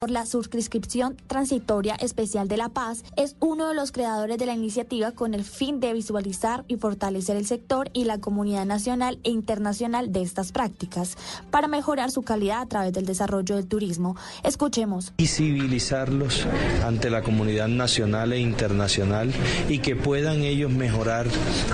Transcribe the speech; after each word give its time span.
por 0.00 0.10
la 0.10 0.24
suscripción 0.24 1.14
transitoria 1.26 1.94
especial 1.96 2.48
de 2.48 2.56
La 2.56 2.70
Paz, 2.70 3.04
es 3.18 3.36
uno 3.38 3.68
de 3.68 3.74
los 3.74 3.92
creadores 3.92 4.38
de 4.38 4.46
la 4.46 4.54
iniciativa 4.54 5.12
con 5.12 5.34
el 5.34 5.44
fin 5.44 5.78
de 5.78 5.92
visualizar 5.92 6.64
y 6.68 6.76
fortalecer 6.76 7.36
el 7.36 7.44
sector 7.44 7.90
y 7.92 8.04
la 8.04 8.16
comunidad 8.16 8.64
nacional 8.64 9.18
e 9.24 9.30
internacional 9.30 10.10
de 10.10 10.22
estas 10.22 10.52
prácticas 10.52 11.18
para 11.50 11.68
mejorar 11.68 12.10
su 12.10 12.22
calidad 12.22 12.62
a 12.62 12.66
través 12.66 12.94
del 12.94 13.04
desarrollo 13.04 13.56
del 13.56 13.66
turismo. 13.66 14.16
Escuchemos. 14.42 15.12
Visibilizarlos 15.18 16.46
ante 16.82 17.10
la 17.10 17.20
comunidad 17.20 17.68
nacional 17.68 18.32
e 18.32 18.40
internacional 18.40 19.30
y 19.68 19.80
que 19.80 19.96
puedan 19.96 20.44
ellos 20.44 20.70
mejorar 20.70 21.26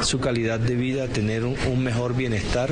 su 0.02 0.18
calidad 0.18 0.58
de 0.58 0.74
vida, 0.74 1.06
tener 1.06 1.44
un, 1.44 1.56
mejor 1.78 2.16
bienestar 2.16 2.70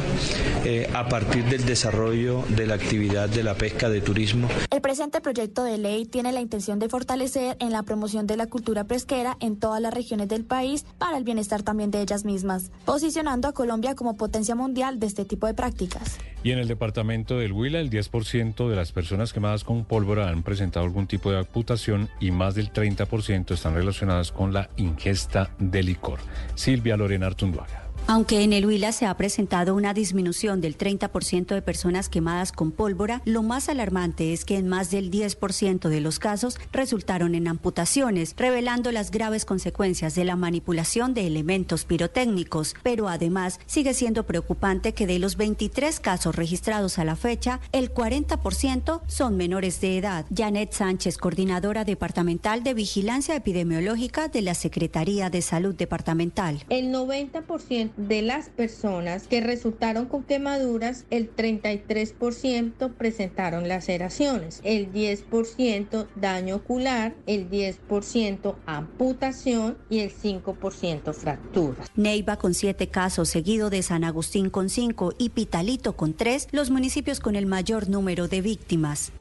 eh, 0.64 0.90
a 0.92 1.08
partir 1.08 1.44
del 1.44 1.64
desarrollo 1.64 2.42
de 2.48 2.66
la 2.66 2.74
actividad 2.74 3.28
de 3.28 3.44
la 3.44 3.54
pesca 3.54 3.88
de 3.88 4.00
turismo. 4.00 4.48
El 4.72 4.80
presente 4.80 5.20
proyecto 5.20 5.43
proyecto 5.44 5.64
de 5.64 5.76
ley 5.76 6.06
tiene 6.06 6.32
la 6.32 6.40
intención 6.40 6.78
de 6.78 6.88
fortalecer 6.88 7.58
en 7.60 7.70
la 7.70 7.82
promoción 7.82 8.26
de 8.26 8.38
la 8.38 8.46
cultura 8.46 8.84
pesquera 8.84 9.36
en 9.40 9.58
todas 9.58 9.78
las 9.82 9.92
regiones 9.92 10.26
del 10.26 10.42
país 10.42 10.86
para 10.96 11.18
el 11.18 11.24
bienestar 11.24 11.62
también 11.62 11.90
de 11.90 12.00
ellas 12.00 12.24
mismas, 12.24 12.70
posicionando 12.86 13.46
a 13.46 13.52
Colombia 13.52 13.94
como 13.94 14.16
potencia 14.16 14.54
mundial 14.54 14.98
de 14.98 15.06
este 15.06 15.26
tipo 15.26 15.46
de 15.46 15.52
prácticas. 15.52 16.16
Y 16.42 16.52
en 16.52 16.58
el 16.60 16.66
departamento 16.66 17.36
del 17.36 17.52
Huila, 17.52 17.80
el 17.80 17.90
10% 17.90 18.70
de 18.70 18.76
las 18.76 18.92
personas 18.92 19.34
quemadas 19.34 19.64
con 19.64 19.84
pólvora 19.84 20.30
han 20.30 20.42
presentado 20.42 20.86
algún 20.86 21.06
tipo 21.06 21.30
de 21.30 21.40
amputación 21.40 22.08
y 22.20 22.30
más 22.30 22.54
del 22.54 22.72
30% 22.72 23.52
están 23.52 23.74
relacionadas 23.74 24.32
con 24.32 24.54
la 24.54 24.70
ingesta 24.78 25.50
de 25.58 25.82
licor. 25.82 26.20
Silvia 26.54 26.96
Lorena 26.96 27.26
Artunduaga. 27.26 27.83
Aunque 28.06 28.42
en 28.42 28.52
el 28.52 28.66
Huila 28.66 28.92
se 28.92 29.06
ha 29.06 29.16
presentado 29.16 29.74
una 29.74 29.94
disminución 29.94 30.60
del 30.60 30.76
30% 30.76 31.54
de 31.54 31.62
personas 31.62 32.10
quemadas 32.10 32.52
con 32.52 32.70
pólvora, 32.70 33.22
lo 33.24 33.42
más 33.42 33.70
alarmante 33.70 34.34
es 34.34 34.44
que 34.44 34.58
en 34.58 34.68
más 34.68 34.90
del 34.90 35.10
10% 35.10 35.88
de 35.88 36.00
los 36.02 36.18
casos 36.18 36.58
resultaron 36.70 37.34
en 37.34 37.48
amputaciones, 37.48 38.34
revelando 38.36 38.92
las 38.92 39.10
graves 39.10 39.46
consecuencias 39.46 40.14
de 40.14 40.26
la 40.26 40.36
manipulación 40.36 41.14
de 41.14 41.26
elementos 41.26 41.86
pirotécnicos. 41.86 42.74
Pero 42.82 43.08
además 43.08 43.58
sigue 43.64 43.94
siendo 43.94 44.24
preocupante 44.24 44.92
que 44.92 45.06
de 45.06 45.18
los 45.18 45.38
23 45.38 45.98
casos 45.98 46.36
registrados 46.36 46.98
a 46.98 47.06
la 47.06 47.16
fecha, 47.16 47.60
el 47.72 47.92
40% 47.92 49.00
son 49.06 49.38
menores 49.38 49.80
de 49.80 49.96
edad. 49.96 50.26
Janet 50.32 50.74
Sánchez, 50.74 51.16
coordinadora 51.16 51.86
departamental 51.86 52.64
de 52.64 52.74
vigilancia 52.74 53.34
epidemiológica 53.34 54.28
de 54.28 54.42
la 54.42 54.52
Secretaría 54.52 55.30
de 55.30 55.40
Salud 55.40 55.74
Departamental. 55.74 56.64
El 56.68 56.92
90% 56.92 57.93
de 57.96 58.22
las 58.22 58.48
personas 58.48 59.26
que 59.26 59.40
resultaron 59.40 60.06
con 60.06 60.24
quemaduras, 60.24 61.04
el 61.10 61.34
33% 61.34 62.94
presentaron 62.94 63.68
laceraciones, 63.68 64.60
el 64.64 64.92
10% 64.92 66.06
daño 66.16 66.56
ocular, 66.56 67.14
el 67.26 67.50
10% 67.50 68.56
amputación 68.66 69.78
y 69.88 70.00
el 70.00 70.12
5% 70.12 71.12
fracturas. 71.12 71.88
Neiva 71.94 72.36
con 72.36 72.54
siete 72.54 72.88
casos, 72.88 73.28
seguido 73.28 73.70
de 73.70 73.82
San 73.82 74.04
Agustín 74.04 74.50
con 74.50 74.68
cinco 74.68 75.12
y 75.18 75.30
Pitalito 75.30 75.96
con 75.96 76.14
tres, 76.14 76.48
los 76.52 76.70
municipios 76.70 77.20
con 77.20 77.36
el 77.36 77.46
mayor 77.46 77.88
número 77.88 78.28
de 78.28 78.40
víctimas 78.40 79.12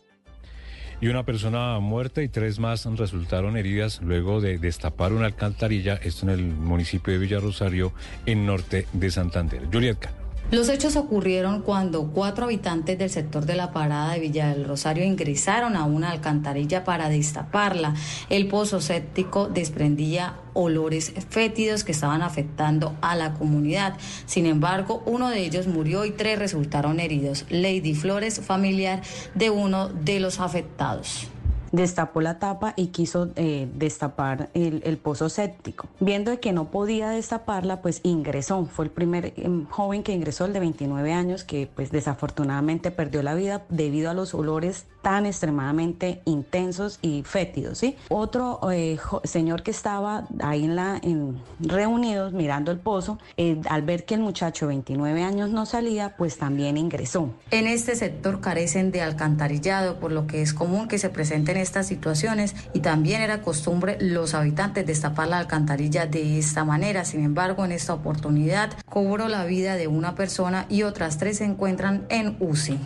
y 1.03 1.09
una 1.09 1.23
persona 1.23 1.81
muerta 1.81 2.23
y 2.23 2.29
tres 2.29 2.59
más 2.59 2.85
resultaron 2.85 3.57
heridas 3.57 3.99
luego 4.01 4.39
de 4.39 4.57
destapar 4.57 5.11
una 5.11 5.25
alcantarilla, 5.25 5.95
esto 5.95 6.25
en 6.25 6.29
el 6.29 6.45
municipio 6.45 7.11
de 7.11 7.19
Villarrosario, 7.19 7.91
en 8.25 8.45
norte 8.45 8.87
de 8.93 9.11
Santander. 9.11 9.63
Juliet 9.69 10.22
los 10.51 10.69
hechos 10.69 10.95
ocurrieron 10.95 11.61
cuando 11.61 12.11
cuatro 12.11 12.45
habitantes 12.45 12.97
del 12.99 13.09
sector 13.09 13.45
de 13.45 13.55
la 13.55 13.71
parada 13.71 14.13
de 14.13 14.19
Villa 14.19 14.49
del 14.49 14.65
Rosario 14.65 15.03
ingresaron 15.03 15.75
a 15.75 15.85
una 15.85 16.11
alcantarilla 16.11 16.83
para 16.83 17.09
destaparla. 17.09 17.95
El 18.29 18.47
pozo 18.47 18.79
séptico 18.79 19.47
desprendía 19.47 20.35
olores 20.53 21.13
fétidos 21.29 21.83
que 21.83 21.91
estaban 21.91 22.21
afectando 22.21 22.95
a 23.01 23.15
la 23.15 23.33
comunidad. 23.33 23.97
Sin 24.27 24.45
embargo, 24.45 25.01
uno 25.07 25.29
de 25.29 25.39
ellos 25.39 25.67
murió 25.67 26.05
y 26.05 26.11
tres 26.11 26.37
resultaron 26.37 26.99
heridos. 26.99 27.45
Lady 27.49 27.95
Flores, 27.95 28.39
familiar 28.41 29.01
de 29.33 29.49
uno 29.49 29.89
de 29.89 30.19
los 30.19 30.39
afectados 30.39 31.27
destapó 31.73 32.21
la 32.21 32.37
tapa 32.39 32.73
y 32.77 32.87
quiso 32.87 33.31
eh, 33.35 33.67
destapar 33.73 34.49
el, 34.53 34.97
pozo 34.97 35.27
séptico. 35.27 35.87
Viendo 35.99 36.39
que 36.39 36.53
no 36.53 36.69
podía 36.69 37.09
destaparla, 37.09 37.81
pues 37.81 37.99
ingresó. 38.03 38.65
Fue 38.67 38.85
el 38.85 38.91
primer 38.91 39.33
em, 39.35 39.65
joven 39.65 40.03
que 40.03 40.13
ingresó, 40.13 40.45
el 40.45 40.53
de 40.53 40.59
29 40.59 41.11
años, 41.11 41.43
que 41.43 41.67
pues 41.75 41.91
desafortunadamente 41.91 42.91
perdió 42.91 43.23
la 43.23 43.33
vida 43.33 43.65
debido 43.69 44.11
a 44.11 44.13
los 44.13 44.35
olores 44.35 44.85
tan 45.03 45.27
extremadamente 45.27 46.21
intensos 46.25 46.97
y 47.01 47.21
fétidos. 47.23 47.77
¿sí? 47.77 47.97
Otro 48.09 48.59
eh, 48.71 48.97
señor 49.25 49.61
que 49.61 49.69
estaba 49.69 50.27
ahí 50.41 50.63
en 50.63 50.75
la, 50.75 50.99
en, 51.03 51.39
reunidos 51.59 52.33
mirando 52.33 52.71
el 52.71 52.79
pozo, 52.79 53.19
eh, 53.37 53.61
al 53.69 53.83
ver 53.83 54.05
que 54.05 54.15
el 54.15 54.21
muchacho 54.21 54.65
de 54.65 54.69
29 54.69 55.21
años 55.21 55.51
no 55.51 55.67
salía, 55.67 56.15
pues 56.17 56.37
también 56.37 56.77
ingresó. 56.77 57.29
En 57.51 57.67
este 57.67 57.95
sector 57.95 58.41
carecen 58.41 58.91
de 58.91 59.01
alcantarillado, 59.01 59.99
por 59.99 60.11
lo 60.11 60.25
que 60.25 60.41
es 60.41 60.53
común 60.53 60.87
que 60.87 60.97
se 60.97 61.09
presenten 61.09 61.57
estas 61.57 61.85
situaciones 61.85 62.55
y 62.73 62.79
también 62.79 63.21
era 63.21 63.41
costumbre 63.41 63.97
los 63.99 64.33
habitantes 64.33 64.87
destapar 64.87 65.27
la 65.27 65.37
alcantarilla 65.37 66.05
de 66.05 66.39
esta 66.39 66.63
manera. 66.63 67.03
Sin 67.03 67.23
embargo, 67.23 67.65
en 67.65 67.73
esta 67.73 67.93
oportunidad 67.93 68.71
cobró 68.89 69.27
la 69.27 69.43
vida 69.43 69.75
de 69.75 69.87
una 69.87 70.15
persona 70.15 70.65
y 70.69 70.83
otras 70.83 71.17
tres 71.17 71.39
se 71.39 71.43
encuentran 71.45 72.05
en 72.09 72.37
UCI. 72.39 72.79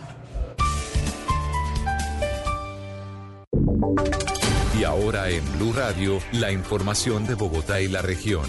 Y 4.78 4.84
ahora 4.84 5.28
en 5.30 5.42
Blue 5.58 5.72
Radio, 5.72 6.18
la 6.32 6.52
información 6.52 7.26
de 7.26 7.34
Bogotá 7.34 7.80
y 7.80 7.88
la 7.88 8.02
región. 8.02 8.44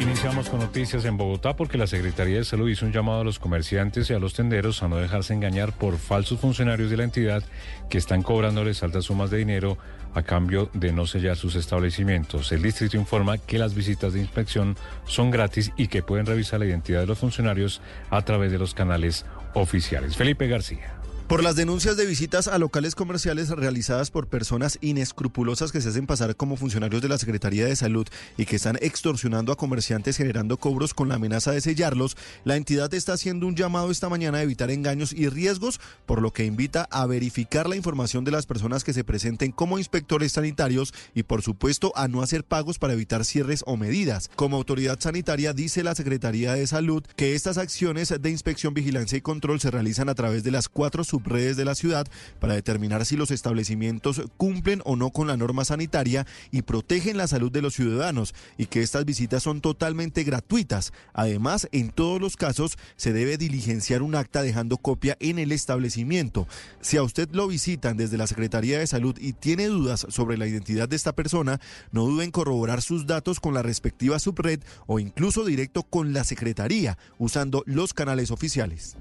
Iniciamos 0.00 0.50
con 0.50 0.60
noticias 0.60 1.06
en 1.06 1.16
Bogotá 1.16 1.56
porque 1.56 1.78
la 1.78 1.86
Secretaría 1.86 2.36
de 2.36 2.44
Salud 2.44 2.68
hizo 2.68 2.84
un 2.84 2.92
llamado 2.92 3.22
a 3.22 3.24
los 3.24 3.38
comerciantes 3.38 4.10
y 4.10 4.14
a 4.14 4.18
los 4.18 4.34
tenderos 4.34 4.82
a 4.82 4.88
no 4.88 4.96
dejarse 4.96 5.32
engañar 5.32 5.72
por 5.72 5.96
falsos 5.96 6.38
funcionarios 6.38 6.90
de 6.90 6.98
la 6.98 7.04
entidad 7.04 7.42
que 7.88 7.96
están 7.96 8.22
cobrándoles 8.22 8.82
altas 8.82 9.06
sumas 9.06 9.30
de 9.30 9.38
dinero 9.38 9.78
a 10.14 10.22
cambio 10.22 10.70
de 10.74 10.92
no 10.92 11.06
sellar 11.06 11.36
sus 11.36 11.56
establecimientos. 11.56 12.52
El 12.52 12.62
distrito 12.62 12.96
informa 12.96 13.38
que 13.38 13.58
las 13.58 13.74
visitas 13.74 14.12
de 14.12 14.20
inspección 14.20 14.76
son 15.06 15.30
gratis 15.30 15.72
y 15.76 15.88
que 15.88 16.02
pueden 16.02 16.26
revisar 16.26 16.60
la 16.60 16.66
identidad 16.66 17.00
de 17.00 17.06
los 17.06 17.18
funcionarios 17.18 17.80
a 18.10 18.22
través 18.22 18.52
de 18.52 18.58
los 18.58 18.74
canales 18.74 19.24
oficiales. 19.54 20.16
Felipe 20.16 20.46
García. 20.46 20.95
Por 21.28 21.42
las 21.42 21.56
denuncias 21.56 21.96
de 21.96 22.06
visitas 22.06 22.46
a 22.46 22.56
locales 22.56 22.94
comerciales 22.94 23.48
realizadas 23.50 24.12
por 24.12 24.28
personas 24.28 24.78
inescrupulosas 24.80 25.72
que 25.72 25.80
se 25.80 25.88
hacen 25.88 26.06
pasar 26.06 26.36
como 26.36 26.56
funcionarios 26.56 27.02
de 27.02 27.08
la 27.08 27.18
Secretaría 27.18 27.66
de 27.66 27.74
Salud 27.74 28.06
y 28.36 28.46
que 28.46 28.54
están 28.54 28.78
extorsionando 28.80 29.50
a 29.50 29.56
comerciantes 29.56 30.16
generando 30.16 30.56
cobros 30.56 30.94
con 30.94 31.08
la 31.08 31.16
amenaza 31.16 31.50
de 31.50 31.60
sellarlos, 31.60 32.16
la 32.44 32.54
entidad 32.54 32.94
está 32.94 33.14
haciendo 33.14 33.48
un 33.48 33.56
llamado 33.56 33.90
esta 33.90 34.08
mañana 34.08 34.38
a 34.38 34.42
evitar 34.42 34.70
engaños 34.70 35.12
y 35.12 35.28
riesgos, 35.28 35.80
por 36.06 36.22
lo 36.22 36.32
que 36.32 36.44
invita 36.44 36.86
a 36.92 37.06
verificar 37.06 37.68
la 37.68 37.74
información 37.74 38.22
de 38.22 38.30
las 38.30 38.46
personas 38.46 38.84
que 38.84 38.92
se 38.92 39.02
presenten 39.02 39.50
como 39.50 39.78
inspectores 39.78 40.30
sanitarios 40.30 40.94
y 41.12 41.24
por 41.24 41.42
supuesto 41.42 41.92
a 41.96 42.06
no 42.06 42.22
hacer 42.22 42.44
pagos 42.44 42.78
para 42.78 42.92
evitar 42.92 43.24
cierres 43.24 43.64
o 43.66 43.76
medidas. 43.76 44.30
Como 44.36 44.56
autoridad 44.56 45.00
sanitaria 45.00 45.52
dice 45.52 45.82
la 45.82 45.96
Secretaría 45.96 46.52
de 46.52 46.68
Salud 46.68 47.02
que 47.16 47.34
estas 47.34 47.58
acciones 47.58 48.14
de 48.16 48.30
inspección, 48.30 48.74
vigilancia 48.74 49.18
y 49.18 49.22
control 49.22 49.58
se 49.58 49.72
realizan 49.72 50.08
a 50.08 50.14
través 50.14 50.44
de 50.44 50.52
las 50.52 50.68
cuatro 50.68 51.02
subredes 51.16 51.56
de 51.56 51.64
la 51.64 51.74
ciudad 51.74 52.06
para 52.40 52.54
determinar 52.54 53.04
si 53.06 53.16
los 53.16 53.30
establecimientos 53.30 54.22
cumplen 54.36 54.82
o 54.84 54.96
no 54.96 55.10
con 55.10 55.26
la 55.26 55.36
norma 55.36 55.64
sanitaria 55.64 56.26
y 56.50 56.62
protegen 56.62 57.16
la 57.16 57.26
salud 57.26 57.50
de 57.50 57.62
los 57.62 57.74
ciudadanos 57.74 58.34
y 58.58 58.66
que 58.66 58.82
estas 58.82 59.04
visitas 59.04 59.42
son 59.42 59.60
totalmente 59.60 60.24
gratuitas. 60.24 60.92
Además, 61.14 61.68
en 61.72 61.90
todos 61.90 62.20
los 62.20 62.36
casos 62.36 62.76
se 62.96 63.12
debe 63.12 63.38
diligenciar 63.38 64.02
un 64.02 64.14
acta 64.14 64.42
dejando 64.42 64.76
copia 64.76 65.16
en 65.20 65.38
el 65.38 65.52
establecimiento. 65.52 66.46
Si 66.80 66.96
a 66.96 67.02
usted 67.02 67.28
lo 67.32 67.48
visitan 67.48 67.96
desde 67.96 68.18
la 68.18 68.26
Secretaría 68.26 68.78
de 68.78 68.86
Salud 68.86 69.16
y 69.18 69.32
tiene 69.32 69.66
dudas 69.66 70.06
sobre 70.10 70.36
la 70.36 70.46
identidad 70.46 70.88
de 70.88 70.96
esta 70.96 71.14
persona, 71.14 71.60
no 71.92 72.04
duden 72.04 72.26
en 72.26 72.30
corroborar 72.30 72.82
sus 72.82 73.06
datos 73.06 73.40
con 73.40 73.54
la 73.54 73.62
respectiva 73.62 74.18
subred 74.18 74.60
o 74.86 74.98
incluso 74.98 75.44
directo 75.44 75.82
con 75.82 76.12
la 76.12 76.24
Secretaría 76.24 76.98
usando 77.18 77.62
los 77.66 77.94
canales 77.94 78.30
oficiales. 78.30 78.96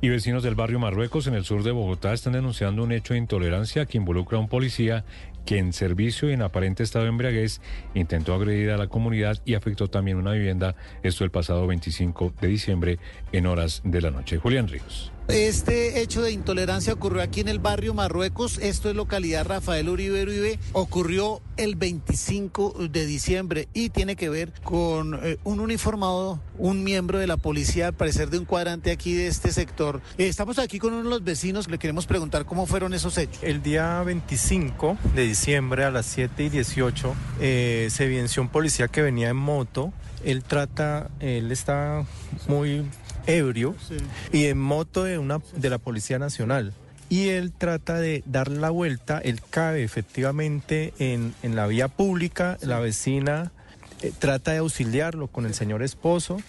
Y 0.00 0.10
vecinos 0.10 0.44
del 0.44 0.54
barrio 0.54 0.78
Marruecos 0.78 1.26
en 1.26 1.34
el 1.34 1.44
sur 1.44 1.64
de 1.64 1.72
Bogotá 1.72 2.12
están 2.12 2.34
denunciando 2.34 2.84
un 2.84 2.92
hecho 2.92 3.14
de 3.14 3.18
intolerancia 3.18 3.84
que 3.86 3.98
involucra 3.98 4.38
a 4.38 4.40
un 4.40 4.48
policía 4.48 5.04
que 5.44 5.58
en 5.58 5.72
servicio 5.72 6.30
y 6.30 6.34
en 6.34 6.42
aparente 6.42 6.84
estado 6.84 7.06
de 7.06 7.10
embriaguez 7.10 7.60
intentó 7.94 8.32
agredir 8.34 8.70
a 8.70 8.76
la 8.76 8.86
comunidad 8.86 9.40
y 9.44 9.54
afectó 9.54 9.88
también 9.88 10.16
una 10.16 10.32
vivienda, 10.32 10.76
esto 11.02 11.24
el 11.24 11.32
pasado 11.32 11.66
25 11.66 12.32
de 12.40 12.46
diciembre 12.46 12.98
en 13.32 13.46
horas 13.46 13.82
de 13.84 14.00
la 14.00 14.12
noche. 14.12 14.38
Julián 14.38 14.68
Ríos. 14.68 15.10
Este 15.28 16.00
hecho 16.00 16.22
de 16.22 16.32
intolerancia 16.32 16.94
ocurrió 16.94 17.20
aquí 17.20 17.40
en 17.40 17.48
el 17.48 17.58
barrio 17.58 17.92
Marruecos, 17.92 18.56
esto 18.62 18.88
es 18.88 18.96
localidad 18.96 19.46
Rafael 19.46 19.90
Uribe 19.90 20.22
Uribe, 20.22 20.58
ocurrió 20.72 21.42
el 21.58 21.76
25 21.76 22.88
de 22.88 23.04
diciembre 23.04 23.68
y 23.74 23.90
tiene 23.90 24.16
que 24.16 24.30
ver 24.30 24.54
con 24.64 25.20
eh, 25.22 25.36
un 25.44 25.60
uniformado, 25.60 26.40
un 26.56 26.82
miembro 26.82 27.18
de 27.18 27.26
la 27.26 27.36
policía, 27.36 27.88
al 27.88 27.92
parecer 27.92 28.30
de 28.30 28.38
un 28.38 28.46
cuadrante 28.46 28.90
aquí 28.90 29.12
de 29.12 29.26
este 29.26 29.52
sector. 29.52 30.00
Eh, 30.16 30.28
estamos 30.28 30.58
aquí 30.58 30.78
con 30.78 30.94
uno 30.94 31.02
de 31.02 31.10
los 31.10 31.24
vecinos, 31.24 31.68
le 31.68 31.78
queremos 31.78 32.06
preguntar 32.06 32.46
cómo 32.46 32.64
fueron 32.64 32.94
esos 32.94 33.18
hechos. 33.18 33.42
El 33.42 33.62
día 33.62 34.02
25 34.02 34.96
de 35.14 35.24
diciembre 35.24 35.84
a 35.84 35.90
las 35.90 36.06
7 36.06 36.44
y 36.44 36.48
18 36.48 37.14
eh, 37.40 37.88
se 37.90 38.04
evidenció 38.06 38.40
un 38.40 38.48
policía 38.48 38.88
que 38.88 39.02
venía 39.02 39.28
en 39.28 39.36
moto. 39.36 39.92
Él 40.24 40.42
trata, 40.42 41.10
él 41.20 41.52
está 41.52 42.06
muy 42.48 42.86
ebrio 43.28 43.76
y 44.32 44.46
en 44.46 44.58
moto 44.58 45.04
de, 45.04 45.18
una, 45.18 45.40
de 45.54 45.70
la 45.70 45.78
Policía 45.78 46.18
Nacional. 46.18 46.72
Y 47.08 47.28
él 47.28 47.52
trata 47.52 48.00
de 48.00 48.22
dar 48.26 48.48
la 48.48 48.70
vuelta, 48.70 49.18
él 49.18 49.40
cabe 49.48 49.82
efectivamente 49.82 50.92
en, 50.98 51.34
en 51.42 51.56
la 51.56 51.66
vía 51.66 51.88
pública, 51.88 52.58
la 52.60 52.80
vecina 52.80 53.52
eh, 54.02 54.12
trata 54.18 54.52
de 54.52 54.58
auxiliarlo 54.58 55.28
con 55.28 55.46
el 55.46 55.54
señor 55.54 55.82
esposo. 55.82 56.40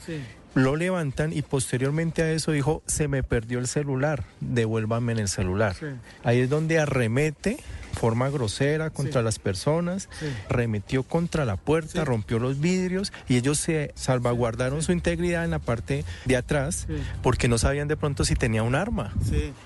Lo 0.56 0.76
levantan 0.76 1.32
y 1.32 1.44
posteriormente 1.44 2.24
a 2.24 2.32
eso 2.32 2.52
dijo, 2.52 2.82
se 2.88 3.08
me 3.08 3.22
perdió 3.22 3.60
el 3.60 3.68
celular, 3.68 4.24
devuélvame 4.42 5.12
en 5.14 5.20
el 5.20 5.28
celular. 5.28 5.76
Ahí 6.24 6.40
es 6.40 6.50
donde 6.50 6.80
arremete 6.80 7.58
forma 8.00 8.30
grosera 8.30 8.90
contra 8.92 9.22
las 9.22 9.40
personas, 9.40 10.08
remetió 10.48 11.04
contra 11.04 11.44
la 11.44 11.58
puerta, 11.58 12.06
rompió 12.06 12.40
los 12.40 12.62
vidrios 12.62 13.12
y 13.28 13.36
ellos 13.36 13.60
se 13.60 13.92
salvaguardaron 13.96 14.82
su 14.82 14.94
integridad 14.94 15.44
en 15.44 15.52
la 15.52 15.60
parte 15.60 16.06
de 16.24 16.38
atrás 16.38 16.88
porque 17.22 17.50
no 17.50 17.58
sabían 17.58 17.90
de 17.90 17.98
pronto 17.98 18.24
si 18.24 18.36
tenía 18.36 18.64
un 18.64 18.74
arma. 18.74 19.14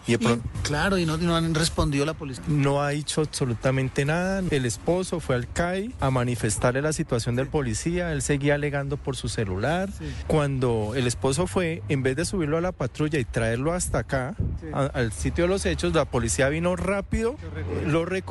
Y, 0.07 0.17
claro, 0.63 0.97
y 0.97 1.05
no, 1.05 1.17
no, 1.17 1.35
han 1.35 1.53
respondido 1.53 2.05
la 2.05 2.15
policía. 2.15 2.43
No 2.47 2.81
ha 2.81 2.89
dicho 2.89 3.21
absolutamente 3.21 4.03
nada. 4.03 4.41
El 4.49 4.65
esposo 4.65 5.19
fue 5.19 5.35
al 5.35 5.47
CAI 5.47 5.93
a 5.99 6.09
manifestarle 6.09 6.81
la 6.81 6.93
situación 6.93 7.35
del 7.35 7.47
policía, 7.47 8.11
él 8.11 8.23
seguía 8.23 8.55
alegando 8.55 8.97
por 8.97 9.15
su 9.15 9.29
celular. 9.29 9.89
Cuando 10.25 10.93
el 10.95 11.05
esposo 11.05 11.45
fue, 11.45 11.83
en 11.87 12.01
vez 12.01 12.15
de 12.15 12.25
subirlo 12.25 12.57
a 12.57 12.61
la 12.61 12.71
patrulla 12.71 13.19
y 13.19 13.25
traerlo 13.25 13.73
hasta 13.73 13.99
acá, 13.99 14.35
al 14.71 15.11
sitio 15.11 15.43
de 15.43 15.49
los 15.49 15.67
hechos, 15.67 15.93
la 15.93 16.05
policía 16.05 16.49
vino 16.49 16.75
rápido, 16.75 17.35
lo 17.85 18.05
recogió, 18.05 18.22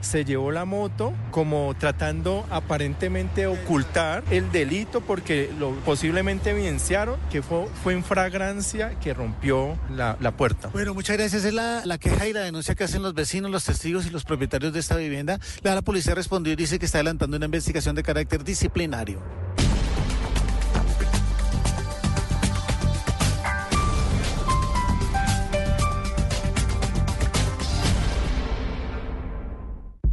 se 0.00 0.24
llevó 0.24 0.52
la 0.52 0.64
moto 0.64 1.12
como 1.30 1.74
tratando 1.78 2.46
aparentemente 2.50 3.46
ocultar 3.46 4.22
el 4.30 4.52
delito 4.52 5.00
porque 5.00 5.50
lo 5.58 5.72
posiblemente 5.84 6.50
evidenciaron 6.50 7.16
que 7.30 7.42
fue, 7.42 7.66
fue 7.82 7.94
en 7.94 8.04
fragrancia 8.04 8.98
que 9.00 9.14
rompió 9.14 9.78
la, 9.90 10.16
puerta. 10.36 10.68
Bueno, 10.68 10.94
muchas 10.94 11.16
gracias. 11.16 11.44
Es 11.44 11.54
la, 11.54 11.82
la, 11.84 11.98
queja 11.98 12.26
y 12.26 12.32
la 12.32 12.40
denuncia 12.40 12.74
que 12.74 12.84
hacen 12.84 13.02
los 13.02 13.14
vecinos, 13.14 13.50
los 13.50 13.64
testigos 13.64 14.06
y 14.06 14.10
los 14.10 14.24
propietarios 14.24 14.72
de 14.72 14.80
esta 14.80 14.96
vivienda. 14.96 15.38
La, 15.62 15.74
la 15.74 15.82
policía 15.82 16.14
respondió 16.14 16.52
y 16.52 16.56
dice 16.56 16.78
que 16.78 16.86
está 16.86 16.98
adelantando 16.98 17.36
una 17.36 17.46
investigación 17.46 17.94
de 17.94 18.02
carácter 18.02 18.44
disciplinario. 18.44 19.20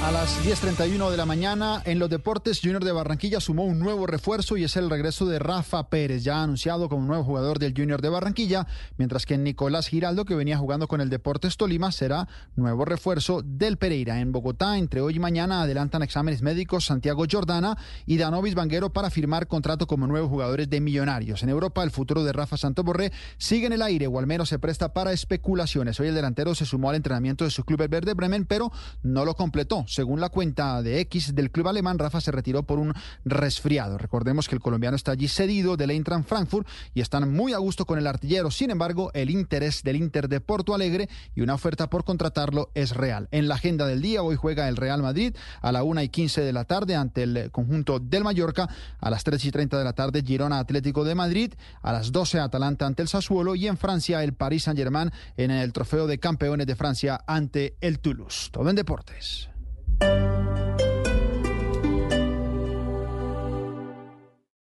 A 0.00 0.12
las 0.12 0.38
10.31 0.46 1.10
de 1.10 1.16
la 1.16 1.26
mañana, 1.26 1.82
en 1.84 1.98
los 1.98 2.08
deportes, 2.08 2.60
Junior 2.62 2.84
de 2.84 2.92
Barranquilla 2.92 3.40
sumó 3.40 3.64
un 3.64 3.80
nuevo 3.80 4.06
refuerzo 4.06 4.56
y 4.56 4.62
es 4.62 4.76
el 4.76 4.88
regreso 4.88 5.26
de 5.26 5.40
Rafa 5.40 5.90
Pérez, 5.90 6.22
ya 6.22 6.40
anunciado 6.40 6.88
como 6.88 7.04
nuevo 7.04 7.24
jugador 7.24 7.58
del 7.58 7.74
Junior 7.76 8.00
de 8.00 8.08
Barranquilla, 8.08 8.68
mientras 8.96 9.26
que 9.26 9.36
Nicolás 9.36 9.88
Giraldo, 9.88 10.24
que 10.24 10.36
venía 10.36 10.56
jugando 10.56 10.86
con 10.86 11.00
el 11.00 11.10
Deportes 11.10 11.56
Tolima, 11.56 11.90
será 11.90 12.28
nuevo 12.54 12.84
refuerzo 12.84 13.42
del 13.42 13.76
Pereira. 13.76 14.20
En 14.20 14.30
Bogotá, 14.30 14.78
entre 14.78 15.00
hoy 15.00 15.16
y 15.16 15.18
mañana, 15.18 15.62
adelantan 15.62 16.04
exámenes 16.04 16.42
médicos 16.42 16.86
Santiago 16.86 17.24
Jordana 17.28 17.76
y 18.06 18.18
Danovis 18.18 18.54
Vanguero 18.54 18.92
para 18.92 19.10
firmar 19.10 19.48
contrato 19.48 19.88
como 19.88 20.06
nuevos 20.06 20.30
jugadores 20.30 20.70
de 20.70 20.80
Millonarios. 20.80 21.42
En 21.42 21.48
Europa, 21.48 21.82
el 21.82 21.90
futuro 21.90 22.22
de 22.22 22.32
Rafa 22.32 22.56
Santoborré 22.56 23.12
sigue 23.36 23.66
en 23.66 23.72
el 23.72 23.82
aire 23.82 24.06
o 24.06 24.18
al 24.20 24.28
menos 24.28 24.48
se 24.48 24.60
presta 24.60 24.92
para 24.94 25.12
especulaciones. 25.12 25.98
Hoy 25.98 26.06
el 26.06 26.14
delantero 26.14 26.54
se 26.54 26.64
sumó 26.64 26.88
al 26.88 26.96
entrenamiento 26.96 27.42
de 27.42 27.50
su 27.50 27.64
club 27.64 27.82
el 27.82 27.88
Verde 27.88 28.14
Bremen, 28.14 28.46
pero 28.46 28.70
no 29.02 29.24
lo 29.24 29.34
completó. 29.34 29.87
Según 29.88 30.20
la 30.20 30.28
cuenta 30.28 30.82
de 30.82 31.00
X 31.00 31.34
del 31.34 31.50
club 31.50 31.68
alemán, 31.68 31.98
Rafa 31.98 32.20
se 32.20 32.30
retiró 32.30 32.62
por 32.62 32.78
un 32.78 32.92
resfriado. 33.24 33.96
Recordemos 33.96 34.46
que 34.46 34.54
el 34.54 34.60
colombiano 34.60 34.96
está 34.96 35.12
allí 35.12 35.28
cedido 35.28 35.78
del 35.78 35.90
Eintracht 35.90 36.28
Frankfurt 36.28 36.68
y 36.92 37.00
están 37.00 37.32
muy 37.32 37.54
a 37.54 37.58
gusto 37.58 37.86
con 37.86 37.98
el 37.98 38.06
artillero. 38.06 38.50
Sin 38.50 38.70
embargo, 38.70 39.10
el 39.14 39.30
interés 39.30 39.82
del 39.82 39.96
Inter 39.96 40.28
de 40.28 40.40
Porto 40.40 40.74
Alegre 40.74 41.08
y 41.34 41.40
una 41.40 41.54
oferta 41.54 41.88
por 41.88 42.04
contratarlo 42.04 42.70
es 42.74 42.94
real. 42.94 43.28
En 43.30 43.48
la 43.48 43.54
agenda 43.54 43.86
del 43.86 44.02
día, 44.02 44.22
hoy 44.22 44.36
juega 44.36 44.68
el 44.68 44.76
Real 44.76 45.02
Madrid 45.02 45.34
a 45.62 45.72
la 45.72 45.82
1 45.82 46.02
y 46.02 46.08
15 46.10 46.42
de 46.42 46.52
la 46.52 46.64
tarde 46.64 46.94
ante 46.94 47.22
el 47.22 47.50
conjunto 47.50 47.98
del 47.98 48.24
Mallorca. 48.24 48.68
A 49.00 49.08
las 49.08 49.24
3 49.24 49.42
y 49.42 49.50
30 49.50 49.78
de 49.78 49.84
la 49.84 49.94
tarde, 49.94 50.22
Girona 50.22 50.58
Atlético 50.58 51.02
de 51.02 51.14
Madrid. 51.14 51.54
A 51.80 51.92
las 51.92 52.12
12, 52.12 52.40
Atalanta 52.40 52.86
ante 52.86 53.00
el 53.00 53.08
Sassuolo. 53.08 53.54
Y 53.54 53.66
en 53.66 53.78
Francia, 53.78 54.22
el 54.22 54.34
Paris 54.34 54.64
Saint-Germain 54.64 55.10
en 55.38 55.50
el 55.50 55.72
trofeo 55.72 56.06
de 56.06 56.18
campeones 56.18 56.66
de 56.66 56.76
Francia 56.76 57.24
ante 57.26 57.76
el 57.80 58.00
Toulouse. 58.00 58.50
Todo 58.50 58.68
en 58.68 58.76
deportes. 58.76 59.48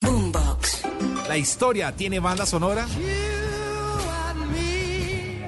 Boombox. 0.00 0.82
¿La 1.29 1.37
historia 1.37 1.93
tiene 1.93 2.20
banda 2.20 2.46
sonora? 2.46 2.87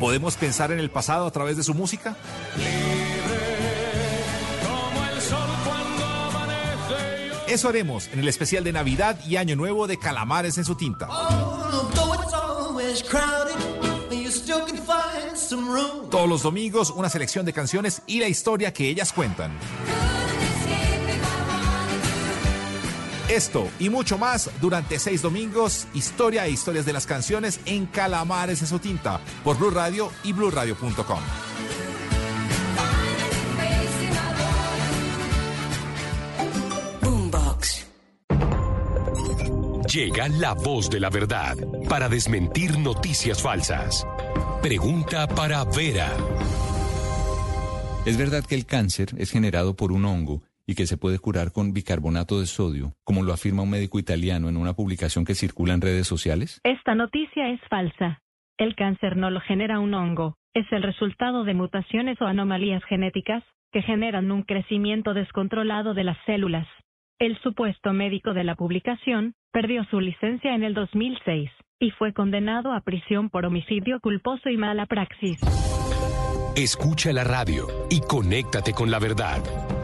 ¿Podemos 0.01 0.37
pensar 0.37 0.73
en 0.73 0.79
el 0.79 0.91
pasado 0.91 1.27
a 1.27 1.31
través 1.31 1.57
de 1.57 1.63
su 1.63 1.75
música? 1.75 2.17
Eso 7.47 7.69
haremos 7.69 8.09
en 8.09 8.19
el 8.19 8.29
especial 8.29 8.65
de 8.65 8.73
Navidad 8.73 9.19
y 9.27 9.37
Año 9.37 9.55
Nuevo 9.55 9.87
de 9.87 9.99
Calamares 9.99 10.59
en 10.59 10.65
su 10.65 10.75
tinta. 10.75 11.09
Todos 16.11 16.29
los 16.29 16.43
domingos 16.43 16.91
una 16.91 17.09
selección 17.09 17.47
de 17.47 17.53
canciones 17.53 18.03
y 18.07 18.21
la 18.21 18.29
historia 18.29 18.73
que 18.73 18.89
ellas 18.89 19.13
cuentan. 19.13 19.53
Esto 23.29 23.69
y 23.79 23.89
mucho 23.89 24.19
más 24.19 24.51
durante 24.61 24.99
seis 24.99 25.23
domingos, 25.23 25.87
historia 25.95 26.47
e 26.47 26.51
historias 26.51 26.85
de 26.85 26.93
las 26.93 27.07
canciones 27.07 27.59
en 27.65 27.87
Calamares 27.87 28.61
en 28.61 28.67
su 28.67 28.79
tinta, 28.79 29.21
por 29.43 29.57
Blue 29.57 29.71
Radio 29.71 30.11
y 30.25 30.33
BlueRadio.com. 30.33 31.21
Llega 39.95 40.29
la 40.29 40.55
voz 40.55 40.91
de 40.91 40.99
la 40.99 41.09
verdad 41.09 41.57
para 41.89 42.09
desmentir 42.09 42.77
noticias 42.81 43.41
falsas. 43.41 44.05
Pregunta 44.65 45.27
para 45.27 45.63
Vera. 45.77 46.09
¿Es 48.07 48.17
verdad 48.17 48.43
que 48.49 48.55
el 48.55 48.65
cáncer 48.65 49.09
es 49.19 49.31
generado 49.31 49.77
por 49.77 49.93
un 49.93 50.07
hongo 50.07 50.41
y 50.67 50.75
que 50.75 50.87
se 50.87 50.97
puede 50.97 51.19
curar 51.19 51.53
con 51.53 51.75
bicarbonato 51.75 52.41
de 52.41 52.47
sodio, 52.47 52.95
como 53.05 53.25
lo 53.25 53.35
afirma 53.35 53.61
un 53.61 53.69
médico 53.69 53.99
italiano 53.99 54.49
en 54.49 54.57
una 54.57 54.73
publicación 54.73 55.27
que 55.27 55.35
circula 55.35 55.75
en 55.75 55.83
redes 55.83 56.07
sociales? 56.07 56.63
Esta 56.65 56.95
noticia 56.95 57.51
es 57.51 57.61
falsa. 57.69 58.23
El 58.57 58.75
cáncer 58.75 59.19
no 59.19 59.29
lo 59.29 59.41
genera 59.43 59.81
un 59.81 59.93
hongo, 59.93 60.39
es 60.55 60.65
el 60.73 60.83
resultado 60.83 61.45
de 61.45 61.53
mutaciones 61.53 62.19
o 62.23 62.25
anomalías 62.25 62.83
genéticas 62.85 63.45
que 63.71 63.83
generan 63.83 64.31
un 64.31 64.45
crecimiento 64.45 65.13
descontrolado 65.13 65.93
de 65.93 66.05
las 66.05 66.17
células. 66.25 66.67
El 67.21 67.41
supuesto 67.43 67.93
médico 67.93 68.35
de 68.35 68.43
la 68.43 68.57
publicación 68.57 69.35
perdió 69.53 69.85
su 69.85 70.01
licencia 70.01 70.55
en 70.55 70.65
el 70.65 70.75
2006 70.75 71.49
y 71.79 71.91
fue 71.93 72.13
condenado 72.13 72.73
a 72.73 72.81
prisión 72.81 73.31
por 73.31 73.47
homicidio 73.47 74.01
culposo 74.01 74.49
y 74.49 74.57
mala 74.57 74.87
praxis. 74.87 75.39
Escucha 76.57 77.13
la 77.13 77.23
radio 77.23 77.69
y 77.89 78.01
conéctate 78.01 78.73
con 78.73 78.91
la 78.91 78.99
verdad. 78.99 79.43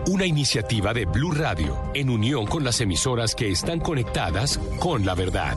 Una 0.08 0.26
iniciativa 0.26 0.92
de 0.92 1.04
Blue 1.04 1.32
Radio 1.32 1.76
en 1.94 2.10
unión 2.10 2.46
con 2.46 2.64
las 2.64 2.80
emisoras 2.80 3.36
que 3.36 3.50
están 3.50 3.78
conectadas 3.78 4.58
con 4.80 5.04
la 5.04 5.14
verdad. 5.14 5.56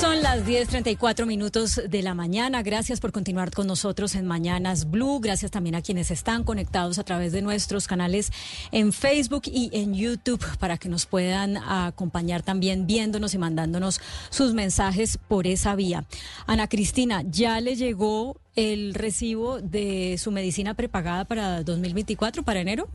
Son 0.00 0.22
las 0.22 0.46
10:34 0.46 1.26
minutos 1.26 1.78
de 1.86 2.02
la 2.02 2.14
mañana. 2.14 2.62
Gracias 2.62 3.00
por 3.00 3.12
continuar 3.12 3.50
con 3.50 3.66
nosotros 3.66 4.14
en 4.14 4.26
Mañanas 4.26 4.90
Blue. 4.90 5.20
Gracias 5.20 5.50
también 5.50 5.74
a 5.74 5.82
quienes 5.82 6.10
están 6.10 6.42
conectados 6.42 6.98
a 6.98 7.04
través 7.04 7.32
de 7.32 7.42
nuestros 7.42 7.86
canales 7.86 8.32
en 8.72 8.94
Facebook 8.94 9.42
y 9.44 9.68
en 9.74 9.92
YouTube 9.92 10.42
para 10.58 10.78
que 10.78 10.88
nos 10.88 11.04
puedan 11.04 11.58
acompañar 11.58 12.42
también 12.42 12.86
viéndonos 12.86 13.34
y 13.34 13.38
mandándonos 13.38 14.00
sus 14.30 14.54
mensajes 14.54 15.18
por 15.28 15.46
esa 15.46 15.74
vía. 15.76 16.06
Ana 16.46 16.66
Cristina, 16.66 17.22
¿ya 17.26 17.60
le 17.60 17.76
llegó 17.76 18.40
el 18.56 18.94
recibo 18.94 19.60
de 19.60 20.16
su 20.18 20.30
medicina 20.30 20.72
prepagada 20.72 21.26
para 21.26 21.62
2024, 21.62 22.42
para 22.42 22.60
enero? 22.60 22.88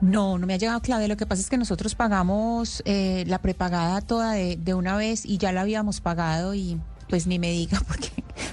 No, 0.00 0.38
no 0.38 0.46
me 0.46 0.54
ha 0.54 0.56
llegado 0.56 0.80
clave. 0.80 1.08
Lo 1.08 1.16
que 1.16 1.26
pasa 1.26 1.42
es 1.42 1.50
que 1.50 1.58
nosotros 1.58 1.94
pagamos 1.94 2.82
eh, 2.86 3.24
la 3.26 3.38
prepagada 3.38 4.00
toda 4.00 4.32
de, 4.32 4.56
de, 4.56 4.74
una 4.74 4.96
vez 4.96 5.26
y 5.26 5.38
ya 5.38 5.52
la 5.52 5.60
habíamos 5.60 6.00
pagado 6.00 6.54
y 6.54 6.80
pues 7.08 7.26
ni 7.26 7.38
me 7.38 7.50
diga 7.50 7.80
porque 7.86 8.08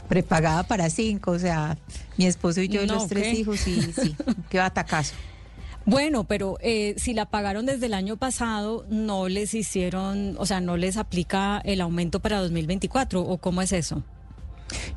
prepagada 0.07 0.63
para 0.63 0.89
cinco, 0.89 1.31
o 1.31 1.39
sea, 1.39 1.77
mi 2.17 2.25
esposo 2.25 2.61
y 2.61 2.67
yo 2.67 2.81
y 2.81 2.87
los 2.87 3.07
tres 3.07 3.37
hijos 3.37 3.67
y 3.67 3.81
sí, 3.93 4.15
qué 4.49 4.57
batacazo. 4.57 5.13
Bueno, 5.85 6.25
pero 6.25 6.57
eh, 6.59 6.95
si 6.97 7.13
la 7.13 7.27
pagaron 7.27 7.65
desde 7.65 7.85
el 7.85 7.93
año 7.93 8.17
pasado, 8.17 8.85
no 8.89 9.29
les 9.29 9.53
hicieron, 9.53 10.35
o 10.37 10.45
sea, 10.45 10.59
no 10.59 10.75
les 10.75 10.97
aplica 10.97 11.61
el 11.63 11.79
aumento 11.79 12.19
para 12.19 12.39
2024 12.39 13.21
o 13.21 13.37
cómo 13.37 13.61
es 13.61 13.71
eso? 13.71 14.03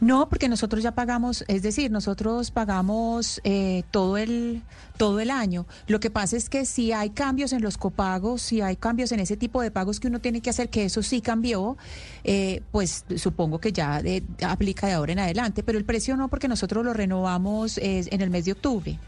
No, 0.01 0.29
porque 0.29 0.49
nosotros 0.49 0.83
ya 0.83 0.93
pagamos, 0.93 1.45
es 1.47 1.63
decir, 1.63 1.91
nosotros 1.91 2.51
pagamos 2.51 3.41
eh, 3.45 3.83
todo 3.91 4.17
el 4.17 4.63
todo 4.97 5.21
el 5.21 5.31
año. 5.31 5.67
Lo 5.87 5.99
que 5.99 6.11
pasa 6.11 6.37
es 6.37 6.51
que 6.51 6.67
si 6.67 6.93
hay 6.93 7.11
cambios 7.11 7.53
en 7.53 7.63
los 7.63 7.79
copagos, 7.79 8.43
si 8.43 8.61
hay 8.61 8.77
cambios 8.77 9.13
en 9.13 9.21
ese 9.21 9.37
tipo 9.37 9.63
de 9.63 9.71
pagos 9.71 9.99
que 9.99 10.09
uno 10.09 10.21
tiene 10.21 10.43
que 10.43 10.51
hacer, 10.51 10.69
que 10.69 10.85
eso 10.85 11.03
sí 11.03 11.21
cambió, 11.23 11.79
eh, 12.25 12.63
pues 12.71 13.05
supongo 13.17 13.61
que 13.61 13.73
ya 13.73 14.03
de, 14.03 14.23
aplica 14.43 14.87
de 14.87 14.95
ahora 14.95 15.13
en 15.13 15.19
adelante. 15.21 15.63
Pero 15.63 15.79
el 15.79 15.85
precio 15.85 16.17
no, 16.17 16.29
porque 16.29 16.49
nosotros 16.49 16.85
lo 16.85 16.93
renovamos 16.93 17.79
eh, 17.79 18.07
en 18.11 18.21
el 18.21 18.31
mes 18.31 18.45
de 18.45 18.53
octubre. 18.53 18.99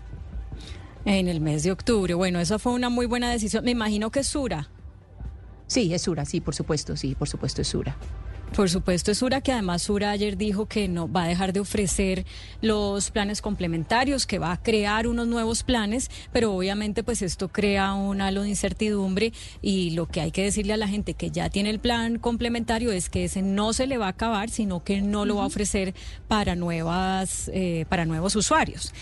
En 1.05 1.29
el 1.29 1.41
mes 1.41 1.63
de 1.63 1.73
octubre. 1.73 2.15
Bueno, 2.15 2.39
eso 2.41 2.59
fue 2.59 2.73
una 2.73 2.89
muy 2.89 3.07
buena 3.07 3.31
decisión. 3.31 3.65
Me 3.65 3.71
imagino 3.71 4.11
que 4.11 4.21
es 4.21 4.27
Sura. 4.27 4.69
Sí, 5.67 5.93
es 5.93 6.03
Sura, 6.03 6.25
sí, 6.25 6.41
por 6.41 6.55
supuesto, 6.55 6.97
sí, 6.97 7.15
por 7.15 7.29
supuesto 7.29 7.63
es 7.63 7.69
Sura. 7.69 7.97
Por 8.55 8.69
supuesto, 8.69 9.11
es 9.11 9.19
Sura, 9.19 9.41
que 9.41 9.51
además 9.51 9.83
Sura 9.83 10.11
ayer 10.11 10.37
dijo 10.37 10.67
que 10.67 10.87
no 10.87 11.11
va 11.11 11.25
a 11.25 11.27
dejar 11.27 11.55
de 11.55 11.61
ofrecer 11.61 12.27
los 12.61 13.11
planes 13.11 13.41
complementarios, 13.41 14.27
que 14.27 14.39
va 14.39 14.53
a 14.53 14.63
crear 14.63 15.07
unos 15.07 15.27
nuevos 15.27 15.63
planes, 15.63 16.11
pero 16.33 16.53
obviamente 16.53 17.03
pues 17.03 17.23
esto 17.23 17.49
crea 17.49 17.95
un 17.95 18.21
halo 18.21 18.43
de 18.43 18.51
incertidumbre 18.51 19.33
y 19.63 19.91
lo 19.91 20.07
que 20.07 20.21
hay 20.21 20.33
que 20.33 20.45
decirle 20.45 20.75
a 20.75 20.77
la 20.77 20.87
gente 20.87 21.15
que 21.15 21.31
ya 21.31 21.49
tiene 21.49 21.71
el 21.71 21.79
plan 21.79 22.19
complementario 22.19 22.93
es 22.93 23.09
que 23.09 23.25
ese 23.25 23.41
no 23.41 23.73
se 23.73 23.87
le 23.87 23.97
va 23.97 24.07
a 24.07 24.11
acabar, 24.11 24.51
sino 24.51 24.85
que 24.85 25.01
no 25.01 25.25
lo 25.25 25.37
va 25.37 25.45
a 25.45 25.47
ofrecer 25.47 25.95
para 26.29 26.55
nuevas, 26.55 27.51
eh, 27.55 27.87
para 27.89 28.05
nuevos 28.05 28.37
usuarios. 28.37 28.93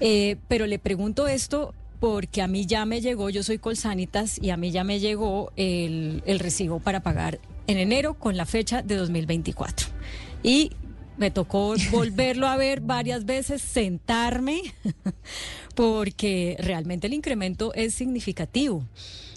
Eh, 0.00 0.36
pero 0.48 0.66
le 0.66 0.78
pregunto 0.78 1.28
esto 1.28 1.74
porque 2.02 2.42
a 2.42 2.48
mí 2.48 2.66
ya 2.66 2.84
me 2.84 3.00
llegó, 3.00 3.30
yo 3.30 3.44
soy 3.44 3.58
Colsanitas 3.58 4.42
y 4.42 4.50
a 4.50 4.56
mí 4.56 4.72
ya 4.72 4.82
me 4.82 4.98
llegó 4.98 5.52
el, 5.54 6.24
el 6.26 6.40
recibo 6.40 6.80
para 6.80 6.98
pagar 7.04 7.38
en 7.68 7.78
enero 7.78 8.14
con 8.14 8.36
la 8.36 8.44
fecha 8.44 8.82
de 8.82 8.96
2024. 8.96 9.86
Y 10.42 10.72
me 11.16 11.30
tocó 11.30 11.76
volverlo 11.92 12.48
a 12.48 12.56
ver 12.56 12.80
varias 12.80 13.24
veces, 13.24 13.62
sentarme, 13.62 14.62
porque 15.76 16.56
realmente 16.58 17.06
el 17.06 17.14
incremento 17.14 17.72
es 17.74 17.94
significativo. 17.94 18.84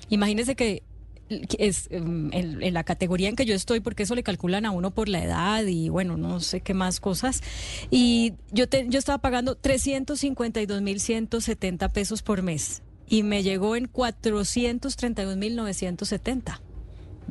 Imagínese 0.09 0.55
que 0.55 0.81
es 1.29 1.87
em, 1.91 2.31
en, 2.33 2.73
la 2.73 2.83
categoría 2.83 3.29
en 3.29 3.35
que 3.35 3.45
yo 3.45 3.53
estoy, 3.55 3.79
porque 3.79 4.03
eso 4.03 4.13
le 4.15 4.23
calculan 4.23 4.65
a 4.65 4.71
uno 4.71 4.91
por 4.91 5.07
la 5.09 5.23
edad 5.23 5.63
y 5.65 5.89
bueno, 5.89 6.17
no 6.17 6.39
sé 6.39 6.61
qué 6.61 6.73
más 6.73 6.99
cosas. 6.99 7.43
Y 7.89 8.33
yo, 8.51 8.65
yo 8.87 8.99
estaba 8.99 9.19
pagando 9.19 9.59
352.170 9.59 11.91
pesos 11.91 12.21
por 12.21 12.41
mes 12.41 12.81
y 13.07 13.23
me 13.23 13.43
llegó 13.43 13.75
en 13.75 13.91
432.970. 13.91 16.61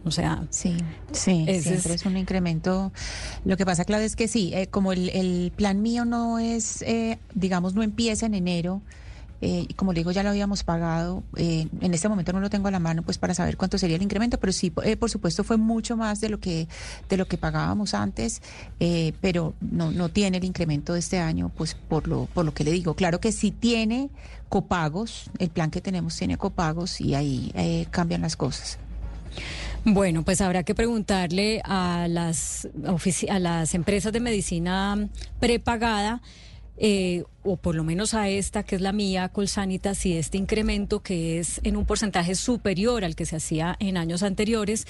O 0.05 0.11
sea, 0.11 0.47
sí, 0.51 0.77
sí, 1.13 1.47
siempre 1.61 1.95
es... 1.95 2.05
un 2.05 2.19
incremento. 2.19 2.93
Lo 3.45 3.57
que 3.57 3.65
pasa, 3.65 3.85
Claudia, 3.85 4.05
es 4.05 4.17
que 4.17 4.27
sí, 4.29 4.53
eh, 4.53 4.67
como 4.67 4.93
el, 4.93 5.53
plan 5.57 5.81
mío 5.81 6.05
no 6.05 6.39
es, 6.39 6.83
eh, 6.83 7.19
digamos, 7.35 7.75
no 7.75 7.83
empieza 7.83 8.27
en 8.27 8.35
enero, 8.35 8.83
eh, 9.45 9.67
como 9.77 9.93
le 9.93 10.01
digo, 10.01 10.11
ya 10.11 10.23
lo 10.23 10.31
habíamos 10.31 10.65
pagado. 10.65 11.23
en 11.37 11.95
este 11.95 12.09
momento 12.09 12.33
no 12.33 12.41
lo 12.41 12.49
tengo 12.51 12.69
a 12.69 12.71
la 12.71 12.79
mano, 12.79 13.03
pues 13.03 13.19
para 13.19 13.35
saber 13.35 13.57
cuánto 13.57 13.77
sería 13.79 13.97
el 13.97 14.03
incremento, 14.03 14.41
pero 14.41 14.53
sí, 14.53 14.71
por 14.71 15.11
supuesto, 15.11 15.45
fue 15.45 15.57
mucho 15.57 15.97
más 15.97 16.21
de 16.21 16.31
lo 16.31 16.41
que 16.41 16.67
de 17.09 17.17
lo 17.17 17.27
que 17.27 17.37
pagábamos 17.37 17.95
antes, 17.95 18.41
pero 19.21 19.55
no 19.61 19.91
no 19.91 20.09
tiene 20.09 20.39
el 20.39 20.45
incremento 20.45 20.95
de 20.95 21.01
este 21.01 21.19
año, 21.19 21.51
pues 21.55 21.75
por 21.75 22.09
lo 22.09 22.27
por 22.33 22.45
lo 22.45 22.55
que 22.55 22.65
le 22.65 22.71
digo. 22.71 22.95
Claro 22.95 23.21
que 23.21 23.33
sí 23.33 23.51
tiene 23.51 24.11
copagos, 24.49 25.31
el 25.39 25.51
plan 25.51 25.71
que 25.71 25.81
tenemos 25.81 26.17
tiene 26.17 26.39
copagos 26.39 27.01
y 27.01 27.15
ahí 27.15 27.87
cambian 27.91 28.23
las 28.23 28.37
cosas. 28.37 28.79
Bueno, 29.85 30.23
pues 30.23 30.41
habrá 30.41 30.63
que 30.63 30.75
preguntarle 30.75 31.61
a 31.63 32.07
las, 32.09 32.67
a 33.29 33.39
las 33.39 33.75
empresas 33.75 34.15
de 34.15 34.21
medicina 34.21 35.11
prepagada 35.41 36.23
eh, 36.79 37.25
o 37.45 37.57
por 37.57 37.75
lo 37.75 37.85
menos 37.85 38.15
a 38.15 38.29
esta 38.29 38.63
que 38.63 38.77
es 38.77 38.81
la 38.81 38.93
mía, 38.93 39.29
Colsanitas, 39.29 40.05
y 40.07 40.17
este 40.17 40.39
incremento 40.39 41.01
que 41.01 41.39
es 41.39 41.61
en 41.63 41.77
un 41.77 41.85
porcentaje 41.85 42.35
superior 42.35 43.05
al 43.05 43.15
que 43.15 43.27
se 43.27 43.37
hacía 43.37 43.77
en 43.79 43.97
años 43.97 44.23
anteriores, 44.23 44.87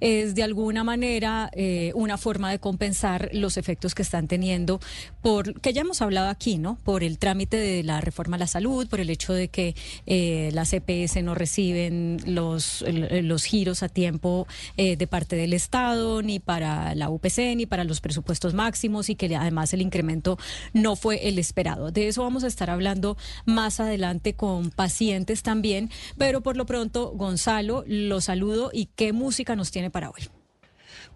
es 0.00 0.34
de 0.34 0.42
alguna 0.42 0.84
manera 0.84 1.50
eh, 1.52 1.92
una 1.94 2.18
forma 2.18 2.50
de 2.50 2.58
compensar 2.58 3.30
los 3.32 3.56
efectos 3.56 3.94
que 3.94 4.02
están 4.02 4.26
teniendo 4.28 4.80
por, 5.22 5.60
que 5.60 5.72
ya 5.72 5.82
hemos 5.82 6.02
hablado 6.02 6.28
aquí, 6.28 6.58
¿no? 6.58 6.78
Por 6.84 7.04
el 7.04 7.18
trámite 7.18 7.56
de 7.56 7.82
la 7.82 8.00
reforma 8.00 8.36
a 8.36 8.38
la 8.38 8.46
salud, 8.46 8.88
por 8.88 9.00
el 9.00 9.10
hecho 9.10 9.32
de 9.32 9.48
que 9.48 9.74
eh, 10.06 10.50
las 10.52 10.72
EPS 10.72 11.22
no 11.22 11.34
reciben 11.34 12.18
los, 12.26 12.84
los 12.88 13.44
giros 13.44 13.82
a 13.82 13.88
tiempo 13.88 14.46
eh, 14.76 14.96
de 14.96 15.06
parte 15.06 15.36
del 15.36 15.52
Estado, 15.52 16.22
ni 16.22 16.38
para 16.38 16.94
la 16.94 17.10
UPC, 17.10 17.56
ni 17.56 17.66
para 17.66 17.84
los 17.84 18.00
presupuestos 18.00 18.54
máximos, 18.54 19.10
y 19.10 19.14
que 19.14 19.34
además 19.36 19.74
el 19.74 19.82
incremento 19.82 20.38
no 20.72 20.96
fue 20.96 21.28
el 21.28 21.38
esperado. 21.38 21.90
De 21.98 22.06
eso 22.06 22.22
vamos 22.22 22.44
a 22.44 22.46
estar 22.46 22.70
hablando 22.70 23.16
más 23.44 23.80
adelante 23.80 24.34
con 24.34 24.70
pacientes 24.70 25.42
también, 25.42 25.90
pero 26.16 26.42
por 26.42 26.56
lo 26.56 26.64
pronto, 26.64 27.10
Gonzalo, 27.10 27.82
lo 27.88 28.20
saludo 28.20 28.70
y 28.72 28.86
qué 28.94 29.12
música 29.12 29.56
nos 29.56 29.72
tiene 29.72 29.90
para 29.90 30.08
hoy. 30.08 30.28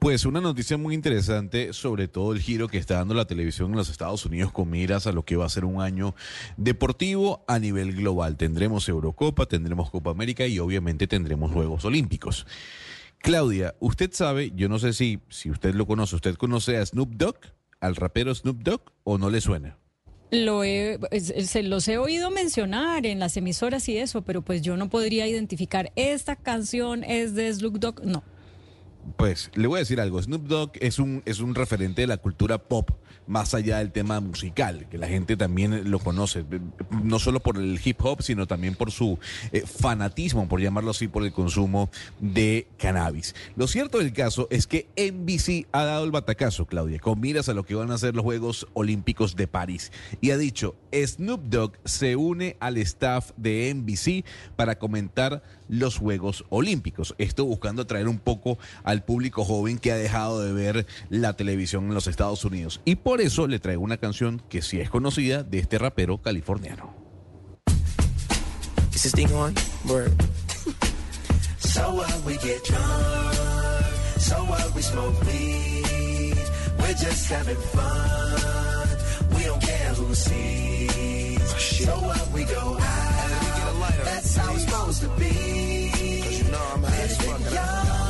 Pues 0.01 0.25
una 0.25 0.41
noticia 0.41 0.77
muy 0.79 0.97
interesante 0.97 1.73
sobre 1.73 2.09
todo 2.09 2.33
el 2.33 2.41
giro 2.41 2.67
que 2.67 2.79
está 2.79 2.97
dando 2.97 3.15
la 3.15 3.27
televisión 3.27 3.71
en 3.71 3.77
los 3.77 3.91
Estados 3.91 4.27
Unidos 4.27 4.51
con 4.51 4.71
miras 4.71 5.07
a 5.07 5.13
lo 5.13 5.25
que 5.25 5.37
va 5.37 5.47
a 5.47 5.51
ser 5.51 5.65
un 5.65 5.81
año 5.81 6.17
deportivo 6.57 7.45
a 7.47 7.61
nivel 7.61 7.95
global. 7.95 8.37
Tendremos 8.37 8.89
Eurocopa, 8.89 9.47
tendremos 9.47 9.89
Copa 9.89 10.11
América 10.11 10.49
y 10.49 10.59
obviamente 10.59 11.07
tendremos 11.07 11.53
Juegos 11.53 11.85
Olímpicos. 11.85 12.45
Claudia, 13.21 13.77
usted 13.79 14.11
sabe, 14.13 14.51
yo 14.57 14.69
no 14.69 14.81
sé 14.81 14.95
si, 14.95 15.21
si 15.29 15.49
usted 15.49 15.77
lo 15.77 15.87
conoce, 15.87 16.17
¿usted 16.17 16.35
conoce 16.35 16.79
a 16.79 16.85
Snoop 16.85 17.11
Dogg, 17.11 17.37
al 17.79 17.95
rapero 17.95 18.35
Snoop 18.35 18.65
Dogg 18.65 18.81
o 19.05 19.17
no 19.17 19.31
le 19.31 19.41
suena? 19.41 19.79
Lo 20.33 20.65
he, 20.65 20.99
se 21.21 21.63
los 21.63 21.87
he 21.89 21.99
oído 21.99 22.31
mencionar 22.31 23.05
en 23.05 23.19
las 23.19 23.37
emisoras 23.37 23.87
y 23.91 23.99
eso, 23.99 24.23
pero 24.23 24.41
pues 24.41 24.63
yo 24.63 24.79
no 24.79 24.89
podría 24.89 25.27
identificar 25.27 25.93
esta 25.95 26.37
canción 26.37 27.05
es 27.05 27.35
de 27.35 27.53
Snoop 27.53 27.75
Dogg, 27.75 28.03
no. 28.03 28.25
Pues 29.17 29.51
le 29.55 29.67
voy 29.67 29.79
a 29.79 29.81
decir 29.81 30.01
algo, 30.01 30.21
Snoop 30.23 30.47
Dogg 30.47 30.73
es 30.81 30.99
un, 30.99 31.23
es 31.25 31.41
un 31.41 31.55
referente 31.55 32.03
de 32.03 32.07
la 32.07 32.17
cultura 32.17 32.59
pop, 32.59 32.91
más 33.27 33.55
allá 33.55 33.79
del 33.79 33.93
tema 33.93 34.21
musical, 34.21 34.87
que 34.91 34.99
la 34.99 35.07
gente 35.09 35.37
también 35.37 35.91
lo 35.91 35.99
conoce, 35.99 36.45
no 37.03 37.19
solo 37.19 37.41
por 37.41 37.57
el 37.57 37.81
hip 37.83 38.01
hop, 38.03 38.23
sino 38.23 38.47
también 38.47 38.75
por 38.75 38.91
su 38.91 39.19
eh, 39.53 39.63
fanatismo, 39.67 40.49
por 40.49 40.61
llamarlo 40.61 40.91
así, 40.91 41.09
por 41.09 41.25
el 41.25 41.33
consumo 41.33 41.91
de 42.21 42.69
cannabis. 42.79 43.35
Lo 43.57 43.67
cierto 43.67 43.99
del 43.99 44.13
caso 44.13 44.49
es 44.51 44.67
que 44.67 44.89
NBC 44.97 45.69
ha 45.73 45.85
dado 45.85 46.05
el 46.05 46.11
batacazo, 46.11 46.67
Claudia, 46.67 46.99
con 46.99 47.21
miras 47.21 47.49
a 47.49 47.55
lo 47.55 47.65
que 47.65 47.75
van 47.75 47.91
a 47.91 47.99
ser 47.99 48.15
los 48.15 48.25
Juegos 48.25 48.67
Olímpicos 48.75 49.37
de 49.37 49.47
París, 49.47 49.93
y 50.21 50.31
ha 50.31 50.37
dicho, 50.37 50.75
Snoop 50.93 51.43
Dogg 51.45 51.73
se 51.85 52.17
une 52.17 52.57
al 52.61 52.77
staff 52.79 53.31
de 53.37 53.73
NBC 53.75 54.25
para 54.57 54.79
comentar 54.79 55.43
los 55.69 55.99
Juegos 55.99 56.45
Olímpicos. 56.49 57.15
Esto 57.19 57.45
buscando 57.45 57.83
atraer 57.83 58.09
un 58.09 58.19
poco 58.19 58.59
al 58.85 59.05
público 59.05 59.45
joven 59.45 59.79
que 59.79 59.93
ha 59.93 59.97
dejado 59.97 60.43
de 60.43 60.53
ver 60.53 60.87
la 61.11 61.35
televisión 61.35 61.85
en 61.85 61.95
los 61.95 62.07
Estados 62.07 62.45
Unidos. 62.45 62.81
Y 62.85 62.97
por 62.97 63.21
eso 63.21 63.47
le 63.47 63.59
traigo 63.59 63.83
una 63.83 63.97
canción 63.97 64.43
que 64.49 64.63
sí 64.63 64.81
es 64.81 64.91
conocida 64.91 65.43
de 65.43 65.59
este 65.59 65.79
rapero 65.79 66.19
californiano. 66.19 66.95
This 68.91 69.13
thing 69.13 69.33
on? 69.33 69.55
So 71.73 71.95
what 71.95 72.25
we 72.27 72.37
get 72.37 72.63
drunk, 72.65 73.35
so 74.19 74.35
what 74.45 74.75
we 74.75 74.83
smoke 74.83 75.19
weed, 75.25 76.37
we're 76.79 76.93
just 76.93 77.31
having 77.31 77.57
fun, 77.57 78.89
we 79.35 79.45
don't 79.45 79.63
care 79.63 79.95
who 79.95 80.15
sees, 80.15 81.41
oh, 81.41 81.59
so 81.59 81.93
what 81.93 82.29
we 82.33 82.45
go 82.45 82.77
out, 82.79 83.22
how 84.37 84.55
it's 84.55 84.65
supposed 84.65 85.03
to 85.03 85.09
be, 85.19 85.91
Cause 86.23 86.39
you 86.39 86.51
know 86.51 86.65
I'm 86.75 86.83
high 86.83 87.03
as 87.03 88.02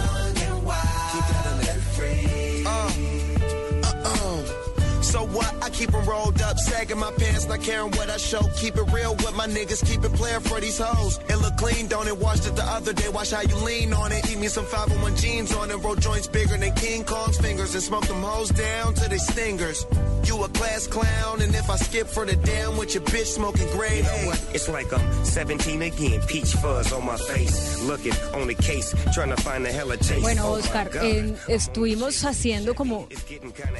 keep 5.16 5.90
them 5.90 6.04
rolled 6.06 6.40
up, 6.42 6.58
sagging 6.58 6.98
my 6.98 7.10
pants, 7.12 7.46
not 7.46 7.60
caring 7.62 7.90
what 7.92 8.08
I 8.10 8.16
show. 8.16 8.40
Keep 8.56 8.76
it 8.76 8.92
real 8.92 9.14
with 9.16 9.34
my 9.36 9.46
niggas, 9.46 9.84
keep 9.86 10.02
it 10.04 10.12
playing 10.14 10.40
for 10.40 10.60
these 10.60 10.78
hoes. 10.78 11.18
It 11.28 11.36
look 11.36 11.56
clean, 11.56 11.86
don't 11.88 12.06
it? 12.08 12.16
Washed 12.16 12.46
it 12.46 12.56
the 12.56 12.62
other 12.64 12.92
day, 12.92 13.08
watch 13.08 13.30
how 13.30 13.42
you 13.42 13.56
lean 13.56 13.92
on 13.92 14.12
it. 14.12 14.28
Eat 14.30 14.38
me 14.38 14.48
some 14.48 14.64
501 14.64 15.16
jeans 15.16 15.54
on 15.54 15.70
it, 15.70 15.76
roll 15.78 15.96
joints 15.96 16.26
bigger 16.28 16.56
than 16.56 16.72
King 16.74 17.04
Kong's 17.04 17.38
fingers, 17.38 17.74
and 17.74 17.82
smoke 17.82 18.06
them 18.06 18.22
hoes 18.22 18.50
down 18.50 18.94
to 18.94 19.08
they 19.08 19.18
stingers. 19.18 19.86
You 20.24 20.42
a 20.44 20.48
class 20.50 20.86
clown, 20.86 21.42
and 21.42 21.54
if 21.54 21.68
I 21.68 21.76
skip 21.76 22.06
for 22.06 22.24
the 22.24 22.36
damn 22.36 22.76
with 22.76 22.94
your 22.94 23.02
bitch 23.04 23.26
smoking 23.26 23.68
gray, 23.72 23.98
You 23.98 24.02
know 24.04 24.26
what? 24.28 24.40
It's 24.54 24.68
like 24.68 24.92
I'm 24.92 25.24
17 25.24 25.82
again, 25.82 26.20
peach 26.28 26.52
fuzz 26.62 26.92
on 26.92 27.04
my 27.04 27.16
face, 27.16 27.82
looking 27.82 28.14
on 28.34 28.46
the 28.46 28.54
case, 28.54 28.94
trying 29.12 29.30
to 29.30 29.36
find 29.42 29.64
the 29.64 29.72
hella 29.72 29.96
chase. 29.96 30.22
Bueno, 30.22 30.42
Oh 30.46 30.52
my 30.52 30.58
Oscar, 30.58 30.88
God. 30.90 31.04
en- 31.04 31.36
estuvimos 31.48 32.24
haciendo 32.24 32.74
como 32.74 33.08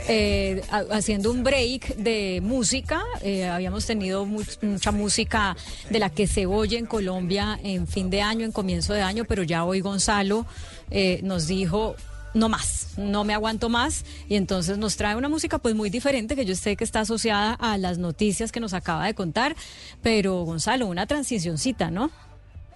eh, 0.08 0.62
ha- 0.70 0.84
un 1.30 1.42
break 1.44 1.96
de 1.96 2.40
música. 2.42 3.02
eh, 3.22 3.46
habíamos 3.48 3.86
tenido 3.86 4.26
much- 4.26 4.58
mucha 4.62 4.90
música 4.92 5.56
de 5.90 5.98
la 5.98 6.10
que 6.10 6.26
se 6.26 6.46
oye 6.46 6.78
en 6.78 6.86
Colombia 6.86 7.58
en 7.62 7.86
fin 7.86 8.10
de 8.10 8.22
año, 8.22 8.44
en 8.44 8.52
comienzo 8.52 8.92
de 8.94 9.02
año, 9.02 9.24
pero 9.24 9.42
ya 9.42 9.64
hoy 9.64 9.80
Gonzalo 9.80 10.46
eh, 10.90 11.20
nos 11.22 11.46
dijo 11.46 11.94
no 12.34 12.48
más, 12.48 12.94
no 12.96 13.24
me 13.24 13.34
aguanto 13.34 13.68
más 13.68 14.04
y 14.26 14.36
entonces 14.36 14.78
nos 14.78 14.96
trae 14.96 15.16
una 15.16 15.28
música 15.28 15.58
pues 15.58 15.74
muy 15.74 15.90
diferente 15.90 16.34
que 16.34 16.46
yo 16.46 16.54
sé 16.56 16.76
que 16.76 16.84
está 16.84 17.00
asociada 17.00 17.52
a 17.54 17.76
las 17.76 17.98
noticias 17.98 18.50
que 18.52 18.58
nos 18.60 18.72
acaba 18.72 19.04
de 19.04 19.14
contar, 19.14 19.54
pero 20.02 20.42
Gonzalo, 20.44 20.86
una 20.86 21.06
transicioncita, 21.06 21.90
¿no? 21.90 22.10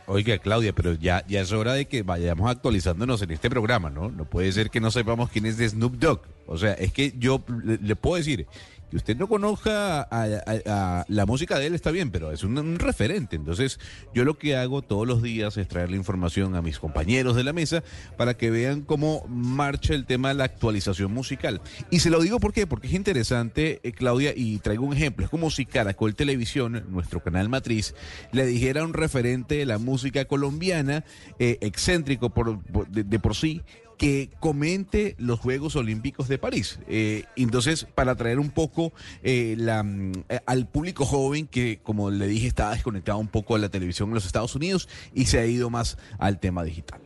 Oiga, 0.09 0.39
Claudia, 0.39 0.73
pero 0.73 0.93
ya, 0.95 1.25
ya 1.27 1.41
es 1.41 1.51
hora 1.53 1.73
de 1.73 1.87
que 1.87 2.03
vayamos 2.03 2.49
actualizándonos 2.51 3.23
en 3.23 3.31
este 3.33 3.49
programa, 3.51 3.89
¿no? 3.91 4.11
No 4.11 4.25
puede 4.27 4.53
ser 4.53 4.71
que 4.71 4.79
no 4.79 4.91
sepamos 4.91 5.31
quién 5.31 5.47
es 5.47 5.57
de 5.57 5.69
Snoop 5.69 5.95
Dogg. 5.95 6.21
O 6.47 6.59
sea, 6.59 6.73
es 6.75 6.93
que 6.93 7.13
yo 7.19 7.45
le, 7.65 7.97
puedo 7.97 8.17
decir 8.17 8.47
que 8.89 8.97
usted 8.97 9.17
no 9.17 9.27
conozca 9.27 10.03
a, 10.09 11.05
la 11.09 11.27
música 11.27 11.59
de 11.59 11.67
él, 11.67 11.75
está 11.75 11.91
bien, 11.91 12.13
pero 12.13 12.31
es 12.31 12.45
un, 12.45 12.79
referente. 12.79 13.35
Entonces, 13.35 13.81
yo 14.15 14.25
lo 14.25 14.39
que 14.39 14.57
hago 14.57 14.81
todos 14.83 15.09
los 15.09 15.23
días 15.23 15.57
es 15.57 15.67
traer 15.67 15.91
la 15.91 15.97
información 15.97 16.55
a 16.55 16.63
mis 16.63 16.79
compañeros 16.79 17.35
de 17.35 17.43
la 17.43 17.53
mesa 17.53 17.83
para 18.17 18.35
que 18.35 18.51
vean 18.51 18.83
cómo 18.83 19.27
marcha 19.29 19.93
el 19.93 20.07
tema 20.07 20.29
de 20.29 20.35
la 20.35 20.45
actualización 20.45 21.13
musical. 21.13 21.61
Y 21.91 21.99
se 21.99 22.11
lo 22.11 22.21
digo 22.21 22.39
¿por 22.39 22.53
qué? 22.53 22.69
porque 22.69 22.87
es 22.87 22.95
interesante, 22.95 23.81
eh, 23.83 23.91
Claudia, 23.91 24.33
y 24.37 24.59
traigo 24.59 24.85
un 24.87 24.95
ejemplo. 24.95 25.25
Es 25.25 25.31
como 25.31 25.51
si 25.51 25.67
Caracol 25.67 26.15
Televisión, 26.15 26.85
nuestro 26.89 27.21
canal 27.21 27.49
matriz, 27.49 27.93
le 28.31 28.47
dijera 28.47 28.83
a 28.83 28.85
un 28.85 28.95
referente 28.95 29.57
de 29.57 29.67
la 29.67 29.79
música 29.79 30.27
colombiana, 30.27 31.05
eh, 31.41 31.59
excéntrico 31.61 32.31
por, 32.31 32.63
por- 32.63 32.89
de, 32.89 33.03
de 33.03 33.19
por 33.19 33.35
sí, 33.35 33.63
que 33.97 34.31
comente 34.41 35.15
los 35.19 35.41
Juegos 35.41 35.77
Olímpicos 35.77 36.29
de 36.29 36.39
París. 36.39 36.79
Eh, 36.89 37.25
entonces, 37.37 37.87
para 37.95 38.15
traer 38.15 38.39
un 38.39 38.51
poco 38.51 38.93
eh, 39.23 39.57
mm, 39.57 40.13
al 40.45 40.67
público 40.69 41.05
joven 41.05 41.47
que, 41.47 41.81
como 41.83 42.11
le 42.11 42.27
dije, 42.27 42.47
estaba 42.47 42.73
desconectado 42.73 43.19
un 43.19 43.29
poco 43.29 43.55
de 43.55 43.61
la 43.61 43.69
televisión 43.69 44.09
en 44.11 44.15
los 44.15 44.27
Estados 44.27 44.55
Unidos 44.55 44.89
y 45.15 45.27
se 45.27 45.39
ha 45.39 45.47
ido 45.47 45.71
más 45.71 45.99
al 46.19 46.39
tema 46.41 46.63
digital. 46.65 47.06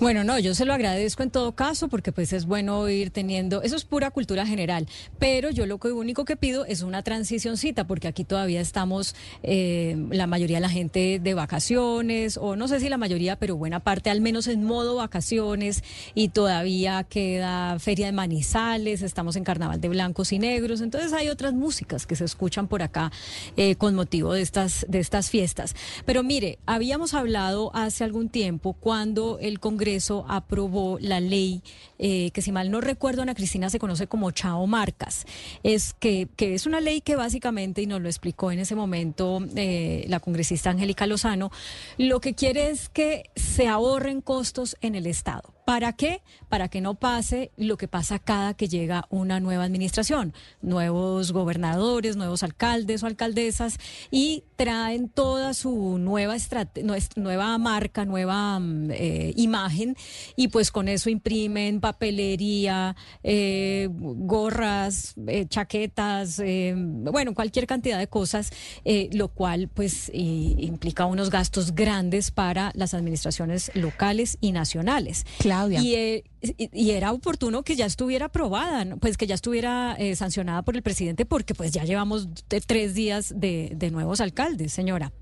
Bueno, 0.00 0.24
no, 0.24 0.38
yo 0.38 0.54
se 0.54 0.64
lo 0.64 0.72
agradezco 0.72 1.22
en 1.22 1.30
todo 1.30 1.52
caso 1.52 1.88
porque 1.88 2.10
pues 2.10 2.32
es 2.32 2.46
bueno 2.46 2.88
ir 2.88 3.10
teniendo, 3.10 3.62
eso 3.62 3.76
es 3.76 3.84
pura 3.84 4.10
cultura 4.10 4.46
general, 4.46 4.86
pero 5.18 5.50
yo 5.50 5.66
lo 5.66 5.78
único 5.94 6.24
que 6.24 6.36
pido 6.36 6.64
es 6.64 6.80
una 6.80 7.02
transicioncita 7.02 7.86
porque 7.86 8.08
aquí 8.08 8.24
todavía 8.24 8.62
estamos 8.62 9.14
eh, 9.42 9.96
la 10.10 10.26
mayoría 10.26 10.56
de 10.56 10.62
la 10.62 10.70
gente 10.70 11.20
de 11.22 11.34
vacaciones 11.34 12.38
o 12.38 12.56
no 12.56 12.66
sé 12.66 12.80
si 12.80 12.88
la 12.88 12.96
mayoría, 12.96 13.36
pero 13.36 13.56
buena 13.56 13.80
parte 13.80 14.08
al 14.08 14.22
menos 14.22 14.46
en 14.46 14.64
modo 14.64 14.96
vacaciones 14.96 15.84
y 16.14 16.28
todavía 16.28 17.04
queda 17.04 17.78
Feria 17.78 18.06
de 18.06 18.12
Manizales, 18.12 19.02
estamos 19.02 19.36
en 19.36 19.44
Carnaval 19.44 19.82
de 19.82 19.90
Blancos 19.90 20.32
y 20.32 20.38
Negros, 20.38 20.80
entonces 20.80 21.12
hay 21.12 21.28
otras 21.28 21.52
músicas 21.52 22.06
que 22.06 22.16
se 22.16 22.24
escuchan 22.24 22.68
por 22.68 22.82
acá 22.82 23.12
eh, 23.58 23.76
con 23.76 23.94
motivo 23.94 24.32
de 24.32 24.40
estas, 24.40 24.86
de 24.88 25.00
estas 25.00 25.28
fiestas. 25.28 25.74
Pero 26.06 26.22
mire, 26.22 26.58
habíamos 26.64 27.12
hablado 27.12 27.70
hace 27.74 28.02
algún 28.02 28.30
tiempo 28.30 28.72
cuando 28.72 29.38
el 29.50 29.60
Congreso 29.60 30.24
aprobó 30.28 30.98
la 31.00 31.20
ley 31.20 31.62
eh, 31.98 32.30
que 32.30 32.40
si 32.40 32.52
mal 32.52 32.70
no 32.70 32.80
recuerdo 32.80 33.22
Ana 33.22 33.34
Cristina 33.34 33.68
se 33.68 33.78
conoce 33.78 34.06
como 34.06 34.30
Chao 34.30 34.66
Marcas, 34.66 35.26
es 35.62 35.92
que, 35.92 36.28
que 36.36 36.54
es 36.54 36.66
una 36.66 36.80
ley 36.80 37.02
que 37.02 37.16
básicamente, 37.16 37.82
y 37.82 37.86
nos 37.86 38.00
lo 38.00 38.08
explicó 38.08 38.50
en 38.52 38.60
ese 38.60 38.74
momento 38.74 39.40
eh, 39.56 40.06
la 40.08 40.20
congresista 40.20 40.70
Angélica 40.70 41.06
Lozano, 41.06 41.50
lo 41.98 42.20
que 42.20 42.34
quiere 42.34 42.70
es 42.70 42.88
que 42.88 43.30
se 43.36 43.68
ahorren 43.68 44.20
costos 44.20 44.76
en 44.80 44.94
el 44.94 45.06
Estado. 45.06 45.59
¿Para 45.70 45.92
qué? 45.92 46.20
Para 46.48 46.66
que 46.66 46.80
no 46.80 46.94
pase 46.96 47.52
lo 47.56 47.76
que 47.76 47.86
pasa 47.86 48.18
cada 48.18 48.54
que 48.54 48.66
llega 48.66 49.06
una 49.08 49.38
nueva 49.38 49.62
administración, 49.62 50.34
nuevos 50.62 51.30
gobernadores, 51.30 52.16
nuevos 52.16 52.42
alcaldes 52.42 53.04
o 53.04 53.06
alcaldesas 53.06 53.78
y 54.10 54.42
traen 54.56 55.08
toda 55.08 55.54
su 55.54 55.96
nueva 55.98 56.34
nueva 57.14 57.56
marca, 57.58 58.04
nueva 58.04 58.58
mm, 58.58 58.90
eh, 58.90 59.32
imagen 59.36 59.94
y 60.34 60.48
pues 60.48 60.72
con 60.72 60.88
eso 60.88 61.08
imprimen 61.08 61.80
papelería, 61.80 62.96
eh, 63.22 63.88
gorras, 63.92 65.14
eh, 65.28 65.46
chaquetas, 65.46 66.42
bueno, 66.74 67.32
cualquier 67.32 67.68
cantidad 67.68 68.00
de 68.00 68.08
cosas, 68.08 68.50
lo 69.12 69.28
cual 69.28 69.68
pues 69.72 70.10
implica 70.12 71.06
unos 71.06 71.30
gastos 71.30 71.76
grandes 71.76 72.32
para 72.32 72.72
las 72.74 72.92
administraciones 72.92 73.70
locales 73.74 74.36
y 74.40 74.50
nacionales. 74.50 75.24
Y, 75.82 75.94
eh, 75.94 76.24
y- 76.72 76.90
era 76.90 77.12
oportuno 77.12 77.62
que 77.62 77.76
ya 77.76 77.86
estuviera 77.86 78.26
aprobada, 78.26 78.96
pues 78.96 79.16
que 79.16 79.26
ya 79.26 79.34
estuviera 79.34 79.94
eh, 79.98 80.16
sancionada 80.16 80.62
por 80.62 80.76
el 80.76 80.82
presidente, 80.82 81.24
porque 81.26 81.54
pues 81.54 81.72
ya 81.72 81.84
llevamos 81.84 82.28
de- 82.48 82.60
tres 82.60 82.94
días 82.94 83.32
de 83.36 83.90
nuevos 83.92 84.20
alcaldes, 84.20 84.72
señora. 84.72 85.12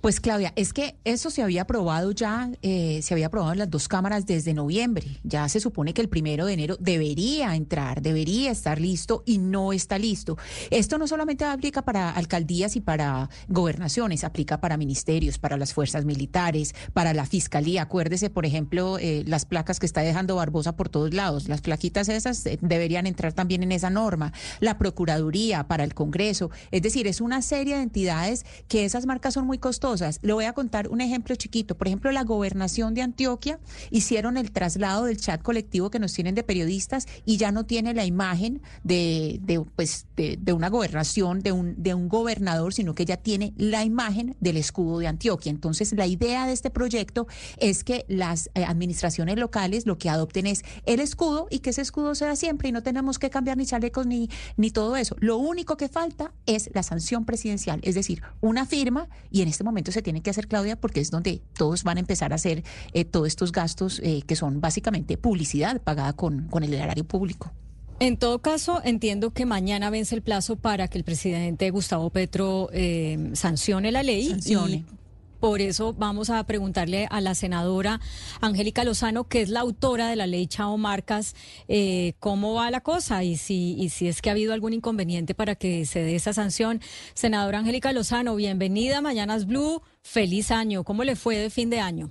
Pues 0.00 0.18
Claudia, 0.18 0.54
es 0.56 0.72
que 0.72 0.96
eso 1.04 1.28
se 1.28 1.42
había 1.42 1.62
aprobado 1.62 2.12
ya, 2.12 2.50
eh, 2.62 3.00
se 3.02 3.12
había 3.12 3.26
aprobado 3.26 3.52
en 3.52 3.58
las 3.58 3.68
dos 3.68 3.86
cámaras 3.86 4.24
desde 4.24 4.54
noviembre. 4.54 5.18
Ya 5.24 5.46
se 5.50 5.60
supone 5.60 5.92
que 5.92 6.00
el 6.00 6.08
primero 6.08 6.46
de 6.46 6.54
enero 6.54 6.78
debería 6.80 7.54
entrar, 7.54 8.00
debería 8.00 8.50
estar 8.50 8.80
listo 8.80 9.22
y 9.26 9.36
no 9.36 9.74
está 9.74 9.98
listo. 9.98 10.38
Esto 10.70 10.96
no 10.96 11.06
solamente 11.06 11.44
aplica 11.44 11.82
para 11.82 12.08
alcaldías 12.12 12.76
y 12.76 12.80
para 12.80 13.28
gobernaciones, 13.48 14.24
aplica 14.24 14.58
para 14.58 14.78
ministerios, 14.78 15.38
para 15.38 15.58
las 15.58 15.74
fuerzas 15.74 16.06
militares, 16.06 16.74
para 16.94 17.12
la 17.12 17.26
fiscalía. 17.26 17.82
Acuérdese, 17.82 18.30
por 18.30 18.46
ejemplo, 18.46 18.96
eh, 18.98 19.22
las 19.26 19.44
placas 19.44 19.78
que 19.80 19.86
está 19.86 20.00
dejando 20.00 20.36
Barbosa 20.36 20.76
por 20.76 20.88
todos 20.88 21.12
lados. 21.12 21.46
Las 21.46 21.60
plaquitas 21.60 22.08
esas 22.08 22.46
eh, 22.46 22.58
deberían 22.62 23.06
entrar 23.06 23.34
también 23.34 23.62
en 23.62 23.72
esa 23.72 23.90
norma. 23.90 24.32
La 24.60 24.78
Procuraduría 24.78 25.68
para 25.68 25.84
el 25.84 25.92
Congreso. 25.92 26.50
Es 26.70 26.80
decir, 26.80 27.06
es 27.06 27.20
una 27.20 27.42
serie 27.42 27.76
de 27.76 27.82
entidades 27.82 28.46
que 28.66 28.86
esas 28.86 29.04
marcas 29.04 29.34
son 29.34 29.46
muy 29.46 29.58
costosas. 29.58 29.89
Le 30.22 30.32
voy 30.32 30.44
a 30.44 30.52
contar 30.52 30.88
un 30.88 31.00
ejemplo 31.00 31.34
chiquito. 31.34 31.76
Por 31.76 31.88
ejemplo, 31.88 32.12
la 32.12 32.24
gobernación 32.24 32.94
de 32.94 33.02
Antioquia 33.02 33.58
hicieron 33.90 34.36
el 34.36 34.52
traslado 34.52 35.06
del 35.06 35.16
chat 35.16 35.42
colectivo 35.42 35.90
que 35.90 35.98
nos 35.98 36.12
tienen 36.12 36.34
de 36.34 36.42
periodistas 36.42 37.06
y 37.24 37.36
ya 37.38 37.50
no 37.50 37.64
tiene 37.66 37.94
la 37.94 38.04
imagen 38.04 38.62
de, 38.84 39.40
pues, 39.76 40.06
de, 40.16 40.38
de 40.40 40.52
una 40.52 40.68
gobernación, 40.68 41.40
de 41.40 41.52
un, 41.52 41.74
de 41.82 41.94
un 41.94 42.08
gobernador, 42.08 42.72
sino 42.72 42.94
que 42.94 43.04
ya 43.04 43.16
tiene 43.16 43.52
la 43.56 43.84
imagen 43.84 44.36
del 44.40 44.56
escudo 44.56 44.98
de 44.98 45.06
Antioquia. 45.06 45.50
Entonces, 45.50 45.92
la 45.92 46.06
idea 46.06 46.46
de 46.46 46.52
este 46.52 46.70
proyecto 46.70 47.26
es 47.58 47.84
que 47.84 48.04
las 48.08 48.50
eh, 48.54 48.64
administraciones 48.64 49.38
locales 49.38 49.86
lo 49.86 49.98
que 49.98 50.08
adopten 50.08 50.46
es 50.46 50.62
el 50.86 51.00
escudo 51.00 51.48
y 51.50 51.60
que 51.60 51.70
ese 51.70 51.82
escudo 51.82 52.14
sea 52.14 52.36
siempre 52.36 52.68
y 52.68 52.72
no 52.72 52.82
tenemos 52.82 53.18
que 53.18 53.30
cambiar 53.30 53.56
ni 53.56 53.66
chalecos 53.66 54.06
ni, 54.06 54.28
ni 54.56 54.70
todo 54.70 54.96
eso. 54.96 55.16
Lo 55.20 55.38
único 55.38 55.76
que 55.76 55.88
falta 55.88 56.32
es 56.46 56.70
la 56.74 56.82
sanción 56.82 57.24
presidencial, 57.24 57.80
es 57.82 57.94
decir, 57.94 58.22
una 58.40 58.66
firma 58.66 59.08
y 59.30 59.42
en 59.42 59.48
este 59.48 59.64
momento 59.64 59.79
se 59.84 60.02
tiene 60.02 60.22
que 60.22 60.30
hacer, 60.30 60.48
Claudia, 60.48 60.76
porque 60.76 61.00
es 61.00 61.10
donde 61.10 61.42
todos 61.56 61.84
van 61.84 61.96
a 61.96 62.00
empezar 62.00 62.32
a 62.32 62.36
hacer 62.36 62.62
eh, 62.92 63.04
todos 63.04 63.28
estos 63.28 63.52
gastos 63.52 64.00
eh, 64.02 64.22
que 64.26 64.36
son 64.36 64.60
básicamente 64.60 65.16
publicidad 65.16 65.80
pagada 65.80 66.12
con, 66.12 66.48
con 66.48 66.62
el 66.62 66.74
erario 66.74 67.04
público. 67.04 67.52
En 68.00 68.16
todo 68.16 68.38
caso, 68.38 68.80
entiendo 68.82 69.30
que 69.30 69.44
mañana 69.44 69.90
vence 69.90 70.14
el 70.14 70.22
plazo 70.22 70.56
para 70.56 70.88
que 70.88 70.96
el 70.96 71.04
presidente 71.04 71.70
Gustavo 71.70 72.08
Petro 72.08 72.70
eh, 72.72 73.30
sancione 73.34 73.92
la 73.92 74.02
ley. 74.02 74.28
Sancione. 74.28 74.72
Y 74.72 74.99
por 75.40 75.60
eso 75.60 75.94
vamos 75.94 76.28
a 76.30 76.44
preguntarle 76.44 77.08
a 77.10 77.20
la 77.20 77.34
senadora 77.34 77.98
Angélica 78.40 78.84
Lozano, 78.84 79.24
que 79.24 79.40
es 79.40 79.48
la 79.48 79.60
autora 79.60 80.08
de 80.08 80.16
la 80.16 80.26
ley 80.26 80.46
Chao 80.46 80.76
Marcas, 80.76 81.34
eh, 81.66 82.12
cómo 82.20 82.54
va 82.54 82.70
la 82.70 82.82
cosa 82.82 83.24
y 83.24 83.36
si, 83.36 83.74
y 83.78 83.88
si 83.88 84.06
es 84.06 84.20
que 84.20 84.28
ha 84.28 84.32
habido 84.32 84.52
algún 84.52 84.74
inconveniente 84.74 85.34
para 85.34 85.54
que 85.54 85.86
se 85.86 86.02
dé 86.02 86.14
esa 86.14 86.32
sanción. 86.32 86.80
Senadora 87.14 87.58
Angélica 87.58 87.92
Lozano, 87.92 88.36
bienvenida 88.36 88.98
a 88.98 89.00
Mañanas 89.00 89.46
Blue. 89.46 89.82
Feliz 90.02 90.50
año. 90.50 90.84
¿Cómo 90.84 91.04
le 91.04 91.16
fue 91.16 91.36
de 91.36 91.50
fin 91.50 91.70
de 91.70 91.80
año? 91.80 92.10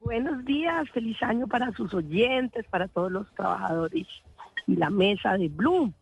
Buenos 0.00 0.44
días, 0.44 0.88
feliz 0.90 1.22
año 1.22 1.46
para 1.46 1.70
sus 1.72 1.92
oyentes, 1.92 2.64
para 2.70 2.88
todos 2.88 3.12
los 3.12 3.30
trabajadores 3.34 4.06
y 4.66 4.76
la 4.76 4.88
mesa 4.88 5.36
de 5.36 5.48
Blue. 5.48 5.92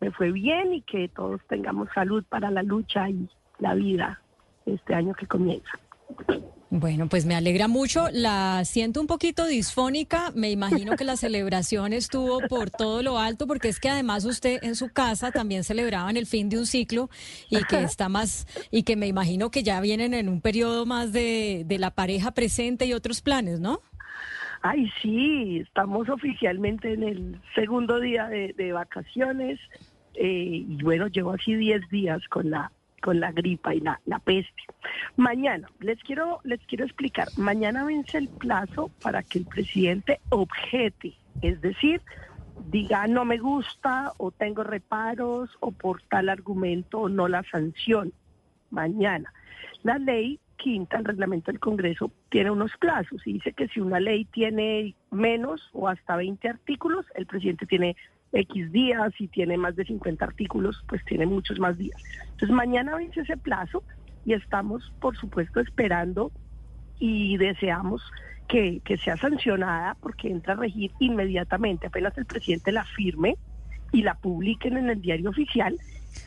Me 0.00 0.12
fue 0.12 0.30
bien 0.30 0.74
y 0.74 0.82
que 0.82 1.08
todos 1.08 1.40
tengamos 1.48 1.88
salud 1.92 2.24
para 2.28 2.50
la 2.50 2.62
lucha 2.62 3.10
y 3.10 3.28
la 3.58 3.74
vida 3.74 4.20
este 4.66 4.94
año 4.94 5.14
que 5.14 5.26
comienza. 5.26 5.70
Bueno, 6.70 7.08
pues 7.08 7.24
me 7.24 7.34
alegra 7.34 7.66
mucho. 7.66 8.08
La 8.12 8.64
siento 8.64 9.00
un 9.00 9.06
poquito 9.06 9.46
disfónica. 9.46 10.32
Me 10.34 10.50
imagino 10.50 10.96
que 10.96 11.04
la 11.04 11.16
celebración 11.16 11.92
estuvo 11.92 12.40
por 12.48 12.70
todo 12.70 13.02
lo 13.02 13.18
alto, 13.18 13.46
porque 13.46 13.68
es 13.68 13.80
que 13.80 13.88
además 13.88 14.24
usted 14.26 14.62
en 14.62 14.76
su 14.76 14.92
casa 14.92 15.32
también 15.32 15.64
celebraban 15.64 16.16
el 16.16 16.26
fin 16.26 16.48
de 16.48 16.58
un 16.58 16.66
ciclo 16.66 17.08
y 17.50 17.62
que 17.64 17.82
está 17.82 18.08
más, 18.08 18.46
y 18.70 18.82
que 18.82 18.96
me 18.96 19.06
imagino 19.06 19.50
que 19.50 19.62
ya 19.62 19.80
vienen 19.80 20.12
en 20.12 20.28
un 20.28 20.42
periodo 20.42 20.84
más 20.84 21.12
de, 21.12 21.64
de 21.66 21.78
la 21.78 21.90
pareja 21.90 22.32
presente 22.32 22.84
y 22.84 22.92
otros 22.92 23.22
planes, 23.22 23.60
¿no? 23.60 23.80
Ay, 24.62 24.90
sí, 25.00 25.60
estamos 25.60 26.08
oficialmente 26.08 26.92
en 26.92 27.02
el 27.02 27.40
segundo 27.54 28.00
día 28.00 28.26
de, 28.28 28.72
vacaciones 28.72 29.60
eh, 30.14 30.64
y 30.68 30.82
bueno, 30.82 31.06
llevo 31.06 31.32
así 31.32 31.54
10 31.54 31.88
días 31.90 32.20
con 32.28 32.50
la 32.50 32.72
con 33.00 33.20
la 33.20 33.32
gripa 33.32 33.74
y 33.74 33.80
la, 33.80 34.00
la 34.06 34.18
peste. 34.18 34.62
Mañana, 35.16 35.68
les 35.80 36.02
quiero, 36.02 36.40
les 36.44 36.60
quiero 36.66 36.84
explicar, 36.84 37.28
mañana 37.36 37.84
vence 37.84 38.18
el 38.18 38.28
plazo 38.28 38.90
para 39.02 39.22
que 39.22 39.38
el 39.38 39.46
presidente 39.46 40.20
objete, 40.30 41.14
es 41.42 41.60
decir, 41.60 42.00
diga 42.70 43.06
no 43.06 43.24
me 43.24 43.38
gusta 43.38 44.12
o 44.18 44.30
tengo 44.30 44.64
reparos 44.64 45.50
o 45.60 45.72
por 45.72 46.02
tal 46.02 46.28
argumento 46.28 47.08
no 47.08 47.28
la 47.28 47.42
sanción. 47.44 48.12
Mañana. 48.70 49.32
La 49.82 49.98
ley 49.98 50.38
quinta, 50.58 50.98
el 50.98 51.04
reglamento 51.04 51.50
del 51.50 51.60
Congreso, 51.60 52.10
tiene 52.28 52.50
unos 52.50 52.76
plazos 52.78 53.26
y 53.26 53.34
dice 53.34 53.52
que 53.54 53.68
si 53.68 53.80
una 53.80 54.00
ley 54.00 54.26
tiene 54.26 54.94
menos 55.10 55.70
o 55.72 55.88
hasta 55.88 56.16
20 56.16 56.46
artículos, 56.48 57.06
el 57.14 57.26
presidente 57.26 57.64
tiene 57.64 57.96
X 58.32 58.72
días 58.72 59.12
y 59.18 59.28
tiene 59.28 59.56
más 59.56 59.76
de 59.76 59.84
50 59.84 60.24
artículos, 60.24 60.82
pues 60.88 61.04
tiene 61.04 61.26
muchos 61.26 61.58
más 61.58 61.78
días. 61.78 62.02
Entonces 62.22 62.50
mañana 62.50 62.96
vence 62.96 63.20
ese 63.20 63.36
plazo 63.36 63.82
y 64.24 64.34
estamos, 64.34 64.92
por 65.00 65.16
supuesto, 65.16 65.60
esperando 65.60 66.30
y 66.98 67.36
deseamos 67.36 68.02
que, 68.48 68.80
que 68.84 68.96
sea 68.96 69.16
sancionada 69.16 69.96
porque 70.00 70.28
entra 70.28 70.54
a 70.54 70.56
regir 70.56 70.90
inmediatamente, 70.98 71.86
apenas 71.86 72.16
el 72.18 72.26
presidente 72.26 72.72
la 72.72 72.84
firme 72.84 73.36
y 73.92 74.02
la 74.02 74.14
publiquen 74.14 74.76
en 74.76 74.90
el 74.90 75.00
diario 75.00 75.30
oficial, 75.30 75.78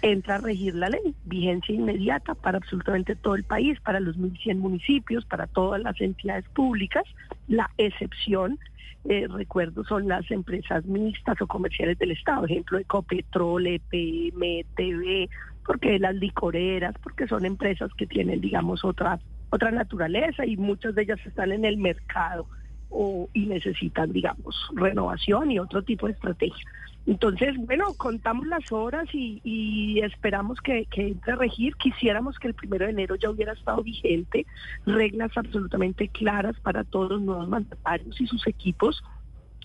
entra 0.02 0.36
a 0.36 0.38
regir 0.40 0.76
la 0.76 0.90
ley, 0.90 1.16
vigencia 1.26 1.76
inmediata 1.76 2.34
para 2.36 2.58
absolutamente 2.58 3.16
todo 3.16 3.36
el 3.36 3.44
país, 3.44 3.80
para 3.82 4.00
los 4.00 4.18
1.100 4.18 4.58
municipios, 4.58 5.26
para 5.26 5.48
todas 5.48 5.82
las 5.82 6.00
entidades 6.02 6.46
públicas. 6.50 7.04
La 7.48 7.70
excepción, 7.78 8.60
eh, 9.06 9.28
recuerdo, 9.30 9.84
son 9.84 10.08
las 10.08 10.30
empresas 10.32 10.86
mixtas 10.86 11.42
o 11.42 11.48
comerciales 11.48 11.98
del 11.98 12.12
Estado, 12.12 12.46
ejemplo, 12.46 12.78
Ecopetrol, 12.78 13.68
EPM, 13.68 14.66
TV, 14.76 15.30
porque 15.66 16.00
las 16.00 16.16
licoreras, 16.16 16.96
porque 17.02 17.28
son 17.28 17.46
empresas 17.46 17.92
que 17.96 18.08
tienen, 18.08 18.42
digamos, 18.42 18.84
otra, 18.84 19.20
otra 19.50 19.72
naturaleza 19.72 20.46
y 20.46 20.58
muchas 20.58 20.96
de 20.96 21.04
ellas 21.04 21.20
están 21.26 21.52
en 21.52 21.66
el 21.66 21.78
mercado 21.78 22.48
o, 22.90 23.30
y 23.34 23.46
necesitan, 23.46 24.12
digamos, 24.12 24.56
renovación 24.76 25.52
y 25.52 25.60
otro 25.60 25.84
tipo 25.84 26.08
de 26.08 26.14
estrategia. 26.14 26.66
Entonces, 27.08 27.56
bueno, 27.58 27.94
contamos 27.98 28.46
las 28.48 28.72
horas 28.72 29.08
y, 29.12 30.00
esperamos 30.02 30.62
que, 30.62 30.88
entre 30.96 31.34
a 31.34 31.36
regir. 31.36 31.76
Quisiéramos 31.76 32.38
que 32.38 32.48
el 32.48 32.54
primero 32.54 32.86
de 32.86 32.92
enero 32.92 33.16
ya 33.16 33.30
hubiera 33.30 33.54
estado 33.54 33.82
vigente, 33.82 34.46
reglas 34.86 35.32
absolutamente 35.36 36.08
claras 36.10 36.60
para 36.60 36.84
todos 36.84 37.12
los 37.12 37.22
nuevos 37.22 37.48
mandatarios 37.48 38.20
y 38.22 38.28
sus 38.28 38.46
equipos. 38.48 39.04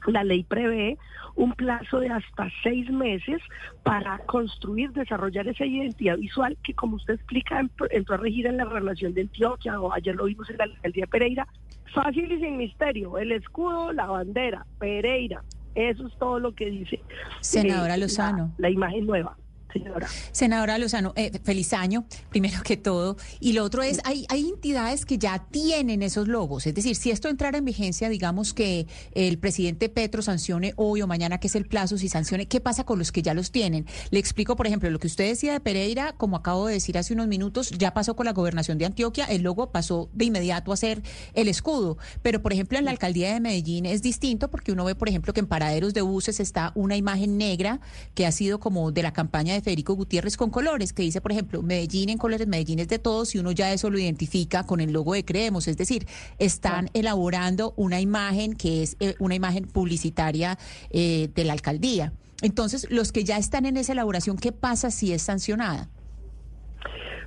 La 0.06 0.24
ley 0.24 0.44
prevé 0.44 0.98
un 1.34 1.52
plazo 1.52 2.00
de 2.00 2.08
hasta 2.08 2.48
seis 2.62 2.88
meses 2.90 3.42
para 3.82 4.18
construir, 4.20 4.92
desarrollar 4.92 5.48
esa 5.48 5.66
identidad 5.66 6.16
visual 6.16 6.56
que, 6.62 6.74
como 6.74 6.96
usted 6.96 7.14
explica, 7.14 7.60
entró 7.90 8.14
a 8.14 8.18
regir 8.18 8.46
en 8.46 8.56
la 8.56 8.64
relación 8.64 9.14
de 9.14 9.22
Antioquia 9.22 9.80
o 9.80 9.92
ayer 9.92 10.14
lo 10.14 10.24
vimos 10.24 10.48
en 10.48 10.58
la 10.58 10.64
alcaldía 10.64 11.06
Pereira. 11.06 11.46
Fácil 11.92 12.30
y 12.30 12.40
sin 12.40 12.56
misterio, 12.56 13.18
el 13.18 13.32
escudo, 13.32 13.92
la 13.92 14.06
bandera, 14.06 14.66
Pereira, 14.78 15.42
eso 15.76 16.06
es 16.06 16.18
todo 16.18 16.40
lo 16.40 16.54
que 16.54 16.66
dice. 16.66 17.00
Senadora 17.40 17.96
Lozano. 17.96 18.52
la 18.58 18.70
imagen 18.70 19.06
nueva 19.06 19.36
senadora. 19.78 20.08
Senadora 20.32 20.78
Lozano, 20.78 21.12
eh, 21.16 21.38
feliz 21.42 21.72
año, 21.72 22.06
primero 22.30 22.62
que 22.62 22.76
todo. 22.76 23.16
Y 23.40 23.52
lo 23.52 23.64
otro 23.64 23.82
es, 23.82 24.00
hay, 24.04 24.26
hay 24.28 24.48
entidades 24.48 25.04
que 25.04 25.18
ya 25.18 25.46
tienen 25.50 26.02
esos 26.02 26.28
logos. 26.28 26.66
Es 26.66 26.74
decir, 26.74 26.96
si 26.96 27.10
esto 27.10 27.28
entrara 27.28 27.58
en 27.58 27.64
vigencia, 27.64 28.08
digamos 28.08 28.54
que 28.54 28.86
el 29.12 29.38
presidente 29.38 29.88
Petro 29.88 30.22
sancione 30.22 30.74
hoy 30.76 31.02
o 31.02 31.06
mañana, 31.06 31.38
que 31.38 31.46
es 31.46 31.54
el 31.56 31.66
plazo, 31.66 31.98
si 31.98 32.08
sancione, 32.08 32.46
¿qué 32.46 32.60
pasa 32.60 32.84
con 32.84 32.98
los 32.98 33.12
que 33.12 33.22
ya 33.22 33.34
los 33.34 33.50
tienen? 33.50 33.86
Le 34.10 34.18
explico, 34.18 34.56
por 34.56 34.66
ejemplo, 34.66 34.90
lo 34.90 34.98
que 34.98 35.06
usted 35.06 35.28
decía 35.28 35.52
de 35.52 35.60
Pereira, 35.60 36.12
como 36.12 36.36
acabo 36.36 36.66
de 36.66 36.74
decir 36.74 36.98
hace 36.98 37.14
unos 37.14 37.26
minutos, 37.26 37.70
ya 37.70 37.94
pasó 37.94 38.16
con 38.16 38.26
la 38.26 38.32
gobernación 38.32 38.78
de 38.78 38.86
Antioquia, 38.86 39.24
el 39.26 39.42
logo 39.42 39.70
pasó 39.70 40.08
de 40.12 40.26
inmediato 40.26 40.72
a 40.72 40.76
ser 40.76 41.02
el 41.34 41.48
escudo. 41.48 41.98
Pero, 42.22 42.42
por 42.42 42.52
ejemplo, 42.52 42.78
en 42.78 42.84
la 42.84 42.90
alcaldía 42.90 43.32
de 43.32 43.40
Medellín 43.40 43.86
es 43.86 44.02
distinto 44.02 44.50
porque 44.50 44.72
uno 44.72 44.84
ve, 44.84 44.94
por 44.94 45.08
ejemplo, 45.08 45.32
que 45.32 45.40
en 45.40 45.46
paraderos 45.46 45.94
de 45.94 46.02
buses 46.02 46.40
está 46.40 46.72
una 46.74 46.96
imagen 46.96 47.38
negra 47.38 47.80
que 48.14 48.26
ha 48.26 48.32
sido 48.32 48.60
como 48.60 48.92
de 48.92 49.02
la 49.02 49.12
campaña 49.12 49.54
de 49.54 49.60
Federico 49.66 49.94
Gutiérrez 49.94 50.36
con 50.36 50.50
colores, 50.50 50.92
que 50.92 51.02
dice, 51.02 51.20
por 51.20 51.32
ejemplo, 51.32 51.60
Medellín 51.60 52.08
en 52.08 52.18
colores, 52.18 52.46
Medellín 52.46 52.78
es 52.78 52.86
de 52.86 53.00
todos, 53.00 53.34
y 53.34 53.40
uno 53.40 53.50
ya 53.50 53.72
eso 53.72 53.90
lo 53.90 53.98
identifica 53.98 54.64
con 54.64 54.80
el 54.80 54.92
logo 54.92 55.14
de 55.14 55.24
Creemos. 55.24 55.66
Es 55.66 55.76
decir, 55.76 56.06
están 56.38 56.88
elaborando 56.94 57.74
una 57.76 58.00
imagen 58.00 58.54
que 58.54 58.84
es 58.84 58.96
eh, 59.00 59.16
una 59.18 59.34
imagen 59.34 59.64
publicitaria 59.64 60.56
eh, 60.90 61.30
de 61.34 61.42
la 61.42 61.52
alcaldía. 61.52 62.12
Entonces, 62.42 62.86
los 62.92 63.10
que 63.10 63.24
ya 63.24 63.38
están 63.38 63.66
en 63.66 63.76
esa 63.76 63.90
elaboración, 63.90 64.36
¿qué 64.36 64.52
pasa 64.52 64.92
si 64.92 65.12
es 65.12 65.22
sancionada? 65.22 65.88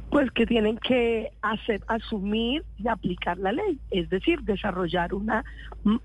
pues 0.10 0.32
que 0.32 0.47
tienen 0.47 0.78
que 0.78 1.30
hacer, 1.41 1.82
asumir 1.88 2.63
y 2.78 2.88
aplicar 2.88 3.38
la 3.38 3.52
ley, 3.52 3.80
es 3.91 4.10
decir, 4.10 4.39
desarrollar 4.41 5.13
una, 5.13 5.45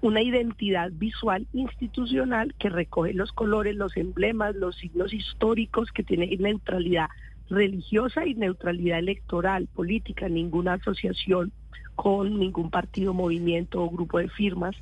una 0.01 0.23
identidad 0.23 0.91
visual 0.93 1.47
institucional 1.53 2.55
que 2.59 2.69
recoge 2.69 3.13
los 3.13 3.33
colores, 3.33 3.75
los 3.77 3.97
emblemas, 3.97 4.55
los 4.55 4.77
signos 4.77 5.13
históricos, 5.13 5.91
que 5.91 6.05
tiene 6.05 6.37
neutralidad 6.39 7.09
religiosa 7.51 8.27
y 8.27 8.35
neutralidad 8.35 8.99
electoral, 8.99 9.69
política, 9.75 10.29
ninguna 10.29 10.75
asociación 10.75 11.53
con 11.95 12.39
ningún 12.39 12.71
partido, 12.71 13.15
movimiento 13.15 13.83
o 13.83 13.91
grupo 13.91 14.19
de 14.19 14.29
firmas 14.29 14.75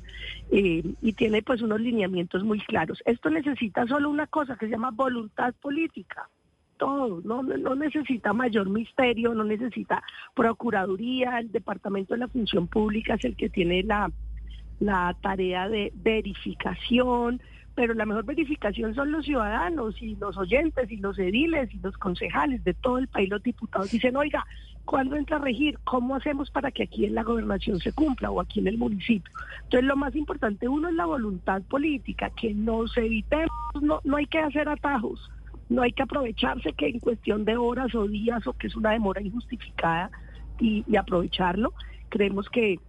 eh, 0.51 0.83
y 1.01 1.13
tiene 1.13 1.43
pues 1.43 1.61
unos 1.61 1.79
lineamientos 1.79 2.43
muy 2.43 2.59
claros. 2.59 3.01
Esto 3.05 3.29
necesita 3.29 3.85
solo 3.87 4.09
una 4.09 4.27
cosa 4.27 4.55
que 4.55 4.65
se 4.65 4.71
llama 4.71 4.91
voluntad 4.91 5.53
política. 5.61 6.29
Todo, 6.77 7.21
no, 7.23 7.43
no 7.43 7.75
necesita 7.75 8.33
mayor 8.33 8.67
misterio, 8.69 9.33
no 9.35 9.43
necesita 9.43 10.03
procuraduría, 10.33 11.39
el 11.39 11.51
Departamento 11.51 12.13
de 12.13 12.21
la 12.21 12.27
Función 12.27 12.67
Pública 12.67 13.13
es 13.13 13.25
el 13.25 13.35
que 13.35 13.49
tiene 13.49 13.83
la, 13.83 14.11
la 14.85 15.15
tarea 15.21 15.69
de 15.69 15.91
verificación, 15.95 17.41
pero 17.75 17.93
la 17.93 18.05
mejor 18.05 18.25
verificación 18.25 18.93
son 18.93 19.11
los 19.11 19.25
ciudadanos 19.25 20.01
y 20.01 20.15
los 20.15 20.37
oyentes 20.37 20.91
y 20.91 20.97
los 20.97 21.17
ediles 21.17 21.73
y 21.73 21.79
los 21.79 21.97
concejales 21.97 22.63
de 22.63 22.73
todo 22.73 22.97
el 22.97 23.07
país, 23.07 23.29
los 23.29 23.41
diputados 23.41 23.91
dicen, 23.91 24.15
oiga, 24.15 24.45
¿cuándo 24.85 25.15
entra 25.15 25.37
a 25.37 25.39
regir? 25.39 25.79
¿Cómo 25.83 26.15
hacemos 26.15 26.51
para 26.51 26.71
que 26.71 26.83
aquí 26.83 27.05
en 27.05 27.15
la 27.15 27.23
gobernación 27.23 27.79
se 27.79 27.93
cumpla 27.93 28.29
o 28.29 28.41
aquí 28.41 28.59
en 28.59 28.67
el 28.67 28.77
municipio? 28.77 29.33
Entonces 29.63 29.87
lo 29.87 29.95
más 29.95 30.15
importante, 30.15 30.67
uno 30.67 30.89
es 30.89 30.95
la 30.95 31.05
voluntad 31.05 31.61
política, 31.63 32.29
que 32.29 32.53
nos 32.53 32.95
evitemos, 32.97 33.49
no, 33.81 34.01
no 34.03 34.17
hay 34.17 34.27
que 34.27 34.39
hacer 34.39 34.69
atajos 34.69 35.31
no 35.69 35.81
hay 35.81 35.91
que 35.91 36.03
aprovecharse 36.03 36.73
que 36.73 36.87
en 36.87 36.99
cuestión 36.99 37.45
de 37.45 37.57
horas 37.57 37.93
o 37.95 38.07
días 38.07 38.45
o 38.47 38.53
que 38.53 38.67
es 38.67 38.75
una 38.75 38.91
demora 38.91 39.21
injustificada 39.21 40.11
y, 40.59 40.83
aprovecharlo. 40.95 41.73
Creemos 42.09 42.47
que 42.49 42.79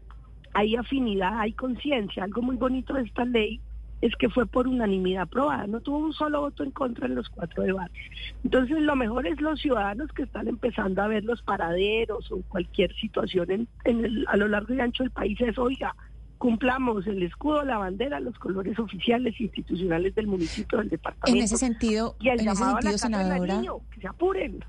hay 0.54 0.76
afinidad, 0.76 1.38
hay 1.38 1.52
conciencia. 1.52 2.24
Algo 2.24 2.42
muy 2.42 2.56
bonito 2.56 2.94
de 2.94 3.02
esta 3.02 3.24
ley 3.24 3.60
es 4.00 4.14
que 4.16 4.28
fue 4.28 4.46
por 4.46 4.68
unanimidad 4.68 5.22
aprobada, 5.22 5.66
no 5.66 5.80
tuvo 5.80 5.98
un 5.98 6.12
solo 6.12 6.42
voto 6.42 6.62
en 6.62 6.70
contra 6.72 7.06
en 7.06 7.14
los 7.14 7.28
cuatro 7.30 7.62
debates. 7.62 8.02
Entonces, 8.44 8.78
lo 8.80 8.96
mejor 8.96 9.26
es 9.26 9.40
los 9.40 9.60
ciudadanos 9.60 10.12
que 10.12 10.24
están 10.24 10.46
empezando 10.46 11.02
a 11.02 11.06
ver 11.08 11.24
los 11.24 11.40
paraderos 11.42 12.30
o 12.30 12.42
cualquier 12.48 12.94
situación 12.96 13.50
en, 13.50 13.68
el, 14.04 14.26
a 14.28 14.36
lo 14.36 14.48
largo 14.48 14.74
y 14.74 14.80
ancho 14.80 15.04
del 15.04 15.10
país 15.10 15.40
es, 15.40 15.56
oiga, 15.58 15.96
cumplamos 16.36 17.06
el 17.06 17.22
escudo, 17.22 17.64
la 17.64 17.78
bandera, 17.78 18.20
los 18.20 18.38
colores 18.38 18.78
oficiales 18.78 19.40
institucionales 19.40 20.14
del 20.14 20.26
municipio, 20.26 20.78
del 20.78 20.90
departamento. 20.90 21.38
En 21.38 21.42
ese 21.42 21.56
sentido, 21.56 22.16
en 22.20 22.46
ese 22.46 22.56
sentido, 22.56 22.98
senadora, 22.98 23.62
que 23.90 24.00
se 24.02 24.06
apuren. 24.06 24.62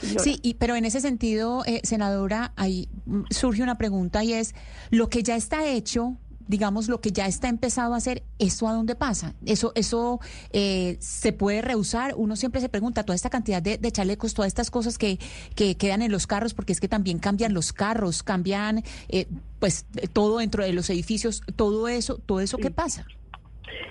Sí, 0.00 0.40
y, 0.42 0.54
pero 0.54 0.76
en 0.76 0.84
ese 0.84 1.00
sentido, 1.00 1.64
eh, 1.66 1.80
senadora, 1.84 2.52
ahí 2.56 2.88
surge 3.30 3.62
una 3.62 3.78
pregunta 3.78 4.24
y 4.24 4.32
es, 4.32 4.54
lo 4.90 5.08
que 5.08 5.22
ya 5.22 5.36
está 5.36 5.66
hecho, 5.66 6.16
digamos, 6.48 6.88
lo 6.88 7.00
que 7.00 7.12
ya 7.12 7.26
está 7.26 7.48
empezado 7.48 7.94
a 7.94 7.96
hacer, 7.96 8.22
¿eso 8.38 8.68
a 8.68 8.72
dónde 8.72 8.94
pasa? 8.94 9.34
¿Eso 9.46 9.72
eso 9.74 10.20
eh, 10.52 10.96
se 11.00 11.32
puede 11.32 11.62
rehusar? 11.62 12.14
Uno 12.16 12.36
siempre 12.36 12.60
se 12.60 12.68
pregunta, 12.68 13.04
toda 13.04 13.14
esta 13.14 13.30
cantidad 13.30 13.62
de, 13.62 13.78
chalecos, 13.92 14.34
todas 14.34 14.48
estas 14.48 14.70
cosas 14.70 14.98
que, 14.98 15.18
que, 15.54 15.76
quedan 15.76 16.02
en 16.02 16.10
los 16.10 16.26
carros, 16.26 16.54
porque 16.54 16.72
es 16.72 16.80
que 16.80 16.88
también 16.88 17.18
cambian 17.18 17.54
los 17.54 17.72
carros, 17.72 18.22
cambian 18.22 18.82
eh, 19.08 19.26
pues 19.60 19.86
todo 20.12 20.38
dentro 20.38 20.64
de 20.64 20.72
los 20.72 20.90
edificios, 20.90 21.42
todo 21.56 21.88
eso, 21.88 22.18
todo 22.18 22.40
eso, 22.40 22.58
¿qué 22.58 22.70
pasa? 22.70 23.06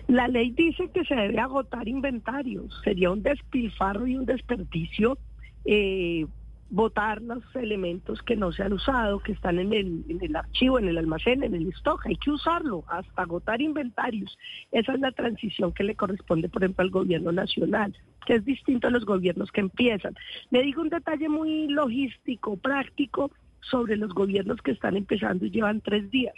La 0.07 0.27
ley 0.27 0.51
dice 0.51 0.89
que 0.93 1.05
se 1.05 1.15
debe 1.15 1.39
agotar 1.39 1.87
inventarios, 1.87 2.73
sería 2.83 3.11
un 3.11 3.23
despilfarro 3.23 4.07
y 4.07 4.17
un 4.17 4.25
desperdicio 4.25 5.17
eh, 5.65 6.25
votar 6.71 7.21
los 7.21 7.43
elementos 7.55 8.21
que 8.23 8.35
no 8.35 8.51
se 8.51 8.63
han 8.63 8.73
usado, 8.73 9.19
que 9.19 9.33
están 9.33 9.59
en 9.59 9.73
el, 9.73 10.35
archivo, 10.35 10.79
en 10.79 10.87
el 10.87 10.97
almacén, 10.97 11.43
en 11.43 11.53
el 11.53 11.67
stock. 11.73 12.05
Hay 12.05 12.15
que 12.15 12.31
usarlo 12.31 12.85
hasta 12.87 13.21
agotar 13.21 13.61
inventarios. 13.61 14.37
Esa 14.71 14.93
es 14.93 14.99
la 14.99 15.11
transición 15.11 15.73
que 15.73 15.83
le 15.83 15.95
corresponde, 15.95 16.49
por 16.49 16.63
ejemplo, 16.63 16.83
al 16.83 16.89
gobierno 16.89 17.31
nacional, 17.31 17.95
que 18.25 18.35
es 18.35 18.45
distinto 18.45 18.87
a 18.87 18.91
los 18.91 19.05
gobiernos 19.05 19.51
que 19.51 19.61
empiezan. 19.61 20.15
Le 20.49 20.63
digo 20.63 20.81
un 20.81 20.89
detalle 20.89 21.27
muy 21.27 21.67
logístico, 21.67 22.55
práctico, 22.55 23.31
sobre 23.69 23.95
los 23.95 24.13
gobiernos 24.13 24.61
que 24.61 24.71
están 24.71 24.97
empezando 24.97 25.45
y 25.45 25.51
llevan 25.51 25.81
tres 25.81 26.09
días. 26.09 26.33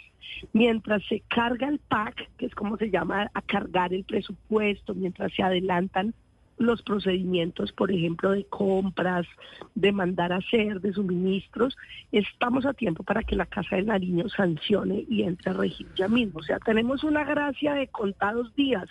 Mientras 0.52 1.02
se 1.08 1.20
carga 1.20 1.68
el 1.68 1.78
PAC, 1.78 2.28
que 2.36 2.46
es 2.46 2.54
como 2.54 2.76
se 2.76 2.90
llama 2.90 3.30
a 3.32 3.42
cargar 3.42 3.94
el 3.94 4.04
presupuesto, 4.04 4.94
mientras 4.94 5.32
se 5.32 5.42
adelantan 5.42 6.14
los 6.56 6.82
procedimientos, 6.82 7.72
por 7.72 7.90
ejemplo, 7.90 8.30
de 8.30 8.44
compras, 8.44 9.26
de 9.74 9.92
mandar 9.92 10.32
a 10.32 10.36
hacer, 10.36 10.80
de 10.80 10.92
suministros, 10.92 11.76
estamos 12.12 12.64
a 12.66 12.74
tiempo 12.74 13.02
para 13.02 13.22
que 13.22 13.36
la 13.36 13.46
Casa 13.46 13.76
de 13.76 13.82
Nariño 13.82 14.28
sancione 14.28 15.04
y 15.08 15.22
entre 15.22 15.50
a 15.50 15.54
regir 15.54 15.86
ya 15.96 16.08
mismo. 16.08 16.40
O 16.40 16.42
sea, 16.42 16.58
tenemos 16.58 17.04
una 17.04 17.24
gracia 17.24 17.74
de 17.74 17.88
contados 17.88 18.54
días 18.54 18.88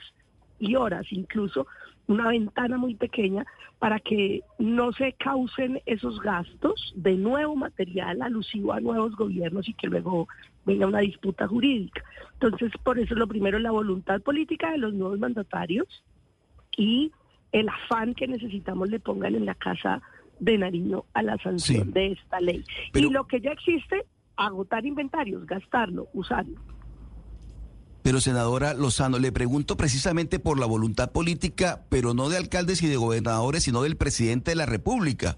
y 0.59 0.75
horas, 0.75 1.05
incluso 1.11 1.67
una 2.07 2.29
ventana 2.29 2.77
muy 2.77 2.95
pequeña 2.95 3.45
para 3.79 3.99
que 3.99 4.41
no 4.59 4.91
se 4.91 5.13
causen 5.13 5.81
esos 5.85 6.19
gastos 6.19 6.93
de 6.95 7.15
nuevo 7.15 7.55
material 7.55 8.21
alusivo 8.21 8.73
a 8.73 8.79
nuevos 8.79 9.15
gobiernos 9.15 9.67
y 9.67 9.73
que 9.73 9.87
luego 9.87 10.27
venga 10.65 10.87
una 10.87 10.99
disputa 10.99 11.47
jurídica. 11.47 12.03
Entonces, 12.33 12.71
por 12.83 12.99
eso 12.99 13.15
lo 13.15 13.27
primero 13.27 13.57
es 13.57 13.63
la 13.63 13.71
voluntad 13.71 14.21
política 14.21 14.71
de 14.71 14.77
los 14.79 14.93
nuevos 14.93 15.19
mandatarios 15.19 15.87
y 16.77 17.11
el 17.53 17.69
afán 17.69 18.13
que 18.13 18.27
necesitamos 18.27 18.89
le 18.89 18.99
pongan 18.99 19.35
en 19.35 19.45
la 19.45 19.55
casa 19.55 20.01
de 20.39 20.57
Nariño 20.57 21.05
a 21.13 21.23
la 21.23 21.37
sanción 21.37 21.93
de 21.93 22.13
esta 22.13 22.41
ley. 22.41 22.65
y 22.93 23.01
lo 23.01 23.25
que 23.25 23.39
ya 23.39 23.51
existe, 23.51 24.05
agotar 24.35 24.85
inventarios, 24.85 25.45
gastarlo, 25.45 26.09
usarlo. 26.13 26.59
Pero 28.01 28.19
senadora 28.19 28.73
Lozano, 28.73 29.17
le 29.17 29.31
pregunto 29.31 29.77
precisamente 29.77 30.37
por 30.37 30.59
la 30.59 30.65
voluntad 30.65 31.11
política, 31.13 31.85
pero 31.87 32.13
no 32.13 32.27
de 32.27 32.35
alcaldes 32.35 32.83
y 32.83 32.87
de 32.87 32.97
gobernadores, 32.97 33.63
sino 33.63 33.83
del 33.83 33.95
presidente 33.95 34.51
de 34.51 34.55
la 34.55 34.65
República. 34.65 35.37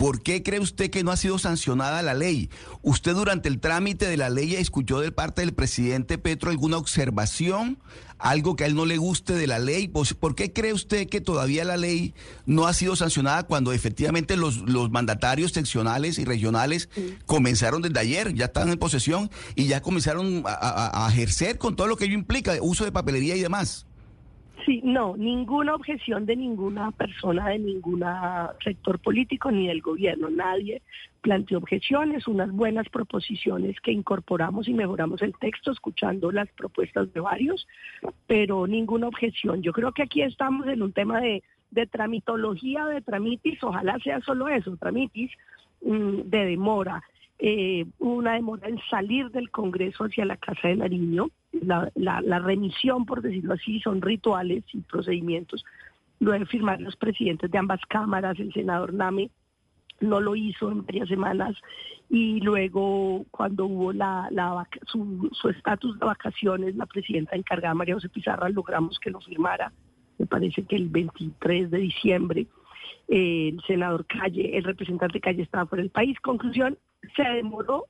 ¿Por 0.00 0.22
qué 0.22 0.42
cree 0.42 0.60
usted 0.60 0.88
que 0.88 1.04
no 1.04 1.10
ha 1.10 1.16
sido 1.18 1.38
sancionada 1.38 2.00
la 2.00 2.14
ley? 2.14 2.48
¿Usted 2.80 3.12
durante 3.12 3.50
el 3.50 3.60
trámite 3.60 4.06
de 4.06 4.16
la 4.16 4.30
ley 4.30 4.54
escuchó 4.54 4.98
de 4.98 5.12
parte 5.12 5.42
del 5.42 5.52
presidente 5.52 6.16
Petro 6.16 6.48
alguna 6.48 6.78
observación, 6.78 7.78
algo 8.16 8.56
que 8.56 8.64
a 8.64 8.66
él 8.66 8.74
no 8.74 8.86
le 8.86 8.96
guste 8.96 9.34
de 9.34 9.46
la 9.46 9.58
ley? 9.58 9.88
Pues, 9.88 10.14
¿Por 10.14 10.34
qué 10.34 10.54
cree 10.54 10.72
usted 10.72 11.06
que 11.06 11.20
todavía 11.20 11.66
la 11.66 11.76
ley 11.76 12.14
no 12.46 12.66
ha 12.66 12.72
sido 12.72 12.96
sancionada 12.96 13.42
cuando 13.42 13.74
efectivamente 13.74 14.38
los, 14.38 14.62
los 14.62 14.90
mandatarios 14.90 15.52
seccionales 15.52 16.18
y 16.18 16.24
regionales 16.24 16.88
comenzaron 17.26 17.82
desde 17.82 18.00
ayer, 18.00 18.32
ya 18.32 18.46
están 18.46 18.70
en 18.70 18.78
posesión 18.78 19.30
y 19.54 19.66
ya 19.66 19.82
comenzaron 19.82 20.44
a 20.46 21.06
ejercer 21.12 21.58
con 21.58 21.76
todo 21.76 21.88
lo 21.88 21.98
que 21.98 22.06
ello 22.06 22.14
implica, 22.14 22.54
uso 22.62 22.86
de 22.86 22.92
papelería 22.92 23.36
y 23.36 23.42
demás? 23.42 23.84
Sí, 24.66 24.80
no, 24.84 25.16
ninguna 25.16 25.74
objeción 25.74 26.26
de 26.26 26.36
ninguna 26.36 26.90
persona, 26.90 27.48
de 27.48 27.58
ningún 27.58 28.04
sector 28.62 28.98
político 28.98 29.50
ni 29.50 29.68
del 29.68 29.80
gobierno. 29.80 30.28
Nadie 30.28 30.82
planteó 31.20 31.58
objeciones, 31.58 32.26
unas 32.26 32.50
buenas 32.50 32.88
proposiciones 32.88 33.80
que 33.80 33.92
incorporamos 33.92 34.68
y 34.68 34.74
mejoramos 34.74 35.22
el 35.22 35.34
texto 35.38 35.70
escuchando 35.70 36.30
las 36.32 36.48
propuestas 36.52 37.12
de 37.12 37.20
varios, 37.20 37.66
pero 38.26 38.66
ninguna 38.66 39.08
objeción. 39.08 39.62
Yo 39.62 39.72
creo 39.72 39.92
que 39.92 40.02
aquí 40.02 40.22
estamos 40.22 40.66
en 40.66 40.82
un 40.82 40.92
tema 40.92 41.20
de, 41.20 41.42
de 41.70 41.86
tramitología, 41.86 42.86
de 42.86 43.00
tramitis, 43.00 43.62
ojalá 43.62 43.98
sea 44.00 44.20
solo 44.20 44.48
eso, 44.48 44.76
tramitis 44.76 45.30
mm, 45.82 46.22
de 46.24 46.44
demora. 46.46 47.02
Eh, 47.42 47.86
una 47.98 48.34
demora 48.34 48.68
en 48.68 48.78
salir 48.90 49.30
del 49.30 49.50
Congreso 49.50 50.04
hacia 50.04 50.26
la 50.26 50.36
Casa 50.36 50.68
de 50.68 50.76
Nariño. 50.76 51.30
La, 51.52 51.90
la, 51.94 52.38
remisión, 52.38 53.06
por 53.06 53.22
decirlo 53.22 53.54
así, 53.54 53.80
son 53.80 54.02
rituales 54.02 54.62
y 54.72 54.80
procedimientos. 54.80 55.64
Lo 56.20 56.32
deben 56.32 56.46
firmar 56.46 56.80
los 56.80 56.96
presidentes 56.96 57.50
de 57.50 57.58
ambas 57.58 57.80
cámaras, 57.88 58.38
el 58.38 58.52
senador 58.52 58.92
Name 58.92 59.30
no 60.00 60.20
lo 60.20 60.34
hizo 60.34 60.70
en 60.70 60.84
varias 60.84 61.08
semanas 61.08 61.56
y 62.08 62.40
luego 62.40 63.24
cuando 63.30 63.66
hubo 63.66 63.92
la, 63.92 64.28
su 64.86 65.48
estatus 65.48 65.98
de 65.98 66.06
vacaciones, 66.06 66.74
la 66.74 66.86
presidenta 66.86 67.36
encargada 67.36 67.74
María 67.74 67.94
José 67.94 68.08
Pizarra 68.08 68.48
logramos 68.48 68.98
que 68.98 69.10
lo 69.10 69.20
firmara, 69.20 69.72
me 70.18 70.26
parece 70.26 70.64
que 70.64 70.76
el 70.76 70.88
23 70.88 71.70
de 71.70 71.78
diciembre. 71.78 72.46
el 73.08 73.60
senador 73.66 74.06
Calle, 74.06 74.56
el 74.56 74.64
representante 74.64 75.20
Calle 75.20 75.42
estaba 75.42 75.66
fuera 75.66 75.82
del 75.82 75.90
país. 75.90 76.18
Conclusión, 76.20 76.78
se 77.16 77.22
demoró 77.22 77.86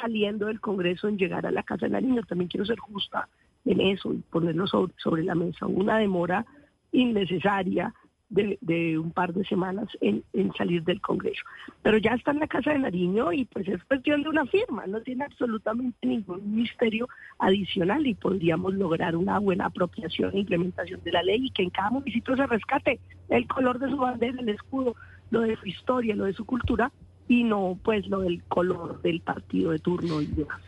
saliendo 0.00 0.46
del 0.46 0.60
Congreso 0.60 1.08
en 1.08 1.18
llegar 1.18 1.46
a 1.46 1.50
la 1.50 1.62
Casa 1.62 1.86
de 1.86 1.92
Nariño. 1.92 2.22
También 2.22 2.48
quiero 2.48 2.66
ser 2.66 2.78
justa 2.78 3.28
en 3.64 3.80
eso 3.80 4.12
y 4.12 4.18
ponerlo 4.30 4.66
sobre, 4.66 4.94
sobre 4.96 5.24
la 5.24 5.34
mesa. 5.34 5.66
Una 5.66 5.98
demora 5.98 6.44
innecesaria 6.92 7.94
de, 8.32 8.98
un 8.98 9.10
par 9.10 9.34
de 9.34 9.44
semanas 9.44 9.88
en, 10.00 10.24
en, 10.32 10.52
salir 10.54 10.82
del 10.84 11.00
Congreso. 11.00 11.42
Pero 11.82 11.98
ya 11.98 12.12
está 12.12 12.30
en 12.30 12.38
la 12.38 12.46
Casa 12.46 12.72
de 12.72 12.78
Nariño 12.78 13.32
y 13.32 13.44
pues 13.44 13.68
es 13.68 13.84
cuestión 13.84 14.22
de 14.22 14.30
una 14.30 14.46
firma, 14.46 14.86
no 14.86 15.02
tiene 15.02 15.24
absolutamente 15.24 16.06
ningún 16.06 16.54
misterio 16.54 17.08
adicional 17.38 18.06
y 18.06 18.14
podríamos 18.14 18.72
lograr 18.74 19.16
una 19.16 19.38
buena 19.38 19.66
apropiación 19.66 20.34
e 20.34 20.40
implementación 20.40 21.02
de 21.04 21.12
la 21.12 21.22
ley 21.22 21.46
y 21.46 21.50
que 21.50 21.62
en 21.62 21.70
cada 21.70 21.90
municipio 21.90 22.34
se 22.34 22.46
rescate 22.46 23.00
el 23.28 23.46
color 23.46 23.78
de 23.78 23.90
su 23.90 23.96
bandera, 23.98 24.40
el 24.40 24.48
escudo, 24.48 24.96
lo 25.30 25.42
de 25.42 25.56
su 25.56 25.66
historia, 25.66 26.16
lo 26.16 26.24
de 26.24 26.32
su 26.32 26.46
cultura 26.46 26.90
y 27.28 27.44
no 27.44 27.78
pues 27.82 28.06
lo 28.08 28.20
del 28.20 28.42
color 28.44 29.00
del 29.02 29.20
partido 29.20 29.72
de 29.72 29.78
turno 29.78 30.20
y 30.20 30.26
demás. 30.26 30.60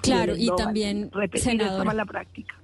Claro, 0.00 0.34
y 0.36 0.48
también, 0.56 1.10
senadora, 1.34 1.92
la 1.92 2.06
práctica. 2.06 2.54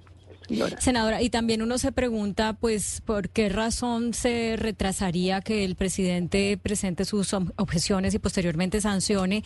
Senadora, 0.79 1.21
y 1.21 1.29
también 1.29 1.61
uno 1.61 1.77
se 1.77 1.91
pregunta, 1.91 2.53
pues, 2.53 3.01
¿por 3.05 3.29
qué 3.29 3.49
razón 3.49 4.13
se 4.13 4.55
retrasaría 4.57 5.41
que 5.41 5.63
el 5.65 5.75
presidente 5.75 6.57
presente 6.57 7.05
sus 7.05 7.33
objeciones 7.33 8.13
y 8.13 8.19
posteriormente 8.19 8.81
sancione? 8.81 9.43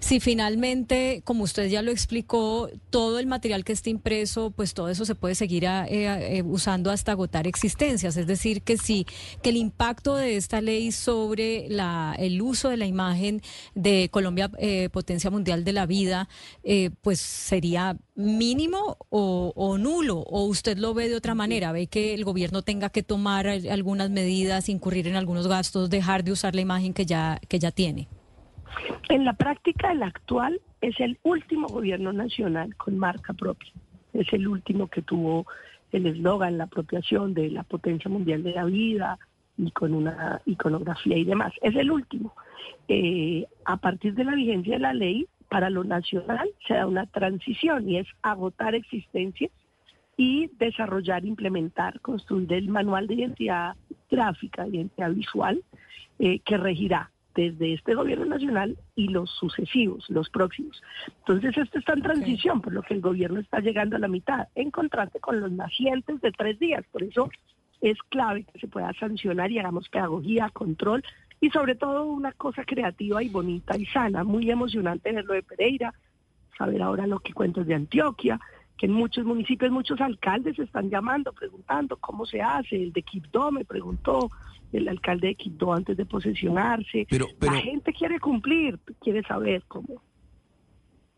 Si 0.00 0.20
finalmente, 0.20 1.22
como 1.24 1.44
usted 1.44 1.68
ya 1.68 1.82
lo 1.82 1.90
explicó, 1.90 2.68
todo 2.90 3.18
el 3.18 3.26
material 3.26 3.64
que 3.64 3.72
esté 3.72 3.90
impreso, 3.90 4.50
pues 4.50 4.74
todo 4.74 4.88
eso 4.88 5.04
se 5.04 5.14
puede 5.14 5.34
seguir 5.34 5.64
eh, 5.64 6.38
eh, 6.38 6.42
usando 6.42 6.90
hasta 6.90 7.12
agotar 7.12 7.46
existencias. 7.46 8.16
Es 8.16 8.26
decir, 8.26 8.62
que 8.62 8.76
sí, 8.76 9.06
que 9.42 9.50
el 9.50 9.56
impacto 9.56 10.16
de 10.16 10.36
esta 10.36 10.60
ley 10.60 10.92
sobre 10.92 11.68
la, 11.68 12.14
el 12.18 12.40
uso 12.42 12.68
de 12.68 12.76
la 12.76 12.86
imagen 12.86 13.42
de 13.74 14.08
Colombia, 14.10 14.50
eh, 14.58 14.88
potencia 14.90 15.30
mundial 15.30 15.64
de 15.64 15.72
la 15.72 15.86
vida, 15.86 16.28
pues 17.02 17.20
sería 17.20 17.96
mínimo 18.20 18.96
o, 19.08 19.78
nulo 19.78 20.18
o 20.18 20.44
usted 20.44 20.78
lo 20.78 20.94
ve 20.94 21.08
de 21.08 21.16
otra 21.16 21.34
manera? 21.34 21.72
¿Ve 21.72 21.86
que 21.86 22.14
el 22.14 22.24
gobierno 22.24 22.62
tenga 22.62 22.90
que 22.90 23.02
tomar 23.02 23.46
algunas 23.46 24.10
medidas, 24.10 24.68
incurrir 24.68 25.08
en 25.08 25.16
algunos 25.16 25.48
gastos, 25.48 25.90
dejar 25.90 26.24
de 26.24 26.32
usar 26.32 26.54
la 26.54 26.60
imagen 26.60 26.94
que 26.94 27.06
ya, 27.06 27.40
que 27.48 27.58
ya 27.58 27.70
tiene? 27.70 28.08
En 29.08 29.24
la 29.24 29.32
práctica, 29.32 29.92
el 29.92 30.02
actual 30.02 30.60
es 30.80 30.98
el 31.00 31.18
último 31.22 31.68
gobierno 31.68 32.12
nacional 32.12 32.76
con 32.76 32.98
marca 32.98 33.32
propia. 33.32 33.72
Es 34.12 34.32
el 34.32 34.46
último 34.48 34.88
que 34.88 35.02
tuvo 35.02 35.46
el 35.92 36.06
eslogan, 36.06 36.58
la 36.58 36.64
apropiación 36.64 37.34
de 37.34 37.50
la 37.50 37.62
potencia 37.64 38.10
mundial 38.10 38.42
de 38.42 38.52
la 38.52 38.64
vida 38.64 39.18
y 39.58 39.70
con 39.72 39.94
una 39.94 40.40
iconografía 40.46 41.16
y 41.16 41.24
demás. 41.24 41.52
Es 41.62 41.74
el 41.76 41.90
último. 41.90 42.34
Eh, 42.88 43.46
a 43.64 43.76
partir 43.76 44.14
de 44.14 44.24
la 44.24 44.34
vigencia 44.34 44.74
de 44.74 44.80
la 44.80 44.94
ley, 44.94 45.26
para 45.50 45.68
lo 45.68 45.84
nacional 45.84 46.48
se 46.66 46.74
da 46.74 46.86
una 46.86 47.06
transición 47.06 47.88
y 47.88 47.98
es 47.98 48.06
agotar 48.22 48.74
existencias 48.74 49.50
y 50.16 50.48
desarrollar, 50.58 51.24
implementar, 51.24 52.00
construir 52.00 52.52
el 52.52 52.68
manual 52.68 53.06
de 53.06 53.14
identidad 53.14 53.76
gráfica, 54.10 54.66
identidad 54.66 55.10
visual, 55.10 55.62
eh, 56.18 56.38
que 56.40 56.56
regirá 56.56 57.10
desde 57.34 57.74
este 57.74 57.94
gobierno 57.94 58.26
nacional 58.26 58.76
y 58.94 59.08
los 59.08 59.30
sucesivos, 59.30 60.08
los 60.08 60.30
próximos. 60.30 60.80
Entonces, 61.20 61.56
esto 61.56 61.78
está 61.78 61.94
en 61.94 62.02
transición, 62.02 62.60
por 62.60 62.72
lo 62.72 62.82
que 62.82 62.94
el 62.94 63.00
gobierno 63.00 63.40
está 63.40 63.60
llegando 63.60 63.96
a 63.96 64.00
la 64.00 64.08
mitad, 64.08 64.48
en 64.54 64.70
contraste 64.70 65.20
con 65.20 65.40
los 65.40 65.50
nacientes 65.50 66.20
de 66.20 66.32
tres 66.32 66.58
días. 66.58 66.84
Por 66.92 67.02
eso 67.02 67.30
es 67.80 67.96
clave 68.08 68.44
que 68.44 68.60
se 68.60 68.68
pueda 68.68 68.92
sancionar 68.94 69.50
y 69.50 69.58
hagamos 69.58 69.88
pedagogía, 69.88 70.50
control 70.50 71.02
y 71.40 71.50
sobre 71.50 71.74
todo 71.74 72.04
una 72.04 72.32
cosa 72.32 72.64
creativa 72.64 73.22
y 73.22 73.28
bonita 73.28 73.76
y 73.76 73.86
sana. 73.86 74.24
Muy 74.24 74.50
emocionante 74.50 75.12
ver 75.12 75.24
lo 75.24 75.34
de 75.34 75.42
Pereira, 75.42 75.94
saber 76.56 76.82
ahora 76.82 77.06
lo 77.06 77.20
que 77.20 77.32
cuentas 77.32 77.66
de 77.66 77.74
Antioquia, 77.74 78.38
que 78.76 78.86
en 78.86 78.92
muchos 78.92 79.24
municipios 79.24 79.70
muchos 79.70 80.00
alcaldes 80.00 80.58
están 80.58 80.90
llamando, 80.90 81.32
preguntando 81.32 81.96
cómo 81.96 82.26
se 82.26 82.42
hace. 82.42 82.76
El 82.76 82.92
de 82.92 83.02
Quibdó 83.02 83.50
me 83.50 83.64
preguntó, 83.64 84.30
el 84.72 84.88
alcalde 84.88 85.28
de 85.28 85.34
Quibdó 85.34 85.72
antes 85.72 85.96
de 85.96 86.06
posesionarse. 86.06 87.06
Pero, 87.08 87.26
La 87.40 87.54
gente 87.54 87.92
quiere 87.92 88.20
cumplir, 88.20 88.78
quiere 89.00 89.22
saber 89.22 89.64
cómo. 89.66 90.02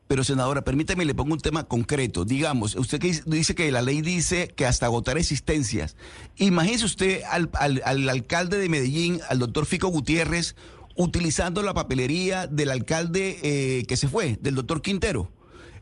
Pero 0.09 0.25
senadora, 0.25 0.63
permítame, 0.63 1.05
le 1.05 1.15
pongo 1.15 1.33
un 1.33 1.41
tema 1.41 1.65
concreto. 1.65 2.25
Digamos, 2.25 2.75
usted 2.75 3.01
dice 3.25 3.55
que 3.55 3.71
la 3.73 3.83
ley 3.83 4.03
dice 4.03 4.49
que 4.49 4.67
hasta 4.67 4.87
agotar 4.87 5.17
existencias. 5.17 5.97
Imagínese 6.37 6.85
usted 6.85 7.23
al, 7.31 7.51
al, 7.55 7.81
al 7.85 8.09
alcalde 8.09 8.59
de 8.59 8.69
Medellín, 8.69 9.21
al 9.29 9.39
doctor 9.39 9.65
Fico 9.65 9.89
Gutiérrez, 9.89 10.55
utilizando 10.97 11.63
la 11.63 11.75
papelería 11.75 12.47
del 12.47 12.71
alcalde 12.71 13.39
eh, 13.43 13.85
que 13.87 13.97
se 13.97 14.09
fue, 14.09 14.39
del 14.41 14.55
doctor 14.55 14.83
Quintero. 14.83 15.31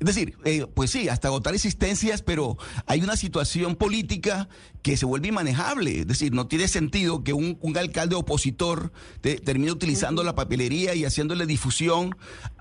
Es 0.01 0.07
decir, 0.07 0.35
eh, 0.47 0.67
pues 0.75 0.91
sí, 0.91 1.11
hasta 1.11 1.29
agotar 1.29 1.53
existencias, 1.53 2.23
pero 2.23 2.57
hay 2.87 3.03
una 3.03 3.17
situación 3.17 3.77
política 3.77 4.49
que 4.83 4.97
se 4.97 5.05
vuelve 5.05 5.29
inmanejable. 5.29 6.01
Es 6.01 6.07
decir, 6.07 6.33
no 6.33 6.47
tiene 6.47 6.69
sentido 6.69 7.23
que 7.23 7.35
un, 7.35 7.59
alcalde 7.77 8.17
opositor 8.17 8.93
termine 9.21 9.71
utilizando 9.71 10.25
la 10.25 10.35
papelería 10.35 10.95
y 10.95 11.05
haciéndole 11.05 11.45
difusión 11.45 12.17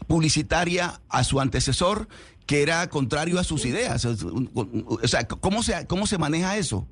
publicitaria 0.08 1.00
a 1.08 1.24
su 1.24 1.40
antecesor 1.40 2.10
que 2.46 2.62
era 2.62 2.90
contrario 2.90 3.40
a 3.40 3.46
sus 3.46 3.66
ideas. 3.66 4.04
O 4.04 5.08
sea, 5.08 5.26
¿cómo 5.28 5.64
se, 5.64 5.88
cómo 5.88 6.08
se 6.08 6.18
maneja 6.18 6.58
eso? 6.58 6.88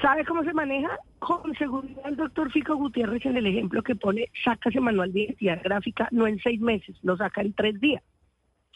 ¿Sabe 0.00 0.24
cómo 0.24 0.44
se 0.44 0.52
maneja? 0.52 0.90
Con 1.18 1.54
seguridad 1.56 2.06
el 2.06 2.16
doctor 2.16 2.52
Fico 2.52 2.76
Gutiérrez 2.76 3.26
en 3.26 3.36
el 3.36 3.46
ejemplo 3.46 3.82
que 3.82 3.96
pone, 3.96 4.30
saca 4.44 4.70
ese 4.70 4.80
manual 4.80 5.12
de 5.12 5.24
identidad 5.24 5.60
gráfica 5.62 6.08
no 6.12 6.28
en 6.28 6.38
seis 6.38 6.60
meses, 6.60 6.96
lo 7.02 7.16
saca 7.16 7.40
en 7.40 7.52
tres 7.52 7.80
días 7.80 8.02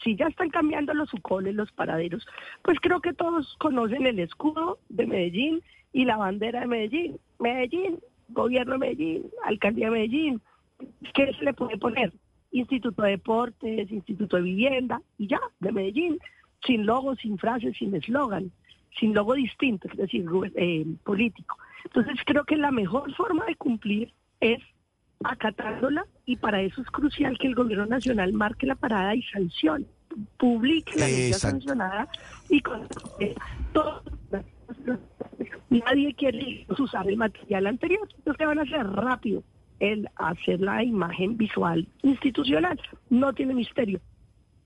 si 0.03 0.15
ya 0.15 0.27
están 0.27 0.49
cambiando 0.49 0.93
los 0.93 1.09
sucones, 1.09 1.55
los 1.55 1.71
paraderos, 1.71 2.25
pues 2.61 2.77
creo 2.81 3.01
que 3.01 3.13
todos 3.13 3.55
conocen 3.59 4.05
el 4.05 4.19
escudo 4.19 4.79
de 4.89 5.07
Medellín 5.07 5.61
y 5.93 6.05
la 6.05 6.17
bandera 6.17 6.61
de 6.61 6.67
Medellín. 6.67 7.19
Medellín, 7.39 7.99
gobierno 8.29 8.73
de 8.73 8.79
Medellín, 8.79 9.23
alcaldía 9.45 9.87
de 9.87 9.91
Medellín. 9.91 10.41
¿Qué 11.13 11.33
se 11.33 11.43
le 11.43 11.53
puede 11.53 11.77
poner? 11.77 12.13
Instituto 12.51 13.01
de 13.01 13.11
Deportes, 13.11 13.91
Instituto 13.91 14.37
de 14.37 14.43
Vivienda 14.43 15.01
y 15.17 15.27
ya, 15.27 15.39
de 15.59 15.71
Medellín, 15.71 16.19
sin 16.65 16.85
logo, 16.85 17.15
sin 17.15 17.37
frases, 17.37 17.75
sin 17.77 17.95
eslogan, 17.95 18.51
sin 18.99 19.13
logo 19.13 19.33
distinto, 19.33 19.87
es 19.89 19.97
decir, 19.97 20.25
eh, 20.55 20.85
político. 21.03 21.57
Entonces 21.85 22.15
creo 22.25 22.43
que 22.45 22.57
la 22.57 22.71
mejor 22.71 23.13
forma 23.15 23.45
de 23.45 23.55
cumplir 23.55 24.11
es 24.39 24.59
acatándola 25.23 26.05
y 26.25 26.37
para 26.37 26.61
eso 26.61 26.81
es 26.81 26.87
crucial 26.87 27.37
que 27.37 27.47
el 27.47 27.55
gobierno 27.55 27.85
nacional 27.85 28.33
marque 28.33 28.67
la 28.67 28.75
parada 28.75 29.15
y 29.15 29.23
sancione, 29.23 29.85
publique 30.37 30.97
la 30.97 31.07
ley 31.07 31.33
sancionada 31.33 32.07
y 32.49 32.61
con 32.61 32.87
todo, 33.73 34.03
nadie 35.69 36.13
quiere 36.13 36.65
usar 36.77 37.07
el 37.07 37.17
material 37.17 37.67
anterior, 37.67 38.07
entonces 38.17 38.47
van 38.47 38.59
a 38.59 38.63
hacer 38.63 38.87
rápido 38.87 39.43
el 39.79 40.07
hacer 40.15 40.59
la 40.61 40.83
imagen 40.83 41.37
visual 41.37 41.87
institucional, 42.03 42.79
no 43.09 43.33
tiene 43.33 43.53
misterio. 43.53 43.99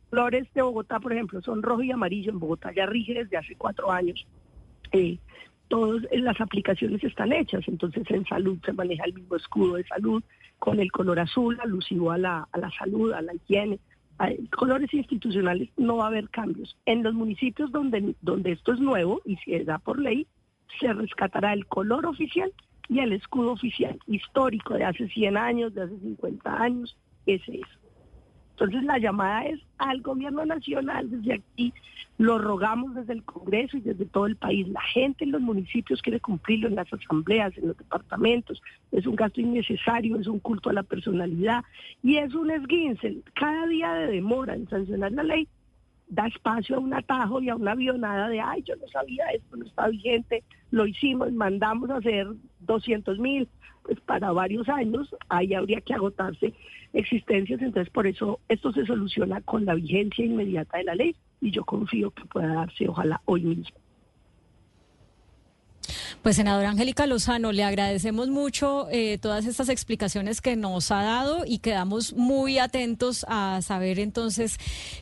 Flores 0.09 0.47
de 0.53 0.61
Bogotá, 0.61 0.99
por 0.99 1.13
ejemplo, 1.13 1.41
son 1.41 1.61
rojo 1.61 1.83
y 1.83 1.91
amarillo. 1.91 2.31
En 2.31 2.39
Bogotá, 2.39 2.71
ya 2.73 2.85
rige 2.85 3.13
desde 3.13 3.37
hace 3.37 3.55
cuatro 3.55 3.91
años. 3.91 4.25
Eh, 4.91 5.17
todas 5.69 6.03
las 6.11 6.39
aplicaciones 6.41 7.01
están 7.03 7.31
hechas, 7.31 7.63
entonces 7.67 8.03
en 8.09 8.25
salud 8.25 8.59
se 8.65 8.73
maneja 8.73 9.05
el 9.05 9.13
mismo 9.13 9.37
escudo 9.37 9.75
de 9.75 9.85
salud 9.85 10.21
con 10.61 10.79
el 10.79 10.91
color 10.91 11.19
azul 11.19 11.57
alusivo 11.59 12.11
a 12.11 12.19
la, 12.19 12.47
a 12.51 12.57
la 12.59 12.69
salud, 12.69 13.11
a 13.13 13.21
la 13.23 13.33
higiene. 13.33 13.79
colores 14.55 14.93
institucionales 14.93 15.69
no 15.75 15.97
va 15.97 16.03
a 16.03 16.07
haber 16.09 16.29
cambios. 16.29 16.77
En 16.85 17.01
los 17.01 17.15
municipios 17.15 17.71
donde, 17.71 18.13
donde 18.21 18.51
esto 18.51 18.73
es 18.73 18.79
nuevo 18.79 19.21
y 19.25 19.37
si 19.37 19.57
da 19.63 19.79
por 19.79 19.99
ley, 19.99 20.27
se 20.79 20.93
rescatará 20.93 21.53
el 21.53 21.65
color 21.65 22.05
oficial 22.05 22.53
y 22.87 22.99
el 22.99 23.11
escudo 23.11 23.53
oficial 23.53 23.97
histórico 24.05 24.75
de 24.75 24.83
hace 24.83 25.09
100 25.09 25.35
años, 25.35 25.73
de 25.73 25.81
hace 25.81 25.97
50 25.97 26.61
años, 26.61 26.95
ese 27.25 27.55
es. 27.55 27.80
Entonces 28.61 28.83
la 28.83 28.99
llamada 28.99 29.45
es 29.45 29.59
al 29.79 30.01
gobierno 30.01 30.45
nacional 30.45 31.09
desde 31.09 31.33
aquí, 31.33 31.73
lo 32.19 32.37
rogamos 32.37 32.93
desde 32.93 33.13
el 33.13 33.23
Congreso 33.23 33.77
y 33.77 33.81
desde 33.81 34.05
todo 34.05 34.27
el 34.27 34.35
país. 34.35 34.67
La 34.67 34.81
gente 34.81 35.23
en 35.23 35.31
los 35.31 35.41
municipios 35.41 35.99
quiere 36.03 36.19
cumplirlo 36.19 36.67
en 36.67 36.75
las 36.75 36.93
asambleas, 36.93 37.57
en 37.57 37.69
los 37.69 37.77
departamentos. 37.77 38.61
Es 38.91 39.07
un 39.07 39.15
gasto 39.15 39.41
innecesario, 39.41 40.15
es 40.17 40.27
un 40.27 40.37
culto 40.37 40.69
a 40.69 40.73
la 40.73 40.83
personalidad 40.83 41.63
y 42.03 42.17
es 42.17 42.35
un 42.35 42.51
esguince. 42.51 43.17
Cada 43.33 43.65
día 43.65 43.93
de 43.93 44.11
demora 44.11 44.53
en 44.53 44.69
sancionar 44.69 45.11
la 45.13 45.23
ley 45.23 45.47
da 46.11 46.27
espacio 46.27 46.75
a 46.75 46.79
un 46.79 46.93
atajo 46.93 47.41
y 47.41 47.49
a 47.49 47.55
una 47.55 47.71
avionada 47.71 48.27
de, 48.27 48.41
ay, 48.41 48.61
yo 48.63 48.75
no 48.75 48.87
sabía 48.89 49.25
esto, 49.33 49.55
no 49.55 49.65
está 49.65 49.87
vigente, 49.87 50.43
lo 50.69 50.85
hicimos, 50.85 51.31
mandamos 51.31 51.89
a 51.89 51.97
hacer 51.97 52.27
200 52.59 53.17
mil, 53.17 53.47
pues 53.83 53.99
para 54.01 54.31
varios 54.33 54.67
años, 54.67 55.15
ahí 55.29 55.53
habría 55.53 55.79
que 55.79 55.93
agotarse 55.93 56.53
existencias, 56.91 57.61
entonces 57.61 57.91
por 57.91 58.07
eso 58.07 58.41
esto 58.49 58.73
se 58.73 58.85
soluciona 58.85 59.39
con 59.41 59.65
la 59.65 59.73
vigencia 59.73 60.25
inmediata 60.25 60.79
de 60.79 60.83
la 60.83 60.95
ley 60.95 61.15
y 61.39 61.51
yo 61.51 61.63
confío 61.63 62.11
que 62.11 62.25
pueda 62.25 62.53
darse, 62.55 62.89
ojalá, 62.89 63.21
hoy 63.25 63.43
mismo. 63.43 63.77
Pues 66.21 66.35
senadora 66.35 66.69
Angélica 66.69 67.07
Lozano, 67.07 67.51
le 67.51 67.63
agradecemos 67.63 68.29
mucho 68.29 68.87
eh, 68.91 69.17
todas 69.17 69.47
estas 69.47 69.69
explicaciones 69.69 70.39
que 70.39 70.55
nos 70.55 70.91
ha 70.91 71.01
dado 71.01 71.45
y 71.47 71.57
quedamos 71.57 72.13
muy 72.13 72.59
atentos 72.59 73.25
a 73.27 73.59
saber 73.63 73.97
entonces 73.97 74.59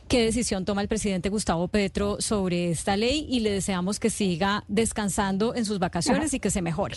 qué 0.08 0.24
decisión 0.24 0.64
toma 0.64 0.80
el 0.80 0.88
presidente 0.88 1.28
Gustavo 1.28 1.68
Petro 1.68 2.22
sobre 2.22 2.70
esta 2.70 2.96
ley 2.96 3.26
y 3.28 3.40
le 3.40 3.50
deseamos 3.50 4.00
que 4.00 4.08
siga 4.08 4.64
descansando 4.66 5.54
en 5.54 5.66
sus 5.66 5.78
vacaciones 5.78 6.32
y 6.32 6.40
que 6.40 6.48
se 6.48 6.62
mejore. 6.62 6.96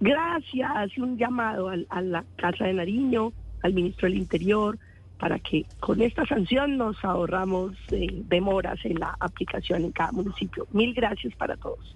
Gracias. 0.00 0.96
Un 0.96 1.18
llamado 1.18 1.68
a, 1.68 2.00
la 2.00 2.24
Casa 2.36 2.64
de 2.64 2.72
Nariño, 2.72 3.34
al 3.62 3.74
ministro 3.74 4.08
del 4.08 4.16
Interior, 4.16 4.78
para 5.18 5.38
que 5.38 5.66
con 5.80 6.00
esta 6.00 6.24
sanción 6.24 6.78
nos 6.78 7.04
ahorramos 7.04 7.72
eh, 7.90 8.06
demoras 8.26 8.82
en 8.86 9.00
la 9.00 9.14
aplicación 9.20 9.84
en 9.84 9.92
cada 9.92 10.12
municipio. 10.12 10.66
Mil 10.72 10.94
gracias 10.94 11.34
para 11.36 11.58
todos. 11.58 11.94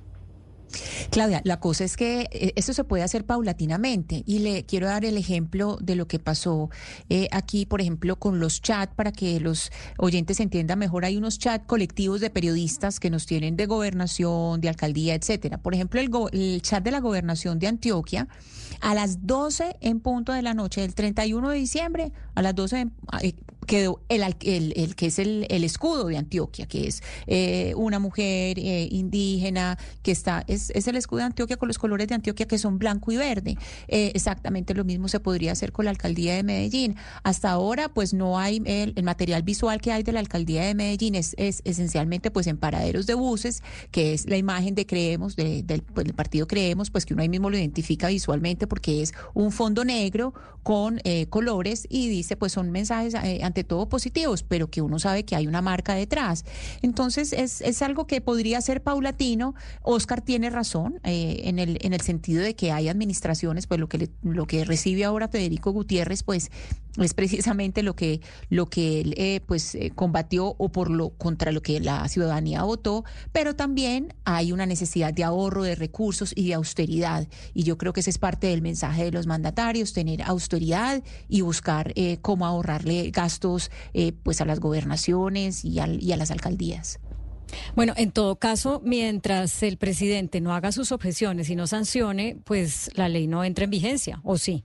Claudia, 1.10 1.40
la 1.44 1.60
cosa 1.60 1.84
es 1.84 1.96
que 1.96 2.28
eh, 2.30 2.52
esto 2.56 2.72
se 2.72 2.84
puede 2.84 3.02
hacer 3.02 3.24
paulatinamente 3.24 4.22
y 4.26 4.40
le 4.40 4.64
quiero 4.64 4.86
dar 4.86 5.04
el 5.04 5.16
ejemplo 5.16 5.78
de 5.80 5.94
lo 5.94 6.06
que 6.06 6.18
pasó 6.18 6.70
eh, 7.08 7.28
aquí, 7.32 7.66
por 7.66 7.80
ejemplo, 7.80 8.16
con 8.16 8.40
los 8.40 8.60
chats 8.60 8.94
para 8.94 9.12
que 9.12 9.40
los 9.40 9.70
oyentes 9.96 10.40
entiendan 10.40 10.78
mejor. 10.78 11.04
Hay 11.04 11.16
unos 11.16 11.38
chats 11.38 11.64
colectivos 11.66 12.20
de 12.20 12.30
periodistas 12.30 13.00
que 13.00 13.10
nos 13.10 13.26
tienen 13.26 13.56
de 13.56 13.66
gobernación, 13.66 14.60
de 14.60 14.68
alcaldía, 14.68 15.14
etcétera. 15.14 15.58
Por 15.58 15.74
ejemplo, 15.74 16.00
el, 16.00 16.10
el 16.32 16.62
chat 16.62 16.82
de 16.82 16.90
la 16.90 17.00
gobernación 17.00 17.58
de 17.58 17.68
Antioquia 17.68 18.28
a 18.80 18.94
las 18.94 19.26
12 19.26 19.76
en 19.80 20.00
punto 20.00 20.32
de 20.32 20.42
la 20.42 20.54
noche 20.54 20.82
del 20.82 20.94
31 20.94 21.50
de 21.50 21.56
diciembre, 21.56 22.12
a 22.34 22.42
las 22.42 22.54
12 22.54 22.88
quedó 23.68 24.00
el, 24.08 24.22
el, 24.40 24.96
que 24.96 25.06
es 25.06 25.18
el, 25.20 25.46
escudo 25.50 26.06
de 26.06 26.16
Antioquia, 26.16 26.66
que 26.66 26.88
es 26.88 27.02
eh, 27.26 27.74
una 27.76 27.98
mujer 27.98 28.58
eh, 28.58 28.88
indígena, 28.90 29.78
que 30.02 30.10
está, 30.10 30.42
es, 30.48 30.70
es, 30.70 30.88
el 30.88 30.96
escudo 30.96 31.18
de 31.18 31.26
Antioquia 31.26 31.58
con 31.58 31.68
los 31.68 31.78
colores 31.78 32.08
de 32.08 32.14
Antioquia 32.14 32.48
que 32.48 32.58
son 32.58 32.78
blanco 32.78 33.12
y 33.12 33.18
verde. 33.18 33.56
Eh, 33.86 34.10
exactamente 34.14 34.74
lo 34.74 34.84
mismo 34.84 35.06
se 35.06 35.20
podría 35.20 35.52
hacer 35.52 35.70
con 35.70 35.84
la 35.84 35.92
alcaldía 35.92 36.34
de 36.34 36.42
Medellín. 36.42 36.96
Hasta 37.22 37.50
ahora, 37.50 37.90
pues 37.90 38.14
no 38.14 38.38
hay 38.38 38.62
el, 38.64 38.94
material 39.04 39.42
visual 39.42 39.80
que 39.80 39.92
hay 39.92 40.02
de 40.02 40.12
la 40.12 40.20
alcaldía 40.20 40.64
de 40.64 40.74
Medellín, 40.74 41.14
es, 41.14 41.34
es, 41.36 41.60
esencialmente 41.64 42.30
pues 42.30 42.46
en 42.46 42.56
paraderos 42.56 43.06
de 43.06 43.14
buses, 43.14 43.62
que 43.90 44.14
es 44.14 44.28
la 44.28 44.38
imagen 44.38 44.74
de 44.74 44.86
Creemos, 44.86 45.36
de, 45.36 45.62
del, 45.62 45.82
pues, 45.82 46.06
del, 46.06 46.14
partido 46.14 46.48
Creemos, 46.48 46.90
pues 46.90 47.04
que 47.04 47.12
uno 47.12 47.22
ahí 47.22 47.28
mismo 47.28 47.50
lo 47.50 47.58
identifica 47.58 48.08
visualmente 48.08 48.66
porque 48.66 49.02
es 49.02 49.12
un 49.34 49.52
fondo 49.52 49.84
negro 49.84 50.32
con 50.62 51.00
colores 51.30 51.86
y 51.88 52.08
dice 52.08 52.36
pues 52.36 52.52
son 52.52 52.70
mensajes 52.70 53.14
ante 53.14 53.57
todo 53.64 53.88
positivos, 53.88 54.42
pero 54.42 54.68
que 54.70 54.82
uno 54.82 54.98
sabe 54.98 55.24
que 55.24 55.36
hay 55.36 55.46
una 55.46 55.62
marca 55.62 55.94
detrás. 55.94 56.44
Entonces 56.82 57.32
es, 57.32 57.60
es 57.60 57.82
algo 57.82 58.06
que 58.06 58.20
podría 58.20 58.60
ser 58.60 58.82
paulatino. 58.82 59.54
Oscar 59.82 60.20
tiene 60.20 60.50
razón 60.50 61.00
eh, 61.04 61.42
en, 61.44 61.58
el, 61.58 61.78
en 61.80 61.92
el 61.92 62.00
sentido 62.00 62.42
de 62.42 62.54
que 62.54 62.72
hay 62.72 62.88
administraciones, 62.88 63.66
pues 63.66 63.80
lo 63.80 63.88
que, 63.88 64.10
lo 64.22 64.46
que 64.46 64.64
recibe 64.64 65.04
ahora 65.04 65.28
Federico 65.28 65.72
Gutiérrez, 65.72 66.22
pues 66.22 66.50
es 67.04 67.14
precisamente 67.14 67.82
lo 67.82 67.94
que, 67.94 68.20
lo 68.48 68.66
que 68.66 69.00
él 69.00 69.14
eh, 69.16 69.40
pues 69.46 69.74
eh, 69.74 69.92
combatió 69.94 70.54
o 70.58 70.70
por 70.70 70.90
lo 70.90 71.10
contra 71.10 71.52
lo 71.52 71.62
que 71.62 71.80
la 71.80 72.06
ciudadanía 72.08 72.62
votó, 72.62 73.04
pero 73.32 73.56
también 73.56 74.14
hay 74.24 74.52
una 74.52 74.66
necesidad 74.66 75.12
de 75.12 75.24
ahorro 75.24 75.62
de 75.62 75.74
recursos 75.74 76.32
y 76.34 76.48
de 76.48 76.54
austeridad. 76.54 77.28
Y 77.54 77.62
yo 77.64 77.78
creo 77.78 77.92
que 77.92 78.00
ese 78.00 78.10
es 78.10 78.18
parte 78.18 78.48
del 78.48 78.62
mensaje 78.62 79.04
de 79.04 79.12
los 79.12 79.26
mandatarios, 79.26 79.92
tener 79.92 80.22
austeridad 80.22 81.02
y 81.28 81.40
buscar 81.40 81.94
cómo 82.22 82.46
ahorrarle 82.46 83.10
gastos 83.10 83.70
eh, 83.94 84.12
pues 84.22 84.40
a 84.40 84.44
las 84.44 84.60
gobernaciones 84.60 85.64
y 85.64 85.80
a 85.80 86.16
las 86.16 86.30
alcaldías. 86.30 87.00
Bueno, 87.74 87.94
en 87.96 88.12
todo 88.12 88.36
caso, 88.36 88.82
mientras 88.84 89.62
el 89.62 89.78
presidente 89.78 90.40
no 90.40 90.54
haga 90.54 90.72
sus 90.72 90.92
objeciones 90.92 91.48
y 91.50 91.56
no 91.56 91.66
sancione, 91.66 92.36
pues 92.44 92.90
la 92.94 93.08
ley 93.08 93.26
no 93.26 93.44
entra 93.44 93.64
en 93.64 93.70
vigencia, 93.70 94.20
¿o 94.22 94.36
sí? 94.38 94.64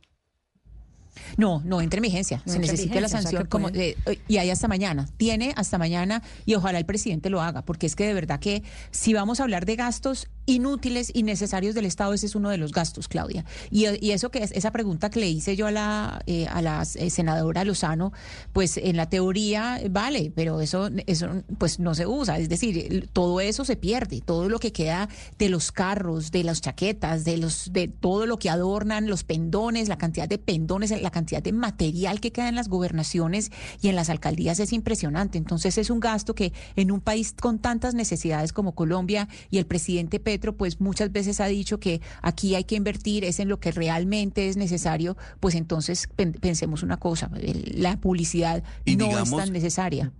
No, 1.37 1.61
no 1.65 1.81
entra 1.81 1.97
en 1.97 2.03
vigencia. 2.03 2.41
Se 2.45 2.59
necesita 2.59 2.99
la 3.01 3.09
sanción 3.09 3.45
como 3.47 3.69
eh, 3.69 3.95
y 4.27 4.37
hay 4.37 4.49
hasta 4.49 4.67
mañana. 4.67 5.07
Tiene 5.17 5.53
hasta 5.55 5.77
mañana 5.77 6.23
y 6.45 6.55
ojalá 6.55 6.79
el 6.79 6.85
presidente 6.85 7.29
lo 7.29 7.41
haga, 7.41 7.63
porque 7.63 7.85
es 7.85 7.95
que 7.95 8.05
de 8.05 8.13
verdad 8.13 8.39
que 8.39 8.63
si 8.91 9.13
vamos 9.13 9.39
a 9.39 9.43
hablar 9.43 9.65
de 9.65 9.75
gastos 9.75 10.27
inútiles, 10.45 11.11
innecesarios 11.13 11.75
del 11.75 11.85
Estado, 11.85 12.13
ese 12.13 12.25
es 12.25 12.35
uno 12.35 12.49
de 12.49 12.57
los 12.57 12.71
gastos, 12.71 13.07
Claudia. 13.07 13.45
Y, 13.71 13.85
eso 14.13 14.29
que 14.29 14.43
es, 14.43 14.51
esa 14.51 14.71
pregunta 14.71 15.09
que 15.09 15.19
le 15.19 15.29
hice 15.29 15.55
yo 15.55 15.67
a 15.67 15.71
la, 15.71 16.21
eh, 16.27 16.45
a 16.47 16.61
la 16.61 16.83
eh, 16.95 17.09
senadora 17.09 17.63
Lozano, 17.63 18.13
pues 18.51 18.77
en 18.77 18.97
la 18.97 19.09
teoría 19.09 19.79
vale, 19.89 20.31
pero 20.35 20.61
eso, 20.61 20.89
eso 21.07 21.43
pues 21.57 21.79
no 21.79 21.95
se 21.95 22.05
usa. 22.05 22.37
Es 22.37 22.49
decir, 22.49 23.09
todo 23.13 23.41
eso 23.41 23.65
se 23.65 23.75
pierde, 23.75 24.21
todo 24.21 24.49
lo 24.49 24.59
que 24.59 24.71
queda 24.71 25.09
de 25.37 25.49
los 25.49 25.71
carros, 25.71 26.31
de 26.31 26.43
las 26.43 26.61
chaquetas, 26.61 27.25
de 27.25 27.37
los, 27.37 27.71
de 27.73 27.87
todo 27.87 28.25
lo 28.25 28.37
que 28.37 28.49
adornan, 28.49 29.07
los 29.07 29.23
pendones, 29.23 29.87
la 29.87 29.97
cantidad 29.97 30.27
de 30.27 30.37
pendones, 30.37 30.91
la 31.01 31.11
cantidad 31.11 31.41
de 31.41 31.53
material 31.53 32.19
que 32.19 32.31
queda 32.31 32.49
en 32.49 32.55
las 32.55 32.69
gobernaciones 32.69 33.51
y 33.81 33.87
en 33.87 33.95
las 33.95 34.09
alcaldías 34.09 34.59
es 34.59 34.73
impresionante. 34.73 35.37
Entonces 35.37 35.77
es 35.77 35.89
un 35.89 35.99
gasto 35.99 36.35
que 36.35 36.53
en 36.75 36.91
un 36.91 37.01
país 37.01 37.33
con 37.39 37.59
tantas 37.59 37.95
necesidades 37.95 38.53
como 38.53 38.75
Colombia 38.75 39.27
y 39.49 39.57
el 39.57 39.65
presidente 39.65 40.19
Petro, 40.33 40.57
pues 40.57 40.81
muchas 40.81 41.11
veces 41.11 41.39
ha 41.39 41.45
dicho 41.45 41.79
que 41.79 42.01
aquí 42.23 42.55
hay 42.55 42.63
que 42.63 42.73
invertir, 42.73 43.23
es 43.23 43.39
en 43.39 43.49
lo 43.49 43.59
que 43.59 43.71
realmente 43.71 44.49
es 44.49 44.57
necesario, 44.57 45.15
pues 45.39 45.53
entonces 45.53 46.09
pensemos 46.41 46.81
una 46.81 46.97
cosa, 46.97 47.29
la 47.65 47.97
publicidad 47.97 48.63
no 48.97 49.19
es 49.19 49.29
tan 49.29 49.53
necesaria. 49.53 50.11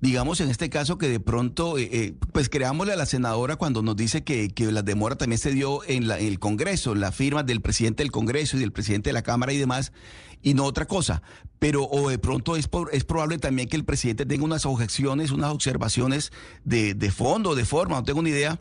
Digamos 0.00 0.40
en 0.40 0.50
este 0.50 0.68
caso 0.68 0.98
que 0.98 1.08
de 1.08 1.20
pronto, 1.20 1.78
eh, 1.78 1.88
eh, 1.92 2.14
pues 2.32 2.48
creámosle 2.48 2.92
a 2.92 2.96
la 2.96 3.06
senadora 3.06 3.54
cuando 3.54 3.82
nos 3.82 3.94
dice 3.94 4.24
que, 4.24 4.48
que 4.48 4.70
la 4.72 4.82
demora 4.82 5.16
también 5.16 5.38
se 5.38 5.52
dio 5.52 5.84
en, 5.86 6.08
la, 6.08 6.18
en 6.18 6.26
el 6.26 6.40
Congreso, 6.40 6.96
la 6.96 7.12
firma 7.12 7.44
del 7.44 7.60
presidente 7.60 8.02
del 8.02 8.10
Congreso 8.10 8.56
y 8.56 8.60
del 8.60 8.72
presidente 8.72 9.10
de 9.10 9.14
la 9.14 9.22
Cámara 9.22 9.52
y 9.52 9.58
demás, 9.58 9.92
y 10.42 10.54
no 10.54 10.64
otra 10.64 10.86
cosa. 10.86 11.22
Pero 11.58 11.84
o 11.84 12.08
de 12.08 12.18
pronto 12.18 12.56
es, 12.56 12.68
es 12.92 13.04
probable 13.04 13.38
también 13.38 13.68
que 13.68 13.76
el 13.76 13.84
presidente 13.84 14.26
tenga 14.26 14.44
unas 14.44 14.64
objeciones, 14.66 15.30
unas 15.30 15.52
observaciones 15.52 16.32
de, 16.64 16.94
de 16.94 17.10
fondo, 17.10 17.54
de 17.54 17.64
forma, 17.64 17.96
no 17.96 18.04
tengo 18.04 18.22
ni 18.22 18.30
idea, 18.30 18.60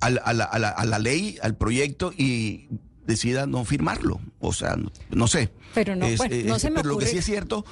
a 0.00 0.10
la, 0.10 0.20
a, 0.20 0.32
la, 0.32 0.44
a, 0.44 0.84
la, 0.84 0.98
ley, 0.98 1.38
al 1.42 1.56
proyecto 1.56 2.12
y 2.16 2.68
decida 3.06 3.46
no 3.46 3.64
firmarlo. 3.64 4.20
O 4.40 4.52
sea, 4.52 4.76
no, 5.10 5.26
sé. 5.26 5.50
Pero 5.74 5.96
no, 5.96 6.06
no 6.08 6.58
se 6.58 6.70
me 6.70 6.76
Pero 6.76 6.90
lo 6.90 6.98
que 6.98 7.06
sí 7.06 7.18
es 7.18 7.24
cierto 7.24 7.64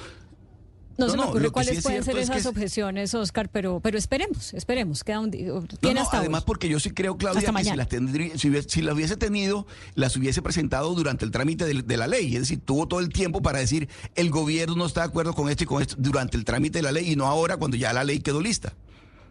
no, 0.97 1.09
se 1.09 1.17
me 1.17 1.23
ocurre 1.23 1.49
cuáles 1.49 1.83
pueden 1.83 2.03
ser 2.03 2.17
esas 2.17 2.45
objeciones, 2.45 3.13
Oscar, 3.13 3.49
pero, 3.49 3.79
pero 3.81 3.97
esperemos, 3.97 4.53
esperemos. 4.53 5.03
Queda 5.03 5.19
un 5.19 5.31
tiene 5.31 5.99
hasta 5.99 6.19
además, 6.19 6.43
porque 6.43 6.69
yo 6.69 6.79
sí 6.79 6.91
creo, 6.91 7.17
Claudia, 7.17 7.51
que 7.51 7.63
si 7.63 7.75
las, 7.75 7.89
tendría, 7.89 8.37
si, 8.37 8.49
hubiese 8.49 9.17
tenido, 9.17 9.67
las 9.95 10.15
hubiese 10.15 10.41
presentado 10.41 10.93
durante 10.93 11.25
el 11.25 11.31
trámite 11.31 11.65
de, 11.65 11.97
la 11.97 12.07
ley. 12.07 12.33
Es 12.35 12.41
decir, 12.41 12.61
tuvo 12.63 12.87
todo 12.87 12.99
el 12.99 13.09
tiempo 13.09 13.41
para 13.41 13.59
decir 13.59 13.89
el 14.15 14.29
gobierno 14.29 14.75
no 14.75 14.85
está 14.85 15.01
de 15.01 15.07
acuerdo 15.07 15.33
con 15.33 15.49
esto 15.49 15.63
y 15.63 15.67
con 15.67 15.81
esto 15.81 15.95
durante 15.97 16.37
el 16.37 16.45
trámite 16.45 16.79
de 16.79 16.83
la 16.83 16.91
ley 16.91 17.11
y 17.11 17.15
no 17.15 17.25
ahora 17.25 17.57
cuando 17.57 17.77
ya 17.77 17.93
la 17.93 18.03
ley 18.03 18.19
quedó 18.19 18.41
lista. 18.41 18.73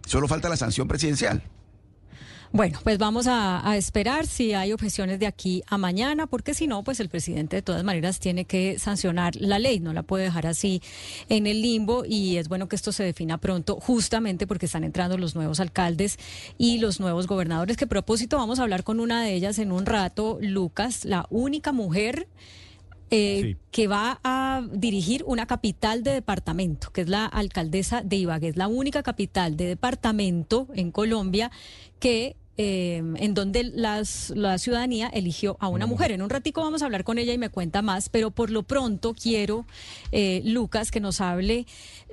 Solo 0.07 0.29
falta 0.29 0.49
la 0.49 0.57
sanción 0.57 0.89
presidencial. 0.89 1.43
Bueno, 2.55 2.79
pues 2.85 2.99
vamos 2.99 3.27
a, 3.27 3.77
esperar 3.77 4.29
si 4.29 4.55
hay 4.55 4.73
objeciones 4.73 5.19
de 5.19 5.27
aquí 5.27 5.65
a 5.67 5.77
mañana, 5.77 6.29
porque 6.29 6.55
si 6.55 6.69
no, 6.69 6.85
pues 6.85 7.01
el 7.01 7.09
presidente 7.09 7.57
de 7.57 7.63
todas 7.63 7.83
maneras 7.83 8.21
tiene 8.21 8.45
que 8.45 8.79
sancionar 8.79 9.35
la 9.35 9.59
ley, 9.59 9.81
no 9.81 9.93
la 9.93 10.05
puede 10.05 10.23
dejar 10.23 10.47
así 10.47 10.81
en 11.29 11.49
el 11.49 11.63
limbo 11.63 12.05
y 12.07 12.37
es 12.37 12.49
bueno 12.49 12.69
que 12.69 12.77
esto 12.77 12.93
se 12.93 13.03
defina 13.03 13.39
pronto, 13.39 13.81
justamente 13.81 14.47
porque 14.47 14.67
están 14.67 14.85
entrando 14.85 15.19
los 15.19 15.35
nuevos 15.35 15.59
alcaldes 15.59 16.17
y 16.57 16.79
los 16.79 17.01
nuevos 17.01 17.27
gobernadores, 17.27 17.77
que 17.77 17.87
a 17.87 17.89
propósito 17.89 18.37
vamos 18.37 18.61
a 18.61 18.63
hablar 18.63 18.85
con 18.85 19.01
una 19.01 19.25
de 19.25 19.35
ellas 19.35 19.59
en 19.59 19.73
un 19.73 19.85
rato, 19.85 20.39
Lucas, 20.41 21.05
la 21.05 21.27
única 21.31 21.73
mujer. 21.73 22.29
Eh, 23.11 23.57
que 23.71 23.87
va 23.87 24.19
a 24.25 24.63
dirigir 24.73 25.23
una 25.27 25.47
capital 25.47 26.03
de 26.03 26.11
departamento, 26.13 26.91
que 26.91 27.03
es 27.03 27.09
la 27.09 27.27
alcaldesa 27.27 28.03
de 28.03 28.17
Ibagué, 28.17 28.49
es 28.49 28.57
la 28.57 28.67
única 28.67 29.03
capital 29.05 29.57
de 29.57 29.67
departamento 29.67 30.69
en 30.75 30.91
Colombia 30.91 31.53
que 32.01 32.35
Em, 32.57 33.17
en 33.17 33.35
donde 33.35 33.65
las, 33.65 34.31
la 34.31 34.59
ciudadanía 34.59 35.09
eligió 35.09 35.57
a 35.59 35.67
una 35.67 35.87
mujer. 35.87 36.13
En 36.13 36.23
un 36.23 36.31
ratico 36.31 36.61
vamos 36.61 36.83
a 36.83 36.85
hablar 36.85 37.03
con 37.03 37.19
ella 37.19 37.33
y 37.33 37.39
me 37.39 37.49
cuenta 37.49 37.83
más, 37.83 38.09
pero 38.09 38.31
por 38.31 38.51
lo 38.51 38.63
pronto 38.63 39.13
quiero, 39.13 39.67
eh, 40.13 40.41
Lucas, 40.45 40.93
que 40.93 41.01
nos 41.01 41.21
hable, 41.21 41.67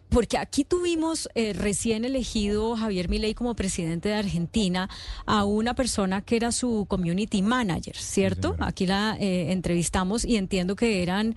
porque 0.09 0.39
aquí 0.39 0.63
tuvimos 0.63 1.29
eh, 1.35 1.53
recién 1.53 2.05
elegido 2.05 2.75
Javier 2.75 3.07
Milei 3.07 3.35
como 3.35 3.55
presidente 3.55 4.09
de 4.09 4.15
Argentina 4.15 4.89
a 5.27 5.45
una 5.45 5.75
persona 5.75 6.21
que 6.21 6.37
era 6.37 6.51
su 6.51 6.87
community 6.89 7.43
manager, 7.43 7.95
¿cierto? 7.95 8.55
aquí 8.59 8.87
la 8.87 9.15
eh, 9.19 9.51
entrevistamos 9.51 10.25
y 10.25 10.37
entiendo 10.37 10.75
que 10.75 11.03
eran 11.03 11.35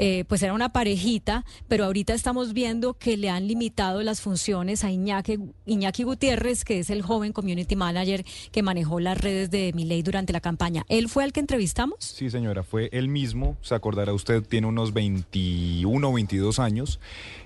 eh, 0.00 0.24
pues 0.28 0.44
era 0.44 0.52
una 0.52 0.68
parejita, 0.68 1.44
pero 1.66 1.84
ahorita 1.84 2.14
estamos 2.14 2.52
viendo 2.52 2.94
que 2.94 3.16
le 3.16 3.30
han 3.30 3.48
limitado 3.48 4.00
las 4.04 4.20
funciones 4.20 4.84
a 4.84 4.92
Iñaki, 4.92 5.40
Iñaki 5.66 6.04
Gutiérrez, 6.04 6.64
que 6.64 6.78
es 6.78 6.90
el 6.90 7.02
joven 7.02 7.32
community 7.32 7.74
manager 7.74 8.24
que 8.52 8.62
manejó 8.62 9.00
las 9.00 9.18
redes 9.20 9.50
de 9.50 9.72
Miley 9.74 10.02
durante 10.02 10.32
la 10.32 10.40
campaña. 10.40 10.84
¿Él 10.88 11.08
fue 11.08 11.24
al 11.24 11.32
que 11.32 11.40
entrevistamos? 11.40 11.96
Sí, 11.98 12.30
señora, 12.30 12.62
fue 12.62 12.90
él 12.92 13.08
mismo, 13.08 13.56
se 13.60 13.74
acordará 13.74 14.12
usted, 14.12 14.44
tiene 14.44 14.68
unos 14.68 14.92
21 14.92 16.08
o 16.08 16.12
22 16.12 16.60
años, 16.60 17.00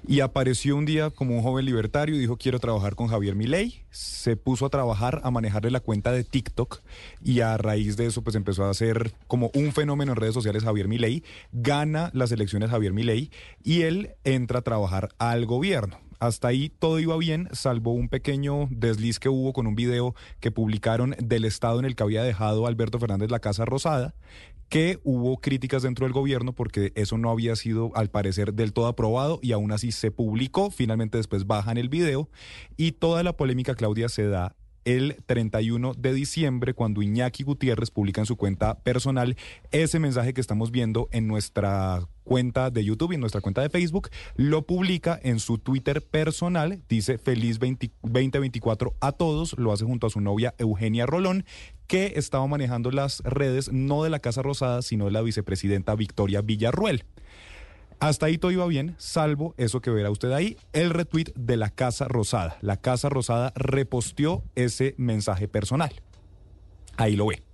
y 0.06 0.20
apareció 0.20 0.76
un 0.76 0.84
día 0.84 1.08
como 1.08 1.36
un 1.36 1.42
joven 1.42 1.64
libertario 1.64 2.14
y 2.14 2.18
dijo 2.18 2.36
quiero 2.36 2.60
trabajar 2.60 2.96
con 2.96 3.08
Javier 3.08 3.34
Milei, 3.34 3.82
se 3.90 4.36
puso 4.36 4.66
a 4.66 4.68
trabajar, 4.68 5.22
a 5.24 5.30
manejarle 5.30 5.70
la 5.70 5.80
cuenta 5.80 6.12
de 6.12 6.22
TikTok, 6.22 6.82
y 7.24 7.40
a 7.40 7.56
raíz 7.56 7.96
de 7.96 8.04
eso 8.04 8.20
pues 8.20 8.36
empezó 8.36 8.64
a 8.66 8.70
hacer 8.70 9.14
como 9.26 9.50
un 9.54 9.72
fenómeno 9.72 10.12
en 10.12 10.16
redes 10.16 10.34
sociales 10.34 10.64
Javier 10.64 10.86
Milei, 10.86 11.22
gana 11.50 12.10
las 12.12 12.30
elecciones 12.30 12.41
elecciones 12.42 12.70
Javier 12.70 12.92
Milei 12.92 13.30
y 13.62 13.82
él 13.82 14.14
entra 14.24 14.58
a 14.58 14.62
trabajar 14.62 15.10
al 15.18 15.46
gobierno. 15.46 15.98
Hasta 16.22 16.48
ahí 16.48 16.68
todo 16.68 17.00
iba 17.00 17.16
bien, 17.16 17.48
salvo 17.50 17.92
un 17.92 18.08
pequeño 18.08 18.68
desliz 18.70 19.18
que 19.18 19.28
hubo 19.28 19.52
con 19.52 19.66
un 19.66 19.74
video 19.74 20.14
que 20.38 20.52
publicaron 20.52 21.16
del 21.18 21.44
estado 21.44 21.80
en 21.80 21.84
el 21.84 21.96
que 21.96 22.04
había 22.04 22.22
dejado 22.22 22.68
Alberto 22.68 23.00
Fernández 23.00 23.28
la 23.30 23.40
Casa 23.40 23.64
Rosada, 23.64 24.14
que 24.68 25.00
hubo 25.02 25.38
críticas 25.38 25.82
dentro 25.82 26.06
del 26.06 26.12
gobierno 26.12 26.52
porque 26.52 26.92
eso 26.94 27.18
no 27.18 27.28
había 27.28 27.56
sido 27.56 27.90
al 27.96 28.08
parecer 28.08 28.54
del 28.54 28.72
todo 28.72 28.86
aprobado 28.86 29.40
y 29.42 29.50
aún 29.50 29.72
así 29.72 29.90
se 29.90 30.12
publicó, 30.12 30.70
finalmente 30.70 31.18
después 31.18 31.48
bajan 31.48 31.76
el 31.76 31.88
video 31.88 32.30
y 32.76 32.92
toda 32.92 33.24
la 33.24 33.36
polémica, 33.36 33.74
Claudia, 33.74 34.08
se 34.08 34.28
da 34.28 34.54
el 34.84 35.16
31 35.26 35.94
de 35.94 36.12
diciembre 36.12 36.74
cuando 36.74 37.02
Iñaki 37.02 37.44
Gutiérrez 37.44 37.90
publica 37.90 38.20
en 38.20 38.26
su 38.26 38.36
cuenta 38.36 38.78
personal 38.80 39.36
ese 39.70 39.98
mensaje 39.98 40.34
que 40.34 40.40
estamos 40.40 40.70
viendo 40.70 41.08
en 41.12 41.26
nuestra 41.26 42.06
cuenta 42.24 42.70
de 42.70 42.84
YouTube 42.84 43.12
y 43.12 43.14
en 43.16 43.20
nuestra 43.20 43.40
cuenta 43.40 43.62
de 43.62 43.68
Facebook, 43.68 44.08
lo 44.36 44.62
publica 44.62 45.18
en 45.22 45.40
su 45.40 45.58
Twitter 45.58 46.02
personal, 46.02 46.80
dice 46.88 47.18
feliz 47.18 47.58
2024 47.58 48.94
a 49.00 49.12
todos, 49.12 49.58
lo 49.58 49.72
hace 49.72 49.84
junto 49.84 50.06
a 50.06 50.10
su 50.10 50.20
novia 50.20 50.54
Eugenia 50.58 51.06
Rolón, 51.06 51.44
que 51.86 52.14
estaba 52.16 52.46
manejando 52.46 52.90
las 52.90 53.20
redes 53.20 53.72
no 53.72 54.04
de 54.04 54.10
la 54.10 54.20
Casa 54.20 54.42
Rosada, 54.42 54.82
sino 54.82 55.06
de 55.06 55.10
la 55.10 55.22
vicepresidenta 55.22 55.94
Victoria 55.94 56.40
Villarruel. 56.40 57.04
Hasta 58.02 58.26
ahí 58.26 58.36
todo 58.36 58.50
iba 58.50 58.66
bien, 58.66 58.96
salvo 58.98 59.54
eso 59.58 59.80
que 59.80 59.88
verá 59.88 60.10
usted 60.10 60.32
ahí, 60.32 60.56
el 60.72 60.90
retweet 60.90 61.32
de 61.36 61.56
la 61.56 61.70
Casa 61.70 62.08
Rosada. 62.08 62.58
La 62.60 62.76
Casa 62.76 63.08
Rosada 63.08 63.52
reposteó 63.54 64.42
ese 64.56 64.96
mensaje 64.98 65.46
personal. 65.46 65.92
Ahí 66.96 67.14
lo 67.14 67.26
ve. 67.26 67.44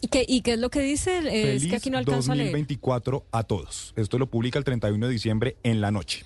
¿Y 0.00 0.08
qué, 0.08 0.24
¿Y 0.26 0.40
qué 0.40 0.54
es 0.54 0.58
lo 0.58 0.70
que 0.70 0.80
dice? 0.80 1.18
es 1.54 1.66
que 1.66 1.76
aquí 1.76 1.90
no 1.90 1.98
alcanza 1.98 2.34
2024 2.34 3.26
a, 3.30 3.40
a 3.40 3.42
todos. 3.42 3.92
Esto 3.94 4.18
lo 4.18 4.30
publica 4.30 4.58
el 4.58 4.64
31 4.64 5.06
de 5.06 5.12
diciembre 5.12 5.58
en 5.64 5.82
la 5.82 5.90
noche. 5.90 6.24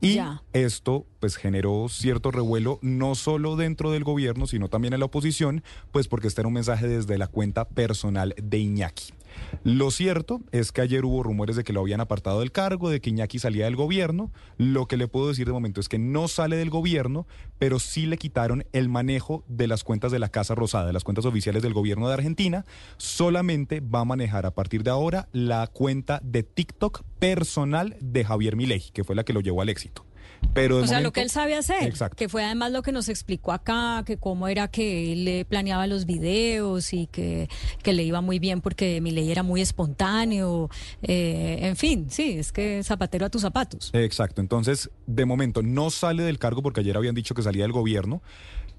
Y 0.00 0.18
esto 0.52 1.06
pues 1.24 1.36
generó 1.36 1.86
cierto 1.88 2.30
revuelo 2.30 2.78
no 2.82 3.14
solo 3.14 3.56
dentro 3.56 3.90
del 3.90 4.04
gobierno, 4.04 4.46
sino 4.46 4.68
también 4.68 4.92
en 4.92 5.00
la 5.00 5.06
oposición, 5.06 5.64
pues 5.90 6.06
porque 6.06 6.28
este 6.28 6.42
era 6.42 6.48
un 6.48 6.52
mensaje 6.52 6.86
desde 6.86 7.16
la 7.16 7.28
cuenta 7.28 7.66
personal 7.66 8.34
de 8.36 8.58
Iñaki. 8.58 9.14
Lo 9.62 9.90
cierto 9.90 10.42
es 10.52 10.70
que 10.70 10.82
ayer 10.82 11.06
hubo 11.06 11.22
rumores 11.22 11.56
de 11.56 11.64
que 11.64 11.72
lo 11.72 11.80
habían 11.80 12.02
apartado 12.02 12.40
del 12.40 12.52
cargo, 12.52 12.90
de 12.90 13.00
que 13.00 13.08
Iñaki 13.08 13.38
salía 13.38 13.64
del 13.64 13.74
gobierno. 13.74 14.32
Lo 14.58 14.86
que 14.86 14.98
le 14.98 15.08
puedo 15.08 15.28
decir 15.28 15.46
de 15.46 15.54
momento 15.54 15.80
es 15.80 15.88
que 15.88 15.98
no 15.98 16.28
sale 16.28 16.56
del 16.56 16.68
gobierno, 16.68 17.26
pero 17.58 17.78
sí 17.78 18.04
le 18.04 18.18
quitaron 18.18 18.66
el 18.74 18.90
manejo 18.90 19.44
de 19.48 19.66
las 19.66 19.82
cuentas 19.82 20.12
de 20.12 20.18
la 20.18 20.28
Casa 20.28 20.54
Rosada, 20.54 20.88
de 20.88 20.92
las 20.92 21.04
cuentas 21.04 21.24
oficiales 21.24 21.62
del 21.62 21.72
gobierno 21.72 22.06
de 22.06 22.12
Argentina. 22.12 22.66
Solamente 22.98 23.80
va 23.80 24.00
a 24.00 24.04
manejar 24.04 24.44
a 24.44 24.54
partir 24.54 24.82
de 24.82 24.90
ahora 24.90 25.26
la 25.32 25.66
cuenta 25.68 26.20
de 26.22 26.42
TikTok 26.42 27.02
personal 27.18 27.96
de 28.02 28.26
Javier 28.26 28.56
Milei, 28.56 28.90
que 28.92 29.04
fue 29.04 29.16
la 29.16 29.24
que 29.24 29.32
lo 29.32 29.40
llevó 29.40 29.62
al 29.62 29.70
éxito. 29.70 30.04
Pero 30.52 30.78
o 30.78 30.86
sea, 30.86 31.00
lo 31.00 31.12
que 31.12 31.22
él 31.22 31.30
sabe 31.30 31.54
hacer, 31.56 31.92
que 32.16 32.28
fue 32.28 32.44
además 32.44 32.72
lo 32.72 32.82
que 32.82 32.92
nos 32.92 33.08
explicó 33.08 33.52
acá, 33.52 34.02
que 34.06 34.16
cómo 34.16 34.48
era 34.48 34.68
que 34.68 35.12
él 35.12 35.24
le 35.24 35.44
planeaba 35.44 35.86
los 35.86 36.06
videos 36.06 36.92
y 36.92 37.06
que, 37.06 37.48
que 37.82 37.92
le 37.92 38.02
iba 38.02 38.20
muy 38.20 38.38
bien 38.38 38.60
porque 38.60 39.00
mi 39.00 39.10
ley 39.10 39.30
era 39.30 39.42
muy 39.42 39.60
espontáneo, 39.60 40.70
eh, 41.02 41.58
en 41.62 41.76
fin, 41.76 42.06
sí, 42.10 42.38
es 42.38 42.52
que 42.52 42.82
zapatero 42.82 43.26
a 43.26 43.30
tus 43.30 43.42
zapatos. 43.42 43.90
Exacto, 43.94 44.40
entonces 44.40 44.90
de 45.06 45.24
momento 45.24 45.62
no 45.62 45.90
sale 45.90 46.22
del 46.22 46.38
cargo 46.38 46.62
porque 46.62 46.80
ayer 46.80 46.96
habían 46.96 47.14
dicho 47.14 47.34
que 47.34 47.42
salía 47.42 47.62
del 47.64 47.72
gobierno, 47.72 48.22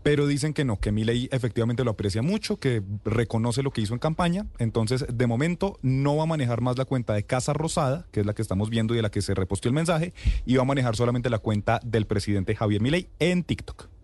pero 0.06 0.28
dicen 0.28 0.53
que 0.53 0.66
no, 0.66 0.80
que 0.80 0.91
Milei 0.91 1.28
efectivamente 1.32 1.84
lo 1.84 1.89
aprecia 1.89 2.22
mucho, 2.22 2.60
que 2.60 2.84
reconoce 3.06 3.64
lo 3.64 3.72
que 3.72 3.82
hizo 3.82 3.95
en 3.95 3.99
campaña. 3.99 4.45
Entonces, 4.60 5.03
de 5.12 5.26
momento, 5.26 5.80
no 5.82 6.16
va 6.16 6.24
a 6.24 6.28
manejar 6.28 6.62
más 6.62 6.78
la 6.78 6.86
cuenta 6.86 7.16
de 7.16 7.24
Casa 7.24 7.53
Rosada, 7.53 8.06
que 8.12 8.20
es 8.20 8.26
la 8.28 8.36
que 8.36 8.43
estamos 8.43 8.70
viendo 8.70 8.93
y 8.93 8.97
de 8.97 9.01
la 9.01 9.10
que 9.10 9.24
se 9.24 9.34
reposteó 9.34 9.70
el 9.70 9.74
mensaje, 9.74 10.14
y 10.45 10.58
va 10.58 10.62
a 10.62 10.66
manejar 10.66 10.95
solamente 10.95 11.32
la 11.32 11.39
cuenta 11.39 11.80
del 11.84 12.06
presidente 12.06 12.56
Javier 12.56 12.84
Milei 12.84 13.10
en 13.18 13.43
TikTok. 13.43 13.95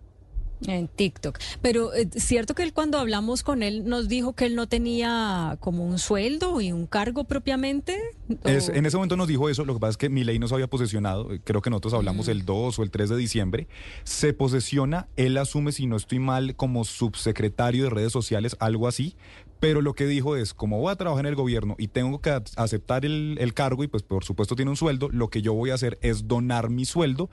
En 0.68 0.88
TikTok. 0.88 1.40
Pero 1.62 1.94
es 1.94 2.24
cierto 2.24 2.54
que 2.54 2.64
él 2.64 2.74
cuando 2.74 3.00
hablamos 3.00 3.44
con 3.44 3.64
él 3.64 3.86
nos 3.86 4.08
dijo 4.08 4.34
que 4.34 4.46
él 4.46 4.56
no 4.56 4.68
tenía 4.68 5.58
como 5.60 5.86
un 5.86 5.98
sueldo 5.98 6.62
y 6.62 6.72
un 6.72 6.86
cargo 6.86 7.24
propiamente. 7.24 7.98
Es, 8.44 8.70
en 8.70 8.86
ese 8.86 8.98
momento 8.98 9.18
nos 9.18 9.28
dijo 9.28 9.50
eso, 9.50 9.66
lo 9.66 9.74
que 9.74 9.80
pasa 9.80 9.92
es 9.92 9.98
que 9.98 10.10
mi 10.10 10.24
ley 10.24 10.40
no 10.40 10.48
se 10.48 10.54
había 10.54 10.68
posesionado, 10.68 11.30
creo 11.44 11.62
que 11.62 11.70
nosotros 11.70 11.94
hablamos 11.94 12.28
el 12.28 12.46
2 12.46 12.80
o 12.80 12.84
el 12.84 12.92
3 12.92 13.10
de 13.10 13.18
diciembre, 13.18 13.68
se 14.04 14.34
posesiona, 14.34 15.08
él 15.16 15.38
asume, 15.38 15.72
si 15.72 15.88
no 15.88 15.98
estoy 15.98 16.20
mal, 16.20 16.56
como 16.56 16.86
subsecretario 16.86 17.86
de 17.86 17.90
redes 17.90 18.12
sociales, 18.12 18.56
algo 18.60 18.88
así, 18.88 19.16
pero 19.60 19.82
lo 19.82 19.94
que 19.94 20.08
dijo 20.08 20.36
es, 20.36 20.54
como 20.54 20.80
voy 20.80 20.92
a 20.92 20.96
trabajar 20.96 21.26
en 21.26 21.30
el 21.30 21.36
gobierno 21.36 21.76
y 21.78 21.88
tengo 21.88 22.20
que 22.20 22.32
aceptar 22.56 23.06
el, 23.06 23.38
el 23.40 23.54
cargo 23.54 23.84
y 23.84 23.88
pues 23.88 24.02
por 24.02 24.24
supuesto 24.24 24.56
tiene 24.56 24.72
un 24.72 24.78
sueldo, 24.78 25.10
lo 25.10 25.30
que 25.30 25.42
yo 25.42 25.54
voy 25.54 25.70
a 25.70 25.76
hacer 25.76 26.00
es 26.02 26.28
donar 26.28 26.70
mi 26.70 26.86
sueldo 26.86 27.30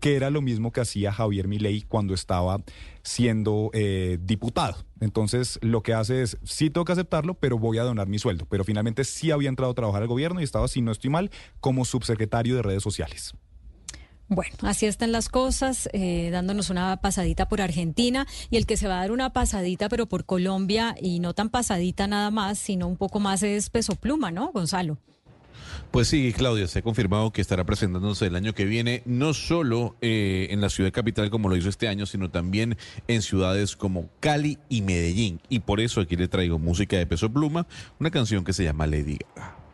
que 0.00 0.16
era 0.16 0.30
lo 0.30 0.42
mismo 0.42 0.72
que 0.72 0.80
hacía 0.80 1.12
Javier 1.12 1.48
Milei 1.48 1.82
cuando 1.82 2.14
estaba 2.14 2.62
siendo 3.02 3.70
eh, 3.72 4.18
diputado. 4.20 4.84
Entonces, 5.00 5.58
lo 5.62 5.82
que 5.82 5.94
hace 5.94 6.22
es, 6.22 6.36
sí 6.44 6.70
tengo 6.70 6.84
que 6.84 6.92
aceptarlo, 6.92 7.34
pero 7.34 7.58
voy 7.58 7.78
a 7.78 7.82
donar 7.82 8.08
mi 8.08 8.18
sueldo. 8.18 8.46
Pero 8.46 8.64
finalmente 8.64 9.04
sí 9.04 9.30
había 9.30 9.48
entrado 9.48 9.72
a 9.72 9.74
trabajar 9.74 10.02
al 10.02 10.08
gobierno 10.08 10.40
y 10.40 10.44
estaba, 10.44 10.68
si 10.68 10.80
no 10.80 10.92
estoy 10.92 11.10
mal, 11.10 11.30
como 11.60 11.84
subsecretario 11.84 12.56
de 12.56 12.62
redes 12.62 12.82
sociales. 12.82 13.34
Bueno, 14.30 14.54
así 14.62 14.84
están 14.84 15.10
las 15.10 15.30
cosas, 15.30 15.88
eh, 15.94 16.28
dándonos 16.30 16.68
una 16.68 16.98
pasadita 16.98 17.48
por 17.48 17.62
Argentina 17.62 18.26
y 18.50 18.58
el 18.58 18.66
que 18.66 18.76
se 18.76 18.86
va 18.86 18.98
a 18.98 19.00
dar 19.00 19.10
una 19.10 19.32
pasadita, 19.32 19.88
pero 19.88 20.04
por 20.04 20.26
Colombia 20.26 20.94
y 21.00 21.20
no 21.20 21.32
tan 21.32 21.48
pasadita 21.48 22.06
nada 22.06 22.30
más, 22.30 22.58
sino 22.58 22.88
un 22.88 22.98
poco 22.98 23.20
más 23.20 23.42
es 23.42 23.70
peso 23.70 23.94
pluma, 23.94 24.30
¿no, 24.30 24.52
Gonzalo? 24.52 24.98
Pues 25.90 26.08
sí, 26.08 26.34
Claudia, 26.36 26.66
se 26.66 26.80
ha 26.80 26.82
confirmado 26.82 27.32
que 27.32 27.40
estará 27.40 27.64
presentándose 27.64 28.26
el 28.26 28.36
año 28.36 28.52
que 28.52 28.64
viene, 28.64 29.02
no 29.06 29.32
solo 29.32 29.96
eh, 30.00 30.48
en 30.50 30.60
la 30.60 30.68
ciudad 30.68 30.92
capital 30.92 31.30
como 31.30 31.48
lo 31.48 31.56
hizo 31.56 31.68
este 31.68 31.88
año, 31.88 32.06
sino 32.06 32.30
también 32.30 32.76
en 33.06 33.22
ciudades 33.22 33.76
como 33.76 34.08
Cali 34.20 34.58
y 34.68 34.82
Medellín. 34.82 35.40
Y 35.48 35.60
por 35.60 35.80
eso 35.80 36.00
aquí 36.00 36.16
le 36.16 36.28
traigo 36.28 36.58
música 36.58 36.96
de 36.96 37.06
Peso 37.06 37.32
Pluma, 37.32 37.66
una 37.98 38.10
canción 38.10 38.44
que 38.44 38.52
se 38.52 38.64
llama 38.64 38.86
Lady 38.86 39.18
Gaga. 39.34 39.67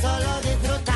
Solo 0.00 0.30
disfrutan. 0.42 0.94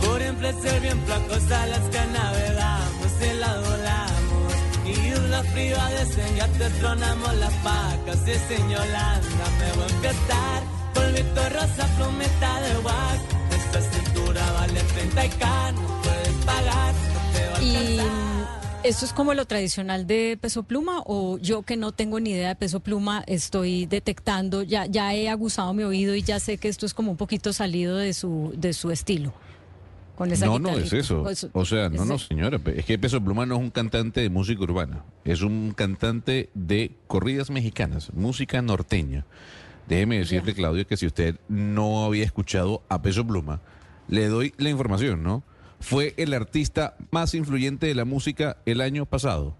Por 0.00 0.22
influencer 0.22 0.80
bien 0.80 1.00
flacos 1.06 1.50
a 1.50 1.66
las 1.66 1.84
que 1.92 2.06
navegamos 2.18 3.12
y 3.20 3.38
la 3.38 3.52
volamos. 3.60 4.52
Y 4.84 4.90
islas 4.90 5.46
privadas 5.46 6.18
en 6.18 6.36
ya 6.36 6.48
te 6.48 6.70
tronamos 6.80 7.34
las 7.34 7.52
pacas. 7.54 8.18
Y 8.28 8.34
sin 8.48 8.68
Yolanda 8.68 9.46
me 9.58 9.72
voy 9.76 9.82
a 9.82 9.94
empezar. 9.96 10.62
Polvito 10.94 11.48
rosa, 11.50 11.86
plumeta 11.96 12.60
de 12.60 12.78
wax. 12.78 13.20
Esta 13.58 13.80
cintura 13.90 14.52
vale 14.52 14.80
30 14.80 15.26
y 15.26 15.28
K, 15.30 15.72
no 15.72 16.02
puedes 16.02 16.36
pagar. 16.44 16.94
no 17.14 17.20
te 17.32 17.46
va 17.48 17.54
a 17.54 17.58
alcanzar. 17.58 18.35
Esto 18.82 19.04
es 19.04 19.12
como 19.12 19.34
lo 19.34 19.46
tradicional 19.46 20.06
de 20.06 20.38
peso 20.40 20.62
pluma 20.62 21.02
o 21.06 21.38
yo 21.38 21.62
que 21.62 21.76
no 21.76 21.92
tengo 21.92 22.20
ni 22.20 22.30
idea 22.30 22.48
de 22.48 22.56
peso 22.56 22.80
pluma 22.80 23.24
estoy 23.26 23.86
detectando, 23.86 24.62
ya, 24.62 24.86
ya 24.86 25.14
he 25.14 25.28
aguzado 25.28 25.72
mi 25.74 25.82
oído 25.82 26.14
y 26.14 26.22
ya 26.22 26.40
sé 26.40 26.58
que 26.58 26.68
esto 26.68 26.86
es 26.86 26.94
como 26.94 27.10
un 27.10 27.16
poquito 27.16 27.52
salido 27.52 27.96
de 27.96 28.12
su, 28.12 28.52
de 28.56 28.72
su 28.72 28.90
estilo. 28.90 29.32
Con 30.16 30.32
esa 30.32 30.46
No, 30.46 30.58
no 30.58 30.70
es 30.70 30.92
eso. 30.92 31.22
Pues, 31.22 31.46
O 31.52 31.64
sea, 31.66 31.90
no, 31.90 32.06
no, 32.06 32.18
señora. 32.18 32.58
Es 32.74 32.86
que 32.86 32.98
Peso 32.98 33.22
Pluma 33.22 33.44
no 33.44 33.56
es 33.56 33.60
un 33.60 33.70
cantante 33.70 34.22
de 34.22 34.30
música 34.30 34.62
urbana. 34.62 35.04
Es 35.26 35.42
un 35.42 35.74
cantante 35.76 36.48
de 36.54 36.92
corridas 37.06 37.50
mexicanas, 37.50 38.10
música 38.14 38.62
norteña. 38.62 39.26
Déjeme 39.88 40.18
decirle, 40.18 40.54
Claudio, 40.54 40.86
que 40.86 40.96
si 40.96 41.06
usted 41.06 41.36
no 41.48 42.04
había 42.04 42.24
escuchado 42.24 42.82
a 42.88 43.02
Peso 43.02 43.26
Pluma, 43.26 43.60
le 44.08 44.26
doy 44.28 44.54
la 44.56 44.70
información, 44.70 45.22
¿no? 45.22 45.42
Fue 45.80 46.14
el 46.16 46.32
artista 46.34 46.96
más 47.10 47.34
influyente 47.34 47.86
de 47.86 47.94
la 47.94 48.04
música 48.04 48.58
el 48.66 48.80
año 48.80 49.06
pasado. 49.06 49.56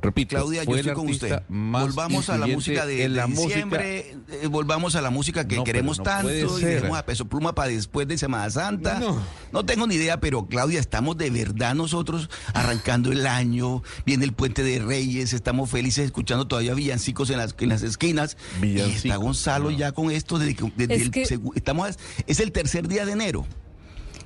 Repito, 0.00 0.36
Claudia, 0.36 0.62
yo 0.62 0.66
fue 0.70 0.76
estoy 0.78 0.90
el 0.90 0.94
con 0.94 1.06
artista 1.06 1.26
usted. 1.26 1.42
más 1.48 1.82
Volvamos 1.82 2.30
a 2.30 2.38
la 2.38 2.46
música 2.46 2.86
de, 2.86 3.02
en 3.04 3.14
de 3.14 3.18
la 3.18 3.26
música 3.26 3.48
diciembre, 3.48 4.16
eh, 4.30 4.46
volvamos 4.46 4.94
a 4.94 5.00
la 5.02 5.10
música 5.10 5.48
que 5.48 5.56
No, 5.56 5.64
queremos 5.64 5.98
no 5.98 6.04
tanto 6.04 6.30
y 6.60 6.62
dejemos 6.62 6.96
a 6.96 7.04
Peso 7.04 7.24
Pluma 7.28 7.52
para 7.56 7.70
después 7.70 8.06
de 8.06 8.16
Semana 8.16 8.48
Santa. 8.48 9.00
No, 9.00 9.20
No, 9.50 9.64
tengo 9.66 9.88
ni 9.88 9.96
idea, 9.96 10.20
pero 10.20 10.46
Claudia, 10.46 10.78
estamos 10.78 11.16
de 11.16 11.30
verdad 11.30 11.74
nosotros 11.74 12.30
arrancando 12.54 13.10
el 13.10 13.26
año, 13.26 13.82
viene 14.06 14.24
el 14.24 14.32
Puente 14.34 14.62
de 14.62 14.78
Reyes, 14.78 15.32
estamos 15.32 15.68
felices 15.68 16.04
escuchando 16.04 16.46
todavía 16.46 16.74
villancicos 16.74 17.30
en 17.30 17.38
las, 17.38 17.56
en 17.58 17.68
las 17.68 17.82
esquinas. 17.82 18.36
Y 18.62 18.78
está 18.78 19.16
Gonzalo 19.16 19.72
ya 19.72 19.90
con 19.90 20.12
esto 20.12 20.38
desde, 20.38 20.54
que- 20.54 20.72
desde 20.76 20.94
Es 20.94 21.02
el 21.02 21.10
que- 21.10 21.22
estamos 21.56 21.98
es 22.28 22.38
el 22.38 22.52
tercer 22.52 22.86
día 22.86 23.04
de 23.04 23.10
enero. 23.12 23.46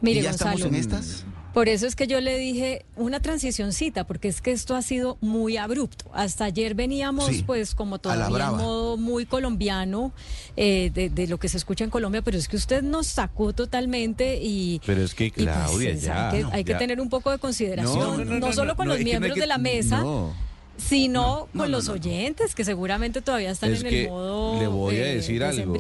Mire, 0.02 0.20
y 0.20 0.22
ya 0.24 0.30
estamos 0.30 0.54
Gonzalo, 0.60 0.74
en 0.74 0.80
estas. 0.80 1.24
Por 1.54 1.68
eso 1.68 1.86
es 1.86 1.96
que 1.96 2.06
yo 2.06 2.18
le 2.22 2.38
dije 2.38 2.86
una 2.96 3.20
transicioncita, 3.20 4.04
porque 4.04 4.28
es 4.28 4.40
que 4.40 4.52
esto 4.52 4.74
ha 4.74 4.80
sido 4.80 5.18
muy 5.20 5.58
abrupto. 5.58 6.06
Hasta 6.14 6.46
ayer 6.46 6.74
veníamos, 6.74 7.26
Sí, 7.26 7.42
pues, 7.46 7.74
como 7.74 7.98
todavía 7.98 8.46
en 8.48 8.56
modo 8.56 8.96
muy 8.96 9.26
colombiano 9.26 10.12
eh, 10.56 10.90
de, 10.94 11.10
de 11.10 11.26
lo 11.26 11.38
que 11.38 11.50
se 11.50 11.58
escucha 11.58 11.84
en 11.84 11.90
Colombia, 11.90 12.22
pero 12.22 12.38
es 12.38 12.48
que 12.48 12.56
usted 12.56 12.82
nos 12.82 13.06
sacó 13.06 13.52
totalmente 13.52 14.38
y. 14.42 14.80
Pero 14.86 15.02
es 15.02 15.14
que, 15.14 15.30
pues, 15.30 15.46
Claudia, 15.46 15.92
ya. 15.94 16.30
hay 16.30 16.40
que, 16.42 16.48
hay 16.52 16.64
que 16.64 16.72
ya. 16.72 16.78
tener 16.78 17.00
un 17.02 17.10
poco 17.10 17.30
de 17.30 17.38
consideración, 17.38 17.98
No, 17.98 18.16
no, 18.16 18.24
no, 18.24 18.40
no, 18.40 18.46
no, 18.46 18.52
solo 18.54 18.74
con 18.74 18.88
no, 18.88 18.94
los 18.94 19.02
miembros 19.04 19.34
que- 19.34 19.40
de 19.40 19.46
la 19.46 19.58
mesa, 19.58 20.00
no. 20.00 20.32
sino 20.78 21.22
No, 21.22 21.38
con 21.48 21.58
no, 21.58 21.66
los 21.66 21.84
no, 21.84 21.90
no. 21.96 22.00
oyentes 22.00 22.54
que 22.54 22.64
seguramente 22.64 23.20
todavía 23.20 23.50
están 23.50 23.72
Es 23.72 23.82
en 23.82 23.88
el 23.88 24.08
modo. 24.08 24.58
le 24.58 24.66
voy 24.68 24.96
a 24.96 25.04
decir 25.04 25.44
algo. 25.44 25.76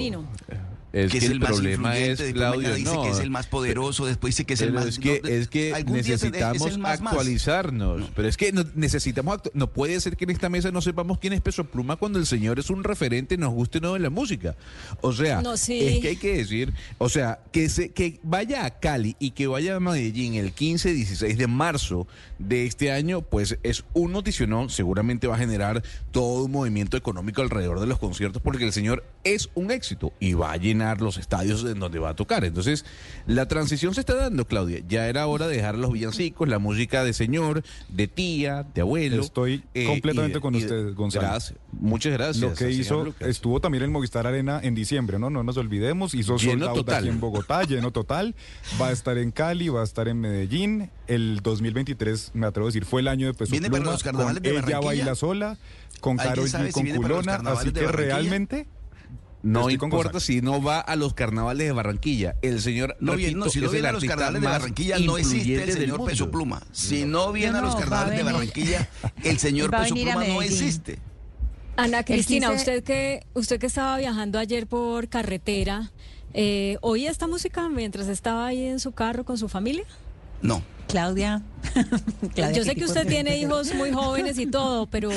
Es 0.92 1.10
que, 1.10 1.18
que 1.20 1.24
es 1.24 1.30
el, 1.30 1.32
el 1.32 1.40
más 1.40 1.50
problema 1.52 1.88
influyente, 1.98 2.28
es, 2.28 2.34
mañana 2.34 2.74
dice 2.74 2.94
no, 2.94 3.02
que 3.02 3.08
es 3.10 3.18
el 3.20 3.30
más 3.30 3.46
poderoso, 3.46 4.04
después 4.04 4.34
dice 4.34 4.44
que 4.44 4.54
es 4.54 4.60
el 4.60 4.72
más- 4.74 4.86
Es 4.86 4.98
que, 4.98 5.20
no, 5.22 5.28
es 5.28 5.48
que 5.48 5.70
es 5.70 5.86
necesitamos 5.86 6.76
más 6.78 7.00
actualizarnos. 7.00 8.10
Pero 8.14 8.28
es 8.28 8.36
que 8.36 8.52
no- 8.52 8.64
necesitamos. 8.74 9.38
actu- 9.38 9.50
No 9.54 9.68
puede 9.68 9.98
ser 10.00 10.16
que 10.16 10.24
en 10.24 10.30
esta 10.30 10.48
mesa 10.48 10.70
no 10.70 10.82
sepamos 10.82 11.18
quién 11.18 11.32
es 11.32 11.40
Peso 11.40 11.64
Pluma 11.64 11.96
cuando 11.96 12.18
el 12.18 12.26
señor 12.26 12.58
es 12.58 12.68
un 12.70 12.84
referente, 12.84 13.36
nos 13.38 13.52
guste 13.52 13.78
o 13.78 13.80
no 13.80 13.94
de 13.94 14.00
la 14.00 14.10
música. 14.10 14.54
O 15.00 15.12
sea, 15.12 15.40
No, 15.40 15.56
sí. 15.56 15.78
es 15.80 16.00
que 16.00 16.08
hay 16.08 16.16
que 16.16 16.36
decir. 16.36 16.74
O 16.98 17.08
sea, 17.08 17.40
que, 17.52 17.68
se, 17.68 17.90
que 17.90 18.20
vaya 18.22 18.64
a 18.66 18.78
Cali 18.78 19.16
y 19.18 19.30
que 19.30 19.46
vaya 19.46 19.76
a 19.76 19.80
Medellín 19.80 20.34
el 20.34 20.52
15 20.52 20.92
16 20.92 21.38
de 21.38 21.46
marzo 21.46 22.06
de 22.38 22.66
este 22.66 22.92
año, 22.92 23.22
pues 23.22 23.56
es 23.62 23.84
un 23.94 24.12
noticionón. 24.12 24.68
Seguramente 24.68 25.26
va 25.26 25.36
a 25.36 25.38
generar 25.38 25.82
todo 26.10 26.44
un 26.44 26.50
movimiento 26.52 26.96
económico 26.96 27.40
alrededor 27.40 27.80
de 27.80 27.86
los 27.86 27.98
conciertos 27.98 28.42
porque 28.42 28.64
el 28.64 28.72
señor 28.72 29.04
es 29.24 29.48
un 29.54 29.70
éxito 29.70 30.12
y 30.20 30.34
va 30.34 30.52
a 30.52 30.56
llenar 30.56 30.81
los 31.00 31.16
estadios 31.16 31.64
en 31.64 31.78
donde 31.78 31.98
va 31.98 32.10
a 32.10 32.16
tocar. 32.16 32.44
Entonces, 32.44 32.84
la 33.26 33.46
transición 33.48 33.94
se 33.94 34.00
está 34.00 34.14
dando, 34.14 34.46
Claudia. 34.46 34.82
Ya 34.88 35.06
era 35.08 35.26
hora 35.26 35.46
de 35.48 35.56
dejar 35.56 35.76
los 35.78 35.92
villancicos, 35.92 36.48
la 36.48 36.58
música 36.58 37.04
de 37.04 37.12
señor, 37.12 37.62
de 37.88 38.06
tía, 38.08 38.66
de 38.74 38.80
abuelo. 38.80 39.22
Estoy 39.22 39.62
eh, 39.74 39.86
completamente 39.86 40.38
de- 40.38 40.40
con 40.40 40.54
usted, 40.54 40.94
Gonzalo. 40.94 41.28
Gracias. 41.28 41.58
Muchas 41.72 42.12
gracias. 42.12 42.38
Lo 42.42 42.54
que 42.54 42.70
hizo, 42.70 43.04
Lucas. 43.04 43.28
estuvo 43.28 43.60
también 43.60 43.84
en 43.84 43.92
Movistar 43.92 44.26
Arena 44.26 44.60
en 44.62 44.74
diciembre, 44.74 45.18
¿no? 45.18 45.30
No 45.30 45.42
nos 45.42 45.56
olvidemos. 45.56 46.14
Hizo 46.14 46.36
Lleno 46.36 46.72
total. 46.72 46.96
aquí 47.04 47.08
en 47.08 47.20
Bogotá, 47.20 47.62
lleno 47.64 47.90
total. 47.92 48.34
Va 48.80 48.88
a 48.88 48.92
estar 48.92 49.16
en 49.18 49.30
Cali, 49.30 49.68
va 49.68 49.80
a 49.80 49.84
estar 49.84 50.08
en 50.08 50.20
Medellín. 50.20 50.90
El 51.06 51.40
2023, 51.42 52.30
me 52.34 52.46
atrevo 52.46 52.66
a 52.66 52.70
decir, 52.70 52.84
fue 52.84 53.00
el 53.00 53.08
año 53.08 53.26
de 53.26 53.34
Peso 53.34 53.50
Viene 53.52 53.68
para 53.68 53.80
Pluma, 53.82 53.92
los 53.92 54.02
carnavales 54.02 54.42
con 54.42 54.42
de 54.42 54.58
Ella 54.58 54.80
baila 54.80 55.14
sola, 55.14 55.58
con 56.00 56.18
¿Alguien 56.18 56.34
Karol 56.34 56.48
sabe 56.48 56.64
G, 56.64 56.66
si 56.68 56.72
con 56.72 56.82
para 57.02 57.08
los 57.14 57.26
Culona. 57.26 57.50
Así 57.50 57.70
que 57.72 57.86
realmente... 57.86 58.66
No 59.42 59.68
importa 59.70 60.20
si 60.20 60.40
no 60.40 60.62
va 60.62 60.78
a 60.80 60.94
los 60.96 61.14
carnavales 61.14 61.66
de 61.66 61.72
Barranquilla. 61.72 62.36
El 62.42 62.60
señor, 62.60 62.96
No, 63.00 63.16
viene- 63.16 63.32
repito, 63.32 63.44
no, 63.46 63.50
si 63.50 63.60
no 63.60 63.70
viene 63.70 63.88
a 63.88 63.92
los 63.92 64.04
carnavales 64.04 64.40
de 64.42 64.46
Barranquilla, 64.48 64.98
no 65.00 65.18
existe 65.18 65.62
el 65.62 65.72
señor 65.72 66.04
Peso. 66.04 66.30
Pluma. 66.30 66.62
Si 66.72 67.04
no 67.04 67.32
viene 67.32 67.52
No, 67.52 67.58
a 67.58 67.62
los 67.62 67.74
carnavales 67.76 68.16
de. 68.18 68.22
Barranquilla, 68.22 68.88
el 69.24 69.38
señor 69.38 69.70
Peso 69.70 69.94
Pluma 69.94 70.24
no 70.24 70.42
existe. 70.42 70.98
Ana 71.76 72.04
Cristina, 72.04 72.48
15 72.50 72.60
usted 72.60 72.84
que 72.84 73.26
usted 73.34 73.58
que 73.58 73.66
estaba 73.66 73.96
viajando 73.96 74.38
ayer 74.38 74.66
por 74.66 75.08
carretera, 75.08 75.90
eh, 76.34 76.76
¿oía 76.82 77.10
esta 77.10 77.26
música 77.26 77.68
mientras 77.68 78.08
estaba 78.08 78.46
ahí 78.46 78.66
en 78.66 78.78
su 78.78 78.92
carro 78.92 79.24
con 79.24 79.38
su 79.38 79.48
familia? 79.48 79.84
No, 80.42 80.62
Claudia. 80.88 81.42
Claudia 82.34 82.56
Yo 82.56 82.64
sé 82.64 82.74
que 82.74 82.84
usted 82.84 83.06
tiene 83.06 83.38
hijos 83.38 83.74
muy 83.74 83.92
jóvenes 83.92 84.38
y 84.38 84.46
todo, 84.46 84.86
pero, 84.86 85.10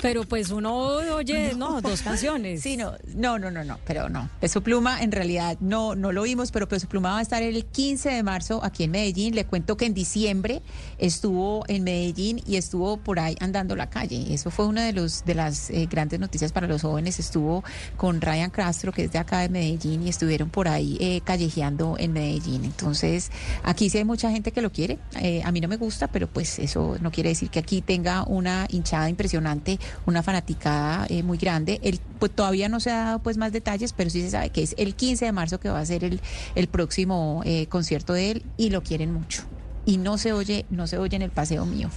pero 0.00 0.24
pues 0.24 0.50
uno 0.50 0.74
oye, 0.74 1.54
no, 1.54 1.80
dos 1.80 2.02
canciones. 2.02 2.62
Sí, 2.62 2.76
no, 2.76 2.94
no, 3.14 3.38
no, 3.38 3.50
no, 3.50 3.64
no, 3.64 3.78
pero 3.86 4.08
no. 4.08 4.28
Peso 4.40 4.62
Pluma, 4.62 5.02
en 5.02 5.12
realidad, 5.12 5.56
no, 5.60 5.94
no 5.94 6.12
lo 6.12 6.22
vimos, 6.22 6.50
pero 6.50 6.68
Peso 6.68 6.88
Pluma 6.88 7.12
va 7.12 7.18
a 7.18 7.22
estar 7.22 7.42
el 7.42 7.64
15 7.64 8.10
de 8.10 8.22
marzo 8.22 8.60
aquí 8.64 8.84
en 8.84 8.90
Medellín. 8.90 9.34
Le 9.34 9.44
cuento 9.44 9.76
que 9.76 9.86
en 9.86 9.94
diciembre 9.94 10.62
estuvo 10.98 11.64
en 11.68 11.84
Medellín 11.84 12.42
y 12.46 12.56
estuvo 12.56 12.96
por 12.96 13.20
ahí 13.20 13.36
andando 13.40 13.76
la 13.76 13.90
calle. 13.90 14.32
Eso 14.32 14.50
fue 14.50 14.66
una 14.66 14.84
de 14.84 14.92
los 14.92 15.24
de 15.24 15.34
las 15.34 15.70
eh, 15.70 15.86
grandes 15.90 16.20
noticias 16.20 16.52
para 16.52 16.66
los 16.66 16.82
jóvenes. 16.82 17.18
Estuvo 17.18 17.62
con 17.96 18.20
Ryan 18.20 18.50
Castro, 18.50 18.92
que 18.92 19.04
es 19.04 19.12
de 19.12 19.18
acá 19.18 19.40
de 19.40 19.48
Medellín, 19.48 20.06
y 20.06 20.08
estuvieron 20.08 20.50
por 20.50 20.68
ahí 20.68 20.96
eh, 21.00 21.20
callejeando 21.24 21.96
en 21.98 22.12
Medellín. 22.12 22.64
Entonces, 22.64 23.30
aquí 23.62 23.90
sí 23.90 23.98
hay 23.98 24.04
mucha 24.04 24.30
gente 24.30 24.52
que 24.52 24.62
lo 24.62 24.72
quiere. 24.72 24.98
Eh, 25.20 25.42
a 25.44 25.52
mí 25.52 25.60
no 25.60 25.68
me 25.68 25.76
gusta, 25.76 26.08
pero 26.08 26.26
pues 26.26 26.58
eso 26.58 26.96
no 27.00 27.10
quiere 27.10 27.30
decir 27.30 27.50
que 27.50 27.58
aquí 27.58 27.82
tenga 27.82 28.24
una 28.24 28.66
hinchada 28.70 29.10
impresionante, 29.10 29.78
una 30.06 30.22
fanaticada 30.22 31.06
eh, 31.08 31.22
muy 31.22 31.38
grande. 31.38 31.80
El, 31.82 32.00
pues 32.18 32.32
todavía 32.32 32.68
no 32.68 32.80
se 32.80 32.90
ha 32.90 33.04
dado 33.04 33.18
pues 33.18 33.36
más 33.36 33.52
detalles, 33.52 33.92
pero 33.92 34.08
sí 34.08 34.22
se 34.22 34.30
sabe 34.30 34.50
que 34.50 34.62
es 34.62 34.74
el 34.78 34.94
15 34.94 35.26
de 35.26 35.32
marzo 35.32 35.60
que 35.60 35.68
va 35.68 35.80
a 35.80 35.86
ser 35.86 36.04
el, 36.04 36.20
el 36.54 36.66
próximo 36.68 37.42
eh, 37.44 37.66
concierto 37.66 38.14
de 38.14 38.30
él 38.30 38.42
y 38.56 38.70
lo 38.70 38.82
quieren 38.82 39.12
mucho. 39.12 39.42
Y 39.84 39.98
no 39.98 40.16
se 40.16 40.32
oye, 40.32 40.64
no 40.70 40.86
se 40.86 40.96
oye 40.98 41.16
en 41.16 41.22
el 41.22 41.30
paseo 41.30 41.66
mío. 41.66 41.90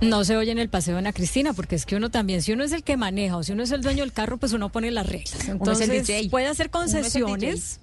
No 0.00 0.24
se 0.24 0.36
oye 0.36 0.52
en 0.52 0.58
el 0.58 0.68
paseo 0.68 0.94
de 0.94 0.98
Ana 0.98 1.12
Cristina, 1.12 1.52
porque 1.52 1.76
es 1.76 1.86
que 1.86 1.96
uno 1.96 2.10
también, 2.10 2.42
si 2.42 2.52
uno 2.52 2.64
es 2.64 2.72
el 2.72 2.82
que 2.82 2.96
maneja 2.96 3.36
o 3.36 3.42
si 3.42 3.52
uno 3.52 3.62
es 3.62 3.70
el 3.70 3.80
dueño 3.80 4.02
del 4.02 4.12
carro, 4.12 4.36
pues 4.36 4.52
uno 4.52 4.68
pone 4.68 4.90
las 4.90 5.06
reglas. 5.06 5.48
Entonces, 5.48 6.28
puede 6.30 6.46
hacer 6.46 6.70
concesiones 6.70 7.80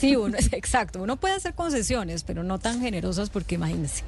Sí, 0.00 0.16
uno 0.16 0.36
es 0.36 0.52
exacto. 0.52 1.02
Uno 1.02 1.16
puede 1.16 1.34
hacer 1.34 1.54
concesiones, 1.54 2.24
pero 2.24 2.42
no 2.42 2.58
tan 2.58 2.80
generosas 2.80 3.30
porque 3.30 3.56
imagínense. 3.56 4.04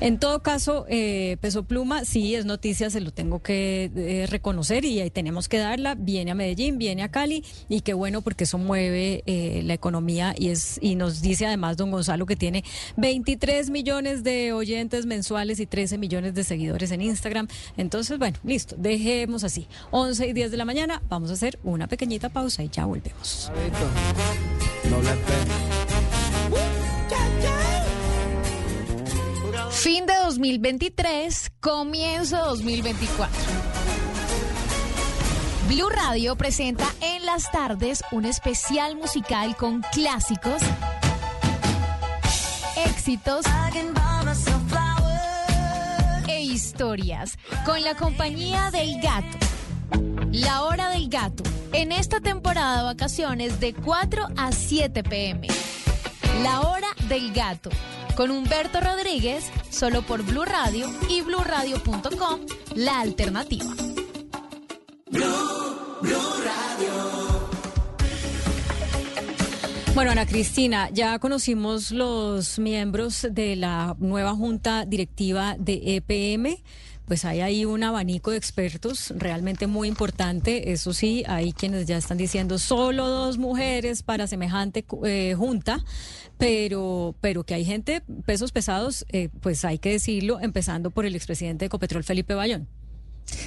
En 0.00 0.18
todo 0.18 0.42
caso, 0.42 0.86
eh, 0.88 1.36
Peso 1.40 1.64
Pluma 1.64 2.04
sí 2.04 2.34
es 2.34 2.44
noticia, 2.44 2.90
se 2.90 3.00
lo 3.00 3.10
tengo 3.12 3.40
que 3.40 3.90
eh, 3.94 4.26
reconocer 4.28 4.84
y 4.84 5.00
ahí 5.00 5.10
tenemos 5.10 5.48
que 5.48 5.58
darla. 5.58 5.94
Viene 5.94 6.30
a 6.30 6.34
Medellín, 6.34 6.78
viene 6.78 7.02
a 7.02 7.10
Cali 7.10 7.44
y 7.68 7.80
qué 7.82 7.94
bueno 7.94 8.22
porque 8.22 8.44
eso 8.44 8.58
mueve 8.58 9.22
eh, 9.26 9.62
la 9.64 9.74
economía 9.74 10.34
y 10.36 10.48
es 10.48 10.78
y 10.80 10.94
nos 10.94 11.20
dice 11.22 11.46
además 11.46 11.76
don 11.76 11.90
Gonzalo 11.90 12.26
que 12.26 12.36
tiene 12.36 12.64
23 12.96 13.70
millones 13.70 14.22
de 14.24 14.52
oyentes 14.52 15.06
mensuales 15.06 15.60
y 15.60 15.66
13 15.66 15.98
millones 15.98 16.34
de 16.34 16.44
seguidores 16.44 16.90
en 16.90 17.02
Instagram. 17.02 17.48
Entonces, 17.76 18.18
bueno, 18.18 18.38
listo, 18.44 18.76
dejemos 18.78 19.44
así. 19.44 19.66
11 19.90 20.28
y 20.28 20.32
10 20.32 20.50
de 20.50 20.56
la 20.56 20.64
mañana, 20.64 21.02
vamos 21.08 21.30
a 21.30 21.34
hacer 21.34 21.58
una 21.62 21.86
pequeñita 21.86 22.28
pausa 22.28 22.62
y 22.62 22.68
ya 22.68 22.84
volvemos. 22.84 23.50
Fin 29.70 30.06
de 30.06 30.14
2023, 30.24 31.52
comienzo 31.60 32.36
2024. 32.36 33.36
Blue 35.68 35.88
Radio 35.88 36.36
presenta 36.36 36.84
en 37.00 37.24
las 37.24 37.50
tardes 37.52 38.02
un 38.10 38.24
especial 38.24 38.96
musical 38.96 39.56
con 39.56 39.82
clásicos, 39.92 40.60
éxitos 42.86 43.46
e 46.28 46.42
historias 46.42 47.38
con 47.64 47.82
la 47.82 47.94
compañía 47.94 48.70
del 48.72 49.00
gato. 49.00 49.59
La 50.32 50.62
hora 50.62 50.90
del 50.90 51.08
gato. 51.08 51.42
En 51.72 51.92
esta 51.92 52.20
temporada 52.20 52.78
de 52.78 52.82
vacaciones 52.84 53.60
de 53.60 53.74
4 53.74 54.28
a 54.36 54.52
7 54.52 55.02
pm. 55.02 55.48
La 56.42 56.60
hora 56.62 56.88
del 57.08 57.32
gato. 57.32 57.70
Con 58.16 58.30
Humberto 58.30 58.80
Rodríguez, 58.80 59.50
solo 59.70 60.02
por 60.02 60.22
Blue 60.22 60.44
Radio 60.44 60.86
y 61.08 61.22
bluradio.com, 61.22 62.40
la 62.74 63.00
alternativa. 63.00 63.74
Bueno, 69.94 70.12
Ana 70.12 70.24
Cristina, 70.24 70.88
ya 70.90 71.18
conocimos 71.18 71.90
los 71.90 72.58
miembros 72.58 73.26
de 73.30 73.56
la 73.56 73.96
nueva 73.98 74.34
junta 74.34 74.84
directiva 74.86 75.56
de 75.58 75.96
EPM 75.96 76.62
pues 77.10 77.24
hay 77.24 77.40
ahí 77.40 77.64
un 77.64 77.82
abanico 77.82 78.30
de 78.30 78.36
expertos 78.36 79.12
realmente 79.16 79.66
muy 79.66 79.88
importante. 79.88 80.70
Eso 80.70 80.92
sí, 80.92 81.24
hay 81.26 81.52
quienes 81.52 81.86
ya 81.88 81.96
están 81.96 82.18
diciendo 82.18 82.56
solo 82.56 83.08
dos 83.08 83.36
mujeres 83.36 84.04
para 84.04 84.28
semejante 84.28 84.84
eh, 85.04 85.34
junta, 85.36 85.84
pero, 86.38 87.16
pero 87.20 87.42
que 87.42 87.54
hay 87.54 87.64
gente, 87.64 88.04
pesos 88.24 88.52
pesados, 88.52 89.06
eh, 89.08 89.28
pues 89.40 89.64
hay 89.64 89.80
que 89.80 89.90
decirlo, 89.90 90.38
empezando 90.40 90.92
por 90.92 91.04
el 91.04 91.16
expresidente 91.16 91.64
de 91.64 91.66
Ecopetrol, 91.66 92.04
Felipe 92.04 92.34
Bayón. 92.34 92.68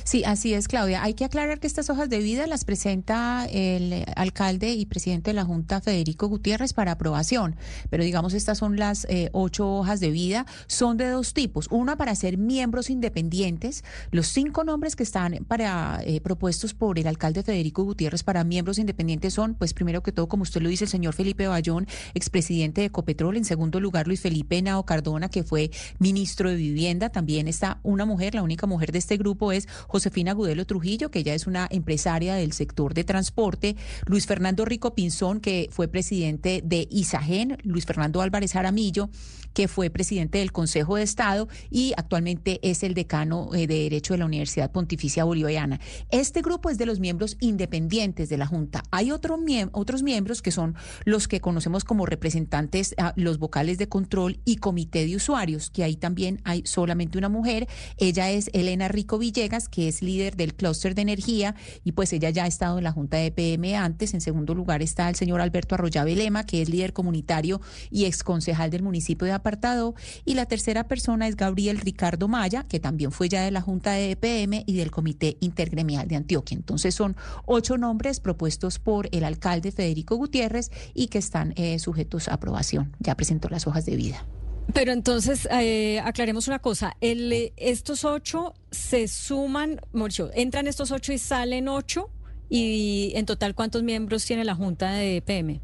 Sí, 0.03 0.23
así 0.25 0.53
es, 0.53 0.67
Claudia. 0.67 1.03
Hay 1.03 1.13
que 1.13 1.25
aclarar 1.25 1.59
que 1.59 1.67
estas 1.67 1.89
hojas 1.89 2.09
de 2.09 2.19
vida 2.19 2.47
las 2.47 2.65
presenta 2.65 3.47
el 3.51 4.05
alcalde 4.15 4.73
y 4.73 4.85
presidente 4.85 5.31
de 5.31 5.35
la 5.35 5.45
Junta, 5.45 5.81
Federico 5.81 6.27
Gutiérrez, 6.27 6.73
para 6.73 6.93
aprobación. 6.93 7.55
Pero 7.89 8.03
digamos, 8.03 8.33
estas 8.33 8.57
son 8.57 8.77
las 8.77 9.05
eh, 9.09 9.29
ocho 9.33 9.69
hojas 9.69 9.99
de 9.99 10.11
vida. 10.11 10.45
Son 10.67 10.97
de 10.97 11.09
dos 11.09 11.33
tipos. 11.33 11.67
Una 11.71 11.97
para 11.97 12.15
ser 12.15 12.37
miembros 12.37 12.89
independientes. 12.89 13.83
Los 14.11 14.27
cinco 14.27 14.63
nombres 14.63 14.95
que 14.95 15.03
están 15.03 15.45
para 15.47 16.01
eh, 16.05 16.21
propuestos 16.21 16.73
por 16.73 16.99
el 16.99 17.07
alcalde 17.07 17.43
Federico 17.43 17.83
Gutiérrez 17.83 18.23
para 18.23 18.43
miembros 18.43 18.79
independientes 18.79 19.33
son, 19.33 19.55
pues 19.55 19.73
primero 19.73 20.03
que 20.03 20.11
todo, 20.11 20.27
como 20.27 20.43
usted 20.43 20.61
lo 20.61 20.69
dice, 20.69 20.85
el 20.85 20.89
señor 20.89 21.13
Felipe 21.13 21.47
Bayón, 21.47 21.87
expresidente 22.13 22.81
de 22.81 22.87
Ecopetrol. 22.87 23.37
En 23.37 23.45
segundo 23.45 23.79
lugar, 23.79 24.07
Luis 24.07 24.21
Felipe 24.21 24.61
Nao 24.61 24.85
Cardona, 24.85 25.29
que 25.29 25.43
fue 25.43 25.71
ministro 25.99 26.49
de 26.49 26.55
Vivienda. 26.55 27.09
También 27.09 27.47
está 27.47 27.79
una 27.83 28.05
mujer, 28.05 28.35
la 28.35 28.43
única 28.43 28.67
mujer 28.67 28.91
de 28.91 28.99
este 28.99 29.17
grupo 29.17 29.51
es 29.51 29.67
Josefina 29.87 30.33
Gudelo 30.33 30.65
Trujillo, 30.65 31.11
que 31.11 31.19
ella 31.19 31.33
es 31.33 31.47
una 31.47 31.67
empresaria 31.69 32.35
del 32.35 32.53
sector 32.53 32.93
de 32.93 33.03
transporte, 33.03 33.75
Luis 34.05 34.25
Fernando 34.25 34.65
Rico 34.65 34.95
Pinzón, 34.95 35.39
que 35.39 35.69
fue 35.71 35.87
presidente 35.87 36.61
de 36.63 36.87
Isagen, 36.89 37.57
Luis 37.63 37.85
Fernando 37.85 38.21
Álvarez 38.21 38.55
Aramillo, 38.55 39.09
que 39.53 39.67
fue 39.67 39.89
presidente 39.89 40.39
del 40.39 40.51
Consejo 40.51 40.95
de 40.95 41.03
Estado 41.03 41.47
y 41.69 41.93
actualmente 41.95 42.59
es 42.63 42.83
el 42.83 42.93
decano 42.93 43.49
eh, 43.53 43.67
de 43.67 43.83
Derecho 43.83 44.13
de 44.13 44.19
la 44.19 44.25
Universidad 44.25 44.71
Pontificia 44.71 45.23
Bolivariana. 45.23 45.79
Este 46.09 46.41
grupo 46.41 46.69
es 46.69 46.77
de 46.77 46.85
los 46.85 46.99
miembros 46.99 47.37
independientes 47.39 48.29
de 48.29 48.37
la 48.37 48.47
Junta. 48.47 48.83
Hay 48.91 49.11
otros 49.11 49.39
miembros 49.39 50.41
que 50.41 50.51
son 50.51 50.75
los 51.05 51.27
que 51.27 51.39
conocemos 51.39 51.83
como 51.83 52.05
representantes, 52.05 52.95
ah, 52.97 53.13
los 53.15 53.37
vocales 53.37 53.77
de 53.77 53.87
control 53.87 54.39
y 54.45 54.57
comité 54.57 55.05
de 55.05 55.15
usuarios, 55.15 55.69
que 55.69 55.83
ahí 55.83 55.95
también 55.95 56.41
hay 56.43 56.63
solamente 56.65 57.17
una 57.17 57.29
mujer. 57.29 57.67
Ella 57.97 58.31
es 58.31 58.49
Elena 58.53 58.87
Rico 58.87 59.17
Villegas, 59.19 59.52
que 59.69 59.87
es 59.87 60.01
líder 60.01 60.35
del 60.35 60.55
clúster 60.55 60.95
de 60.95 61.03
energía 61.03 61.55
y 61.83 61.91
pues 61.91 62.11
ella 62.13 62.29
ya 62.31 62.45
ha 62.45 62.47
estado 62.47 62.77
en 62.79 62.83
la 62.83 62.91
Junta 62.91 63.17
de 63.17 63.31
PM 63.31 63.75
antes. 63.75 64.13
En 64.13 64.21
segundo 64.21 64.55
lugar 64.55 64.81
está 64.81 65.09
el 65.09 65.15
señor 65.15 65.41
Alberto 65.41 65.75
Arroya 65.75 66.03
Lema, 66.03 66.45
que 66.45 66.61
es 66.61 66.69
líder 66.69 66.93
comunitario 66.93 67.61
y 67.91 68.05
exconcejal 68.05 68.71
del 68.71 68.83
municipio 68.83 69.25
de 69.25 69.33
Apartado. 69.33 69.95
Y 70.25 70.33
la 70.33 70.45
tercera 70.45 70.87
persona 70.87 71.27
es 71.27 71.35
Gabriel 71.35 71.79
Ricardo 71.79 72.27
Maya, 72.27 72.65
que 72.67 72.79
también 72.79 73.11
fue 73.11 73.29
ya 73.29 73.43
de 73.43 73.51
la 73.51 73.61
Junta 73.61 73.91
de 73.91 74.11
EPM 74.11 74.63
y 74.65 74.75
del 74.75 74.91
Comité 74.91 75.37
Intergremial 75.39 76.07
de 76.07 76.15
Antioquia. 76.15 76.55
Entonces 76.55 76.95
son 76.95 77.15
ocho 77.45 77.77
nombres 77.77 78.19
propuestos 78.19 78.79
por 78.79 79.07
el 79.11 79.23
alcalde 79.23 79.71
Federico 79.71 80.15
Gutiérrez 80.15 80.71
y 80.93 81.07
que 81.07 81.19
están 81.19 81.53
eh, 81.55 81.77
sujetos 81.79 82.27
a 82.27 82.33
aprobación. 82.33 82.95
Ya 82.99 83.15
presentó 83.15 83.49
las 83.49 83.67
hojas 83.67 83.85
de 83.85 83.95
vida. 83.95 84.25
Pero 84.71 84.91
entonces, 84.91 85.47
eh, 85.51 85.99
aclaremos 86.03 86.47
una 86.47 86.59
cosa, 86.59 86.95
el, 87.01 87.31
eh, 87.33 87.53
estos 87.57 88.05
ocho 88.05 88.53
se 88.71 89.07
suman, 89.07 89.81
Mauricio, 89.91 90.31
entran 90.33 90.67
estos 90.67 90.91
ocho 90.91 91.11
y 91.11 91.17
salen 91.17 91.67
ocho, 91.67 92.09
y 92.49 93.11
en 93.15 93.25
total, 93.25 93.55
¿cuántos 93.55 93.83
miembros 93.83 94.25
tiene 94.25 94.45
la 94.45 94.55
Junta 94.55 94.93
de 94.93 95.21
PM? 95.21 95.59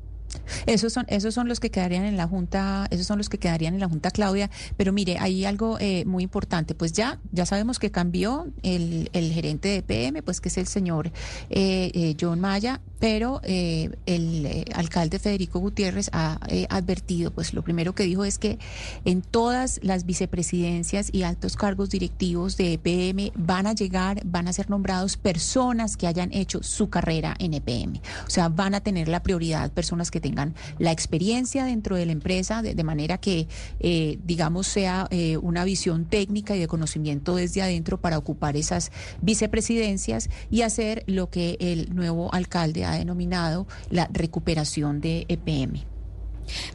Esos 0.65 0.93
son, 0.93 1.05
esos 1.07 1.33
son 1.33 1.47
los 1.47 1.59
que 1.59 1.71
quedarían 1.71 2.05
en 2.05 2.17
la 2.17 2.27
Junta, 2.27 2.87
esos 2.91 3.07
son 3.07 3.17
los 3.17 3.29
que 3.29 3.37
quedarían 3.37 3.73
en 3.73 3.79
la 3.79 3.87
Junta 3.87 4.11
Claudia. 4.11 4.49
Pero 4.77 4.93
mire, 4.93 5.17
hay 5.19 5.45
algo 5.45 5.77
eh, 5.79 6.05
muy 6.05 6.23
importante. 6.23 6.75
Pues 6.75 6.93
ya, 6.93 7.19
ya 7.31 7.45
sabemos 7.45 7.79
que 7.79 7.91
cambió 7.91 8.47
el, 8.63 9.09
el 9.13 9.31
gerente 9.31 9.69
de 9.69 9.81
PM, 9.81 10.21
pues 10.23 10.41
que 10.41 10.49
es 10.49 10.57
el 10.57 10.67
señor 10.67 11.11
eh, 11.49 11.91
eh, 11.93 12.15
John 12.19 12.39
Maya, 12.39 12.81
pero 12.99 13.41
el 13.43 14.65
alcalde 14.73 15.19
Federico 15.19 15.59
Gutiérrez 15.59 16.09
ha 16.11 16.37
advertido, 16.69 17.31
pues 17.31 17.53
lo 17.53 17.61
primero 17.61 17.95
que 17.95 18.03
dijo 18.03 18.25
es 18.25 18.37
que 18.37 18.59
en 19.05 19.21
todas 19.21 19.79
las 19.83 20.05
vicepresidencias 20.05 21.09
y 21.13 21.23
altos 21.23 21.55
cargos 21.55 21.89
directivos 21.89 22.57
de 22.57 22.73
EPM 22.73 23.31
van 23.35 23.67
a 23.67 23.73
llegar, 23.73 24.21
van 24.25 24.49
a 24.49 24.53
ser 24.53 24.69
nombrados 24.69 25.15
personas 25.15 25.95
que 25.95 26.07
hayan 26.07 26.33
hecho 26.33 26.61
su 26.61 26.89
carrera 26.89 27.35
en 27.39 27.53
EPM. 27.53 28.01
O 28.27 28.29
sea, 28.29 28.49
van 28.49 28.75
a 28.75 28.81
tener 28.81 29.07
la 29.07 29.23
prioridad 29.23 29.71
personas 29.71 30.11
que 30.11 30.18
tengan 30.19 30.55
la 30.77 30.91
experiencia 30.91 31.65
dentro 31.65 31.95
de 31.95 32.05
la 32.05 32.11
empresa, 32.11 32.61
de, 32.61 32.83
manera 32.83 33.17
que, 33.17 33.47
eh, 33.79 34.19
digamos, 34.23 34.67
sea 34.67 35.07
eh, 35.11 35.37
una 35.37 35.63
visión 35.63 36.05
técnica 36.05 36.55
y 36.55 36.59
de 36.59 36.67
conocimiento 36.67 37.35
desde 37.35 37.61
adentro 37.61 37.99
para 37.99 38.17
ocupar 38.17 38.55
esas 38.57 38.91
vicepresidencias 39.21 40.29
y 40.49 40.61
hacer 40.61 41.03
lo 41.07 41.29
que 41.29 41.57
el 41.59 41.93
nuevo 41.93 42.33
alcalde 42.33 42.85
ha 42.85 42.93
denominado 42.93 43.67
la 43.89 44.09
recuperación 44.11 45.01
de 45.01 45.25
EPM. 45.27 45.98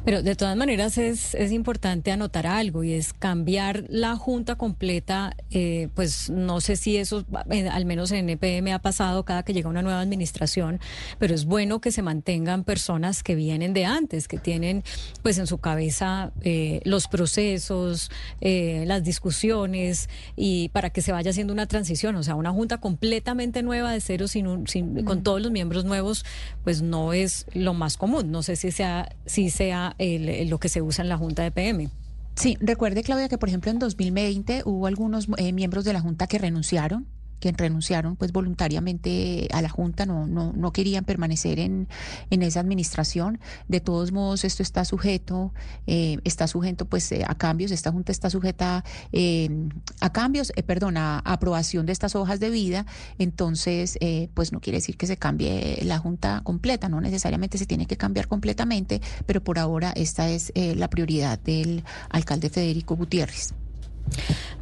Pero 0.04 0.22
de 0.22 0.34
todas 0.34 0.56
maneras 0.56 0.98
es, 0.98 1.34
es 1.34 1.52
importante 1.52 2.12
anotar 2.12 2.46
algo 2.46 2.84
y 2.84 2.92
es 2.92 3.12
cambiar 3.12 3.84
la 3.88 4.16
junta 4.16 4.56
completa, 4.56 5.36
eh, 5.50 5.88
pues 5.94 6.30
no 6.30 6.60
sé 6.60 6.76
si 6.76 6.96
eso, 6.96 7.24
eh, 7.50 7.68
al 7.68 7.84
menos 7.84 8.12
en 8.12 8.28
EPM 8.28 8.72
ha 8.72 8.78
pasado 8.80 9.24
cada 9.24 9.42
que 9.42 9.52
llega 9.52 9.68
una 9.68 9.82
nueva 9.82 10.00
administración, 10.00 10.80
pero 11.18 11.34
es 11.34 11.44
bueno 11.44 11.80
que 11.80 11.92
se 11.92 12.02
mantengan 12.02 12.64
personas 12.64 13.22
que 13.22 13.34
vienen 13.34 13.72
de 13.72 13.84
antes, 13.84 14.28
que 14.28 14.38
tienen 14.38 14.84
pues 15.22 15.38
en 15.38 15.46
su 15.46 15.58
cabeza 15.58 16.32
eh, 16.42 16.80
los 16.84 17.08
procesos, 17.08 18.10
las 18.40 19.04
discusiones 19.04 20.08
y 20.36 20.68
para 20.70 20.90
que 20.90 21.00
se 21.00 21.12
vaya 21.12 21.30
haciendo 21.30 21.52
una 21.52 21.66
transición, 21.66 22.16
o 22.16 22.22
sea, 22.22 22.34
una 22.34 22.50
junta 22.50 22.78
completamente 22.78 23.62
nueva 23.62 23.92
de 23.92 24.00
cero 24.00 24.28
sin, 24.28 24.66
sin 24.66 25.04
con 25.04 25.22
todos 25.22 25.40
los 25.40 25.50
miembros 25.50 25.84
nuevos, 25.84 26.24
pues 26.62 26.82
no 26.82 27.12
es 27.12 27.46
lo 27.52 27.74
más 27.74 27.96
común. 27.96 28.30
No 28.30 28.42
sé 28.42 28.56
si 28.56 28.70
sea 28.70 29.14
si 29.26 29.50
se 29.50 29.63
sea 29.64 29.96
lo 29.98 30.58
que 30.58 30.68
se 30.68 30.82
usa 30.82 31.02
en 31.02 31.08
la 31.08 31.16
Junta 31.16 31.42
de 31.42 31.50
PM. 31.50 31.88
Sí, 32.34 32.56
recuerde 32.60 33.02
Claudia 33.02 33.28
que 33.28 33.38
por 33.38 33.48
ejemplo 33.48 33.70
en 33.70 33.78
2020 33.78 34.62
hubo 34.64 34.86
algunos 34.86 35.28
eh, 35.36 35.52
miembros 35.52 35.84
de 35.84 35.92
la 35.92 36.00
Junta 36.00 36.26
que 36.26 36.38
renunciaron 36.38 37.06
que 37.44 37.52
renunciaron 37.52 38.16
pues 38.16 38.32
voluntariamente 38.32 39.48
a 39.52 39.60
la 39.60 39.68
Junta, 39.68 40.06
no, 40.06 40.26
no, 40.26 40.54
no 40.54 40.72
querían 40.72 41.04
permanecer 41.04 41.58
en, 41.58 41.88
en 42.30 42.42
esa 42.42 42.60
administración. 42.60 43.38
De 43.68 43.80
todos 43.80 44.12
modos, 44.12 44.44
esto 44.44 44.62
está 44.62 44.86
sujeto, 44.86 45.52
eh, 45.86 46.16
está 46.24 46.46
sujeto 46.46 46.86
pues 46.86 47.12
eh, 47.12 47.22
a 47.26 47.34
cambios, 47.34 47.70
esta 47.70 47.92
Junta 47.92 48.12
está 48.12 48.30
sujeta 48.30 48.82
eh, 49.12 49.50
a 50.00 50.10
cambios, 50.10 50.52
perdón, 50.66 50.96
a, 50.96 51.18
aprobación 51.18 51.84
de 51.84 51.92
estas 51.92 52.14
hojas 52.14 52.40
de 52.40 52.48
vida, 52.48 52.86
entonces 53.18 53.98
pues 54.32 54.52
no 54.52 54.60
quiere 54.60 54.78
decir 54.78 54.96
que 54.96 55.06
se 55.06 55.16
cambie 55.16 55.80
la 55.84 55.98
Junta 55.98 56.40
completa, 56.44 56.88
no 56.88 57.00
necesariamente 57.00 57.58
se 57.58 57.66
tiene 57.66 57.86
que 57.86 57.96
cambiar 57.96 58.26
completamente, 58.26 59.02
pero 59.26 59.42
por 59.42 59.58
ahora 59.58 59.92
esta 59.96 60.30
es 60.30 60.52
la 60.54 60.88
prioridad 60.88 61.38
del 61.38 61.84
alcalde 62.08 62.48
Federico 62.48 62.96
Gutiérrez. 62.96 63.54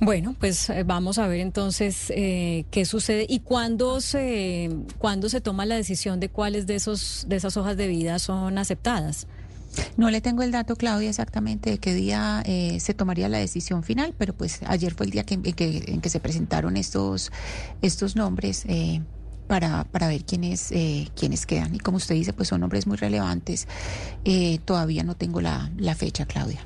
Bueno, 0.00 0.34
pues 0.38 0.68
eh, 0.68 0.82
vamos 0.82 1.18
a 1.18 1.28
ver 1.28 1.40
entonces 1.40 2.10
eh, 2.10 2.64
qué 2.72 2.84
sucede 2.84 3.24
y 3.28 3.38
cuándo 3.38 4.00
se, 4.00 4.68
cuándo 4.98 5.28
se 5.28 5.40
toma 5.40 5.64
la 5.64 5.76
decisión 5.76 6.18
de 6.18 6.28
cuáles 6.28 6.66
de, 6.66 6.74
esos, 6.74 7.24
de 7.28 7.36
esas 7.36 7.56
hojas 7.56 7.76
de 7.76 7.86
vida 7.86 8.18
son 8.18 8.58
aceptadas. 8.58 9.28
No 9.96 10.10
le 10.10 10.20
tengo 10.20 10.42
el 10.42 10.50
dato, 10.50 10.74
Claudia, 10.74 11.08
exactamente 11.08 11.70
de 11.70 11.78
qué 11.78 11.94
día 11.94 12.42
eh, 12.46 12.78
se 12.80 12.94
tomaría 12.94 13.28
la 13.28 13.38
decisión 13.38 13.84
final, 13.84 14.12
pero 14.18 14.34
pues 14.34 14.60
ayer 14.66 14.92
fue 14.92 15.06
el 15.06 15.12
día 15.12 15.24
en, 15.28 15.42
que, 15.42 16.10
se 16.10 16.18
presentaron 16.20 16.76
estos, 16.76 17.30
estos 17.80 18.16
nombres. 18.16 18.66
para, 19.46 19.84
para 19.84 20.08
ver 20.08 20.24
quiénes, 20.24 20.72
quiénes 21.14 21.46
quedan. 21.46 21.74
Y 21.74 21.78
como 21.78 21.98
usted 21.98 22.16
dice, 22.16 22.32
pues 22.32 22.48
son 22.48 22.60
nombres 22.60 22.86
muy 22.86 22.96
relevantes. 22.96 23.68
todavía 24.64 25.04
no 25.04 25.14
tengo 25.14 25.40
la, 25.40 25.70
la 25.76 25.94
fecha, 25.94 26.26
Claudia. 26.26 26.60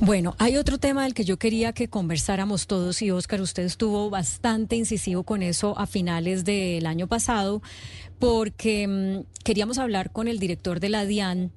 Bueno, 0.00 0.34
hay 0.38 0.56
otro 0.56 0.78
tema 0.78 1.04
del 1.04 1.14
que 1.14 1.24
yo 1.24 1.38
quería 1.38 1.72
que 1.72 1.88
conversáramos 1.88 2.66
todos 2.66 3.00
y 3.00 3.10
Oscar, 3.10 3.40
usted 3.40 3.62
estuvo 3.62 4.10
bastante 4.10 4.76
incisivo 4.76 5.22
con 5.22 5.42
eso 5.42 5.78
a 5.78 5.86
finales 5.86 6.44
del 6.44 6.86
año 6.86 7.06
pasado 7.06 7.62
porque 8.18 8.86
mm, 8.86 9.42
queríamos 9.44 9.78
hablar 9.78 10.10
con 10.10 10.28
el 10.28 10.38
director 10.38 10.80
de 10.80 10.88
la 10.88 11.06
DIAN 11.06 11.52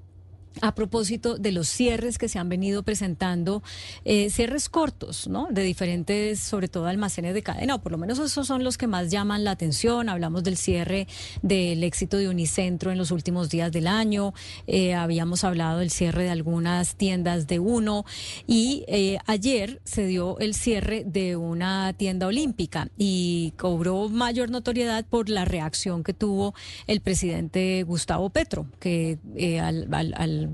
a 0.61 0.75
propósito 0.75 1.37
de 1.37 1.51
los 1.51 1.67
cierres 1.67 2.17
que 2.17 2.29
se 2.29 2.39
han 2.39 2.49
venido 2.49 2.83
presentando, 2.83 3.63
eh, 4.05 4.29
cierres 4.29 4.69
cortos, 4.69 5.27
¿no? 5.27 5.47
De 5.51 5.63
diferentes, 5.63 6.39
sobre 6.39 6.67
todo 6.67 6.87
almacenes 6.87 7.33
de 7.33 7.43
cadena, 7.43 7.75
o 7.75 7.81
por 7.81 7.91
lo 7.91 7.97
menos 7.97 8.19
esos 8.19 8.47
son 8.47 8.63
los 8.63 8.77
que 8.77 8.87
más 8.87 9.09
llaman 9.09 9.43
la 9.43 9.51
atención. 9.51 10.09
Hablamos 10.09 10.43
del 10.43 10.57
cierre 10.57 11.07
del 11.41 11.83
éxito 11.83 12.17
de 12.17 12.29
Unicentro 12.29 12.91
en 12.91 12.97
los 12.97 13.11
últimos 13.11 13.49
días 13.49 13.71
del 13.71 13.87
año, 13.87 14.33
eh, 14.65 14.93
habíamos 14.93 15.43
hablado 15.43 15.79
del 15.79 15.91
cierre 15.91 16.23
de 16.23 16.29
algunas 16.29 16.95
tiendas 16.95 17.47
de 17.47 17.59
uno 17.59 18.05
y 18.45 18.83
eh, 18.87 19.17
ayer 19.25 19.81
se 19.83 20.05
dio 20.05 20.39
el 20.39 20.53
cierre 20.53 21.03
de 21.05 21.35
una 21.35 21.93
tienda 21.93 22.27
olímpica 22.27 22.89
y 22.97 23.53
cobró 23.57 24.09
mayor 24.09 24.49
notoriedad 24.49 25.05
por 25.05 25.29
la 25.29 25.45
reacción 25.45 26.03
que 26.03 26.13
tuvo 26.13 26.53
el 26.87 27.01
presidente 27.01 27.83
Gustavo 27.83 28.29
Petro, 28.29 28.67
que 28.79 29.19
al, 29.61 29.87
al 29.93 30.07
al, 30.15 30.46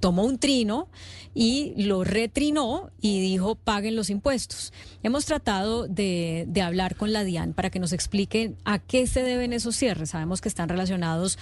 tomó 0.00 0.24
un 0.24 0.38
trino 0.38 0.88
y 1.34 1.74
lo 1.82 2.04
retrinó 2.04 2.90
y 3.00 3.20
dijo 3.20 3.56
paguen 3.56 3.96
los 3.96 4.10
impuestos. 4.10 4.72
Hemos 5.02 5.26
tratado 5.26 5.88
de, 5.88 6.48
hablar 6.62 6.96
con 6.96 7.12
la 7.12 7.24
DIAN 7.24 7.52
para 7.52 7.70
que 7.70 7.80
nos 7.80 7.92
explique 7.92 8.54
a 8.64 8.78
qué 8.78 9.06
se 9.06 9.22
deben 9.22 9.52
esos 9.52 9.76
cierres. 9.76 10.10
Sabemos 10.10 10.40
que 10.40 10.48
están 10.48 10.68
relacionados 10.68 11.38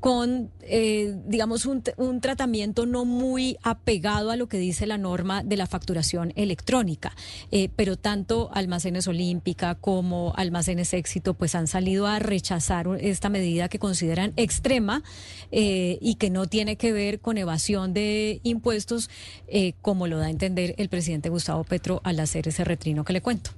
con, 0.00 0.50
eh, 0.62 1.16
digamos, 1.26 1.66
un, 1.66 1.82
tratamiento 2.20 2.86
no 2.86 3.04
muy 3.04 3.56
apegado 3.62 4.30
a 4.30 4.36
lo 4.36 4.48
que 4.48 4.58
dice 4.58 4.86
la 4.86 4.98
norma 4.98 5.42
de 5.42 5.56
la 5.56 5.66
facturación 5.66 6.32
electrónica, 6.36 7.14
eh, 7.50 7.68
pero 7.76 7.96
tanto 7.96 8.50
Almacenes 8.52 9.06
Olímpica 9.06 9.74
como 9.74 10.32
Almacenes 10.36 10.94
Éxito 10.94 11.34
pues 11.34 11.54
han 11.54 11.66
salido 11.66 12.06
a 12.06 12.18
rechazar 12.18 12.86
esta 13.00 13.28
medida 13.28 13.68
que 13.68 13.78
consideran 13.78 14.32
extrema 14.36 15.02
eh, 15.50 15.98
y 16.00 16.16
que 16.16 16.30
no 16.30 16.46
tiene 16.46 16.53
tiene 16.54 16.76
que 16.76 16.92
ver 16.92 17.18
con 17.18 17.36
evasión 17.36 17.94
de 17.94 18.38
impuestos, 18.44 19.10
eh, 19.48 19.72
como 19.82 20.06
lo 20.06 20.18
da 20.18 20.26
a 20.26 20.30
entender 20.30 20.76
el 20.78 20.88
presidente 20.88 21.28
Gustavo 21.28 21.64
Petro 21.64 22.00
al 22.04 22.20
hacer 22.20 22.46
ese 22.46 22.62
retrino 22.62 23.04
que 23.04 23.12
le 23.12 23.20
cuento. 23.20 23.50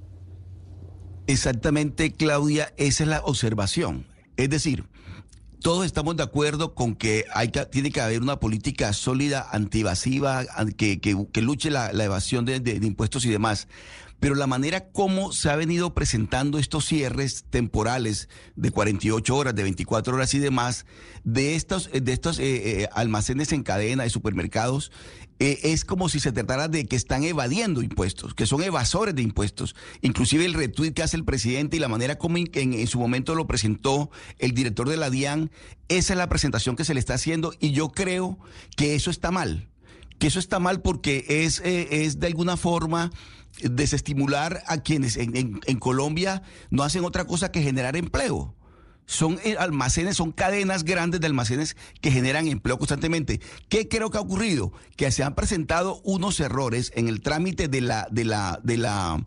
Exactamente, 1.27 2.11
Claudia, 2.11 2.73
esa 2.75 3.03
es 3.03 3.09
la 3.09 3.19
observación. 3.19 4.07
Es 4.35 4.49
decir, 4.49 4.85
todos 5.61 5.85
estamos 5.85 6.17
de 6.17 6.23
acuerdo 6.23 6.73
con 6.73 6.95
que 6.95 7.25
hay 7.35 7.49
que, 7.49 7.67
tiene 7.67 7.91
que 7.91 8.01
haber 8.01 8.23
una 8.23 8.39
política 8.39 8.91
sólida, 8.93 9.47
antivasiva, 9.51 10.43
que, 10.75 10.99
que, 10.99 11.41
luche 11.43 11.69
la, 11.69 11.91
evasión 11.91 12.45
de, 12.45 12.79
impuestos 12.81 13.25
y 13.25 13.29
demás 13.29 13.67
pero 14.19 14.35
la 14.35 14.47
manera 14.47 14.89
como 14.89 15.31
se 15.31 15.49
ha 15.49 15.55
venido 15.55 15.93
presentando 15.93 16.57
estos 16.57 16.85
cierres 16.85 17.45
temporales 17.49 18.29
de 18.55 18.71
48 18.71 19.35
horas, 19.35 19.55
de 19.55 19.63
24 19.63 20.15
horas 20.15 20.33
y 20.33 20.39
demás, 20.39 20.85
de 21.23 21.55
estos, 21.55 21.89
de 21.91 22.13
estos 22.13 22.39
eh, 22.39 22.81
eh, 22.81 22.89
almacenes 22.93 23.51
en 23.51 23.63
cadena 23.63 24.03
de 24.03 24.09
supermercados, 24.09 24.91
eh, 25.39 25.59
es 25.63 25.85
como 25.85 26.09
si 26.09 26.19
se 26.19 26.31
tratara 26.31 26.67
de 26.67 26.85
que 26.85 26.95
están 26.95 27.23
evadiendo 27.23 27.83
impuestos, 27.83 28.33
que 28.33 28.47
son 28.47 28.63
evasores 28.63 29.13
de 29.13 29.21
impuestos. 29.21 29.75
Inclusive 30.01 30.45
el 30.45 30.55
retweet 30.55 30.93
que 30.93 31.03
hace 31.03 31.17
el 31.17 31.25
presidente 31.25 31.77
y 31.77 31.79
la 31.79 31.87
manera 31.87 32.17
como 32.17 32.37
en, 32.37 32.49
en, 32.53 32.87
su 32.87 32.99
momento 32.99 33.35
lo 33.35 33.45
presentó 33.45 34.09
el 34.39 34.53
director 34.53 34.89
de 34.89 34.97
la 34.97 35.11
DIAN, 35.11 35.51
esa 35.89 36.13
es 36.13 36.17
la 36.17 36.29
presentación 36.29 36.75
que 36.75 36.85
se 36.85 36.95
le 36.95 36.99
está 36.99 37.13
haciendo 37.13 37.53
y 37.59 37.71
yo 37.71 37.89
creo 37.89 38.39
que 38.75 38.95
eso 38.95 39.11
está 39.11 39.31
mal 39.31 39.69
que 40.17 40.25
eso 40.25 40.39
está 40.39 40.57
mal 40.57 40.81
porque 40.81 41.25
es, 41.27 41.61
es 41.63 42.19
de 42.19 42.25
alguna 42.25 42.57
forma 42.57 43.11
desestimular 43.61 44.63
a 44.67 44.77
quienes 44.77 45.17
en, 45.17 45.59
Colombia 45.79 46.43
no 46.69 46.83
hacen 46.83 47.05
otra 47.05 47.25
cosa 47.25 47.51
que 47.51 47.61
generar 47.61 47.95
empleo 47.95 48.53
son 49.05 49.39
eh, 49.45 49.55
almacenes, 49.57 50.17
son 50.17 50.33
cadenas 50.33 50.83
grandes 50.83 51.21
de 51.21 51.27
almacenes 51.27 51.77
que 52.01 52.11
generan 52.11 52.45
empleo 52.47 52.77
constantemente. 52.77 53.39
¿Qué 53.69 53.87
creo 53.87 54.11
que 54.11 54.17
ha 54.17 54.21
ocurrido? 54.21 54.73
Que 54.97 55.09
se 55.11 55.23
han 55.23 55.33
presentado 55.33 56.01
unos 56.03 56.41
errores 56.41 56.91
en 56.93 57.07
el 57.07 57.21
trámite 57.21 57.69
de 57.69 57.79
la, 57.79 58.09
de 58.11 58.25
la, 58.25 58.59
de 58.63 58.77
la 58.77 59.25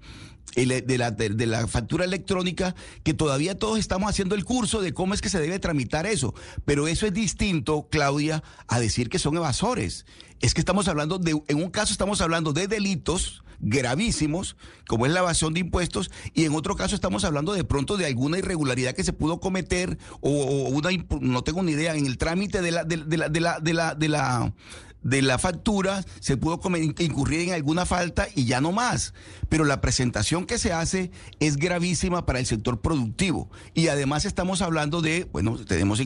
de 0.55 0.99
la, 0.99 1.11
de, 1.11 1.47
la 1.47 1.66
factura 1.66 2.05
electrónica, 2.05 2.74
que 3.03 3.14
todavía 3.14 3.59
todos 3.59 3.78
estamos 3.78 4.11
haciendo 4.11 4.35
el 4.35 4.45
curso 4.45 4.81
de 4.81 4.93
cómo 4.93 5.14
es 5.14 5.20
que 5.20 5.28
se 5.28 5.41
debe 5.41 5.59
tramitar 5.59 6.07
eso. 6.07 6.35
Pero 6.64 6.89
eso 6.89 7.07
es 7.07 7.12
distinto, 7.12 7.89
Claudia, 7.91 8.43
a 8.66 8.81
decir 8.81 9.09
que 9.09 9.18
son 9.18 9.37
evasores. 9.37 10.07
Es 10.41 10.55
que 10.55 10.61
estamos 10.61 10.88
hablando 10.88 11.18
de, 11.18 11.41
en 11.49 11.57
un 11.59 11.70
caso 11.70 11.93
estamos 11.93 12.20
hablando 12.20 12.53
de 12.53 12.66
delitos 12.66 13.43
gravísimos, 13.61 14.57
como 14.88 15.07
es 15.07 15.12
la 15.12 15.20
evasión 15.20 15.53
de 15.53 15.61
impuestos, 15.61 16.11
y 16.32 16.45
en 16.45 16.55
otro 16.55 16.76
caso 16.76 16.95
estamos 16.95 17.24
hablando 17.24 17.53
de 17.53 17.62
pronto 17.62 17.97
de 17.97 18.07
alguna 18.07 18.38
irregularidad 18.38 18.95
que 18.95 19.05
se 19.05 19.12
pudo 19.12 19.38
cometer 19.38 19.99
o, 20.20 20.30
una, 20.70 20.88
no 21.20 21.45
tengo 21.45 21.62
ni 21.62 21.72
idea, 21.72 21.95
en 21.95 22.07
el 22.07 22.16
trámite 22.16 22.62
de 22.62 22.70
la, 22.70 22.84
de, 22.84 22.97
la, 22.97 23.28
de 23.28 23.41
la, 23.41 23.61
de 23.61 23.74
la, 23.74 23.95
de 23.95 24.09
la 24.09 24.55
de 25.03 25.23
la 25.23 25.39
factura 25.39 26.05
se 26.21 26.37
pudo 26.37 26.61
incurrir 26.99 27.41
en 27.41 27.55
alguna 27.55 27.87
falta 27.87 28.29
y 28.35 28.45
ya 28.45 28.61
no 28.61 28.73
más. 28.73 29.15
Pero 29.49 29.65
la 29.65 29.81
presentación 29.81 30.47
que 30.47 30.59
se 30.59 30.73
hace 30.73 31.11
es 31.41 31.57
gravísima 31.57 32.27
para 32.27 32.39
el 32.39 32.47
sector 32.47 32.81
productivo. 32.81 33.51
Y 33.75 33.89
además 33.89 34.25
estamos 34.25 34.63
hablando 34.63 35.01
de, 35.01 35.29
bueno, 35.33 35.57
tenemos, 35.57 36.01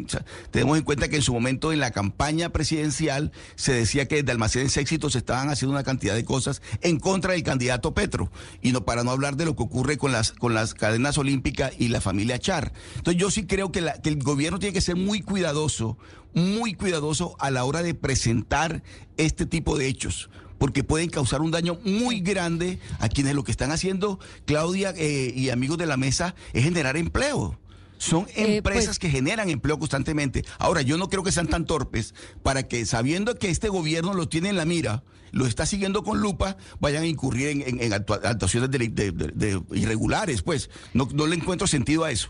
tenemos 0.51 0.79
en 0.79 0.85
cuenta 0.85 1.09
que 1.09 1.17
en 1.17 1.23
su 1.23 1.33
momento 1.33 1.73
en 1.73 1.81
la 1.81 1.91
campaña 1.91 2.51
presidencial 2.51 3.33
se 3.57 3.73
decía 3.73 4.07
que 4.07 4.17
desde 4.17 4.33
Almacenes 4.33 4.77
Éxitos 4.77 5.13
se 5.13 5.19
estaban 5.19 5.51
haciendo 5.51 5.75
una 5.75 5.85
cantidad 5.85 6.15
de 6.15 6.25
cosas 6.25 6.63
en 6.81 6.99
contra 6.99 7.33
del 7.33 7.43
candidato 7.43 7.95
Petro. 7.95 8.31
Y 8.63 8.73
no 8.73 8.85
para 8.85 9.05
no 9.05 9.11
hablar 9.11 9.37
de 9.37 9.45
lo 9.45 9.57
que 9.57 9.63
ocurre 9.63 9.99
con 9.99 10.13
las, 10.13 10.33
con 10.33 10.55
las 10.55 10.75
cadenas 10.75 11.19
olímpicas 11.19 11.73
y 11.79 11.89
la 11.89 12.01
familia 12.01 12.39
Char. 12.39 12.73
Entonces 12.97 13.21
yo 13.21 13.31
sí 13.31 13.47
creo 13.47 13.73
que 13.73 13.81
el 13.81 14.23
gobierno 14.23 14.59
tiene 14.59 14.73
que 14.73 14.81
ser 14.81 14.97
muy 14.97 15.21
cuidadoso 15.21 15.99
muy 16.35 16.74
cuidadoso 16.74 17.37
a 17.39 17.51
la 17.51 17.64
hora 17.64 17.82
de 17.82 17.95
presentar 17.95 18.82
este 19.16 19.47
tipo 19.47 19.76
de 19.78 19.87
hechos 19.89 20.30
porque 20.59 20.85
pueden 20.85 21.11
causar 21.11 21.43
un 21.43 21.51
daño 21.51 21.78
muy 21.85 22.20
grande 22.20 22.78
a 22.99 23.09
quienes 23.09 23.35
lo 23.35 23.45
que 23.45 23.51
están 23.51 23.70
haciendo, 23.70 24.18
Claudia 24.47 24.95
eh, 24.97 25.32
y 25.35 25.51
amigos 25.51 25.76
de 25.78 25.87
la 25.87 25.97
mesa, 25.97 26.35
es 26.53 26.62
generar 26.64 26.97
empleo. 26.97 27.59
Son 27.99 28.26
Eh, 28.35 28.57
empresas 28.57 28.87
pues- 28.87 28.99
que 28.99 29.11
generan 29.11 29.51
empleo 29.51 29.78
constantemente. 29.78 30.45
Ahora, 30.59 30.80
yo 30.82 30.97
no 30.97 31.09
creo 31.11 31.22
que 31.22 31.32
sean 31.32 31.49
tan 31.49 31.66
torpes 31.66 32.14
para 32.43 32.62
que, 32.68 32.87
sabiendo 32.87 33.35
que 33.35 33.51
este 33.51 33.68
gobierno 33.68 34.14
lo 34.14 34.28
tiene 34.28 34.49
en 34.49 34.57
la 34.57 34.64
mira, 34.64 35.03
lo 35.32 35.47
está 35.47 35.66
siguiendo 35.66 36.03
con 36.03 36.20
lupa, 36.20 36.57
vayan 36.80 37.03
a 37.03 37.07
incurrir 37.07 37.49
en, 37.49 37.61
en- 37.62 37.80
en 37.82 37.93
actua- 37.93 38.20
actuaciones 38.24 38.70
de- 38.70 38.78
de- 38.89 39.62
irregulares. 39.72 40.43
Pues 40.43 40.70
no, 40.95 41.09
no 41.12 41.26
le 41.26 41.37
encuentro 41.37 41.66
sentido 41.66 42.05
a 42.05 42.11
eso. 42.11 42.28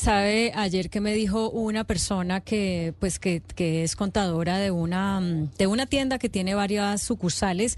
Sabe, 0.00 0.50
ayer 0.54 0.88
que 0.88 1.02
me 1.02 1.12
dijo 1.12 1.50
una 1.50 1.84
persona 1.84 2.40
que, 2.40 2.94
pues, 2.98 3.18
que, 3.18 3.42
que 3.54 3.84
es 3.84 3.96
contadora 3.96 4.56
de 4.56 4.70
una, 4.70 5.20
mm, 5.20 5.50
de 5.58 5.66
una 5.66 5.84
tienda 5.84 6.18
que 6.18 6.30
tiene 6.30 6.54
varias 6.54 7.02
sucursales, 7.02 7.76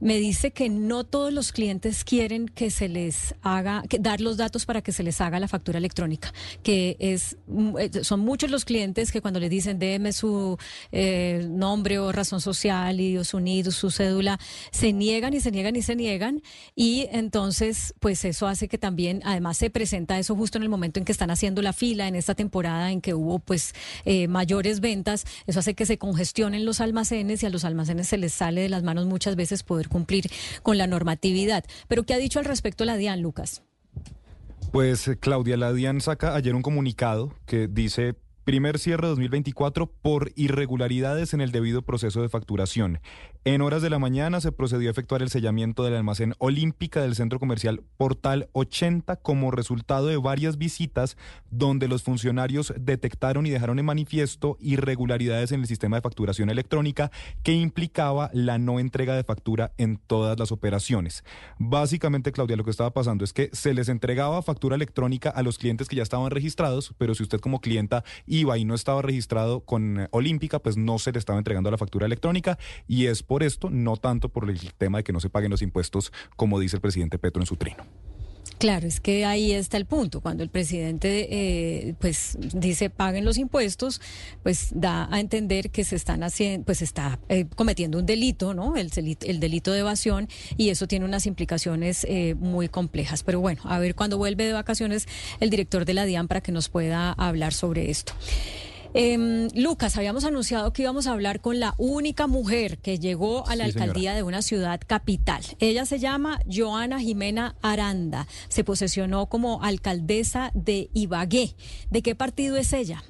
me 0.00 0.16
dice 0.16 0.50
que 0.50 0.70
no 0.70 1.04
todos 1.04 1.30
los 1.30 1.52
clientes 1.52 2.04
quieren 2.04 2.48
que 2.48 2.70
se 2.70 2.88
les 2.88 3.34
haga, 3.42 3.82
que 3.86 3.98
dar 3.98 4.22
los 4.22 4.38
datos 4.38 4.64
para 4.64 4.80
que 4.80 4.92
se 4.92 5.02
les 5.02 5.20
haga 5.20 5.38
la 5.40 5.46
factura 5.46 5.76
electrónica, 5.76 6.32
que 6.62 6.96
es, 7.00 7.36
mm, 7.48 7.76
eh, 7.78 7.90
son 8.02 8.20
muchos 8.20 8.50
los 8.50 8.64
clientes 8.64 9.12
que 9.12 9.20
cuando 9.20 9.38
le 9.38 9.50
dicen 9.50 9.78
déme 9.78 10.14
su 10.14 10.56
eh, 10.90 11.46
nombre 11.50 11.98
o 11.98 12.12
razón 12.12 12.40
social 12.40 12.98
y 12.98 13.22
su 13.24 13.40
NID, 13.40 13.68
su 13.72 13.90
cédula, 13.90 14.40
se 14.70 14.94
niegan 14.94 15.34
y 15.34 15.40
se 15.40 15.50
niegan 15.50 15.76
y 15.76 15.82
se 15.82 15.96
niegan. 15.96 16.40
Y 16.74 17.08
entonces, 17.12 17.92
pues 18.00 18.24
eso 18.24 18.46
hace 18.46 18.68
que 18.68 18.78
también, 18.78 19.20
además 19.26 19.58
se 19.58 19.68
presenta 19.68 20.18
eso 20.18 20.34
justo 20.34 20.56
en 20.56 20.62
el 20.62 20.70
momento 20.70 20.98
en 20.98 21.04
que 21.04 21.12
están 21.12 21.30
haciendo 21.30 21.57
la 21.62 21.72
fila 21.72 22.08
en 22.08 22.14
esta 22.14 22.34
temporada 22.34 22.90
en 22.92 23.00
que 23.00 23.14
hubo 23.14 23.38
pues 23.38 23.74
eh, 24.04 24.28
mayores 24.28 24.80
ventas, 24.80 25.24
eso 25.46 25.60
hace 25.60 25.74
que 25.74 25.86
se 25.86 25.98
congestionen 25.98 26.64
los 26.64 26.80
almacenes 26.80 27.42
y 27.42 27.46
a 27.46 27.50
los 27.50 27.64
almacenes 27.64 28.08
se 28.08 28.18
les 28.18 28.32
sale 28.32 28.62
de 28.62 28.68
las 28.68 28.82
manos 28.82 29.06
muchas 29.06 29.36
veces 29.36 29.62
poder 29.62 29.88
cumplir 29.88 30.30
con 30.62 30.78
la 30.78 30.86
normatividad. 30.86 31.64
Pero 31.88 32.04
¿qué 32.04 32.14
ha 32.14 32.18
dicho 32.18 32.38
al 32.38 32.44
respecto 32.44 32.84
la 32.84 32.96
DIAN, 32.96 33.22
Lucas? 33.22 33.62
Pues 34.72 35.08
eh, 35.08 35.16
Claudia 35.18 35.56
Ladian 35.56 36.00
saca 36.00 36.34
ayer 36.34 36.54
un 36.54 36.62
comunicado 36.62 37.34
que 37.46 37.68
dice 37.68 38.14
primer 38.48 38.78
cierre 38.78 39.08
2024 39.08 39.86
por 39.86 40.32
irregularidades 40.34 41.34
en 41.34 41.42
el 41.42 41.52
debido 41.52 41.82
proceso 41.82 42.22
de 42.22 42.30
facturación. 42.30 43.00
En 43.50 43.62
horas 43.62 43.80
de 43.80 43.88
la 43.88 43.98
mañana 43.98 44.42
se 44.42 44.52
procedió 44.52 44.88
a 44.88 44.90
efectuar 44.90 45.22
el 45.22 45.30
sellamiento 45.30 45.82
del 45.82 45.94
almacén 45.94 46.34
Olímpica 46.36 47.00
del 47.00 47.14
centro 47.14 47.40
comercial 47.40 47.82
Portal 47.96 48.50
80 48.52 49.16
como 49.16 49.50
resultado 49.50 50.08
de 50.08 50.18
varias 50.18 50.58
visitas 50.58 51.16
donde 51.50 51.88
los 51.88 52.02
funcionarios 52.02 52.74
detectaron 52.78 53.46
y 53.46 53.50
dejaron 53.50 53.78
en 53.78 53.86
manifiesto 53.86 54.58
irregularidades 54.60 55.50
en 55.52 55.60
el 55.60 55.66
sistema 55.66 55.96
de 55.96 56.02
facturación 56.02 56.50
electrónica 56.50 57.10
que 57.42 57.54
implicaba 57.54 58.28
la 58.34 58.58
no 58.58 58.80
entrega 58.80 59.16
de 59.16 59.24
factura 59.24 59.72
en 59.78 59.96
todas 59.96 60.38
las 60.38 60.52
operaciones. 60.52 61.24
Básicamente, 61.58 62.32
Claudia, 62.32 62.56
lo 62.56 62.64
que 62.64 62.70
estaba 62.70 62.92
pasando 62.92 63.24
es 63.24 63.32
que 63.32 63.48
se 63.54 63.72
les 63.72 63.88
entregaba 63.88 64.42
factura 64.42 64.76
electrónica 64.76 65.30
a 65.30 65.42
los 65.42 65.56
clientes 65.56 65.88
que 65.88 65.96
ya 65.96 66.02
estaban 66.02 66.30
registrados, 66.30 66.92
pero 66.98 67.14
si 67.14 67.22
usted 67.22 67.40
como 67.40 67.62
clienta 67.62 68.04
iba 68.26 68.58
y 68.58 68.66
no 68.66 68.74
estaba 68.74 69.00
registrado 69.00 69.60
con 69.60 70.00
eh, 70.00 70.08
Olímpica, 70.10 70.58
pues 70.58 70.76
no 70.76 70.98
se 70.98 71.12
le 71.12 71.18
estaba 71.18 71.38
entregando 71.38 71.70
la 71.70 71.78
factura 71.78 72.04
electrónica 72.04 72.58
y 72.86 73.06
es 73.06 73.22
por 73.22 73.37
esto, 73.42 73.70
no 73.70 73.96
tanto 73.96 74.28
por 74.28 74.48
el 74.48 74.72
tema 74.74 74.98
de 74.98 75.04
que 75.04 75.12
no 75.12 75.20
se 75.20 75.30
paguen 75.30 75.50
los 75.50 75.62
impuestos, 75.62 76.12
como 76.36 76.58
dice 76.60 76.76
el 76.76 76.82
presidente 76.82 77.18
Petro 77.18 77.42
en 77.42 77.46
su 77.46 77.56
trino. 77.56 77.84
Claro, 78.58 78.88
es 78.88 78.98
que 78.98 79.24
ahí 79.24 79.52
está 79.52 79.76
el 79.76 79.86
punto. 79.86 80.20
Cuando 80.20 80.42
el 80.42 80.48
presidente 80.48 81.28
eh, 81.30 81.94
pues 82.00 82.36
dice 82.40 82.90
paguen 82.90 83.24
los 83.24 83.38
impuestos, 83.38 84.00
pues 84.42 84.70
da 84.74 85.08
a 85.12 85.20
entender 85.20 85.70
que 85.70 85.84
se 85.84 85.94
están 85.94 86.24
haciendo, 86.24 86.64
pues 86.66 86.82
está 86.82 87.20
eh, 87.28 87.46
cometiendo 87.54 87.98
un 87.98 88.06
delito, 88.06 88.54
¿no? 88.54 88.76
El, 88.76 88.90
el 88.96 89.40
delito 89.40 89.70
de 89.70 89.80
evasión 89.80 90.28
y 90.56 90.70
eso 90.70 90.88
tiene 90.88 91.04
unas 91.04 91.26
implicaciones 91.26 92.04
eh, 92.08 92.34
muy 92.34 92.68
complejas. 92.68 93.22
Pero 93.22 93.40
bueno, 93.40 93.62
a 93.64 93.78
ver 93.78 93.94
cuando 93.94 94.18
vuelve 94.18 94.46
de 94.46 94.52
vacaciones 94.52 95.06
el 95.38 95.50
director 95.50 95.84
de 95.84 95.94
la 95.94 96.04
DIAN 96.04 96.26
para 96.26 96.40
que 96.40 96.50
nos 96.50 96.68
pueda 96.68 97.12
hablar 97.12 97.54
sobre 97.54 97.90
esto. 97.90 98.12
Em, 98.94 99.48
Lucas, 99.54 99.96
habíamos 99.96 100.24
anunciado 100.24 100.72
que 100.72 100.82
íbamos 100.82 101.06
a 101.06 101.12
hablar 101.12 101.40
con 101.40 101.60
la 101.60 101.74
única 101.78 102.26
mujer 102.26 102.78
que 102.78 102.98
llegó 102.98 103.46
a 103.46 103.54
la 103.54 103.66
Sí, 103.66 103.72
señora. 103.72 103.84
alcaldía 103.90 104.14
de 104.14 104.22
una 104.22 104.42
ciudad 104.42 104.80
capital. 104.86 105.42
Ella 105.58 105.84
se 105.84 105.98
llama 105.98 106.40
Joana 106.52 106.98
Jimena 106.98 107.54
Aranda. 107.62 108.26
Se 108.48 108.64
posesionó 108.64 109.26
como 109.26 109.62
alcaldesa 109.62 110.50
de 110.54 110.88
Ibagué. 110.94 111.54
¿De 111.90 112.02
qué 112.02 112.14
partido 112.14 112.56
es 112.56 112.72
ella? 112.72 113.02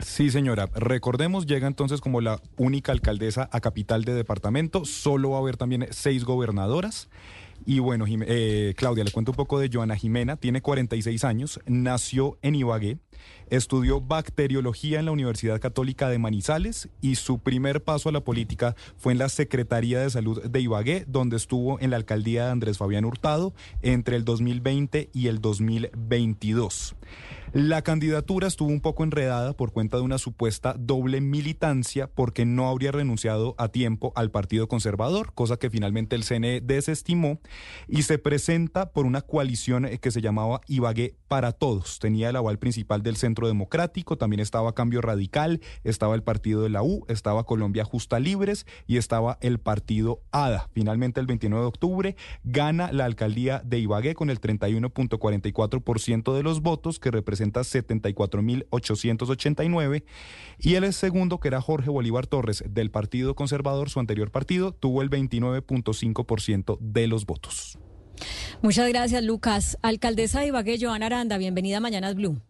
Sí, 0.00 0.30
señora. 0.30 0.70
Recordemos, 0.74 1.44
llega 1.46 1.66
entonces 1.68 2.00
como 2.00 2.22
la 2.22 2.40
única 2.56 2.90
alcaldesa 2.92 3.50
a 3.52 3.60
capital 3.60 4.04
de 4.04 4.14
departamento. 4.14 4.86
Solo 4.86 5.30
va 5.30 5.36
a 5.36 5.40
haber 5.40 5.58
también 5.58 5.86
seis 5.90 6.24
gobernadoras. 6.24 7.10
Y 7.66 7.78
bueno, 7.80 8.06
eh, 8.08 8.72
Claudia, 8.78 9.04
le 9.04 9.10
cuento 9.10 9.32
un 9.32 9.36
poco 9.36 9.58
de 9.58 9.68
Joana 9.70 9.94
Jimena. 9.96 10.36
Tiene 10.36 10.62
46 10.62 11.24
años, 11.24 11.60
nació 11.66 12.38
en 12.40 12.54
Ibagué, 12.54 12.96
estudió 13.48 14.00
bacteriología 14.00 14.98
en 14.98 15.06
la 15.06 15.12
Universidad 15.12 15.60
Católica 15.60 16.08
de 16.08 16.18
Manizales 16.18 16.88
y 17.00 17.16
su 17.16 17.38
primer 17.40 17.82
paso 17.82 18.08
a 18.08 18.12
la 18.12 18.20
política 18.20 18.76
fue 18.96 19.12
en 19.12 19.18
la 19.18 19.28
Secretaría 19.28 20.00
de 20.00 20.10
Salud 20.10 20.42
de 20.42 20.60
Ibagué, 20.60 21.04
donde 21.06 21.36
estuvo 21.36 21.80
en 21.80 21.90
la 21.90 21.96
alcaldía 21.96 22.46
de 22.46 22.52
Andrés 22.52 22.78
Fabián 22.78 23.04
Hurtado 23.04 23.52
entre 23.82 24.16
el 24.16 24.24
2020 24.24 25.10
y 25.12 25.26
el 25.26 25.40
2022. 25.40 26.94
La 27.52 27.82
candidatura 27.82 28.46
estuvo 28.46 28.68
un 28.68 28.80
poco 28.80 29.02
enredada 29.02 29.54
por 29.54 29.72
cuenta 29.72 29.96
de 29.96 30.04
una 30.04 30.18
supuesta 30.18 30.76
doble 30.78 31.20
militancia 31.20 32.06
porque 32.06 32.46
no 32.46 32.68
habría 32.68 32.92
renunciado 32.92 33.56
a 33.58 33.70
tiempo 33.70 34.12
al 34.14 34.30
Partido 34.30 34.68
Conservador, 34.68 35.32
cosa 35.34 35.56
que 35.56 35.68
finalmente 35.68 36.14
el 36.14 36.22
CNE 36.22 36.60
desestimó 36.60 37.40
y 37.88 38.02
se 38.02 38.18
presenta 38.18 38.92
por 38.92 39.04
una 39.04 39.22
coalición 39.22 39.84
eh, 39.84 39.98
que 39.98 40.12
se 40.12 40.20
llamaba 40.20 40.60
Ibagué 40.68 41.16
para 41.26 41.50
Todos. 41.50 41.98
Tenía 41.98 42.30
el 42.30 42.36
aval 42.36 42.60
principal 42.60 43.02
del 43.02 43.16
Centro 43.16 43.48
Democrático, 43.48 44.16
también 44.16 44.38
estaba 44.38 44.72
Cambio 44.76 45.00
Radical, 45.00 45.60
estaba 45.82 46.14
el 46.14 46.22
partido 46.22 46.62
de 46.62 46.70
la 46.70 46.84
U, 46.84 47.04
estaba 47.08 47.46
Colombia 47.46 47.84
Justa 47.84 48.20
Libres 48.20 48.64
y 48.86 48.96
estaba 48.96 49.38
el 49.40 49.58
partido 49.58 50.22
ADA. 50.30 50.68
Finalmente 50.72 51.18
el 51.18 51.26
29 51.26 51.62
de 51.62 51.68
octubre 51.68 52.16
gana 52.44 52.92
la 52.92 53.06
alcaldía 53.06 53.60
de 53.64 53.80
Ibagué 53.80 54.14
con 54.14 54.30
el 54.30 54.40
31.44% 54.40 56.32
de 56.32 56.42
los 56.44 56.62
votos 56.62 57.00
que 57.00 57.10
representa 57.10 57.39
74.889 57.40 60.04
y 60.58 60.74
el 60.74 60.92
segundo 60.92 61.40
que 61.40 61.48
era 61.48 61.60
Jorge 61.60 61.90
Bolívar 61.90 62.26
Torres 62.26 62.64
del 62.68 62.90
Partido 62.90 63.34
Conservador, 63.34 63.90
su 63.90 64.00
anterior 64.00 64.30
partido, 64.30 64.72
tuvo 64.72 65.02
el 65.02 65.10
29.5% 65.10 66.78
de 66.80 67.06
los 67.06 67.26
votos. 67.26 67.78
Muchas 68.62 68.88
gracias, 68.88 69.22
Lucas. 69.24 69.78
Alcaldesa 69.82 70.40
de 70.40 70.48
Ibagué, 70.48 70.78
Joana 70.80 71.06
Aranda, 71.06 71.38
bienvenida 71.38 71.78
a 71.78 71.80
Mañanas 71.80 72.14
Blue. 72.14 72.40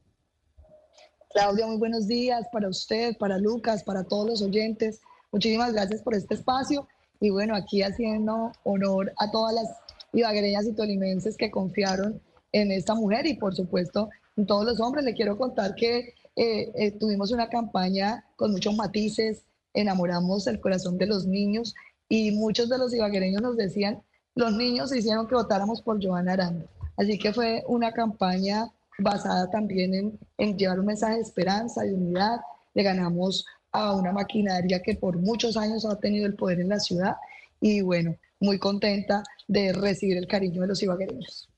Claudia, 1.33 1.67
muy 1.67 1.77
buenos 1.77 2.09
días 2.09 2.45
para 2.53 2.69
usted, 2.69 3.17
para 3.17 3.39
Lucas, 3.39 3.85
para 3.85 4.03
todos 4.03 4.29
los 4.29 4.43
oyentes. 4.43 5.01
Muchísimas 5.31 5.73
gracias 5.73 6.03
por 6.03 6.15
este 6.15 6.35
espacio 6.35 6.89
y 7.21 7.31
bueno, 7.31 7.55
aquí 7.55 7.83
haciendo 7.83 8.51
honor 8.65 9.13
a 9.19 9.31
todas 9.31 9.55
las 9.55 9.69
ibaguereñas 10.13 10.67
y 10.67 10.73
tolimenses 10.73 11.37
que 11.37 11.51
confiaron 11.51 12.21
en 12.53 12.73
esta 12.73 12.97
mujer 12.97 13.27
y 13.27 13.35
por 13.35 13.55
supuesto 13.55 14.11
todos 14.47 14.65
los 14.65 14.81
hombres. 14.81 15.05
Le 15.05 15.15
quiero 15.15 15.37
contar 15.37 15.75
que 15.75 16.15
eh, 16.37 16.73
eh, 16.75 16.93
tuvimos 16.93 17.31
una 17.33 17.49
campaña 17.49 18.25
con 18.37 18.53
muchos 18.53 18.75
matices, 18.75 19.45
enamoramos 19.75 20.47
el 20.47 20.61
corazón 20.61 20.99
de 20.99 21.07
los 21.07 21.27
niños 21.27 21.75
y 22.09 22.31
muchos 22.33 22.69
de 22.69 22.79
los 22.79 22.95
ibaguereños 22.95 23.43
nos 23.43 23.57
decían, 23.57 24.03
los 24.35 24.53
niños 24.53 24.95
hicieron 24.95 25.27
que 25.27 25.35
votáramos 25.35 25.83
por 25.83 26.03
Joana 26.05 26.33
Aranda. 26.33 26.67
Así 26.97 27.19
que 27.19 27.33
fue 27.33 27.63
una 27.67 27.93
campaña 27.93 28.71
basada 28.99 29.51
también 29.51 30.19
en, 30.39 30.59
llevar 30.59 30.81
un 30.81 30.87
mensaje 30.87 31.17
de 31.17 31.23
esperanza, 31.23 31.83
de 31.83 31.95
unidad. 31.95 32.41
Le 32.75 32.83
ganamos 32.83 33.47
a 33.73 33.95
una 33.95 34.13
maquinaria 34.13 34.83
que 34.83 34.97
por 34.97 35.17
muchos 35.19 35.57
años 35.57 35.85
ha 35.85 35.99
tenido 35.99 36.27
el 36.27 36.35
poder 36.35 36.61
en 36.61 36.69
la 36.69 36.81
ciudad 36.81 37.17
y 37.61 37.81
bueno, 37.83 38.17
muy 38.41 38.59
contenta 38.59 39.23
de 39.47 39.73
recibir 39.73 40.17
el 40.17 40.27
cariño 40.27 40.63
de 40.63 40.69
los 40.69 40.83
ibaguereños. 40.83 41.49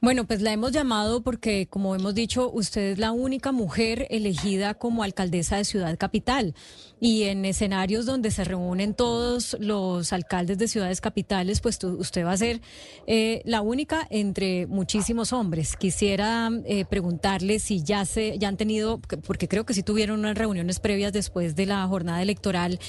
Bueno, 0.00 0.26
pues 0.26 0.42
la 0.42 0.52
hemos 0.52 0.72
llamado 0.72 1.22
porque, 1.22 1.66
como 1.68 1.94
hemos 1.94 2.14
dicho, 2.14 2.50
usted 2.50 2.92
es 2.92 2.98
la 2.98 3.12
única 3.12 3.52
mujer 3.52 4.06
elegida 4.10 4.74
como 4.74 5.02
alcaldesa 5.02 5.56
de 5.56 5.64
Ciudad 5.64 5.96
Capital. 5.98 6.54
Y 6.98 7.24
en 7.24 7.44
escenarios 7.44 8.06
donde 8.06 8.30
se 8.30 8.44
reúnen 8.44 8.94
todos 8.94 9.56
los 9.60 10.12
alcaldes 10.14 10.56
de 10.58 10.68
ciudades 10.68 11.02
capitales, 11.02 11.60
pues 11.60 11.82
usted 11.84 12.24
va 12.24 12.32
a 12.32 12.36
ser 12.36 12.62
eh, 13.06 13.42
la 13.44 13.60
única 13.60 14.06
entre 14.10 14.66
muchísimos 14.66 15.32
hombres. 15.34 15.76
Quisiera 15.76 16.50
eh, 16.64 16.84
preguntarle 16.86 17.58
si 17.58 17.82
ya 17.82 18.04
se 18.06 18.38
ya 18.38 18.48
han 18.48 18.56
tenido, 18.56 18.98
porque 19.26 19.46
creo 19.46 19.66
que 19.66 19.74
sí 19.74 19.82
tuvieron 19.82 20.20
unas 20.20 20.38
reuniones 20.38 20.80
previas 20.80 21.12
después 21.12 21.54
de 21.54 21.66
la 21.66 21.86
jornada 21.86 22.22
electoral, 22.22 22.80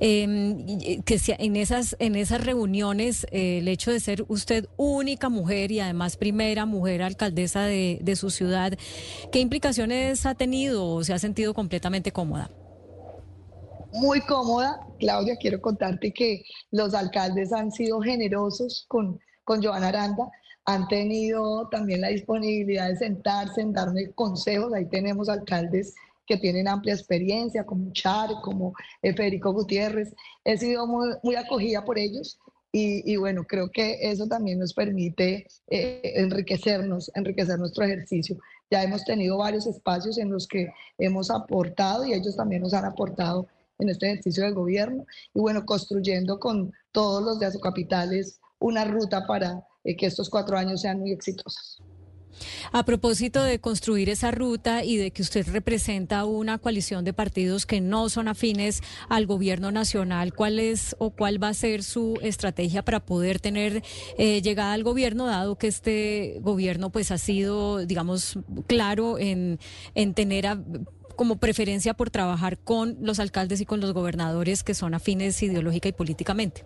eh, 0.00 1.00
que 1.04 1.20
en 1.38 1.56
esas 1.56 1.96
en 1.98 2.16
esas 2.16 2.44
reuniones 2.44 3.26
eh, 3.30 3.58
el 3.58 3.68
hecho 3.68 3.90
de 3.90 4.00
ser 4.00 4.24
usted 4.28 4.68
única 4.76 5.28
mujer 5.28 5.72
y 5.72 5.80
además 5.80 6.16
primera 6.16 6.63
mujer 6.66 7.02
alcaldesa 7.02 7.64
de, 7.64 8.16
su 8.16 8.30
ciudad, 8.30 8.78
¿qué 9.32 9.40
implicaciones 9.40 10.26
ha 10.26 10.34
tenido 10.34 10.86
o 10.86 11.04
se 11.04 11.12
ha 11.12 11.18
sentido 11.18 11.54
completamente 11.54 12.12
cómoda? 12.12 12.50
muy 13.92 14.20
cómoda. 14.22 14.80
Claudia, 14.98 15.36
quiero 15.36 15.60
contarte 15.60 16.12
que 16.12 16.42
los 16.72 16.94
alcaldes 16.94 17.52
han 17.52 17.70
sido 17.70 18.00
generosos 18.00 18.86
con, 18.88 19.20
con 19.44 19.62
Joana 19.62 19.88
Aranda. 19.88 20.30
han 20.64 20.88
tenido 20.88 21.68
también 21.68 22.00
la 22.00 22.08
disponibilidad 22.08 22.88
de 22.88 22.96
sentarse, 22.96 23.60
en 23.60 23.72
darme 23.72 24.10
consejos. 24.12 24.72
Ahí 24.72 24.86
tenemos 24.86 25.28
alcaldes 25.28 25.94
que 26.26 26.38
tienen 26.38 26.66
amplia 26.66 26.94
experiencia, 26.94 27.64
como 27.64 27.92
Char, 27.92 28.30
como 28.42 28.72
eh, 29.02 29.14
Federico 29.14 29.52
Gutiérrez. 29.52 30.12
He 30.44 30.56
sido 30.56 30.86
muy, 30.86 31.10
muy 31.22 31.36
acogida 31.36 31.84
por 31.84 31.98
ellos 31.98 32.38
y, 32.76 33.14
bueno, 33.14 33.44
creo 33.44 33.70
que 33.70 33.98
eso 34.00 34.26
también 34.26 34.58
nos 34.58 34.74
permite 34.74 35.46
eh, 35.68 36.00
enriquecernos, 36.16 37.08
enriquecer 37.14 37.56
nuestro 37.56 37.84
ejercicio. 37.84 38.36
Ya 38.68 38.82
hemos 38.82 39.04
tenido 39.04 39.38
varios 39.38 39.68
espacios 39.68 40.18
en 40.18 40.32
los 40.32 40.48
que 40.48 40.72
hemos 40.98 41.30
aportado 41.30 42.04
y 42.04 42.14
ellos 42.14 42.34
también 42.34 42.62
nos 42.62 42.74
han 42.74 42.84
aportado 42.84 43.46
en 43.78 43.90
este 43.90 44.06
ejercicio 44.10 44.42
del 44.42 44.54
gobierno. 44.54 45.06
Y 45.32 45.38
bueno, 45.38 45.64
construyendo 45.64 46.40
con 46.40 46.72
todos 46.90 47.22
los 47.22 47.38
de 47.38 47.60
capitales 47.60 48.40
una 48.58 48.84
ruta 48.84 49.24
para 49.24 49.64
eh, 49.84 49.96
que 49.96 50.06
estos 50.06 50.28
cuatro 50.28 50.58
años 50.58 50.80
sean 50.80 50.98
muy 50.98 51.12
exitosos. 51.12 51.80
A 52.72 52.84
propósito 52.84 53.42
de 53.42 53.58
construir 53.58 54.08
esa 54.10 54.30
ruta 54.30 54.84
y 54.84 54.96
de 54.96 55.10
que 55.10 55.22
usted 55.22 55.46
representa 55.48 56.24
una 56.24 56.58
coalición 56.58 57.04
de 57.04 57.12
partidos 57.12 57.66
que 57.66 57.80
no 57.80 58.08
son 58.08 58.28
afines 58.28 58.82
al 59.08 59.26
gobierno 59.26 59.70
nacional, 59.70 60.34
¿cuál 60.34 60.58
es 60.58 60.96
o 60.98 61.10
cuál 61.10 61.42
va 61.42 61.48
a 61.48 61.54
ser 61.54 61.82
su 61.82 62.18
estrategia 62.22 62.84
para 62.84 63.00
poder 63.00 63.40
tener 63.40 63.82
eh, 64.18 64.42
llegada 64.42 64.72
al 64.72 64.82
gobierno, 64.82 65.26
dado 65.26 65.56
que 65.56 65.68
este 65.68 66.38
gobierno 66.40 66.90
pues 66.90 67.10
ha 67.10 67.18
sido, 67.18 67.84
digamos, 67.86 68.38
claro 68.66 69.18
en, 69.18 69.58
en 69.94 70.14
tener 70.14 70.46
como 71.16 71.36
preferencia 71.36 71.94
por 71.94 72.10
trabajar 72.10 72.58
con 72.58 72.96
los 73.00 73.20
alcaldes 73.20 73.60
y 73.60 73.66
con 73.66 73.80
los 73.80 73.92
gobernadores 73.92 74.64
que 74.64 74.74
son 74.74 74.94
afines 74.94 75.42
ideológica 75.42 75.88
y 75.88 75.92
políticamente? 75.92 76.64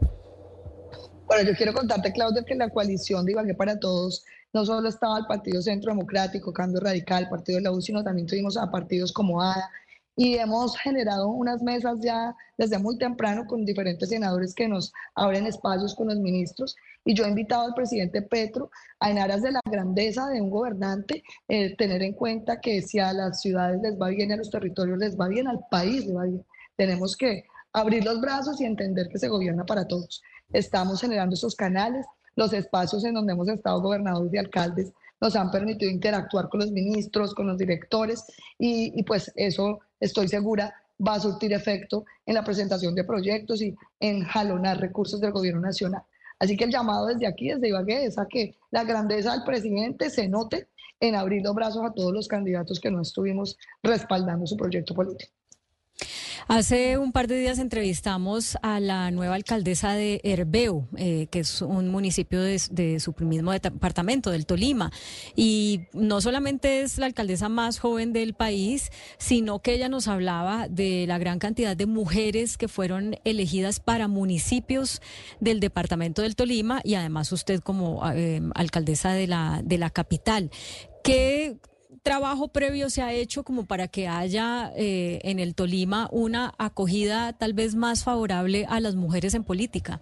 Bueno, 1.27 1.49
yo 1.49 1.55
quiero 1.55 1.75
contarte, 1.75 2.13
Claudia, 2.13 2.43
que 2.43 2.55
la 2.55 2.71
coalición 2.71 3.27
de 3.27 3.33
Ibagué 3.33 3.55
para 3.55 3.79
Todos 3.79 4.25
no 4.53 4.65
solo 4.65 4.89
estaba 4.89 5.19
el 5.19 5.27
Partido 5.27 5.61
Centro 5.63 5.93
Democrático, 5.93 6.53
Cambio 6.53 6.81
Radical, 6.81 7.29
Partido 7.29 7.59
de 7.59 7.65
la 7.65 7.73
U, 7.73 7.81
sino 7.81 8.03
también 8.03 8.27
tuvimos 8.27 8.57
a 8.57 8.71
partidos 8.71 9.13
como 9.13 9.43
ADA. 9.43 9.71
Y 10.17 10.35
hemos 10.35 10.77
generado 10.77 11.29
unas 11.29 11.63
mesas 11.63 11.99
ya 12.01 12.35
desde 12.57 12.79
muy 12.79 12.99
temprano 12.99 13.47
con 13.47 13.65
diferentes 13.65 14.09
senadores 14.09 14.53
que 14.53 14.67
nos 14.67 14.93
abren 15.15 15.47
espacios 15.47 15.95
con 15.95 16.09
los 16.09 16.17
ministros. 16.17 16.75
Y 17.05 17.15
yo 17.15 17.25
he 17.25 17.29
invitado 17.29 17.67
al 17.67 17.75
presidente 17.75 18.23
Petro 18.23 18.71
a, 18.99 19.11
en 19.11 19.19
aras 19.19 19.43
de 19.43 19.53
la 19.53 19.61
grandeza 19.65 20.27
de 20.29 20.41
un 20.41 20.51
gobernante, 20.51 21.23
eh, 21.47 21.77
tener 21.77 22.03
en 22.03 22.15
cuenta 22.15 22.61
que 22.61 22.83
si 22.83 22.99
a 22.99 23.13
las 23.13 23.41
ciudades 23.41 23.81
les 23.81 23.97
va 23.97 24.09
bien, 24.09 24.33
a 24.33 24.37
los 24.37 24.51
territorios 24.51 24.99
les 24.99 25.17
va 25.17 25.29
bien, 25.29 25.47
al 25.47 25.61
país 25.71 26.05
les 26.05 26.17
va 26.17 26.25
bien. 26.25 26.45
Tenemos 26.75 27.17
que 27.17 27.45
abrir 27.73 28.05
los 28.05 28.21
brazos 28.21 28.61
y 28.61 28.65
entender 28.65 29.09
que 29.09 29.19
se 29.19 29.29
gobierna 29.29 29.65
para 29.65 29.87
todos. 29.87 30.21
Estamos 30.53 31.01
generando 31.01 31.35
esos 31.35 31.55
canales, 31.55 32.07
los 32.39 32.53
espacios 32.53 33.05
en 33.05 33.15
donde 33.15 33.33
hemos 33.33 33.49
estado 33.49 33.83
gobernadores 33.83 34.33
y 34.33 34.39
alcaldes 34.39 34.93
nos 35.21 35.35
han 35.35 35.51
permitido 35.51 35.91
interactuar 35.91 36.49
con 36.49 36.61
los 36.61 36.71
ministros, 36.71 37.35
con 37.35 37.49
los 37.49 37.59
directores 37.59 38.25
y, 38.61 39.03
pues 39.03 39.33
eso 39.35 39.81
estoy 39.99 40.29
segura 40.29 40.73
va 41.05 41.15
a 41.15 41.21
surtir 41.21 41.53
efecto 41.53 42.05
en 42.27 42.37
la 42.37 42.45
presentación 42.45 42.95
de 42.95 43.03
proyectos 43.03 43.61
y 43.61 43.75
en 43.99 44.23
jalonar 44.23 44.79
recursos 44.79 45.21
del 45.21 45.33
gobierno 45.33 45.61
nacional. 45.61 46.03
Así 46.39 46.57
que 46.57 46.63
el 46.63 46.71
llamado 46.71 47.07
desde 47.07 47.27
aquí, 47.27 47.49
desde 47.49 47.71
Ibagué, 47.71 48.05
es 48.05 48.19
a 48.19 48.27
que 48.27 48.55
la 48.71 48.85
grandeza 48.85 49.33
del 49.33 49.43
presidente 49.43 50.09
se 50.09 50.29
note 50.29 50.69
en 51.01 51.17
abrir 51.17 51.43
los 51.43 51.57
brazos 51.57 51.85
a 51.85 51.93
todos 51.93 52.13
los 52.13 52.29
candidatos 52.29 52.79
que 52.79 52.93
no 52.93 53.03
estuvimos 53.03 53.59
respaldando 53.83 54.47
su 54.47 54.57
proyecto 54.57 54.95
político. 54.95 55.33
Hace 56.47 56.99
un 56.99 57.13
par 57.13 57.27
de 57.27 57.39
días 57.39 57.59
entrevistamos 57.59 58.57
a 58.63 58.81
la 58.81 59.11
nueva 59.11 59.35
alcaldesa 59.35 59.93
de 59.95 60.21
Herbeu, 60.23 60.87
eh, 60.97 61.27
que 61.31 61.41
es 61.41 61.63
un 61.63 61.89
municipio 61.89 62.41
de, 62.41 63.01
su 63.01 63.15
mismo 63.21 63.53
departamento, 63.53 64.31
del 64.31 64.47
Tolima. 64.47 64.93
Y 65.35 65.81
no 65.93 66.21
solamente 66.21 66.83
es 66.83 66.99
la 66.99 67.07
alcaldesa 67.07 67.49
más 67.49 67.79
joven 67.79 68.13
del 68.13 68.35
país, 68.35 68.91
sino 69.19 69.61
que 69.61 69.75
ella 69.75 69.89
nos 69.89 70.07
hablaba 70.09 70.69
de 70.69 71.07
la 71.09 71.19
gran 71.19 71.39
cantidad 71.39 71.77
de 71.77 71.87
mujeres 71.87 72.57
que 72.57 72.69
fueron 72.69 73.17
elegidas 73.25 73.81
para 73.81 74.07
municipios 74.09 75.03
del 75.41 75.61
departamento 75.61 76.23
del 76.23 76.37
Tolima 76.37 76.81
y 76.85 76.95
además 76.95 77.33
usted 77.33 77.61
como 77.61 78.09
eh, 78.11 78.41
alcaldesa 78.55 79.13
de 79.13 79.27
la, 79.27 79.61
de 79.65 79.79
la 79.79 79.91
capital. 79.91 80.51
¿Qué 81.03 81.57
trabajo 82.03 82.49
previo 82.49 82.91
se 82.91 83.03
ha 83.03 83.13
hecho 83.13 83.45
como 83.45 83.67
para 83.67 83.89
que 83.89 84.09
haya 84.09 84.73
eh, 84.77 85.21
en 85.23 85.39
el 85.39 85.55
Tolima 85.55 86.09
una 86.13 86.55
acogida 86.59 87.33
tal 87.33 87.53
vez 87.53 87.75
más 87.75 88.05
favorable 88.05 88.67
a 88.69 88.81
las 88.81 88.95
mujeres 88.95 89.35
en 89.35 89.45
política? 89.45 90.01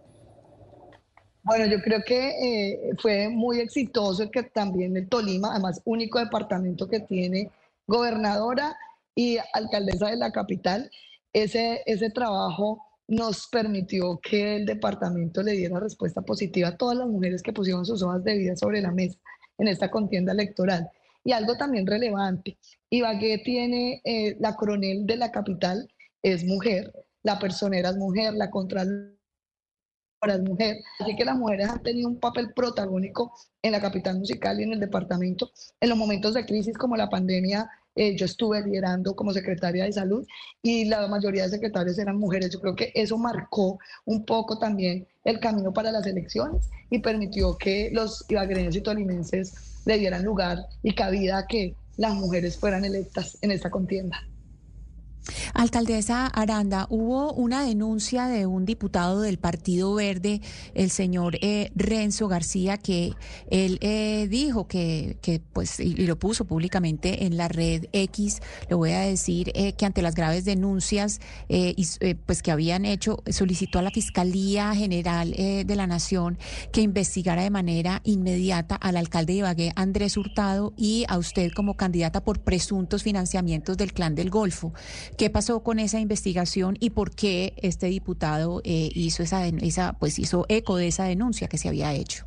Bueno, 1.42 1.66
yo 1.66 1.80
creo 1.80 2.02
que 2.04 2.28
eh, 2.28 2.90
fue 3.00 3.28
muy 3.28 3.60
exitoso 3.60 4.30
que 4.30 4.42
también 4.42 4.96
el 4.96 5.08
Tolima, 5.08 5.52
además 5.52 5.80
único 5.84 6.18
departamento 6.18 6.88
que 6.88 7.00
tiene 7.00 7.50
gobernadora 7.86 8.76
y 9.14 9.38
alcaldesa 9.52 10.08
de 10.08 10.16
la 10.16 10.32
capital, 10.32 10.90
ese, 11.32 11.82
ese 11.86 12.10
trabajo 12.10 12.82
nos 13.08 13.46
permitió 13.46 14.18
que 14.18 14.56
el 14.56 14.66
departamento 14.66 15.42
le 15.42 15.52
diera 15.52 15.78
respuesta 15.78 16.22
positiva 16.22 16.68
a 16.68 16.76
todas 16.76 16.96
las 16.96 17.06
mujeres 17.06 17.42
que 17.42 17.52
pusieron 17.52 17.86
sus 17.86 18.02
hojas 18.02 18.24
de 18.24 18.36
vida 18.36 18.56
sobre 18.56 18.80
la 18.80 18.90
mesa 18.90 19.18
en 19.58 19.68
esta 19.68 19.90
contienda 19.90 20.32
electoral. 20.32 20.90
Y 21.26 21.32
algo 21.32 21.56
también 21.56 21.88
relevante, 21.88 22.56
Ibagué 22.88 23.38
tiene 23.38 24.00
eh, 24.04 24.36
la 24.38 24.54
coronel 24.54 25.06
de 25.06 25.16
la 25.16 25.32
capital, 25.32 25.92
es 26.22 26.44
mujer, 26.44 26.92
la 27.24 27.40
personera 27.40 27.90
es 27.90 27.96
mujer, 27.96 28.32
la 28.34 28.48
contralora 28.48 29.10
es 30.28 30.42
mujer. 30.42 30.76
Así 31.00 31.16
que 31.16 31.24
las 31.24 31.36
mujeres 31.36 31.68
han 31.68 31.82
tenido 31.82 32.08
un 32.08 32.20
papel 32.20 32.52
protagónico 32.54 33.32
en 33.60 33.72
la 33.72 33.80
capital 33.80 34.20
musical 34.20 34.60
y 34.60 34.62
en 34.62 34.74
el 34.74 34.78
departamento. 34.78 35.50
En 35.80 35.88
los 35.88 35.98
momentos 35.98 36.32
de 36.32 36.46
crisis 36.46 36.78
como 36.78 36.96
la 36.96 37.10
pandemia, 37.10 37.68
eh, 37.96 38.14
yo 38.14 38.24
estuve 38.24 38.62
liderando 38.62 39.16
como 39.16 39.32
secretaria 39.32 39.82
de 39.82 39.92
salud 39.92 40.24
y 40.62 40.84
la 40.84 41.08
mayoría 41.08 41.42
de 41.42 41.48
secretarios 41.48 41.98
eran 41.98 42.18
mujeres. 42.18 42.50
Yo 42.50 42.60
creo 42.60 42.76
que 42.76 42.92
eso 42.94 43.18
marcó 43.18 43.80
un 44.04 44.24
poco 44.24 44.60
también 44.60 45.08
el 45.24 45.40
camino 45.40 45.72
para 45.72 45.90
las 45.90 46.06
elecciones 46.06 46.70
y 46.88 47.00
permitió 47.00 47.58
que 47.58 47.90
los 47.92 48.24
ibaguereños 48.28 48.76
y 48.76 48.80
tolimenses 48.80 49.75
le 49.86 49.98
dieran 49.98 50.24
lugar 50.24 50.58
y 50.82 50.94
cabida 50.94 51.38
a 51.38 51.46
que 51.46 51.74
las 51.96 52.14
mujeres 52.14 52.58
fueran 52.58 52.84
electas 52.84 53.38
en 53.40 53.52
esta 53.52 53.70
contienda. 53.70 54.20
Alcaldesa 55.56 56.26
Aranda, 56.26 56.86
hubo 56.90 57.32
una 57.32 57.64
denuncia 57.64 58.26
de 58.26 58.44
un 58.44 58.66
diputado 58.66 59.22
del 59.22 59.38
Partido 59.38 59.94
Verde, 59.94 60.42
el 60.74 60.90
señor 60.90 61.38
eh, 61.40 61.70
Renzo 61.74 62.28
García, 62.28 62.76
que 62.76 63.14
él 63.50 63.78
eh, 63.80 64.26
dijo 64.28 64.68
que, 64.68 65.16
que, 65.22 65.40
pues, 65.40 65.80
y, 65.80 65.94
lo 66.06 66.18
puso 66.18 66.44
públicamente 66.44 67.24
en 67.24 67.38
la 67.38 67.48
red 67.48 67.86
X, 67.94 68.42
le 68.68 68.76
voy 68.76 68.90
a 68.90 69.00
decir 69.00 69.50
eh, 69.54 69.72
que 69.72 69.86
ante 69.86 70.02
las 70.02 70.14
graves 70.14 70.44
denuncias 70.44 71.20
y, 71.48 71.86
pues 72.26 72.42
que 72.42 72.50
habían 72.50 72.84
hecho, 72.84 73.22
solicitó 73.30 73.78
a 73.78 73.82
la 73.82 73.90
Fiscalía 73.90 74.74
General 74.74 75.30
de 75.30 75.76
la 75.76 75.86
Nación 75.86 76.38
que 76.70 76.82
investigara 76.82 77.42
de 77.42 77.50
manera 77.50 78.02
inmediata 78.04 78.76
al 78.76 78.98
alcalde 78.98 79.32
de 79.32 79.38
Ibagué, 79.38 79.72
Andrés 79.74 80.18
Hurtado, 80.18 80.74
y 80.76 81.06
a 81.08 81.16
usted 81.16 81.50
como 81.52 81.76
candidata 81.76 82.22
por 82.22 82.40
presuntos 82.40 83.02
financiamientos 83.02 83.78
del 83.78 83.94
Clan 83.94 84.14
del 84.14 84.28
Golfo. 84.28 84.74
¿Qué 85.16 85.30
pasó 85.30 85.45
con 85.46 85.78
esa 85.78 86.00
investigación 86.00 86.76
y 86.80 86.90
por 86.90 87.14
qué 87.14 87.54
este 87.62 87.86
diputado 87.86 88.60
eh, 88.64 88.90
hizo 88.94 89.22
esa, 89.22 89.46
esa, 89.46 89.92
pues 89.92 90.18
hizo 90.18 90.44
eco 90.48 90.76
de 90.76 90.88
esa 90.88 91.04
denuncia 91.04 91.46
que 91.46 91.56
se 91.56 91.68
había 91.68 91.92
hecho? 91.94 92.26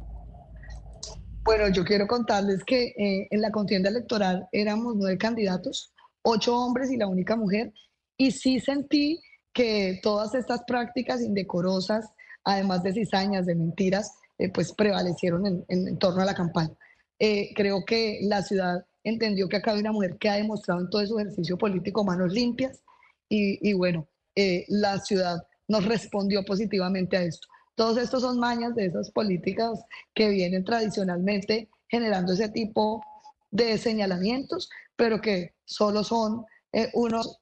Bueno, 1.43 1.67
yo 1.69 1.83
quiero 1.83 2.07
contarles 2.07 2.63
que 2.63 2.93
eh, 2.97 3.27
en 3.29 3.41
la 3.41 3.51
contienda 3.51 3.89
electoral 3.89 4.47
éramos 4.53 4.95
nueve 4.95 5.17
candidatos, 5.17 5.91
ocho 6.21 6.57
hombres 6.57 6.91
y 6.91 6.97
la 6.97 7.07
única 7.07 7.35
mujer, 7.35 7.73
y 8.17 8.31
sí 8.31 8.59
sentí 8.59 9.21
que 9.53 9.99
todas 10.01 10.33
estas 10.33 10.63
prácticas 10.65 11.21
indecorosas, 11.21 12.05
además 12.45 12.83
de 12.83 12.93
cizañas, 12.93 13.45
de 13.45 13.55
mentiras, 13.55 14.13
eh, 14.37 14.49
pues 14.49 14.71
prevalecieron 14.71 15.45
en, 15.45 15.65
en, 15.67 15.97
torno 15.97 16.21
a 16.21 16.25
la 16.25 16.33
campaña. 16.33 16.73
creo 17.17 17.83
que 17.85 18.19
la 18.21 18.43
ciudad 18.43 18.85
entendió 19.03 19.49
que 19.49 19.57
acá 19.57 19.71
hay 19.71 19.81
una 19.81 19.91
mujer 19.91 20.17
que 20.17 20.29
ha 20.29 20.35
demostrado 20.35 20.79
en 20.79 20.89
todo 20.89 21.05
su 21.05 21.19
ejercicio 21.19 21.57
político 21.57 22.05
manos 22.05 22.31
limpias 22.31 22.81
y, 23.29 23.73
bueno, 23.73 24.07
eh, 24.35 24.65
la 24.67 24.99
ciudad 24.99 25.37
nos 25.67 25.85
respondió 25.85 26.43
positivamente 26.43 27.15
a 27.15 27.23
esto. 27.23 27.47
Todos 27.75 27.97
estos 27.97 28.21
son 28.21 28.39
mañas 28.39 28.75
de 28.75 28.87
esas 28.87 29.11
políticas 29.11 29.79
que 30.13 30.29
vienen 30.29 30.65
tradicionalmente 30.65 31.69
generando 31.87 32.33
ese 32.33 32.49
tipo 32.49 33.03
de 33.51 33.77
señalamientos, 33.77 34.69
pero 34.95 35.21
que 35.21 35.53
solo 35.65 36.03
son 36.03 36.45
eh, 36.73 36.89
unos 36.93 37.39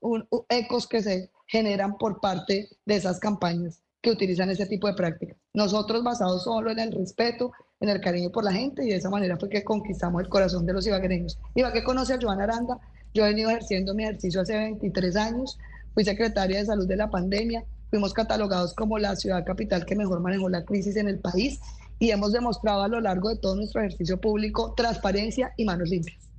ecos 0.49 0.87
que 0.87 1.01
se 1.01 1.31
generan 1.47 1.97
por 1.97 2.19
parte 2.19 2.69
de 2.85 2.95
esas 2.95 3.19
campañas 3.19 3.81
que 4.01 4.11
utilizan 4.11 4.49
ese 4.49 4.65
tipo 4.65 4.87
de 4.87 4.93
prácticas. 4.93 5.37
Nosotros 5.53 6.03
basados 6.03 6.43
solo 6.43 6.71
en 6.71 6.79
el 6.79 6.91
respeto, 6.91 7.51
en 7.79 7.89
el 7.89 8.01
cariño 8.01 8.31
por 8.31 8.43
la 8.43 8.53
gente 8.53 8.85
y 8.85 8.89
de 8.89 8.97
esa 8.97 9.09
manera 9.09 9.37
fue 9.37 9.49
que 9.49 9.63
conquistamos 9.63 10.21
el 10.21 10.29
corazón 10.29 10.65
de 10.65 10.73
los 10.73 10.85
ibaguereños. 10.87 11.37
Ibagué 11.55 11.83
conoce 11.83 12.13
a 12.13 12.19
Joana 12.21 12.43
Aranda, 12.43 12.79
yo 13.13 13.25
he 13.25 13.29
venido 13.29 13.49
ejerciendo 13.49 13.93
mi 13.93 14.03
ejercicio 14.03 14.41
hace 14.41 14.55
23 14.57 15.15
años, 15.15 15.57
fui 15.97 16.05
secretaria 16.05 16.59
de 16.59 16.65
salud 16.67 16.87
de 16.87 16.95
la 16.95 17.09
pandemia, 17.09 17.63
fuimos 17.89 18.13
catalogados 18.13 18.75
como 18.75 18.99
la 18.99 19.15
ciudad 19.15 19.43
capital 19.43 19.83
que 19.83 19.95
mejor 19.95 20.19
manejó 20.19 20.47
la 20.47 20.63
crisis 20.63 20.95
en 20.95 21.07
el 21.07 21.17
país 21.17 21.59
y 21.97 22.11
hemos 22.11 22.33
demostrado 22.33 22.83
a 22.83 22.87
lo 22.87 23.01
largo 23.01 23.29
de 23.29 23.37
todo 23.37 23.55
nuestro 23.55 23.81
ejercicio 23.81 24.21
público 24.21 24.75
transparencia 24.77 25.53
y 25.57 25.65
manos 25.65 25.89
limpias. 25.89 26.29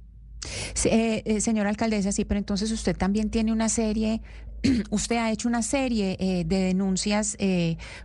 Eh, 0.85 1.25
eh, 1.25 1.61
alcaldesa, 1.67 2.13
sí, 2.13 2.25
pero 2.25 2.39
entonces 2.39 2.71
usted 2.71 2.97
también 2.97 3.31
tiene 3.31 3.53
una 3.53 3.69
serie, 3.69 4.23
usted 4.91 5.17
ha 5.17 5.31
hecho 5.31 5.49
una 5.49 5.63
serie 5.63 6.17
eh, 6.19 6.45
de 6.45 6.59
denuncias 6.59 7.37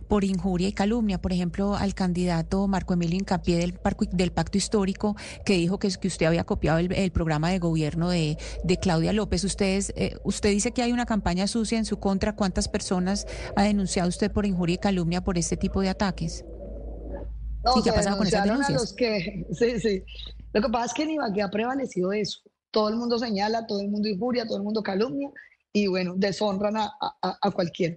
por 0.08 0.24
injuria 0.24 0.68
y 0.68 0.72
calumnia, 0.72 1.20
por 1.20 1.32
ejemplo, 1.32 1.74
al 1.74 1.94
candidato 1.94 2.66
Marco 2.68 2.94
Emilio 2.94 3.16
Incapié 3.16 3.58
del, 3.58 3.78
del 4.12 4.32
Pacto 4.32 4.58
Histórico, 4.58 5.16
que 5.44 5.54
dijo 5.54 5.78
que, 5.78 5.88
que 5.88 6.08
usted 6.08 6.26
había 6.26 6.44
copiado 6.44 6.78
el, 6.78 7.12
programa 7.12 7.50
de 7.50 7.58
gobierno 7.58 8.10
de, 8.10 8.36
Claudia 8.80 9.12
López. 9.12 9.44
Ustedes, 9.44 9.92
usted 10.24 10.50
dice 10.50 10.72
que 10.72 10.82
hay 10.82 10.92
una 10.92 11.06
campaña 11.06 11.46
sucia 11.46 11.78
en 11.78 11.84
su 11.84 11.98
contra. 11.98 12.34
¿Cuántas 12.34 12.68
personas 12.68 13.26
ha 13.56 13.62
denunciado 13.62 14.08
usted 14.08 14.30
por 14.30 14.46
injuria 14.46 14.74
y 14.74 14.78
calumnia 14.78 15.22
por 15.22 15.38
este 15.38 15.56
tipo 15.56 15.80
de 15.80 15.88
ataques? 15.88 16.44
No, 17.64 17.82
qué 17.82 17.90
ha 17.90 17.94
pasado 17.94 18.18
con 18.18 18.26
esas 18.26 18.44
denuncias? 18.44 18.72
los 18.72 18.92
que, 18.92 19.46
sí, 19.52 19.80
sí. 19.80 20.04
Lo 20.52 20.60
que 20.60 20.68
pasa 20.68 20.86
es 20.86 20.94
que 20.94 21.02
en 21.04 21.10
Ibagué 21.10 21.42
ha 21.42 21.50
prevalecido 21.50 22.12
eso. 22.12 22.40
Todo 22.70 22.88
el 22.88 22.96
mundo 22.96 23.18
señala, 23.18 23.66
todo 23.66 23.80
el 23.80 23.88
mundo 23.88 24.08
injuria, 24.08 24.46
todo 24.46 24.58
el 24.58 24.64
mundo 24.64 24.82
calumnia 24.82 25.30
y 25.76 25.88
bueno, 25.88 26.14
deshonran 26.16 26.76
a, 26.76 26.92
a, 27.20 27.50
cualquiera. 27.50 27.96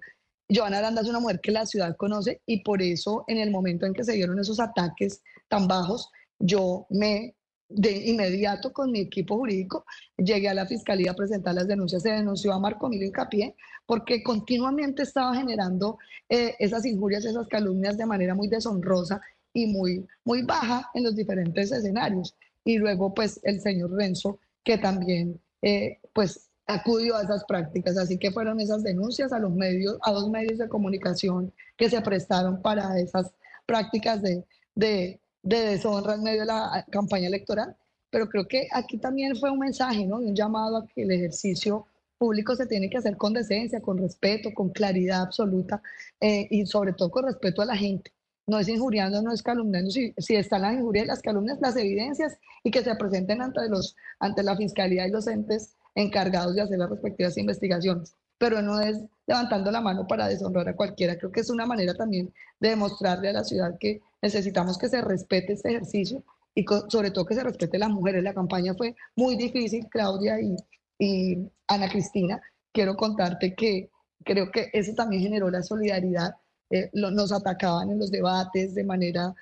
Joana 0.49 0.79
Aranda 0.79 1.01
es 1.01 1.07
una 1.07 1.19
mujer 1.19 1.39
que 1.39 1.51
la 1.51 1.65
ciudad 1.65 1.95
conoce 1.95 2.41
y 2.45 2.63
por 2.63 2.81
eso 2.81 3.23
en 3.27 3.37
el 3.37 3.51
momento 3.51 3.85
en 3.85 3.93
que 3.93 4.03
se 4.03 4.13
dieron 4.13 4.39
esos 4.39 4.59
ataques 4.59 5.21
tan 5.47 5.67
bajos, 5.67 6.09
yo 6.39 6.87
me 6.89 7.35
de 7.69 7.91
inmediato 8.07 8.71
con 8.71 8.91
mi 8.91 9.01
equipo 9.01 9.35
jurídico 9.35 9.85
llegué 10.17 10.47
a 10.47 10.53
la 10.53 10.65
fiscalía 10.65 11.11
a 11.11 11.15
presentar 11.15 11.53
las 11.53 11.67
denuncias. 11.67 12.01
Se 12.01 12.09
denunció 12.09 12.53
a 12.53 12.59
Marco 12.59 12.87
Emilio 12.87 13.07
Incapié 13.07 13.55
porque 13.85 14.23
continuamente 14.23 15.03
estaba 15.03 15.35
generando 15.35 15.99
eh, 16.29 16.55
esas 16.59 16.85
injurias, 16.85 17.25
esas 17.25 17.47
calumnias 17.47 17.97
de 17.97 18.05
manera 18.05 18.33
muy 18.33 18.47
deshonrosa 18.47 19.21
y 19.53 19.67
muy, 19.67 20.07
muy 20.23 20.41
baja 20.43 20.89
en 20.95 21.03
los 21.03 21.15
diferentes 21.15 21.71
escenarios 21.71 22.35
y 22.63 22.77
luego 22.77 23.13
pues 23.13 23.39
el 23.43 23.61
señor 23.61 23.93
Renzo, 23.93 24.39
que 24.63 24.77
también 24.77 25.39
eh, 25.61 25.99
pues 26.13 26.46
acudió 26.67 27.15
a 27.15 27.23
esas 27.23 27.43
prácticas. 27.45 27.97
Así 27.97 28.17
que 28.17 28.31
fueron 28.31 28.59
esas 28.59 28.83
denuncias 28.83 29.31
a 29.31 29.39
los 29.39 29.51
medios, 29.51 29.97
a 30.03 30.11
dos 30.11 30.29
medios 30.29 30.59
de 30.59 30.67
comunicación 30.67 31.51
que 31.77 31.89
se 31.89 32.01
prestaron 32.01 32.61
para 32.61 32.99
esas 32.99 33.33
prácticas 33.65 34.21
de, 34.21 34.43
de, 34.75 35.19
de 35.43 35.57
deshonra 35.57 36.15
en 36.15 36.23
medio 36.23 36.41
de 36.41 36.47
la 36.47 36.85
campaña 36.91 37.27
electoral. 37.27 37.75
Pero 38.09 38.29
creo 38.29 38.47
que 38.47 38.67
aquí 38.71 38.97
también 38.97 39.35
fue 39.35 39.49
un 39.49 39.59
mensaje, 39.59 40.05
¿no? 40.05 40.17
un 40.17 40.35
llamado 40.35 40.77
a 40.77 40.87
que 40.87 41.03
el 41.03 41.11
ejercicio 41.11 41.87
público 42.17 42.55
se 42.55 42.65
tiene 42.65 42.89
que 42.89 42.97
hacer 42.97 43.15
con 43.17 43.33
decencia, 43.33 43.81
con 43.81 43.97
respeto, 43.97 44.53
con 44.53 44.69
claridad 44.69 45.21
absoluta 45.21 45.81
eh, 46.19 46.47
y 46.49 46.65
sobre 46.65 46.93
todo 46.93 47.11
con 47.11 47.25
respeto 47.25 47.61
a 47.61 47.65
la 47.65 47.77
gente 47.77 48.11
no 48.47 48.57
es 48.59 48.69
injuriando, 48.69 49.21
no 49.21 49.33
es 49.33 49.43
calumniando, 49.43 49.91
si, 49.91 50.13
si 50.17 50.35
están 50.35 50.61
las 50.61 50.73
injurias 50.73 51.05
las 51.05 51.21
calumnias, 51.21 51.59
las 51.59 51.75
evidencias 51.75 52.39
y 52.63 52.71
que 52.71 52.81
se 52.81 52.95
presenten 52.95 53.41
ante, 53.41 53.67
los, 53.67 53.95
ante 54.19 54.41
la 54.41 54.55
fiscalía 54.55 55.05
y 55.05 55.11
los 55.11 55.27
entes 55.27 55.75
encargados 55.97 56.55
de 56.55 56.61
hacer 56.61 56.77
las 56.77 56.89
respectivas 56.89 57.37
investigaciones. 57.37 58.15
Pero 58.37 58.61
no 58.61 58.79
es 58.79 58.97
levantando 59.25 59.71
la 59.71 59.81
mano 59.81 60.07
para 60.07 60.27
deshonrar 60.27 60.69
a 60.69 60.75
cualquiera. 60.75 61.17
Creo 61.17 61.31
que 61.31 61.41
es 61.41 61.49
una 61.49 61.65
manera 61.65 61.95
también 61.95 62.31
de 62.59 62.69
demostrarle 62.69 63.29
a 63.29 63.33
la 63.33 63.43
ciudad 63.43 63.77
que 63.79 63.99
necesitamos 64.21 64.77
que 64.77 64.89
se 64.89 65.01
respete 65.01 65.53
este 65.53 65.69
ejercicio 65.69 66.23
y 66.53 66.63
sobre 66.87 67.11
todo 67.11 67.25
que 67.25 67.33
se 67.33 67.43
respete 67.43 67.77
a 67.77 67.81
las 67.81 67.89
mujeres. 67.89 68.23
La 68.23 68.33
campaña 68.33 68.75
fue 68.75 68.95
muy 69.15 69.35
difícil, 69.35 69.87
Claudia 69.89 70.39
y, 70.39 70.55
y 70.99 71.49
Ana 71.67 71.89
Cristina. 71.89 72.39
Quiero 72.71 72.95
contarte 72.95 73.55
que 73.55 73.89
creo 74.23 74.51
que 74.51 74.69
eso 74.73 74.93
también 74.93 75.23
generó 75.23 75.49
la 75.49 75.63
solidaridad 75.63 76.35
eh, 76.69 76.89
nos 76.93 77.31
atacaban 77.31 77.91
en 77.91 77.99
los 77.99 78.11
debates 78.11 78.75
de 78.75 78.83
manera 78.83 79.33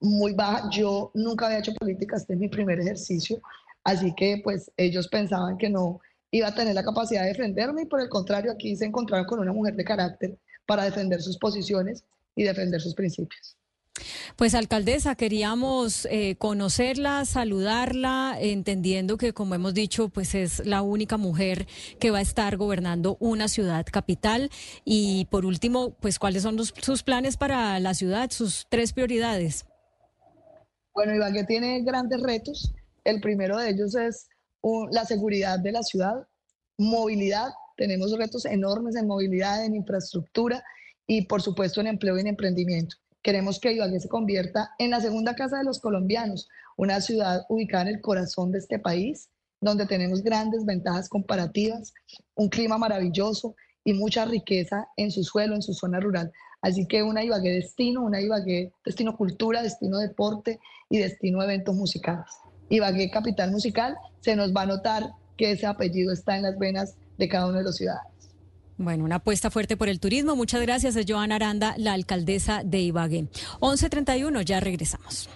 muy 0.00 0.32
baja. 0.34 0.68
Yo 0.70 1.10
nunca 1.14 1.46
había 1.46 1.58
hecho 1.60 1.72
política, 1.74 2.16
este 2.16 2.34
es 2.34 2.38
mi 2.38 2.48
primer 2.48 2.80
ejercicio, 2.80 3.40
así 3.84 4.14
que 4.14 4.40
pues 4.42 4.72
ellos 4.76 5.08
pensaban 5.08 5.56
que 5.58 5.70
no 5.70 6.00
iba 6.30 6.48
a 6.48 6.54
tener 6.54 6.74
la 6.74 6.82
capacidad 6.82 7.22
de 7.22 7.28
defenderme 7.28 7.82
y 7.82 7.86
por 7.86 8.00
el 8.00 8.08
contrario 8.08 8.50
aquí 8.50 8.74
se 8.74 8.86
encontraron 8.86 9.26
con 9.26 9.38
una 9.38 9.52
mujer 9.52 9.76
de 9.76 9.84
carácter 9.84 10.36
para 10.66 10.84
defender 10.84 11.22
sus 11.22 11.38
posiciones 11.38 12.04
y 12.34 12.42
defender 12.42 12.80
sus 12.80 12.94
principios. 12.94 13.56
Pues 14.34 14.54
alcaldesa, 14.54 15.14
queríamos 15.14 16.08
eh, 16.10 16.34
conocerla, 16.36 17.24
saludarla, 17.24 18.36
entendiendo 18.40 19.16
que 19.16 19.32
como 19.32 19.54
hemos 19.54 19.74
dicho, 19.74 20.08
pues 20.08 20.34
es 20.34 20.66
la 20.66 20.82
única 20.82 21.16
mujer 21.16 21.68
que 22.00 22.10
va 22.10 22.18
a 22.18 22.22
estar 22.22 22.56
gobernando 22.56 23.16
una 23.20 23.46
ciudad 23.46 23.86
capital. 23.86 24.50
Y 24.84 25.26
por 25.26 25.46
último, 25.46 25.94
pues 26.00 26.18
cuáles 26.18 26.42
son 26.42 26.58
sus 26.64 27.02
planes 27.04 27.36
para 27.36 27.78
la 27.78 27.94
ciudad, 27.94 28.30
sus 28.32 28.66
tres 28.68 28.92
prioridades. 28.92 29.66
Bueno, 30.92 31.14
Iván, 31.14 31.46
tiene 31.46 31.82
grandes 31.82 32.20
retos. 32.20 32.72
El 33.04 33.20
primero 33.20 33.58
de 33.58 33.70
ellos 33.70 33.94
es 33.94 34.28
la 34.90 35.04
seguridad 35.04 35.58
de 35.58 35.72
la 35.72 35.82
ciudad, 35.82 36.26
movilidad. 36.78 37.50
Tenemos 37.76 38.16
retos 38.16 38.46
enormes 38.46 38.96
en 38.96 39.06
movilidad, 39.06 39.64
en 39.64 39.74
infraestructura 39.74 40.64
y 41.06 41.26
por 41.26 41.42
supuesto 41.42 41.82
en 41.82 41.88
empleo 41.88 42.16
y 42.16 42.22
en 42.22 42.28
emprendimiento. 42.28 42.96
Queremos 43.22 43.60
que 43.60 43.72
Ibagué 43.72 44.00
se 44.00 44.08
convierta 44.08 44.70
en 44.78 44.90
la 44.90 45.00
segunda 45.00 45.34
casa 45.34 45.58
de 45.58 45.64
los 45.64 45.80
colombianos, 45.80 46.48
una 46.76 47.00
ciudad 47.00 47.44
ubicada 47.48 47.82
en 47.82 47.96
el 47.96 48.00
corazón 48.00 48.52
de 48.52 48.58
este 48.58 48.78
país, 48.78 49.28
donde 49.60 49.86
tenemos 49.86 50.22
grandes 50.22 50.64
ventajas 50.64 51.08
comparativas, 51.08 51.92
un 52.34 52.48
clima 52.48 52.78
maravilloso 52.78 53.54
y 53.82 53.92
mucha 53.92 54.24
riqueza 54.24 54.88
en 54.96 55.10
su 55.10 55.24
suelo, 55.24 55.54
en 55.54 55.62
su 55.62 55.74
zona 55.74 56.00
rural. 56.00 56.32
Así 56.62 56.86
que 56.86 57.02
una 57.02 57.22
Ibagué 57.22 57.50
destino, 57.50 58.02
una 58.02 58.20
Ibagué 58.20 58.72
destino 58.84 59.16
cultura, 59.16 59.62
destino 59.62 59.98
deporte 59.98 60.58
y 60.88 60.98
destino 60.98 61.42
eventos 61.42 61.74
musicales. 61.74 62.30
Ibagué 62.68 63.10
capital 63.10 63.50
musical, 63.50 63.96
se 64.20 64.36
nos 64.36 64.54
va 64.54 64.62
a 64.62 64.66
notar 64.66 65.10
que 65.36 65.52
ese 65.52 65.66
apellido 65.66 66.12
está 66.12 66.36
en 66.36 66.42
las 66.42 66.58
venas 66.58 66.94
de 67.18 67.28
cada 67.28 67.46
uno 67.46 67.58
de 67.58 67.64
los 67.64 67.76
ciudadanos. 67.76 68.12
Bueno, 68.76 69.04
una 69.04 69.16
apuesta 69.16 69.50
fuerte 69.50 69.76
por 69.76 69.88
el 69.88 70.00
turismo. 70.00 70.34
Muchas 70.34 70.60
gracias, 70.60 70.96
es 70.96 71.06
Joana 71.08 71.36
Aranda, 71.36 71.74
la 71.78 71.92
alcaldesa 71.92 72.62
de 72.64 72.80
Ibagué. 72.80 73.26
11.31, 73.60 74.42
ya 74.42 74.60
regresamos. 74.60 75.28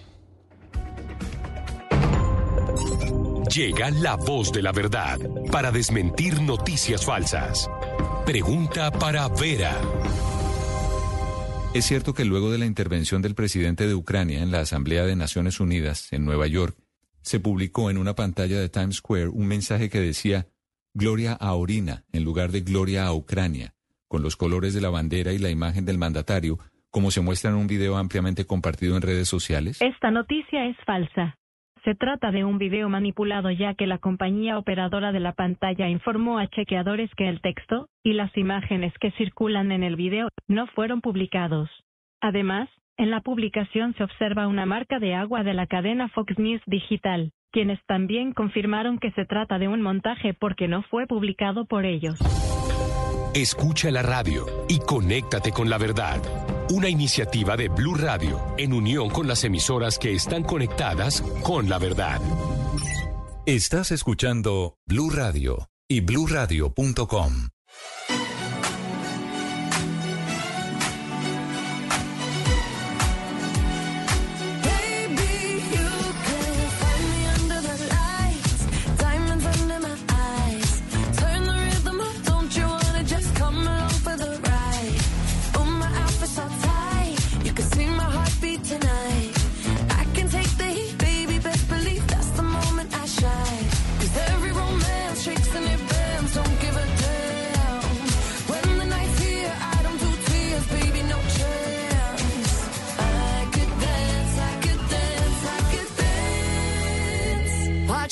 Llega 3.55 3.91
la 3.91 4.17
voz 4.17 4.53
de 4.53 4.63
la 4.63 4.73
verdad 4.73 5.19
para 5.51 5.71
desmentir 5.71 6.43
noticias 6.43 7.05
falsas. 7.05 7.69
Pregunta 8.27 8.91
para 8.91 9.29
Vera. 9.29 9.75
Es 11.75 11.87
cierto 11.87 12.13
que 12.13 12.25
luego 12.25 12.51
de 12.51 12.59
la 12.59 12.67
intervención 12.67 13.23
del 13.23 13.35
presidente 13.35 13.87
de 13.87 13.95
Ucrania 13.95 14.43
en 14.43 14.51
la 14.51 14.61
Asamblea 14.61 15.05
de 15.05 15.17
Naciones 15.17 15.61
Unidas 15.61 16.13
en 16.13 16.25
Nueva 16.25 16.47
York, 16.47 16.77
se 17.23 17.41
publicó 17.41 17.91
en 17.91 17.99
una 17.99 18.15
pantalla 18.15 18.59
de 18.59 18.69
Times 18.69 18.97
Square 18.97 19.29
un 19.29 19.47
mensaje 19.47 19.89
que 19.91 20.01
decía 20.01 20.47
Gloria 20.95 21.33
a 21.35 21.55
Orina 21.55 22.05
en 22.13 22.25
lugar 22.25 22.51
de 22.51 22.61
Gloria 22.61 23.07
a 23.07 23.15
Ucrania, 23.15 23.75
con 24.09 24.23
los 24.23 24.37
colores 24.37 24.75
de 24.75 24.81
la 24.81 24.91
bandera 24.91 25.33
y 25.33 25.39
la 25.39 25.51
imagen 25.51 25.85
del 25.85 25.99
mandatario, 25.99 26.59
como 26.91 27.11
se 27.11 27.21
muestra 27.21 27.51
en 27.51 27.57
un 27.57 27.67
video 27.67 27.97
ampliamente 27.97 28.47
compartido 28.47 28.97
en 28.97 29.03
redes 29.03 29.29
sociales? 29.29 29.81
Esta 29.81 30.11
noticia 30.11 30.67
es 30.67 30.77
falsa. 30.87 31.37
Se 31.85 31.95
trata 31.95 32.33
de 32.33 32.45
un 32.45 32.59
video 32.59 32.89
manipulado 32.89 33.51
ya 33.51 33.75
que 33.75 33.87
la 33.87 33.99
compañía 33.99 34.59
operadora 34.59 35.13
de 35.13 35.21
la 35.21 35.33
pantalla 35.33 35.89
informó 35.89 36.39
a 36.39 36.49
chequeadores 36.49 37.11
que 37.17 37.29
el 37.29 37.41
texto 37.41 37.89
y 38.03 38.15
las 38.15 38.37
imágenes 38.37 38.93
que 39.01 39.13
circulan 39.13 39.73
en 39.73 39.83
el 39.83 39.97
video 39.97 40.29
no 40.49 40.67
fueron 40.67 41.01
publicados. 41.01 41.71
Además, 42.21 42.69
en 42.99 43.11
la 43.11 43.21
publicación 43.21 43.95
se 43.97 44.05
observa 44.05 44.49
una 44.49 44.67
marca 44.67 44.99
de 44.99 45.15
agua 45.15 45.45
de 45.45 45.55
la 45.55 45.67
cadena 45.67 46.09
Fox 46.09 46.37
News 46.39 46.61
Digital, 46.67 47.33
quienes 47.53 47.79
también 47.87 48.33
confirmaron 48.33 48.99
que 48.99 49.13
se 49.13 49.25
trata 49.25 49.59
de 49.59 49.69
un 49.69 49.81
montaje 49.81 50.35
porque 50.35 50.69
no 50.69 50.83
fue 50.83 51.07
publicado 51.07 51.65
por 51.65 51.87
ellos. 51.87 52.19
Escucha 53.35 53.91
la 53.91 54.03
radio 54.03 54.47
y 54.69 54.81
conéctate 54.81 55.53
con 55.53 55.71
la 55.71 55.79
verdad. 55.79 56.21
Una 56.71 56.89
iniciativa 56.89 57.57
de 57.57 57.69
Blue 57.69 57.95
Radio 57.95 58.41
en 58.59 58.73
unión 58.73 59.09
con 59.11 59.29
las 59.29 59.45
emisoras 59.45 59.99
que 59.99 60.13
están 60.13 60.43
conectadas 60.43 61.23
con 61.43 61.69
la 61.69 61.79
verdad. 61.79 62.21
Estás 63.47 63.93
escuchando 63.93 64.75
Blue 64.87 65.11
Radio 65.11 65.69
y 65.89 66.01
bluradio.com. 66.01 67.58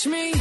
on 0.06 0.12
the 0.12 0.36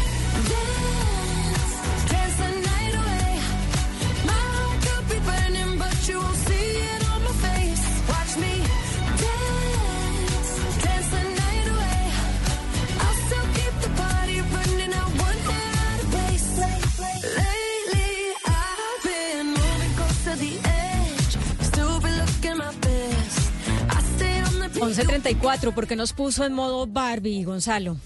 11.34, 24.85 25.73
porque 25.73 25.95
nos 25.95 26.13
puso 26.13 26.45
en 26.45 26.53
modo 26.53 26.85
Barbie, 26.85 27.43
Gonzalo. 27.43 27.97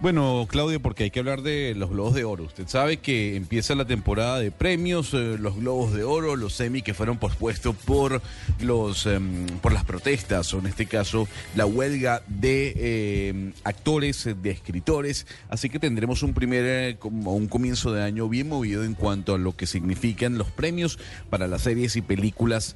Bueno, 0.00 0.46
Claudia, 0.48 0.78
porque 0.78 1.04
hay 1.04 1.10
que 1.10 1.18
hablar 1.18 1.42
de 1.42 1.74
los 1.76 1.90
Globos 1.90 2.14
de 2.14 2.24
Oro. 2.24 2.44
Usted 2.44 2.66
sabe 2.68 2.96
que 2.96 3.36
empieza 3.36 3.74
la 3.74 3.84
temporada 3.84 4.38
de 4.40 4.50
premios, 4.50 5.12
eh, 5.12 5.36
los 5.38 5.56
Globos 5.56 5.92
de 5.92 6.04
Oro, 6.04 6.36
los 6.36 6.54
semi 6.54 6.80
que 6.80 6.94
fueron 6.94 7.18
pospuestos 7.18 7.76
por 7.76 8.22
los 8.60 9.04
em, 9.04 9.44
por 9.60 9.72
las 9.72 9.84
protestas, 9.84 10.54
o 10.54 10.58
en 10.58 10.68
este 10.68 10.86
caso 10.86 11.28
la 11.54 11.66
huelga 11.66 12.22
de 12.28 13.28
em, 13.28 13.52
actores, 13.62 14.24
eh, 14.24 14.34
de 14.34 14.48
escritores. 14.48 15.26
Así 15.50 15.68
que 15.68 15.78
tendremos 15.78 16.22
un 16.22 16.32
primer 16.32 16.64
eh, 16.64 16.96
como 16.98 17.36
un 17.36 17.46
comienzo 17.46 17.92
de 17.92 18.02
año 18.02 18.26
bien 18.26 18.48
movido 18.48 18.84
en 18.84 18.94
cuanto 18.94 19.34
a 19.34 19.38
lo 19.38 19.54
que 19.54 19.66
significan 19.66 20.38
los 20.38 20.50
premios 20.50 20.98
para 21.28 21.46
las 21.46 21.60
series 21.60 21.96
y 21.96 22.00
películas 22.00 22.74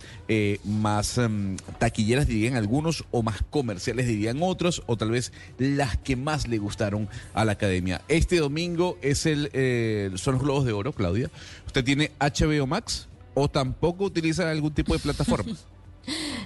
más 0.62 1.16
em, 1.16 1.56
taquilleras 1.78 2.26
dirían 2.26 2.56
algunos 2.56 3.04
o 3.12 3.22
más 3.22 3.40
comerciales 3.48 4.06
dirían 4.06 4.38
otros 4.42 4.82
o 4.84 4.98
tal 4.98 5.10
vez 5.10 5.32
las 5.56 5.96
que 5.96 6.16
más 6.16 6.48
le 6.48 6.58
gustaron 6.58 7.08
a 7.34 7.44
la 7.44 7.52
academia. 7.52 8.00
Este 8.08 8.36
domingo 8.38 8.98
es 9.02 9.26
el 9.26 9.50
eh, 9.52 10.10
son 10.16 10.34
los 10.34 10.42
Globos 10.42 10.64
de 10.64 10.72
Oro, 10.72 10.92
Claudia. 10.92 11.30
¿Usted 11.66 11.84
tiene 11.84 12.10
HBO 12.20 12.66
Max 12.66 13.08
o 13.34 13.48
tampoco 13.48 14.04
utiliza 14.04 14.50
algún 14.50 14.72
tipo 14.72 14.92
de 14.94 14.98
plataforma? 15.00 15.54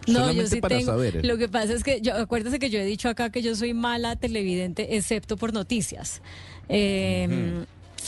No, 0.06 0.12
yo 0.14 0.20
Solamente 0.20 0.50
sí 0.50 0.60
para 0.60 0.78
tengo. 0.78 0.92
saber. 0.92 1.26
Lo 1.26 1.36
que 1.36 1.48
pasa 1.48 1.72
es 1.72 1.82
que, 1.82 2.00
yo, 2.00 2.14
acuérdese 2.14 2.60
que 2.60 2.70
yo 2.70 2.78
he 2.78 2.84
dicho 2.84 3.08
acá 3.08 3.30
que 3.30 3.42
yo 3.42 3.56
soy 3.56 3.74
mala 3.74 4.14
televidente, 4.14 4.96
excepto 4.96 5.36
por 5.36 5.52
noticias. 5.52 6.22
Eh, 6.68 7.64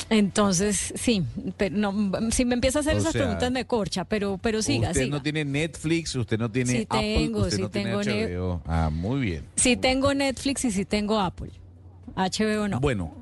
Entonces, 0.09 0.95
sí, 0.97 1.25
pero 1.57 1.77
no, 1.77 2.31
si 2.31 2.45
me 2.45 2.55
empieza 2.55 2.79
a 2.79 2.83
hacer 2.83 2.95
O 2.95 2.99
esas 2.99 3.13
sea, 3.13 3.23
preguntas 3.23 3.51
me 3.51 3.65
corcha, 3.65 4.05
pero, 4.05 4.39
pero 4.41 4.63
siga, 4.63 4.91
usted 4.91 5.05
siga. 5.05 5.17
no 5.17 5.23
tiene 5.23 5.45
Netflix, 5.45 6.15
usted 6.15 6.39
no 6.39 6.51
tiene 6.51 6.71
Sí 6.73 6.87
Apple, 6.89 7.15
tengo, 7.17 7.41
usted 7.41 7.57
sí 7.57 7.63
no 7.63 7.71
tengo 7.71 8.01
tiene 8.01 8.27
Net- 8.29 8.37
HBO. 8.39 8.63
Ah, 8.67 8.89
muy 8.91 9.21
bien. 9.21 9.45
Sí 9.57 9.77
tengo 9.77 10.15
Netflix 10.15 10.65
y 10.65 10.71
sí 10.71 10.85
tengo 10.85 11.19
Apple. 11.19 11.51
HBO 12.29 12.69
no. 12.69 12.81
Bueno, 12.81 13.21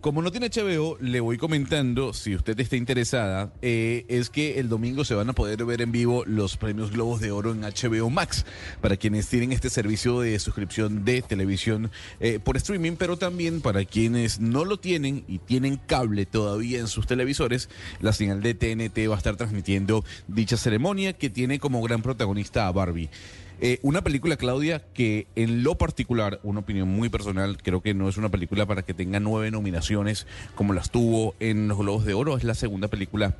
como 0.00 0.22
no 0.22 0.32
tiene 0.32 0.48
HBO, 0.48 0.96
le 0.98 1.20
voy 1.20 1.36
comentando, 1.36 2.14
si 2.14 2.34
usted 2.34 2.58
está 2.58 2.76
interesada, 2.76 3.52
eh, 3.60 4.06
es 4.08 4.30
que 4.30 4.58
el 4.58 4.70
domingo 4.70 5.04
se 5.04 5.14
van 5.14 5.28
a 5.28 5.34
poder 5.34 5.62
ver 5.66 5.82
en 5.82 5.92
vivo 5.92 6.24
los 6.24 6.56
premios 6.56 6.90
Globos 6.90 7.20
de 7.20 7.32
Oro 7.32 7.52
en 7.52 7.60
HBO 7.60 8.08
Max, 8.08 8.46
para 8.80 8.96
quienes 8.96 9.28
tienen 9.28 9.52
este 9.52 9.68
servicio 9.68 10.20
de 10.20 10.38
suscripción 10.38 11.04
de 11.04 11.20
televisión 11.20 11.90
eh, 12.18 12.38
por 12.42 12.56
streaming, 12.56 12.92
pero 12.98 13.18
también 13.18 13.60
para 13.60 13.84
quienes 13.84 14.40
no 14.40 14.64
lo 14.64 14.78
tienen 14.78 15.22
y 15.28 15.38
tienen 15.38 15.76
cable 15.76 16.24
todavía 16.24 16.80
en 16.80 16.88
sus 16.88 17.06
televisores, 17.06 17.68
la 18.00 18.14
señal 18.14 18.40
de 18.40 18.54
TNT 18.54 19.06
va 19.10 19.16
a 19.16 19.18
estar 19.18 19.36
transmitiendo 19.36 20.02
dicha 20.28 20.56
ceremonia 20.56 21.12
que 21.12 21.28
tiene 21.28 21.58
como 21.58 21.82
gran 21.82 22.00
protagonista 22.00 22.66
a 22.66 22.72
Barbie. 22.72 23.10
Eh, 23.60 23.78
una 23.82 24.02
película, 24.02 24.36
Claudia, 24.36 24.82
que 24.94 25.26
en 25.36 25.62
lo 25.62 25.76
particular, 25.76 26.40
una 26.42 26.60
opinión 26.60 26.88
muy 26.88 27.10
personal, 27.10 27.58
creo 27.62 27.82
que 27.82 27.92
no 27.92 28.08
es 28.08 28.16
una 28.16 28.30
película 28.30 28.64
para 28.66 28.82
que 28.82 28.94
tenga 28.94 29.20
nueve 29.20 29.50
nominaciones 29.50 30.26
como 30.54 30.72
las 30.72 30.90
tuvo 30.90 31.34
en 31.40 31.68
los 31.68 31.78
Globos 31.78 32.04
de 32.06 32.14
Oro. 32.14 32.36
Es 32.36 32.44
la 32.44 32.54
segunda 32.54 32.88
película 32.88 33.36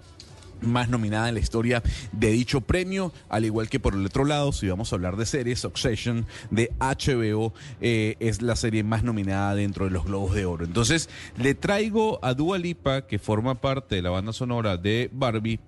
más 0.60 0.88
nominada 0.88 1.28
en 1.28 1.34
la 1.34 1.40
historia 1.40 1.82
de 2.12 2.30
dicho 2.30 2.60
premio, 2.60 3.12
al 3.28 3.44
igual 3.44 3.68
que 3.68 3.80
por 3.80 3.94
el 3.94 4.04
otro 4.04 4.24
lado, 4.24 4.52
si 4.52 4.68
vamos 4.68 4.92
a 4.92 4.96
hablar 4.96 5.16
de 5.16 5.26
series, 5.26 5.60
Succession 5.60 6.26
de 6.50 6.70
HBO 6.78 7.52
eh, 7.80 8.16
es 8.20 8.42
la 8.42 8.56
serie 8.56 8.82
más 8.82 9.02
nominada 9.02 9.54
dentro 9.54 9.86
de 9.86 9.90
los 9.90 10.04
Globos 10.04 10.34
de 10.34 10.44
Oro. 10.44 10.64
Entonces, 10.64 11.08
le 11.38 11.54
traigo 11.54 12.22
a 12.22 12.34
Dua 12.34 12.58
Lipa, 12.58 13.06
que 13.06 13.18
forma 13.18 13.60
parte 13.60 13.96
de 13.96 14.02
la 14.02 14.10
banda 14.10 14.32
sonora 14.32 14.76
de 14.76 15.08
Barbie, 15.12 15.60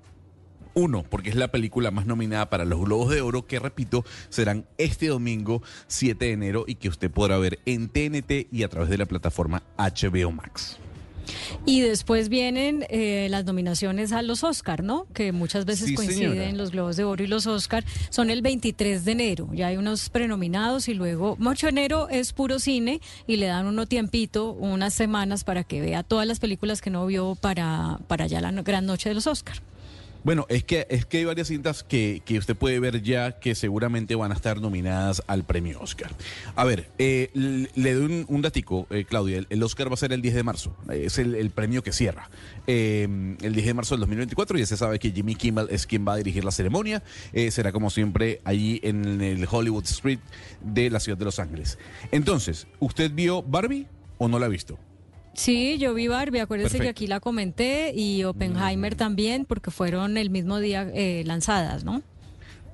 uno, 0.74 1.04
porque 1.08 1.30
es 1.30 1.36
la 1.36 1.48
película 1.48 1.90
más 1.90 2.06
nominada 2.06 2.48
para 2.50 2.64
los 2.64 2.80
Globos 2.80 3.10
de 3.10 3.20
Oro, 3.20 3.46
que 3.46 3.58
repito, 3.58 4.04
serán 4.28 4.64
este 4.78 5.08
domingo 5.08 5.62
7 5.86 6.24
de 6.24 6.32
enero 6.32 6.64
y 6.66 6.76
que 6.76 6.88
usted 6.88 7.10
podrá 7.10 7.38
ver 7.38 7.58
en 7.66 7.88
TNT 7.88 8.48
y 8.52 8.62
a 8.62 8.68
través 8.68 8.90
de 8.90 8.98
la 8.98 9.06
plataforma 9.06 9.62
HBO 9.78 10.32
Max. 10.32 10.78
Y 11.64 11.80
después 11.82 12.28
vienen 12.28 12.84
eh, 12.88 13.28
las 13.30 13.44
nominaciones 13.44 14.10
a 14.10 14.22
los 14.22 14.42
Oscar, 14.42 14.82
¿no? 14.82 15.06
Que 15.14 15.30
muchas 15.30 15.64
veces 15.64 15.86
Sí, 15.86 15.94
coinciden 15.94 16.32
señora. 16.32 16.52
los 16.52 16.72
Globos 16.72 16.96
de 16.96 17.04
Oro 17.04 17.22
y 17.22 17.28
los 17.28 17.46
Oscar. 17.46 17.84
Son 18.10 18.28
el 18.28 18.42
23 18.42 19.04
de 19.04 19.12
enero. 19.12 19.48
Ya 19.52 19.68
hay 19.68 19.76
unos 19.76 20.10
prenominados 20.10 20.88
y 20.88 20.94
luego 20.94 21.38
8 21.42 21.66
de 21.66 21.70
enero 21.70 22.08
es 22.08 22.32
puro 22.32 22.58
cine 22.58 23.00
y 23.28 23.36
le 23.36 23.46
dan 23.46 23.66
uno 23.66 23.86
tiempito, 23.86 24.50
unas 24.52 24.94
semanas 24.94 25.44
para 25.44 25.62
que 25.62 25.80
vea 25.80 26.02
todas 26.02 26.26
las 26.26 26.40
películas 26.40 26.80
que 26.80 26.90
no 26.90 27.06
vio 27.06 27.36
para, 27.36 28.00
para 28.08 28.26
ya 28.26 28.40
la 28.40 28.50
gran 28.50 28.84
noche 28.86 29.08
de 29.08 29.14
los 29.14 29.28
Oscar. 29.28 29.58
Bueno, 30.24 30.46
es 30.48 30.62
que, 30.62 30.86
es 30.88 31.04
que 31.04 31.18
hay 31.18 31.24
varias 31.24 31.48
cintas 31.48 31.82
que, 31.82 32.22
que 32.24 32.38
usted 32.38 32.54
puede 32.54 32.78
ver 32.78 33.02
ya 33.02 33.40
que 33.40 33.54
seguramente 33.54 34.14
van 34.14 34.30
a 34.30 34.34
estar 34.34 34.60
nominadas 34.60 35.22
al 35.26 35.44
premio 35.44 35.80
Oscar. 35.80 36.12
A 36.54 36.64
ver, 36.64 36.90
eh, 36.98 37.30
le 37.34 37.94
doy 37.94 38.04
un, 38.04 38.24
un 38.28 38.42
datico, 38.42 38.86
eh, 38.90 39.04
Claudia. 39.04 39.44
El, 39.48 39.62
Oscar 39.62 39.90
va 39.90 39.94
a 39.94 39.96
ser 39.96 40.12
el 40.12 40.22
10 40.22 40.34
de 40.34 40.42
marzo. 40.44 40.76
Es 40.90 41.18
el, 41.18 41.34
el 41.34 41.50
premio 41.50 41.82
que 41.82 41.92
cierra. 41.92 42.30
Eh, 42.68 43.36
el 43.40 43.52
10 43.52 43.66
de 43.66 43.74
marzo 43.74 43.94
del 43.94 44.00
2024 44.00 44.58
ya 44.58 44.66
se 44.66 44.76
sabe 44.76 44.98
que 45.00 45.10
Jimmy 45.10 45.34
Kimmel 45.34 45.66
es 45.70 45.86
quien 45.86 46.06
va 46.06 46.14
a 46.14 46.16
dirigir 46.16 46.44
la 46.44 46.52
ceremonia. 46.52 47.02
Será 47.50 47.72
como 47.72 47.90
siempre 47.90 48.40
allí 48.44 48.80
en 48.84 49.20
el 49.20 49.46
Hollywood 49.50 49.84
Street 49.84 50.20
de 50.60 50.90
la 50.90 51.00
ciudad 51.00 51.18
de 51.18 51.24
Los 51.24 51.38
Ángeles. 51.38 51.78
Entonces, 52.12 52.66
¿usted 52.78 53.10
vio 53.12 53.42
Barbie 53.42 53.86
o 54.18 54.28
no 54.28 54.38
la 54.38 54.46
ha 54.46 54.48
visto? 54.48 54.78
Sí, 55.34 55.78
yo 55.78 55.94
vi 55.94 56.08
Barbie, 56.08 56.40
acuérdese 56.40 56.78
que 56.78 56.88
aquí 56.88 57.06
la 57.06 57.20
comenté 57.20 57.92
y 57.94 58.24
Oppenheimer 58.24 58.94
también 58.94 59.44
porque 59.46 59.70
fueron 59.70 60.18
el 60.18 60.30
mismo 60.30 60.58
día 60.58 60.90
eh, 60.92 61.22
lanzadas, 61.24 61.84
¿no? 61.84 62.02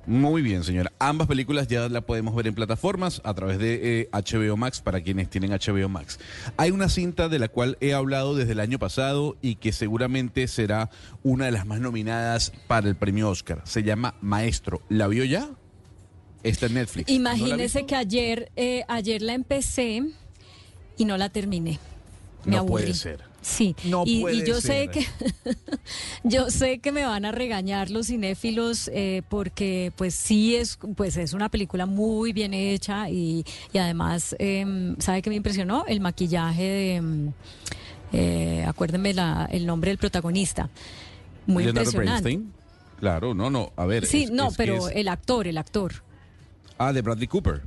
Muy 0.09 0.41
bien, 0.41 0.63
señora. 0.63 0.91
Ambas 0.97 1.27
películas 1.27 1.67
ya 1.67 1.87
la 1.87 2.01
podemos 2.01 2.33
ver 2.33 2.47
en 2.47 2.55
plataformas 2.55 3.21
a 3.23 3.33
través 3.35 3.59
de 3.59 4.01
eh, 4.01 4.09
HBO 4.11 4.57
Max 4.57 4.81
para 4.81 5.01
quienes 5.01 5.29
tienen 5.29 5.51
HBO 5.51 5.87
Max. 5.87 6.19
Hay 6.57 6.71
una 6.71 6.89
cinta 6.89 7.29
de 7.29 7.37
la 7.37 7.47
cual 7.47 7.77
he 7.79 7.93
hablado 7.93 8.35
desde 8.35 8.53
el 8.53 8.59
año 8.59 8.79
pasado 8.79 9.37
y 9.41 9.55
que 9.55 9.71
seguramente 9.71 10.47
será 10.47 10.89
una 11.21 11.45
de 11.45 11.51
las 11.51 11.67
más 11.67 11.79
nominadas 11.79 12.51
para 12.67 12.89
el 12.89 12.95
premio 12.95 13.29
Oscar. 13.29 13.61
Se 13.65 13.83
llama 13.83 14.15
Maestro. 14.19 14.81
¿La 14.89 15.07
vio 15.07 15.25
ya? 15.25 15.47
Está 16.41 16.65
en 16.65 16.73
Netflix. 16.73 17.11
¿No 17.11 17.23
la 17.23 17.31
ha 17.31 17.37
Imagínese 17.37 17.85
que 17.85 17.95
ayer, 17.95 18.51
eh, 18.55 18.85
ayer 18.87 19.21
la 19.21 19.33
empecé 19.33 20.01
y 20.97 21.05
no 21.05 21.17
la 21.17 21.29
terminé. 21.29 21.77
Me 22.45 22.51
No 22.53 22.59
aburrí. 22.59 22.83
puede 22.83 22.93
ser. 22.93 23.27
Sí, 23.41 23.73
No 23.85 24.03
y, 24.05 24.17
y 24.17 24.21
puede 24.21 24.45
yo 24.47 24.55
sé 24.55 24.61
ser. 24.61 24.89
que 24.91 25.05
yo 26.23 26.49
sé 26.49 26.79
que 26.79 26.91
me 26.91 27.05
van 27.05 27.23
a 27.25 27.31
regañar 27.31 27.89
los 27.89 28.07
cinéfilos 28.07 28.89
eh, 28.93 29.21
porque 29.29 29.93
pues 29.95 30.13
sí 30.13 30.55
es 30.57 30.77
pues 30.97 31.15
es 31.17 31.31
una 31.33 31.47
película 31.49 31.85
muy 31.85 32.33
bien 32.33 32.53
hecha 32.53 33.09
y, 33.09 33.45
y 33.71 33.77
además 33.77 34.35
em, 34.39 34.97
sabe 34.99 35.21
que 35.21 35.29
me 35.29 35.37
impresionó 35.37 35.85
el 35.87 36.01
maquillaje 36.01 36.63
de 36.63 36.95
em, 36.95 37.31
eh, 38.11 38.65
acuérdenme 38.67 39.13
la, 39.13 39.47
el 39.51 39.65
nombre 39.65 39.91
del 39.91 39.97
protagonista 39.97 40.69
muy 41.45 41.63
Leonardo 41.63 41.89
impresionante. 41.91 42.23
Bernstein. 42.29 42.53
Claro, 42.99 43.33
no, 43.33 43.49
no. 43.49 43.71
A 43.77 43.85
ver. 43.85 44.05
Sí, 44.05 44.23
es- 44.23 44.31
no, 44.31 44.49
es 44.49 44.57
pero 44.57 44.89
es- 44.89 44.95
el 44.95 45.07
actor, 45.07 45.47
el 45.47 45.57
actor. 45.57 46.03
Ah, 46.77 46.91
de 46.91 47.01
Bradley 47.01 47.27
Cooper. 47.27 47.61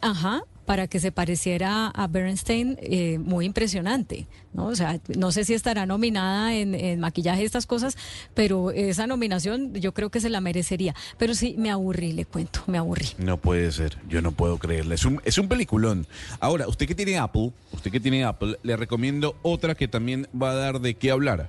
Ajá, 0.00 0.42
para 0.68 0.86
que 0.86 1.00
se 1.00 1.12
pareciera 1.12 1.86
a 1.86 2.06
Bernstein, 2.08 2.76
eh, 2.82 3.18
muy 3.18 3.46
impresionante, 3.46 4.26
¿no? 4.52 4.76
Sea, 4.76 5.00
no 5.16 5.32
sé 5.32 5.46
si 5.46 5.54
estará 5.54 5.86
nominada 5.86 6.54
en, 6.54 6.74
en 6.74 7.00
maquillaje 7.00 7.42
estas 7.42 7.64
cosas, 7.64 7.96
pero 8.34 8.70
esa 8.70 9.06
nominación 9.06 9.72
yo 9.72 9.94
creo 9.94 10.10
que 10.10 10.20
se 10.20 10.28
la 10.28 10.42
merecería. 10.42 10.94
Pero 11.16 11.34
sí, 11.34 11.54
me 11.56 11.70
aburrí, 11.70 12.12
le 12.12 12.26
cuento, 12.26 12.60
me 12.66 12.76
aburrí. 12.76 13.06
No 13.16 13.38
puede 13.38 13.72
ser, 13.72 13.96
yo 14.10 14.20
no 14.20 14.32
puedo 14.32 14.58
creerle. 14.58 14.96
Es 14.96 15.06
un, 15.06 15.22
es 15.24 15.38
un 15.38 15.48
peliculón. 15.48 16.06
Ahora, 16.38 16.68
usted 16.68 16.86
que 16.86 16.94
tiene 16.94 17.16
Apple, 17.16 17.50
usted 17.72 17.90
que 17.90 17.98
tiene 17.98 18.24
Apple, 18.24 18.58
le 18.62 18.76
recomiendo 18.76 19.36
otra 19.40 19.74
que 19.74 19.88
también 19.88 20.28
va 20.38 20.50
a 20.50 20.54
dar 20.54 20.82
de 20.82 20.92
qué 20.92 21.10
hablar. 21.10 21.48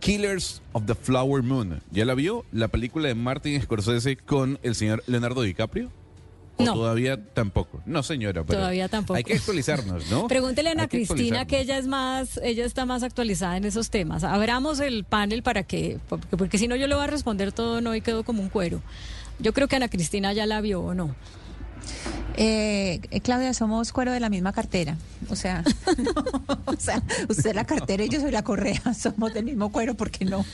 Killers 0.00 0.60
of 0.72 0.84
the 0.84 0.94
Flower 0.94 1.42
Moon. 1.42 1.80
¿Ya 1.90 2.04
la 2.04 2.12
vio? 2.12 2.44
La 2.52 2.68
película 2.68 3.08
de 3.08 3.14
Martin 3.14 3.62
Scorsese 3.62 4.18
con 4.18 4.58
el 4.62 4.74
señor 4.74 5.02
Leonardo 5.06 5.40
DiCaprio. 5.40 5.90
¿O 6.58 6.64
No. 6.64 6.74
todavía 6.74 7.18
tampoco? 7.32 7.82
No, 7.86 8.02
señora, 8.02 8.44
pero 8.44 8.58
Todavía 8.60 8.88
tampoco. 8.88 9.16
Hay 9.16 9.24
que 9.24 9.34
actualizarnos, 9.34 10.10
¿no? 10.10 10.26
Pregúntele 10.28 10.68
a 10.68 10.72
Ana 10.72 10.88
Cristina 10.88 11.46
que 11.46 11.60
ella 11.60 11.78
es 11.78 11.86
más, 11.86 12.38
ella 12.42 12.64
está 12.64 12.84
más 12.84 13.02
actualizada 13.02 13.56
en 13.56 13.64
esos 13.64 13.90
temas. 13.90 14.22
Abramos 14.24 14.80
el 14.80 15.04
panel 15.04 15.42
para 15.42 15.62
que, 15.62 15.98
porque, 16.08 16.36
porque 16.36 16.58
si 16.58 16.68
no 16.68 16.76
yo 16.76 16.86
le 16.86 16.94
voy 16.94 17.04
a 17.04 17.06
responder 17.08 17.52
todo 17.52 17.80
no 17.80 17.94
y 17.94 18.00
quedo 18.00 18.22
como 18.24 18.42
un 18.42 18.48
cuero. 18.48 18.82
Yo 19.38 19.52
creo 19.52 19.66
que 19.66 19.76
Ana 19.76 19.88
Cristina 19.88 20.32
ya 20.32 20.46
la 20.46 20.60
vio 20.60 20.80
o 20.82 20.94
no. 20.94 21.14
Eh, 22.36 23.00
Claudia, 23.22 23.52
somos 23.52 23.92
cuero 23.92 24.12
de 24.12 24.20
la 24.20 24.30
misma 24.30 24.52
cartera. 24.52 24.96
O 25.28 25.36
sea, 25.36 25.62
o 26.66 26.74
sea, 26.78 27.02
usted 27.28 27.54
la 27.54 27.64
cartera 27.64 28.04
y 28.04 28.08
yo 28.08 28.20
soy 28.20 28.30
la 28.30 28.42
correa. 28.42 28.80
Somos 28.94 29.34
del 29.34 29.44
mismo 29.44 29.70
cuero 29.70 29.94
porque 29.94 30.24
no, 30.24 30.44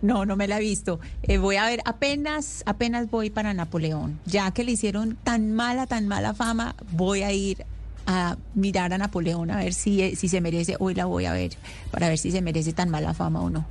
no, 0.00 0.26
no 0.26 0.36
me 0.36 0.48
la 0.48 0.58
he 0.58 0.60
visto. 0.60 1.00
Eh, 1.22 1.38
voy 1.38 1.56
a 1.56 1.66
ver, 1.66 1.80
apenas, 1.84 2.62
apenas 2.66 3.10
voy 3.10 3.30
para 3.30 3.54
Napoleón. 3.54 4.18
Ya 4.26 4.50
que 4.50 4.64
le 4.64 4.72
hicieron 4.72 5.16
tan 5.22 5.52
mala, 5.52 5.86
tan 5.86 6.08
mala 6.08 6.34
fama, 6.34 6.74
voy 6.90 7.22
a 7.22 7.32
ir 7.32 7.64
a 8.06 8.36
mirar 8.54 8.92
a 8.92 8.98
Napoleón 8.98 9.50
a 9.52 9.58
ver 9.58 9.74
si, 9.74 10.02
eh, 10.02 10.16
si 10.16 10.28
se 10.28 10.40
merece. 10.40 10.76
Hoy 10.80 10.94
la 10.94 11.04
voy 11.04 11.26
a 11.26 11.32
ver 11.32 11.52
para 11.90 12.08
ver 12.08 12.18
si 12.18 12.32
se 12.32 12.42
merece 12.42 12.72
tan 12.72 12.88
mala 12.90 13.14
fama 13.14 13.40
o 13.40 13.50
no. 13.50 13.64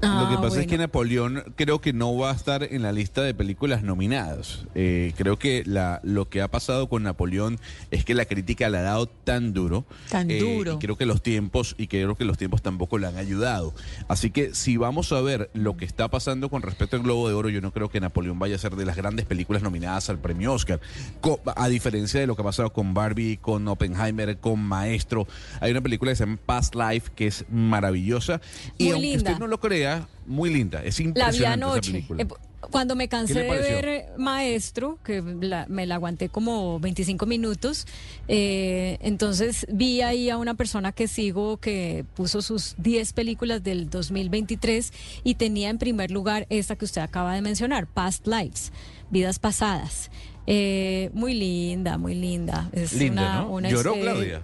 Lo 0.00 0.28
que 0.28 0.34
Ah, 0.34 0.40
pasa 0.40 0.46
es 0.46 0.52
bueno. 0.54 0.70
que 0.70 0.78
Napoleón 0.78 1.44
creo 1.56 1.80
que 1.80 1.92
no 1.92 2.16
va 2.16 2.30
a 2.30 2.34
estar 2.34 2.62
en 2.62 2.82
la 2.82 2.92
lista 2.92 3.22
de 3.22 3.34
películas 3.34 3.82
nominadas. 3.82 4.64
Eh, 4.76 5.12
creo 5.16 5.38
que 5.40 5.64
la, 5.66 6.00
lo 6.04 6.28
que 6.28 6.40
ha 6.40 6.48
pasado 6.48 6.88
con 6.88 7.02
Napoleón 7.02 7.58
es 7.90 8.04
que 8.04 8.14
la 8.14 8.24
crítica 8.24 8.68
le 8.68 8.78
ha 8.78 8.82
dado 8.82 9.06
tan 9.08 9.52
duro. 9.52 9.84
Tan 10.08 10.30
eh, 10.30 10.38
duro. 10.38 10.74
Y 10.74 10.78
creo 10.78 10.96
que 10.96 11.04
los 11.04 11.20
tiempos, 11.20 11.74
y 11.78 11.88
creo 11.88 12.14
que 12.14 12.24
los 12.24 12.38
tiempos 12.38 12.62
tampoco 12.62 12.98
le 12.98 13.08
han 13.08 13.16
ayudado. 13.16 13.74
Así 14.06 14.30
que 14.30 14.54
si 14.54 14.76
vamos 14.76 15.10
a 15.12 15.20
ver 15.20 15.50
lo 15.52 15.76
que 15.76 15.84
está 15.84 16.06
pasando 16.08 16.48
con 16.48 16.62
respecto 16.62 16.94
al 16.94 17.02
Globo 17.02 17.28
de 17.28 17.34
Oro, 17.34 17.48
yo 17.48 17.60
no 17.60 17.72
creo 17.72 17.88
que 17.90 17.98
Napoleón 17.98 18.38
vaya 18.38 18.54
a 18.54 18.58
ser 18.58 18.76
de 18.76 18.86
las 18.86 18.96
grandes 18.96 19.26
películas 19.26 19.62
nominadas 19.64 20.08
al 20.10 20.18
premio 20.20 20.52
Oscar. 20.52 20.80
Co- 21.20 21.40
a 21.56 21.68
diferencia 21.68 22.20
de 22.20 22.28
lo 22.28 22.36
que 22.36 22.42
ha 22.42 22.44
pasado 22.44 22.72
con 22.72 22.94
Barbie, 22.94 23.38
con 23.38 23.66
Oppenheimer, 23.66 24.38
con 24.38 24.60
Maestro. 24.60 25.26
Hay 25.60 25.72
una 25.72 25.80
película 25.80 26.12
que 26.12 26.16
se 26.16 26.24
llama 26.24 26.38
Past 26.46 26.76
Life 26.76 27.10
que 27.16 27.26
es 27.26 27.44
maravillosa. 27.50 28.40
Y 28.78 28.84
Muy 28.84 28.92
aunque 28.92 29.06
linda. 29.08 29.30
usted 29.32 29.40
no 29.40 29.46
lo 29.48 29.58
crea, 29.58 29.87
muy 30.26 30.50
linda. 30.52 30.82
Es 30.84 30.98
La 30.98 31.04
vi 31.04 31.08
impresionante 31.08 31.66
esa 31.78 31.80
película. 31.92 32.22
Eh, 32.22 32.26
Cuando 32.72 32.96
me 32.96 33.04
¿Qué 33.04 33.10
cansé 33.10 33.34
de 33.34 33.48
ver 33.48 34.06
Maestro, 34.18 34.98
que 35.04 35.22
la- 35.22 35.66
me 35.68 35.86
la 35.86 35.94
aguanté 35.94 36.28
como 36.28 36.80
25 36.80 37.24
minutos, 37.24 37.86
eh, 38.26 38.98
entonces 39.00 39.64
vi 39.72 40.02
ahí 40.02 40.28
a 40.28 40.36
una 40.36 40.54
persona 40.54 40.90
que 40.90 41.06
sigo 41.06 41.58
que 41.58 42.04
puso 42.16 42.42
sus 42.42 42.74
10 42.78 43.12
películas 43.12 43.62
del 43.62 43.88
2023 43.88 44.92
y 45.22 45.36
tenía 45.36 45.70
en 45.70 45.78
primer 45.78 46.10
lugar 46.10 46.46
esta 46.50 46.74
que 46.76 46.84
usted 46.84 47.00
acaba 47.00 47.32
de 47.34 47.42
mencionar, 47.42 47.86
Past 47.86 48.26
Lives, 48.26 48.72
Vidas 49.08 49.38
Pasadas. 49.38 50.10
Eh, 50.48 51.10
muy 51.14 51.34
linda, 51.34 51.96
muy 51.96 52.16
linda. 52.16 52.68
Es 52.72 52.92
Linda, 52.92 53.22
una, 53.22 53.40
¿no? 53.42 53.50
una 53.50 53.70
¿Lloró, 53.70 53.94
eh, 53.94 54.00
Claudia? 54.00 54.42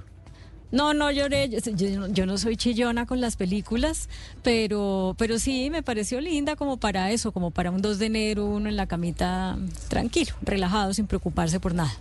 No, 0.74 0.92
no 0.94 1.10
lloré. 1.10 1.48
Yo, 1.48 2.08
yo- 2.08 2.26
no 2.26 2.36
soy 2.38 2.56
chillona 2.56 3.06
con 3.06 3.20
las 3.20 3.36
películas, 3.36 4.08
pero, 4.42 5.14
pero 5.18 5.38
sí 5.38 5.70
me 5.70 5.82
pareció 5.82 6.20
linda 6.20 6.56
como 6.56 6.76
para 6.78 7.10
eso, 7.10 7.32
como 7.32 7.50
para 7.50 7.70
un 7.70 7.80
2 7.80 7.98
de 7.98 8.06
enero, 8.06 8.44
uno 8.46 8.68
en 8.68 8.76
la 8.76 8.86
camita 8.86 9.56
tranquilo, 9.88 10.32
relajado, 10.42 10.92
sin 10.94 11.06
preocuparse 11.06 11.60
por 11.60 11.74
nada. 11.74 11.92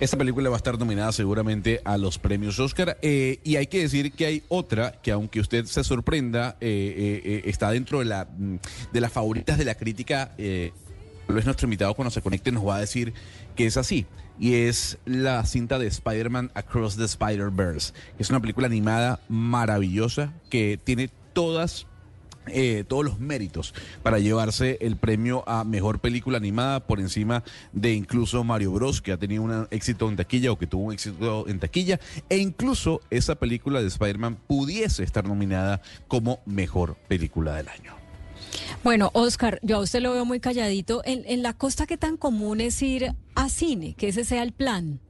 Esta 0.00 0.16
película 0.16 0.48
va 0.48 0.54
a 0.54 0.58
estar 0.58 0.78
nominada 0.78 1.10
seguramente 1.10 1.80
a 1.84 1.98
los 1.98 2.18
premios 2.18 2.58
Oscar. 2.60 2.98
eh, 3.02 3.40
y 3.42 3.56
hay 3.56 3.66
que 3.66 3.80
decir 3.80 4.12
que 4.12 4.26
hay 4.26 4.42
otra 4.48 4.92
que, 5.02 5.10
aunque 5.10 5.40
usted 5.40 5.64
se 5.64 5.82
sorprenda, 5.82 6.56
eh, 6.60 7.20
eh, 7.24 7.42
está 7.46 7.70
dentro 7.72 7.98
de, 7.98 8.04
la, 8.04 8.28
mm, 8.38 8.56
de 8.92 9.00
las 9.00 9.10
favoritas 9.10 9.58
de 9.58 9.64
la 9.64 9.74
crítica. 9.74 10.30
Tal 10.36 11.34
vez 11.34 11.44
nuestro 11.44 11.66
invitado 11.66 11.94
cuando 11.94 12.10
se 12.10 12.22
conecte 12.22 12.52
nos 12.52 12.64
va 12.66 12.76
a 12.76 12.80
decir 12.80 13.12
que 13.56 13.66
es 13.66 13.76
así. 13.76 14.06
Y 14.38 14.54
es 14.54 14.98
la 15.04 15.44
cinta 15.44 15.78
de 15.78 15.86
Spider-Man 15.86 16.50
Across 16.54 16.96
the 16.96 17.04
Spider-Verse. 17.04 17.92
Es 18.18 18.30
una 18.30 18.40
película 18.40 18.66
animada 18.66 19.20
maravillosa 19.28 20.32
que 20.48 20.78
tiene 20.82 21.10
todas 21.32 21.86
eh, 22.50 22.84
todos 22.86 23.04
los 23.04 23.20
méritos 23.20 23.74
para 24.02 24.18
llevarse 24.18 24.78
el 24.80 24.96
premio 24.96 25.44
a 25.46 25.64
mejor 25.64 26.00
película 26.00 26.38
animada 26.38 26.80
por 26.80 27.00
encima 27.00 27.44
de 27.72 27.92
incluso 27.92 28.44
Mario 28.44 28.72
Bros, 28.72 29.02
que 29.02 29.12
ha 29.12 29.18
tenido 29.18 29.42
un 29.42 29.68
éxito 29.70 30.08
en 30.08 30.16
taquilla 30.16 30.52
o 30.52 30.58
que 30.58 30.66
tuvo 30.66 30.84
un 30.84 30.92
éxito 30.92 31.46
en 31.48 31.58
taquilla, 31.58 32.00
e 32.28 32.38
incluso 32.38 33.00
esa 33.10 33.34
película 33.34 33.80
de 33.80 33.88
Spider-Man 33.88 34.38
pudiese 34.46 35.02
estar 35.02 35.26
nominada 35.26 35.82
como 36.06 36.40
mejor 36.46 36.96
película 37.08 37.54
del 37.54 37.68
año. 37.68 37.97
Bueno, 38.84 39.10
Oscar, 39.12 39.58
yo 39.62 39.76
a 39.76 39.80
usted 39.80 40.00
lo 40.00 40.12
veo 40.12 40.24
muy 40.24 40.40
calladito. 40.40 41.02
En, 41.04 41.22
en 41.26 41.42
la 41.42 41.52
costa, 41.52 41.86
¿qué 41.86 41.96
tan 41.96 42.16
común 42.16 42.60
es 42.60 42.80
ir 42.82 43.12
a 43.34 43.48
cine? 43.48 43.94
Que 43.94 44.08
ese 44.08 44.24
sea 44.24 44.42
el 44.42 44.52
plan. 44.52 45.00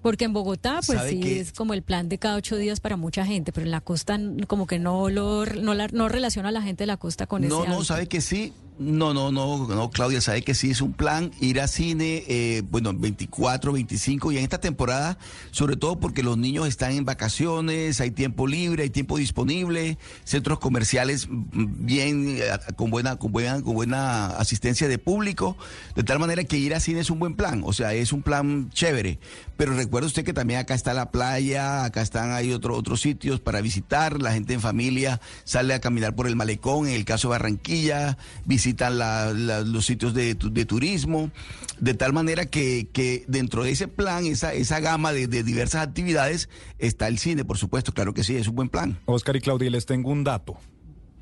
Porque 0.00 0.24
en 0.24 0.32
Bogotá, 0.32 0.80
pues 0.84 0.98
¿Sabe 0.98 1.10
sí, 1.10 1.38
es 1.38 1.52
como 1.52 1.74
el 1.74 1.82
plan 1.82 2.08
de 2.08 2.18
cada 2.18 2.34
ocho 2.34 2.56
días 2.56 2.80
para 2.80 2.96
mucha 2.96 3.24
gente, 3.24 3.52
pero 3.52 3.66
en 3.66 3.70
la 3.70 3.80
costa 3.80 4.18
como 4.48 4.66
que 4.66 4.80
no 4.80 5.10
lo 5.10 5.46
no, 5.46 5.74
la- 5.74 5.86
no 5.92 6.08
relaciona 6.08 6.48
a 6.48 6.52
la 6.52 6.60
gente 6.60 6.82
de 6.82 6.86
la 6.88 6.96
costa 6.96 7.26
con 7.28 7.42
No, 7.42 7.46
ese 7.46 7.56
no, 7.68 7.74
hábito. 7.76 7.84
sabe 7.84 8.08
que 8.08 8.20
sí. 8.20 8.52
No, 8.78 9.12
no, 9.12 9.30
no, 9.30 9.68
no, 9.68 9.90
Claudia, 9.90 10.22
sabe 10.22 10.42
que 10.42 10.54
sí 10.54 10.70
es 10.70 10.80
un 10.80 10.94
plan 10.94 11.30
ir 11.40 11.60
a 11.60 11.68
cine, 11.68 12.24
eh, 12.26 12.62
bueno, 12.70 12.94
24, 12.94 13.70
25 13.70 14.32
y 14.32 14.38
en 14.38 14.44
esta 14.44 14.60
temporada, 14.60 15.18
sobre 15.50 15.76
todo 15.76 16.00
porque 16.00 16.22
los 16.22 16.38
niños 16.38 16.66
están 16.66 16.92
en 16.92 17.04
vacaciones, 17.04 18.00
hay 18.00 18.10
tiempo 18.10 18.46
libre, 18.46 18.84
hay 18.84 18.90
tiempo 18.90 19.18
disponible, 19.18 19.98
centros 20.24 20.58
comerciales 20.58 21.28
mm, 21.28 21.84
bien, 21.84 22.38
eh, 22.38 22.44
con 22.74 22.90
buena, 22.90 23.16
con 23.16 23.30
buena, 23.30 23.60
con 23.60 23.74
buena 23.74 24.28
asistencia 24.38 24.88
de 24.88 24.98
público, 24.98 25.58
de 25.94 26.02
tal 26.02 26.18
manera 26.18 26.42
que 26.44 26.56
ir 26.56 26.74
a 26.74 26.80
cine 26.80 27.00
es 27.00 27.10
un 27.10 27.18
buen 27.18 27.34
plan, 27.34 27.62
o 27.66 27.74
sea, 27.74 27.92
es 27.92 28.10
un 28.10 28.22
plan 28.22 28.70
chévere. 28.70 29.18
Pero 29.58 29.74
recuerde 29.74 30.06
usted 30.06 30.24
que 30.24 30.32
también 30.32 30.60
acá 30.60 30.74
está 30.74 30.94
la 30.94 31.10
playa, 31.10 31.84
acá 31.84 32.00
están 32.00 32.32
hay 32.32 32.52
otro, 32.52 32.74
otros 32.74 33.02
sitios 33.02 33.38
para 33.38 33.60
visitar, 33.60 34.20
la 34.20 34.32
gente 34.32 34.54
en 34.54 34.62
familia 34.62 35.20
sale 35.44 35.74
a 35.74 35.80
caminar 35.80 36.16
por 36.16 36.26
el 36.26 36.36
malecón, 36.36 36.88
en 36.88 36.94
el 36.94 37.04
caso 37.04 37.28
de 37.28 37.32
Barranquilla, 37.32 38.16
visitan 38.62 38.96
la- 38.96 39.32
la- 39.32 39.62
los 39.62 39.84
sitios 39.86 40.14
de, 40.14 40.36
tu- 40.36 40.52
de 40.52 40.64
turismo, 40.64 41.32
de 41.80 41.94
tal 41.94 42.12
manera 42.12 42.46
que, 42.46 42.86
que 42.92 43.24
dentro 43.26 43.64
de 43.64 43.72
ese 43.72 43.88
plan, 43.88 44.24
esa, 44.24 44.54
esa 44.54 44.78
gama 44.78 45.12
de, 45.12 45.26
de 45.26 45.42
diversas 45.42 45.82
actividades, 45.84 46.48
está 46.78 47.08
el 47.08 47.18
cine, 47.18 47.44
por 47.44 47.58
supuesto, 47.58 47.92
claro 47.92 48.14
que 48.14 48.22
sí, 48.22 48.36
es 48.36 48.46
un 48.46 48.54
buen 48.54 48.68
plan. 48.68 48.96
Oscar 49.06 49.34
y 49.34 49.40
Claudia, 49.40 49.68
les 49.68 49.84
tengo 49.84 50.10
un 50.12 50.22
dato. 50.22 50.56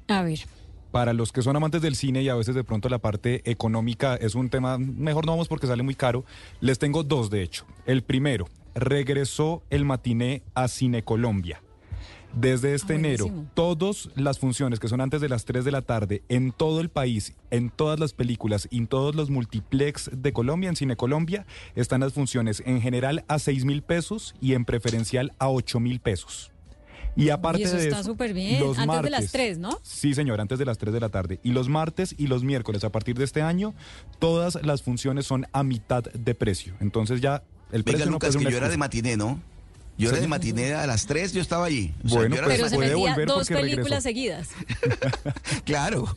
A 0.09 0.23
ver. 0.23 0.41
Para 0.91 1.15
los 1.15 1.33
que 1.33 1.41
son 1.41 1.57
amantes 1.57 1.81
del 1.81 1.95
cine 1.97 2.21
y 2.23 2.29
a 2.29 2.35
veces 2.35 2.55
de 2.55 2.63
pronto 2.65 2.91
la 2.91 2.99
parte 2.99 3.49
económica 3.51 4.17
es 4.17 4.35
un 4.35 4.51
tema, 4.51 4.77
mejor 4.77 5.25
no 5.25 5.33
vamos 5.33 5.49
porque 5.49 5.67
sale 5.67 5.83
muy 5.83 5.95
caro, 5.95 6.27
les 6.61 6.79
tengo 6.79 7.05
dos 7.05 7.31
de 7.31 7.43
hecho. 7.43 7.65
El 7.87 8.03
primero, 8.03 8.49
regresó 8.75 9.63
el 9.71 9.87
matiné 9.87 10.43
a 10.55 10.69
Cine 10.69 11.03
Colombia. 11.05 11.63
Desde 12.35 12.75
este 12.75 12.95
enero, 12.95 13.27
todas 13.55 14.09
las 14.15 14.39
funciones 14.39 14.79
que 14.79 14.87
son 14.89 15.01
antes 15.01 15.21
de 15.21 15.29
las 15.29 15.45
3 15.45 15.65
de 15.65 15.73
la 15.73 15.83
tarde 15.83 16.23
en 16.29 16.53
todo 16.53 16.81
el 16.81 16.89
país, 16.89 17.35
en 17.51 17.71
todas 17.71 17.99
las 17.99 18.13
películas 18.13 18.69
y 18.71 18.79
en 18.79 18.87
todos 18.87 19.15
los 19.17 19.31
multiplex 19.31 20.11
de 20.15 20.33
Colombia, 20.33 20.69
en 20.69 20.77
Cine 20.77 20.97
Colombia, 20.97 21.45
están 21.75 22.01
las 22.01 22.13
funciones 22.13 22.63
en 22.65 22.81
general 22.81 23.25
a 23.27 23.39
6 23.41 23.65
mil 23.65 23.83
pesos 23.83 24.35
y 24.41 24.55
en 24.55 24.65
preferencial 24.65 25.33
a 25.39 25.49
8 25.51 25.81
mil 25.81 25.99
pesos. 26.01 26.53
Y 27.17 27.31
aparte 27.31 27.63
Y 27.63 27.65
eso 27.65 27.77
de 27.77 27.83
está 27.89 28.01
eso, 28.01 28.11
súper 28.13 28.33
bien. 28.33 28.61
los 28.61 28.79
Antes 28.79 29.03
de 29.03 29.11
las 29.11 29.21
martes- 29.23 29.33
tres, 29.33 29.59
¿no? 29.59 29.79
Sí, 29.83 30.15
señor, 30.15 30.41
antes 30.41 30.61
de 30.61 30.65
las 30.65 30.79
3 30.79 30.93
de 30.95 31.01
la 31.01 31.09
tarde. 31.09 31.41
Y 31.43 31.51
los 31.51 31.69
martes 31.69 32.15
y 32.17 32.29
los 32.29 32.45
miércoles, 32.45 32.85
a 32.85 32.93
partir 32.93 33.19
de 33.19 33.25
este 33.25 33.43
año, 33.43 33.75
todas 34.21 34.57
las 34.65 34.83
funciones 34.83 35.27
son 35.27 35.47
a 35.53 35.65
mitad 35.65 36.05
de 36.05 36.35
precio. 36.37 36.75
Entonces 36.79 37.21
ya 37.21 37.43
el 37.73 37.83
Venga, 37.83 37.97
precio 37.97 38.07
no 38.07 38.13
Lucas, 38.13 38.29
puede 38.31 38.39
ser 38.45 38.47
que 38.47 38.53
yo 38.53 38.59
era 38.59 38.69
de 38.69 38.77
matiné, 38.77 39.17
¿no? 39.17 39.41
Yo 40.01 40.11
era 40.11 40.21
de 40.21 40.29
matiné 40.29 40.75
a 40.75 40.87
las 40.87 41.07
3, 41.07 41.33
yo 41.33 41.41
estaba 41.41 41.67
allí. 41.67 41.93
O 42.05 42.09
sea, 42.09 42.19
Bueno, 42.19 42.35
yo 42.37 42.39
era 42.41 42.47
pues 42.47 42.57
Pero 42.59 42.69
se 42.71 42.77
puede 42.77 42.95
volver 42.95 43.27
dos 43.29 43.49
regresó. 43.49 43.67
películas 43.71 44.03
seguidas 44.03 44.49
Claro. 45.65 46.15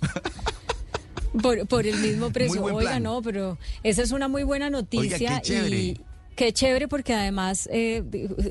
por, 1.42 1.68
por 1.68 1.86
el 1.88 1.98
mismo 1.98 2.32
precio. 2.32 2.62
buen 2.62 2.76
Oiga, 2.76 3.00
no, 3.00 3.22
pero 3.22 3.58
esa 3.84 4.02
es 4.04 4.12
una 4.12 4.28
muy 4.28 4.44
buena 4.44 4.70
noticia. 4.70 5.16
Oiga, 5.18 5.42
qué 5.42 5.48
chévere. 5.48 5.76
Y 5.78 6.02
qué 6.36 6.52
chévere 6.54 6.88
porque 6.88 7.14
además, 7.14 7.68
eh, 7.72 8.04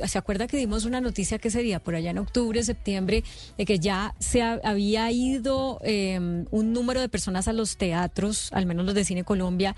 ¿se 0.06 0.18
acuerda 0.18 0.46
que 0.46 0.56
dimos 0.56 0.84
una 0.84 1.00
noticia 1.00 1.38
que 1.38 1.50
sería 1.50 1.80
por 1.80 1.94
allá 1.94 2.10
en 2.10 2.18
octubre, 2.18 2.62
septiembre, 2.62 3.24
de 3.59 3.64
que 3.64 3.78
ya 3.78 4.14
se 4.18 4.42
ha- 4.42 4.60
había 4.64 5.10
ido 5.10 5.80
eh, 5.84 6.44
un 6.50 6.72
número 6.72 7.00
de 7.00 7.09
personas 7.09 7.48
a 7.48 7.52
los 7.52 7.76
teatros, 7.76 8.50
al 8.52 8.66
menos 8.66 8.84
los 8.86 8.94
de 8.94 9.04
Cine 9.04 9.24
Colombia, 9.24 9.74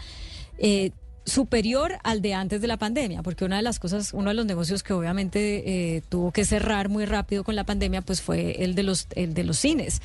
eh, 0.59 0.91
superior 1.27 1.99
al 2.03 2.21
de 2.23 2.35
antes 2.35 2.61
de 2.61 2.67
la 2.67 2.77
pandemia, 2.77 3.23
porque 3.23 3.45
una 3.45 3.57
de 3.57 3.63
las 3.63 3.79
cosas, 3.79 4.13
uno 4.13 4.29
de 4.29 4.35
los 4.35 4.47
negocios 4.47 4.83
que 4.83 4.93
obviamente 4.93 5.97
eh, 5.97 6.03
tuvo 6.09 6.33
que 6.33 6.45
cerrar 6.45 6.89
muy 6.89 7.07
rápido 7.07 7.45
con 7.45 7.57
la 7.57 7.65
pandemia, 7.65 8.03
pues 8.03 8.21
fue 8.21 8.63
el 8.63 8.75
de 8.75 8.83
los, 8.83 9.09
el 9.15 9.35
de 9.35 9.45
los 9.45 9.59
cines. 9.59 10.03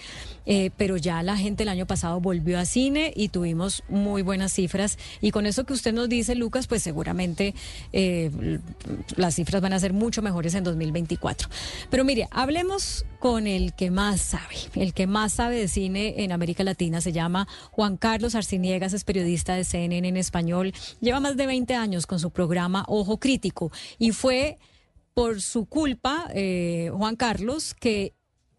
Eh, 0.51 0.71
pero 0.77 0.97
ya 0.97 1.21
la 1.21 1.37
gente 1.37 1.61
el 1.61 1.69
año 1.69 1.85
pasado 1.85 2.19
volvió 2.19 2.57
a 2.57 2.65
cine 2.65 3.13
y 3.15 3.29
tuvimos 3.29 3.83
muy 3.87 4.23
buenas 4.23 4.51
cifras. 4.51 4.97
Y 5.21 5.29
con 5.29 5.45
eso 5.45 5.63
que 5.63 5.73
usted 5.73 5.93
nos 5.93 6.09
dice, 6.09 6.33
Lucas, 6.33 6.65
pues 6.65 6.81
seguramente 6.81 7.53
eh, 7.93 8.31
las 9.15 9.35
cifras 9.35 9.61
van 9.61 9.73
a 9.73 9.79
ser 9.79 9.93
mucho 9.93 10.23
mejores 10.23 10.55
en 10.55 10.63
2024. 10.63 11.49
Pero 11.91 12.03
mire, 12.03 12.27
hablemos 12.31 13.05
con 13.19 13.45
el 13.45 13.73
que 13.73 13.91
más 13.91 14.21
sabe, 14.21 14.55
el 14.75 14.93
que 14.93 15.05
más 15.05 15.33
sabe 15.33 15.57
de 15.57 15.67
cine 15.67 16.15
en 16.23 16.31
América 16.31 16.63
Latina. 16.63 16.99
Se 16.99 17.11
llama 17.11 17.47
Juan 17.69 17.97
Carlos 17.97 18.33
Arciniegas, 18.33 18.93
es 18.93 19.03
periodista 19.03 19.53
de 19.53 19.65
CNN 19.65 20.07
en 20.07 20.17
español. 20.17 20.73
Lleva 21.09 21.21
más 21.21 21.37
de 21.37 21.47
20 21.47 21.73
años 21.73 22.05
con 22.05 22.19
su 22.19 22.29
programa 22.29 22.85
Ojo 22.87 23.19
Crítico 23.19 23.71
y 23.97 24.11
fue 24.11 24.59
por 25.15 25.41
su 25.41 25.65
culpa, 25.65 26.27
eh, 26.35 26.91
Juan 26.93 27.15
Carlos, 27.15 27.73
que 27.73 28.13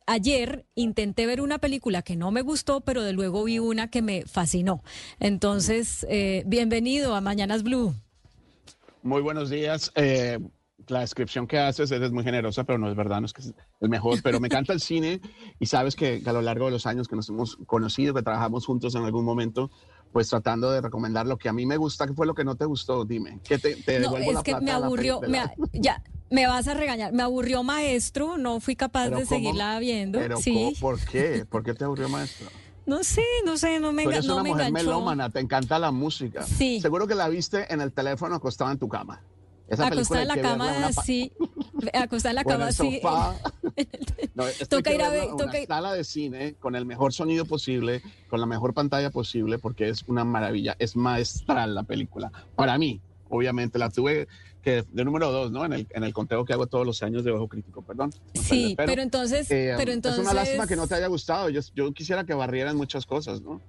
ayer 0.05 0.67
intenté 0.75 1.27
ver 1.27 1.43
una 1.43 1.59
película 1.59 2.03
que 2.03 2.17
no 2.17 2.33
me 2.33 2.43
gustó, 2.43 2.81
pero 2.81 3.05
de 3.05 3.13
luego 3.13 3.45
vi 3.45 3.61
una 3.61 3.89
que 3.89 4.03
me 4.03 4.25
fascinó. 4.27 4.83
Entonces, 5.21 6.05
eh, 6.11 6.43
bienvenido 6.45 7.15
a 7.15 7.21
Mañanas 7.21 7.63
Blue. 7.63 7.95
Muy 9.05 9.23
buenos 9.23 9.49
días. 9.49 9.93
Eh, 9.95 10.41
la 10.89 11.01
descripción 11.03 11.47
que 11.47 11.59
haces 11.61 11.93
es 11.93 12.11
muy 12.11 12.25
generosa, 12.25 12.65
pero 12.65 12.79
no 12.79 12.91
es 12.91 12.97
verdad, 12.97 13.21
no 13.21 13.27
es 13.27 13.33
que 13.33 13.43
es 13.43 13.55
el 13.81 13.89
mejor, 13.89 14.21
pero 14.25 14.41
me 14.41 14.49
encanta 14.49 14.73
el 14.73 14.81
cine 14.81 15.21
y 15.61 15.67
sabes 15.67 15.95
que 15.95 16.21
a 16.27 16.33
lo 16.33 16.43
largo 16.43 16.65
de 16.65 16.73
los 16.73 16.87
años 16.87 17.07
que 17.07 17.15
nos 17.15 17.29
hemos 17.29 17.57
conocido, 17.67 18.13
que 18.13 18.23
trabajamos 18.23 18.67
juntos 18.67 18.97
en 18.97 19.05
algún 19.05 19.25
momento, 19.25 19.71
pues 20.12 20.28
tratando 20.28 20.70
de 20.70 20.81
recomendar 20.81 21.27
lo 21.27 21.37
que 21.39 21.49
a 21.49 21.53
mí 21.53 21.66
me 21.66 21.77
gusta, 21.77 22.07
¿qué 22.07 22.15
fue 22.15 22.27
lo 22.27 22.35
que 22.35 22.45
no 22.45 22.55
te 22.57 22.65
gustó? 22.65 23.05
Dime, 23.05 23.39
¿qué 23.45 23.59
te, 23.59 23.77
te 23.77 23.95
No, 24.01 24.03
devuelvo 24.07 24.28
es 24.31 24.35
la 24.35 24.43
que 24.43 24.53
plata 24.53 24.65
me 24.65 24.70
la 24.81 24.87
aburrió, 24.87 25.20
me 25.20 25.28
la- 25.28 25.43
a- 25.45 25.55
ya, 25.73 26.03
me 26.31 26.47
vas 26.47 26.66
a 26.69 26.74
regañar, 26.74 27.12
me 27.12 27.23
aburrió 27.23 27.62
maestro, 27.62 28.37
no 28.39 28.61
fui 28.61 28.77
capaz 28.77 29.07
de 29.07 29.11
¿cómo? 29.12 29.27
seguirla 29.27 29.78
viendo. 29.78 30.19
Pero 30.19 30.37
sí, 30.39 30.53
¿cómo? 30.53 30.73
¿por 30.81 31.01
qué? 31.05 31.45
¿Por 31.49 31.62
qué 31.62 31.74
te 31.74 31.85
aburrió, 31.85 32.09
maestro? 32.09 32.49
no 32.87 33.05
sé, 33.05 33.23
no 33.45 33.57
sé, 33.57 33.78
no 33.78 33.93
me, 33.93 34.03
Tú 34.03 34.11
eres 34.11 34.27
no 34.27 34.35
una 34.35 34.43
me 34.43 34.49
mujer 34.51 34.66
enganchó. 34.66 34.89
melómana, 34.89 35.31
te 35.31 35.39
encanta 35.39 35.78
la 35.78 35.93
música. 35.93 36.43
Sí. 36.43 36.81
Seguro 36.81 37.07
que 37.07 37.15
la 37.15 37.28
viste 37.28 37.73
en 37.73 37.81
el 37.81 37.93
teléfono 37.93 38.35
acostada 38.35 38.73
en 38.73 38.78
tu 38.78 38.89
cama. 38.89 39.23
Esa 39.71 39.87
Acostada 39.87 40.23
en 40.23 40.29
la 40.29 40.35
verla 40.37 40.51
cama, 40.51 40.71
en 40.73 40.79
una 40.79 40.91
pa- 40.91 41.03
sí, 41.03 41.33
acostada 41.95 42.31
en 42.31 42.35
la 42.35 42.41
en 42.43 42.49
cama, 42.49 42.69
el 42.69 42.75
sí. 42.75 43.01
sofá. 43.01 43.37
No, 44.35 44.47
esto 44.47 44.77
hay 44.77 44.83
Toca 44.83 44.93
ir 44.95 45.03
a 45.03 45.09
ver- 45.11 45.25
en 45.25 45.31
toca 45.31 45.45
una 45.45 45.59
ir- 45.59 45.67
sala 45.67 45.93
de 45.93 46.05
cine 46.05 46.55
con 46.55 46.75
el 46.75 46.85
mejor 46.87 47.13
sonido 47.13 47.45
posible, 47.45 48.03
con 48.29 48.41
la 48.41 48.47
mejor 48.47 48.75
pantalla 48.75 49.11
posible, 49.11 49.59
porque 49.59 49.89
es 49.89 50.03
una 50.09 50.25
maravilla, 50.25 50.77
es 50.79 50.97
maestral 50.97 51.75
la 51.75 51.83
película. 51.85 52.31
Para 52.57 52.77
mí, 52.79 53.01
obviamente, 53.29 53.79
la 53.79 53.91
tuve 53.91 54.29
que 54.63 54.85
de 54.93 55.05
número 55.05 55.31
dos, 55.33 55.51
¿no? 55.53 55.65
En 55.65 55.73
el, 55.73 55.87
en 55.91 56.05
el 56.05 56.13
conteo 56.13 56.45
que 56.45 56.53
hago 56.53 56.67
todos 56.67 56.85
los 56.87 57.03
años 57.03 57.25
de 57.25 57.31
Ojo 57.33 57.49
Crítico, 57.49 57.81
perdón. 57.83 58.13
Sí, 58.35 58.75
pero 58.77 59.01
entonces- 59.03 59.51
eh, 59.51 59.75
pero 59.77 59.93
Es 59.93 59.99
una 60.19 60.35
lástima 60.35 60.65
entonces- 60.65 60.69
que 60.69 60.77
no 60.77 60.87
te 60.87 60.95
haya 60.97 61.07
gustado. 61.07 61.49
Yo, 61.49 61.61
yo 61.75 61.93
quisiera 61.93 62.25
que 62.25 62.35
barrieran 62.35 62.77
muchas 62.77 63.07
cosas, 63.07 63.41
¿no? 63.41 63.61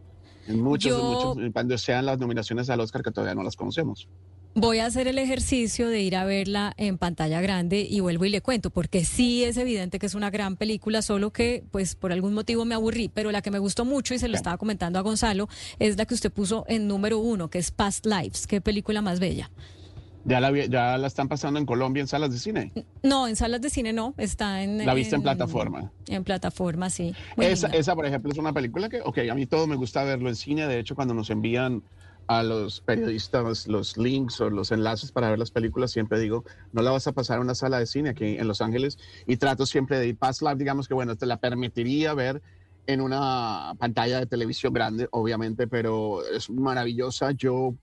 En 0.48 0.60
muchos, 0.62 0.92
en 0.92 0.98
Yo- 0.98 1.34
muchos, 1.36 1.54
cuando 1.54 1.78
sean 1.78 2.06
las 2.06 2.18
nominaciones 2.20 2.70
al 2.70 2.80
Oscar 2.82 3.04
que 3.04 3.12
todavía 3.12 3.36
no 3.36 3.44
las 3.44 3.56
conocemos. 3.56 4.08
Voy 4.54 4.80
a 4.80 4.86
hacer 4.86 5.08
el 5.08 5.18
ejercicio 5.18 5.88
de 5.88 6.02
ir 6.02 6.16
a 6.18 6.26
verla 6.26 6.74
en 6.76 6.98
pantalla 6.98 7.40
grande 7.40 7.88
y 7.90 8.02
vuelvo 8.02 8.26
y 8.26 8.30
le 8.30 8.42
cuento, 8.42 8.70
porque 8.70 9.06
sí 9.06 9.46
es 9.46 9.56
evidente 9.56 9.98
que 9.98 10.06
es 10.06 10.14
una 10.14 10.30
gran 10.30 10.58
película, 10.58 11.02
solo 11.02 11.32
que 11.32 11.64
pues 11.72 11.96
por 11.96 12.12
algún 12.12 12.34
motivo 12.34 12.66
me 12.66 12.76
aburrí, 12.76 13.08
pero 13.08 13.32
la 13.32 13.42
que 13.42 13.50
me 13.50 13.60
gustó 13.60 13.86
mucho 13.86 14.14
y 14.14 14.20
se 14.20 14.28
lo 14.28 14.36
estaba 14.36 14.58
comentando 14.58 15.00
a 15.00 15.04
Gonzalo 15.04 15.48
es 15.80 15.96
la 15.98 16.06
que 16.06 16.16
usted 16.16 16.34
puso 16.34 16.66
en 16.68 16.90
número 16.90 17.20
uno, 17.20 17.50
que 17.50 17.60
es 17.60 17.72
Past 17.72 18.06
Lives. 18.06 18.46
Qué 18.46 18.60
película 18.60 19.02
más 19.02 19.22
bella. 19.22 19.50
Ya 20.26 20.42
la, 20.42 20.52
ya 20.68 20.98
la 20.98 21.08
están 21.08 21.30
pasando 21.30 21.58
en 21.58 21.66
Colombia 21.66 22.02
en 22.02 22.08
salas 22.08 22.32
de 22.32 22.38
cine. 22.38 22.74
No, 23.04 23.30
en 23.30 23.38
salas 23.38 23.62
de 23.62 23.70
cine 23.70 23.94
no, 23.94 24.14
está 24.18 24.64
en... 24.64 24.86
La 24.86 24.94
viste 24.94 25.16
en 25.16 25.22
plataforma. 25.22 25.94
En 26.10 26.26
plataforma, 26.26 26.90
sí. 26.90 27.16
Esa, 27.38 27.68
esa, 27.68 27.96
por 27.96 28.06
ejemplo, 28.06 28.32
es 28.32 28.38
una 28.38 28.52
película 28.52 28.90
que, 28.90 29.00
ok, 29.00 29.20
a 29.32 29.34
mí 29.34 29.46
todo 29.46 29.66
me 29.66 29.78
gusta 29.78 30.04
verlo 30.04 30.28
en 30.28 30.36
cine. 30.36 30.68
De 30.68 30.78
hecho, 30.78 30.94
cuando 30.94 31.14
nos 31.14 31.30
envían 31.30 31.84
a 32.32 32.44
los 32.44 32.80
periodistas 32.80 33.68
los 33.68 33.98
links 33.98 34.40
o 34.40 34.50
los 34.50 34.72
enlaces 34.72 35.12
para 35.12 35.30
ver 35.30 35.38
las 35.38 35.52
películas, 35.52 35.92
siempre 35.92 36.18
digo, 36.18 36.46
no 36.72 36.82
la 36.82 36.92
vas 36.92 37.06
a 37.08 37.12
pasar 37.12 37.40
a 37.40 37.42
una 37.42 37.56
sala 37.56 37.78
de 37.78 37.86
cine 37.86 38.12
aquí 38.12 38.38
en 38.38 38.48
Los 38.48 38.62
Ángeles. 38.62 38.98
Y 39.28 39.36
trato 39.36 39.66
siempre 39.66 40.00
de 40.00 40.08
ir 40.08 40.18
past 40.18 40.42
live, 40.42 40.56
digamos 40.56 40.88
que, 40.88 40.94
bueno, 40.94 41.18
te 41.18 41.26
la 41.26 41.42
permitiría 41.42 42.14
ver 42.14 42.42
en 42.88 43.02
una 43.02 43.74
pantalla 43.78 44.20
de 44.20 44.28
televisión 44.28 44.72
grande, 44.72 45.10
obviamente, 45.12 45.68
pero 45.68 46.26
es 46.26 46.50
maravillosa. 46.50 47.32
Yo, 47.32 47.76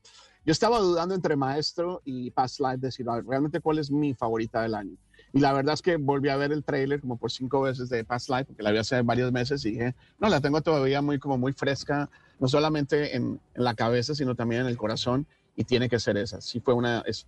yo 0.47 0.53
estaba 0.53 0.79
dudando 0.79 1.15
entre 1.15 1.37
Maestro 1.37 2.01
y 2.07 2.31
Past 2.31 2.61
Life, 2.61 2.79
decir, 2.79 3.05
realmente 3.27 3.61
cuál 3.61 3.79
es 3.79 3.91
mi 3.91 4.15
favorita 4.15 4.62
del 4.62 4.75
año. 4.75 4.97
Y 5.35 5.41
la 5.41 5.53
verdad 5.53 5.75
es 5.75 5.83
que 5.83 5.99
volví 5.99 6.31
a 6.31 6.37
ver 6.37 6.53
el 6.53 6.65
tráiler 6.65 7.03
como 7.03 7.19
por 7.19 7.31
cinco 7.31 7.61
veces 7.61 7.91
de 7.91 8.03
Past 8.03 8.31
Life, 8.31 8.47
porque 8.47 8.62
la 8.62 8.70
vi 8.70 8.79
hace 8.79 9.03
varios 9.03 9.31
meses 9.31 9.62
y 9.66 9.73
dije, 9.73 9.95
no, 10.19 10.31
la 10.31 10.41
tengo 10.41 10.62
todavía 10.62 11.03
muy, 11.03 11.19
como 11.19 11.37
muy 11.37 11.53
fresca, 11.53 12.09
no 12.39 12.48
solamente 12.48 13.16
en, 13.16 13.40
en 13.55 13.65
la 13.65 13.74
cabeza, 13.74 14.15
sino 14.15 14.35
también 14.35 14.62
en 14.62 14.66
el 14.69 14.77
corazón, 14.77 15.27
y 15.56 15.65
tiene 15.65 15.89
que 15.89 15.98
ser 15.98 16.16
esa. 16.16 16.40
Sí 16.40 16.60
fue 16.60 16.74
una, 16.74 17.01
es 17.06 17.27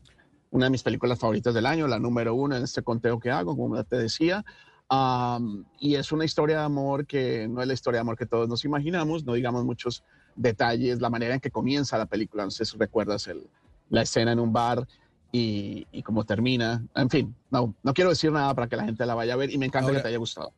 una 0.50 0.66
de 0.66 0.70
mis 0.70 0.82
películas 0.82 1.18
favoritas 1.18 1.52
del 1.54 1.66
año, 1.66 1.86
la 1.88 1.98
número 1.98 2.34
uno 2.34 2.56
en 2.56 2.62
este 2.62 2.82
conteo 2.82 3.18
que 3.18 3.30
hago, 3.30 3.56
como 3.56 3.82
te 3.84 3.96
decía. 3.96 4.44
Am, 4.88 5.64
y 5.78 5.94
es 5.94 6.10
una 6.10 6.24
historia 6.24 6.58
de 6.58 6.64
amor 6.64 7.06
que 7.06 7.46
no 7.48 7.60
es 7.62 7.68
la 7.68 7.74
historia 7.74 7.98
de 7.98 8.02
amor 8.02 8.16
que 8.16 8.26
todos 8.26 8.48
nos 8.48 8.64
imaginamos, 8.64 9.24
no 9.24 9.34
digamos 9.34 9.64
muchos 9.64 10.02
detalles, 10.34 11.00
la 11.00 11.10
manera 11.10 11.34
en 11.34 11.40
que 11.40 11.50
comienza 11.50 11.96
la 11.98 12.06
película, 12.06 12.44
no 12.44 12.50
sé 12.50 12.64
si 12.64 12.76
recuerdas 12.76 13.28
el, 13.28 13.46
la 13.88 14.02
escena 14.02 14.32
en 14.32 14.40
un 14.40 14.52
bar 14.52 14.86
y, 15.30 15.86
y 15.92 16.02
cómo 16.02 16.24
termina, 16.24 16.84
en 16.96 17.08
fin, 17.08 17.34
no, 17.50 17.72
no 17.84 17.94
quiero 17.94 18.10
decir 18.10 18.32
nada 18.32 18.52
para 18.54 18.66
que 18.68 18.74
la 18.76 18.84
gente 18.84 19.06
la 19.06 19.14
vaya 19.14 19.34
a 19.34 19.36
ver 19.36 19.50
y 19.52 19.58
me 19.58 19.66
encanta 19.66 19.86
Ahora- 19.88 19.98
que 19.98 20.02
te 20.02 20.08
haya 20.08 20.18
gustado. 20.18 20.52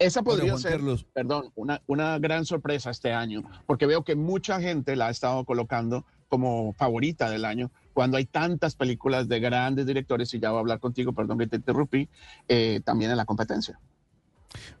Esa 0.00 0.22
podría 0.22 0.56
ser, 0.56 0.72
Carlos. 0.72 1.06
perdón, 1.12 1.52
una, 1.54 1.82
una 1.86 2.18
gran 2.18 2.46
sorpresa 2.46 2.90
este 2.90 3.12
año, 3.12 3.42
porque 3.66 3.84
veo 3.84 4.02
que 4.02 4.16
mucha 4.16 4.58
gente 4.58 4.96
la 4.96 5.08
ha 5.08 5.10
estado 5.10 5.44
colocando 5.44 6.06
como 6.28 6.72
favorita 6.72 7.28
del 7.28 7.44
año, 7.44 7.70
cuando 7.92 8.16
hay 8.16 8.24
tantas 8.24 8.76
películas 8.76 9.28
de 9.28 9.40
grandes 9.40 9.84
directores, 9.84 10.32
y 10.32 10.40
ya 10.40 10.50
voy 10.50 10.56
a 10.56 10.60
hablar 10.60 10.80
contigo, 10.80 11.12
perdón 11.12 11.38
que 11.38 11.48
te 11.48 11.56
interrumpí, 11.56 12.08
eh, 12.48 12.80
también 12.82 13.10
en 13.10 13.18
la 13.18 13.26
competencia. 13.26 13.78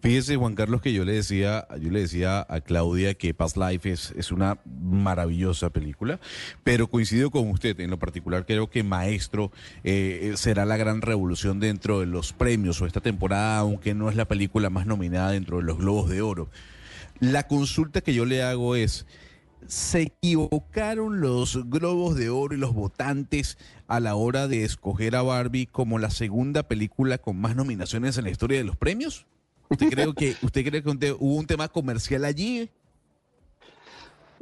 Fíjese, 0.00 0.36
Juan 0.36 0.54
Carlos, 0.54 0.80
que 0.80 0.92
yo 0.92 1.04
le 1.04 1.12
decía, 1.12 1.66
yo 1.78 1.90
le 1.90 2.00
decía 2.00 2.46
a 2.48 2.60
Claudia 2.60 3.14
que 3.14 3.34
Past 3.34 3.56
Life 3.56 3.90
es, 3.90 4.32
una 4.32 4.58
maravillosa 4.82 5.70
película, 5.70 6.18
pero 6.64 6.88
coincido 6.88 7.30
con 7.30 7.48
usted. 7.50 7.78
En 7.80 7.90
lo 7.90 7.98
particular, 7.98 8.46
creo 8.46 8.70
que 8.70 8.82
Maestro 8.82 9.52
eh, 9.84 10.32
será 10.36 10.64
la 10.64 10.76
gran 10.76 11.02
revolución 11.02 11.60
dentro 11.60 12.00
de 12.00 12.06
los 12.06 12.32
premios 12.32 12.80
o 12.80 12.86
esta 12.86 13.00
temporada, 13.00 13.58
aunque 13.58 13.94
no 13.94 14.08
es 14.08 14.16
la 14.16 14.26
película 14.26 14.70
más 14.70 14.86
nominada 14.86 15.32
dentro 15.32 15.58
de 15.58 15.64
los 15.64 15.78
Globos 15.78 16.08
de 16.08 16.22
Oro. 16.22 16.48
La 17.20 17.46
consulta 17.46 18.00
que 18.00 18.14
yo 18.14 18.24
le 18.24 18.42
hago 18.42 18.76
es. 18.76 19.06
¿Se 19.66 20.00
equivocaron 20.00 21.20
los 21.20 21.68
globos 21.68 22.16
de 22.16 22.30
oro 22.30 22.54
y 22.54 22.58
los 22.58 22.72
votantes 22.72 23.58
a 23.88 24.00
la 24.00 24.14
hora 24.14 24.48
de 24.48 24.64
escoger 24.64 25.14
a 25.14 25.22
Barbie 25.22 25.66
como 25.66 25.98
la 25.98 26.10
segunda 26.10 26.62
película 26.62 27.18
con 27.18 27.38
más 27.38 27.54
nominaciones 27.54 28.16
en 28.16 28.24
la 28.24 28.30
historia 28.30 28.56
de 28.56 28.64
los 28.64 28.76
premios? 28.76 29.26
¿Usted 29.70 29.88
cree 29.88 30.14
que, 30.14 30.36
usted 30.42 30.64
cree 30.64 30.82
que 30.82 31.12
hubo 31.12 31.36
un 31.36 31.46
tema 31.46 31.68
comercial 31.68 32.24
allí? 32.24 32.68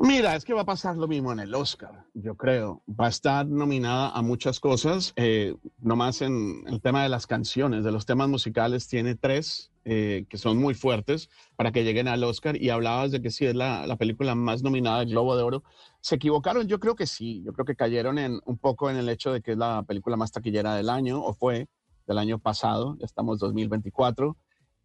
Mira, 0.01 0.37
es 0.37 0.45
que 0.45 0.55
va 0.55 0.63
a 0.63 0.65
pasar 0.65 0.97
lo 0.97 1.09
mismo 1.09 1.33
en 1.33 1.41
el 1.41 1.55
Oscar, 1.55 2.05
yo 2.15 2.37
creo. 2.37 2.83
Va 2.89 3.07
a 3.07 3.09
estar 3.09 3.47
nominada 3.47 4.11
a 4.11 4.23
muchas 4.23 4.61
cosas, 4.61 5.13
eh, 5.17 5.57
nomás 5.81 6.23
en 6.23 6.63
el 6.69 6.81
tema 6.81 7.03
de 7.03 7.09
las 7.09 7.27
canciones, 7.27 7.83
de 7.83 7.91
los 7.91 8.07
temas 8.07 8.29
musicales, 8.29 8.87
tiene 8.87 9.17
tres 9.17 9.73
eh, 9.85 10.25
que 10.29 10.39
son 10.39 10.57
muy 10.57 10.75
fuertes 10.75 11.29
para 11.57 11.73
que 11.73 11.83
lleguen 11.83 12.07
al 12.07 12.23
Oscar. 12.23 12.57
Y 12.57 12.71
hablabas 12.71 13.11
de 13.11 13.21
que 13.21 13.31
sí 13.31 13.45
es 13.45 13.57
la, 13.57 13.89
la 13.89 13.97
película 13.97 14.37
más 14.37 14.63
nominada 14.63 15.01
del 15.01 15.11
Globo 15.11 15.37
de 15.37 15.43
Oro. 15.43 15.65
¿Se 16.01 16.15
equivocaron? 16.15 16.69
Yo 16.69 16.79
creo 16.79 16.95
que 16.95 17.07
sí. 17.07 17.43
Yo 17.45 17.53
creo 17.53 17.67
que 17.67 17.75
cayeron 17.75 18.19
en, 18.19 18.41
un 18.47 18.57
poco 18.57 18.91
en 18.91 18.97
el 18.97 19.09
hecho 19.09 19.33
de 19.33 19.43
que 19.43 19.53
es 19.53 19.59
la 19.59 19.83
película 19.83 20.17
más 20.17 20.31
taquillera 20.31 20.77
del 20.77 20.91
año, 20.91 21.21
o 21.21 21.35
fue 21.35 21.69
del 22.07 22.19
año 22.19 22.39
pasado, 22.39 22.97
ya 23.01 23.05
estamos 23.05 23.41
2024. 23.41 24.37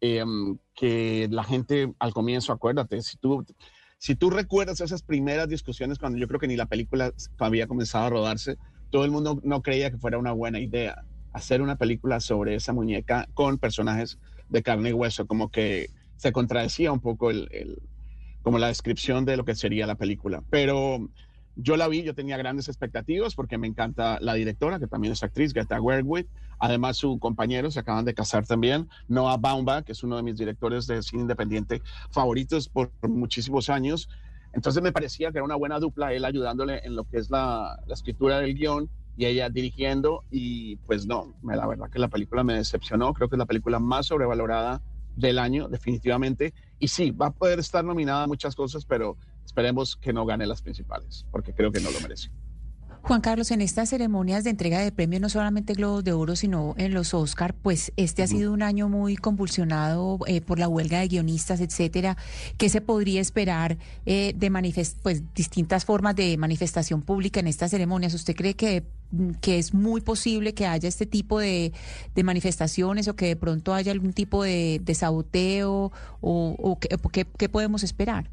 Eh, 0.04 0.24
que 0.74 1.28
la 1.30 1.44
gente 1.44 1.92
al 1.98 2.12
comienzo, 2.14 2.52
acuérdate, 2.52 3.02
si 3.02 3.16
tú 3.18 3.44
si 3.98 4.16
tú 4.16 4.28
recuerdas 4.30 4.80
esas 4.80 5.02
primeras 5.02 5.48
discusiones 5.48 5.98
cuando 5.98 6.18
yo 6.18 6.28
creo 6.28 6.38
que 6.40 6.48
ni 6.48 6.56
la 6.56 6.66
película 6.66 7.12
había 7.38 7.66
comenzado 7.66 8.04
a 8.06 8.10
rodarse, 8.10 8.56
todo 8.90 9.04
el 9.04 9.10
mundo 9.10 9.40
no 9.42 9.62
creía 9.62 9.90
que 9.90 9.98
fuera 9.98 10.18
una 10.18 10.32
buena 10.32 10.60
idea 10.60 11.04
hacer 11.32 11.62
una 11.62 11.76
película 11.76 12.20
sobre 12.20 12.54
esa 12.54 12.72
muñeca 12.72 13.26
con 13.34 13.58
personajes 13.58 14.18
de 14.48 14.62
carne 14.62 14.90
y 14.90 14.92
hueso, 14.92 15.26
como 15.26 15.50
que 15.50 15.88
se 16.16 16.32
contradecía 16.32 16.92
un 16.92 17.00
poco 17.00 17.30
el, 17.30 17.48
el- 17.50 17.78
como 18.42 18.58
la 18.58 18.68
descripción 18.68 19.24
de 19.24 19.36
lo 19.36 19.44
que 19.44 19.54
sería 19.54 19.86
la 19.86 19.96
película. 19.96 20.42
Pero 20.50 21.08
yo 21.56 21.76
la 21.76 21.88
vi, 21.88 22.02
yo 22.02 22.14
tenía 22.14 22.36
grandes 22.36 22.68
expectativas 22.68 23.34
porque 23.34 23.58
me 23.58 23.66
encanta 23.66 24.18
la 24.20 24.34
directora, 24.34 24.78
que 24.78 24.86
también 24.86 25.12
es 25.12 25.22
actriz, 25.22 25.52
Greta 25.52 25.78
Gerwig. 25.80 26.26
Además, 26.58 26.96
su 26.96 27.18
compañero 27.18 27.70
se 27.70 27.80
acaban 27.80 28.04
de 28.04 28.14
casar 28.14 28.46
también, 28.46 28.88
Noah 29.08 29.36
Baumbach, 29.36 29.84
que 29.84 29.92
es 29.92 30.02
uno 30.02 30.16
de 30.16 30.22
mis 30.22 30.36
directores 30.36 30.86
de 30.86 31.02
cine 31.02 31.22
independiente 31.22 31.82
favoritos 32.10 32.68
por 32.68 32.90
muchísimos 33.02 33.68
años. 33.68 34.08
Entonces 34.52 34.82
me 34.82 34.92
parecía 34.92 35.32
que 35.32 35.38
era 35.38 35.44
una 35.44 35.56
buena 35.56 35.78
dupla, 35.80 36.12
él 36.12 36.24
ayudándole 36.24 36.80
en 36.84 36.94
lo 36.94 37.04
que 37.04 37.18
es 37.18 37.30
la, 37.30 37.78
la 37.86 37.94
escritura 37.94 38.38
del 38.38 38.54
guion 38.54 38.88
y 39.16 39.26
ella 39.26 39.48
dirigiendo. 39.50 40.24
Y 40.30 40.76
pues 40.76 41.06
no, 41.06 41.34
la 41.42 41.66
verdad 41.66 41.90
que 41.90 41.98
la 41.98 42.08
película 42.08 42.44
me 42.44 42.54
decepcionó. 42.54 43.12
Creo 43.14 43.28
que 43.28 43.36
es 43.36 43.38
la 43.38 43.46
película 43.46 43.78
más 43.78 44.06
sobrevalorada 44.06 44.80
del 45.16 45.38
año, 45.38 45.68
definitivamente. 45.68 46.54
Y 46.78 46.88
sí, 46.88 47.10
va 47.10 47.26
a 47.26 47.30
poder 47.32 47.58
estar 47.58 47.84
nominada 47.84 48.24
a 48.24 48.26
muchas 48.26 48.54
cosas, 48.54 48.84
pero 48.84 49.16
esperemos 49.44 49.96
que 49.96 50.12
no 50.12 50.24
gane 50.26 50.46
las 50.46 50.62
principales, 50.62 51.26
porque 51.30 51.52
creo 51.52 51.70
que 51.72 51.80
no 51.80 51.90
lo 51.90 52.00
merece. 52.00 52.30
Juan 53.02 53.20
Carlos, 53.20 53.50
en 53.50 53.60
estas 53.60 53.90
ceremonias 53.90 54.44
de 54.44 54.50
entrega 54.50 54.78
de 54.80 54.90
premios, 54.90 55.20
no 55.20 55.28
solamente 55.28 55.74
Globos 55.74 56.04
de 56.04 56.12
Oro, 56.12 56.36
sino 56.36 56.74
en 56.78 56.94
los 56.94 57.12
Oscar, 57.12 57.52
pues 57.52 57.92
este 57.96 58.22
ha 58.22 58.26
sido 58.26 58.50
un 58.50 58.62
año 58.62 58.88
muy 58.88 59.16
convulsionado 59.16 60.20
eh, 60.26 60.40
por 60.40 60.58
la 60.58 60.68
huelga 60.68 61.00
de 61.00 61.08
guionistas, 61.08 61.60
etcétera. 61.60 62.16
¿Qué 62.56 62.70
se 62.70 62.80
podría 62.80 63.20
esperar 63.20 63.76
eh, 64.06 64.32
de 64.34 64.48
manifest 64.48 64.98
pues 65.02 65.22
distintas 65.34 65.84
formas 65.84 66.16
de 66.16 66.38
manifestación 66.38 67.02
pública 67.02 67.40
en 67.40 67.46
estas 67.46 67.72
ceremonias? 67.72 68.14
¿Usted 68.14 68.34
cree 68.34 68.54
que, 68.54 68.84
mm, 69.10 69.32
que 69.42 69.58
es 69.58 69.74
muy 69.74 70.00
posible 70.00 70.54
que 70.54 70.66
haya 70.66 70.88
este 70.88 71.04
tipo 71.04 71.38
de, 71.40 71.74
de 72.14 72.22
manifestaciones 72.24 73.06
o 73.08 73.16
que 73.16 73.26
de 73.26 73.36
pronto 73.36 73.74
haya 73.74 73.92
algún 73.92 74.14
tipo 74.14 74.42
de, 74.44 74.80
de 74.82 74.94
saboteo 74.94 75.92
o, 76.22 76.56
o 76.58 76.78
qué- 76.78 77.48
podemos 77.50 77.82
esperar? 77.82 78.30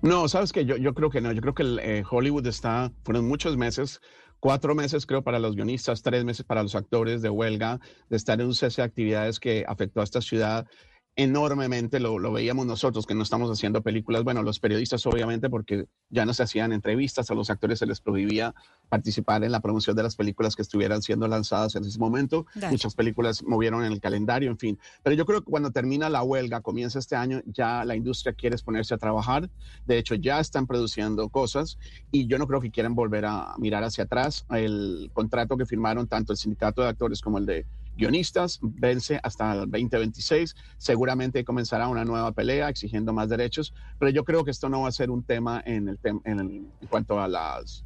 No, 0.00 0.28
sabes 0.28 0.52
que 0.52 0.64
yo, 0.64 0.76
yo 0.76 0.94
creo 0.94 1.10
que 1.10 1.20
no. 1.20 1.32
Yo 1.32 1.40
creo 1.40 1.54
que 1.54 1.62
el, 1.62 1.78
eh, 1.80 2.04
Hollywood 2.08 2.46
está, 2.46 2.92
fueron 3.04 3.26
muchos 3.26 3.56
meses 3.56 4.00
cuatro 4.42 4.74
meses 4.74 5.06
creo 5.06 5.22
para 5.22 5.38
los 5.38 5.54
guionistas, 5.54 6.02
tres 6.02 6.24
meses 6.24 6.44
para 6.44 6.64
los 6.64 6.74
actores 6.74 7.22
de 7.22 7.30
huelga, 7.30 7.78
de 8.08 8.16
estar 8.16 8.40
en 8.40 8.48
un 8.48 8.54
cese 8.56 8.82
de 8.82 8.86
actividades 8.86 9.38
que 9.38 9.64
afectó 9.68 10.00
a 10.00 10.04
esta 10.04 10.20
ciudad 10.20 10.66
enormemente, 11.14 12.00
lo, 12.00 12.18
lo, 12.18 12.32
veíamos 12.32 12.64
nosotros 12.66 13.06
que 13.06 13.14
no 13.14 13.22
estamos 13.22 13.50
haciendo 13.50 13.82
películas, 13.82 14.24
bueno, 14.24 14.42
los 14.42 14.58
periodistas 14.58 15.04
obviamente 15.06 15.50
porque 15.50 15.84
ya 16.08 16.24
no 16.24 16.32
se 16.32 16.42
hacían 16.42 16.72
entrevistas, 16.72 17.30
a 17.30 17.34
los 17.34 17.50
actores 17.50 17.80
se 17.80 17.86
les 17.86 18.00
prohibía 18.00 18.54
participar 18.88 19.44
en 19.44 19.52
la 19.52 19.60
promoción 19.60 19.94
de 19.94 20.02
las 20.02 20.16
películas 20.16 20.56
que 20.56 20.62
estuvieran 20.62 21.02
siendo 21.02 21.28
lanzadas 21.28 21.74
en 21.76 21.84
ese 21.84 21.98
momento, 21.98 22.46
muchas 22.70 22.94
películas 22.94 23.42
movieron 23.42 23.84
en 23.84 23.92
el 23.92 24.00
calendario, 24.00 24.50
en 24.50 24.58
fin, 24.58 24.78
pero 25.02 25.14
yo 25.14 25.26
creo 25.26 25.42
que 25.42 25.50
cuando 25.50 25.70
termina 25.70 26.08
la 26.08 26.22
huelga, 26.22 26.62
comienza 26.62 26.98
este 26.98 27.14
año, 27.14 27.42
ya 27.44 27.84
la 27.84 27.94
industria 27.94 28.32
quiere 28.32 28.56
ponerse 28.58 28.94
a 28.94 28.98
trabajar, 28.98 29.50
de 29.84 29.98
hecho 29.98 30.14
ya 30.14 30.40
están 30.40 30.66
produciendo 30.66 31.28
cosas 31.28 31.78
y 32.10 32.26
yo 32.26 32.38
no 32.38 32.46
creo 32.46 32.60
que 32.60 32.70
quieran 32.70 32.94
volver 32.94 33.26
a 33.26 33.54
mirar 33.58 33.84
hacia 33.84 34.04
atrás, 34.04 34.46
el 34.50 35.10
contrato 35.12 35.58
que 35.58 35.66
firmaron 35.66 36.06
tanto 36.06 36.32
el 36.32 36.38
sindicato 36.38 36.82
de 36.82 36.88
actores 36.88 37.20
como 37.20 37.36
el 37.36 37.46
de 37.46 37.66
guionistas 37.96 38.58
vence 38.62 39.20
hasta 39.22 39.52
el 39.52 39.60
2026. 39.70 40.54
Seguramente 40.78 41.44
comenzará 41.44 41.88
una 41.88 42.04
nueva 42.04 42.32
pelea 42.32 42.68
exigiendo 42.68 43.12
más 43.12 43.28
derechos, 43.28 43.74
pero 43.98 44.10
yo 44.10 44.24
creo 44.24 44.44
que 44.44 44.50
esto 44.50 44.68
no 44.68 44.82
va 44.82 44.88
a 44.88 44.92
ser 44.92 45.10
un 45.10 45.22
tema 45.22 45.62
en, 45.64 45.88
el 45.88 46.00
tem- 46.00 46.20
en, 46.24 46.40
el- 46.40 46.50
en 46.50 46.86
cuanto 46.88 47.20
a 47.20 47.28
las 47.28 47.84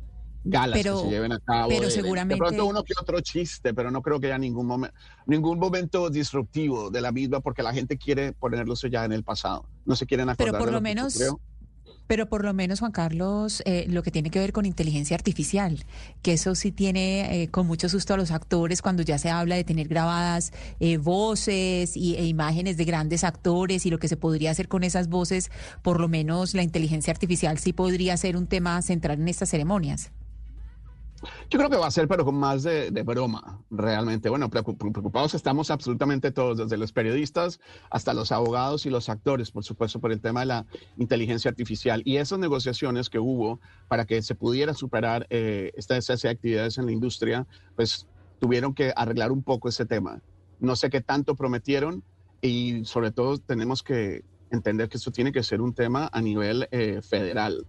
galas 0.49 0.79
Pero- 0.81 0.97
que 0.99 1.03
se 1.03 1.11
lleven 1.11 1.33
a 1.33 1.41
cabo. 1.41 1.69
pero 1.69 1.83
de- 1.87 1.91
seguramente- 1.91 2.35
De 2.35 2.39
pronto 2.39 2.67
uno 2.67 2.85
que 2.85 2.93
otro 3.01 3.21
chiste, 3.21 3.75
pero 3.75 3.91
no 3.91 4.01
creo 4.01 4.21
que 4.21 4.29
haya 4.29 4.39
ningún, 4.39 4.69
momen- 4.69 4.93
ningún 5.27 5.59
momento 5.59 6.09
disruptivo 6.09 6.89
de 6.91 7.01
la 7.01 7.11
misma 7.11 7.41
porque 7.41 7.65
la 7.65 7.73
gente 7.75 7.99
quiere 7.99 8.33
ponerlo 8.33 8.75
eso 8.75 8.87
ya 8.87 9.05
en 9.05 9.13
el 9.13 9.25
pasado. 9.25 9.69
No 9.85 9.97
se 9.97 10.07
quieren 10.07 10.29
acordar 10.29 10.53
Pero 10.53 10.59
por 10.59 10.67
de 10.69 10.73
lo 10.73 10.79
que 10.79 10.83
menos, 10.85 11.17
ocurrió. 11.17 11.41
Pero 12.07 12.29
por 12.29 12.45
lo 12.45 12.55
menos, 12.55 12.81
Juan 12.81 12.93
Carlos, 12.93 13.63
eh, 13.67 13.87
lo 13.89 14.03
que 14.03 14.11
tiene 14.11 14.31
que 14.31 14.39
ver 14.39 14.53
con 14.53 14.67
inteligencia 14.67 15.15
artificial, 15.15 15.85
que 16.23 16.35
eso 16.35 16.55
sí 16.55 16.73
tiene 16.73 17.43
eh, 17.43 17.49
con 17.49 17.67
mucho 17.67 17.89
susto 17.89 18.15
a 18.15 18.17
los 18.17 18.31
actores 18.31 18.83
cuando 18.83 19.03
ya 19.03 19.19
se 19.19 19.31
habla 19.31 19.57
de 19.57 19.65
tener 19.65 19.89
grabadas 19.89 20.53
eh, 20.81 20.99
voces 20.99 21.97
y, 21.97 22.17
e 22.17 22.27
imágenes 22.27 22.77
de 22.77 22.85
grandes 22.85 23.25
actores 23.25 23.87
y 23.87 23.91
lo 23.91 23.99
que 23.99 24.09
se 24.09 24.17
podría 24.17 24.51
hacer 24.51 24.69
con 24.69 24.85
esas 24.85 25.09
voces, 25.09 25.51
por 25.83 26.01
lo 26.01 26.09
menos 26.09 26.55
la 26.55 26.63
inteligencia 26.63 27.13
artificial 27.13 27.59
sí 27.59 27.73
podría 27.73 28.17
ser 28.17 28.37
un 28.37 28.47
tema 28.47 28.81
central 28.83 29.21
en 29.21 29.29
estas 29.29 29.51
ceremonias. 29.51 30.11
Yo 31.49 31.59
creo 31.59 31.71
que 31.71 31.77
va 31.77 31.87
a 31.87 31.91
ser, 31.91 32.09
pero 32.09 32.25
con 32.25 32.35
más 32.35 32.63
de, 32.63 32.91
de 32.91 33.03
broma, 33.03 33.61
realmente. 33.71 34.29
Bueno, 34.29 34.51
preocup- 34.51 34.93
preocupados 34.93 35.35
estamos 35.35 35.71
absolutamente 35.71 36.31
todos, 36.31 36.59
desde 36.59 36.77
los 36.77 36.93
periodistas 36.93 37.59
hasta 37.91 38.15
los 38.15 38.33
abogados 38.33 38.85
y 38.87 38.91
los 38.91 39.09
actores, 39.09 39.51
por 39.51 39.65
supuesto, 39.65 40.01
por 40.01 40.13
el 40.13 40.21
tema 40.21 40.41
de 40.41 40.47
la 40.47 40.67
inteligencia 40.97 41.51
artificial. 41.51 42.03
Y 42.05 42.19
esas 42.19 42.39
negociaciones 42.39 43.09
que 43.09 43.19
hubo 43.19 43.61
para 43.89 44.05
que 44.05 44.21
se 44.23 44.35
pudiera 44.35 44.75
superar 44.75 45.27
eh, 45.31 45.73
esta 45.77 46.01
cese 46.01 46.29
de 46.29 46.33
actividades 46.35 46.79
en 46.79 46.87
la 46.87 46.93
industria, 46.93 47.47
pues 47.75 48.07
tuvieron 48.39 48.75
que 48.75 48.93
arreglar 48.95 49.33
un 49.33 49.43
poco 49.43 49.69
ese 49.69 49.87
tema. 49.87 50.21
No 50.59 50.77
sé 50.77 50.91
qué 50.91 51.01
tanto 51.01 51.35
prometieron 51.35 52.03
y 52.43 52.85
sobre 52.85 53.11
todo 53.11 53.39
tenemos 53.39 53.83
que 53.83 54.23
entender 54.51 54.89
que 54.89 54.99
esto 54.99 55.11
tiene 55.11 55.33
que 55.33 55.43
ser 55.43 55.61
un 55.61 55.75
tema 55.75 56.09
a 56.13 56.21
nivel 56.21 56.69
eh, 56.71 57.01
federal 57.03 57.67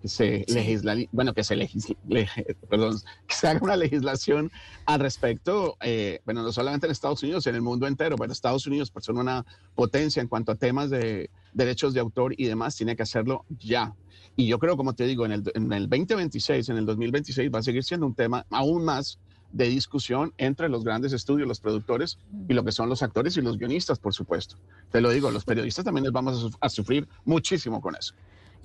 que 0.00 0.08
se 0.08 0.44
legisla, 0.48 0.96
bueno, 1.12 1.32
que 1.34 1.42
se 1.44 1.56
legisle, 1.56 1.96
perdón, 2.70 2.98
que 3.26 3.34
se 3.34 3.48
haga 3.48 3.60
una 3.62 3.76
legislación 3.76 4.50
al 4.84 5.00
respecto, 5.00 5.76
eh, 5.80 6.20
bueno, 6.24 6.42
no 6.42 6.52
solamente 6.52 6.86
en 6.86 6.92
Estados 6.92 7.22
Unidos, 7.22 7.46
en 7.46 7.54
el 7.54 7.62
mundo 7.62 7.86
entero, 7.86 8.16
pero 8.16 8.32
Estados 8.32 8.66
Unidos, 8.66 8.90
por 8.90 9.02
ser 9.02 9.14
una 9.14 9.44
potencia 9.74 10.20
en 10.22 10.28
cuanto 10.28 10.52
a 10.52 10.56
temas 10.56 10.90
de 10.90 11.30
derechos 11.52 11.94
de 11.94 12.00
autor 12.00 12.34
y 12.36 12.44
demás, 12.46 12.76
tiene 12.76 12.94
que 12.96 13.02
hacerlo 13.02 13.44
ya. 13.60 13.94
Y 14.36 14.46
yo 14.46 14.58
creo, 14.58 14.76
como 14.76 14.94
te 14.94 15.04
digo, 15.06 15.24
en 15.24 15.32
el, 15.32 15.42
en 15.54 15.72
el 15.72 15.88
2026, 15.88 16.68
en 16.68 16.76
el 16.76 16.86
2026 16.86 17.50
va 17.52 17.60
a 17.60 17.62
seguir 17.62 17.82
siendo 17.84 18.06
un 18.06 18.14
tema 18.14 18.44
aún 18.50 18.84
más 18.84 19.18
de 19.50 19.68
discusión 19.68 20.34
entre 20.36 20.68
los 20.68 20.84
grandes 20.84 21.12
estudios, 21.14 21.48
los 21.48 21.60
productores 21.60 22.18
y 22.48 22.52
lo 22.52 22.62
que 22.64 22.72
son 22.72 22.88
los 22.90 23.02
actores 23.02 23.36
y 23.38 23.40
los 23.40 23.56
guionistas, 23.56 23.98
por 23.98 24.12
supuesto. 24.12 24.56
Te 24.90 25.00
lo 25.00 25.08
digo, 25.10 25.30
los 25.30 25.44
periodistas 25.44 25.84
también 25.84 26.04
les 26.04 26.12
vamos 26.12 26.36
a, 26.36 26.40
suf- 26.48 26.56
a 26.60 26.68
sufrir 26.68 27.08
muchísimo 27.24 27.80
con 27.80 27.96
eso. 27.96 28.12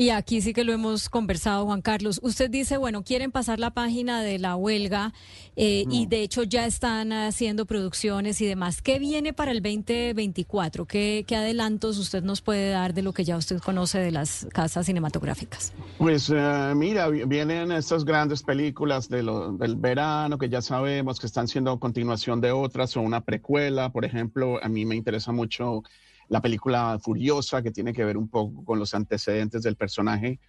Y 0.01 0.09
aquí 0.09 0.41
sí 0.41 0.51
que 0.51 0.63
lo 0.63 0.73
hemos 0.73 1.09
conversado, 1.09 1.63
Juan 1.67 1.83
Carlos. 1.83 2.19
Usted 2.23 2.49
dice, 2.49 2.77
bueno, 2.77 3.03
quieren 3.03 3.31
pasar 3.31 3.59
la 3.59 3.69
página 3.69 4.23
de 4.23 4.39
la 4.39 4.55
huelga 4.55 5.13
eh, 5.55 5.85
y 5.91 6.07
de 6.07 6.23
hecho 6.23 6.41
ya 6.41 6.65
están 6.65 7.13
haciendo 7.13 7.67
producciones 7.67 8.41
y 8.41 8.47
demás. 8.47 8.81
¿Qué 8.81 8.97
viene 8.97 9.31
para 9.31 9.51
el 9.51 9.61
2024? 9.61 10.87
¿Qué, 10.87 11.23
¿Qué 11.27 11.35
adelantos 11.35 11.99
usted 11.99 12.23
nos 12.23 12.41
puede 12.41 12.71
dar 12.71 12.95
de 12.95 13.03
lo 13.03 13.13
que 13.13 13.23
ya 13.23 13.37
usted 13.37 13.59
conoce 13.59 13.99
de 13.99 14.09
las 14.09 14.47
casas 14.51 14.87
cinematográficas? 14.87 15.71
Pues 15.99 16.31
eh, 16.35 16.73
mira, 16.75 17.07
vi- 17.07 17.25
vienen 17.25 17.71
estas 17.71 18.03
grandes 18.03 18.41
películas 18.41 19.07
de 19.07 19.21
lo- 19.21 19.51
del 19.51 19.75
verano 19.75 20.39
que 20.39 20.49
ya 20.49 20.63
sabemos 20.63 21.19
que 21.19 21.27
están 21.27 21.47
siendo 21.47 21.79
continuación 21.79 22.41
de 22.41 22.51
otras 22.51 22.97
o 22.97 23.01
una 23.01 23.21
precuela. 23.21 23.91
Por 23.91 24.03
ejemplo, 24.03 24.57
a 24.63 24.67
mí 24.67 24.83
me 24.83 24.95
interesa 24.95 25.31
mucho 25.31 25.83
la 26.31 26.41
película 26.41 26.97
Furiosa, 26.97 27.61
que 27.61 27.71
tiene 27.71 27.91
que 27.91 28.05
ver 28.05 28.15
un 28.15 28.29
poco 28.29 28.63
con 28.63 28.79
los 28.79 28.93
antecedentes 28.93 29.63
del 29.63 29.75
personaje 29.75 30.39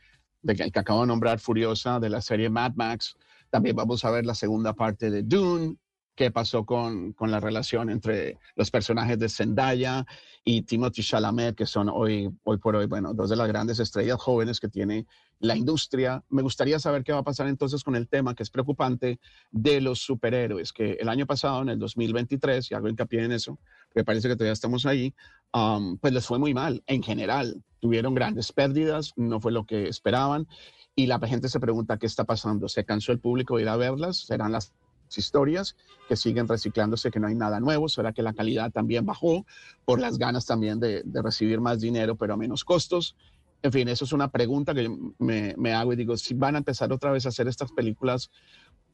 de 0.41 0.55
que, 0.55 0.71
que 0.71 0.79
acabo 0.79 1.01
de 1.01 1.09
nombrar, 1.09 1.41
Furiosa, 1.41 1.99
de 1.99 2.09
la 2.09 2.21
serie 2.21 2.49
Mad 2.49 2.75
Max. 2.77 3.17
También 3.51 3.75
vamos 3.75 4.05
a 4.05 4.13
ver 4.13 4.25
la 4.25 4.37
segunda 4.37 4.75
parte 4.75 5.11
de 5.11 5.25
Dune, 5.25 5.77
qué 6.15 6.31
pasó 6.31 6.65
con, 6.65 7.13
con 7.13 7.31
la 7.31 7.41
relación 7.41 7.91
entre 7.91 8.39
los 8.55 8.71
personajes 8.71 9.19
de 9.19 9.29
Zendaya 9.29 10.07
y 10.45 10.63
Timothy 10.63 11.03
Chalamet, 11.03 11.55
que 11.57 11.67
son 11.67 11.89
hoy, 11.89 12.31
hoy 12.45 12.59
por 12.59 12.77
hoy, 12.77 12.87
bueno, 12.87 13.15
dos 13.15 13.31
de 13.31 13.37
las 13.37 13.49
grandes 13.49 13.79
estrellas 13.81 14.21
jóvenes 14.21 14.61
que 14.61 14.69
tiene 14.69 15.07
la 15.39 15.57
industria. 15.57 16.23
Me 16.29 16.43
gustaría 16.43 16.79
saber 16.79 17.03
qué 17.03 17.13
va 17.13 17.19
a 17.19 17.25
pasar 17.25 17.49
entonces 17.49 17.83
con 17.83 17.97
el 17.97 18.09
tema 18.09 18.35
que 18.35 18.43
es 18.43 18.51
preocupante 18.51 19.19
de 19.51 19.81
los 19.81 20.01
superhéroes, 20.01 20.73
que 20.73 20.93
el 20.93 21.09
año 21.09 21.27
pasado, 21.27 21.63
en 21.63 21.71
el 21.71 21.79
2023, 21.79 22.71
y 22.71 22.75
hago 22.75 22.89
hincapié 22.89 23.25
en 23.25 23.33
eso, 23.33 23.59
porque 23.89 24.05
parece 24.05 24.29
que 24.29 24.37
todavía 24.37 24.53
estamos 24.53 24.85
ahí, 24.87 25.15
um, 25.55 25.97
pues 25.99 26.13
les 26.13 26.27
fue 26.27 26.39
muy 26.39 26.55
mal 26.55 26.83
en 26.87 27.03
general. 27.03 27.63
Tuvieron 27.81 28.15
grandes 28.15 28.53
pérdidas, 28.53 29.13
no 29.17 29.41
fue 29.41 29.53
lo 29.53 29.65
que 29.65 29.89
esperaban, 29.89 30.47
y 30.95 31.07
la 31.07 31.19
gente 31.21 31.49
se 31.49 31.59
pregunta 31.59 31.99
qué 31.99 32.07
está 32.07 32.25
pasando. 32.25 32.69
¿Se 32.69 32.85
cansó 32.85 33.13
el 33.13 33.19
público 33.19 33.57
de 33.57 33.63
ir 33.63 33.69
a 33.69 33.77
verlas? 33.77 34.19
¿Serán 34.19 34.53
las 34.53 34.73
historias 35.19 35.77
que 36.09 36.17
siguen 36.17 36.49
reciclándose, 36.49 37.11
que 37.11 37.21
no 37.21 37.27
hay 37.27 37.35
nada 37.35 37.61
nuevo? 37.61 37.89
¿Será 37.89 38.13
que 38.13 38.23
la 38.23 38.33
calidad 38.33 38.71
también 38.71 39.07
bajó 39.07 39.47
por 39.85 40.01
las 40.01 40.19
ganas 40.19 40.47
también 40.47 40.81
de, 40.81 41.03
de 41.05 41.23
recibir 41.23 41.61
más 41.61 41.81
dinero, 41.81 42.17
pero 42.17 42.35
a 42.35 42.37
menos 42.37 42.65
costos? 42.65 43.17
En 43.63 43.71
fin, 43.71 43.89
eso 43.89 44.05
es 44.05 44.13
una 44.13 44.29
pregunta 44.29 44.75
que 44.75 44.91
me, 45.19 45.55
me 45.57 45.73
hago 45.73 45.93
y 45.93 45.97
digo, 45.97 46.17
si 46.17 46.35
van 46.35 46.57
a 46.57 46.59
empezar 46.59 46.93
otra 46.93 47.13
vez 47.13 47.27
a 47.27 47.29
hacer 47.29 47.47
estas 47.47 47.71
películas 47.71 48.31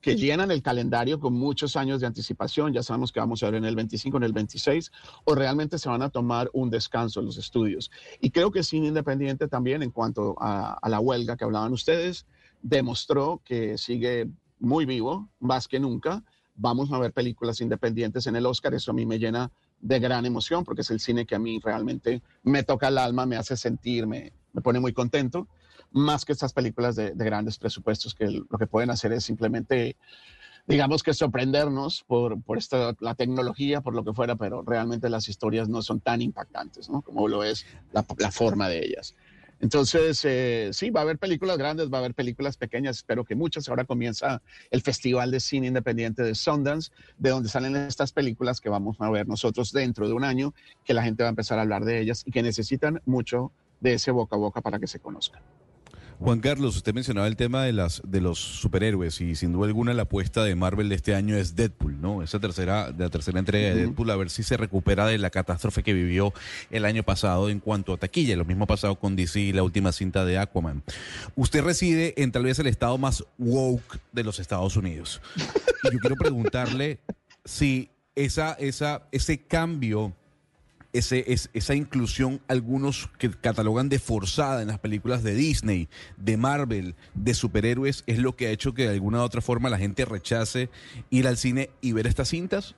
que 0.01 0.15
llenan 0.15 0.51
el 0.51 0.63
calendario 0.63 1.19
con 1.19 1.33
muchos 1.33 1.75
años 1.75 2.01
de 2.01 2.07
anticipación, 2.07 2.73
ya 2.73 2.83
sabemos 2.83 3.11
que 3.11 3.19
vamos 3.19 3.43
a 3.43 3.47
ver 3.47 3.57
en 3.57 3.65
el 3.65 3.75
25, 3.75 4.19
en 4.19 4.23
el 4.23 4.33
26, 4.33 4.93
o 5.25 5.35
realmente 5.35 5.79
se 5.79 5.89
van 5.89 6.03
a 6.03 6.11
tomar 6.11 6.51
un 6.53 6.71
descanso 6.71 7.21
en 7.21 7.27
los 7.27 7.39
estudios. 7.39 7.91
Y 8.21 8.31
creo 8.31 8.53
que 8.53 8.63
Cine 8.63 8.89
Independiente 8.89 9.49
también, 9.49 9.83
en 9.83 9.91
cuanto 9.91 10.37
a, 10.39 10.79
a 10.81 10.89
la 10.89 11.01
huelga 11.01 11.37
que 11.37 11.45
hablaban 11.45 11.73
ustedes, 11.73 12.27
demostró 12.63 13.41
que 13.45 13.79
sigue 13.79 14.29
muy 14.61 14.85
vivo, 14.85 15.29
más 15.41 15.69
que 15.69 15.81
nunca. 15.81 16.23
Vamos 16.55 16.93
a 16.93 16.99
ver 16.99 17.13
películas 17.13 17.61
independientes 17.61 18.27
en 18.27 18.37
el 18.37 18.47
Oscar, 18.47 18.75
eso 18.75 18.91
a 18.91 18.95
mí 18.95 19.07
me 19.07 19.19
llena 19.19 19.51
de 19.81 20.01
gran 20.01 20.27
emoción, 20.27 20.65
porque 20.65 20.83
es 20.83 20.91
el 20.91 20.99
cine 20.99 21.25
que 21.25 21.37
a 21.37 21.39
mí 21.39 21.61
realmente 21.63 22.23
me 22.43 22.65
toca 22.65 22.89
el 22.89 22.99
alma, 22.99 23.27
me 23.27 23.37
hace 23.37 23.57
sentir, 23.57 24.07
me, 24.07 24.33
me 24.53 24.61
pone 24.61 24.81
muy 24.81 24.93
contento, 24.93 25.47
más 25.93 26.25
que 26.25 26.33
estas 26.33 26.53
películas 26.53 26.97
de, 26.97 27.13
de 27.13 27.25
grandes 27.25 27.59
presupuestos 27.59 28.15
que 28.15 28.27
lo 28.27 28.59
que 28.59 28.67
pueden 28.67 28.91
hacer 28.91 29.13
es 29.13 29.25
simplemente, 29.25 29.97
digamos 30.67 31.05
que 31.05 31.15
sorprendernos 31.15 32.03
por, 32.09 32.43
por 32.43 32.59
esta, 32.59 32.95
la 32.99 33.15
tecnología, 33.15 33.81
por 33.81 33.95
lo 33.95 34.05
que 34.05 34.13
fuera, 34.13 34.35
pero 34.35 34.63
realmente 34.63 35.09
las 35.09 35.29
historias 35.29 35.69
no 35.69 35.81
son 35.83 36.01
tan 36.01 36.21
impactantes, 36.21 36.91
¿no? 36.91 37.03
Como 37.03 37.29
lo 37.29 37.45
es 37.45 37.65
la 37.93 38.03
forma 38.33 38.69
de 38.69 38.85
ellas. 38.85 39.15
Entonces, 39.61 40.25
eh, 40.25 40.71
sí, 40.73 40.91
va 40.91 41.01
a 41.01 41.03
haber 41.03 41.19
películas 41.19 41.59
grandes, 41.59 41.91
va 41.93 41.99
a 41.99 42.01
haber 42.01 42.15
películas 42.15 42.57
pequeñas, 42.57 42.99
espero 42.99 43.25
que 43.25 43.35
muchas. 43.35 43.69
Ahora 43.69 43.85
comienza 43.85 44.41
el 44.71 44.83
Festival 44.83 45.31
de 45.31 45.41
Cine 45.41 45.67
Independiente 45.67 46.23
de 46.23 46.35
Sundance, 46.35 46.91
de 47.19 47.31
donde 47.31 47.49
salen 47.49 47.75
estas 47.77 48.13
películas 48.13 48.61
que 48.61 48.69
vamos 48.69 48.97
a 49.01 49.11
ver 49.11 49.27
nosotros 49.27 49.73
dentro 49.73 50.07
de 50.07 50.15
un 50.15 50.25
año, 50.25 50.55
que 50.85 50.95
la 50.95 51.03
gente 51.03 51.23
va 51.23 51.29
a 51.29 51.31
empezar 51.31 51.59
a 51.59 51.63
hablar 51.63 51.85
de 51.85 52.01
ellas 52.01 52.23
y 52.25 52.31
que 52.31 52.43
necesitan 52.43 53.03
mucho 53.05 53.53
de 53.81 53.95
ese 53.95 54.11
boca 54.11 54.37
a 54.37 54.39
boca 54.39 54.61
para 54.61 54.79
que 54.79 54.87
se 54.87 55.01
conozcan. 55.01 55.43
Juan 56.21 56.41
Carlos, 56.41 56.77
usted 56.77 56.95
mencionaba 56.95 57.29
el 57.29 57.37
tema 57.37 57.63
de 57.63 57.73
las 57.73 58.03
de 58.05 58.21
los 58.21 58.39
superhéroes 58.39 59.21
y 59.21 59.37
sin 59.37 59.53
duda 59.53 59.67
alguna 59.67 59.95
la 59.95 60.03
apuesta 60.03 60.43
de 60.43 60.57
Marvel 60.57 60.89
de 60.89 60.97
este 60.97 61.15
año 61.15 61.37
es 61.37 61.55
Deadpool, 61.55 62.01
¿no? 62.01 62.23
Esa 62.23 62.41
tercera 62.41 62.91
de 62.91 63.05
la 63.05 63.11
tercera 63.11 63.39
entrega 63.39 63.69
de. 63.69 63.83
Deadpool 63.83 64.11
a 64.11 64.17
ver 64.17 64.29
si 64.29 64.43
se 64.43 64.57
recupera 64.57 65.07
de 65.07 65.17
la 65.19 65.31
catástrofe 65.31 65.85
que 65.85 65.93
vivió 65.93 66.33
el 66.71 66.85
año 66.85 67.05
pasado 67.05 67.51
en 67.51 67.61
cuanto 67.61 67.93
a 67.93 67.99
taquilla, 67.99 68.37
lo 68.37 68.45
mismo 68.45 68.65
ha 68.65 68.67
pasado 68.67 68.97
con 68.97 69.15
DC 69.15 69.39
y 69.39 69.53
la 69.53 69.63
última 69.63 69.93
cinta 69.93 70.25
de 70.25 70.39
Aquaman. 70.39 70.83
Usted 71.37 71.63
reside 71.63 72.15
en 72.21 72.33
tal 72.33 72.43
vez 72.43 72.59
el 72.59 72.67
estado 72.67 72.99
más 72.99 73.25
woke 73.39 74.01
de 74.13 74.25
los 74.25 74.41
Estados 74.41 74.77
Unidos. 74.77 75.21
Y 75.85 75.93
yo 75.93 75.99
quiero 76.01 76.17
preguntarle 76.17 76.99
si 77.45 77.91
esa 78.17 78.55
esa 78.55 79.03
ese 79.13 79.39
cambio 79.39 80.15
ese, 80.93 81.25
es, 81.33 81.51
esa 81.53 81.75
inclusión, 81.75 82.41
algunos 82.49 83.09
que 83.19 83.31
catalogan 83.31 83.89
de 83.89 83.99
forzada 83.99 84.63
en 84.63 84.69
las 84.69 84.79
películas 84.79 85.23
de 85.23 85.35
Disney, 85.35 85.89
de 86.17 86.37
Marvel, 86.37 86.95
de 87.15 87.35
superhéroes, 87.35 88.05
es 88.07 88.19
lo 88.19 88.37
que 88.37 88.47
ha 88.47 88.51
hecho 88.51 88.75
que 88.75 88.85
de 88.85 88.95
alguna 88.95 89.23
otra 89.23 89.41
forma 89.41 89.71
la 89.71 89.79
gente 89.79 90.05
rechace 90.05 90.71
ir 91.11 91.27
al 91.27 91.37
cine 91.37 91.71
y 91.81 91.93
ver 91.93 92.07
estas 92.07 92.29
cintas? 92.29 92.75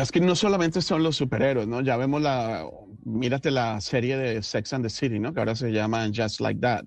Es 0.00 0.12
que 0.12 0.20
no 0.20 0.34
solamente 0.34 0.80
son 0.80 1.02
los 1.02 1.16
superhéroes, 1.16 1.66
¿no? 1.66 1.82
Ya 1.82 1.96
vemos 1.96 2.22
la, 2.22 2.66
mírate 3.04 3.50
la 3.50 3.80
serie 3.80 4.16
de 4.16 4.42
Sex 4.42 4.72
and 4.72 4.84
the 4.84 4.90
City, 4.90 5.18
¿no? 5.18 5.34
Que 5.34 5.40
ahora 5.40 5.54
se 5.54 5.70
llama 5.72 6.08
Just 6.14 6.40
Like 6.40 6.60
That, 6.60 6.84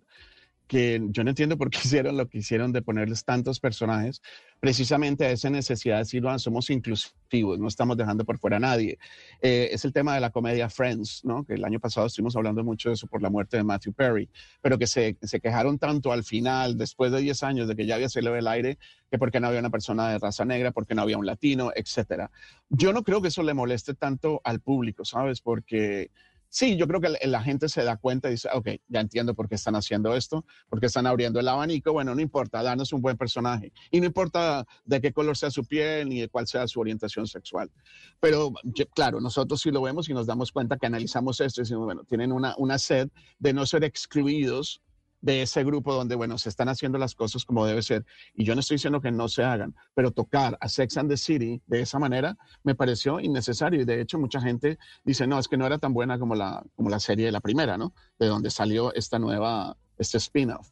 que 0.67 1.01
yo 1.09 1.23
no 1.23 1.29
entiendo 1.29 1.57
por 1.57 1.69
qué 1.69 1.79
hicieron 1.83 2.17
lo 2.17 2.27
que 2.27 2.39
hicieron 2.39 2.71
de 2.71 2.81
ponerles 2.81 3.23
tantos 3.23 3.59
personajes, 3.59 4.21
precisamente 4.61 5.25
a 5.25 5.31
esa 5.31 5.49
necesidad 5.49 5.95
de 5.95 6.03
decir, 6.03 6.23
"Ah, 6.27 6.37
somos 6.37 6.69
inclusivos, 6.69 7.57
no 7.57 7.67
estamos 7.67 7.97
dejando 7.97 8.23
por 8.23 8.37
fuera 8.37 8.57
a 8.57 8.59
nadie. 8.59 8.99
Eh, 9.41 9.69
es 9.71 9.83
el 9.85 9.91
tema 9.91 10.13
de 10.13 10.21
la 10.21 10.29
comedia 10.29 10.69
Friends, 10.69 11.25
¿no? 11.25 11.43
Que 11.43 11.55
el 11.55 11.65
año 11.65 11.79
pasado 11.79 12.05
estuvimos 12.05 12.35
hablando 12.35 12.63
mucho 12.63 12.89
de 12.89 12.93
eso 12.93 13.07
por 13.07 13.23
la 13.23 13.31
muerte 13.31 13.57
de 13.57 13.63
Matthew 13.63 13.93
Perry, 13.93 14.29
pero 14.61 14.77
que 14.77 14.85
se, 14.85 15.17
se 15.19 15.39
quejaron 15.39 15.79
tanto 15.79 16.11
al 16.11 16.23
final, 16.23 16.77
después 16.77 17.11
de 17.11 17.21
10 17.21 17.41
años 17.41 17.67
de 17.67 17.75
que 17.75 17.87
ya 17.87 17.95
había 17.95 18.07
salido 18.07 18.33
del 18.33 18.47
aire, 18.47 18.77
que 19.09 19.17
porque 19.17 19.39
no 19.39 19.47
había 19.47 19.61
una 19.61 19.71
persona 19.71 20.09
de 20.09 20.19
raza 20.19 20.45
negra, 20.45 20.71
porque 20.71 20.93
no 20.93 21.01
había 21.01 21.17
un 21.17 21.25
latino, 21.25 21.71
etcétera. 21.75 22.29
Yo 22.69 22.93
no 22.93 23.01
creo 23.03 23.19
que 23.23 23.29
eso 23.29 23.41
le 23.41 23.55
moleste 23.55 23.95
tanto 23.95 24.41
al 24.43 24.59
público, 24.59 25.05
¿sabes? 25.05 25.41
Porque 25.41 26.11
sí, 26.51 26.75
yo 26.75 26.87
creo 26.87 27.01
que 27.01 27.09
la, 27.27 27.41
gente 27.41 27.69
se 27.69 27.83
da 27.83 27.97
cuenta 27.97 28.27
y 28.27 28.31
dice, 28.31 28.49
ok, 28.53 28.67
ya 28.89 28.99
entiendo 28.99 29.33
por 29.33 29.49
qué 29.49 29.55
están 29.55 29.75
haciendo 29.75 30.15
esto, 30.15 30.45
porque 30.69 30.85
están 30.85 31.07
abriendo 31.07 31.39
el 31.39 31.47
abanico. 31.47 31.93
Bueno, 31.93 32.13
no 32.13 32.21
importa, 32.21 32.61
darnos 32.61 32.93
un 32.93 33.01
buen 33.01 33.17
personaje. 33.17 33.71
Y 33.89 33.99
no 34.01 34.05
importa 34.05 34.65
de 34.85 35.01
qué 35.01 35.11
color 35.11 35.35
sea 35.37 35.49
su 35.49 35.65
piel 35.65 36.09
ni 36.09 36.19
de 36.19 36.29
cuál 36.29 36.45
sea 36.45 36.67
su 36.67 36.79
orientación 36.79 37.25
sexual. 37.25 37.71
Pero 38.19 38.51
claro, 38.93 39.19
nosotros 39.21 39.61
sí 39.61 39.71
lo 39.71 39.81
vemos 39.81 40.09
y 40.09 40.13
nos 40.13 40.27
damos 40.27 40.51
cuenta 40.51 40.77
que 40.77 40.85
analizamos 40.85 41.39
esto 41.39 41.61
y 41.61 41.63
decimos, 41.63 41.85
bueno, 41.85 42.03
tienen 42.03 42.31
una, 42.31 42.53
una 42.57 42.77
sed 42.77 43.09
de 43.39 43.53
no 43.53 43.65
ser 43.65 43.83
excluidos 43.83 44.81
de 45.21 45.43
ese 45.43 45.63
grupo 45.63 45.93
donde, 45.93 46.15
bueno, 46.15 46.37
se 46.37 46.49
están 46.49 46.67
haciendo 46.69 46.97
las 46.97 47.15
cosas 47.15 47.45
como 47.45 47.65
debe 47.65 47.81
ser. 47.81 48.05
Y 48.33 48.43
yo 48.43 48.55
no 48.55 48.61
estoy 48.61 48.75
diciendo 48.75 49.01
que 49.01 49.11
no 49.11 49.27
se 49.27 49.43
hagan, 49.43 49.75
pero 49.93 50.11
tocar 50.11 50.57
a 50.59 50.67
Sex 50.67 50.97
and 50.97 51.09
the 51.09 51.17
City 51.17 51.61
de 51.67 51.81
esa 51.81 51.99
manera 51.99 52.37
me 52.63 52.75
pareció 52.75 53.19
innecesario. 53.19 53.81
Y 53.81 53.85
de 53.85 54.01
hecho, 54.01 54.19
mucha 54.19 54.41
gente 54.41 54.77
dice, 55.03 55.27
no, 55.27 55.39
es 55.39 55.47
que 55.47 55.57
no 55.57 55.65
era 55.65 55.77
tan 55.77 55.93
buena 55.93 56.19
como 56.19 56.35
la, 56.35 56.63
como 56.75 56.89
la 56.89 56.99
serie 56.99 57.27
de 57.27 57.31
la 57.31 57.39
primera, 57.39 57.77
¿no? 57.77 57.93
De 58.19 58.27
donde 58.27 58.49
salió 58.49 58.93
esta 58.93 59.19
nueva, 59.19 59.77
este 59.97 60.17
spin-off. 60.17 60.69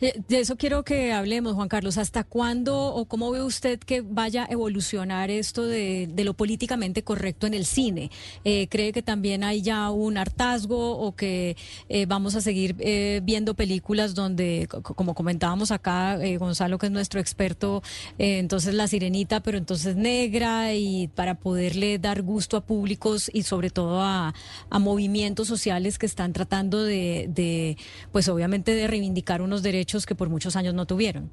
Eh, 0.00 0.20
De 0.28 0.40
eso 0.40 0.56
quiero 0.56 0.82
que 0.84 1.12
hablemos, 1.12 1.54
Juan 1.54 1.68
Carlos. 1.68 1.98
¿Hasta 1.98 2.24
cuándo 2.24 2.76
o 2.94 3.04
cómo 3.06 3.30
ve 3.30 3.42
usted 3.42 3.78
que 3.80 4.00
vaya 4.02 4.44
a 4.44 4.52
evolucionar 4.52 5.30
esto 5.30 5.64
de, 5.66 6.08
de 6.12 6.24
lo 6.24 6.34
políticamente 6.34 7.02
correcto 7.02 7.46
en 7.46 7.54
el 7.54 7.64
cine? 7.66 8.10
Eh, 8.44 8.66
¿Cree 8.68 8.92
que 8.92 9.02
también 9.02 9.44
hay 9.44 9.62
ya 9.62 9.90
un 9.90 10.16
hartazgo 10.18 10.98
o 10.98 11.14
que 11.16 11.56
eh, 11.88 12.06
vamos 12.06 12.34
a 12.34 12.40
seguir 12.40 12.76
eh, 12.80 13.20
viendo 13.22 13.54
películas 13.54 14.14
donde, 14.14 14.66
co- 14.70 14.82
como 14.82 15.14
comentábamos 15.14 15.70
acá, 15.70 16.18
Gonzalo, 16.38 16.78
que 16.78 16.86
es 16.86 16.92
nuestro 16.92 17.20
experto, 17.20 17.82
entonces 18.18 18.74
la 18.74 18.86
sirenita, 18.86 19.40
pero 19.40 19.58
entonces 19.58 19.96
negra 19.96 20.74
y 20.74 21.08
para 21.08 21.34
poderle 21.36 21.98
dar 21.98 22.22
gusto 22.22 22.56
a 22.56 22.60
públicos 22.64 23.30
y 23.32 23.42
sobre 23.42 23.70
todo 23.70 24.00
a, 24.02 24.34
a 24.70 24.78
movimientos 24.78 25.48
sociales 25.48 25.98
que 25.98 26.06
están 26.06 26.32
tratando 26.32 26.82
de, 26.84 27.26
de, 27.28 27.76
pues 28.12 28.28
obviamente 28.28 28.74
de 28.74 28.86
reivindicar 28.86 29.42
unos 29.42 29.62
derechos 29.62 29.69
que 30.06 30.14
por 30.14 30.28
muchos 30.28 30.56
años 30.56 30.74
no 30.74 30.86
tuvieron. 30.86 31.30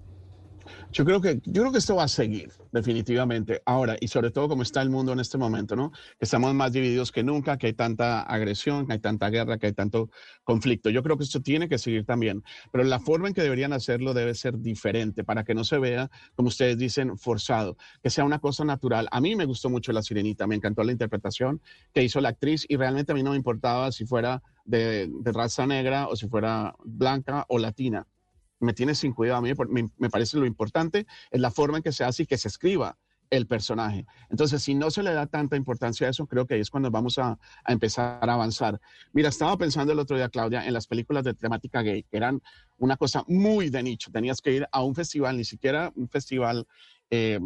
Yo 0.91 1.05
creo 1.05 1.21
que, 1.21 1.41
yo 1.45 1.61
creo 1.61 1.71
que 1.71 1.77
esto 1.79 1.95
va 1.95 2.03
a 2.03 2.07
seguir, 2.07 2.51
definitivamente. 2.71 3.61
Ahora, 3.65 3.97
y 3.99 4.07
sobre 4.07 4.31
todo 4.31 4.47
como 4.47 4.63
está 4.63 4.81
el 4.81 4.89
mundo 4.89 5.13
en 5.13 5.19
este 5.19 5.37
momento, 5.37 5.75
¿no? 5.75 5.91
Que 5.91 6.25
estamos 6.25 6.53
más 6.53 6.71
divididos 6.71 7.11
que 7.11 7.23
nunca, 7.23 7.57
que 7.57 7.67
hay 7.67 7.73
tanta 7.73 8.21
agresión, 8.21 8.87
que 8.87 8.93
hay 8.93 8.99
tanta 8.99 9.29
guerra, 9.29 9.57
que 9.57 9.67
hay 9.67 9.73
tanto 9.73 10.09
conflicto. 10.43 10.89
Yo 10.89 11.03
creo 11.03 11.17
que 11.17 11.23
esto 11.23 11.41
tiene 11.41 11.67
que 11.67 11.77
seguir 11.77 12.05
también, 12.05 12.43
pero 12.71 12.83
la 12.83 12.99
forma 12.99 13.27
en 13.27 13.33
que 13.33 13.41
deberían 13.41 13.73
hacerlo 13.73 14.13
debe 14.13 14.33
ser 14.33 14.59
diferente 14.59 15.23
para 15.23 15.43
que 15.43 15.53
no 15.53 15.63
se 15.63 15.77
vea, 15.77 16.09
como 16.35 16.47
ustedes 16.47 16.77
dicen, 16.77 17.17
forzado, 17.17 17.77
que 18.01 18.09
sea 18.09 18.23
una 18.23 18.39
cosa 18.39 18.63
natural. 18.63 19.07
A 19.11 19.21
mí 19.21 19.35
me 19.35 19.45
gustó 19.45 19.69
mucho 19.69 19.91
La 19.91 20.01
Sirenita, 20.01 20.47
me 20.47 20.55
encantó 20.55 20.83
la 20.83 20.91
interpretación 20.91 21.61
que 21.93 22.03
hizo 22.03 22.21
la 22.21 22.29
actriz 22.29 22.65
y 22.67 22.77
realmente 22.77 23.11
a 23.11 23.15
mí 23.15 23.23
no 23.23 23.31
me 23.31 23.37
importaba 23.37 23.91
si 23.91 24.05
fuera 24.05 24.41
de, 24.65 25.09
de 25.09 25.31
raza 25.31 25.65
negra 25.65 26.07
o 26.07 26.15
si 26.15 26.27
fuera 26.27 26.75
blanca 26.83 27.45
o 27.49 27.59
latina 27.59 28.05
me 28.59 28.73
tiene 28.73 28.95
sin 28.95 29.13
cuidado. 29.13 29.39
A 29.39 29.41
mí 29.41 29.51
me, 29.97 30.09
parece 30.09 30.37
lo 30.37 30.45
importante 30.45 31.05
es 31.31 31.41
la 31.41 31.51
forma 31.51 31.77
en 31.77 31.83
que 31.83 31.91
se 31.91 32.03
hace 32.03 32.23
y 32.23 32.25
que 32.25 32.37
se 32.37 32.47
escriba 32.47 32.97
el 33.29 33.45
personaje. 33.45 34.05
Entonces, 34.29 34.63
si 34.63 34.73
no 34.73 34.89
se 34.89 35.03
le 35.03 35.13
da 35.13 35.25
tanta 35.27 35.57
importancia 35.57 36.07
a 36.07 36.09
eso, 36.09 36.27
creo 36.27 36.45
que 36.45 36.53
ahí 36.53 36.61
es 36.61 36.69
cuando 36.69 36.89
vamos 36.89 37.17
a, 37.17 37.37
a 37.63 37.73
empezar 37.73 38.29
a 38.29 38.33
avanzar. 38.33 38.79
Mira, 39.11 39.29
estaba 39.29 39.57
pensando 39.57 39.91
el 39.91 39.99
otro 39.99 40.15
día, 40.15 40.29
Claudia, 40.29 40.65
en 40.65 40.73
las 40.73 40.87
películas 40.87 41.25
de 41.25 41.33
temática 41.33 41.81
gay, 41.81 42.03
que 42.03 42.17
eran 42.17 42.41
una 42.77 42.95
cosa 42.95 43.25
muy 43.27 43.69
de 43.69 43.83
nicho. 43.83 44.11
Tenías 44.11 44.41
que 44.41 44.53
ir 44.53 44.67
a 44.71 44.81
un 44.81 44.95
festival, 44.95 45.35
ni 45.35 45.43
siquiera 45.43 45.91
un 45.95 46.07
festival, 46.07 46.65
eh, 47.09 47.39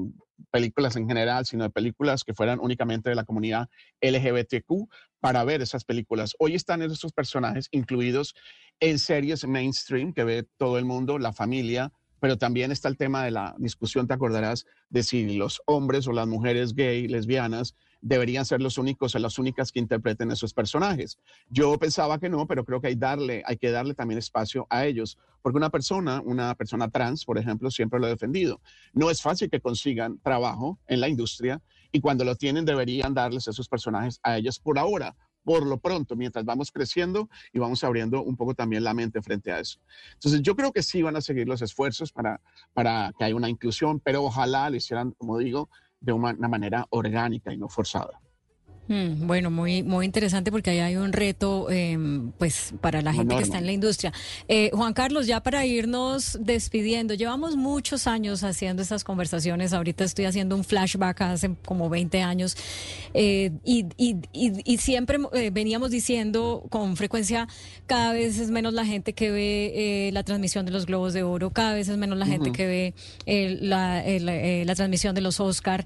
películas 0.49 0.95
en 0.95 1.07
general, 1.07 1.45
sino 1.45 1.63
de 1.63 1.69
películas 1.69 2.23
que 2.23 2.33
fueran 2.33 2.59
únicamente 2.59 3.09
de 3.09 3.15
la 3.15 3.25
comunidad 3.25 3.69
LGBTQ 4.01 4.89
para 5.19 5.43
ver 5.43 5.61
esas 5.61 5.83
películas. 5.83 6.35
Hoy 6.39 6.55
están 6.55 6.81
esos 6.81 7.13
personajes 7.13 7.67
incluidos 7.71 8.33
en 8.81 8.99
series 8.99 9.47
mainstream 9.47 10.11
que 10.11 10.23
ve 10.23 10.43
todo 10.57 10.77
el 10.77 10.85
mundo, 10.85 11.19
la 11.19 11.31
familia, 11.31 11.93
pero 12.19 12.37
también 12.37 12.71
está 12.71 12.87
el 12.87 12.97
tema 12.97 13.23
de 13.23 13.31
la 13.31 13.55
discusión, 13.57 14.07
te 14.07 14.13
acordarás, 14.13 14.65
de 14.89 15.01
si 15.03 15.37
los 15.37 15.61
hombres 15.65 16.07
o 16.07 16.11
las 16.11 16.27
mujeres 16.27 16.75
gay, 16.75 17.07
lesbianas, 17.07 17.75
deberían 18.01 18.45
ser 18.45 18.61
los 18.61 18.77
únicos 18.77 19.13
o 19.13 19.19
las 19.19 19.37
únicas 19.39 19.71
que 19.71 19.79
interpreten 19.79 20.31
esos 20.31 20.53
personajes. 20.53 21.17
Yo 21.49 21.77
pensaba 21.77 22.19
que 22.19 22.29
no, 22.29 22.47
pero 22.47 22.65
creo 22.65 22.81
que 22.81 22.87
hay, 22.87 22.95
darle, 22.95 23.43
hay 23.45 23.57
que 23.57 23.71
darle 23.71 23.93
también 23.93 24.17
espacio 24.17 24.67
a 24.69 24.85
ellos, 24.85 25.17
porque 25.41 25.57
una 25.57 25.69
persona, 25.69 26.21
una 26.23 26.53
persona 26.55 26.89
trans, 26.89 27.25
por 27.25 27.37
ejemplo, 27.37 27.69
siempre 27.71 27.99
lo 27.99 28.07
he 28.07 28.11
defendido. 28.11 28.61
No 28.93 29.09
es 29.09 29.21
fácil 29.21 29.49
que 29.49 29.61
consigan 29.61 30.19
trabajo 30.19 30.79
en 30.87 31.01
la 31.01 31.07
industria 31.07 31.61
y 31.91 32.01
cuando 32.01 32.23
lo 32.23 32.35
tienen 32.35 32.65
deberían 32.65 33.13
darles 33.13 33.47
esos 33.47 33.67
personajes 33.67 34.19
a 34.23 34.37
ellos 34.37 34.59
por 34.59 34.79
ahora, 34.79 35.15
por 35.43 35.65
lo 35.65 35.77
pronto, 35.77 36.15
mientras 36.15 36.45
vamos 36.45 36.71
creciendo 36.71 37.29
y 37.51 37.59
vamos 37.59 37.83
abriendo 37.83 38.21
un 38.23 38.35
poco 38.35 38.53
también 38.53 38.83
la 38.83 38.93
mente 38.93 39.21
frente 39.21 39.51
a 39.51 39.59
eso. 39.59 39.79
Entonces, 40.13 40.41
yo 40.41 40.55
creo 40.55 40.71
que 40.71 40.83
sí 40.83 41.01
van 41.01 41.15
a 41.15 41.21
seguir 41.21 41.47
los 41.47 41.61
esfuerzos 41.61 42.11
para, 42.11 42.41
para 42.73 43.13
que 43.17 43.25
haya 43.25 43.35
una 43.35 43.49
inclusión, 43.49 43.99
pero 43.99 44.23
ojalá 44.23 44.69
lo 44.69 44.75
hicieran, 44.75 45.11
como 45.11 45.37
digo, 45.37 45.69
de 45.99 46.13
una, 46.13 46.31
una 46.31 46.47
manera 46.47 46.87
orgánica 46.89 47.53
y 47.53 47.57
no 47.57 47.69
forzada. 47.69 48.19
Mm, 48.91 49.25
bueno, 49.25 49.49
muy, 49.49 49.83
muy 49.83 50.05
interesante 50.05 50.51
porque 50.51 50.69
ahí 50.71 50.79
hay 50.79 50.95
un 50.97 51.13
reto 51.13 51.67
eh, 51.71 51.97
pues 52.37 52.73
para 52.81 53.01
la 53.01 53.13
gente 53.13 53.37
que 53.37 53.43
está 53.43 53.57
en 53.57 53.65
la 53.65 53.71
industria. 53.71 54.11
Eh, 54.49 54.69
Juan 54.73 54.91
Carlos, 54.93 55.27
ya 55.27 55.41
para 55.41 55.65
irnos 55.65 56.37
despidiendo, 56.41 57.13
llevamos 57.13 57.55
muchos 57.55 58.05
años 58.05 58.43
haciendo 58.43 58.81
estas 58.81 59.05
conversaciones, 59.05 59.71
ahorita 59.71 60.03
estoy 60.03 60.25
haciendo 60.25 60.57
un 60.57 60.65
flashback 60.65 61.21
hace 61.21 61.55
como 61.63 61.89
20 61.89 62.21
años 62.21 62.57
eh, 63.13 63.51
y, 63.63 63.85
y- 63.95 64.17
y- 64.33 64.73
y 64.73 64.77
siempre 64.79 65.19
eh, 65.33 65.51
veníamos 65.53 65.89
diciendo 65.89 66.65
con 66.69 66.97
frecuencia, 66.97 67.47
cada 67.87 68.11
vez 68.11 68.39
es 68.39 68.51
menos 68.51 68.73
la 68.73 68.85
gente 68.85 69.13
que 69.13 69.31
ve 69.31 70.07
eh, 70.07 70.11
la 70.11 70.23
transmisión 70.23 70.65
de 70.65 70.71
los 70.73 70.85
Globos 70.85 71.13
de 71.13 71.23
Oro, 71.23 71.51
cada 71.51 71.73
vez 71.75 71.87
es 71.87 71.95
menos 71.97 72.17
la 72.17 72.25
gente 72.25 72.49
Ujú. 72.49 72.57
que 72.57 72.67
ve 72.67 72.93
eh, 73.25 73.57
la, 73.61 74.05
eh, 74.05 74.63
la 74.65 74.75
transmisión 74.75 75.15
de 75.15 75.21
los 75.21 75.39
Oscar. 75.39 75.85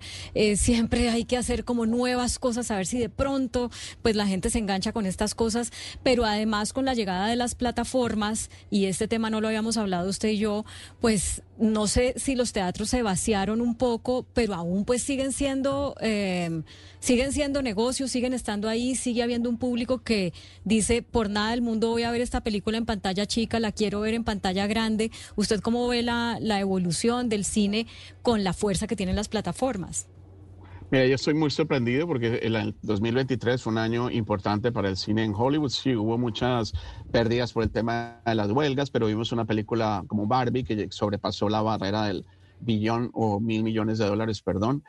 Siempre 0.56 1.10
hay 1.10 1.24
que 1.26 1.38
hacer 1.38 1.64
como 1.66 1.86
nuevas 1.86 2.40
cosas, 2.40 2.72
a 2.72 2.78
ver 2.78 2.88
si 2.88 2.95
de 2.98 3.10
pronto 3.10 3.70
pues 4.02 4.16
la 4.16 4.28
gente 4.28 4.50
se 4.50 4.60
engancha 4.60 4.92
con 4.92 5.06
estas 5.06 5.36
cosas, 5.36 5.72
pero 6.04 6.26
además 6.26 6.74
con 6.74 6.86
la 6.86 6.94
llegada 6.94 7.28
de 7.28 7.36
las 7.36 7.56
plataformas, 7.56 8.50
y 8.70 8.86
este 8.86 9.08
tema 9.08 9.30
no 9.30 9.42
lo 9.42 9.48
habíamos 9.48 9.78
hablado 9.78 10.10
usted 10.10 10.30
y 10.30 10.38
yo, 10.38 10.66
pues 11.00 11.42
no 11.58 11.88
sé 11.88 12.14
si 12.18 12.36
los 12.36 12.52
teatros 12.52 12.90
se 12.90 13.02
vaciaron 13.02 13.62
un 13.62 13.76
poco, 13.76 14.26
pero 14.34 14.54
aún 14.54 14.86
pues 14.86 15.04
siguen 15.04 15.32
siendo, 15.32 15.96
eh, 16.02 16.64
siguen 17.00 17.32
siendo 17.32 17.62
negocios, 17.62 18.12
siguen 18.12 18.34
estando 18.34 18.68
ahí, 18.68 18.96
sigue 18.96 19.24
habiendo 19.24 19.50
un 19.50 19.58
público 19.58 20.04
que 20.04 20.34
dice, 20.64 21.02
por 21.02 21.30
nada 21.30 21.52
del 21.52 21.62
mundo 21.62 21.90
voy 21.90 22.04
a 22.04 22.12
ver 22.12 22.22
esta 22.22 22.42
película 22.42 22.78
en 22.78 22.86
pantalla 22.86 23.26
chica, 23.26 23.60
la 23.60 23.72
quiero 23.72 24.02
ver 24.02 24.14
en 24.14 24.24
pantalla 24.24 24.68
grande. 24.68 25.12
¿Usted 25.36 25.62
cómo 25.62 25.88
ve 25.88 26.02
la, 26.02 26.38
la 26.42 26.60
evolución 26.60 27.30
del 27.30 27.46
cine 27.46 27.88
con 28.22 28.44
la 28.44 28.54
fuerza 28.54 28.88
que 28.88 28.96
tienen 28.96 29.16
las 29.16 29.30
plataformas? 29.30 30.08
Mira, 30.96 31.08
yo 31.08 31.16
estoy 31.16 31.34
muy 31.34 31.52
sorprendido 31.52 32.08
porque 32.08 32.36
el 32.42 32.56
año 32.56 32.74
2023 32.82 33.62
fue 33.62 33.74
un 33.74 33.80
año 33.80 34.10
importante 34.10 34.72
para 34.72 34.88
el 34.88 34.96
cine 34.96 35.26
en 35.26 35.34
Hollywood. 35.36 35.68
Sí, 35.68 35.94
hubo 35.94 36.18
muchas 36.18 36.72
pérdidas 37.12 37.52
por 37.52 37.64
el 37.64 37.70
tema 37.70 38.22
de 38.26 38.34
las 38.34 38.50
huelgas, 38.50 38.92
pero 38.92 39.08
vimos 39.08 39.34
una 39.34 39.44
película 39.44 40.06
como 40.08 40.26
Barbie 40.26 40.64
que 40.64 40.88
sobrepasó 40.92 41.50
la 41.50 41.62
barrera 41.62 42.06
del 42.06 42.26
billón 42.62 43.10
o 43.14 43.42
mil 43.42 43.62
millones 43.62 43.98
de 43.98 44.06
dólares, 44.06 44.42
perdón, 44.42 44.86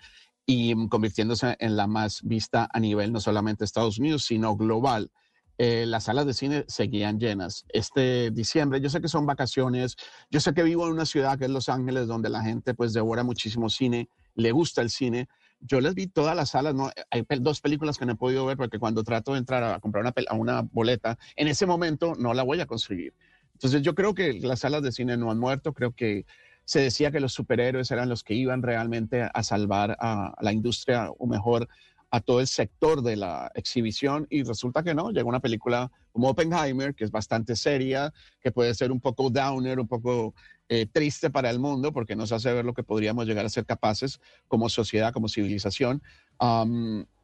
y 0.46 0.86
convirtiéndose 0.86 1.56
en 1.58 1.76
la 1.76 1.88
más 1.88 2.22
vista 2.22 2.68
a 2.72 2.78
nivel 2.78 3.12
no 3.12 3.18
solamente 3.18 3.64
Estados 3.64 3.98
Unidos, 3.98 4.22
sino 4.22 4.56
global. 4.56 5.10
Eh, 5.58 5.86
las 5.86 6.04
salas 6.04 6.24
de 6.26 6.34
cine 6.34 6.64
seguían 6.68 7.18
llenas. 7.18 7.64
Este 7.70 8.30
diciembre, 8.30 8.80
yo 8.80 8.90
sé 8.90 9.00
que 9.00 9.08
son 9.08 9.26
vacaciones, 9.26 9.96
yo 10.30 10.38
sé 10.38 10.54
que 10.54 10.62
vivo 10.62 10.86
en 10.86 10.92
una 10.92 11.06
ciudad 11.06 11.36
que 11.36 11.46
es 11.46 11.50
Los 11.50 11.68
Ángeles, 11.68 12.06
donde 12.06 12.28
la 12.28 12.44
gente 12.44 12.74
pues 12.74 12.92
devora 12.92 13.24
muchísimo 13.24 13.68
cine, 13.68 14.08
le 14.36 14.52
gusta 14.52 14.82
el 14.82 14.90
cine, 14.90 15.28
yo 15.60 15.80
les 15.80 15.94
vi 15.94 16.06
todas 16.06 16.36
las 16.36 16.50
salas, 16.50 16.74
no, 16.74 16.90
hay 17.10 17.24
dos 17.40 17.60
películas 17.60 17.98
que 17.98 18.06
no 18.06 18.12
he 18.12 18.16
podido 18.16 18.46
ver 18.46 18.56
porque 18.56 18.78
cuando 18.78 19.04
trato 19.04 19.32
de 19.32 19.38
entrar 19.38 19.62
a 19.64 19.80
comprar 19.80 20.02
una, 20.04 20.14
a 20.28 20.34
una 20.34 20.62
boleta, 20.62 21.18
en 21.36 21.48
ese 21.48 21.66
momento 21.66 22.14
no 22.16 22.34
la 22.34 22.42
voy 22.42 22.60
a 22.60 22.66
conseguir. 22.66 23.14
Entonces 23.54 23.82
yo 23.82 23.94
creo 23.94 24.14
que 24.14 24.34
las 24.34 24.60
salas 24.60 24.82
de 24.82 24.92
cine 24.92 25.16
no 25.16 25.30
han 25.30 25.38
muerto, 25.38 25.72
creo 25.72 25.92
que 25.92 26.26
se 26.64 26.80
decía 26.80 27.10
que 27.10 27.20
los 27.20 27.32
superhéroes 27.32 27.90
eran 27.90 28.08
los 28.08 28.22
que 28.22 28.34
iban 28.34 28.62
realmente 28.62 29.22
a 29.22 29.42
salvar 29.42 29.96
a 30.00 30.34
la 30.40 30.52
industria 30.52 31.10
o 31.10 31.26
mejor 31.26 31.68
a 32.10 32.20
todo 32.20 32.40
el 32.40 32.46
sector 32.46 33.02
de 33.02 33.16
la 33.16 33.50
exhibición 33.54 34.26
y 34.30 34.42
resulta 34.42 34.82
que 34.82 34.94
no, 34.94 35.10
llega 35.10 35.24
una 35.24 35.40
película 35.40 35.90
como 36.12 36.28
Oppenheimer, 36.28 36.94
que 36.94 37.04
es 37.04 37.10
bastante 37.10 37.56
seria, 37.56 38.12
que 38.40 38.52
puede 38.52 38.74
ser 38.74 38.92
un 38.92 39.00
poco 39.00 39.30
downer, 39.30 39.80
un 39.80 39.88
poco 39.88 40.34
eh, 40.68 40.86
triste 40.86 41.30
para 41.30 41.50
el 41.50 41.58
mundo, 41.58 41.92
porque 41.92 42.16
nos 42.16 42.32
hace 42.32 42.52
ver 42.52 42.64
lo 42.64 42.74
que 42.74 42.82
podríamos 42.82 43.26
llegar 43.26 43.44
a 43.46 43.48
ser 43.48 43.64
capaces 43.66 44.20
como 44.48 44.68
sociedad, 44.68 45.12
como 45.12 45.28
civilización. 45.28 46.02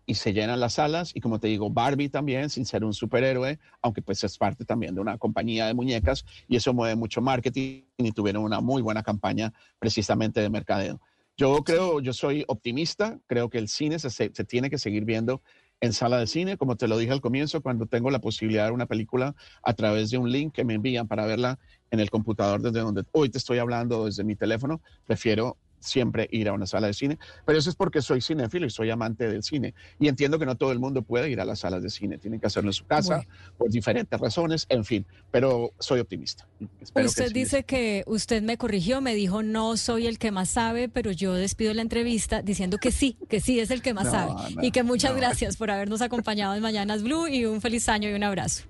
Y 0.05 0.15
se 0.15 0.33
llenan 0.33 0.59
las 0.59 0.75
salas 0.75 1.13
y 1.15 1.21
como 1.21 1.39
te 1.39 1.47
digo, 1.47 1.71
Barbie 1.71 2.09
también, 2.09 2.51
sin 2.51 2.67
ser 2.67 2.85
un 2.85 2.93
superhéroe, 2.93 3.61
aunque 3.83 4.03
pues 4.03 4.25
es 4.25 4.37
parte 4.37 4.65
también 4.65 4.97
de 4.97 5.01
una 5.01 5.17
compañía 5.17 5.67
de 5.67 5.75
muñecas 5.75 6.25
y 6.49 6.57
eso 6.57 6.75
mueve 6.75 6.97
mucho 6.97 7.21
marketing 7.21 7.83
y 7.99 8.11
tuvieron 8.11 8.43
una 8.43 8.61
muy 8.61 8.83
buena 8.83 9.05
campaña 9.05 9.53
precisamente 9.79 10.41
de 10.41 10.51
mercadeo. 10.51 11.01
Yo 11.37 11.63
creo, 11.63 12.01
yo 12.01 12.13
soy 12.13 12.45
optimista, 12.49 13.21
creo 13.29 13.49
que 13.49 13.59
el 13.59 13.69
cine 13.69 13.99
se- 14.01 14.11
se 14.11 14.45
tiene 14.45 14.69
que 14.71 14.77
seguir 14.77 15.05
viendo 15.05 15.41
en 15.83 15.93
sala 15.93 16.19
de 16.19 16.29
cine, 16.29 16.57
como 16.57 16.77
te 16.77 16.87
lo 16.87 16.97
dije 16.97 17.13
al 17.13 17.21
comienzo, 17.21 17.61
cuando 17.61 17.87
tengo 17.87 18.09
la 18.11 18.21
posibilidad 18.21 18.63
de 18.63 18.67
ver 18.71 18.75
una 18.75 18.87
película 18.87 19.35
a 19.65 19.75
través 19.75 20.11
de 20.11 20.17
un 20.17 20.31
link 20.31 20.55
que 20.55 20.65
me 20.65 20.75
envían 20.75 21.09
para 21.09 21.27
verla 21.27 21.59
en 21.91 21.99
el 21.99 22.09
computador 22.09 22.63
desde 22.63 22.81
donde 22.81 23.05
hoy 23.11 23.29
te 23.29 23.39
estoy 23.39 23.59
hablando 23.59 24.07
desde 24.07 24.23
mi 24.23 24.37
teléfono, 24.37 24.81
prefiero 25.05 25.59
siempre 25.83 26.29
ir 26.31 26.49
a 26.49 26.53
una 26.53 26.67
sala 26.67 26.87
de 26.87 26.95
cine, 26.95 27.19
pero 27.45 27.59
eso 27.59 27.69
es 27.71 27.77
porque 27.77 28.01
soy 28.03 28.21
cinéfilo 28.21 28.67
y 28.67 28.71
soy 28.71 28.91
amante 28.91 29.29
del 29.29 29.43
cine 29.43 29.75
y 29.99 30.09
entiendo 30.09 30.39
que 30.39 30.47
no 30.47 30.57
todo 30.57 30.73
el 30.73 30.79
mundo 30.79 31.03
puede 31.03 31.31
ir 31.31 31.41
a 31.41 31.45
las 31.45 31.61
salas 31.61 31.83
de 31.83 31.91
cine, 31.91 32.19
tienen 32.19 32.41
que 32.41 32.47
hacerlo 32.47 32.71
en 32.71 32.75
su 32.75 32.87
casa 32.87 33.17
Bueno. 33.17 33.31
por 33.59 33.71
diferentes 33.71 34.19
razones, 34.19 34.67
en 34.69 34.85
fin, 34.85 35.05
pero 35.31 35.73
soy 35.79 36.01
optimista. 36.01 36.47
Espero 36.81 37.07
Usted 37.07 37.33
dice 37.33 37.65
que 37.65 38.05
usted 38.07 38.43
me 38.43 38.57
corrigió, 38.57 39.01
me 39.01 39.15
dijo 39.15 39.43
no 39.43 39.77
soy 39.77 40.07
el 40.07 40.19
que 40.19 40.31
más 40.31 40.49
sabe, 40.51 40.89
pero 40.89 41.11
yo 41.11 41.35
despido 41.35 41.75
la 41.75 41.83
entrevista 41.83 42.43
diciendo 42.43 42.79
que 42.79 42.93
sí, 42.93 43.17
que 43.29 43.41
sí 43.41 43.61
es 43.61 43.71
el 43.71 43.83
que 43.83 43.95
más 43.95 44.05
No, 44.07 44.11
sabe. 44.11 44.55
no, 44.55 44.63
y 44.65 44.71
que 44.71 44.83
muchas 44.83 45.13
no. 45.13 45.17
gracias 45.19 45.57
por 45.57 45.71
habernos 45.71 46.01
acompañado 46.03 46.55
en 46.55 46.63
Mañanas 46.63 47.03
Blue 47.03 47.27
y 47.29 47.45
un 47.45 47.61
feliz 47.61 47.89
año 47.89 48.09
y 48.09 48.13
un 48.15 48.23
abrazo. 48.23 48.65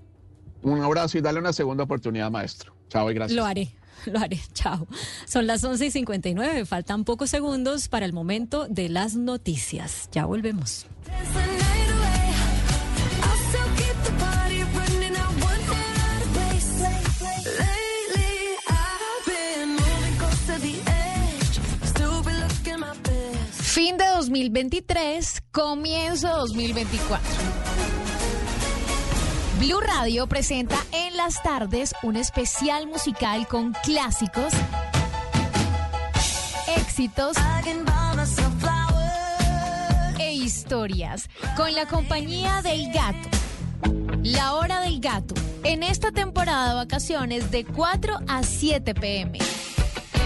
Un 0.63 0.81
abrazo 0.81 1.19
y 1.19 1.21
dale 1.21 1.41
una 1.41 1.53
segunda 1.53 1.85
oportunidad, 1.85 2.31
maestro. 2.31 2.75
Chao 2.89 3.11
y 3.11 3.15
gracias. 3.15 3.37
Lo 3.37 3.45
haré, 3.45 3.75
lo 4.07 4.19
haré. 4.19 4.41
Chao. 4.55 4.87
Son 5.27 5.47
las 5.47 5.65
11 5.65 5.87
y 5.87 5.91
59. 5.91 6.67
Faltan 6.67 7.05
pocos 7.05 7.31
segundos 7.31 7.89
para 7.89 8.07
el 8.07 8.13
momento 8.13 8.67
de 8.69 8.89
las 8.89 9.15
noticias. 9.17 10.09
Ya 10.13 10.25
volvemos. 10.27 10.87
Fin 23.73 23.97
de 23.97 24.05
2023, 24.07 25.43
comienzo 25.51 26.29
2024. 26.29 28.02
Blue 29.63 29.79
Radio 29.81 30.27
presenta 30.27 30.75
en 30.91 31.17
las 31.17 31.41
tardes 31.41 31.95
un 32.03 32.17
especial 32.17 32.89
musical 32.89 33.47
con 33.47 33.73
clásicos, 33.85 34.53
éxitos 36.77 37.37
e 40.19 40.33
historias 40.33 41.31
con 41.57 41.73
la 41.77 41.87
compañía 41.87 42.61
del 42.63 42.93
gato. 42.93 43.29
La 44.25 44.55
hora 44.55 44.81
del 44.81 44.99
gato. 44.99 45.37
En 45.63 45.85
esta 45.85 46.11
temporada 46.11 46.71
de 46.71 46.75
vacaciones 46.75 47.53
de 47.53 47.65
4 47.65 48.19
a 48.27 48.43
7 48.43 48.95
pm. 48.97 49.39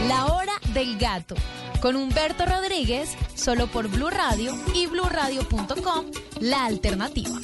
La 0.08 0.28
hora 0.28 0.54
del 0.72 0.96
gato. 0.96 1.34
Con 1.82 1.96
Humberto 1.96 2.46
Rodríguez, 2.46 3.10
solo 3.34 3.66
por 3.66 3.88
Blue 3.88 4.08
Radio 4.08 4.54
y 4.74 4.86
bluradio.com, 4.86 6.06
la 6.40 6.64
alternativa. 6.64 7.38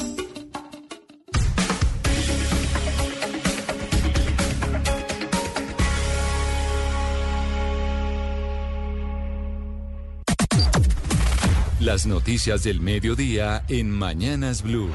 Las 11.83 12.07
noticias 12.07 12.63
del 12.63 12.81
mediodía 12.81 13.65
en 13.69 13.91
Mañanas 13.91 14.63
Blue. 14.63 14.89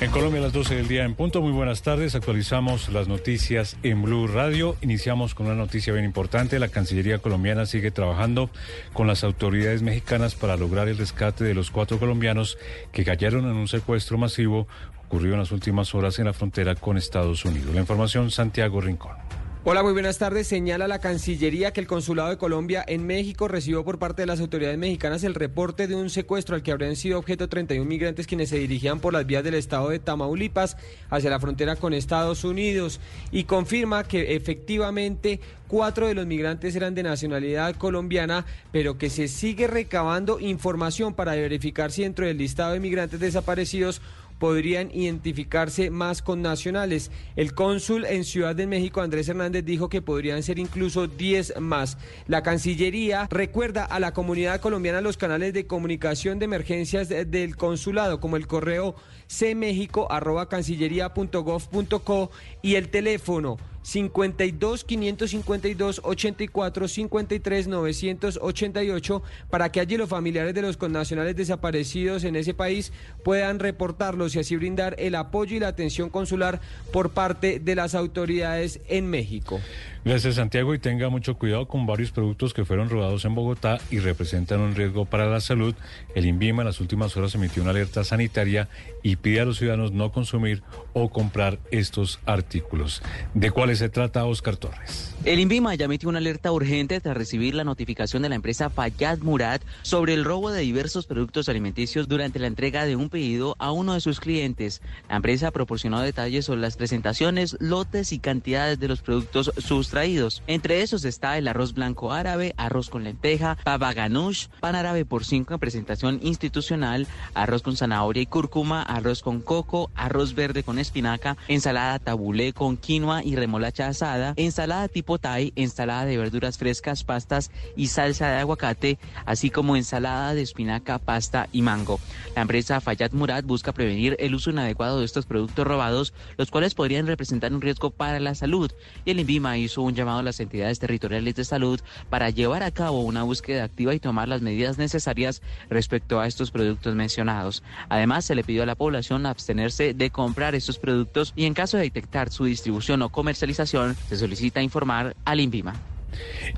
En 0.00 0.10
Colombia 0.10 0.40
a 0.40 0.44
las 0.44 0.54
12 0.54 0.76
del 0.76 0.88
día 0.88 1.04
en 1.04 1.14
punto. 1.14 1.42
Muy 1.42 1.52
buenas 1.52 1.82
tardes. 1.82 2.14
Actualizamos 2.14 2.88
las 2.88 3.06
noticias 3.06 3.76
en 3.82 4.00
Blue 4.00 4.26
Radio. 4.28 4.76
Iniciamos 4.80 5.34
con 5.34 5.44
una 5.44 5.56
noticia 5.56 5.92
bien 5.92 6.06
importante. 6.06 6.58
La 6.58 6.68
Cancillería 6.68 7.18
colombiana 7.18 7.66
sigue 7.66 7.90
trabajando 7.90 8.48
con 8.94 9.06
las 9.06 9.22
autoridades 9.22 9.82
mexicanas 9.82 10.34
para 10.36 10.56
lograr 10.56 10.88
el 10.88 10.96
rescate 10.96 11.44
de 11.44 11.52
los 11.52 11.70
cuatro 11.70 11.98
colombianos 11.98 12.56
que 12.90 13.04
cayeron 13.04 13.44
en 13.44 13.56
un 13.56 13.68
secuestro 13.68 14.16
masivo 14.16 14.68
ocurrido 15.04 15.34
en 15.34 15.40
las 15.40 15.52
últimas 15.52 15.94
horas 15.94 16.18
en 16.18 16.24
la 16.24 16.32
frontera 16.32 16.76
con 16.76 16.96
Estados 16.96 17.44
Unidos. 17.44 17.74
La 17.74 17.82
información, 17.82 18.30
Santiago 18.30 18.80
Rincón. 18.80 19.16
Hola, 19.62 19.82
muy 19.82 19.92
buenas 19.92 20.16
tardes. 20.16 20.46
Señala 20.46 20.88
la 20.88 21.00
Cancillería 21.00 21.74
que 21.74 21.82
el 21.82 21.86
Consulado 21.86 22.30
de 22.30 22.38
Colombia 22.38 22.82
en 22.88 23.06
México 23.06 23.46
recibió 23.46 23.84
por 23.84 23.98
parte 23.98 24.22
de 24.22 24.26
las 24.26 24.40
autoridades 24.40 24.78
mexicanas 24.78 25.22
el 25.22 25.34
reporte 25.34 25.86
de 25.86 25.94
un 25.94 26.08
secuestro 26.08 26.54
al 26.54 26.62
que 26.62 26.72
habrían 26.72 26.96
sido 26.96 27.18
objeto 27.18 27.46
31 27.46 27.84
migrantes 27.84 28.26
quienes 28.26 28.48
se 28.48 28.56
dirigían 28.56 29.00
por 29.00 29.12
las 29.12 29.26
vías 29.26 29.44
del 29.44 29.52
estado 29.52 29.90
de 29.90 29.98
Tamaulipas 29.98 30.78
hacia 31.10 31.28
la 31.28 31.38
frontera 31.40 31.76
con 31.76 31.92
Estados 31.92 32.42
Unidos 32.42 33.00
y 33.32 33.44
confirma 33.44 34.04
que 34.04 34.34
efectivamente 34.34 35.40
cuatro 35.68 36.08
de 36.08 36.14
los 36.14 36.26
migrantes 36.26 36.74
eran 36.74 36.94
de 36.94 37.02
nacionalidad 37.02 37.76
colombiana, 37.76 38.46
pero 38.72 38.96
que 38.96 39.10
se 39.10 39.28
sigue 39.28 39.66
recabando 39.66 40.40
información 40.40 41.12
para 41.12 41.34
verificar 41.34 41.92
si 41.92 42.02
dentro 42.02 42.24
del 42.24 42.38
listado 42.38 42.72
de 42.72 42.80
migrantes 42.80 43.20
desaparecidos 43.20 44.00
podrían 44.40 44.90
identificarse 44.92 45.90
más 45.90 46.22
con 46.22 46.42
nacionales. 46.42 47.12
El 47.36 47.54
cónsul 47.54 48.04
en 48.06 48.24
Ciudad 48.24 48.56
de 48.56 48.66
México, 48.66 49.02
Andrés 49.02 49.28
Hernández, 49.28 49.64
dijo 49.64 49.88
que 49.88 50.02
podrían 50.02 50.42
ser 50.42 50.58
incluso 50.58 51.06
10 51.06 51.60
más. 51.60 51.98
La 52.26 52.42
Cancillería 52.42 53.28
recuerda 53.30 53.84
a 53.84 54.00
la 54.00 54.12
comunidad 54.12 54.60
colombiana 54.60 55.02
los 55.02 55.18
canales 55.18 55.52
de 55.52 55.66
comunicación 55.66 56.38
de 56.38 56.46
emergencias 56.46 57.08
de- 57.08 57.24
del 57.26 57.54
consulado, 57.56 58.18
como 58.18 58.36
el 58.36 58.46
correo 58.46 58.96
cmexico@cancillería.gov.co 59.30 62.30
y 62.62 62.74
el 62.74 62.88
teléfono 62.88 63.58
52 63.82 64.84
552 64.84 66.00
84 66.04 66.88
53 66.88 67.68
988 67.68 69.22
para 69.48 69.72
que 69.72 69.80
allí 69.80 69.96
los 69.96 70.08
familiares 70.08 70.54
de 70.54 70.62
los 70.62 70.76
connacionales 70.76 71.36
desaparecidos 71.36 72.24
en 72.24 72.36
ese 72.36 72.52
país 72.52 72.92
puedan 73.24 73.58
reportarlos 73.58 74.34
y 74.34 74.40
así 74.40 74.56
brindar 74.56 74.96
el 74.98 75.14
apoyo 75.14 75.56
y 75.56 75.60
la 75.60 75.68
atención 75.68 76.10
consular 76.10 76.60
por 76.92 77.10
parte 77.10 77.58
de 77.58 77.74
las 77.74 77.94
autoridades 77.94 78.80
en 78.88 79.08
México. 79.08 79.60
Gracias 80.02 80.36
Santiago 80.36 80.72
y 80.74 80.78
tenga 80.78 81.10
mucho 81.10 81.36
cuidado 81.36 81.68
con 81.68 81.86
varios 81.86 82.10
productos 82.10 82.54
que 82.54 82.64
fueron 82.64 82.88
robados 82.88 83.26
en 83.26 83.34
Bogotá 83.34 83.78
y 83.90 83.98
representan 83.98 84.60
un 84.60 84.74
riesgo 84.74 85.04
para 85.04 85.26
la 85.26 85.40
salud. 85.40 85.74
El 86.14 86.24
INVIMA 86.24 86.62
en 86.62 86.66
las 86.68 86.80
últimas 86.80 87.16
horas 87.18 87.34
emitió 87.34 87.62
una 87.62 87.72
alerta 87.72 88.02
sanitaria 88.02 88.68
y 89.02 89.16
pide 89.16 89.40
a 89.40 89.44
los 89.44 89.58
ciudadanos 89.58 89.92
no 89.92 90.10
consumir 90.10 90.62
o 90.94 91.10
comprar 91.10 91.58
estos 91.70 92.18
artículos. 92.24 93.02
¿De 93.34 93.50
cuáles 93.50 93.78
se 93.78 93.90
trata 93.90 94.24
Oscar 94.24 94.56
Torres? 94.56 95.09
El 95.22 95.38
INVIMA 95.38 95.74
ya 95.74 95.84
emitió 95.84 96.08
una 96.08 96.16
alerta 96.16 96.50
urgente 96.50 96.98
tras 96.98 97.14
recibir 97.14 97.54
la 97.54 97.62
notificación 97.62 98.22
de 98.22 98.30
la 98.30 98.36
empresa 98.36 98.70
Fayad 98.70 99.18
Murad 99.18 99.60
sobre 99.82 100.14
el 100.14 100.24
robo 100.24 100.50
de 100.50 100.62
diversos 100.62 101.04
productos 101.04 101.50
alimenticios 101.50 102.08
durante 102.08 102.38
la 102.38 102.46
entrega 102.46 102.86
de 102.86 102.96
un 102.96 103.10
pedido 103.10 103.54
a 103.58 103.70
uno 103.70 103.92
de 103.92 104.00
sus 104.00 104.18
clientes. 104.18 104.80
La 105.10 105.16
empresa 105.16 105.50
proporcionó 105.50 106.00
detalles 106.00 106.46
sobre 106.46 106.62
las 106.62 106.78
presentaciones, 106.78 107.58
lotes 107.60 108.12
y 108.12 108.18
cantidades 108.18 108.80
de 108.80 108.88
los 108.88 109.02
productos 109.02 109.52
sustraídos. 109.58 110.42
Entre 110.46 110.80
esos 110.80 111.04
está 111.04 111.36
el 111.36 111.48
arroz 111.48 111.74
blanco 111.74 112.14
árabe, 112.14 112.54
arroz 112.56 112.88
con 112.88 113.04
lenteja, 113.04 113.58
pava 113.62 113.92
ganoush, 113.92 114.46
pan 114.60 114.74
árabe 114.74 115.04
por 115.04 115.26
cinco 115.26 115.52
en 115.52 115.60
presentación 115.60 116.20
institucional, 116.22 117.06
arroz 117.34 117.60
con 117.60 117.76
zanahoria 117.76 118.22
y 118.22 118.26
cúrcuma, 118.26 118.82
arroz 118.82 119.20
con 119.20 119.42
coco, 119.42 119.90
arroz 119.94 120.34
verde 120.34 120.62
con 120.62 120.78
espinaca, 120.78 121.36
ensalada 121.46 121.98
tabulé 121.98 122.54
con 122.54 122.78
quinoa 122.78 123.22
y 123.22 123.36
remolacha 123.36 123.86
asada, 123.86 124.32
ensalada 124.38 124.88
tipo 124.88 125.09
Thai, 125.18 125.52
ensalada 125.56 126.04
de 126.04 126.18
verduras 126.18 126.58
frescas, 126.58 127.04
pastas 127.04 127.50
y 127.76 127.88
salsa 127.88 128.30
de 128.30 128.38
aguacate, 128.38 128.98
así 129.26 129.50
como 129.50 129.76
ensalada 129.76 130.34
de 130.34 130.42
espinaca, 130.42 130.98
pasta 130.98 131.48
y 131.52 131.62
mango. 131.62 132.00
La 132.36 132.42
empresa 132.42 132.80
Fayad 132.80 133.12
Murad 133.12 133.44
busca 133.44 133.72
prevenir 133.72 134.16
el 134.18 134.34
uso 134.34 134.50
inadecuado 134.50 135.00
de 135.00 135.04
estos 135.04 135.26
productos 135.26 135.66
robados, 135.66 136.12
los 136.36 136.50
cuales 136.50 136.74
podrían 136.74 137.06
representar 137.06 137.52
un 137.52 137.60
riesgo 137.60 137.90
para 137.90 138.20
la 138.20 138.34
salud. 138.34 138.70
Y 139.04 139.10
el 139.10 139.20
INVIMA 139.20 139.58
hizo 139.58 139.82
un 139.82 139.94
llamado 139.94 140.20
a 140.20 140.22
las 140.22 140.40
entidades 140.40 140.78
territoriales 140.78 141.34
de 141.34 141.44
salud 141.44 141.80
para 142.08 142.30
llevar 142.30 142.62
a 142.62 142.70
cabo 142.70 143.00
una 143.00 143.22
búsqueda 143.22 143.64
activa 143.64 143.94
y 143.94 144.00
tomar 144.00 144.28
las 144.28 144.42
medidas 144.42 144.78
necesarias 144.78 145.42
respecto 145.68 146.20
a 146.20 146.26
estos 146.26 146.50
productos 146.50 146.94
mencionados. 146.94 147.62
Además, 147.88 148.24
se 148.24 148.34
le 148.34 148.44
pidió 148.44 148.62
a 148.62 148.66
la 148.66 148.74
población 148.74 149.26
abstenerse 149.26 149.94
de 149.94 150.10
comprar 150.10 150.54
estos 150.54 150.78
productos 150.78 151.32
y 151.36 151.44
en 151.44 151.54
caso 151.54 151.76
de 151.76 151.84
detectar 151.84 152.30
su 152.30 152.44
distribución 152.44 153.02
o 153.02 153.08
comercialización, 153.10 153.96
se 154.08 154.16
solicita 154.16 154.62
informar 154.62 154.99
al 155.24 155.40
INVIMA. 155.40 155.74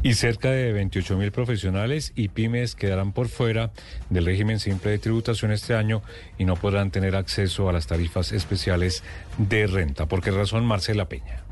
Y 0.02 0.14
cerca 0.14 0.50
de 0.50 0.72
28 0.72 1.16
mil 1.16 1.30
profesionales 1.30 2.12
y 2.16 2.28
pymes 2.28 2.74
quedarán 2.74 3.12
por 3.12 3.28
fuera 3.28 3.70
del 4.10 4.24
régimen 4.24 4.58
simple 4.58 4.90
de 4.90 4.98
tributación 4.98 5.52
este 5.52 5.74
año 5.74 6.02
y 6.38 6.44
no 6.44 6.56
podrán 6.56 6.90
tener 6.90 7.16
acceso 7.16 7.68
a 7.68 7.72
las 7.72 7.86
tarifas 7.86 8.32
especiales 8.32 9.02
de 9.38 9.66
renta. 9.66 10.06
¿Por 10.06 10.22
qué 10.22 10.30
razón, 10.30 10.64
Marcela 10.64 11.08
Peña? 11.08 11.42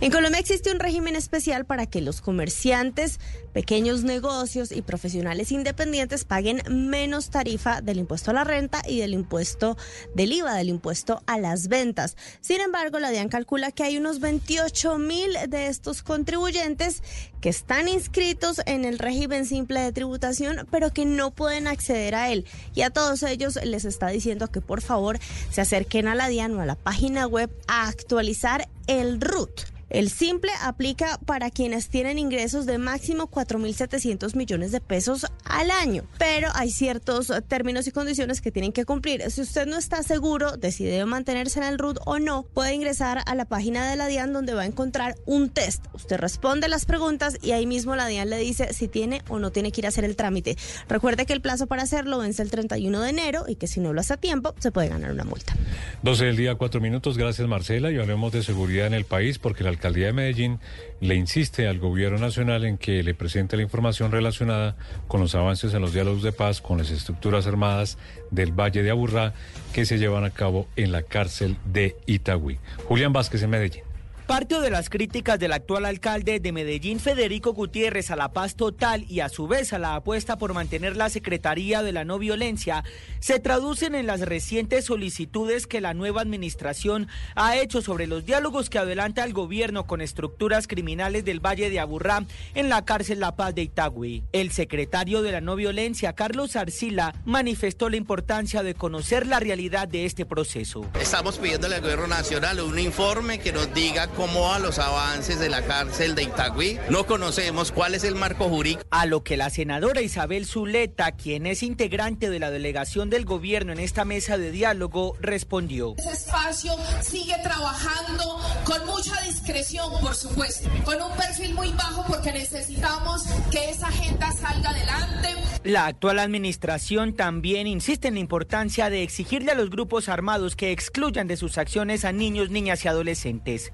En 0.00 0.12
Colombia 0.12 0.38
existe 0.38 0.70
un 0.70 0.78
régimen 0.78 1.16
especial 1.16 1.64
para 1.64 1.86
que 1.86 2.00
los 2.00 2.20
comerciantes, 2.20 3.18
pequeños 3.56 4.04
negocios 4.04 4.70
y 4.70 4.82
profesionales 4.82 5.50
independientes 5.50 6.26
paguen 6.26 6.60
menos 6.68 7.30
tarifa 7.30 7.80
del 7.80 7.96
impuesto 7.96 8.30
a 8.30 8.34
la 8.34 8.44
renta 8.44 8.82
y 8.86 9.00
del 9.00 9.14
impuesto 9.14 9.78
del 10.14 10.34
IVA, 10.34 10.52
del 10.56 10.68
impuesto 10.68 11.22
a 11.24 11.38
las 11.38 11.68
ventas. 11.68 12.18
Sin 12.42 12.60
embargo, 12.60 12.98
la 12.98 13.08
DIAN 13.08 13.30
calcula 13.30 13.72
que 13.72 13.82
hay 13.82 13.96
unos 13.96 14.20
28 14.20 14.98
mil 14.98 15.32
de 15.48 15.68
estos 15.68 16.02
contribuyentes 16.02 17.02
que 17.40 17.48
están 17.48 17.88
inscritos 17.88 18.60
en 18.66 18.84
el 18.84 18.98
régimen 18.98 19.46
simple 19.46 19.80
de 19.80 19.92
tributación, 19.92 20.68
pero 20.70 20.92
que 20.92 21.06
no 21.06 21.30
pueden 21.30 21.66
acceder 21.66 22.14
a 22.14 22.30
él. 22.30 22.44
Y 22.74 22.82
a 22.82 22.90
todos 22.90 23.22
ellos 23.22 23.58
les 23.64 23.86
está 23.86 24.08
diciendo 24.08 24.48
que 24.48 24.60
por 24.60 24.82
favor 24.82 25.18
se 25.50 25.62
acerquen 25.62 26.08
a 26.08 26.14
la 26.14 26.28
DIAN 26.28 26.54
o 26.56 26.60
a 26.60 26.66
la 26.66 26.74
página 26.74 27.26
web 27.26 27.50
a 27.68 27.88
actualizar 27.88 28.68
el 28.86 29.18
RUT. 29.18 29.75
El 29.88 30.10
simple 30.10 30.50
aplica 30.62 31.20
para 31.26 31.50
quienes 31.50 31.88
tienen 31.88 32.18
ingresos 32.18 32.66
de 32.66 32.76
máximo 32.76 33.30
4.700 33.30 34.34
millones 34.34 34.72
de 34.72 34.80
pesos 34.80 35.26
al 35.44 35.70
año, 35.70 36.02
pero 36.18 36.48
hay 36.54 36.72
ciertos 36.72 37.32
términos 37.46 37.86
y 37.86 37.92
condiciones 37.92 38.40
que 38.40 38.50
tienen 38.50 38.72
que 38.72 38.84
cumplir. 38.84 39.30
Si 39.30 39.42
usted 39.42 39.66
no 39.66 39.78
está 39.78 40.02
seguro 40.02 40.56
de 40.56 40.72
si 40.72 40.84
debe 40.84 41.04
mantenerse 41.04 41.60
en 41.60 41.66
el 41.66 41.78
RUT 41.78 41.98
o 42.04 42.18
no, 42.18 42.42
puede 42.42 42.74
ingresar 42.74 43.22
a 43.26 43.34
la 43.36 43.44
página 43.44 43.88
de 43.88 43.94
la 43.94 44.08
DIAN 44.08 44.32
donde 44.32 44.54
va 44.54 44.62
a 44.62 44.66
encontrar 44.66 45.14
un 45.24 45.50
test. 45.50 45.84
Usted 45.92 46.16
responde 46.16 46.68
las 46.68 46.84
preguntas 46.84 47.38
y 47.40 47.52
ahí 47.52 47.66
mismo 47.66 47.94
la 47.94 48.08
DIAN 48.08 48.28
le 48.28 48.38
dice 48.38 48.74
si 48.74 48.88
tiene 48.88 49.22
o 49.28 49.38
no 49.38 49.52
tiene 49.52 49.70
que 49.70 49.82
ir 49.82 49.86
a 49.86 49.90
hacer 49.90 50.04
el 50.04 50.16
trámite. 50.16 50.56
Recuerde 50.88 51.26
que 51.26 51.32
el 51.32 51.40
plazo 51.40 51.68
para 51.68 51.84
hacerlo 51.84 52.18
vence 52.18 52.42
el 52.42 52.50
31 52.50 53.00
de 53.02 53.10
enero 53.10 53.44
y 53.46 53.54
que 53.54 53.68
si 53.68 53.78
no 53.78 53.92
lo 53.92 54.00
hace 54.00 54.14
a 54.14 54.16
tiempo 54.16 54.52
se 54.58 54.72
puede 54.72 54.88
ganar 54.88 55.12
una 55.12 55.24
multa. 55.24 55.54
12 56.02 56.24
del 56.24 56.36
día, 56.36 56.56
4 56.56 56.80
minutos. 56.80 57.16
Gracias, 57.16 57.46
Marcela. 57.46 57.92
Y 57.92 57.98
hablemos 57.98 58.32
de 58.32 58.42
seguridad 58.42 58.88
en 58.88 58.94
el 58.94 59.04
país 59.04 59.38
porque 59.38 59.62
la 59.62 59.75
alcaldía 59.76 60.06
de 60.06 60.12
Medellín 60.12 60.58
le 61.00 61.14
insiste 61.14 61.68
al 61.68 61.78
gobierno 61.78 62.18
nacional 62.18 62.64
en 62.64 62.78
que 62.78 63.02
le 63.02 63.14
presente 63.14 63.56
la 63.56 63.62
información 63.62 64.10
relacionada 64.10 64.76
con 65.06 65.20
los 65.20 65.34
avances 65.34 65.74
en 65.74 65.82
los 65.82 65.92
diálogos 65.92 66.22
de 66.22 66.32
paz 66.32 66.60
con 66.60 66.78
las 66.78 66.90
estructuras 66.90 67.46
armadas 67.46 67.98
del 68.30 68.52
Valle 68.52 68.82
de 68.82 68.90
Aburrá 68.90 69.34
que 69.72 69.86
se 69.86 69.98
llevan 69.98 70.24
a 70.24 70.30
cabo 70.30 70.66
en 70.76 70.92
la 70.92 71.02
cárcel 71.02 71.56
de 71.64 71.96
Itagüí. 72.06 72.58
Julián 72.86 73.12
Vázquez 73.12 73.42
en 73.42 73.50
Medellín. 73.50 73.85
Parte 74.26 74.60
de 74.60 74.70
las 74.70 74.90
críticas 74.90 75.38
del 75.38 75.52
actual 75.52 75.84
alcalde 75.84 76.40
de 76.40 76.50
Medellín, 76.50 76.98
Federico 76.98 77.52
Gutiérrez, 77.52 78.10
a 78.10 78.16
la 78.16 78.32
paz 78.32 78.56
total 78.56 79.04
y 79.08 79.20
a 79.20 79.28
su 79.28 79.46
vez 79.46 79.72
a 79.72 79.78
la 79.78 79.94
apuesta 79.94 80.36
por 80.36 80.52
mantener 80.52 80.96
la 80.96 81.10
Secretaría 81.10 81.84
de 81.84 81.92
la 81.92 82.04
No 82.04 82.18
Violencia, 82.18 82.82
se 83.20 83.38
traducen 83.38 83.94
en 83.94 84.08
las 84.08 84.22
recientes 84.22 84.86
solicitudes 84.86 85.68
que 85.68 85.80
la 85.80 85.94
nueva 85.94 86.22
administración 86.22 87.06
ha 87.36 87.56
hecho 87.56 87.82
sobre 87.82 88.08
los 88.08 88.26
diálogos 88.26 88.68
que 88.68 88.80
adelanta 88.80 89.22
el 89.22 89.32
gobierno 89.32 89.86
con 89.86 90.00
estructuras 90.00 90.66
criminales 90.66 91.24
del 91.24 91.38
Valle 91.38 91.70
de 91.70 91.78
Aburrá 91.78 92.24
en 92.56 92.68
la 92.68 92.84
cárcel 92.84 93.20
La 93.20 93.36
Paz 93.36 93.54
de 93.54 93.62
Itagüí. 93.62 94.24
El 94.32 94.50
secretario 94.50 95.22
de 95.22 95.30
la 95.30 95.40
No 95.40 95.54
Violencia, 95.54 96.14
Carlos 96.14 96.56
Arcila, 96.56 97.14
manifestó 97.24 97.88
la 97.90 97.96
importancia 97.96 98.64
de 98.64 98.74
conocer 98.74 99.24
la 99.28 99.38
realidad 99.38 99.86
de 99.86 100.04
este 100.04 100.26
proceso. 100.26 100.84
Estamos 101.00 101.38
pidiéndole 101.38 101.76
al 101.76 101.82
gobierno 101.82 102.08
nacional 102.08 102.58
un 102.58 102.76
informe 102.80 103.38
que 103.38 103.52
nos 103.52 103.72
diga 103.72 104.08
cómo 104.16 104.48
van 104.48 104.62
los 104.62 104.78
avances 104.78 105.38
de 105.38 105.50
la 105.50 105.62
cárcel 105.62 106.14
de 106.14 106.24
Itagüí. 106.24 106.78
No 106.88 107.06
conocemos 107.06 107.70
cuál 107.70 107.94
es 107.94 108.02
el 108.02 108.14
marco 108.14 108.48
jurídico. 108.48 108.82
A 108.90 109.06
lo 109.06 109.22
que 109.22 109.36
la 109.36 109.50
senadora 109.50 110.00
Isabel 110.00 110.46
Zuleta, 110.46 111.12
quien 111.12 111.46
es 111.46 111.62
integrante 111.62 112.30
de 112.30 112.38
la 112.38 112.50
delegación 112.50 113.10
del 113.10 113.24
gobierno 113.24 113.72
en 113.72 113.78
esta 113.78 114.04
mesa 114.04 114.38
de 114.38 114.50
diálogo, 114.50 115.16
respondió. 115.20 115.94
Ese 115.98 116.12
espacio 116.12 116.72
sigue 117.02 117.34
trabajando 117.42 118.40
con 118.64 118.86
mucha 118.86 119.20
discreción, 119.22 119.92
por 120.00 120.14
supuesto, 120.14 120.68
con 120.84 121.00
un 121.00 121.12
perfil 121.16 121.54
muy 121.54 121.72
bajo 121.72 122.04
porque 122.08 122.32
necesitamos 122.32 123.22
que 123.50 123.70
esa 123.70 123.88
agenda 123.88 124.32
salga 124.32 124.70
adelante. 124.70 125.28
La 125.62 125.86
actual 125.86 126.20
administración 126.20 127.14
también 127.14 127.66
insiste 127.66 128.08
en 128.08 128.14
la 128.14 128.20
importancia 128.20 128.88
de 128.88 129.02
exigirle 129.02 129.52
a 129.52 129.56
los 129.56 129.68
grupos 129.68 130.08
armados 130.08 130.56
que 130.56 130.72
excluyan 130.72 131.26
de 131.26 131.36
sus 131.36 131.58
acciones 131.58 132.04
a 132.04 132.12
niños, 132.12 132.50
niñas 132.50 132.84
y 132.84 132.88
adolescentes. 132.88 133.72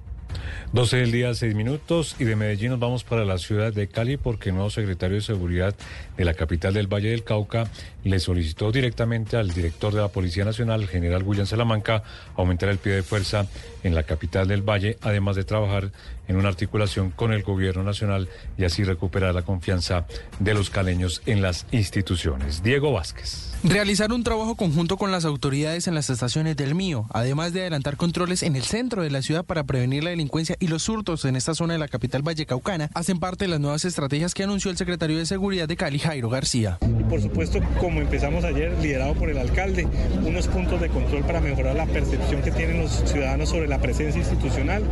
12 0.72 0.96
del 0.96 1.12
día, 1.12 1.34
6 1.34 1.54
minutos, 1.54 2.16
y 2.18 2.24
de 2.24 2.36
Medellín 2.36 2.70
nos 2.70 2.80
vamos 2.80 3.04
para 3.04 3.24
la 3.24 3.38
ciudad 3.38 3.72
de 3.72 3.88
Cali 3.88 4.16
porque 4.16 4.48
el 4.48 4.54
nuevo 4.54 4.70
secretario 4.70 5.16
de 5.16 5.22
Seguridad 5.22 5.74
de 6.16 6.24
la 6.24 6.34
capital 6.34 6.74
del 6.74 6.86
Valle 6.86 7.10
del 7.10 7.24
Cauca 7.24 7.70
le 8.04 8.18
solicitó 8.20 8.72
directamente 8.72 9.36
al 9.36 9.50
director 9.50 9.92
de 9.92 10.00
la 10.00 10.08
Policía 10.08 10.44
Nacional, 10.44 10.88
general 10.88 11.22
William 11.24 11.46
Salamanca, 11.46 12.02
aumentar 12.36 12.68
el 12.68 12.78
pie 12.78 12.92
de 12.92 13.02
fuerza 13.02 13.46
en 13.82 13.94
la 13.94 14.02
capital 14.02 14.48
del 14.48 14.62
Valle, 14.62 14.96
además 15.02 15.36
de 15.36 15.44
trabajar 15.44 15.92
en 16.28 16.36
una 16.36 16.48
articulación 16.48 17.10
con 17.10 17.32
el 17.32 17.42
gobierno 17.42 17.82
nacional 17.82 18.28
y 18.56 18.64
así 18.64 18.84
recuperar 18.84 19.34
la 19.34 19.42
confianza 19.42 20.06
de 20.38 20.54
los 20.54 20.70
caleños 20.70 21.22
en 21.26 21.42
las 21.42 21.66
instituciones. 21.70 22.62
Diego 22.62 22.92
Vázquez. 22.92 23.51
Realizar 23.64 24.12
un 24.12 24.24
trabajo 24.24 24.56
conjunto 24.56 24.96
con 24.96 25.12
las 25.12 25.24
autoridades 25.24 25.86
en 25.86 25.94
las 25.94 26.10
estaciones 26.10 26.56
del 26.56 26.74
Mío, 26.74 27.06
además 27.10 27.52
de 27.52 27.60
adelantar 27.60 27.96
controles 27.96 28.42
en 28.42 28.56
el 28.56 28.64
centro 28.64 29.04
de 29.04 29.10
la 29.10 29.22
ciudad 29.22 29.44
para 29.44 29.62
prevenir 29.62 30.02
la 30.02 30.10
delincuencia 30.10 30.56
y 30.58 30.66
los 30.66 30.88
hurtos 30.88 31.24
en 31.26 31.36
esta 31.36 31.54
zona 31.54 31.74
de 31.74 31.78
la 31.78 31.86
capital 31.86 32.22
vallecaucana, 32.22 32.90
hacen 32.92 33.20
parte 33.20 33.44
de 33.44 33.50
las 33.50 33.60
nuevas 33.60 33.84
estrategias 33.84 34.34
que 34.34 34.42
anunció 34.42 34.72
el 34.72 34.76
secretario 34.76 35.16
de 35.16 35.26
Seguridad 35.26 35.68
de 35.68 35.76
Cali, 35.76 36.00
Jairo 36.00 36.28
García. 36.28 36.78
Y 36.82 37.04
por 37.04 37.22
supuesto, 37.22 37.60
como 37.78 38.00
empezamos 38.00 38.42
ayer, 38.42 38.76
liderado 38.82 39.14
por 39.14 39.30
el 39.30 39.38
alcalde, 39.38 39.86
unos 40.26 40.48
puntos 40.48 40.80
de 40.80 40.88
control 40.88 41.22
para 41.22 41.40
mejorar 41.40 41.76
la 41.76 41.86
percepción 41.86 42.42
que 42.42 42.50
tienen 42.50 42.80
los 42.80 42.90
ciudadanos 43.06 43.50
sobre 43.50 43.68
la 43.68 43.80
presencia 43.80 44.18
institucional 44.18 44.82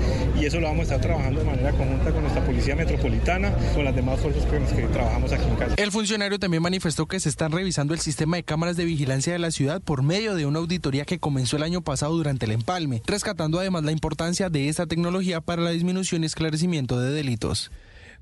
y 0.41 0.45
eso 0.45 0.61
lo 0.61 0.69
vamos 0.69 0.83
a 0.83 0.95
estar 0.95 1.01
trabajando 1.01 1.41
de 1.41 1.47
manera 1.47 1.73
conjunta 1.73 2.13
con 2.13 2.23
nuestra 2.23 2.45
Policía 2.47 2.77
Metropolitana, 2.77 3.53
con 3.75 3.85
las 3.85 3.97
demás 3.97 4.21
fuerzas 4.21 4.47
con 4.47 4.63
las 4.63 4.73
que 4.73 4.83
trabajamos 4.83 5.33
aquí 5.33 5.49
en 5.49 5.57
Cali. 5.57 5.75
El 5.77 5.91
funcionario 5.91 6.39
también 6.39 6.63
manifestó 6.63 7.07
que 7.07 7.19
se 7.19 7.29
están 7.29 7.51
revisando 7.51 7.95
el 7.95 8.01
sistema 8.01 8.37
de 8.37 8.45
cámaras 8.45 8.60
de 8.61 8.85
vigilancia 8.85 9.33
de 9.33 9.39
la 9.39 9.51
ciudad 9.51 9.81
por 9.81 10.03
medio 10.03 10.35
de 10.35 10.45
una 10.45 10.59
auditoría 10.59 11.07
que 11.07 11.19
comenzó 11.19 11.57
el 11.57 11.63
año 11.63 11.81
pasado 11.81 12.15
durante 12.15 12.45
el 12.45 12.53
empalme, 12.53 13.03
rescatando 13.07 13.59
además 13.59 13.85
la 13.85 13.93
importancia 13.93 14.51
de 14.51 14.69
esta 14.69 14.87
tecnología 14.87 15.41
para 15.41 15.63
la 15.63 15.71
disminución 15.71 16.23
y 16.23 16.27
esclarecimiento 16.27 17.01
de 17.01 17.11
delitos. 17.11 17.71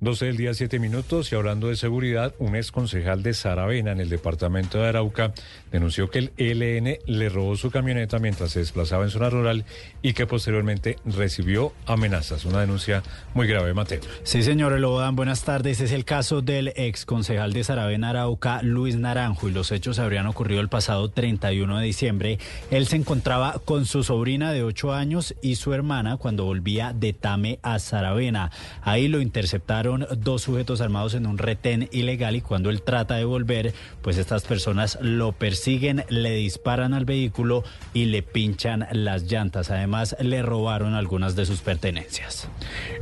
12 0.01 0.27
del 0.27 0.37
día, 0.37 0.55
7 0.55 0.79
minutos. 0.79 1.33
Y 1.33 1.35
hablando 1.35 1.69
de 1.69 1.77
seguridad, 1.77 2.33
un 2.39 2.55
ex 2.55 2.71
concejal 2.71 3.23
de 3.25 3.35
Saravena, 3.35 3.91
en 3.91 4.01
el 4.01 4.09
departamento 4.09 4.79
de 4.79 4.87
Arauca, 4.87 5.33
denunció 5.73 6.09
que 6.09 6.19
el 6.21 6.33
ELN 6.37 6.99
le 7.07 7.29
robó 7.29 7.57
su 7.57 7.73
camioneta 7.73 8.21
mientras 8.21 8.53
se 8.53 8.61
desplazaba 8.61 9.05
en 9.05 9.11
zona 9.11 9.29
rural 9.29 9.65
y 10.01 10.13
que 10.13 10.27
posteriormente 10.27 10.99
recibió 11.05 11.73
amenazas. 11.87 12.45
Una 12.45 12.61
denuncia 12.61 13.03
muy 13.35 13.49
grave, 13.49 13.75
Mateo. 13.75 14.01
Sí, 14.23 14.45
señor 14.45 14.73
Elodan, 14.73 15.17
buenas 15.17 15.43
tardes. 15.43 15.81
Es 15.81 15.91
el 15.91 16.05
caso 16.05 16.43
del 16.43 16.73
ex 16.77 17.05
concejal 17.05 17.53
de 17.53 17.65
Saravena, 17.65 18.11
Arauca, 18.11 18.63
Luis 18.63 18.97
Naranjo, 18.97 19.49
y 19.49 19.53
los 19.53 19.73
hechos 19.73 19.99
habrían 19.99 20.27
ocurrido 20.27 20.61
el 20.61 20.69
pasado 20.69 21.11
31 21.11 21.79
de 21.79 21.85
diciembre. 21.85 22.39
Él 22.71 22.87
se 22.87 22.95
encontraba 22.95 23.61
con 23.65 23.85
su 23.85 24.05
sobrina 24.05 24.53
de 24.53 24.63
8 24.63 24.95
años 24.95 25.35
y 25.43 25.57
su 25.57 25.75
hermana 25.75 26.19
cuando 26.19 26.45
volvía 26.45 26.93
de 26.93 27.13
Tame 27.15 27.59
a 27.63 27.81
Saravena. 27.81 28.53
Ahí 28.83 29.09
lo 29.09 29.21
interceptaron 29.21 29.88
dos 30.19 30.43
sujetos 30.43 30.81
armados 30.81 31.15
en 31.15 31.27
un 31.27 31.39
retén 31.39 31.89
ilegal 31.93 32.37
y 32.37 32.41
cuando 32.41 32.71
él 32.71 32.83
trata 32.83 33.17
de 33.17 33.25
volver, 33.25 33.75
pues 34.03 34.19
estas 34.19 34.45
personas 34.45 34.99
lo 35.01 35.33
persiguen, 35.33 36.05
le 36.09 36.33
disparan 36.33 36.95
al 36.95 37.05
vehículo 37.05 37.65
y 37.95 38.07
le 38.07 38.23
pinchan 38.23 38.87
las 38.93 39.25
llantas. 39.25 39.71
Además, 39.71 40.17
le 40.21 40.43
robaron 40.43 40.95
algunas 40.95 41.37
de 41.37 41.47
sus 41.47 41.61
pertenencias. 41.61 42.49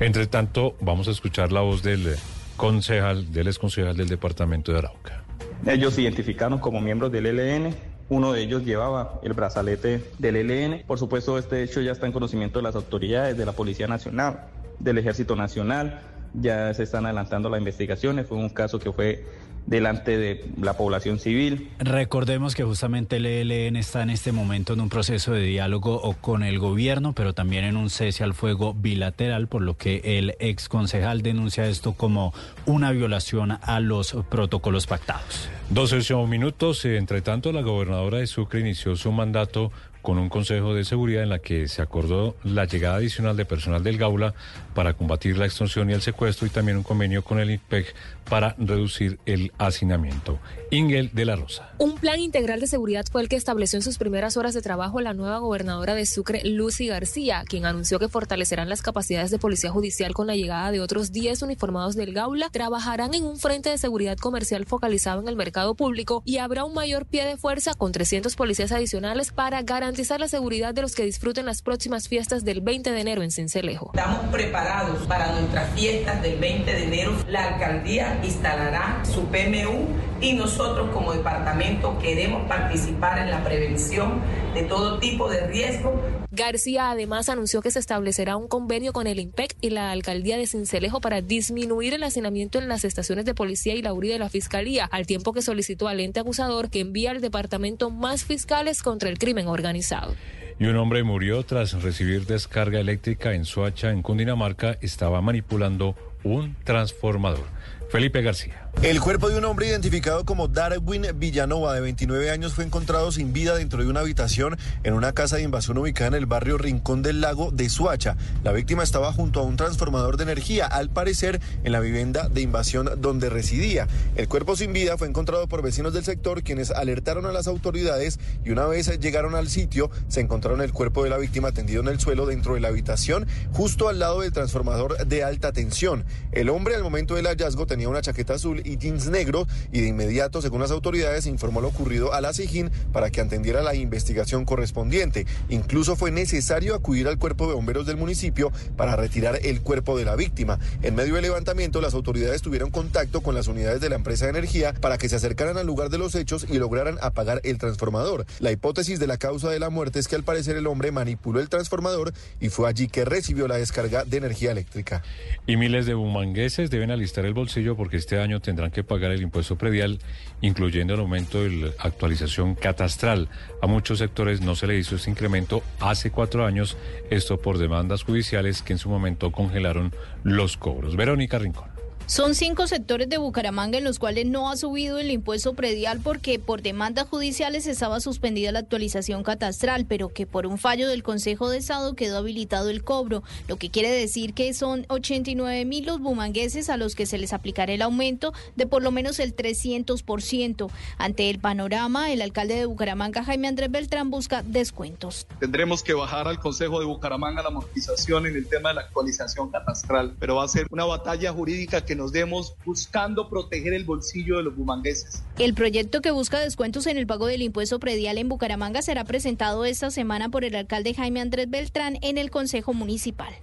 Entre 0.00 0.26
tanto, 0.26 0.76
vamos 0.80 1.08
a 1.08 1.10
escuchar 1.10 1.52
la 1.52 1.60
voz 1.60 1.82
del 1.82 2.16
concejal, 2.56 3.32
del 3.32 3.48
ex 3.48 3.58
concejal 3.58 3.96
del 3.96 4.08
departamento 4.08 4.72
de 4.72 4.78
Arauca. 4.78 5.24
Ellos 5.66 5.94
se 5.94 6.02
identificaron 6.02 6.58
como 6.58 6.80
miembros 6.80 7.10
del 7.12 7.26
ELN. 7.26 7.74
Uno 8.08 8.32
de 8.32 8.42
ellos 8.42 8.64
llevaba 8.64 9.20
el 9.22 9.32
brazalete 9.32 10.04
del 10.18 10.36
ELN. 10.36 10.84
Por 10.86 10.98
supuesto, 10.98 11.38
este 11.38 11.62
hecho 11.62 11.80
ya 11.80 11.92
está 11.92 12.06
en 12.06 12.12
conocimiento 12.12 12.58
de 12.58 12.62
las 12.62 12.76
autoridades 12.76 13.36
de 13.36 13.44
la 13.44 13.52
Policía 13.52 13.88
Nacional. 13.88 14.48
del 14.78 14.98
Ejército 14.98 15.36
Nacional. 15.36 16.02
Ya 16.34 16.72
se 16.74 16.82
están 16.82 17.06
adelantando 17.06 17.48
las 17.48 17.58
investigaciones. 17.58 18.26
Fue 18.26 18.38
un 18.38 18.48
caso 18.48 18.78
que 18.78 18.92
fue 18.92 19.24
delante 19.66 20.16
de 20.16 20.44
la 20.60 20.74
población 20.74 21.18
civil. 21.18 21.70
Recordemos 21.78 22.54
que 22.54 22.64
justamente 22.64 23.16
el 23.16 23.26
ELN 23.26 23.76
está 23.76 24.02
en 24.02 24.10
este 24.10 24.32
momento 24.32 24.74
en 24.74 24.80
un 24.80 24.88
proceso 24.88 25.32
de 25.32 25.42
diálogo 25.42 26.14
con 26.20 26.42
el 26.42 26.58
gobierno, 26.58 27.12
pero 27.12 27.34
también 27.34 27.64
en 27.64 27.76
un 27.76 27.90
cese 27.90 28.24
al 28.24 28.34
fuego 28.34 28.74
bilateral, 28.74 29.48
por 29.48 29.62
lo 29.62 29.76
que 29.76 30.00
el 30.04 30.36
ex 30.38 30.68
concejal 30.68 31.22
denuncia 31.22 31.66
esto 31.66 31.92
como 31.92 32.32
una 32.64 32.92
violación 32.92 33.58
a 33.60 33.80
los 33.80 34.16
protocolos 34.30 34.86
pactados. 34.86 35.48
12 35.70 36.14
minutos. 36.26 36.84
Entre 36.84 37.22
tanto, 37.22 37.52
la 37.52 37.62
gobernadora 37.62 38.18
de 38.18 38.26
Sucre 38.26 38.60
inició 38.60 38.96
su 38.96 39.10
mandato 39.10 39.72
con 40.06 40.18
un 40.18 40.28
consejo 40.28 40.72
de 40.72 40.84
seguridad 40.84 41.24
en 41.24 41.30
la 41.30 41.40
que 41.40 41.66
se 41.66 41.82
acordó 41.82 42.36
la 42.44 42.64
llegada 42.64 42.94
adicional 42.94 43.36
de 43.36 43.44
personal 43.44 43.82
del 43.82 43.98
Gaula 43.98 44.34
para 44.72 44.94
combatir 44.94 45.36
la 45.36 45.46
extorsión 45.46 45.90
y 45.90 45.94
el 45.94 46.00
secuestro 46.00 46.46
y 46.46 46.50
también 46.50 46.76
un 46.76 46.84
convenio 46.84 47.24
con 47.24 47.40
el 47.40 47.50
INPEC 47.50 47.92
para 48.28 48.54
reducir 48.56 49.18
el 49.26 49.50
hacinamiento. 49.58 50.38
Ingel 50.70 51.10
de 51.12 51.24
la 51.24 51.34
Rosa. 51.34 51.70
Un 51.78 51.96
plan 51.96 52.20
integral 52.20 52.60
de 52.60 52.68
seguridad 52.68 53.04
fue 53.10 53.20
el 53.22 53.28
que 53.28 53.34
estableció 53.34 53.78
en 53.78 53.82
sus 53.82 53.98
primeras 53.98 54.36
horas 54.36 54.54
de 54.54 54.62
trabajo 54.62 55.00
la 55.00 55.12
nueva 55.12 55.38
gobernadora 55.38 55.96
de 55.96 56.06
Sucre, 56.06 56.40
Lucy 56.44 56.86
García, 56.86 57.42
quien 57.44 57.66
anunció 57.66 57.98
que 57.98 58.08
fortalecerán 58.08 58.68
las 58.68 58.82
capacidades 58.82 59.32
de 59.32 59.38
policía 59.40 59.70
judicial 59.70 60.14
con 60.14 60.28
la 60.28 60.36
llegada 60.36 60.70
de 60.70 60.80
otros 60.80 61.10
10 61.10 61.42
uniformados 61.42 61.96
del 61.96 62.12
Gaula, 62.12 62.50
trabajarán 62.50 63.14
en 63.14 63.24
un 63.24 63.38
frente 63.38 63.70
de 63.70 63.78
seguridad 63.78 64.18
comercial 64.18 64.66
focalizado 64.66 65.20
en 65.20 65.26
el 65.26 65.36
mercado 65.36 65.55
público 65.74 66.22
y 66.26 66.38
habrá 66.38 66.64
un 66.64 66.74
mayor 66.74 67.06
pie 67.06 67.24
de 67.24 67.36
fuerza 67.36 67.74
con 67.74 67.90
300 67.90 68.36
policías 68.36 68.72
adicionales 68.72 69.32
para 69.32 69.62
garantizar 69.62 70.20
la 70.20 70.28
seguridad 70.28 70.74
de 70.74 70.82
los 70.82 70.94
que 70.94 71.04
disfruten 71.04 71.46
las 71.46 71.62
próximas 71.62 72.08
fiestas 72.08 72.44
del 72.44 72.60
20 72.60 72.92
de 72.92 73.00
enero 73.00 73.22
en 73.22 73.30
Cincelejo. 73.30 73.92
Estamos 73.94 74.30
preparados 74.30 75.06
para 75.06 75.32
nuestras 75.32 75.72
fiestas 75.74 76.20
del 76.20 76.38
20 76.38 76.70
de 76.70 76.84
enero. 76.84 77.16
La 77.28 77.54
alcaldía 77.54 78.20
instalará 78.22 79.02
su 79.04 79.24
PMU 79.26 79.86
y 80.20 80.34
nosotros 80.34 80.90
como 80.92 81.12
departamento 81.12 81.98
queremos 81.98 82.46
participar 82.48 83.18
en 83.18 83.30
la 83.30 83.42
prevención 83.42 84.20
de 84.54 84.62
todo 84.62 84.98
tipo 84.98 85.28
de 85.28 85.46
riesgo. 85.46 85.94
García 86.30 86.90
además 86.90 87.28
anunció 87.28 87.62
que 87.62 87.70
se 87.70 87.78
establecerá 87.78 88.36
un 88.36 88.48
convenio 88.48 88.92
con 88.92 89.06
el 89.06 89.20
IMPEC 89.20 89.56
y 89.60 89.70
la 89.70 89.90
alcaldía 89.90 90.36
de 90.36 90.46
Cincelejo 90.46 91.00
para 91.00 91.22
disminuir 91.22 91.94
el 91.94 92.02
hacinamiento 92.02 92.58
en 92.58 92.68
las 92.68 92.84
estaciones 92.84 93.24
de 93.24 93.34
policía 93.34 93.74
y 93.74 93.82
la 93.82 93.94
URI 93.94 94.08
de 94.08 94.18
la 94.18 94.28
fiscalía, 94.28 94.86
al 94.90 95.06
tiempo 95.06 95.32
que 95.32 95.40
solicitó 95.46 95.88
al 95.88 96.00
ente 96.00 96.20
acusador 96.20 96.68
que 96.68 96.80
envíe 96.80 97.06
al 97.06 97.22
departamento 97.22 97.90
más 97.90 98.24
fiscales 98.24 98.82
contra 98.82 99.08
el 99.08 99.18
crimen 99.18 99.46
organizado. 99.48 100.14
Y 100.58 100.66
un 100.66 100.76
hombre 100.76 101.02
murió 101.02 101.42
tras 101.42 101.82
recibir 101.82 102.26
descarga 102.26 102.80
eléctrica 102.80 103.34
en 103.34 103.44
Soacha, 103.44 103.90
en 103.90 104.02
Cundinamarca. 104.02 104.78
Estaba 104.80 105.20
manipulando 105.20 105.96
un 106.24 106.56
transformador. 106.64 107.44
Felipe 107.90 108.22
García. 108.22 108.65
El 108.82 109.00
cuerpo 109.00 109.30
de 109.30 109.38
un 109.38 109.44
hombre 109.46 109.66
identificado 109.66 110.26
como 110.26 110.48
Darwin 110.48 111.06
Villanova, 111.14 111.72
de 111.72 111.80
29 111.80 112.30
años, 112.30 112.52
fue 112.52 112.62
encontrado 112.62 113.10
sin 113.10 113.32
vida 113.32 113.56
dentro 113.56 113.82
de 113.82 113.88
una 113.88 114.00
habitación 114.00 114.58
en 114.84 114.92
una 114.92 115.12
casa 115.12 115.36
de 115.36 115.42
invasión 115.42 115.78
ubicada 115.78 116.08
en 116.08 116.14
el 116.14 116.26
barrio 116.26 116.58
Rincón 116.58 117.02
del 117.02 117.22
Lago 117.22 117.50
de 117.50 117.70
Suacha. 117.70 118.16
La 118.44 118.52
víctima 118.52 118.82
estaba 118.82 119.14
junto 119.14 119.40
a 119.40 119.44
un 119.44 119.56
transformador 119.56 120.18
de 120.18 120.24
energía, 120.24 120.66
al 120.66 120.90
parecer 120.90 121.40
en 121.64 121.72
la 121.72 121.80
vivienda 121.80 122.28
de 122.28 122.42
invasión 122.42 122.90
donde 122.98 123.30
residía. 123.30 123.88
El 124.14 124.28
cuerpo 124.28 124.56
sin 124.56 124.74
vida 124.74 124.98
fue 124.98 125.08
encontrado 125.08 125.48
por 125.48 125.62
vecinos 125.62 125.94
del 125.94 126.04
sector, 126.04 126.42
quienes 126.42 126.70
alertaron 126.70 127.24
a 127.24 127.32
las 127.32 127.48
autoridades 127.48 128.20
y 128.44 128.50
una 128.50 128.66
vez 128.66 129.00
llegaron 129.00 129.34
al 129.34 129.48
sitio, 129.48 129.90
se 130.08 130.20
encontraron 130.20 130.60
el 130.60 130.74
cuerpo 130.74 131.02
de 131.02 131.10
la 131.10 131.16
víctima 131.16 131.50
tendido 131.50 131.80
en 131.80 131.88
el 131.88 131.98
suelo 131.98 132.26
dentro 132.26 132.54
de 132.54 132.60
la 132.60 132.68
habitación, 132.68 133.26
justo 133.52 133.88
al 133.88 133.98
lado 133.98 134.20
del 134.20 134.32
transformador 134.32 135.06
de 135.06 135.24
alta 135.24 135.52
tensión. 135.52 136.04
El 136.30 136.50
hombre 136.50 136.74
al 136.74 136.82
momento 136.82 137.14
del 137.14 137.26
hallazgo 137.26 137.66
tenía 137.66 137.88
una 137.88 138.02
chaqueta 138.02 138.34
azul 138.34 138.62
y 138.66 138.76
jeans 138.76 139.08
negros 139.08 139.46
y 139.72 139.80
de 139.80 139.88
inmediato, 139.88 140.42
según 140.42 140.60
las 140.60 140.70
autoridades, 140.70 141.26
informó 141.26 141.60
lo 141.60 141.68
ocurrido 141.68 142.12
a 142.12 142.20
la 142.20 142.32
SIGIN 142.32 142.70
para 142.92 143.10
que 143.10 143.20
atendiera 143.20 143.62
la 143.62 143.74
investigación 143.74 144.44
correspondiente. 144.44 145.26
Incluso 145.48 145.96
fue 145.96 146.10
necesario 146.10 146.74
acudir 146.74 147.08
al 147.08 147.18
cuerpo 147.18 147.46
de 147.48 147.54
bomberos 147.54 147.86
del 147.86 147.96
municipio 147.96 148.52
para 148.76 148.96
retirar 148.96 149.38
el 149.42 149.60
cuerpo 149.60 149.96
de 149.96 150.04
la 150.04 150.16
víctima. 150.16 150.58
En 150.82 150.94
medio 150.94 151.14
del 151.14 151.22
levantamiento, 151.22 151.80
las 151.80 151.94
autoridades 151.94 152.42
tuvieron 152.42 152.70
contacto 152.70 153.20
con 153.20 153.34
las 153.34 153.48
unidades 153.48 153.80
de 153.80 153.88
la 153.88 153.96
empresa 153.96 154.24
de 154.24 154.30
energía 154.30 154.74
para 154.74 154.98
que 154.98 155.08
se 155.08 155.16
acercaran 155.16 155.56
al 155.58 155.66
lugar 155.66 155.90
de 155.90 155.98
los 155.98 156.14
hechos 156.14 156.46
y 156.48 156.58
lograran 156.58 156.98
apagar 157.00 157.40
el 157.44 157.58
transformador. 157.58 158.26
La 158.40 158.52
hipótesis 158.52 158.98
de 158.98 159.06
la 159.06 159.16
causa 159.16 159.50
de 159.50 159.58
la 159.58 159.70
muerte 159.70 159.98
es 159.98 160.08
que 160.08 160.16
al 160.16 160.24
parecer 160.24 160.56
el 160.56 160.66
hombre 160.66 160.92
manipuló 160.92 161.40
el 161.40 161.48
transformador 161.48 162.12
y 162.40 162.48
fue 162.48 162.68
allí 162.68 162.88
que 162.88 163.04
recibió 163.04 163.48
la 163.48 163.56
descarga 163.56 164.04
de 164.04 164.16
energía 164.16 164.52
eléctrica. 164.52 165.02
Y 165.46 165.56
miles 165.56 165.86
de 165.86 165.94
bumangueses 165.94 166.70
deben 166.70 166.90
alistar 166.90 167.24
el 167.24 167.34
bolsillo 167.34 167.76
porque 167.76 167.96
este 167.96 168.18
año 168.18 168.40
tendrán 168.56 168.70
que 168.70 168.82
pagar 168.82 169.10
el 169.10 169.20
impuesto 169.20 169.56
predial, 169.56 169.98
incluyendo 170.40 170.94
el 170.94 171.00
aumento 171.00 171.42
de 171.42 171.50
la 171.50 171.68
actualización 171.78 172.54
catastral. 172.54 173.28
A 173.60 173.66
muchos 173.66 173.98
sectores 173.98 174.40
no 174.40 174.56
se 174.56 174.66
le 174.66 174.78
hizo 174.78 174.96
este 174.96 175.10
incremento 175.10 175.62
hace 175.78 176.10
cuatro 176.10 176.46
años, 176.46 176.78
esto 177.10 177.38
por 177.38 177.58
demandas 177.58 178.02
judiciales 178.02 178.62
que 178.62 178.72
en 178.72 178.78
su 178.78 178.88
momento 178.88 179.30
congelaron 179.30 179.92
los 180.24 180.56
cobros. 180.56 180.96
Verónica 180.96 181.38
Rincón. 181.38 181.75
Son 182.08 182.36
cinco 182.36 182.68
sectores 182.68 183.08
de 183.08 183.18
Bucaramanga 183.18 183.78
en 183.78 183.82
los 183.82 183.98
cuales 183.98 184.26
no 184.26 184.48
ha 184.48 184.56
subido 184.56 185.00
el 185.00 185.10
impuesto 185.10 185.54
predial 185.54 185.98
porque 186.00 186.38
por 186.38 186.62
demandas 186.62 187.08
judiciales 187.08 187.66
estaba 187.66 187.98
suspendida 187.98 188.52
la 188.52 188.60
actualización 188.60 189.24
catastral, 189.24 189.86
pero 189.86 190.10
que 190.10 190.24
por 190.24 190.46
un 190.46 190.56
fallo 190.56 190.88
del 190.88 191.02
Consejo 191.02 191.50
de 191.50 191.58
Estado 191.58 191.94
quedó 191.96 192.18
habilitado 192.18 192.70
el 192.70 192.84
cobro, 192.84 193.24
lo 193.48 193.56
que 193.56 193.72
quiere 193.72 193.90
decir 193.90 194.34
que 194.34 194.54
son 194.54 194.86
89 194.88 195.64
mil 195.64 195.84
los 195.84 195.98
bumangueses 195.98 196.70
a 196.70 196.76
los 196.76 196.94
que 196.94 197.06
se 197.06 197.18
les 197.18 197.32
aplicará 197.32 197.72
el 197.72 197.82
aumento 197.82 198.32
de 198.54 198.68
por 198.68 198.84
lo 198.84 198.92
menos 198.92 199.18
el 199.18 199.34
300%. 199.34 200.70
Ante 200.98 201.28
el 201.28 201.40
panorama, 201.40 202.12
el 202.12 202.22
alcalde 202.22 202.54
de 202.54 202.66
Bucaramanga, 202.66 203.24
Jaime 203.24 203.48
Andrés 203.48 203.72
Beltrán, 203.72 204.10
busca 204.10 204.44
descuentos. 204.44 205.26
Tendremos 205.40 205.82
que 205.82 205.92
bajar 205.92 206.28
al 206.28 206.38
Consejo 206.38 206.78
de 206.78 206.86
Bucaramanga 206.86 207.42
la 207.42 207.48
amortización 207.48 208.26
en 208.26 208.36
el 208.36 208.46
tema 208.46 208.68
de 208.68 208.76
la 208.76 208.80
actualización 208.82 209.50
catastral, 209.50 210.14
pero 210.20 210.36
va 210.36 210.44
a 210.44 210.48
ser 210.48 210.68
una 210.70 210.84
batalla 210.84 211.32
jurídica 211.32 211.84
que 211.84 211.95
nos 211.96 212.12
demos 212.12 212.54
buscando 212.64 213.28
proteger 213.28 213.72
el 213.72 213.84
bolsillo 213.84 214.36
de 214.36 214.44
los 214.44 214.56
bumangueses. 214.56 215.22
El 215.38 215.54
proyecto 215.54 216.00
que 216.00 216.10
busca 216.10 216.38
descuentos 216.40 216.86
en 216.86 216.98
el 216.98 217.06
pago 217.06 217.26
del 217.26 217.42
impuesto 217.42 217.80
predial 217.80 218.18
en 218.18 218.28
Bucaramanga 218.28 218.82
será 218.82 219.04
presentado 219.04 219.64
esta 219.64 219.90
semana 219.90 220.28
por 220.28 220.44
el 220.44 220.54
alcalde 220.54 220.94
Jaime 220.94 221.20
Andrés 221.20 221.50
Beltrán 221.50 221.98
en 222.02 222.18
el 222.18 222.30
Consejo 222.30 222.74
Municipal. 222.74 223.34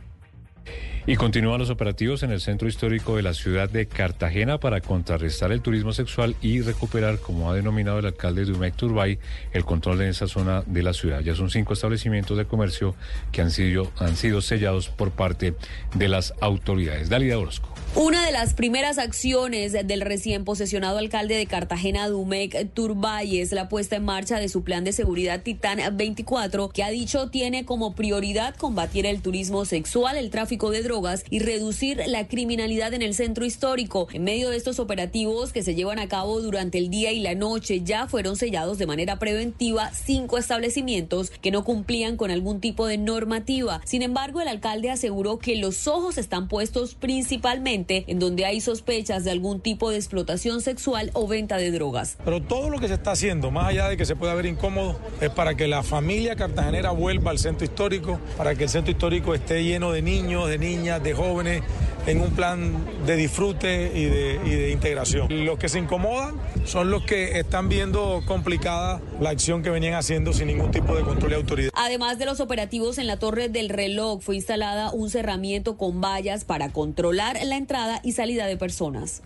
Y 1.05 1.17
continúan 1.17 1.59
los 1.59 1.69
operativos 1.69 2.23
en 2.23 2.31
el 2.31 2.39
centro 2.39 2.69
histórico 2.69 3.17
de 3.17 3.23
la 3.23 3.33
ciudad 3.33 3.69
de 3.69 3.87
Cartagena 3.87 4.57
para 4.57 4.79
contrarrestar 4.79 5.51
el 5.51 5.61
turismo 5.61 5.91
sexual 5.91 6.37
y 6.41 6.61
recuperar, 6.61 7.19
como 7.19 7.51
ha 7.51 7.55
denominado 7.55 7.99
el 7.99 8.05
alcalde 8.05 8.45
de 8.45 8.53
Umec 8.53 8.75
Turbay, 8.75 9.19
el 9.51 9.65
control 9.65 9.97
de 9.97 10.07
esa 10.07 10.27
zona 10.27 10.63
de 10.65 10.81
la 10.81 10.93
ciudad. 10.93 11.19
Ya 11.19 11.35
son 11.35 11.49
cinco 11.49 11.73
establecimientos 11.73 12.37
de 12.37 12.45
comercio 12.45 12.95
que 13.33 13.41
han 13.41 13.51
sido, 13.51 13.91
han 13.99 14.15
sido 14.15 14.39
sellados 14.41 14.87
por 14.87 15.11
parte 15.11 15.55
de 15.93 16.07
las 16.07 16.33
autoridades. 16.39 17.09
Dalida 17.09 17.37
Orozco. 17.37 17.72
Una 17.95 18.25
de 18.25 18.31
las 18.31 18.55
primeras 18.55 18.97
acciones 18.97 19.73
del 19.73 20.01
recién 20.01 20.45
posesionado 20.45 20.97
alcalde 20.97 21.35
de 21.35 21.45
Cartagena, 21.45 22.07
Dumec 22.07 22.73
Turbay, 22.73 23.37
es 23.37 23.51
la 23.51 23.69
puesta 23.69 23.97
en 23.97 24.03
marcha 24.03 24.39
de 24.39 24.49
su 24.49 24.63
plan 24.63 24.83
de 24.83 24.91
seguridad 24.91 25.43
Titán 25.43 25.79
24, 25.95 26.69
que 26.69 26.81
ha 26.81 26.89
dicho 26.89 27.29
tiene 27.29 27.65
como 27.65 27.93
prioridad 27.93 28.55
combatir 28.55 29.05
el 29.05 29.21
turismo 29.21 29.65
sexual, 29.65 30.17
el 30.17 30.31
tráfico 30.31 30.71
de 30.71 30.81
drogas 30.81 31.23
y 31.29 31.37
reducir 31.37 32.01
la 32.07 32.27
criminalidad 32.27 32.95
en 32.95 33.03
el 33.03 33.13
centro 33.13 33.45
histórico. 33.45 34.07
En 34.11 34.23
medio 34.23 34.49
de 34.49 34.57
estos 34.57 34.79
operativos 34.79 35.53
que 35.53 35.61
se 35.61 35.75
llevan 35.75 35.99
a 35.99 36.07
cabo 36.07 36.41
durante 36.41 36.79
el 36.79 36.89
día 36.89 37.11
y 37.11 37.19
la 37.19 37.35
noche, 37.35 37.81
ya 37.83 38.07
fueron 38.07 38.37
sellados 38.37 38.79
de 38.79 38.87
manera 38.87 39.19
preventiva 39.19 39.91
cinco 39.93 40.39
establecimientos 40.39 41.29
que 41.29 41.51
no 41.51 41.63
cumplían 41.63 42.17
con 42.17 42.31
algún 42.31 42.59
tipo 42.59 42.87
de 42.87 42.97
normativa. 42.97 43.81
Sin 43.85 44.01
embargo, 44.01 44.41
el 44.41 44.47
alcalde 44.47 44.89
aseguró 44.89 45.37
que 45.37 45.57
los 45.57 45.87
ojos 45.87 46.17
están 46.17 46.47
puestos 46.47 46.95
principalmente 46.95 47.82
en 47.89 48.19
donde 48.19 48.45
hay 48.45 48.61
sospechas 48.61 49.23
de 49.23 49.31
algún 49.31 49.59
tipo 49.59 49.89
de 49.89 49.97
explotación 49.97 50.61
sexual 50.61 51.11
o 51.13 51.27
venta 51.27 51.57
de 51.57 51.71
drogas. 51.71 52.17
Pero 52.23 52.41
todo 52.41 52.69
lo 52.69 52.79
que 52.79 52.87
se 52.87 52.93
está 52.93 53.11
haciendo, 53.11 53.51
más 53.51 53.67
allá 53.67 53.89
de 53.89 53.97
que 53.97 54.05
se 54.05 54.15
pueda 54.15 54.33
ver 54.33 54.45
incómodo, 54.45 54.97
es 55.21 55.29
para 55.29 55.55
que 55.55 55.67
la 55.67 55.83
familia 55.83 56.35
cartagenera 56.35 56.91
vuelva 56.91 57.31
al 57.31 57.39
centro 57.39 57.65
histórico, 57.65 58.19
para 58.37 58.55
que 58.55 58.63
el 58.63 58.69
centro 58.69 58.91
histórico 58.91 59.33
esté 59.33 59.63
lleno 59.63 59.91
de 59.91 60.01
niños, 60.01 60.49
de 60.49 60.57
niñas, 60.57 61.03
de 61.03 61.13
jóvenes, 61.13 61.63
en 62.05 62.21
un 62.21 62.31
plan 62.31 62.85
de 63.05 63.15
disfrute 63.15 63.91
y 63.95 64.05
de, 64.05 64.39
y 64.45 64.49
de 64.49 64.71
integración. 64.71 65.45
Los 65.45 65.57
que 65.57 65.69
se 65.69 65.79
incomodan 65.79 66.35
son 66.65 66.91
los 66.91 67.03
que 67.03 67.39
están 67.39 67.69
viendo 67.69 68.21
complicada 68.25 69.01
la 69.21 69.29
acción 69.29 69.63
que 69.63 69.69
venían 69.69 69.93
haciendo 69.93 70.33
sin 70.33 70.47
ningún 70.47 70.71
tipo 70.71 70.95
de 70.95 71.03
control 71.03 71.31
y 71.31 71.35
autoridad. 71.35 71.71
Además 71.75 72.17
de 72.17 72.25
los 72.25 72.39
operativos 72.39 72.97
en 72.97 73.07
la 73.07 73.17
torre 73.17 73.49
del 73.49 73.69
reloj, 73.69 74.21
fue 74.21 74.35
instalada 74.35 74.91
un 74.91 75.09
cerramiento 75.09 75.77
con 75.77 76.01
vallas 76.01 76.43
para 76.43 76.69
controlar 76.69 77.37
la 77.45 77.55
entrada 77.55 77.72
y 78.03 78.11
salida 78.11 78.45
de 78.45 78.57
personas. 78.57 79.23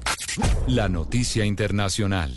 La 0.68 0.88
noticia 0.88 1.46
internacional. 1.46 2.34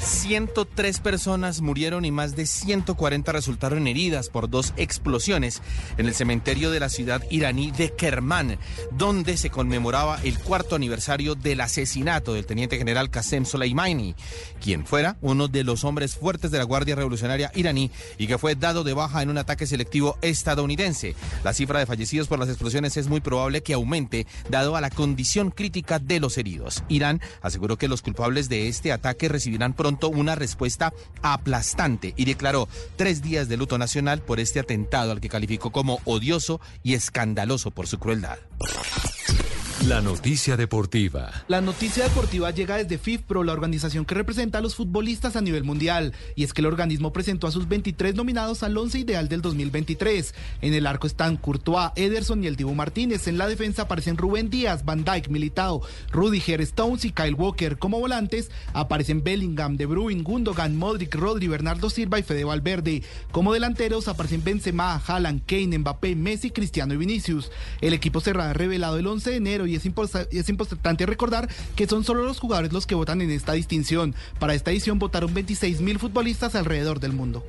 103 0.00 1.00
personas 1.00 1.60
murieron 1.60 2.06
y 2.06 2.10
más 2.10 2.34
de 2.34 2.46
140 2.46 3.32
resultaron 3.32 3.86
heridas 3.86 4.30
por 4.30 4.48
dos 4.48 4.72
explosiones 4.76 5.60
en 5.98 6.06
el 6.06 6.14
cementerio 6.14 6.70
de 6.70 6.80
la 6.80 6.88
ciudad 6.88 7.22
iraní 7.30 7.70
de 7.70 7.92
Kermán, 7.92 8.58
donde 8.92 9.36
se 9.36 9.50
conmemoraba 9.50 10.18
el 10.24 10.38
cuarto 10.38 10.74
aniversario 10.74 11.34
del 11.34 11.60
asesinato 11.60 12.32
del 12.32 12.46
teniente 12.46 12.78
general 12.78 13.10
Qasem 13.10 13.44
Soleimani, 13.44 14.14
quien 14.60 14.86
fuera 14.86 15.18
uno 15.20 15.48
de 15.48 15.64
los 15.64 15.84
hombres 15.84 16.16
fuertes 16.16 16.50
de 16.50 16.58
la 16.58 16.64
Guardia 16.64 16.96
Revolucionaria 16.96 17.52
iraní 17.54 17.90
y 18.16 18.26
que 18.26 18.38
fue 18.38 18.54
dado 18.54 18.84
de 18.84 18.94
baja 18.94 19.22
en 19.22 19.28
un 19.28 19.38
ataque 19.38 19.66
selectivo 19.66 20.16
estadounidense. 20.22 21.14
La 21.44 21.52
cifra 21.52 21.78
de 21.78 21.86
fallecidos 21.86 22.26
por 22.26 22.38
las 22.38 22.48
explosiones 22.48 22.96
es 22.96 23.08
muy 23.08 23.20
probable 23.20 23.62
que 23.62 23.74
aumente 23.74 24.26
dado 24.48 24.76
a 24.76 24.80
la 24.80 24.90
condición 24.90 25.50
crítica 25.50 25.98
de 25.98 26.20
los 26.20 26.38
heridos. 26.38 26.84
Irán 26.88 27.20
aseguró 27.42 27.76
que 27.76 27.88
los 27.88 28.00
culpables 28.00 28.48
de 28.48 28.68
este 28.68 28.92
ataque 28.92 29.28
recibirán 29.28 29.74
pronto 29.74 29.89
una 30.08 30.34
respuesta 30.34 30.92
aplastante 31.22 32.14
y 32.16 32.24
declaró 32.24 32.68
tres 32.96 33.22
días 33.22 33.48
de 33.48 33.56
luto 33.56 33.78
nacional 33.78 34.20
por 34.20 34.40
este 34.40 34.60
atentado 34.60 35.12
al 35.12 35.20
que 35.20 35.28
calificó 35.28 35.72
como 35.72 36.00
odioso 36.04 36.60
y 36.82 36.94
escandaloso 36.94 37.70
por 37.70 37.86
su 37.86 37.98
crueldad. 37.98 38.38
La 39.88 40.02
noticia 40.02 40.58
deportiva. 40.58 41.32
La 41.48 41.62
noticia 41.62 42.04
deportiva 42.04 42.50
llega 42.50 42.76
desde 42.76 42.98
FIFPro, 42.98 43.44
la 43.44 43.54
organización 43.54 44.04
que 44.04 44.14
representa 44.14 44.58
a 44.58 44.60
los 44.60 44.74
futbolistas 44.74 45.36
a 45.36 45.40
nivel 45.40 45.64
mundial. 45.64 46.12
Y 46.36 46.44
es 46.44 46.52
que 46.52 46.60
el 46.60 46.66
organismo 46.66 47.14
presentó 47.14 47.46
a 47.46 47.50
sus 47.50 47.66
23 47.66 48.14
nominados 48.14 48.62
al 48.62 48.76
11 48.76 48.98
ideal 48.98 49.30
del 49.30 49.40
2023. 49.40 50.34
En 50.60 50.74
el 50.74 50.86
arco 50.86 51.06
están 51.06 51.38
Courtois, 51.38 51.92
Ederson 51.96 52.44
y 52.44 52.46
el 52.46 52.56
Dibu 52.56 52.74
Martínez. 52.74 53.26
En 53.26 53.38
la 53.38 53.48
defensa 53.48 53.82
aparecen 53.82 54.18
Rubén 54.18 54.50
Díaz, 54.50 54.84
Van 54.84 55.02
Dijk, 55.02 55.28
Militao, 55.28 55.80
Rudiger, 56.12 56.60
Stones 56.60 57.06
y 57.06 57.12
Kyle 57.12 57.34
Walker. 57.34 57.78
Como 57.78 58.00
volantes 58.00 58.50
aparecen 58.74 59.24
Bellingham, 59.24 59.78
De 59.78 59.86
Bruyne, 59.86 60.22
Gundogan, 60.22 60.76
Modric, 60.76 61.14
Rodri, 61.14 61.48
Bernardo 61.48 61.88
Silva 61.88 62.18
y 62.18 62.22
Fede 62.22 62.44
Valverde. 62.44 63.02
Como 63.32 63.54
delanteros 63.54 64.08
aparecen 64.08 64.44
Benzema, 64.44 65.02
Haaland, 65.06 65.46
Kane, 65.46 65.78
Mbappé, 65.78 66.16
Messi, 66.16 66.50
Cristiano 66.50 66.92
y 66.92 66.98
Vinicius. 66.98 67.50
El 67.80 67.94
equipo 67.94 68.20
cerrado 68.20 68.52
revelado 68.52 68.98
el 68.98 69.06
11 69.06 69.30
de 69.30 69.36
enero 69.36 69.69
es, 69.74 69.84
es 70.32 70.48
importante 70.48 71.06
recordar 71.06 71.48
que 71.76 71.86
son 71.86 72.04
solo 72.04 72.24
los 72.24 72.38
jugadores 72.38 72.72
los 72.72 72.86
que 72.86 72.94
votan 72.94 73.20
en 73.22 73.30
esta 73.30 73.52
distinción. 73.52 74.14
Para 74.38 74.54
esta 74.54 74.70
edición 74.70 74.98
votaron 74.98 75.32
26 75.34 75.80
mil 75.80 75.98
futbolistas 75.98 76.54
alrededor 76.54 77.00
del 77.00 77.12
mundo. 77.12 77.44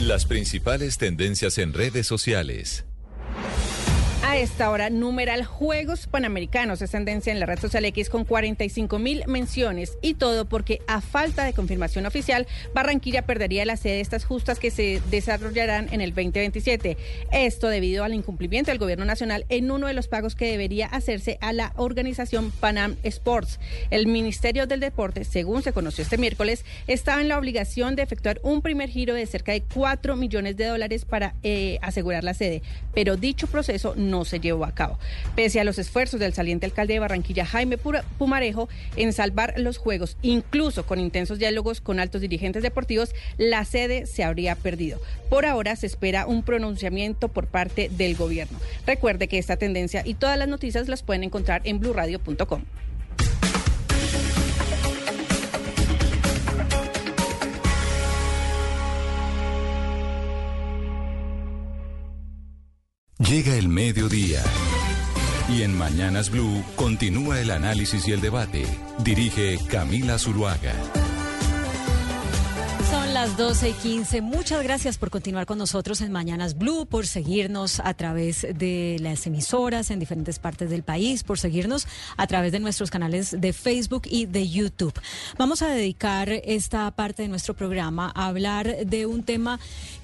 Las 0.00 0.26
principales 0.26 0.98
tendencias 0.98 1.58
en 1.58 1.72
redes 1.72 2.06
sociales. 2.06 2.84
A 4.26 4.38
esta 4.38 4.70
hora, 4.70 4.88
numeral 4.88 5.44
Juegos 5.44 6.06
Panamericanos 6.06 6.80
es 6.80 6.92
tendencia 6.92 7.30
en 7.30 7.40
la 7.40 7.46
red 7.46 7.58
social 7.58 7.84
X 7.84 8.08
con 8.08 8.24
45 8.24 8.98
mil 8.98 9.22
menciones 9.26 9.98
y 10.00 10.14
todo 10.14 10.46
porque 10.46 10.80
a 10.86 11.02
falta 11.02 11.44
de 11.44 11.52
confirmación 11.52 12.06
oficial, 12.06 12.46
Barranquilla 12.72 13.26
perdería 13.26 13.66
la 13.66 13.76
sede 13.76 13.96
de 13.96 14.00
estas 14.00 14.24
justas 14.24 14.58
que 14.58 14.70
se 14.70 15.02
desarrollarán 15.10 15.92
en 15.92 16.00
el 16.00 16.14
2027. 16.14 16.96
Esto 17.32 17.68
debido 17.68 18.02
al 18.02 18.14
incumplimiento 18.14 18.70
del 18.70 18.78
gobierno 18.78 19.04
nacional 19.04 19.44
en 19.50 19.70
uno 19.70 19.88
de 19.88 19.92
los 19.94 20.08
pagos 20.08 20.34
que 20.34 20.50
debería 20.50 20.86
hacerse 20.86 21.36
a 21.42 21.52
la 21.52 21.74
organización 21.76 22.50
Panam 22.50 22.96
Sports. 23.02 23.60
El 23.90 24.06
Ministerio 24.06 24.66
del 24.66 24.80
Deporte, 24.80 25.24
según 25.24 25.62
se 25.62 25.74
conoció 25.74 26.02
este 26.02 26.16
miércoles, 26.16 26.64
estaba 26.86 27.20
en 27.20 27.28
la 27.28 27.38
obligación 27.38 27.94
de 27.94 28.02
efectuar 28.02 28.40
un 28.42 28.62
primer 28.62 28.88
giro 28.88 29.12
de 29.12 29.26
cerca 29.26 29.52
de 29.52 29.62
4 29.62 30.16
millones 30.16 30.56
de 30.56 30.64
dólares 30.64 31.04
para 31.04 31.34
eh, 31.42 31.78
asegurar 31.82 32.24
la 32.24 32.32
sede, 32.32 32.62
pero 32.94 33.18
dicho 33.18 33.48
proceso 33.48 33.94
no 33.94 34.13
no 34.14 34.24
se 34.24 34.38
llevó 34.38 34.64
a 34.64 34.74
cabo. 34.74 34.96
Pese 35.34 35.58
a 35.58 35.64
los 35.64 35.78
esfuerzos 35.78 36.20
del 36.20 36.34
saliente 36.34 36.66
alcalde 36.66 36.94
de 36.94 37.00
Barranquilla, 37.00 37.44
Jaime 37.44 37.78
Pumarejo, 37.78 38.68
en 38.94 39.12
salvar 39.12 39.54
los 39.56 39.76
Juegos, 39.76 40.16
incluso 40.22 40.86
con 40.86 41.00
intensos 41.00 41.40
diálogos 41.40 41.80
con 41.80 41.98
altos 41.98 42.20
dirigentes 42.20 42.62
deportivos, 42.62 43.12
la 43.38 43.64
sede 43.64 44.06
se 44.06 44.22
habría 44.22 44.54
perdido. 44.54 45.00
Por 45.30 45.46
ahora 45.46 45.74
se 45.74 45.86
espera 45.86 46.26
un 46.26 46.44
pronunciamiento 46.44 47.26
por 47.28 47.48
parte 47.48 47.88
del 47.88 48.14
gobierno. 48.14 48.58
Recuerde 48.86 49.26
que 49.26 49.38
esta 49.38 49.56
tendencia 49.56 50.02
y 50.04 50.14
todas 50.14 50.38
las 50.38 50.46
noticias 50.46 50.86
las 50.88 51.02
pueden 51.02 51.24
encontrar 51.24 51.62
en 51.64 51.80
blurradio.com. 51.80 52.62
Llega 63.28 63.56
el 63.56 63.68
mediodía. 63.68 64.42
Y 65.48 65.62
en 65.62 65.76
Mañanas 65.78 66.28
Blue 66.28 66.62
continúa 66.76 67.40
el 67.40 67.50
análisis 67.50 68.06
y 68.06 68.12
el 68.12 68.20
debate. 68.20 68.66
Dirige 69.02 69.58
Camila 69.70 70.18
Zuluaga. 70.18 70.74
Son 72.90 73.14
las 73.14 73.34
12 73.38 73.70
y 73.70 73.72
15. 73.72 74.20
Muchas 74.20 74.62
gracias 74.62 74.98
por 74.98 75.08
continuar 75.08 75.46
con 75.46 75.56
nosotros 75.56 76.02
en 76.02 76.12
Mañanas 76.12 76.58
Blue, 76.58 76.84
por 76.84 77.06
seguirnos 77.06 77.80
a 77.80 77.94
través 77.94 78.42
de 78.42 78.98
las 79.00 79.26
emisoras 79.26 79.90
en 79.90 80.00
diferentes 80.00 80.38
partes 80.38 80.68
del 80.68 80.82
país, 80.82 81.24
por 81.24 81.38
seguirnos 81.38 81.88
a 82.18 82.26
través 82.26 82.52
de 82.52 82.60
nuestros 82.60 82.90
canales 82.90 83.34
de 83.40 83.54
Facebook 83.54 84.02
y 84.04 84.26
de 84.26 84.50
YouTube. 84.50 85.00
Vamos 85.38 85.62
a 85.62 85.68
dedicar 85.68 86.28
esta 86.28 86.90
parte 86.90 87.22
de 87.22 87.28
nuestro 87.28 87.54
programa 87.54 88.12
a 88.14 88.26
hablar 88.26 88.84
de 88.84 89.06
un 89.06 89.22
tema 89.22 89.58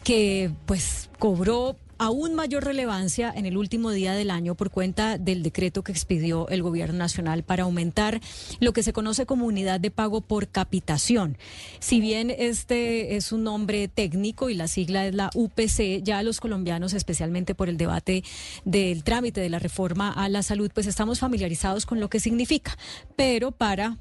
que 0.05 0.51
pues 0.64 1.10
cobró 1.18 1.76
aún 2.01 2.35
mayor 2.35 2.64
relevancia 2.64 3.31
en 3.36 3.44
el 3.44 3.59
último 3.59 3.90
día 3.90 4.14
del 4.14 4.31
año 4.31 4.55
por 4.55 4.70
cuenta 4.70 5.18
del 5.18 5.43
decreto 5.43 5.85
que 5.85 5.93
expidió 5.93 6.48
el 6.48 6.62
Gobierno 6.62 6.97
Nacional 6.97 7.43
para 7.43 7.64
aumentar 7.64 8.22
lo 8.59 8.72
que 8.72 8.82
se 8.82 8.94
conoce 8.94 9.27
como 9.27 9.44
unidad 9.44 9.81
de 9.81 9.90
pago 9.90 10.22
por 10.22 10.48
capitación. 10.48 11.36
Si 11.78 12.01
bien 12.01 12.31
este 12.31 13.16
es 13.16 13.32
un 13.32 13.44
nombre 13.44 13.86
técnico 13.86 14.48
y 14.48 14.55
la 14.55 14.66
sigla 14.66 15.06
es 15.06 15.14
la 15.14 15.28
UPC, 15.35 16.02
ya 16.02 16.22
los 16.22 16.40
colombianos, 16.40 16.94
especialmente 16.94 17.55
por 17.55 17.68
el 17.68 17.77
debate 17.77 18.24
del 18.64 19.05
trámite 19.05 19.43
de 19.43 19.51
la 19.51 19.59
reforma 19.59 20.10
a 20.10 20.31
la 20.31 20.43
salud, 20.43 20.70
pues 20.72 20.86
estamos 20.86 21.18
familiarizados 21.18 21.85
con 21.85 22.01
lo 22.01 22.09
que 22.09 22.18
significa. 22.18 22.78
Pero 23.14 23.52
para 23.52 23.98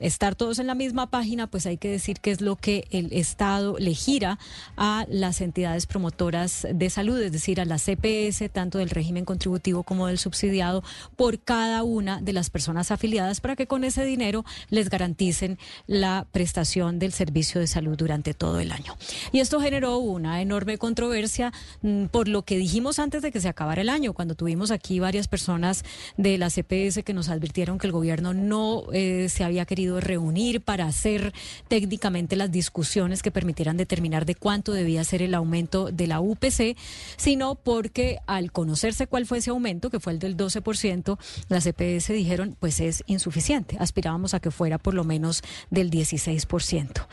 estar 0.00 0.34
todos 0.34 0.58
en 0.58 0.66
la 0.66 0.74
misma 0.74 1.10
página, 1.10 1.46
pues 1.46 1.66
hay 1.66 1.76
que 1.76 1.90
decir 1.90 2.20
que 2.20 2.30
es 2.30 2.40
lo 2.40 2.56
que 2.56 2.86
el 2.90 3.12
Estado 3.12 3.76
le 3.78 3.94
gira 3.94 4.38
a 4.76 5.06
las 5.08 5.40
entidades 5.40 5.86
promotoras 5.86 6.66
de 6.72 6.90
salud, 6.90 7.20
es 7.20 7.32
decir, 7.32 7.60
a 7.60 7.64
la 7.64 7.78
CPS, 7.78 8.48
tanto 8.52 8.78
del 8.78 8.90
régimen 8.90 9.24
contributivo 9.24 9.82
como 9.82 10.06
del 10.06 10.18
subsidiado, 10.18 10.82
por 11.16 11.40
cada 11.40 11.82
una 11.82 12.20
de 12.20 12.32
las 12.32 12.50
personas 12.50 12.90
afiliadas 12.90 13.40
para 13.40 13.56
que 13.56 13.66
con 13.66 13.84
ese 13.84 14.04
dinero 14.04 14.44
les 14.70 14.90
garanticen 14.90 15.58
la 15.86 16.26
prestación 16.30 16.98
del 16.98 17.12
servicio 17.12 17.60
de 17.60 17.66
salud 17.66 17.96
durante 17.96 18.34
todo 18.34 18.60
el 18.60 18.72
año. 18.72 18.96
Y 19.32 19.40
esto 19.40 19.60
generó 19.60 19.98
una 19.98 20.40
enorme 20.40 20.78
controversia 20.78 21.52
mm, 21.82 22.06
por 22.06 22.28
lo 22.28 22.42
que 22.42 22.56
dijimos 22.56 22.98
antes 22.98 23.22
de 23.22 23.32
que 23.32 23.40
se 23.40 23.48
acabara 23.48 23.82
el 23.82 23.88
año, 23.88 24.12
cuando 24.12 24.34
tuvimos 24.34 24.70
aquí 24.70 25.00
varias 25.00 25.28
personas 25.28 25.84
de 26.16 26.38
la 26.38 26.50
CPS 26.50 27.02
que 27.04 27.14
nos 27.14 27.28
advirtieron 27.28 27.78
que 27.78 27.86
el 27.86 27.92
gobierno 27.92 28.34
no 28.34 28.84
eh, 28.92 29.28
se 29.28 29.44
había 29.46 29.64
querido 29.64 30.00
reunir 30.00 30.60
para 30.60 30.86
hacer 30.86 31.32
técnicamente 31.68 32.36
las 32.36 32.52
discusiones 32.52 33.22
que 33.22 33.30
permitieran 33.30 33.76
determinar 33.76 34.26
de 34.26 34.34
cuánto 34.34 34.72
debía 34.72 35.04
ser 35.04 35.22
el 35.22 35.34
aumento 35.34 35.90
de 35.90 36.06
la 36.06 36.20
UPC, 36.20 36.76
sino 37.16 37.54
porque 37.54 38.18
al 38.26 38.52
conocerse 38.52 39.06
cuál 39.06 39.26
fue 39.26 39.38
ese 39.38 39.50
aumento, 39.50 39.90
que 39.90 40.00
fue 40.00 40.12
el 40.12 40.18
del 40.18 40.36
12%, 40.36 41.18
las 41.48 41.64
CPS 41.64 42.12
dijeron, 42.12 42.56
pues 42.58 42.80
es 42.80 43.02
insuficiente. 43.06 43.76
Aspirábamos 43.78 44.34
a 44.34 44.40
que 44.40 44.50
fuera 44.50 44.78
por 44.78 44.94
lo 44.94 45.04
menos 45.04 45.42
del 45.70 45.90
16%. 45.90 47.06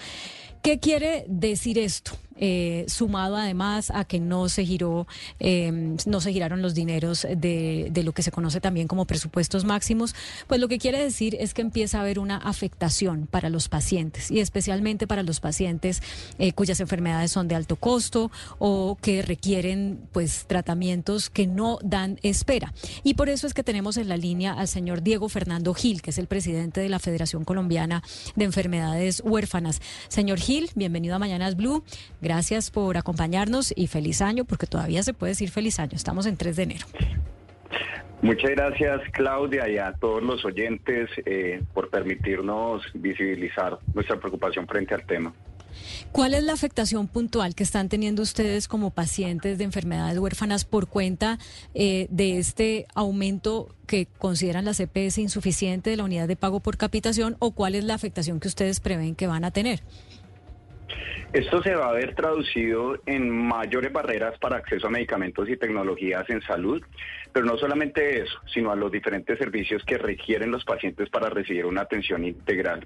¿Qué 0.63 0.79
quiere 0.79 1.25
decir 1.27 1.77
esto? 1.77 2.17
Eh, 2.35 2.85
sumado 2.87 3.37
además 3.37 3.91
a 3.91 4.05
que 4.05 4.19
no 4.19 4.49
se 4.49 4.65
giró, 4.65 5.07
em, 5.39 5.97
no 6.07 6.19
se 6.19 6.33
giraron 6.33 6.63
los 6.63 6.73
dineros 6.73 7.27
de, 7.29 7.89
de, 7.91 8.03
lo 8.03 8.11
que 8.11 8.23
se 8.23 8.31
conoce 8.31 8.59
también 8.59 8.87
como 8.87 9.05
presupuestos 9.05 9.65
máximos, 9.65 10.15
pues 10.47 10.59
lo 10.59 10.67
que 10.67 10.79
quiere 10.79 11.01
decir 11.01 11.37
es 11.39 11.53
que 11.53 11.61
empieza 11.61 11.99
a 11.99 12.01
haber 12.01 12.17
una 12.17 12.37
afectación 12.37 13.27
para 13.27 13.49
los 13.49 13.69
pacientes 13.69 14.31
y 14.31 14.39
especialmente 14.39 15.05
para 15.05 15.21
los 15.21 15.39
pacientes 15.39 16.01
eh, 16.39 16.53
cuyas 16.53 16.79
enfermedades 16.79 17.31
son 17.31 17.47
de 17.47 17.55
alto 17.55 17.75
costo 17.75 18.31
o 18.57 18.97
que 18.99 19.21
requieren 19.21 19.99
pues 20.11 20.45
tratamientos 20.47 21.29
que 21.29 21.45
no 21.45 21.77
dan 21.83 22.19
espera. 22.23 22.73
Y 23.03 23.13
por 23.13 23.29
eso 23.29 23.45
es 23.45 23.53
que 23.53 23.63
tenemos 23.63 23.97
en 23.97 24.09
la 24.09 24.17
línea 24.17 24.53
al 24.53 24.67
señor 24.67 25.03
Diego 25.03 25.29
Fernando 25.29 25.73
Gil, 25.75 26.01
que 26.01 26.09
es 26.09 26.17
el 26.17 26.27
presidente 26.27 26.81
de 26.81 26.89
la 26.89 26.99
Federación 26.99 27.45
Colombiana 27.45 28.01
de 28.35 28.45
Enfermedades 28.45 29.21
Huérfanas. 29.23 29.81
Señor 30.07 30.39
Gil, 30.39 30.52
bienvenido 30.75 31.15
a 31.15 31.19
Mañanas 31.19 31.55
Blue. 31.55 31.83
Gracias 32.21 32.69
por 32.69 32.97
acompañarnos 32.97 33.73
y 33.75 33.87
feliz 33.87 34.21
año, 34.21 34.45
porque 34.45 34.67
todavía 34.67 35.01
se 35.01 35.13
puede 35.13 35.31
decir 35.31 35.49
feliz 35.49 35.79
año. 35.79 35.93
Estamos 35.95 36.25
en 36.27 36.37
3 36.37 36.55
de 36.55 36.63
enero. 36.63 36.85
Muchas 38.21 38.51
gracias 38.51 39.01
Claudia 39.11 39.67
y 39.67 39.77
a 39.77 39.93
todos 39.93 40.21
los 40.23 40.45
oyentes 40.45 41.09
eh, 41.25 41.61
por 41.73 41.89
permitirnos 41.89 42.83
visibilizar 42.93 43.79
nuestra 43.93 44.17
preocupación 44.17 44.67
frente 44.67 44.93
al 44.93 45.05
tema. 45.05 45.33
¿Cuál 46.11 46.35
es 46.35 46.43
la 46.43 46.53
afectación 46.53 47.07
puntual 47.07 47.55
que 47.55 47.63
están 47.63 47.89
teniendo 47.89 48.21
ustedes 48.21 48.67
como 48.67 48.91
pacientes 48.91 49.57
de 49.57 49.63
enfermedades 49.63 50.19
huérfanas 50.19 50.65
por 50.65 50.87
cuenta 50.87 51.39
eh, 51.73 52.07
de 52.11 52.37
este 52.37 52.85
aumento 52.93 53.75
que 53.87 54.05
consideran 54.19 54.65
la 54.65 54.73
CPS 54.73 55.17
insuficiente 55.17 55.89
de 55.89 55.97
la 55.97 56.03
unidad 56.03 56.27
de 56.27 56.35
pago 56.35 56.59
por 56.59 56.77
capitación 56.77 57.35
o 57.39 57.51
cuál 57.51 57.73
es 57.73 57.83
la 57.83 57.95
afectación 57.95 58.39
que 58.39 58.47
ustedes 58.47 58.79
prevén 58.79 59.15
que 59.15 59.27
van 59.27 59.43
a 59.43 59.51
tener? 59.51 59.81
Esto 61.33 61.63
se 61.63 61.73
va 61.73 61.89
a 61.89 61.93
ver 61.93 62.13
traducido 62.13 62.99
en 63.07 63.29
mayores 63.29 63.91
barreras 63.91 64.37
para 64.37 64.57
acceso 64.57 64.87
a 64.87 64.91
medicamentos 64.91 65.49
y 65.49 65.57
tecnologías 65.57 66.29
en 66.29 66.41
salud, 66.41 66.83
pero 67.31 67.45
no 67.45 67.57
solamente 67.57 68.21
eso, 68.21 68.39
sino 68.53 68.71
a 68.71 68.75
los 68.75 68.91
diferentes 68.91 69.39
servicios 69.39 69.83
que 69.83 69.97
requieren 69.97 70.51
los 70.51 70.63
pacientes 70.63 71.09
para 71.09 71.29
recibir 71.29 71.65
una 71.65 71.81
atención 71.81 72.23
integral. 72.23 72.85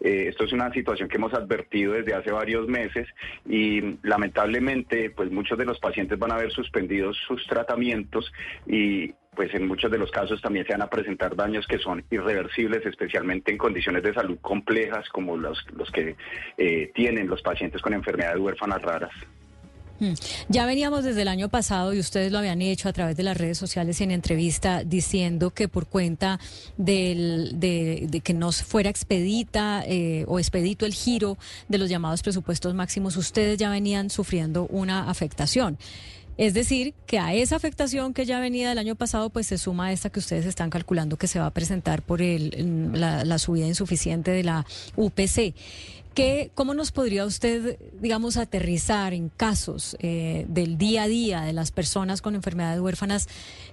Eh, 0.00 0.26
esto 0.28 0.42
es 0.44 0.52
una 0.52 0.72
situación 0.72 1.08
que 1.08 1.18
hemos 1.18 1.34
advertido 1.34 1.92
desde 1.92 2.14
hace 2.14 2.32
varios 2.32 2.66
meses 2.66 3.06
y 3.48 3.98
lamentablemente 4.02 5.10
pues 5.10 5.30
muchos 5.30 5.56
de 5.56 5.64
los 5.64 5.78
pacientes 5.78 6.18
van 6.18 6.32
a 6.32 6.36
ver 6.36 6.50
suspendidos 6.50 7.16
sus 7.28 7.46
tratamientos 7.46 8.32
y 8.66 9.14
pues 9.34 9.54
en 9.54 9.66
muchos 9.66 9.90
de 9.90 9.98
los 9.98 10.10
casos 10.10 10.40
también 10.40 10.66
se 10.66 10.72
van 10.72 10.82
a 10.82 10.88
presentar 10.88 11.36
daños 11.36 11.66
que 11.66 11.78
son 11.78 12.04
irreversibles, 12.10 12.84
especialmente 12.86 13.50
en 13.52 13.58
condiciones 13.58 14.02
de 14.02 14.14
salud 14.14 14.38
complejas 14.40 15.08
como 15.08 15.36
los, 15.36 15.58
los 15.76 15.90
que 15.90 16.16
eh, 16.58 16.90
tienen 16.94 17.28
los 17.28 17.42
pacientes 17.42 17.82
con 17.82 17.94
enfermedades 17.94 18.40
huérfanas 18.40 18.82
raras. 18.82 19.12
Hmm. 20.00 20.14
Ya 20.48 20.66
veníamos 20.66 21.04
desde 21.04 21.22
el 21.22 21.28
año 21.28 21.48
pasado 21.48 21.94
y 21.94 22.00
ustedes 22.00 22.32
lo 22.32 22.38
habían 22.38 22.60
hecho 22.62 22.88
a 22.88 22.92
través 22.92 23.16
de 23.16 23.22
las 23.22 23.36
redes 23.36 23.58
sociales 23.58 24.00
en 24.00 24.10
entrevista 24.10 24.82
diciendo 24.82 25.50
que 25.50 25.68
por 25.68 25.86
cuenta 25.86 26.40
del, 26.76 27.60
de, 27.60 28.20
que 28.24 28.34
no 28.34 28.50
fuera 28.50 28.90
expedita 28.90 29.84
eh, 29.86 30.24
o 30.26 30.38
expedito 30.38 30.84
el 30.84 30.94
giro 30.94 31.38
de 31.68 31.78
los 31.78 31.88
llamados 31.88 32.22
presupuestos 32.22 32.74
máximos, 32.74 33.16
ustedes 33.16 33.56
ya 33.56 33.70
venían 33.70 34.10
sufriendo 34.10 34.66
una 34.66 35.08
afectación. 35.08 35.78
Es 36.36 36.52
decir, 36.52 36.94
que 37.06 37.18
a 37.18 37.32
esa 37.32 37.56
afectación 37.56 38.12
que 38.12 38.26
ya 38.26 38.40
venía 38.40 38.68
del 38.68 38.78
año 38.78 38.96
pasado, 38.96 39.30
pues 39.30 39.46
se 39.46 39.58
suma 39.58 39.92
esta 39.92 40.10
que 40.10 40.18
ustedes 40.18 40.46
están 40.46 40.70
calculando 40.70 41.16
que 41.16 41.28
se 41.28 41.38
va 41.38 41.46
a 41.46 41.50
presentar 41.50 42.02
por 42.02 42.22
el, 42.22 42.90
la, 42.92 43.38
subida 43.38 43.66
insuficiente 43.66 44.32
de 44.32 44.42
la 44.42 44.66
UPC. 44.96 45.54
¿Qué, 46.14 46.52
¿Cómo 46.54 46.74
nos 46.74 46.92
podría 46.92 47.24
usted, 47.24 47.76
digamos, 48.00 48.36
aterrizar 48.36 49.14
en 49.14 49.30
casos 49.30 49.96
eh, 49.98 50.46
del 50.48 50.78
día 50.78 51.04
a 51.04 51.08
día 51.08 51.40
de 51.40 51.52
las 51.52 51.72
personas 51.72 52.22
con 52.22 52.36
enfermedades 52.36 52.80
huérfanas 52.80 53.28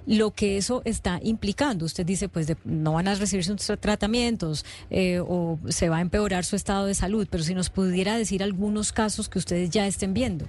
lo 0.07 0.31
que 0.31 0.57
eso 0.57 0.81
está 0.83 1.19
implicando? 1.21 1.85
Usted 1.85 2.03
dice, 2.03 2.29
pues 2.29 2.51
no 2.65 2.93
van 2.93 3.07
a 3.07 3.15
recibir 3.15 3.45
sus 3.45 3.57
tratamientos 3.79 4.65
eh, 4.89 5.19
o 5.19 5.59
se 5.69 5.89
va 5.89 5.97
a 5.97 6.01
empeorar 6.01 6.43
su 6.43 6.55
estado 6.55 6.88
de 6.88 6.95
salud, 6.95 7.27
pero 7.29 7.43
si 7.43 7.53
nos 7.53 7.69
pudiera 7.69 8.17
decir 8.17 8.41
algunos 8.41 8.91
casos 8.91 9.29
que 9.29 9.38
ustedes 9.38 9.69
ya 9.69 9.85
estén 9.85 10.15
viendo. 10.15 10.47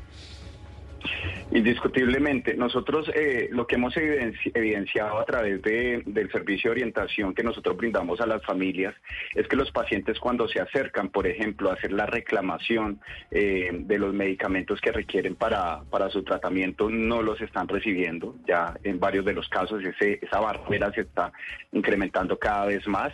Indiscutiblemente, 1.50 2.54
nosotros 2.54 3.10
eh, 3.14 3.48
lo 3.50 3.66
que 3.66 3.74
hemos 3.74 3.94
evidenciado 3.96 5.20
a 5.20 5.24
través 5.26 5.60
de, 5.60 6.02
del 6.06 6.30
servicio 6.30 6.70
de 6.70 6.80
orientación 6.80 7.34
que 7.34 7.42
nosotros 7.42 7.76
brindamos 7.76 8.20
a 8.20 8.26
las 8.26 8.42
familias 8.42 8.94
es 9.34 9.46
que 9.48 9.56
los 9.56 9.70
pacientes 9.70 10.18
cuando 10.18 10.48
se 10.48 10.60
acercan, 10.60 11.10
por 11.10 11.26
ejemplo, 11.26 11.70
a 11.70 11.74
hacer 11.74 11.92
la 11.92 12.06
reclamación 12.06 13.00
eh, 13.30 13.70
de 13.72 13.98
los 13.98 14.14
medicamentos 14.14 14.80
que 14.80 14.92
requieren 14.92 15.34
para, 15.34 15.82
para 15.90 16.08
su 16.08 16.22
tratamiento, 16.22 16.88
no 16.88 17.20
los 17.20 17.40
están 17.40 17.68
recibiendo. 17.68 18.36
Ya 18.46 18.74
en 18.82 18.98
varios 18.98 19.24
de 19.24 19.34
los 19.34 19.48
casos 19.48 19.84
ese, 19.84 20.20
esa 20.22 20.40
barrera 20.40 20.90
se 20.92 21.02
está 21.02 21.32
incrementando 21.72 22.38
cada 22.38 22.66
vez 22.66 22.86
más. 22.86 23.12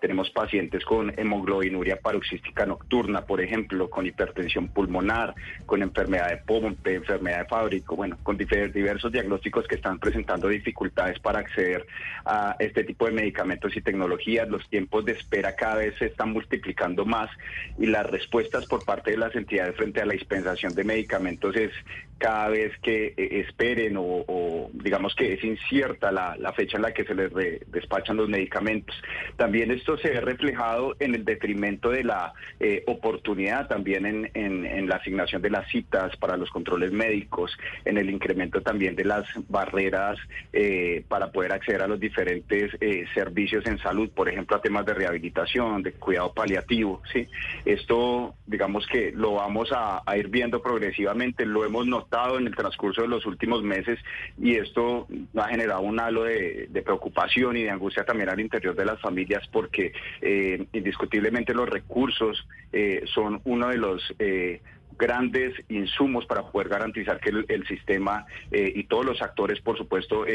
Tenemos 0.00 0.30
pacientes 0.30 0.84
con 0.84 1.12
hemoglobinuria 1.18 2.00
paroxística 2.00 2.64
nocturna, 2.64 3.22
por 3.22 3.40
ejemplo, 3.40 3.90
con 3.90 4.06
hipertensión 4.06 4.68
pulmonar, 4.68 5.34
con 5.66 5.82
enfermedad 5.82 6.30
de 6.30 6.38
Pompe, 6.38 6.94
enfermedad 6.94 7.40
de 7.40 7.44
Fábrico, 7.44 7.96
bueno, 7.96 8.18
con 8.22 8.38
diversos 8.38 9.12
diagnósticos 9.12 9.68
que 9.68 9.74
están 9.74 9.98
presentando 9.98 10.48
dificultades 10.48 11.18
para 11.18 11.40
acceder 11.40 11.86
a 12.24 12.56
este 12.58 12.84
tipo 12.84 13.06
de 13.06 13.12
medicamentos 13.12 13.76
y 13.76 13.82
tecnologías. 13.82 14.48
Los 14.48 14.68
tiempos 14.68 15.04
de 15.04 15.12
espera 15.12 15.54
cada 15.54 15.76
vez 15.76 15.94
se 15.98 16.06
están 16.06 16.32
multiplicando 16.32 17.04
más 17.04 17.30
y 17.78 17.86
las 17.86 18.06
respuestas 18.06 18.66
por 18.66 18.84
parte 18.84 19.10
de 19.10 19.18
las 19.18 19.34
entidades 19.34 19.76
frente 19.76 20.00
a 20.00 20.06
la 20.06 20.14
dispensación 20.14 20.74
de 20.74 20.84
medicamentos 20.84 21.54
es 21.56 21.72
cada 22.20 22.48
vez 22.48 22.72
que 22.82 23.14
eh, 23.16 23.40
esperen 23.40 23.96
o, 23.98 24.70
digamos 24.74 25.14
que 25.14 25.32
es 25.32 25.42
incierta 25.42 26.12
la, 26.12 26.52
fecha 26.52 26.76
en 26.76 26.82
la 26.82 26.92
que 26.92 27.04
se 27.04 27.14
les 27.14 27.32
despachan 27.72 28.18
los 28.18 28.28
medicamentos. 28.28 28.94
También 29.36 29.70
esto 29.70 29.96
se 29.96 30.10
ve 30.10 30.20
reflejado 30.20 30.94
en 31.00 31.14
el 31.14 31.24
detrimento 31.24 31.90
de 31.90 32.04
la 32.04 32.34
eh, 32.60 32.84
oportunidad, 32.86 33.68
también 33.68 34.04
en, 34.04 34.30
en, 34.34 34.88
la 34.88 34.96
asignación 34.96 35.40
de 35.40 35.48
las 35.48 35.66
citas 35.70 36.14
para 36.18 36.36
los 36.36 36.50
controles 36.50 36.92
médicos, 36.92 37.56
en 37.84 37.96
el 37.96 38.10
incremento 38.10 38.60
también 38.60 38.94
de 38.96 39.04
las 39.04 39.24
barreras 39.48 40.18
eh, 40.52 41.02
para 41.08 41.32
poder 41.32 41.52
acceder 41.52 41.82
a 41.82 41.86
los 41.86 41.98
diferentes 41.98 42.72
servicios 43.14 43.64
en 43.66 43.78
salud, 43.78 44.10
por 44.10 44.28
ejemplo, 44.28 44.56
a 44.56 44.60
temas 44.60 44.84
de 44.84 44.92
rehabilitación, 44.92 45.82
de 45.82 45.92
cuidado 45.92 46.34
paliativo. 46.34 47.00
¿sí? 47.12 47.26
Esto, 47.64 48.34
digamos 48.46 48.86
que 48.86 49.12
lo 49.12 49.34
vamos 49.34 49.70
a, 49.72 50.02
ir 50.16 50.28
viendo 50.28 50.60
progresivamente, 50.60 51.46
lo 51.46 51.64
hemos 51.64 51.86
notado 51.86 52.09
en 52.38 52.46
el 52.46 52.56
transcurso 52.56 53.02
de 53.02 53.08
los 53.08 53.24
últimos 53.24 53.62
meses 53.62 53.98
y 54.40 54.56
esto 54.56 55.06
ha 55.36 55.48
generado 55.48 55.82
un 55.82 56.00
halo 56.00 56.24
de, 56.24 56.68
preocupación 56.84 57.56
y 57.56 57.62
de 57.62 57.70
angustia 57.70 58.04
también 58.04 58.28
al 58.28 58.40
interior 58.40 58.74
de 58.74 58.84
las 58.84 59.00
familias 59.00 59.46
porque 59.52 59.92
eh, 60.20 60.66
indiscutiblemente 60.72 61.54
los 61.54 61.68
recursos 61.68 62.46
eh, 62.72 63.04
son 63.14 63.40
uno 63.44 63.68
de 63.68 63.78
los 63.78 64.02
eh, 64.18 64.60
grandes 64.98 65.54
insumos 65.68 66.26
para 66.26 66.42
poder 66.42 66.68
garantizar 66.68 67.20
que 67.20 67.30
el, 67.30 67.66
sistema 67.66 68.26
y 68.52 68.84
todos 68.84 69.06
los 69.06 69.22
actores, 69.22 69.58
por 69.62 69.78
supuesto, 69.78 70.26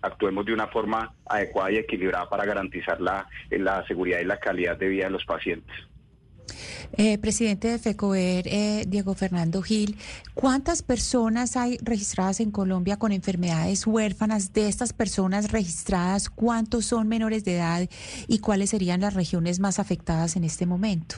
actuemos 0.00 0.46
de 0.46 0.52
una 0.52 0.68
forma 0.68 1.12
adecuada 1.26 1.72
y 1.72 1.78
equilibrada 1.78 2.28
para 2.28 2.44
garantizar 2.44 3.00
la, 3.00 3.26
la 3.50 3.84
seguridad 3.88 4.20
y 4.20 4.24
la 4.24 4.38
calidad 4.38 4.76
de 4.76 4.86
vida 4.86 5.06
de 5.06 5.10
los 5.10 5.24
pacientes. 5.24 5.74
Eh, 6.96 7.18
presidente 7.18 7.68
de 7.68 7.78
FECOER, 7.78 8.46
eh, 8.46 8.84
Diego 8.86 9.14
Fernando 9.14 9.62
Gil, 9.62 9.96
¿cuántas 10.34 10.82
personas 10.82 11.56
hay 11.56 11.78
registradas 11.82 12.40
en 12.40 12.50
Colombia 12.50 12.98
con 12.98 13.12
enfermedades 13.12 13.86
huérfanas? 13.86 14.52
De 14.52 14.68
estas 14.68 14.92
personas 14.92 15.52
registradas, 15.52 16.28
¿cuántos 16.28 16.84
son 16.84 17.08
menores 17.08 17.44
de 17.44 17.56
edad 17.56 17.88
y 18.28 18.38
cuáles 18.40 18.70
serían 18.70 19.00
las 19.00 19.14
regiones 19.14 19.58
más 19.60 19.78
afectadas 19.78 20.36
en 20.36 20.44
este 20.44 20.66
momento? 20.66 21.16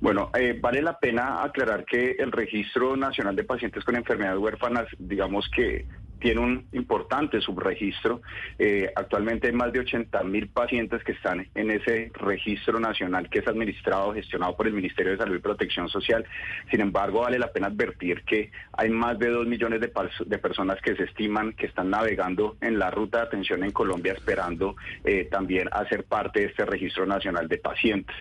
Bueno, 0.00 0.30
eh, 0.34 0.58
vale 0.60 0.82
la 0.82 0.98
pena 0.98 1.44
aclarar 1.44 1.84
que 1.84 2.16
el 2.18 2.32
Registro 2.32 2.96
Nacional 2.96 3.36
de 3.36 3.44
Pacientes 3.44 3.84
con 3.84 3.94
Enfermedades 3.94 4.40
Huérfanas, 4.40 4.86
digamos 4.98 5.48
que 5.54 5.86
tiene 6.22 6.40
un 6.40 6.66
importante 6.72 7.40
subregistro. 7.40 8.22
Eh, 8.58 8.90
actualmente 8.94 9.48
hay 9.48 9.52
más 9.52 9.72
de 9.72 9.80
80 9.80 10.22
mil 10.22 10.48
pacientes 10.48 11.02
que 11.02 11.12
están 11.12 11.48
en 11.54 11.70
ese 11.72 12.12
registro 12.14 12.78
nacional 12.78 13.28
que 13.28 13.40
es 13.40 13.48
administrado, 13.48 14.14
gestionado 14.14 14.56
por 14.56 14.68
el 14.68 14.72
Ministerio 14.72 15.12
de 15.12 15.18
Salud 15.18 15.36
y 15.36 15.40
Protección 15.40 15.88
Social. 15.88 16.24
Sin 16.70 16.80
embargo, 16.80 17.22
vale 17.22 17.40
la 17.40 17.52
pena 17.52 17.66
advertir 17.66 18.22
que 18.22 18.52
hay 18.72 18.88
más 18.88 19.18
de 19.18 19.30
2 19.30 19.48
millones 19.48 19.80
de, 19.80 20.38
personas 20.38 20.80
que 20.80 20.94
se 20.94 21.04
estiman 21.04 21.54
que 21.54 21.66
están 21.66 21.90
navegando 21.90 22.56
en 22.60 22.78
la 22.78 22.90
ruta 22.90 23.18
de 23.18 23.24
atención 23.24 23.64
en 23.64 23.72
Colombia 23.72 24.12
esperando 24.12 24.76
eh, 25.04 25.28
también 25.30 25.68
hacer 25.72 26.04
parte 26.04 26.40
de 26.40 26.46
este 26.46 26.64
registro 26.64 27.04
nacional 27.04 27.48
de 27.48 27.58
pacientes. 27.58 28.14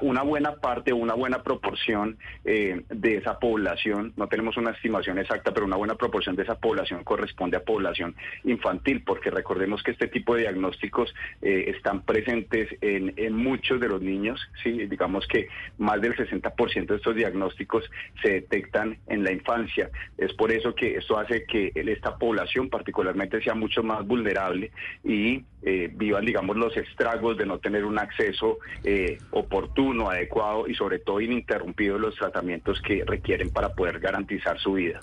Una 0.00 0.22
buena 0.22 0.56
parte, 0.56 0.92
una 0.92 1.14
buena 1.14 1.42
proporción 1.42 2.18
eh, 2.44 2.82
de 2.88 3.16
esa 3.16 3.38
población, 3.38 4.12
no 4.16 4.28
tenemos 4.28 4.56
una 4.56 4.70
estimación 4.70 5.18
exacta, 5.18 5.52
pero 5.52 5.66
una 5.66 5.76
buena 5.76 5.94
proporción 5.94 6.36
de 6.36 6.42
esa 6.42 6.54
población 6.54 7.04
corresponde 7.08 7.56
a 7.56 7.64
población 7.64 8.14
infantil, 8.44 9.02
porque 9.02 9.30
recordemos 9.30 9.82
que 9.82 9.92
este 9.92 10.08
tipo 10.08 10.34
de 10.34 10.42
diagnósticos 10.42 11.14
eh, 11.40 11.72
están 11.74 12.02
presentes 12.02 12.68
en, 12.82 13.34
muchos 13.34 13.80
de 13.80 13.88
los 13.88 14.02
niños, 14.02 14.38
¿sí? 14.62 14.72
digamos 14.86 15.26
que 15.26 15.48
más 15.78 16.00
del 16.02 16.14
60% 16.14 16.86
de 16.86 16.96
estos 16.96 17.16
diagnósticos 17.16 17.90
se 18.22 18.32
detectan 18.32 18.98
en 19.06 19.24
la 19.24 19.32
infancia. 19.32 19.90
Es 20.18 20.34
por 20.34 20.52
eso 20.52 20.74
que 20.74 20.96
esto 20.96 21.18
hace 21.18 21.44
que 21.44 21.72
esta 21.74 22.18
población 22.18 22.68
particularmente 22.68 23.40
sea 23.42 23.54
mucho 23.54 23.82
más 23.82 24.06
vulnerable 24.06 24.70
y 25.02 25.44
eh, 25.62 25.90
vivan, 25.90 26.26
digamos, 26.26 26.56
los 26.56 26.76
estragos 26.76 27.38
de 27.38 27.46
no 27.46 27.58
tener 27.58 27.86
un 27.86 27.98
acceso 27.98 28.58
eh, 28.84 29.18
oportuno, 29.30 30.10
adecuado 30.10 30.68
y 30.68 30.74
sobre 30.74 30.98
todo 30.98 31.20
ininterrumpido 31.22 31.98
los 31.98 32.14
tratamientos 32.16 32.82
que 32.82 33.02
requieren 33.06 33.50
para 33.50 33.74
poder 33.74 33.98
garantizar 33.98 34.58
su 34.58 34.74
vida. 34.74 35.00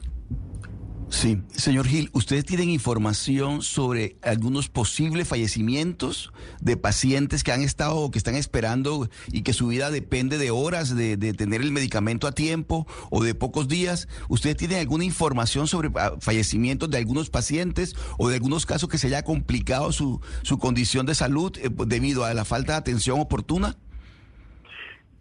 Sí, 1.15 1.41
señor 1.55 1.87
Gil, 1.87 2.09
¿ustedes 2.11 2.43
tienen 2.43 2.69
información 2.69 3.61
sobre 3.61 4.17
algunos 4.21 4.67
posibles 4.67 5.25
fallecimientos 5.29 6.33
de 6.59 6.75
pacientes 6.75 7.41
que 7.41 7.53
han 7.53 7.61
estado 7.61 7.95
o 7.95 8.11
que 8.11 8.17
están 8.17 8.35
esperando 8.35 9.09
y 9.31 9.43
que 9.43 9.53
su 9.53 9.67
vida 9.67 9.91
depende 9.91 10.37
de 10.37 10.51
horas 10.51 10.93
de, 10.93 11.15
tener 11.15 11.61
el 11.61 11.71
medicamento 11.71 12.27
a 12.27 12.33
tiempo 12.33 12.85
o 13.11 13.23
de 13.23 13.33
pocos 13.33 13.69
días? 13.69 14.09
¿Ustedes 14.27 14.57
tienen 14.57 14.79
alguna 14.79 15.05
información 15.05 15.67
sobre 15.67 15.89
ah, 15.95 16.15
fallecimientos 16.19 16.89
de 16.89 16.97
algunos 16.97 17.29
pacientes 17.29 17.95
o 18.17 18.27
de 18.27 18.35
algunos 18.35 18.65
casos 18.65 18.89
que 18.89 18.97
se 18.97 19.07
haya 19.07 19.23
complicado 19.23 19.93
su, 19.93 20.19
su 20.43 20.57
condición 20.57 21.05
de 21.05 21.15
salud 21.15 21.57
eh, 21.59 21.69
debido 21.87 22.25
a 22.25 22.33
la 22.33 22.43
falta 22.43 22.73
de 22.73 22.79
atención 22.79 23.21
oportuna? 23.21 23.77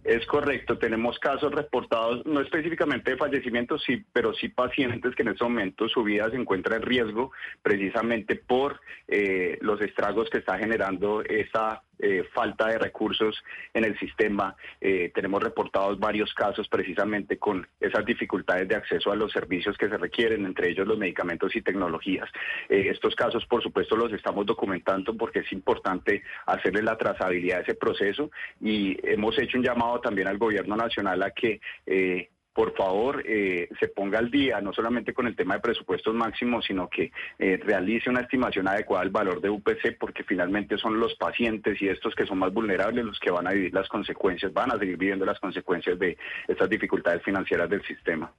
Es 0.05 0.26
correcto, 0.26 0.76
tenemos 0.76 1.18
casos 1.18 1.51
reportados, 1.51 2.26
no 2.26 2.43
específicamente 2.43 3.12
de 3.12 3.16
fallecimientos, 3.16 3.82
sí, 3.86 4.05
pero 4.12 4.35
sí 4.35 4.48
pacientes 4.51 5.14
que 5.14 5.22
en 5.22 5.28
este 5.28 5.44
momento 5.44 5.89
su 5.89 6.02
vida 6.05 6.28
se 6.31 6.36
encuentra 6.36 6.76
en 6.76 6.82
riesgo 6.82 7.32
precisamente 7.62 8.36
por 8.36 8.81
eh, 9.09 9.56
los 9.62 9.81
estragos 9.81 10.28
que 10.28 10.39
está 10.39 10.59
generando 10.59 11.22
esa 11.22 11.82
eh, 11.98 12.24
falta 12.32 12.68
de 12.68 12.78
recursos 12.78 13.42
en 13.72 13.84
el 13.84 13.98
sistema. 13.98 14.56
Eh, 14.80 15.10
tenemos 15.14 15.42
reportados 15.42 15.98
varios 15.98 16.32
casos 16.34 16.68
precisamente 16.68 17.38
con 17.38 17.66
esas 17.80 18.04
dificultades 18.04 18.68
de 18.68 18.76
acceso 18.76 19.12
a 19.12 19.16
los 19.16 19.32
servicios 19.32 19.76
que 19.78 19.88
se 19.88 19.96
requieren, 19.96 20.46
entre 20.46 20.70
ellos 20.70 20.86
los 20.86 20.98
medicamentos 20.98 21.54
y 21.56 21.62
tecnologías. 21.62 22.28
estos 22.68 23.14
casos, 23.14 23.46
por 23.46 23.62
supuesto, 23.62 23.96
los 23.96 24.12
estamos 24.12 24.46
documentando 24.46 25.16
porque 25.16 25.40
es 25.40 25.52
importante 25.52 26.22
hacerle 26.46 26.82
la 26.82 26.96
trazabilidad 26.96 27.58
de 27.58 27.62
ese 27.62 27.74
proceso 27.74 28.30
y 28.60 28.96
hemos 29.02 29.38
hecho 29.38 29.58
un 29.58 29.64
llamado 29.64 30.00
también 30.00 30.28
al 30.28 30.38
gobierno 30.38 30.76
nacional 30.76 31.22
a 31.22 31.30
que 31.30 31.60
eh, 31.86 32.28
por 32.55 32.74
favor 32.74 33.22
eh, 33.26 33.68
se 33.81 33.89
ponga 33.89 34.20
al 34.20 34.31
día, 34.31 34.60
no 34.60 34.72
solamente 34.72 35.12
con 35.12 35.26
el 35.26 35.35
tema 35.35 35.55
de 35.55 35.60
presupuestos 35.60 36.14
máximos, 36.14 36.64
sino 36.64 36.89
que 36.89 37.10
eh, 37.39 37.59
realice 37.62 38.09
una 38.09 38.20
estimación 38.20 38.68
adecuada 38.68 39.02
del 39.02 39.12
valor 39.12 39.40
de 39.40 39.51
UPC, 39.51 39.98
porque 39.98 40.22
finalmente 40.22 40.78
son 40.78 40.98
los 40.98 41.14
pacientes 41.16 41.82
y 41.82 41.89
estos 41.89 42.14
que 42.14 42.26
son 42.26 42.39
más 42.39 42.52
vulnerables 42.52 43.05
los 43.05 43.18
que 43.18 43.32
van 43.32 43.48
a 43.48 43.51
vivir 43.51 43.74
las 43.74 43.89
consecuencias, 43.89 44.52
van 44.52 44.70
a 44.70 44.78
seguir 44.78 44.97
viviendo 44.97 45.26
las 45.26 45.40
consecuencias 45.40 45.98
de 45.98 46.16
estas 46.47 46.70
dificultades 46.70 47.22
financieras 47.22 47.68
del 47.68 47.82
sistema. 47.82 48.32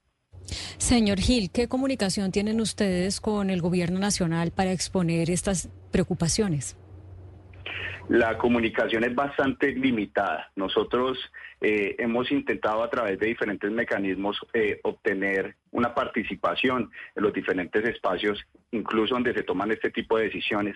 Señor 0.77 1.19
Gil, 1.19 1.49
¿qué 1.51 1.67
comunicación 1.67 2.31
tienen 2.31 2.61
ustedes 2.61 3.19
con 3.19 3.49
el 3.49 3.61
gobierno 3.61 3.99
nacional 3.99 4.51
para 4.51 4.71
exponer 4.71 5.29
estas 5.29 5.69
preocupaciones? 5.91 6.77
La 8.09 8.37
comunicación 8.37 9.03
es 9.03 9.15
bastante 9.15 9.71
limitada. 9.71 10.51
Nosotros 10.55 11.17
eh, 11.59 11.95
hemos 11.97 12.31
intentado 12.31 12.83
a 12.83 12.89
través 12.89 13.19
de 13.19 13.27
diferentes 13.27 13.71
mecanismos 13.71 14.37
eh, 14.53 14.79
obtener 14.83 15.55
una 15.71 15.95
participación 15.95 16.91
en 17.15 17.23
los 17.23 17.33
diferentes 17.33 17.83
espacios, 17.85 18.39
incluso 18.71 19.15
donde 19.15 19.33
se 19.33 19.43
toman 19.43 19.71
este 19.71 19.89
tipo 19.89 20.17
de 20.17 20.25
decisiones. 20.25 20.75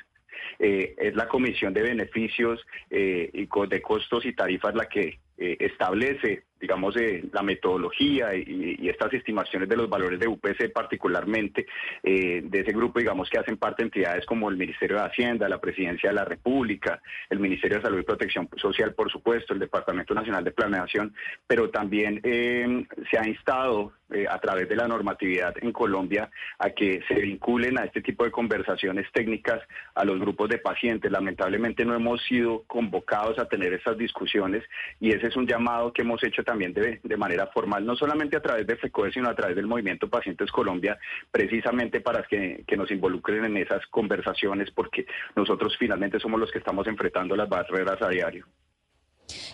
Eh, 0.58 0.96
es 0.98 1.16
la 1.16 1.28
Comisión 1.28 1.74
de 1.74 1.84
Beneficios 1.84 2.66
y 2.90 3.46
de 3.46 3.82
Costos 3.82 4.26
y 4.26 4.34
Tarifas 4.34 4.74
la 4.74 4.88
que 4.88 5.20
establece 5.38 6.44
digamos, 6.60 6.96
eh, 6.98 7.24
la 7.32 7.42
metodología 7.42 8.36
y, 8.36 8.88
estas 8.90 9.14
estimaciones 9.14 9.70
de 9.70 9.78
los 9.78 9.90
valores 9.90 10.20
de 10.20 10.28
UPC 10.28 10.72
particularmente, 10.74 11.68
eh, 12.04 12.42
de 12.44 12.60
ese 12.60 12.72
grupo, 12.72 13.00
digamos, 13.00 13.30
que 13.30 13.38
hacen 13.38 13.58
parte 13.58 13.84
de 13.84 13.88
entidades 13.88 14.26
como 14.26 14.50
el 14.50 14.58
Ministerio 14.58 14.98
de 14.98 15.04
Hacienda, 15.04 15.48
la 15.48 15.62
Presidencia 15.62 16.10
de 16.10 16.16
la 16.16 16.26
República, 16.26 17.02
el 17.30 17.40
Ministerio 17.40 17.78
de 17.78 17.84
Salud 17.84 18.00
y 18.00 18.04
Protección 18.04 18.50
Social, 18.58 18.94
por 18.94 19.12
supuesto, 19.12 19.54
el 19.54 19.60
Departamento 19.60 20.14
Nacional 20.14 20.44
de 20.44 20.52
Planeación, 20.52 21.14
pero 21.48 21.70
también 21.70 22.20
eh, 22.24 22.86
se 23.10 23.18
ha 23.18 23.28
instado 23.28 23.94
a 24.28 24.40
través 24.40 24.68
de 24.68 24.76
la 24.76 24.88
normatividad 24.88 25.54
en 25.62 25.72
Colombia 25.72 26.32
a 26.58 26.72
que 26.72 27.04
se 27.08 27.14
vinculen 27.14 27.78
a 27.78 27.84
este 27.84 28.02
tipo 28.02 28.24
de 28.24 28.32
conversaciones 28.32 29.06
técnicas 29.12 29.62
a 29.94 30.04
los 30.04 30.20
grupos 30.20 30.50
de 30.50 30.58
pacientes. 30.58 31.12
Lamentablemente 31.12 31.86
no 31.86 31.94
hemos 31.94 32.20
sido 32.24 32.64
convocados 32.66 33.38
a 33.38 33.46
tener 33.46 33.72
esas 33.72 34.00
discusiones 34.00 34.64
y 35.00 35.12
ese 35.12 35.28
es 35.28 35.36
un 35.36 35.46
llamado 35.46 35.94
que 35.94 36.02
hemos 36.02 36.24
hecho 36.24 36.44
también 36.50 36.74
de, 36.74 37.00
de 37.04 37.18
manera 37.18 37.46
formal, 37.46 37.86
no 37.86 37.96
solamente 37.96 38.36
a 38.36 38.42
través 38.42 38.66
de 38.66 38.76
FECOE, 38.76 39.12
sino 39.12 39.30
a 39.30 39.36
través 39.36 39.56
del 39.56 39.68
movimiento 39.68 40.10
Pacientes 40.10 40.52
Colombia, 40.52 40.98
precisamente 41.30 42.02
para 42.02 42.24
que, 42.24 42.64
que 42.68 42.76
nos 42.76 42.90
involucren 42.90 43.46
en 43.46 43.58
esas 43.58 43.86
conversaciones, 43.86 44.72
porque 44.72 45.06
nosotros 45.36 45.78
finalmente 45.78 46.20
somos 46.20 46.40
los 46.40 46.52
que 46.52 46.58
estamos 46.58 46.88
enfrentando 46.88 47.36
las 47.36 47.48
barreras 47.48 48.02
a 48.02 48.10
diario. 48.10 48.48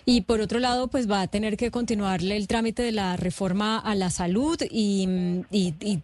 Y 0.06 0.22
por 0.22 0.42
otro 0.42 0.60
lado, 0.60 0.88
pues 0.88 1.10
va 1.10 1.22
a 1.22 1.28
tener 1.28 1.58
que 1.58 1.72
continuarle 1.72 2.38
el 2.38 2.48
trámite 2.48 2.84
de 2.84 2.92
la 2.92 3.18
reforma 3.18 3.80
a 3.80 3.96
la 3.96 4.10
salud 4.10 4.58
y, 4.70 5.08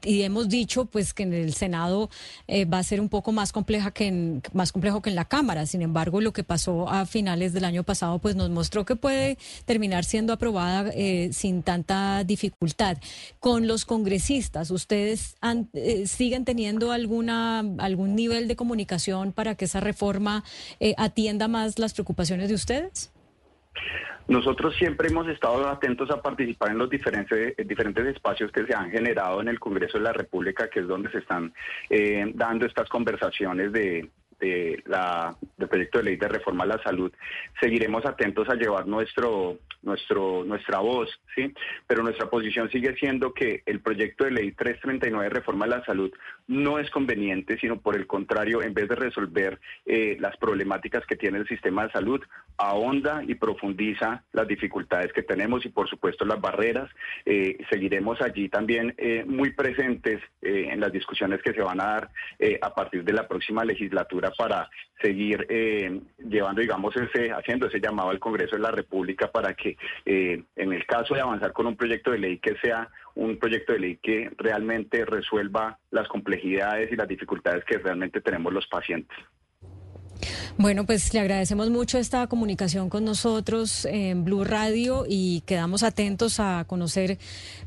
hemos 0.03 0.49
dicho 0.49 0.85
pues 0.85 1.14
que 1.14 1.23
en 1.23 1.34
el 1.34 1.53
Senado 1.53 2.10
eh, 2.48 2.65
va 2.65 2.80
a 2.80 2.84
ser 2.84 3.02
un 3.02 3.10
poco 3.10 3.31
más 3.31 3.52
compleja 3.52 3.91
que 3.91 4.07
en, 4.07 4.43
más 4.53 4.72
complejo 4.72 5.02
que 5.02 5.10
en 5.10 5.15
la 5.15 5.26
Cámara. 5.26 5.65
Sin 5.65 5.81
embargo, 5.81 6.22
lo 6.22 6.34
que 6.34 6.43
pasó 6.43 6.89
a 6.89 7.06
finales 7.06 7.53
del 7.53 7.65
año 7.65 7.84
pasado 7.84 8.19
pues 8.19 8.35
nos 8.35 8.49
mostró 8.49 8.85
que 8.85 8.95
puede 8.95 9.38
terminar 9.65 10.03
siendo 10.03 10.34
aprobada 10.34 10.91
eh, 10.93 11.30
sin 11.34 11.64
tanta 11.64 12.23
dificultad. 12.23 12.98
Con 13.39 13.68
los 13.68 13.85
congresistas, 13.85 14.72
¿ustedes 14.72 15.35
eh, 15.73 16.07
siguen 16.07 16.45
teniendo 16.45 16.91
alguna 16.91 17.60
algún 17.80 18.15
nivel 18.15 18.48
de 18.48 18.56
comunicación 18.56 19.31
para 19.31 19.56
que 19.56 19.65
esa 19.65 19.80
reforma 19.80 20.43
atienda 20.98 21.48
más 21.48 21.80
las 21.80 21.93
preocupaciones 21.93 22.49
de 22.49 22.56
ustedes? 22.56 23.11
Nosotros 24.27 24.76
siempre 24.77 25.10
hemos 25.10 25.27
estado 25.27 25.68
atentos 25.68 26.10
a 26.10 26.22
participar 26.22 26.72
en 26.72 26.77
los 26.77 26.89
diferentes, 26.89 27.56
diferentes 27.68 28.06
espacios 28.06 28.52
que 28.52 28.65
se 28.65 28.73
han 28.73 28.91
generado 28.91 29.41
en 29.41 29.48
el 29.48 29.60
Congreso 29.60 29.98
de 29.98 30.03
la 30.06 30.14
República, 30.14 30.69
que 30.69 30.81
es 30.81 30.88
donde 30.88 31.11
se 31.11 31.19
están 31.19 31.53
eh, 31.89 32.31
dando 32.34 32.65
estas 32.65 32.88
conversaciones 32.88 33.73
de, 33.73 34.10
la, 34.85 35.35
del 35.57 35.68
proyecto 35.68 35.98
de 35.99 36.03
ley 36.06 36.15
de 36.15 36.27
reforma 36.27 36.64
a 36.64 36.68
la 36.68 36.84
salud, 36.84 37.11
seguiremos 37.60 38.06
atentos 38.06 38.49
a 38.49 38.56
llevar 38.56 38.88
nuestro, 38.88 39.57
nuestro, 39.84 40.43
nuestra 40.45 40.80
voz, 40.80 41.10
¿sí? 41.35 41.53
Pero 41.88 42.03
nuestra 42.03 42.30
posición 42.30 42.69
sigue 42.69 42.95
siendo 42.95 43.34
que 43.34 43.64
el 43.65 43.81
proyecto 43.81 44.23
de 44.26 44.31
ley 44.31 44.52
339 44.52 45.26
de 45.26 45.30
reforma 45.30 45.65
a 45.65 45.69
la 45.69 45.85
salud 45.85 46.11
no 46.48 46.80
es 46.80 46.90
conveniente, 46.90 47.58
sino 47.60 47.80
por 47.80 47.96
el 47.96 48.08
contrario, 48.08 48.62
en 48.62 48.74
vez 48.74 48.90
de 48.90 48.96
resolver 48.96 49.60
eh, 49.86 50.18
las 50.20 50.38
problemáticas 50.38 51.06
que 51.06 51.16
tiene 51.16 51.40
el 51.40 51.48
sistema 51.48 51.86
de 51.86 51.92
salud, 51.92 52.22
ahonda 52.58 53.24
y 53.26 53.36
profundiza 53.36 54.24
las 54.34 54.48
dificultades 54.48 55.14
que 55.14 55.24
tenemos 55.24 55.66
y 55.66 55.70
por 55.70 55.90
supuesto 55.90 56.26
las 56.26 56.40
barreras. 56.40 56.90
Eh, 57.26 57.58
seguiremos 57.70 58.22
allí 58.22 58.50
también 58.50 58.94
eh, 58.98 59.24
muy 59.26 59.52
presentes 59.52 60.22
en 60.42 60.80
las 60.80 60.92
discusiones 60.92 61.42
que 61.42 61.54
se 61.54 61.62
van 61.62 61.80
a 61.80 61.86
dar 61.86 62.10
a 62.62 62.74
partir 62.74 63.04
de 63.04 63.14
la 63.14 63.28
próxima 63.28 63.64
legislatura 63.64 64.32
para 64.36 64.70
seguir 65.02 65.45
eh, 65.49 66.02
llevando, 66.18 66.61
digamos, 66.61 66.95
ese, 66.95 67.32
haciendo 67.32 67.68
ese 67.68 67.80
llamado 67.80 68.10
al 68.10 68.19
Congreso 68.19 68.56
de 68.56 68.61
la 68.61 68.72
República 68.72 69.32
para 69.32 69.53
que 69.53 69.78
eh, 70.06 70.44
en 70.56 70.73
el 70.73 70.86
caso 70.86 71.15
de 71.15 71.22
avanzar 71.22 71.53
con 71.53 71.68
un 71.68 71.76
proyecto 71.76 72.11
de 72.11 72.19
ley 72.19 72.38
que 72.40 72.56
sea 72.57 72.90
un 73.15 73.38
proyecto 73.38 73.73
de 73.73 73.80
ley 73.80 73.99
que 74.02 74.32
realmente 74.38 75.06
resuelva 75.06 75.80
las 75.90 76.07
complejidades 76.07 76.91
y 76.91 76.95
las 76.95 77.07
dificultades 77.07 77.65
que 77.65 77.78
realmente 77.78 78.22
tenemos 78.22 78.53
los 78.53 78.68
pacientes. 78.68 79.18
Bueno, 80.57 80.85
pues 80.85 81.14
le 81.14 81.19
agradecemos 81.19 81.69
mucho 81.69 81.98
esta 81.98 82.27
comunicación 82.27 82.89
con 82.89 83.06
nosotros 83.06 83.85
en 83.85 84.23
Blue 84.23 84.43
Radio 84.43 85.06
y 85.07 85.41
quedamos 85.45 85.84
atentos 85.84 86.39
a 86.39 86.65
conocer, 86.68 87.18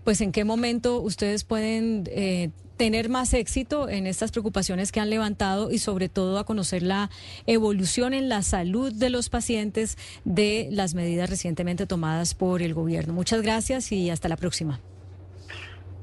pues, 0.04 0.20
en 0.20 0.32
qué 0.32 0.44
momento 0.44 1.00
ustedes 1.00 1.44
pueden 1.44 2.04
eh, 2.08 2.50
tener 2.76 3.08
más 3.08 3.34
éxito 3.34 3.88
en 3.88 4.06
estas 4.06 4.32
preocupaciones 4.32 4.92
que 4.92 5.00
han 5.00 5.10
levantado 5.10 5.70
y 5.70 5.78
sobre 5.78 6.08
todo 6.08 6.38
a 6.38 6.44
conocer 6.44 6.82
la 6.82 7.10
evolución 7.46 8.14
en 8.14 8.28
la 8.28 8.42
salud 8.42 8.92
de 8.92 9.10
los 9.10 9.30
pacientes 9.30 9.96
de 10.24 10.68
las 10.70 10.94
medidas 10.94 11.30
recientemente 11.30 11.86
tomadas 11.86 12.34
por 12.34 12.62
el 12.62 12.74
gobierno. 12.74 13.12
Muchas 13.12 13.42
gracias 13.42 13.92
y 13.92 14.10
hasta 14.10 14.28
la 14.28 14.36
próxima. 14.36 14.80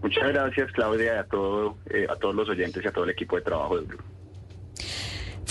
Muchas 0.01 0.29
gracias, 0.29 0.71
Claudia, 0.71 1.19
a, 1.19 1.23
todo, 1.25 1.77
eh, 1.91 2.07
a 2.09 2.15
todos 2.15 2.33
los 2.33 2.49
oyentes 2.49 2.83
y 2.83 2.87
a 2.87 2.91
todo 2.91 3.03
el 3.03 3.11
equipo 3.11 3.35
de 3.35 3.43
trabajo 3.43 3.79
de 3.79 3.85
Blue. 3.85 3.99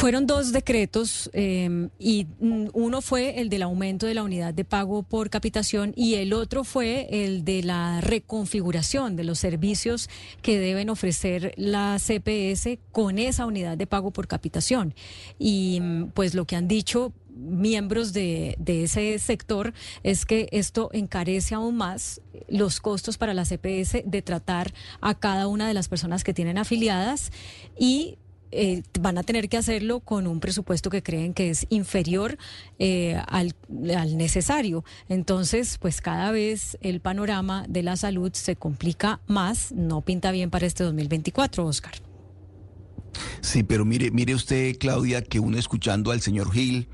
Fueron 0.01 0.27
dos 0.27 0.53
decretos 0.53 1.29
em, 1.35 1.91
y 1.99 2.27
mm, 2.41 2.69
uno 2.73 3.03
fue 3.03 3.39
el 3.39 3.51
del 3.51 3.61
aumento 3.61 4.07
de 4.07 4.15
la 4.15 4.23
unidad 4.23 4.55
de 4.55 4.65
pago 4.65 5.03
por 5.03 5.29
capitación 5.29 5.93
y 5.95 6.15
el 6.15 6.33
otro 6.33 6.65
fue 6.65 7.07
el 7.11 7.45
de 7.45 7.63
la 7.63 8.01
reconfiguración 8.01 9.15
de 9.15 9.25
los 9.25 9.39
servicios 9.39 10.09
que 10.41 10.59
deben 10.59 10.89
ofrecer 10.89 11.53
la 11.59 11.99
CPS 11.99 12.79
con 12.93 13.19
esa 13.19 13.45
unidad 13.45 13.77
de 13.77 13.87
pago 13.87 14.11
por 14.11 14.27
capitación. 14.27 14.95
Y 15.39 15.81
mm, 15.83 16.13
pues 16.15 16.33
lo 16.33 16.47
que 16.47 16.57
han 16.57 16.67
dicho 16.67 17.13
miembros 17.37 18.15
de, 18.15 18.57
de, 18.59 18.85
ese 18.85 19.19
sector 19.19 19.75
es 20.03 20.25
que 20.25 20.49
esto 20.51 20.89
encarece 20.95 21.55
aún 21.55 21.77
más 21.77 22.23
los 22.49 22.81
costos 22.81 23.19
para 23.19 23.35
la 23.35 23.45
CPS 23.45 24.03
de 24.07 24.23
tratar 24.23 24.73
a 25.03 25.15
cada 25.15 25.47
una 25.47 25.69
de 25.69 25.75
las 25.75 25.89
personas 25.89 26.25
que 26.25 26.33
tienen 26.33 26.57
afiliadas 26.57 27.33
y 27.79 28.17
eh, 28.53 28.83
van 29.01 29.19
a 29.19 29.23
tener 29.23 29.49
que 29.49 29.57
hacerlo 29.57 30.01
con 30.01 30.27
un 30.27 30.41
presupuesto 30.41 30.91
que 30.91 31.03
creen 31.03 31.35
que 31.35 31.51
es 31.51 31.67
inferior 31.71 32.39
eh, 32.79 33.21
al, 33.29 33.55
al, 33.97 34.17
necesario. 34.17 34.85
Entonces, 35.09 35.79
pues 35.79 36.01
cada 36.01 36.31
vez 36.33 36.79
el 36.81 37.01
panorama 37.01 37.65
de 37.69 37.83
la 37.83 37.97
salud 37.97 38.33
se 38.33 38.57
complica 38.57 39.21
más, 39.27 39.73
no 39.73 40.03
pinta 40.03 40.31
bien 40.31 40.51
para 40.51 40.67
este 40.67 40.85
2024, 40.85 41.67
Oscar. 41.67 41.95
Sí, 43.41 43.63
pero 43.63 43.85
mire, 43.85 44.11
mire 44.11 44.35
usted, 44.35 44.77
Claudia, 44.79 45.23
que 45.23 45.41
uno 45.41 45.59
escuchando 45.59 46.11
al 46.11 46.21
señor 46.21 46.53
Gil 46.53 46.89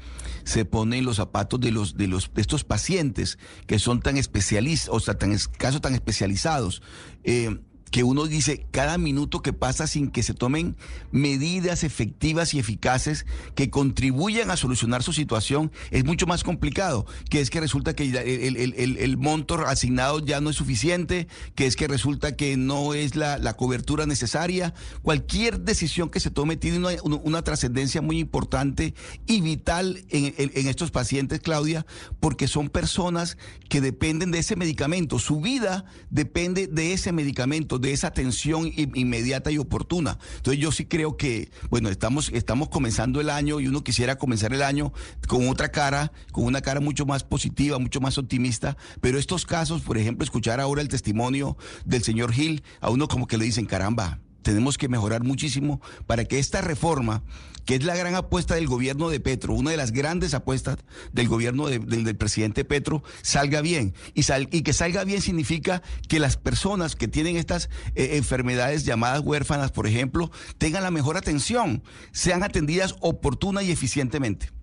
se 0.45 0.65
pone 0.65 0.99
en 0.99 1.05
los 1.05 1.17
zapatos 1.17 1.61
de 1.61 1.73
los 1.73 1.97
de 1.97 2.07
los 2.07 2.33
de 2.33 2.41
estos 2.41 2.65
pacientes 2.65 3.39
que 3.67 3.79
son 3.79 4.01
tan 4.01 4.17
especialistas, 4.17 4.89
o 4.91 5.01
sea, 5.01 5.19
tan 5.19 5.37
casos 5.59 5.81
tan 5.81 5.95
especializados. 5.95 6.83
Eh, 7.25 7.59
que 7.91 8.03
uno 8.03 8.27
dice 8.27 8.67
cada 8.71 8.99
minuto 8.99 9.43
que 9.43 9.53
pasa 9.53 9.87
sin 9.87 10.11
que 10.11 10.23
se 10.23 10.35
tomen 10.35 10.77
medidas 11.13 11.85
efectivas 11.85 12.53
y 12.55 12.59
eficaces 12.59 13.27
que 13.55 13.71
contribuyan 13.71 14.51
a 14.51 14.57
solucionar 14.57 15.03
su 15.03 15.13
situación 15.13 15.73
es 15.91 16.05
mucho 16.05 16.27
más 16.27 16.45
complicado, 16.45 17.07
que 17.31 17.41
es 17.41 17.51
que 17.51 17.61
resulta 17.61 17.95
que 17.95 18.05
el, 18.05 19.17
monto 19.17 19.67
asignado 19.67 20.19
ya 20.19 20.41
no 20.41 20.51
es 20.51 20.57
suficiente, 20.57 21.29
que 21.55 21.67
es 21.67 21.77
que 21.77 21.89
resulta 21.89 22.37
que 22.37 22.57
no 22.57 22.95
es 22.95 23.17
la, 23.17 23.55
cobertura 23.57 24.05
necesaria. 24.05 24.75
Cualquier 25.03 25.61
decisión 25.61 26.11
que 26.11 26.21
se 26.21 26.31
tome 26.31 26.57
tiene 26.57 26.99
una, 27.03 27.43
trascendencia 27.43 28.03
muy 28.03 28.19
importante 28.19 28.95
y 29.27 29.41
vital 29.41 30.05
en, 30.11 30.35
en 30.37 30.67
estos 30.67 30.91
pacientes, 30.91 31.41
Claudia, 31.41 31.87
porque 32.21 32.49
son 32.49 32.69
personas 32.69 33.39
que 33.69 33.81
dependen 33.81 34.31
de 34.33 34.41
ese 34.41 34.57
medicamento, 34.57 35.19
su 35.19 35.41
vida 35.41 35.85
depende 36.11 36.67
de 36.67 36.93
ese 36.93 37.13
medicamento 37.13 37.76
de 37.79 37.93
esa 37.93 38.09
atención 38.09 38.71
inmediata 38.75 39.51
y 39.51 39.59
oportuna. 39.59 40.19
Entonces 40.37 40.63
yo 40.63 40.73
sí 40.73 40.87
creo 40.87 41.17
que, 41.17 41.51
bueno, 41.71 41.89
estamos, 41.89 42.31
estamos 42.33 42.69
comenzando 42.69 43.21
el 43.21 43.31
año 43.31 43.61
y 43.61 43.69
uno 43.69 43.85
quisiera 43.85 44.17
comenzar 44.17 44.53
el 44.53 44.63
año 44.63 44.93
con 45.29 45.49
otra 45.49 45.71
cara, 45.71 46.13
con 46.33 46.45
una 46.45 46.61
cara 46.61 46.81
mucho 46.81 47.07
más 47.07 47.25
positiva, 47.25 47.79
mucho 47.79 48.01
más 48.01 48.19
optimista, 48.19 48.77
pero 49.01 49.19
estos 49.19 49.47
casos, 49.47 49.83
por 49.83 49.99
ejemplo, 49.99 50.25
escuchar 50.25 50.61
ahora 50.61 50.83
el 50.83 50.89
testimonio 50.89 51.57
del 51.85 52.03
señor 52.03 52.33
Gil, 52.33 52.63
a 52.81 52.91
uno 52.91 53.09
como 53.09 53.27
que 53.27 53.39
le 53.39 53.45
dicen, 53.45 53.67
caramba, 53.67 54.21
tenemos 54.43 54.79
que 54.79 54.89
mejorar 54.89 55.25
muchísimo 55.25 55.81
para 56.07 56.25
que 56.25 56.39
esta 56.39 56.61
reforma, 56.61 57.25
que 57.67 57.75
es 57.75 57.85
la 57.85 57.97
gran 57.97 58.15
apuesta 58.15 58.55
del 58.55 58.67
gobierno 58.67 59.11
de 59.11 59.21
Petro, 59.21 59.53
una 59.53 59.73
de 59.73 59.77
las 59.77 59.93
grandes 59.93 60.33
apuestas 60.33 60.79
del 61.13 61.29
gobierno 61.29 61.67
del, 61.69 62.17
presidente 62.17 62.65
Petro, 62.65 63.03
salga 63.23 63.61
bien. 63.61 63.95
Y, 64.15 64.23
y, 64.51 64.63
que 64.63 64.73
salga 64.73 65.05
bien 65.05 65.21
significa 65.21 65.83
que 66.09 66.21
las 66.21 66.37
personas 66.37 66.97
que 66.97 67.09
tienen 67.09 67.37
estas 67.37 67.69
eh, 67.95 68.17
enfermedades 68.17 68.85
llamadas 68.85 69.21
huérfanas, 69.21 69.73
por 69.73 69.87
ejemplo, 69.87 70.31
tengan 70.59 70.85
la 70.85 70.91
mejor 70.91 71.17
atención, 71.17 71.83
sean 72.13 72.43
atendidas 72.43 72.97
oportuna 73.01 73.63
y 73.63 73.73
eficientemente. 73.73 74.56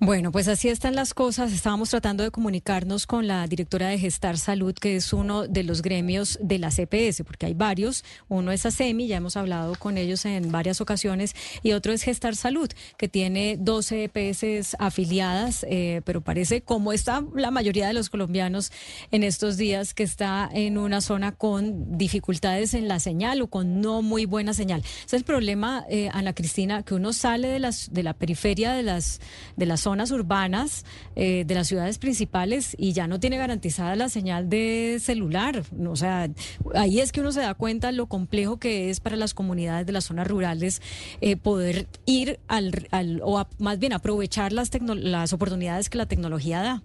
Bueno, 0.00 0.32
pues 0.32 0.48
así 0.48 0.68
están 0.68 0.96
las 0.96 1.14
cosas. 1.14 1.52
Estábamos 1.52 1.90
tratando 1.90 2.24
de 2.24 2.32
comunicarnos 2.32 3.06
con 3.06 3.28
la 3.28 3.46
directora 3.46 3.88
de 3.88 3.98
Gestar 3.98 4.36
Salud, 4.36 4.74
que 4.74 4.96
es 4.96 5.12
uno 5.12 5.46
de 5.46 5.62
los 5.62 5.80
gremios 5.80 6.38
de 6.42 6.58
la 6.58 6.70
CPS, 6.70 7.22
porque 7.24 7.46
hay 7.46 7.54
varios. 7.54 8.04
Uno 8.28 8.50
es 8.50 8.66
ASEMI, 8.66 9.06
ya 9.06 9.18
hemos 9.18 9.36
hablado 9.36 9.76
con 9.76 9.98
ellos 9.98 10.24
en 10.24 10.50
varias 10.50 10.80
ocasiones, 10.80 11.36
y 11.62 11.72
otro 11.72 11.92
es 11.92 12.02
Gestar 12.02 12.34
Salud, 12.34 12.68
que 12.96 13.08
tiene 13.08 13.56
12 13.60 14.10
EPS 14.12 14.76
afiliadas, 14.80 15.64
eh, 15.68 16.02
pero 16.04 16.20
parece 16.20 16.62
como 16.62 16.92
está 16.92 17.24
la 17.36 17.52
mayoría 17.52 17.86
de 17.86 17.92
los 17.92 18.10
colombianos 18.10 18.72
en 19.12 19.22
estos 19.22 19.56
días, 19.56 19.94
que 19.94 20.02
está 20.02 20.50
en 20.52 20.78
una 20.78 21.00
zona 21.00 21.30
con 21.30 21.96
dificultades 21.96 22.74
en 22.74 22.88
la 22.88 22.98
señal 22.98 23.40
o 23.40 23.46
con 23.46 23.80
no 23.80 24.02
muy 24.02 24.26
buena 24.26 24.52
señal. 24.52 24.82
Es 25.06 25.12
el 25.12 25.22
problema, 25.22 25.84
eh, 25.88 26.10
Ana 26.12 26.34
Cristina, 26.34 26.82
que 26.82 26.94
uno 26.94 27.12
sale 27.12 27.46
de, 27.46 27.60
las, 27.60 27.92
de 27.92 28.02
la 28.02 28.14
periferia 28.14 28.72
de 28.72 28.82
las, 28.82 29.20
de 29.56 29.66
zonas 29.92 30.10
urbanas 30.10 30.86
eh, 31.16 31.44
de 31.46 31.54
las 31.54 31.68
ciudades 31.68 31.98
principales 31.98 32.74
y 32.78 32.94
ya 32.94 33.06
no 33.06 33.20
tiene 33.20 33.36
garantizada 33.36 33.94
la 33.94 34.08
señal 34.08 34.48
de 34.48 34.96
celular. 35.00 35.64
O 35.86 35.96
sea, 35.96 36.30
ahí 36.74 37.00
es 37.00 37.12
que 37.12 37.20
uno 37.20 37.30
se 37.30 37.40
da 37.40 37.52
cuenta 37.52 37.92
lo 37.92 38.06
complejo 38.06 38.58
que 38.58 38.88
es 38.88 39.00
para 39.00 39.16
las 39.16 39.34
comunidades 39.34 39.84
de 39.84 39.92
las 39.92 40.04
zonas 40.04 40.26
rurales 40.26 40.80
eh, 41.20 41.36
poder 41.36 41.88
ir 42.06 42.40
al, 42.48 42.88
al 42.90 43.20
o 43.22 43.46
más 43.58 43.78
bien 43.78 43.92
aprovechar 43.92 44.54
las, 44.54 44.70
las 44.80 45.34
oportunidades 45.34 45.90
que 45.90 45.98
la 45.98 46.06
tecnología 46.06 46.62
da. 46.62 46.82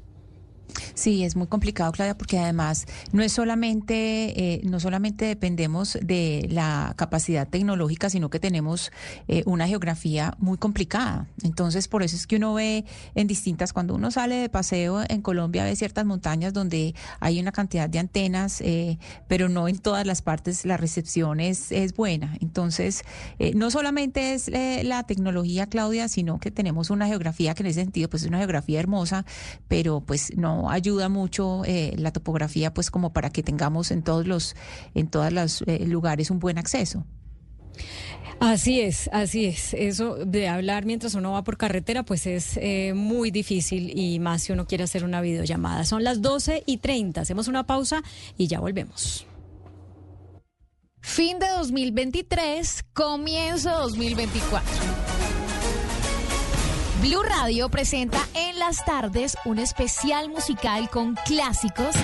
Sí, 0.94 1.23
es 1.23 1.35
muy 1.35 1.48
complicado, 1.48 1.91
Claudia, 1.91 2.18
porque 2.18 2.39
además 2.39 2.85
no 3.11 3.23
es 3.23 3.31
solamente, 3.31 4.56
eh, 4.56 4.61
no 4.64 4.80
solamente 4.80 5.26
dependemos 5.26 5.98
de 6.02 6.48
la 6.52 6.94
capacidad 6.98 7.48
tecnológica, 7.48 8.10
sino 8.10 8.30
que 8.30 8.39
tenemos 8.39 8.91
eh, 9.27 9.44
una 9.45 9.68
geografía 9.68 10.34
muy 10.39 10.57
complicada. 10.57 11.27
Entonces, 11.44 11.88
por 11.88 12.03
eso 12.03 12.15
es 12.15 12.27
que 12.27 12.38
uno 12.38 12.53
ve 12.53 12.85
en 13.15 13.27
distintas, 13.27 13.73
cuando 13.73 13.95
uno 13.95 14.11
sale 14.11 14.35
de 14.35 14.49
paseo 14.49 15.03
en 15.07 15.22
Colombia, 15.22 15.64
ve 15.64 15.76
ciertas 15.76 16.06
montañas 16.06 16.53
donde 16.53 16.95
hay 17.19 17.39
una 17.39 17.52
cantidad 17.52 17.89
de 17.89 17.99
antenas, 17.99 18.61
eh, 18.61 18.98
pero 19.27 19.49
no 19.49 19.68
en 19.68 19.80
todas 19.80 20.06
las 20.06 20.22
partes 20.22 20.65
la 20.65 20.77
recepción 20.77 21.39
es, 21.39 21.72
es 21.72 21.95
buena. 21.95 22.38
Entonces, 22.41 23.03
no 23.56 23.72
solamente 23.72 24.34
es 24.34 24.49
la 24.49 25.03
tecnología, 25.03 25.68
Claudia, 25.68 26.07
sino 26.07 26.39
que 26.39 26.52
tenemos 26.52 26.89
una 26.89 27.07
geografía 27.07 27.53
que 27.53 27.64
en 27.64 27.68
ese 27.68 27.81
sentido, 27.81 28.10
pues 28.10 28.23
es 28.23 28.30
una 28.30 28.39
geografía 28.39 28.80
hermosa, 28.80 29.26
pero 29.68 30.02
pues 30.02 30.35
no 30.35 30.57
ayuda 30.70 31.10
mucho 31.10 31.64
eh, 31.66 31.94
la 31.98 32.12
topografía, 32.12 32.74
pues 32.74 32.92
como 32.92 33.14
para 33.14 33.30
que 33.30 33.44
tengamos 33.44 33.92
en 33.92 34.04
todos 34.04 34.26
los, 34.26 34.56
en 34.96 35.08
todos 35.08 35.32
los 35.32 35.62
eh, 35.68 35.86
lugares 35.86 36.32
un 36.32 36.40
buen 36.40 36.58
acceso. 36.58 37.06
Así 38.40 38.82
es, 38.82 39.10
así 39.12 39.46
es. 39.46 39.74
Eso 39.74 40.16
de 40.16 40.48
hablar 40.48 40.86
mientras 40.86 41.16
uno 41.16 41.32
va 41.32 41.44
por 41.44 41.58
carretera, 41.58 42.04
pues 42.04 42.28
es 42.28 42.58
eh, 42.58 42.94
muy 42.94 43.32
difícil 43.32 43.98
y 43.98 44.20
más 44.20 44.44
si 44.44 44.54
uno 44.54 44.68
quiere 44.68 44.84
hacer 44.84 45.04
una 45.04 45.22
videollamada. 45.22 45.86
Son 45.86 46.04
las 46.04 46.22
12 46.22 46.64
y 46.66 46.78
30. 46.78 47.22
Hacemos 47.22 47.48
una 47.48 47.66
pausa 47.66 48.04
y 48.38 48.48
ya 48.48 48.60
volvemos. 48.60 49.26
Fin 51.02 51.40
de 51.40 51.48
2023, 51.48 52.84
comienzo 52.94 53.72
2024. 53.72 55.16
Blue 57.08 57.24
Radio 57.24 57.70
presenta 57.70 58.20
en 58.34 58.60
las 58.60 58.84
tardes 58.84 59.38
un 59.46 59.60
especial 59.60 60.28
musical 60.30 60.90
con 60.90 61.16
clásicos, 61.16 61.96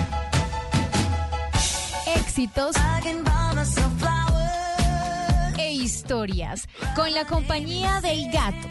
éxitos 2.16 2.74
e 5.58 5.72
historias 5.72 6.66
con 6.96 7.12
la 7.12 7.26
compañía 7.26 8.00
del 8.00 8.30
gato. 8.30 8.66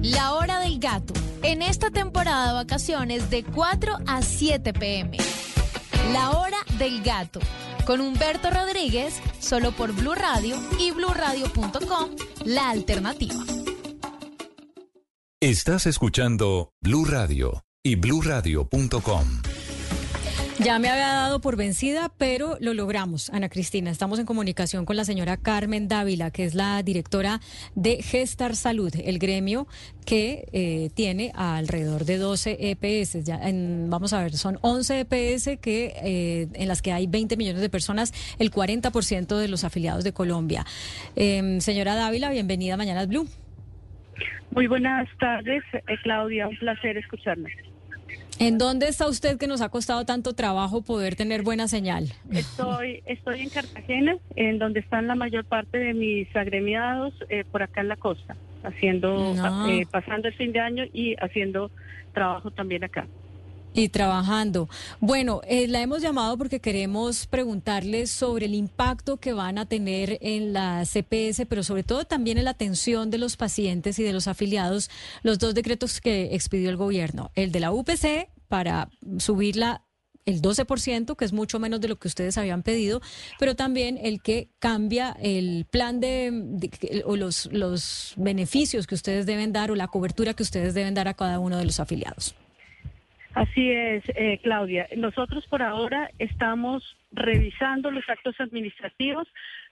La 0.00 0.32
hora 0.32 0.60
del 0.60 0.78
gato. 0.78 1.12
En 1.42 1.60
esta 1.60 1.90
temporada 1.90 2.46
de 2.46 2.54
vacaciones 2.54 3.28
de 3.28 3.44
4 3.44 3.98
a 4.06 4.22
7 4.22 4.72
pm. 4.72 5.18
La 6.14 6.30
hora 6.30 6.56
del 6.78 7.02
gato. 7.02 7.40
Con 7.84 8.00
Humberto 8.00 8.48
Rodríguez, 8.48 9.20
solo 9.40 9.72
por 9.72 9.92
Blue 9.92 10.14
Radio 10.14 10.56
y 10.80 10.92
bluradio.com, 10.92 12.16
la 12.46 12.70
alternativa. 12.70 13.44
Estás 15.44 15.84
escuchando 15.84 16.72
Blue 16.80 17.04
Radio 17.04 17.64
y 17.82 17.96
bluradio.com. 17.96 19.42
Ya 20.58 20.78
me 20.78 20.88
había 20.88 21.08
dado 21.08 21.42
por 21.42 21.56
vencida, 21.56 22.10
pero 22.16 22.56
lo 22.60 22.72
logramos, 22.72 23.28
Ana 23.28 23.50
Cristina. 23.50 23.90
Estamos 23.90 24.18
en 24.18 24.24
comunicación 24.24 24.86
con 24.86 24.96
la 24.96 25.04
señora 25.04 25.36
Carmen 25.36 25.86
Dávila, 25.86 26.30
que 26.30 26.46
es 26.46 26.54
la 26.54 26.82
directora 26.82 27.42
de 27.74 28.02
Gestar 28.02 28.56
Salud, 28.56 28.90
el 28.96 29.18
gremio 29.18 29.66
que 30.06 30.48
eh, 30.52 30.88
tiene 30.94 31.30
alrededor 31.34 32.06
de 32.06 32.16
12 32.16 32.56
EPS. 32.70 33.18
Vamos 33.90 34.14
a 34.14 34.22
ver, 34.22 34.38
son 34.38 34.58
11 34.62 35.00
EPS 35.00 35.58
que, 35.60 35.92
eh, 36.02 36.48
en 36.54 36.68
las 36.68 36.80
que 36.80 36.90
hay 36.90 37.06
20 37.06 37.36
millones 37.36 37.60
de 37.60 37.68
personas, 37.68 38.14
el 38.38 38.50
40% 38.50 39.36
de 39.36 39.48
los 39.48 39.62
afiliados 39.64 40.04
de 40.04 40.14
Colombia. 40.14 40.64
Em, 41.16 41.60
señora 41.60 41.96
Dávila, 41.96 42.30
bienvenida 42.30 42.76
a 42.76 43.06
Blue. 43.06 43.28
Muy 44.54 44.68
buenas 44.68 45.08
tardes, 45.18 45.64
eh, 45.72 45.82
Claudia, 46.02 46.46
un 46.46 46.56
placer 46.56 46.96
escucharme. 46.96 47.50
¿En 48.38 48.58
dónde 48.58 48.88
está 48.88 49.08
usted 49.08 49.36
que 49.36 49.46
nos 49.46 49.60
ha 49.60 49.68
costado 49.68 50.04
tanto 50.04 50.32
trabajo 50.32 50.82
poder 50.82 51.16
tener 51.16 51.42
buena 51.42 51.66
señal? 51.68 52.12
Estoy, 52.30 53.02
estoy 53.06 53.40
en 53.40 53.48
Cartagena, 53.48 54.16
en 54.36 54.58
donde 54.58 54.80
están 54.80 55.06
la 55.06 55.14
mayor 55.14 55.44
parte 55.44 55.78
de 55.78 55.94
mis 55.94 56.34
agremiados 56.34 57.14
eh, 57.28 57.44
por 57.50 57.62
acá 57.62 57.80
en 57.80 57.88
la 57.88 57.96
costa, 57.96 58.36
haciendo, 58.62 59.34
eh, 59.68 59.86
pasando 59.90 60.28
el 60.28 60.34
fin 60.34 60.52
de 60.52 60.60
año 60.60 60.84
y 60.92 61.14
haciendo 61.16 61.70
trabajo 62.12 62.50
también 62.50 62.84
acá. 62.84 63.06
Y 63.76 63.88
trabajando. 63.88 64.68
Bueno, 65.00 65.40
eh, 65.48 65.66
la 65.66 65.82
hemos 65.82 66.00
llamado 66.00 66.38
porque 66.38 66.60
queremos 66.60 67.26
preguntarles 67.26 68.08
sobre 68.08 68.46
el 68.46 68.54
impacto 68.54 69.16
que 69.16 69.32
van 69.32 69.58
a 69.58 69.66
tener 69.66 70.16
en 70.20 70.52
la 70.52 70.84
CPS, 70.84 71.44
pero 71.46 71.64
sobre 71.64 71.82
todo 71.82 72.04
también 72.04 72.38
en 72.38 72.44
la 72.44 72.52
atención 72.52 73.10
de 73.10 73.18
los 73.18 73.36
pacientes 73.36 73.98
y 73.98 74.04
de 74.04 74.12
los 74.12 74.28
afiliados, 74.28 74.90
los 75.24 75.40
dos 75.40 75.54
decretos 75.54 76.00
que 76.00 76.36
expidió 76.36 76.70
el 76.70 76.76
gobierno. 76.76 77.32
El 77.34 77.50
de 77.50 77.58
la 77.58 77.72
UPC 77.72 78.28
para 78.48 78.90
subirla 79.18 79.82
el 80.24 80.40
12%, 80.40 81.16
que 81.16 81.24
es 81.24 81.32
mucho 81.32 81.58
menos 81.58 81.80
de 81.80 81.88
lo 81.88 81.96
que 81.96 82.08
ustedes 82.08 82.38
habían 82.38 82.62
pedido, 82.62 83.02
pero 83.38 83.56
también 83.56 83.98
el 84.00 84.22
que 84.22 84.50
cambia 84.58 85.16
el 85.20 85.66
plan 85.68 86.00
de, 86.00 87.02
o 87.04 87.16
los, 87.16 87.46
los 87.52 88.14
beneficios 88.16 88.86
que 88.86 88.94
ustedes 88.94 89.26
deben 89.26 89.52
dar 89.52 89.70
o 89.70 89.74
la 89.74 89.88
cobertura 89.88 90.34
que 90.34 90.42
ustedes 90.42 90.74
deben 90.74 90.94
dar 90.94 91.08
a 91.08 91.14
cada 91.14 91.38
uno 91.38 91.58
de 91.58 91.64
los 91.64 91.80
afiliados. 91.80 92.34
Así 93.34 93.72
es, 93.72 94.04
eh, 94.14 94.38
Claudia. 94.42 94.88
Nosotros 94.96 95.44
por 95.48 95.60
ahora 95.60 96.08
estamos 96.20 96.96
revisando 97.10 97.90
los 97.90 98.08
actos 98.08 98.40
administrativos. 98.40 99.26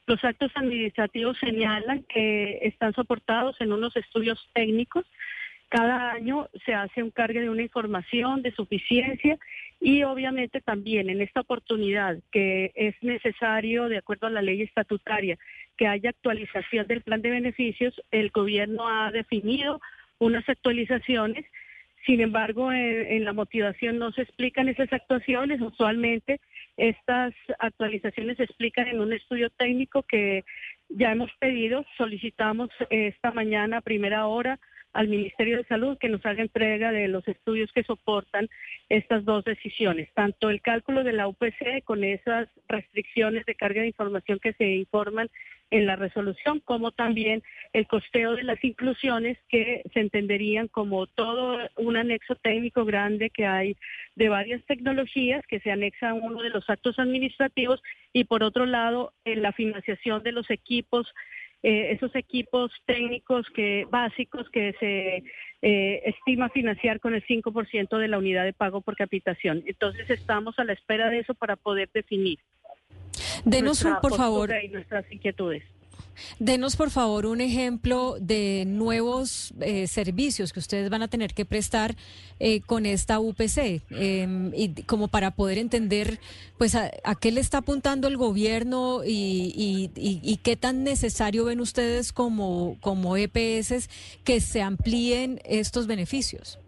Los 0.06 0.24
actos 0.24 0.50
administrativos 0.56 1.38
señalan 1.38 2.02
que 2.04 2.58
están 2.62 2.92
soportados 2.92 3.60
en 3.60 3.72
unos 3.72 3.96
estudios 3.96 4.50
técnicos 4.52 5.06
Cada 5.68 6.10
año 6.10 6.48
se 6.66 6.74
hace 6.74 7.02
un 7.02 7.10
cargue 7.10 7.40
de 7.40 7.48
una 7.48 7.62
información 7.62 8.42
de 8.42 8.50
suficiencia 8.52 9.38
y 9.80 10.02
obviamente 10.02 10.60
también 10.60 11.08
en 11.08 11.22
esta 11.22 11.40
oportunidad 11.40 12.18
que 12.30 12.72
es 12.74 12.94
necesario, 13.00 13.88
de 13.88 13.96
acuerdo 13.96 14.26
a 14.26 14.30
la 14.30 14.42
ley 14.42 14.60
estatutaria, 14.60 15.38
que 15.78 15.86
haya 15.86 16.10
actualización 16.10 16.86
del 16.88 17.00
plan 17.00 17.22
de 17.22 17.30
beneficios, 17.30 17.94
el 18.10 18.28
gobierno 18.30 18.86
ha 18.86 19.10
definido 19.12 19.80
unas 20.18 20.46
actualizaciones. 20.46 21.46
Sin 22.04 22.20
embargo, 22.20 22.72
en, 22.72 23.24
la 23.24 23.32
motivación 23.32 23.98
no 23.98 24.10
se 24.12 24.22
explican 24.22 24.68
esas 24.68 24.92
actuaciones. 24.92 25.60
Usualmente 25.60 26.40
estas 26.76 27.32
actualizaciones 27.58 28.38
se 28.38 28.44
explican 28.44 28.88
en 28.88 29.00
un 29.00 29.12
estudio 29.12 29.50
técnico 29.50 30.02
que 30.02 30.44
ya 30.88 31.12
hemos 31.12 31.30
pedido, 31.38 31.84
solicitamos 31.96 32.70
esta 32.90 33.30
mañana 33.30 33.78
a 33.78 33.82
primera 33.82 34.26
hora 34.26 34.58
al 34.92 35.08
Ministerio 35.08 35.58
de 35.58 35.64
Salud 35.64 35.98
que 35.98 36.08
nos 36.08 36.24
haga 36.26 36.42
entrega 36.42 36.92
de 36.92 37.08
los 37.08 37.26
estudios 37.26 37.72
que 37.72 37.84
soportan 37.84 38.48
estas 38.88 39.24
dos 39.24 39.44
decisiones, 39.44 40.08
tanto 40.14 40.50
el 40.50 40.60
cálculo 40.60 41.04
de 41.04 41.12
la 41.12 41.28
UPC 41.28 41.82
con 41.84 42.04
esas 42.04 42.48
restricciones 42.68 43.46
de 43.46 43.54
carga 43.54 43.80
de 43.80 43.88
información 43.88 44.38
que 44.38 44.52
se 44.54 44.66
informan 44.66 45.28
en 45.72 45.86
la 45.86 45.96
resolución, 45.96 46.60
como 46.60 46.92
también 46.92 47.42
el 47.72 47.86
costeo 47.86 48.36
de 48.36 48.42
las 48.42 48.62
inclusiones 48.62 49.38
que 49.48 49.82
se 49.94 50.00
entenderían 50.00 50.68
como 50.68 51.06
todo 51.06 51.58
un 51.78 51.96
anexo 51.96 52.34
técnico 52.36 52.84
grande 52.84 53.30
que 53.30 53.46
hay 53.46 53.76
de 54.14 54.28
varias 54.28 54.62
tecnologías 54.66 55.42
que 55.46 55.60
se 55.60 55.70
anexa 55.70 56.10
a 56.10 56.14
uno 56.14 56.42
de 56.42 56.50
los 56.50 56.68
actos 56.68 56.98
administrativos 56.98 57.82
y 58.12 58.24
por 58.24 58.42
otro 58.42 58.66
lado 58.66 59.14
en 59.24 59.40
la 59.40 59.52
financiación 59.52 60.22
de 60.22 60.32
los 60.32 60.50
equipos 60.50 61.12
eh, 61.62 61.92
esos 61.92 62.14
equipos 62.14 62.72
técnicos 62.86 63.46
que 63.54 63.86
básicos 63.90 64.48
que 64.50 64.74
se 64.80 65.22
eh, 65.62 66.02
estima 66.06 66.48
financiar 66.48 66.98
con 67.00 67.14
el 67.14 67.24
5% 67.24 67.98
de 67.98 68.08
la 68.08 68.18
unidad 68.18 68.44
de 68.44 68.52
pago 68.52 68.80
por 68.80 68.96
capitación. 68.96 69.62
Entonces 69.66 70.10
estamos 70.10 70.58
a 70.58 70.64
la 70.64 70.72
espera 70.72 71.08
de 71.08 71.20
eso 71.20 71.34
para 71.34 71.56
poder 71.56 71.88
definir. 71.92 72.38
Denos, 73.44 73.84
por 74.00 74.16
favor, 74.16 74.50
nuestras 74.70 75.10
inquietudes. 75.12 75.62
Denos, 76.38 76.76
por 76.76 76.90
favor, 76.90 77.26
un 77.26 77.40
ejemplo 77.40 78.16
de 78.20 78.64
nuevos 78.66 79.54
eh, 79.60 79.86
servicios 79.86 80.52
que 80.52 80.60
ustedes 80.60 80.90
van 80.90 81.02
a 81.02 81.08
tener 81.08 81.34
que 81.34 81.44
prestar 81.44 81.94
eh, 82.40 82.60
con 82.60 82.86
esta 82.86 83.20
UPC, 83.20 83.82
em, 83.90 84.52
y 84.54 84.82
como 84.84 85.08
para 85.08 85.32
poder 85.32 85.58
entender, 85.58 86.18
pues, 86.58 86.74
a, 86.74 86.90
qué 87.20 87.30
le 87.30 87.40
está 87.40 87.58
apuntando 87.58 88.08
el 88.08 88.16
gobierno 88.16 89.02
y, 89.04 89.90
y, 89.94 90.36
qué 90.38 90.56
tan 90.56 90.84
necesario 90.84 91.44
ven 91.44 91.60
ustedes 91.60 92.12
como, 92.12 92.76
como 92.80 93.16
EPS 93.16 93.88
que 94.24 94.40
se 94.40 94.62
amplíen 94.62 95.38
estos 95.44 95.86
beneficios. 95.86 96.58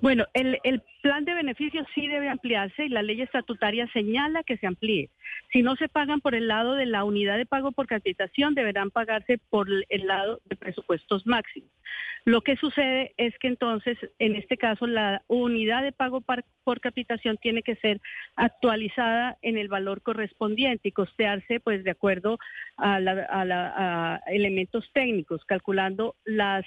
Bueno, 0.00 0.26
el, 0.34 0.58
el 0.64 0.82
plan 1.00 1.24
de 1.24 1.32
beneficios 1.32 1.86
sí 1.94 2.08
debe 2.08 2.28
ampliarse 2.28 2.86
y 2.86 2.88
la 2.88 3.02
ley 3.02 3.20
estatutaria 3.22 3.88
señala 3.92 4.42
que 4.42 4.56
se 4.56 4.66
amplíe. 4.66 5.10
Si 5.52 5.62
no 5.62 5.76
se 5.76 5.88
pagan 5.88 6.20
por 6.20 6.34
el 6.34 6.48
lado 6.48 6.74
de 6.74 6.86
la 6.86 7.04
unidad 7.04 7.36
de 7.36 7.46
pago 7.46 7.72
por 7.72 7.86
capitación, 7.86 8.54
deberán 8.54 8.90
pagarse 8.90 9.38
por 9.50 9.68
el 9.88 10.06
lado 10.06 10.40
de 10.46 10.56
presupuestos 10.56 11.26
máximos. 11.26 11.70
Lo 12.24 12.42
que 12.42 12.56
sucede 12.56 13.14
es 13.16 13.36
que 13.38 13.48
entonces, 13.48 13.98
en 14.20 14.36
este 14.36 14.56
caso, 14.56 14.86
la 14.86 15.22
unidad 15.26 15.82
de 15.82 15.90
pago 15.90 16.20
por 16.20 16.80
capitación 16.80 17.36
tiene 17.36 17.64
que 17.64 17.74
ser 17.76 18.00
actualizada 18.36 19.38
en 19.42 19.58
el 19.58 19.66
valor 19.66 20.02
correspondiente 20.02 20.88
y 20.88 20.92
costearse, 20.92 21.58
pues, 21.58 21.82
de 21.82 21.90
acuerdo 21.90 22.38
a, 22.78 24.20
elementos 24.28 24.88
técnicos, 24.92 25.44
calculando 25.44 26.14
las 26.24 26.64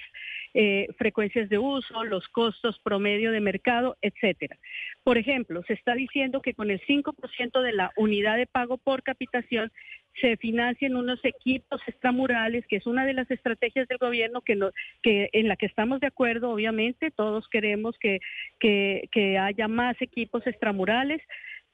eh, 0.52 0.88
frecuencias 0.98 1.48
de 1.48 1.58
uso, 1.58 2.04
los 2.04 2.28
costos 2.28 2.78
promedio 2.80 3.32
de 3.32 3.40
mercado, 3.40 3.96
etcétera. 4.02 4.58
Por 5.04 5.16
ejemplo, 5.16 5.62
se 5.66 5.72
está 5.72 5.94
diciendo 5.94 6.42
que 6.42 6.52
con 6.52 6.70
el 6.70 6.80
5% 6.82 7.62
de 7.62 7.72
la 7.72 7.92
unidad 7.96 8.36
de 8.36 8.46
pago 8.56 8.78
por 8.78 9.02
capitación 9.02 9.70
se 10.18 10.38
financien 10.38 10.96
unos 10.96 11.22
equipos 11.26 11.78
extramurales, 11.86 12.64
que 12.66 12.76
es 12.76 12.86
una 12.86 13.04
de 13.04 13.12
las 13.12 13.30
estrategias 13.30 13.86
del 13.86 13.98
gobierno 13.98 14.40
que, 14.40 14.56
no, 14.56 14.70
que 15.02 15.28
en 15.34 15.46
la 15.46 15.56
que 15.56 15.66
estamos 15.66 16.00
de 16.00 16.06
acuerdo, 16.06 16.48
obviamente, 16.48 17.10
todos 17.10 17.46
queremos 17.48 17.98
que, 18.00 18.20
que, 18.58 19.10
que 19.12 19.36
haya 19.36 19.68
más 19.68 20.00
equipos 20.00 20.46
extramurales 20.46 21.20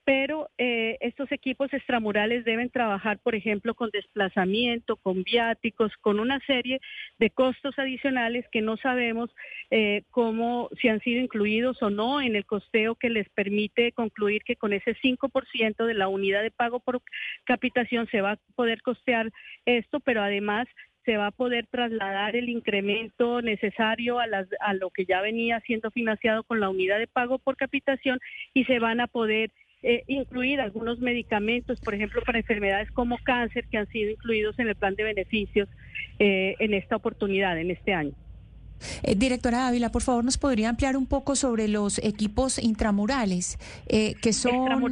pero 0.05 0.49
eh, 0.59 0.99
estos 1.01 1.31
equipos 1.31 1.73
extramurales 1.73 2.45
deben 2.45 2.71
trabajar, 2.71 3.19
por 3.21 3.35
ejemplo, 3.35 3.75
con 3.75 3.91
desplazamiento, 3.91 4.97
con 4.97 5.23
viáticos, 5.23 5.93
con 6.01 6.19
una 6.19 6.41
serie 6.41 6.81
de 7.19 7.31
costos 7.31 7.79
adicionales 7.79 8.45
que 8.51 8.63
no 8.63 8.77
sabemos 8.77 9.31
eh, 9.71 10.03
cómo, 10.11 10.69
si 10.81 10.89
han 10.89 11.01
sido 11.01 11.21
incluidos 11.21 11.81
o 11.83 11.91
no 11.91 12.21
en 12.21 12.35
el 12.35 12.45
costeo 12.47 12.97
que 12.97 13.11
les 13.11 13.29
permite 13.31 13.93
concluir 13.93 14.43
que 14.43 14.57
con 14.57 14.73
ese 14.73 14.97
5% 14.97 15.87
de 15.87 15.95
la 15.95 16.09
unidad 16.09 16.43
de 16.43 16.51
pago 16.51 16.81
por 16.81 17.01
capitación 17.45 18.09
se 18.11 18.21
va 18.21 18.33
a 18.33 18.39
poder 18.57 18.83
costear 18.83 19.31
esto, 19.67 20.01
pero 20.01 20.23
además 20.23 20.67
se 21.05 21.17
va 21.17 21.29
a 21.29 21.33
poder 21.33 21.67
trasladar 21.67 22.37
el 22.37 22.49
incremento 22.49 23.43
necesario 23.43 24.21
a, 24.21 24.27
las, 24.27 24.47
a 24.61 24.75
lo 24.75 24.91
que 24.91 25.05
ya 25.05 25.21
venía 25.21 25.61
siendo 25.61 25.91
financiado 25.91 26.45
con 26.45 26.61
la 26.61 26.69
unidad 26.69 26.99
de 26.99 27.09
pago 27.09 27.39
por 27.39 27.57
capitación 27.57 28.21
y 28.55 28.65
se 28.65 28.79
van 28.79 29.01
a 29.01 29.09
poder 29.09 29.51
eh, 29.83 30.05
incluir 30.07 30.61
algunos 30.61 31.01
medicamentos, 31.01 31.81
por 31.81 31.95
ejemplo, 31.95 32.23
para 32.25 32.39
enfermedades 32.39 32.91
como 32.93 33.19
cáncer, 33.19 33.67
que 33.69 33.79
han 33.79 33.89
sido 33.89 34.11
incluidos 34.11 34.57
en 34.61 34.69
el 34.69 34.77
plan 34.77 34.95
de 34.95 35.03
beneficios 35.03 35.69
eh, 36.21 36.55
en 36.61 36.75
esta 36.75 36.95
oportunidad, 36.95 37.59
en 37.59 37.73
este 37.73 37.93
año. 37.93 38.13
Eh, 39.03 39.15
directora 39.17 39.67
Ávila, 39.67 39.91
por 39.91 40.03
favor, 40.03 40.25
¿nos 40.25 40.39
podría 40.39 40.69
ampliar 40.69 40.97
un 40.97 41.07
poco 41.07 41.35
sobre 41.35 41.67
los 41.67 41.99
equipos 41.99 42.59
intramurales, 42.63 43.59
que 43.89 44.33
son, 44.33 44.91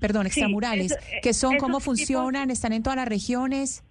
perdón, 0.00 0.26
extramurales, 0.26 0.96
que 1.22 1.32
son, 1.32 1.58
cómo 1.58 1.80
funcionan, 1.80 2.50
están 2.50 2.72
en 2.72 2.82
todas 2.82 2.96
las 2.96 3.08
regiones? 3.08 3.84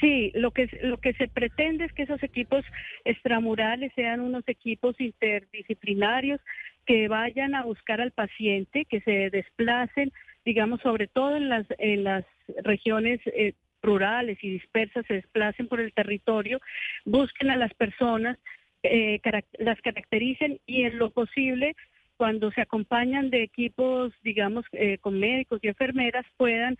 Sí, 0.00 0.32
lo 0.34 0.52
que 0.52 0.68
lo 0.82 0.98
que 0.98 1.12
se 1.14 1.28
pretende 1.28 1.84
es 1.84 1.92
que 1.92 2.04
esos 2.04 2.22
equipos 2.22 2.64
extramurales 3.04 3.92
sean 3.94 4.20
unos 4.20 4.44
equipos 4.48 4.98
interdisciplinarios 4.98 6.40
que 6.88 7.06
vayan 7.06 7.54
a 7.54 7.64
buscar 7.64 8.00
al 8.00 8.12
paciente, 8.12 8.86
que 8.86 9.02
se 9.02 9.28
desplacen, 9.28 10.10
digamos, 10.46 10.80
sobre 10.80 11.06
todo 11.06 11.36
en 11.36 11.50
las, 11.50 11.66
en 11.76 12.02
las 12.02 12.24
regiones 12.64 13.20
eh, 13.26 13.52
rurales 13.82 14.38
y 14.40 14.52
dispersas, 14.52 15.04
se 15.06 15.14
desplacen 15.20 15.68
por 15.68 15.80
el 15.80 15.92
territorio, 15.92 16.60
busquen 17.04 17.50
a 17.50 17.56
las 17.56 17.74
personas, 17.74 18.38
eh, 18.82 19.20
las 19.58 19.78
caractericen 19.82 20.60
y 20.64 20.84
en 20.84 20.98
lo 20.98 21.10
posible 21.10 21.76
cuando 22.16 22.50
se 22.52 22.62
acompañan 22.62 23.28
de 23.28 23.42
equipos, 23.42 24.14
digamos, 24.22 24.64
eh, 24.72 24.96
con 24.96 25.20
médicos 25.20 25.60
y 25.62 25.68
enfermeras, 25.68 26.24
puedan 26.38 26.78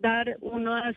dar 0.00 0.36
una 0.40 0.94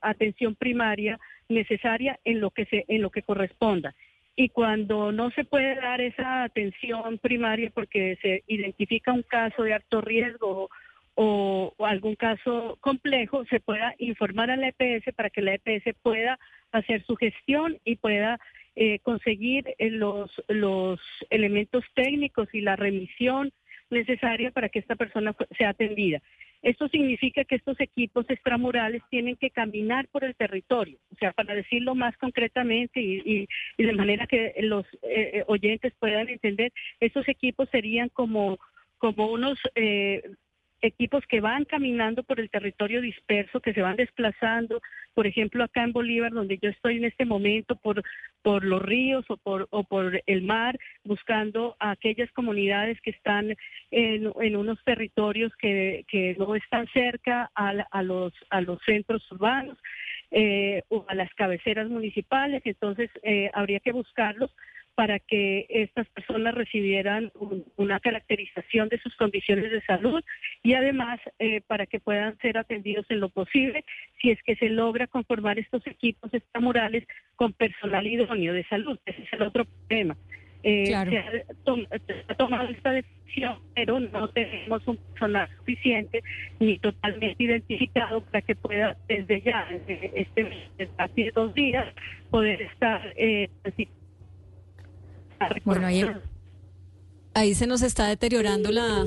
atención 0.00 0.54
primaria 0.54 1.18
necesaria 1.48 2.20
en 2.24 2.40
lo 2.40 2.50
que 2.50 2.64
se, 2.66 2.84
en 2.88 3.02
lo 3.02 3.10
que 3.10 3.22
corresponda 3.22 3.94
y 4.34 4.48
cuando 4.48 5.12
no 5.12 5.30
se 5.30 5.44
puede 5.44 5.74
dar 5.76 6.00
esa 6.00 6.44
atención 6.44 7.18
primaria 7.18 7.70
porque 7.74 8.18
se 8.22 8.42
identifica 8.46 9.12
un 9.12 9.22
caso 9.22 9.62
de 9.62 9.74
alto 9.74 10.00
riesgo 10.00 10.70
o, 11.14 11.74
algún 11.80 12.16
caso 12.16 12.78
complejo, 12.80 13.44
se 13.46 13.60
pueda 13.60 13.94
informar 13.98 14.50
a 14.50 14.56
la 14.56 14.68
EPS 14.68 15.14
para 15.14 15.28
que 15.28 15.42
la 15.42 15.54
EPS 15.54 15.94
pueda 16.02 16.38
hacer 16.72 17.04
su 17.04 17.16
gestión 17.16 17.78
y 17.84 17.96
pueda 17.96 18.40
eh, 18.76 18.98
conseguir 19.00 19.74
eh, 19.78 19.90
los, 19.90 20.30
los 20.48 21.00
elementos 21.28 21.84
técnicos 21.94 22.48
y 22.54 22.62
la 22.62 22.76
remisión 22.76 23.52
necesaria 23.90 24.50
para 24.50 24.70
que 24.70 24.78
esta 24.78 24.96
persona 24.96 25.36
sea 25.58 25.70
atendida. 25.70 26.22
Esto 26.62 26.88
significa 26.88 27.44
que 27.44 27.56
estos 27.56 27.78
equipos 27.80 28.24
extramurales 28.30 29.02
tienen 29.10 29.36
que 29.36 29.50
caminar 29.50 30.06
por 30.08 30.22
el 30.22 30.36
territorio, 30.36 30.98
o 31.12 31.16
sea, 31.16 31.32
para 31.32 31.54
decirlo 31.54 31.96
más 31.96 32.16
concretamente 32.18 33.00
y, 33.00 33.48
de 33.76 33.92
manera 33.92 34.28
que 34.28 34.54
los 34.60 34.86
eh, 35.02 35.30
eh, 35.34 35.44
oyentes 35.48 35.92
puedan 35.98 36.28
entender, 36.28 36.72
estos 37.00 37.28
equipos 37.28 37.68
serían 37.70 38.08
como, 38.10 38.58
como 38.98 39.26
unos 39.32 39.58
eh, 39.74 40.22
equipos 40.82 41.24
que 41.26 41.40
van 41.40 41.64
caminando 41.64 42.22
por 42.24 42.40
el 42.40 42.50
territorio 42.50 43.00
disperso, 43.00 43.60
que 43.60 43.72
se 43.72 43.80
van 43.80 43.96
desplazando, 43.96 44.80
por 45.14 45.26
ejemplo, 45.26 45.64
acá 45.64 45.84
en 45.84 45.92
Bolívar, 45.92 46.32
donde 46.32 46.58
yo 46.60 46.68
estoy 46.68 46.96
en 46.96 47.04
este 47.04 47.24
momento, 47.24 47.76
por, 47.76 48.02
por 48.42 48.64
los 48.64 48.82
ríos 48.82 49.24
o 49.28 49.36
por, 49.36 49.68
o 49.70 49.84
por 49.84 50.20
el 50.26 50.42
mar, 50.42 50.78
buscando 51.04 51.76
a 51.78 51.92
aquellas 51.92 52.30
comunidades 52.32 53.00
que 53.00 53.10
están 53.10 53.54
en, 53.90 54.56
unos 54.56 54.82
territorios 54.84 55.52
que, 55.56 56.04
que, 56.08 56.34
no 56.38 56.54
están 56.56 56.86
cerca 56.88 57.50
a, 57.54 57.70
a, 57.90 58.02
los, 58.02 58.32
a 58.50 58.60
los 58.60 58.78
centros 58.84 59.30
urbanos. 59.30 59.78
Eh, 60.34 60.82
o 60.88 61.04
a 61.08 61.14
las 61.14 61.28
cabeceras 61.34 61.90
municipales, 61.90 62.62
entonces 62.64 63.10
eh, 63.22 63.50
habría 63.52 63.80
que 63.80 63.92
buscarlos 63.92 64.50
para 64.94 65.18
que 65.18 65.66
estas 65.68 66.08
personas 66.10 66.54
recibieran 66.54 67.32
una 67.76 68.00
caracterización 68.00 68.88
de 68.88 68.98
sus 68.98 69.16
condiciones 69.16 69.70
de 69.70 69.80
salud 69.82 70.22
y 70.62 70.74
además 70.74 71.20
eh, 71.38 71.60
para 71.66 71.86
que 71.86 72.00
puedan 72.00 72.36
ser 72.38 72.58
atendidos 72.58 73.06
en 73.08 73.20
lo 73.20 73.28
posible 73.28 73.84
si 74.20 74.30
es 74.30 74.42
que 74.42 74.56
se 74.56 74.68
logra 74.68 75.06
conformar 75.06 75.58
estos 75.58 75.86
equipos 75.86 76.32
extramurales 76.34 77.06
con 77.36 77.52
personal 77.52 78.06
idóneo 78.06 78.52
de 78.52 78.64
salud. 78.64 78.98
Ese 79.06 79.22
es 79.22 79.32
el 79.32 79.42
otro 79.42 79.64
problema. 79.64 80.16
Eh, 80.64 80.86
se, 80.86 81.44
ha 82.28 82.34
tomado 82.34 82.68
esta 82.68 82.92
decisión, 82.92 83.58
pero 83.74 83.98
no 83.98 84.28
tenemos 84.28 84.86
un 84.86 84.96
personal 84.96 85.48
suficiente 85.58 86.22
ni 86.60 86.78
totalmente 86.78 87.42
identificado 87.42 88.20
para 88.20 88.42
que 88.42 88.54
pueda 88.54 88.96
desde 89.08 89.40
ya, 89.40 89.66
desde 89.86 90.12
este 90.14 90.46
hace 90.98 91.32
dos 91.34 91.52
días, 91.54 91.86
poder 92.30 92.62
estar 92.62 93.12
eh, 93.16 93.48
bueno, 95.64 95.86
ahí, 95.86 96.04
ahí 97.34 97.54
se 97.54 97.66
nos 97.66 97.82
está 97.82 98.06
deteriorando 98.06 98.70
la, 98.70 99.04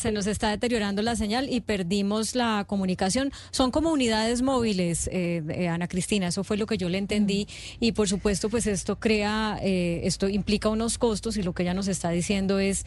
se 0.00 0.12
nos 0.12 0.26
está 0.26 0.48
deteriorando 0.48 1.02
la 1.02 1.14
señal 1.14 1.48
y 1.50 1.60
perdimos 1.60 2.34
la 2.34 2.64
comunicación. 2.66 3.32
Son 3.50 3.70
como 3.70 3.92
unidades 3.92 4.40
móviles, 4.40 5.08
eh, 5.12 5.42
eh, 5.50 5.68
Ana 5.68 5.88
Cristina, 5.88 6.28
eso 6.28 6.42
fue 6.42 6.56
lo 6.56 6.64
que 6.64 6.78
yo 6.78 6.88
le 6.88 6.96
entendí. 6.96 7.46
Y 7.80 7.92
por 7.92 8.08
supuesto, 8.08 8.48
pues 8.48 8.66
esto 8.66 8.98
crea, 8.98 9.58
eh, 9.62 10.00
esto 10.04 10.28
implica 10.28 10.70
unos 10.70 10.96
costos 10.96 11.36
y 11.36 11.42
lo 11.42 11.52
que 11.52 11.64
ella 11.64 11.74
nos 11.74 11.86
está 11.86 12.08
diciendo 12.10 12.58
es, 12.58 12.86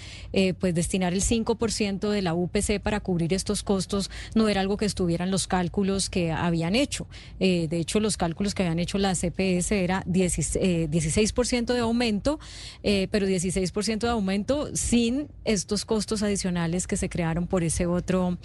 pues 0.60 0.74
destinar 0.74 1.14
el 1.14 1.22
5% 1.22 2.10
de 2.10 2.22
la 2.24 2.34
UPC 2.34 2.80
para 2.82 3.00
cubrir 3.00 3.34
estos 3.34 3.62
costos 3.62 4.10
no 4.34 4.50
era 4.50 4.62
algo 4.62 4.78
que 4.78 4.86
estuviera 4.86 5.24
en 5.24 5.32
los 5.32 5.46
cálculos 5.48 6.10
que 6.10 6.32
habían 6.32 6.76
hecho. 6.76 7.06
de 7.40 7.68
hecho, 7.72 8.00
los 8.00 8.18
cálculos 8.18 8.56
que 8.56 8.64
habían 8.64 8.80
hecho 8.80 8.98
la 8.98 9.14
CPS 9.14 9.72
era 9.72 10.04
16%, 10.06 11.74
de 11.74 11.80
aumento, 11.80 12.40
pero 12.82 13.28
16% 13.28 14.00
de 14.00 14.10
aumento 14.10 14.76
sin 14.76 15.28
estos 15.46 15.86
costos 15.86 16.24
adicionales 16.24 16.88
que 16.88 16.98
se 16.98 17.03
se 17.04 17.10
crearon 17.10 17.48
por 17.48 17.66
ese 17.66 17.86
otro 17.86 18.38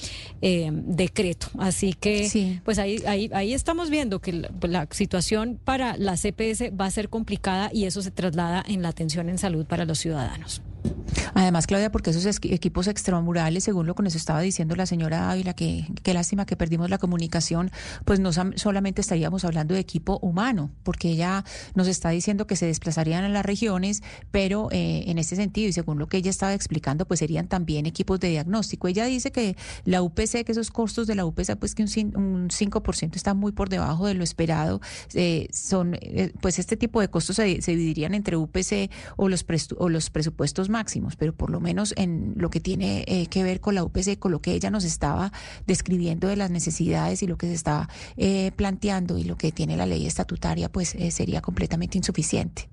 eh, 0.43 0.71
decreto. 0.73 1.47
Así 1.59 1.93
que, 1.93 2.61
pues 2.65 2.81
ahí, 2.81 3.01
ahí, 3.07 3.31
ahí 3.33 3.55
estamos 3.55 3.89
viendo 3.89 4.19
que 4.19 4.33
la, 4.33 4.51
la, 4.63 4.89
situación 4.91 5.61
para 5.63 5.97
la 5.97 6.17
CPS 6.17 6.73
va 6.79 6.87
a 6.87 6.91
ser 6.91 7.09
complicada 7.09 7.71
y 7.73 7.85
eso 7.85 8.03
se 8.03 8.11
traslada 8.11 8.65
en 8.67 8.83
la 8.83 8.89
atención 8.89 9.29
en 9.29 9.39
salud 9.39 9.65
para 9.65 9.85
los 9.85 10.01
ciudadanos. 10.01 10.61
Además, 11.35 11.67
Claudia, 11.67 11.93
porque 11.93 12.11
esos 12.11 12.27
equipos 12.43 12.89
extramurales, 12.89 13.65
según 13.65 13.87
lo 13.87 13.95
que 13.95 14.03
nos 14.03 14.15
estaba 14.15 14.41
diciendo 14.41 14.77
la 14.77 14.87
señora 14.87 15.31
Ávila, 15.31 15.55
que 15.55 15.87
qué 16.03 16.15
lástima 16.15 16.47
que 16.47 16.57
perdimos 16.57 16.91
la 16.91 16.99
comunicación, 16.99 17.71
pues 18.05 18.21
no 18.21 18.31
solamente 18.33 19.01
estaríamos 19.01 19.45
hablando 19.45 19.75
de 19.75 19.81
equipo 19.81 20.19
humano, 20.21 20.71
porque 20.83 21.11
ella 21.11 21.45
nos 21.75 21.87
está 21.87 22.11
diciendo 22.11 22.47
que 22.47 22.57
se 22.57 22.67
desplazarían 22.67 23.25
a 23.25 23.29
las 23.29 23.45
regiones, 23.45 24.03
pero 24.31 24.69
eh, 24.71 25.05
en 25.07 25.19
este 25.19 25.37
sentido, 25.37 25.69
y 25.69 25.73
según 25.73 25.99
lo 25.99 26.09
que 26.09 26.17
ella 26.17 26.31
estaba 26.31 26.55
explicando, 26.55 27.07
pues 27.07 27.21
serían 27.21 27.49
también 27.49 27.87
equipos 27.87 28.21
de 28.21 28.31
diagnóstico. 28.31 28.89
Ella 28.89 29.05
dice 29.05 29.31
que 29.33 29.57
la 29.85 30.03
UPC, 30.03 30.45
que 30.45 30.53
esos 30.53 30.71
costos 30.71 31.07
de 31.07 31.15
la 31.15 31.25
UPC, 31.25 31.57
pues 31.57 31.75
que 31.75 31.83
un, 31.83 32.17
un 32.17 32.49
5% 32.49 33.17
está 33.17 33.35
muy 33.35 33.53
por 33.53 33.69
debajo 33.69 34.07
de 34.07 34.15
lo 34.15 34.25
esperado. 34.25 34.81
Eh, 35.15 35.49
son, 35.53 35.97
eh, 36.01 36.33
pues 36.41 36.59
este 36.59 36.77
tipo 36.77 37.01
de 37.01 37.09
costos 37.09 37.37
se, 37.37 37.63
se 37.63 37.71
dividirían 37.73 38.15
entre 38.15 38.37
UPC 38.37 38.91
o 39.17 39.29
los, 39.29 39.45
o 39.79 39.89
los 39.89 40.11
presupuestos 40.11 40.68
máximos, 40.69 41.17
pero 41.17 41.35
por 41.35 41.51
lo 41.51 41.61
menos 41.61 41.95
en 41.97 42.35
lo 42.37 42.51
que 42.51 42.61
tiene 42.61 43.05
eh, 43.07 43.27
que 43.27 43.43
ver 43.43 43.61
con 43.61 43.75
la 43.75 43.85
UPC, 43.85 44.19
con 44.19 44.33
lo 44.33 44.41
que 44.41 44.53
ella 44.53 44.71
nos 44.71 44.85
estaba 44.85 45.33
describiendo 45.67 46.29
de 46.29 46.37
las 46.37 46.51
necesidades 46.51 47.23
y 47.23 47.27
lo 47.27 47.37
que 47.37 47.47
se 47.49 47.55
está 47.55 47.89
eh, 48.17 48.53
planteando 48.57 49.19
y 49.19 49.25
lo 49.25 49.37
que 49.37 49.53
tiene 49.53 49.77
la 49.77 49.87
ley 49.87 50.07
estatutaria, 50.07 50.71
pues 50.71 50.95
eh, 50.95 51.11
sería 51.11 51.41
completamente 51.41 51.99
insuficiente. 51.99 52.69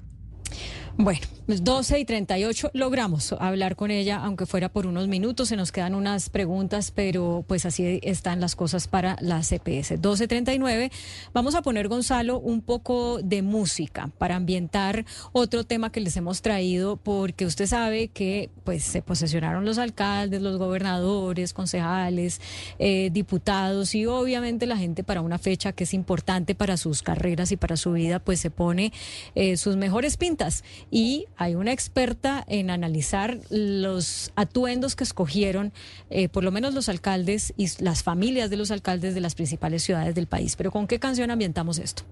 Bueno, 0.98 1.20
12 1.48 1.64
pues 1.66 2.02
y 2.02 2.06
38 2.06 2.72
logramos 2.74 3.34
hablar 3.34 3.76
con 3.76 3.92
ella, 3.92 4.18
aunque 4.24 4.46
fuera 4.46 4.70
por 4.70 4.88
unos 4.88 5.10
minutos. 5.10 5.50
Se 5.50 5.58
nos 5.58 5.74
quedan 5.74 5.94
unas 5.94 6.30
preguntas, 6.30 6.92
pero 6.92 7.44
pues 7.48 7.66
así 7.66 8.00
están 8.02 8.40
las 8.40 8.56
cosas 8.56 8.88
para 8.88 9.18
la 9.20 9.42
CPS. 9.42 10.00
12.39. 10.02 10.92
Vamos 11.34 11.54
a 11.54 11.62
poner, 11.62 11.90
Gonzalo, 11.90 12.40
un 12.40 12.62
poco 12.62 13.20
de 13.22 13.42
música 13.42 14.10
para 14.18 14.38
ambientar 14.38 15.06
otro 15.34 15.66
tema 15.66 15.92
que 15.92 16.00
les 16.00 16.16
hemos 16.16 16.42
traído, 16.42 16.96
porque 16.96 17.46
usted 17.46 17.68
sabe 17.68 18.08
que 18.08 18.50
pues 18.64 18.84
se 18.86 19.02
posesionaron 19.02 19.66
los 19.66 19.78
alcaldes, 19.78 20.42
los 20.42 20.58
gobernadores, 20.58 21.54
concejales, 21.54 22.40
eh, 22.80 23.10
diputados 23.12 23.94
y 23.96 24.06
obviamente 24.06 24.66
la 24.66 24.78
gente 24.78 25.04
para 25.04 25.22
una 25.22 25.40
fecha 25.40 25.74
que 25.74 25.84
es 25.84 25.94
importante 25.94 26.56
para 26.56 26.78
sus 26.78 27.04
carreras 27.04 27.52
y 27.52 27.58
para 27.58 27.76
su 27.76 27.92
vida, 27.92 28.20
pues 28.20 28.40
se 28.40 28.50
pone 28.50 28.94
eh, 29.36 29.58
sus 29.58 29.76
mejores 29.76 30.16
pintas 30.16 30.64
y 30.92 31.26
hay 31.38 31.56
una 31.56 31.72
experta 31.72 32.44
en 32.48 32.70
analizar 32.70 33.40
los 33.50 34.32
atuendos 34.36 34.96
que 34.96 35.04
escogieron, 35.04 35.74
eh, 36.10 36.30
por 36.30 36.44
lo 36.44 36.52
menos 36.52 36.74
los 36.74 36.90
alcaldes 36.90 37.54
y 37.58 37.70
las 37.84 38.04
familias 38.04 38.50
de 38.50 38.58
los 38.58 38.72
alcaldes 38.72 39.16
de 39.16 39.22
las 39.22 39.36
principales 39.36 39.84
ciudades 39.84 40.16
del 40.16 40.28
país. 40.28 40.56
Pero 40.56 40.72
¿con 40.72 40.88
qué 40.88 41.00
canción 41.00 41.32
ambientamos 41.32 41.80
esto? 41.80 42.04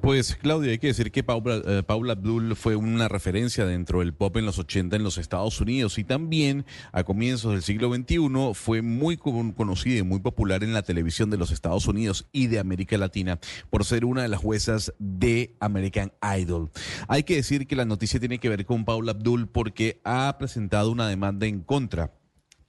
Pues 0.00 0.34
Claudia, 0.34 0.70
hay 0.70 0.78
que 0.78 0.86
decir 0.86 1.12
que 1.12 1.22
Paula, 1.22 1.60
eh, 1.66 1.82
Paula, 1.86 2.14
Abdul 2.14 2.56
fue 2.56 2.74
una 2.74 3.06
referencia 3.06 3.66
dentro 3.66 3.98
del 3.98 4.14
pop 4.14 4.34
en 4.38 4.46
los 4.46 4.58
80 4.58 4.96
en 4.96 5.02
los 5.02 5.18
Estados 5.18 5.60
Unidos 5.60 5.98
y 5.98 6.04
también 6.04 6.64
a 6.92 7.04
comienzos 7.04 7.52
del 7.52 7.62
siglo 7.62 7.94
XXI 7.94 8.54
fue 8.54 8.80
muy 8.80 9.18
conocida 9.18 9.98
y 9.98 10.02
muy 10.02 10.20
popular 10.20 10.64
en 10.64 10.72
la 10.72 10.82
televisión 10.82 11.28
de 11.28 11.36
los 11.36 11.50
Estados 11.50 11.86
Unidos 11.86 12.26
y 12.32 12.46
de 12.46 12.58
América 12.58 12.96
Latina 12.96 13.38
por 13.68 13.84
ser 13.84 14.06
una 14.06 14.22
de 14.22 14.28
las 14.28 14.40
juezas 14.40 14.94
de 14.98 15.54
American 15.60 16.12
Idol. 16.38 16.70
Hay 17.06 17.24
que 17.24 17.36
decir 17.36 17.66
que 17.66 17.76
la 17.76 17.84
noticia 17.84 18.18
tiene 18.18 18.38
que 18.38 18.48
ver 18.48 18.64
con 18.64 18.86
Paula 18.86 19.12
Abdul 19.12 19.48
porque 19.48 20.00
ha 20.04 20.34
presentado 20.38 20.90
una 20.92 21.08
demanda 21.08 21.46
en 21.46 21.60
contra 21.60 22.10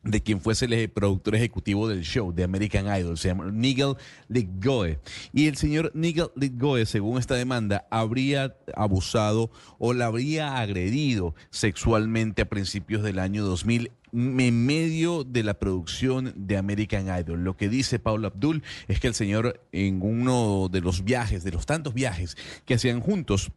de 0.04 0.22
quien 0.22 0.42
fuese 0.42 0.66
el 0.66 0.90
productor 0.90 1.36
ejecutivo 1.36 1.88
del 1.88 2.04
show 2.04 2.34
de 2.34 2.44
American 2.44 2.86
Idol, 2.96 3.18
se 3.18 3.30
llama 3.30 3.52
Nigel 3.52 3.96
Litgoe. 4.28 5.00
Y 5.34 5.48
el 5.48 5.58
señor 5.58 5.92
Nigel 5.94 6.32
Litgoe, 6.36 6.86
según 6.86 7.20
esta 7.20 7.36
demanda, 7.36 7.88
habría 7.92 8.56
abusado 8.76 9.52
o 9.78 9.94
la 9.94 10.08
habría 10.08 10.58
agredido 10.58 11.36
sexualmente 11.50 12.42
a 12.42 12.50
principios 12.50 13.04
del 13.04 13.20
año 13.20 13.44
2000 13.44 13.92
en 14.14 14.66
medio 14.66 15.24
de 15.24 15.44
la 15.44 15.54
producción 15.54 16.34
de 16.36 16.58
American 16.58 17.08
Idol. 17.18 17.44
Lo 17.44 17.56
que 17.56 17.70
dice 17.70 18.00
Paula 18.00 18.28
Abdul 18.28 18.64
es 18.88 19.00
que 19.00 19.08
el 19.08 19.14
señor 19.14 19.62
en 19.72 20.02
uno 20.02 20.68
de 20.70 20.82
los 20.82 21.04
viajes, 21.04 21.44
de 21.44 21.52
los 21.52 21.66
tantos 21.66 21.94
viajes 21.94 22.36
que 22.66 22.74
hacían 22.74 23.00
juntos, 23.00 23.52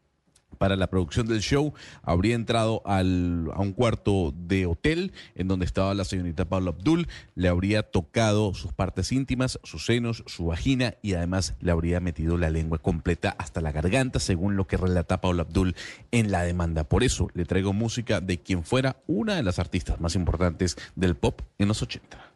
para 0.64 0.76
la 0.76 0.86
producción 0.86 1.26
del 1.26 1.42
show, 1.42 1.74
habría 2.02 2.34
entrado 2.34 2.80
al, 2.86 3.50
a 3.52 3.60
un 3.60 3.74
cuarto 3.74 4.32
de 4.34 4.64
hotel 4.64 5.12
en 5.34 5.46
donde 5.46 5.66
estaba 5.66 5.92
la 5.92 6.06
señorita 6.06 6.46
Paula 6.46 6.70
Abdul, 6.70 7.06
le 7.34 7.48
habría 7.48 7.82
tocado 7.82 8.54
sus 8.54 8.72
partes 8.72 9.12
íntimas, 9.12 9.60
sus 9.62 9.84
senos, 9.84 10.24
su 10.26 10.46
vagina 10.46 10.94
y 11.02 11.12
además 11.12 11.52
le 11.60 11.70
habría 11.70 12.00
metido 12.00 12.38
la 12.38 12.48
lengua 12.48 12.78
completa 12.78 13.36
hasta 13.36 13.60
la 13.60 13.72
garganta, 13.72 14.20
según 14.20 14.56
lo 14.56 14.66
que 14.66 14.78
relata 14.78 15.20
Paula 15.20 15.42
Abdul 15.42 15.76
en 16.12 16.32
la 16.32 16.44
demanda. 16.44 16.84
Por 16.84 17.04
eso 17.04 17.28
le 17.34 17.44
traigo 17.44 17.74
música 17.74 18.22
de 18.22 18.40
quien 18.40 18.64
fuera 18.64 18.96
una 19.06 19.34
de 19.34 19.42
las 19.42 19.58
artistas 19.58 20.00
más 20.00 20.14
importantes 20.14 20.78
del 20.96 21.14
pop 21.14 21.42
en 21.58 21.68
los 21.68 21.82
80. 21.82 22.33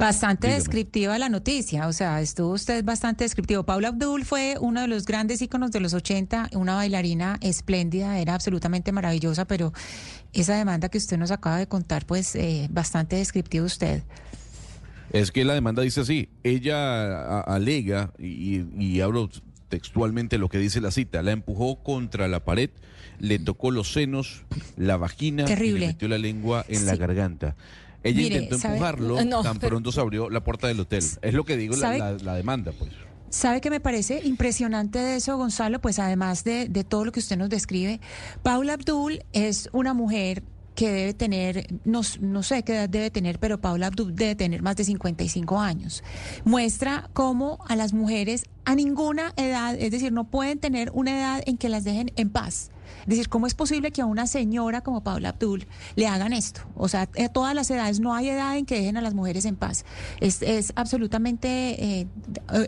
Bastante 0.00 0.48
descriptiva 0.48 1.18
la 1.18 1.28
noticia, 1.28 1.86
o 1.86 1.92
sea, 1.92 2.22
estuvo 2.22 2.52
usted 2.52 2.82
bastante 2.82 3.24
descriptivo. 3.24 3.64
Paula 3.64 3.88
Abdul 3.88 4.24
fue 4.24 4.56
uno 4.58 4.80
de 4.80 4.88
los 4.88 5.04
grandes 5.04 5.42
íconos 5.42 5.72
de 5.72 5.80
los 5.80 5.92
80, 5.92 6.48
una 6.54 6.74
bailarina 6.74 7.36
espléndida, 7.42 8.18
era 8.18 8.34
absolutamente 8.34 8.92
maravillosa, 8.92 9.44
pero 9.44 9.74
esa 10.32 10.56
demanda 10.56 10.88
que 10.88 10.96
usted 10.96 11.18
nos 11.18 11.30
acaba 11.30 11.58
de 11.58 11.66
contar, 11.66 12.06
pues 12.06 12.34
eh, 12.34 12.68
bastante 12.70 13.16
descriptivo 13.16 13.66
usted. 13.66 14.02
Es 15.12 15.30
que 15.30 15.44
la 15.44 15.52
demanda 15.52 15.82
dice 15.82 16.00
así, 16.00 16.30
ella 16.44 17.42
alega, 17.42 18.12
y, 18.18 18.62
y 18.82 19.02
hablo 19.02 19.28
textualmente 19.68 20.38
lo 20.38 20.48
que 20.48 20.56
dice 20.56 20.80
la 20.80 20.92
cita, 20.92 21.22
la 21.22 21.32
empujó 21.32 21.82
contra 21.82 22.26
la 22.26 22.42
pared, 22.42 22.70
le 23.18 23.38
tocó 23.38 23.70
los 23.70 23.92
senos, 23.92 24.44
la 24.78 24.96
vagina, 24.96 25.44
y 25.44 25.72
le 25.72 25.88
metió 25.88 26.08
la 26.08 26.16
lengua 26.16 26.64
en 26.68 26.86
la 26.86 26.96
garganta. 26.96 27.54
Ella 28.02 28.22
intentó 28.22 28.56
empujarlo 28.56 29.16
tan 29.42 29.58
pronto 29.58 29.92
se 29.92 30.00
abrió 30.00 30.30
la 30.30 30.42
puerta 30.42 30.66
del 30.66 30.80
hotel. 30.80 31.04
Es 31.22 31.34
lo 31.34 31.44
que 31.44 31.56
digo 31.56 31.76
la, 31.76 32.34
demanda, 32.34 32.72
pues. 32.72 32.90
¿Sabe 33.30 33.60
que 33.60 33.70
me 33.70 33.78
parece 33.78 34.22
impresionante 34.24 34.98
de 34.98 35.16
eso, 35.16 35.36
Gonzalo? 35.36 35.80
Pues 35.80 36.00
además 36.00 36.42
de, 36.42 36.68
de 36.68 36.82
todo 36.82 37.04
lo 37.04 37.12
que 37.12 37.20
usted 37.20 37.36
nos 37.36 37.48
describe, 37.48 38.00
Paula 38.42 38.72
Abdul 38.72 39.22
es 39.32 39.68
una 39.72 39.94
mujer 39.94 40.42
que 40.74 40.90
debe 40.90 41.14
tener, 41.14 41.66
no, 41.84 42.00
no 42.20 42.42
sé 42.42 42.62
qué 42.62 42.72
edad 42.72 42.88
debe 42.88 43.10
tener, 43.10 43.38
pero 43.38 43.60
Paula 43.60 43.88
Abdul 43.88 44.14
debe 44.14 44.34
tener 44.34 44.62
más 44.62 44.76
de 44.76 44.84
55 44.84 45.60
años. 45.60 46.02
Muestra 46.44 47.10
cómo 47.12 47.58
a 47.68 47.76
las 47.76 47.92
mujeres 47.92 48.46
a 48.64 48.74
ninguna 48.74 49.34
edad, 49.36 49.76
es 49.78 49.90
decir, 49.90 50.10
no 50.10 50.24
pueden 50.24 50.58
tener 50.58 50.90
una 50.94 51.18
edad 51.18 51.42
en 51.44 51.58
que 51.58 51.68
las 51.68 51.84
dejen 51.84 52.12
en 52.16 52.30
paz. 52.30 52.70
Decir, 53.06 53.28
¿cómo 53.28 53.46
es 53.46 53.54
posible 53.54 53.90
que 53.90 54.02
a 54.02 54.06
una 54.06 54.26
señora 54.26 54.82
como 54.82 55.02
Paula 55.02 55.30
Abdul 55.30 55.66
le 55.96 56.06
hagan 56.06 56.32
esto? 56.32 56.62
O 56.74 56.88
sea, 56.88 57.02
a 57.02 57.28
todas 57.28 57.54
las 57.54 57.70
edades, 57.70 58.00
no 58.00 58.14
hay 58.14 58.28
edad 58.28 58.56
en 58.56 58.66
que 58.66 58.76
dejen 58.76 58.96
a 58.96 59.00
las 59.00 59.14
mujeres 59.14 59.44
en 59.44 59.56
paz. 59.56 59.84
Es, 60.20 60.42
es 60.42 60.72
absolutamente 60.76 62.00
eh, 62.00 62.08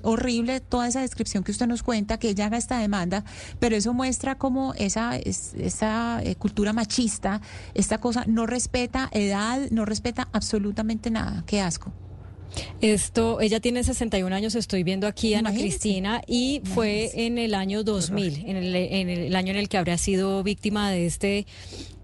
horrible 0.03 0.61
toda 0.61 0.89
esa 0.89 1.01
descripción 1.01 1.45
que 1.45 1.53
usted 1.53 1.67
nos 1.67 1.83
cuenta, 1.83 2.19
que 2.19 2.31
ella 2.31 2.47
haga 2.47 2.57
esta 2.57 2.79
demanda, 2.79 3.25
pero 3.59 3.77
eso 3.77 3.93
muestra 3.93 4.37
cómo 4.37 4.75
esa, 4.75 5.17
esa 5.17 6.23
eh, 6.23 6.37
cultura 6.37 6.73
machista, 6.73 7.41
esta 7.75 7.99
cosa 7.99 8.25
no 8.27 8.47
respeta 8.47 9.09
edad, 9.13 9.61
no 9.71 9.85
respeta 9.85 10.29
absolutamente 10.33 11.11
nada. 11.11 11.45
Qué 11.47 11.61
asco. 11.61 11.93
Esto, 12.81 13.41
ella 13.41 13.61
tiene 13.61 13.85
61 13.85 14.35
años, 14.35 14.55
estoy 14.55 14.83
viendo 14.83 15.07
aquí 15.07 15.35
a 15.35 15.39
Ana 15.39 15.53
Cristina, 15.53 16.23
y 16.27 16.61
fue 16.65 17.11
en 17.15 17.39
el 17.39 17.55
año 17.55 17.85
2000, 17.85 18.45
en 18.47 18.57
el, 18.57 18.75
en 18.75 19.09
el 19.09 19.37
año 19.37 19.53
en 19.53 19.59
el 19.59 19.69
que 19.69 19.79
habría 19.79 19.99
sido 19.99 20.43
víctima 20.43 20.91
de 20.91 21.07
este 21.07 21.47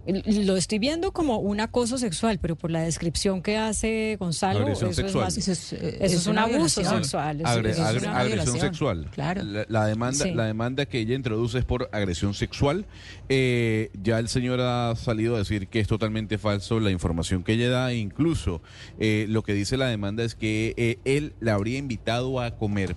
lo 0.09 0.57
estoy 0.57 0.78
viendo 0.78 1.12
como 1.12 1.39
un 1.39 1.61
acoso 1.61 1.99
sexual, 1.99 2.39
pero 2.41 2.57
por 2.57 2.70
la 2.70 2.81
descripción 2.81 3.43
que 3.43 3.59
hace 3.59 4.17
Gonzalo, 4.19 4.67
eso, 4.69 4.87
Es 4.89 4.99
eso, 4.99 5.77
es, 5.77 6.27
un 6.27 6.39
abuso 6.39 6.83
sexual. 6.83 7.43
agresión 7.45 8.61
sexual. 8.61 9.11
Claro. 9.12 9.43
La, 9.69 9.87
demanda, 9.87 10.27
la 10.27 10.45
demanda 10.45 10.87
que 10.87 11.01
ella 11.01 11.15
introduce 11.15 11.59
es 11.59 11.65
por 11.65 11.91
agresión 11.93 12.33
sexual. 12.33 12.87
Eh, 13.28 13.91
ya 14.03 14.19
el 14.19 14.28
señor 14.28 14.61
ha 14.61 14.95
salido 14.97 15.35
a 15.35 15.39
decir 15.39 15.69
que 15.69 15.81
es 15.81 15.89
totalmente 15.89 16.39
falso 16.39 16.81
la 16.81 16.91
información 16.91 17.43
que 17.43 17.53
ella 17.53 17.69
da. 17.69 17.93
Incluso 17.93 18.62
eh, 18.99 19.27
lo 19.28 19.43
que 19.43 19.53
dice 19.53 19.77
la 19.77 19.89
demanda 19.89 20.25
es 20.25 20.35
que 20.35 20.75
eh, 20.77 20.99
él 21.05 21.35
la 21.41 21.55
habría 21.55 21.78
invitado 21.78 22.41
a 22.41 22.53
comer 22.53 22.97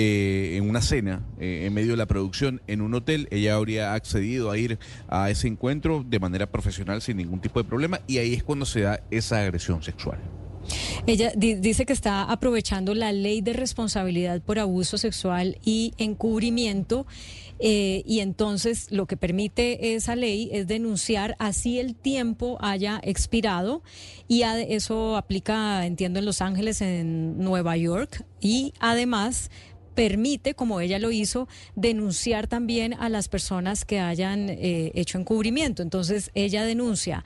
en 0.00 0.68
una 0.68 0.80
cena 0.80 1.22
en 1.40 1.74
medio 1.74 1.90
de 1.92 1.96
la 1.96 2.06
producción 2.06 2.62
en 2.68 2.82
un 2.82 2.94
hotel. 2.94 3.26
Ella 3.32 3.56
habría 3.56 3.94
accedido 3.94 4.52
a 4.52 4.56
ir 4.56 4.78
a 5.08 5.28
ese 5.28 5.48
encuentro 5.48 6.04
de 6.06 6.20
manera 6.20 6.47
profesional 6.48 7.02
sin 7.02 7.16
ningún 7.16 7.40
tipo 7.40 7.62
de 7.62 7.68
problema 7.68 8.00
y 8.06 8.18
ahí 8.18 8.34
es 8.34 8.42
cuando 8.42 8.66
se 8.66 8.80
da 8.82 9.00
esa 9.10 9.40
agresión 9.40 9.82
sexual. 9.82 10.18
Ella 11.06 11.32
dice 11.36 11.86
que 11.86 11.92
está 11.92 12.24
aprovechando 12.24 12.94
la 12.94 13.12
ley 13.12 13.40
de 13.40 13.52
responsabilidad 13.52 14.42
por 14.42 14.58
abuso 14.58 14.98
sexual 14.98 15.58
y 15.64 15.94
encubrimiento. 15.98 17.06
Eh, 17.60 18.02
y 18.06 18.20
entonces 18.20 18.86
lo 18.92 19.06
que 19.06 19.16
permite 19.16 19.96
esa 19.96 20.14
ley 20.14 20.48
es 20.52 20.68
denunciar 20.68 21.34
así 21.40 21.80
el 21.80 21.96
tiempo 21.96 22.56
haya 22.60 23.00
expirado 23.02 23.82
y 24.28 24.42
eso 24.42 25.16
aplica, 25.16 25.84
entiendo, 25.84 26.20
en 26.20 26.24
Los 26.24 26.40
Ángeles, 26.40 26.80
en 26.82 27.38
Nueva 27.38 27.76
York 27.76 28.24
y 28.40 28.74
además 28.78 29.50
permite, 29.98 30.54
como 30.54 30.80
ella 30.80 31.00
lo 31.00 31.10
hizo, 31.10 31.48
denunciar 31.74 32.46
también 32.46 32.94
a 32.94 33.08
las 33.08 33.28
personas 33.28 33.84
que 33.84 33.98
hayan 33.98 34.48
eh, 34.48 34.92
hecho 34.94 35.18
encubrimiento. 35.18 35.82
Entonces, 35.82 36.30
ella 36.34 36.62
denuncia 36.62 37.24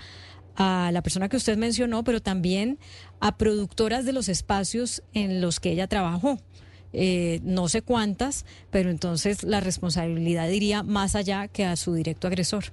a 0.57 0.89
la 0.91 1.03
persona 1.03 1.29
que 1.29 1.37
usted 1.37 1.59
mencionó, 1.59 2.03
pero 2.03 2.23
también 2.23 2.79
a 3.21 3.37
productoras 3.37 4.07
de 4.07 4.15
los 4.15 4.31
espacios 4.31 5.03
en 5.13 5.43
los 5.43 5.61
que 5.61 5.71
ella 5.71 5.87
trabajó. 5.87 6.39
Eh, 6.95 7.41
no 7.43 7.69
sé 7.69 7.83
cuántas, 7.83 8.47
pero 8.71 8.89
entonces 8.89 9.43
la 9.43 9.61
responsabilidad 9.61 10.49
iría 10.49 10.83
más 10.83 11.15
allá 11.15 11.49
que 11.49 11.67
a 11.67 11.77
su 11.77 11.93
directo 11.93 12.27
agresor. 12.27 12.73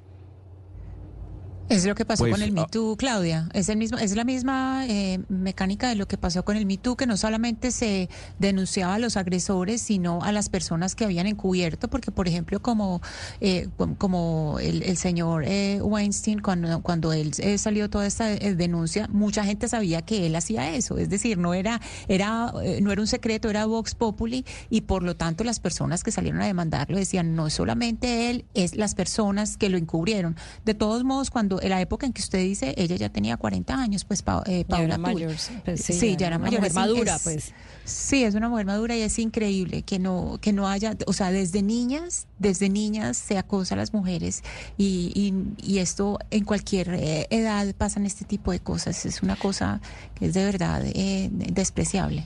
Es 1.70 1.86
lo 1.86 1.94
que 1.94 2.04
pasó 2.04 2.24
pues, 2.24 2.34
con 2.34 2.42
el 2.42 2.58
ah, 2.58 2.68
Me 2.72 2.98
Claudia. 2.98 3.48
Es 3.54 3.70
el 3.70 3.78
mismo, 3.78 4.00
es 4.00 4.16
la 4.16 4.24
misma 4.24 4.86
eh, 4.88 5.20
mecánica 5.30 5.88
de 5.88 5.96
lo 5.96 6.08
que 6.08 6.18
pasó 6.18 6.44
con 6.44 6.58
el 6.58 6.66
Me 6.66 6.80
que 6.80 7.06
no 7.06 7.18
solamente 7.18 7.72
se 7.72 8.10
denunciaba 8.40 8.96
a 8.96 9.00
los 9.00 9.18
agresores, 9.18 9.82
sino 9.82 10.24
a 10.24 10.32
las 10.32 10.50
personas 10.50 10.96
que 10.96 11.06
habían 11.06 11.28
encubierto, 11.28 11.88
porque 11.90 12.12
por 12.12 12.28
ejemplo, 12.28 12.62
como 12.62 13.02
eh, 13.42 13.68
como 13.98 14.58
el, 14.60 14.98
señor 14.98 15.44
eh, 15.46 15.80
Weinstein, 15.82 16.40
cuando 16.40 16.82
cuando 16.82 17.14
él 17.14 17.34
salió 17.60 17.90
toda 17.90 18.08
esta 18.08 18.26
denuncia, 18.28 19.08
mucha 19.12 19.44
gente 19.44 19.68
sabía 19.68 20.02
que 20.02 20.26
él 20.26 20.36
hacía 20.36 20.74
eso. 20.74 20.98
Es 20.98 21.10
decir, 21.10 21.38
no 21.38 21.54
era 21.54 21.82
era 22.08 22.52
no 22.82 22.92
era 22.92 23.02
un 23.02 23.08
secreto, 23.08 23.50
era 23.50 23.66
Vox 23.66 23.94
Populi 23.94 24.46
y 24.70 24.82
por 24.82 25.04
lo 25.04 25.16
tanto 25.16 25.44
las 25.44 25.60
personas 25.60 26.04
que 26.04 26.12
salieron 26.12 26.42
a 26.42 26.46
demandarlo 26.46 26.98
decían 26.98 27.36
no 27.36 27.48
es 27.48 27.54
solamente 27.54 28.30
él, 28.30 28.46
es 28.54 28.76
las 28.76 28.96
personas 28.96 29.58
que 29.58 29.70
lo 29.70 29.78
encubrieron. 29.78 30.36
De 30.66 30.74
todos 30.74 31.04
modos, 31.04 31.30
cuando 31.30 31.59
en 31.62 31.70
la 31.70 31.82
época 31.82 32.06
en 32.06 32.14
que 32.14 32.22
usted 32.22 32.40
dice, 32.40 32.74
ella 32.78 32.96
ya 32.96 33.10
tenía 33.10 33.38
40 33.38 33.74
años, 33.74 34.06
pues 34.06 34.24
eh, 34.46 34.66
Paula 34.68 34.86
era 34.86 34.98
mayor, 34.98 35.34
pues, 35.66 35.82
sí, 35.82 36.16
ya 36.18 36.28
era 36.28 36.38
mayor. 36.38 36.60
Mujer 36.60 36.74
madura, 36.74 37.18
pues. 37.24 37.54
Sí, 37.86 38.24
es 38.24 38.36
una 38.36 38.50
mujer 38.50 38.66
madura 38.66 38.96
y 38.96 39.02
es 39.02 39.18
increíble 39.18 39.82
que 39.82 39.98
no 39.98 40.38
que 40.42 40.54
no 40.54 40.68
haya, 40.68 40.96
o 41.08 41.14
sea, 41.14 41.32
desde 41.32 41.64
niñas, 41.64 42.28
desde 42.38 42.70
niñas 42.70 43.18
se 43.18 43.38
acosa 43.38 43.76
a 43.76 43.78
las 43.78 43.94
mujeres 43.94 44.44
y, 44.78 45.34
y, 45.58 45.80
esto 45.80 46.20
en 46.30 46.44
cualquier 46.44 46.94
eh, 46.94 47.28
edad 47.30 47.74
pasan 47.76 48.06
este 48.06 48.26
tipo 48.26 48.52
de 48.52 48.60
cosas. 48.60 49.06
Es 49.06 49.24
una 49.24 49.36
cosa 49.36 49.82
que 50.16 50.28
es 50.28 50.34
de 50.34 50.46
verdad 50.46 50.84
eh, 50.86 51.30
despreciable. 51.32 52.26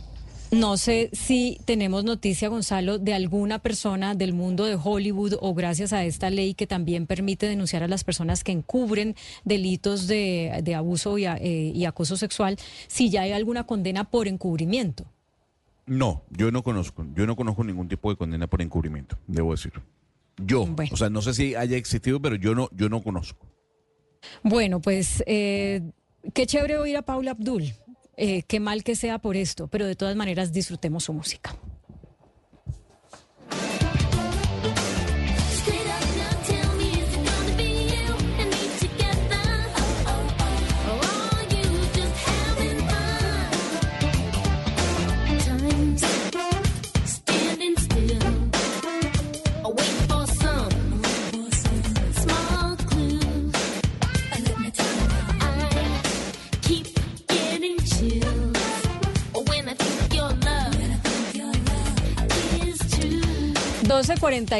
No 0.53 0.77
sé 0.77 1.09
si 1.13 1.57
tenemos 1.65 2.03
noticia, 2.03 2.47
Gonzalo, 2.47 2.99
de 2.99 3.15
alguna 3.15 3.57
persona 3.57 4.13
del 4.13 4.33
mundo 4.33 4.65
de 4.65 4.77
Hollywood 4.81 5.33
o 5.41 5.55
gracias 5.55 5.93
a 5.93 6.05
esta 6.05 6.29
ley 6.29 6.53
que 6.53 6.67
también 6.67 7.07
permite 7.07 7.47
denunciar 7.47 7.81
a 7.81 7.87
las 7.87 8.03
personas 8.03 8.43
que 8.43 8.51
encubren 8.51 9.15
delitos 9.43 10.05
de, 10.05 10.73
abuso 10.75 11.17
eh, 11.17 11.71
y, 11.73 11.85
acoso 11.85 12.17
sexual, 12.17 12.57
si 12.87 13.09
ya 13.09 13.23
hay 13.23 13.31
alguna 13.31 13.63
condena 13.63 14.03
por 14.03 14.27
encubrimiento. 14.27 15.05
No, 15.87 16.23
yo 16.29 16.51
no 16.51 16.61
conozco, 16.61 17.03
yo 17.15 17.25
no 17.25 17.35
conozco 17.35 17.63
ningún 17.63 17.87
tipo 17.87 18.11
de 18.11 18.15
condena 18.15 18.45
por 18.45 18.61
encubrimiento, 18.61 19.17
debo 19.25 19.51
decir. 19.51 19.73
Yo, 20.37 20.67
o 20.91 20.97
sea, 20.97 21.09
no 21.09 21.23
sé 21.23 21.33
si 21.33 21.55
haya 21.55 21.77
existido, 21.77 22.21
pero 22.21 22.35
yo 22.35 22.53
no, 22.53 22.69
yo 22.73 22.89
no 22.89 23.01
conozco. 23.01 23.47
Bueno, 24.43 24.81
pues 24.81 25.23
eh, 25.25 25.81
qué 26.33 26.45
chévere 26.45 26.77
oír 26.77 26.95
a 26.97 27.01
Paula 27.01 27.31
Abdul. 27.31 27.73
Eh, 28.15 28.43
qué 28.43 28.59
mal 28.59 28.83
que 28.83 28.95
sea 28.95 29.19
por 29.19 29.35
esto, 29.35 29.67
pero 29.67 29.87
de 29.87 29.95
todas 29.95 30.15
maneras 30.15 30.53
disfrutemos 30.53 31.05
su 31.05 31.13
música. 31.13 31.55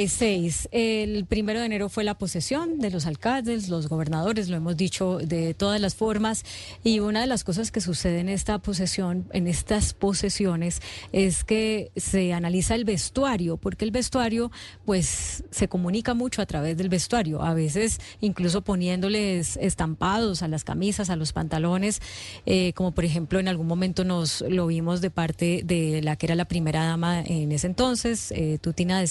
Seis. 0.08 0.70
El 0.72 1.26
primero 1.26 1.60
de 1.60 1.66
enero 1.66 1.90
fue 1.90 2.04
la 2.04 2.18
posesión 2.18 2.80
de 2.80 2.92
los 2.92 3.06
alcaldes, 3.06 3.70
los 3.70 3.88
gobernadores, 3.88 4.50
lo 4.50 4.58
hemos 4.58 4.78
dicho 4.78 5.18
de 5.18 5.54
todas 5.54 5.82
las 5.82 5.96
formas. 5.96 6.44
Y 6.84 7.00
una 7.00 7.22
de 7.22 7.28
las 7.28 7.44
cosas 7.44 7.72
que 7.72 7.82
sucede 7.82 8.20
en 8.20 8.30
esta 8.30 8.60
posesión, 8.60 9.28
en 9.34 9.48
estas 9.48 9.94
posesiones, 9.94 10.82
es 11.12 11.44
que 11.44 11.92
se 11.96 12.34
analiza 12.34 12.76
el 12.76 12.86
vestuario, 12.86 13.58
porque 13.58 13.86
el 13.86 13.92
vestuario, 13.92 14.52
pues, 14.86 15.44
se 15.52 15.68
comunica 15.68 16.14
mucho 16.14 16.42
a 16.42 16.46
través 16.46 16.78
del 16.78 16.90
vestuario. 16.90 17.42
A 17.42 17.54
veces, 17.54 18.00
incluso 18.22 18.62
poniéndoles 18.62 19.58
estampados 19.58 20.44
a 20.44 20.48
las 20.48 20.64
camisas, 20.64 21.10
a 21.10 21.16
los 21.16 21.34
pantalones, 21.34 22.02
eh, 22.46 22.74
como 22.74 22.92
por 22.92 23.06
ejemplo 23.06 23.40
en 23.40 23.48
algún 23.48 23.68
momento 23.68 24.04
nos 24.04 24.42
lo 24.48 24.68
vimos 24.68 25.02
de 25.02 25.10
parte 25.10 25.62
de 25.64 26.02
la 26.04 26.16
que 26.16 26.28
era 26.28 26.36
la 26.36 26.46
primera 26.46 26.86
dama 26.86 27.22
en 27.22 27.52
ese 27.52 27.68
entonces, 27.68 28.32
eh, 28.32 28.58
Tutina 28.62 29.00
de 29.00 29.08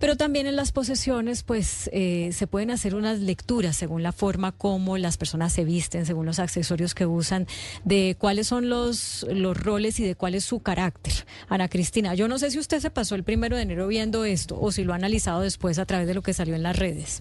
Pero 0.00 0.16
también 0.16 0.46
en 0.46 0.56
las 0.56 0.72
posesiones, 0.72 1.42
pues 1.42 1.90
eh, 1.92 2.30
se 2.32 2.46
pueden 2.46 2.70
hacer 2.70 2.94
unas 2.94 3.20
lecturas 3.20 3.76
según 3.76 4.02
la 4.02 4.12
forma 4.12 4.50
como 4.50 4.96
las 4.96 5.18
personas 5.18 5.52
se 5.52 5.64
visten, 5.64 6.06
según 6.06 6.24
los 6.24 6.38
accesorios 6.38 6.94
que 6.94 7.04
usan, 7.04 7.46
de 7.84 8.16
cuáles 8.18 8.46
son 8.46 8.70
los, 8.70 9.26
los 9.30 9.56
roles 9.58 10.00
y 10.00 10.04
de 10.04 10.14
cuál 10.14 10.34
es 10.34 10.44
su 10.44 10.60
carácter. 10.60 11.12
Ana 11.48 11.68
Cristina, 11.68 12.14
yo 12.14 12.28
no 12.28 12.38
sé 12.38 12.50
si 12.50 12.58
usted 12.58 12.80
se 12.80 12.90
pasó 12.90 13.14
el 13.14 13.24
primero 13.24 13.56
de 13.56 13.62
enero 13.62 13.86
viendo 13.88 14.24
esto 14.24 14.58
o 14.58 14.72
si 14.72 14.84
lo 14.84 14.94
ha 14.94 14.96
analizado 14.96 15.42
después 15.42 15.78
a 15.78 15.84
través 15.84 16.06
de 16.06 16.14
lo 16.14 16.22
que 16.22 16.32
salió 16.32 16.54
en 16.54 16.62
las 16.62 16.78
redes. 16.78 17.20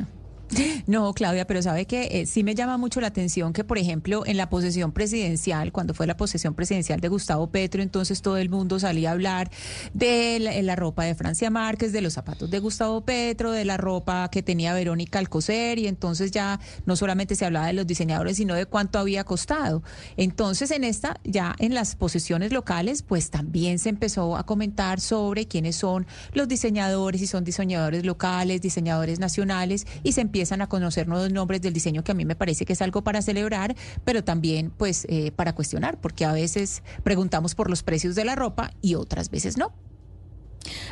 No, 0.87 1.13
Claudia, 1.13 1.45
pero 1.45 1.61
sabe 1.61 1.85
que 1.85 2.21
eh, 2.21 2.25
sí 2.25 2.43
me 2.43 2.55
llama 2.55 2.77
mucho 2.77 3.01
la 3.01 3.07
atención 3.07 3.53
que, 3.53 3.63
por 3.63 3.77
ejemplo, 3.77 4.25
en 4.25 4.37
la 4.37 4.49
posesión 4.49 4.91
presidencial, 4.91 5.71
cuando 5.71 5.93
fue 5.93 6.07
la 6.07 6.17
posesión 6.17 6.53
presidencial 6.53 6.99
de 6.99 7.07
Gustavo 7.07 7.47
Petro, 7.47 7.81
entonces 7.81 8.21
todo 8.21 8.37
el 8.37 8.49
mundo 8.49 8.79
salía 8.79 9.09
a 9.09 9.11
hablar 9.13 9.51
de 9.93 10.39
la, 10.39 10.75
ropa 10.75 11.03
de 11.03 11.15
Francia 11.15 11.49
Márquez, 11.49 11.91
de 11.91 12.01
los 12.01 12.13
zapatos 12.13 12.49
de 12.49 12.59
Gustavo 12.59 13.01
Petro, 13.01 13.51
de 13.51 13.65
la 13.65 13.77
ropa 13.77 14.29
que 14.31 14.41
tenía 14.41 14.73
Verónica 14.73 15.19
Alcocer, 15.19 15.79
y 15.79 15.87
entonces 15.87 16.31
ya 16.31 16.59
no 16.85 16.95
solamente 16.95 17.35
se 17.35 17.45
hablaba 17.45 17.67
de 17.67 17.73
los 17.73 17.85
diseñadores, 17.85 18.37
sino 18.37 18.55
de 18.55 18.65
cuánto 18.65 18.99
había 18.99 19.23
costado. 19.23 19.83
Entonces, 20.17 20.71
en 20.71 20.83
esta, 20.83 21.19
ya 21.23 21.55
en 21.59 21.73
las 21.73 21.95
posesiones 21.95 22.51
locales, 22.51 23.03
pues 23.03 23.29
también 23.29 23.79
se 23.79 23.89
empezó 23.89 24.37
a 24.37 24.45
comentar 24.45 24.99
sobre 24.99 25.47
quiénes 25.47 25.75
son 25.75 26.07
los 26.33 26.47
diseñadores, 26.47 27.21
si 27.21 27.27
son 27.27 27.43
diseñadores 27.43 28.05
locales, 28.05 28.61
diseñadores 28.61 29.19
nacionales, 29.19 29.85
y 30.03 30.13
se 30.13 30.21
empieza 30.21 30.38
empiezan 30.39 30.61
a 30.61 30.67
conocer 30.67 31.05
nuevos 31.05 31.33
nombres 31.33 31.61
del 31.61 31.73
diseño 31.73 32.01
que 32.01 32.13
a 32.13 32.15
mí 32.15 32.23
me 32.23 32.33
parece 32.33 32.63
que 32.63 32.71
es 32.71 32.81
algo 32.81 33.03
para 33.03 33.21
celebrar, 33.21 33.75
pero 34.05 34.23
también 34.23 34.71
pues 34.71 35.05
eh, 35.09 35.33
para 35.35 35.53
cuestionar, 35.53 35.99
porque 35.99 36.23
a 36.23 36.31
veces 36.31 36.81
preguntamos 37.03 37.55
por 37.55 37.69
los 37.69 37.83
precios 37.83 38.15
de 38.15 38.23
la 38.23 38.35
ropa 38.35 38.71
y 38.81 38.95
otras 38.95 39.29
veces 39.29 39.57
no. 39.57 39.73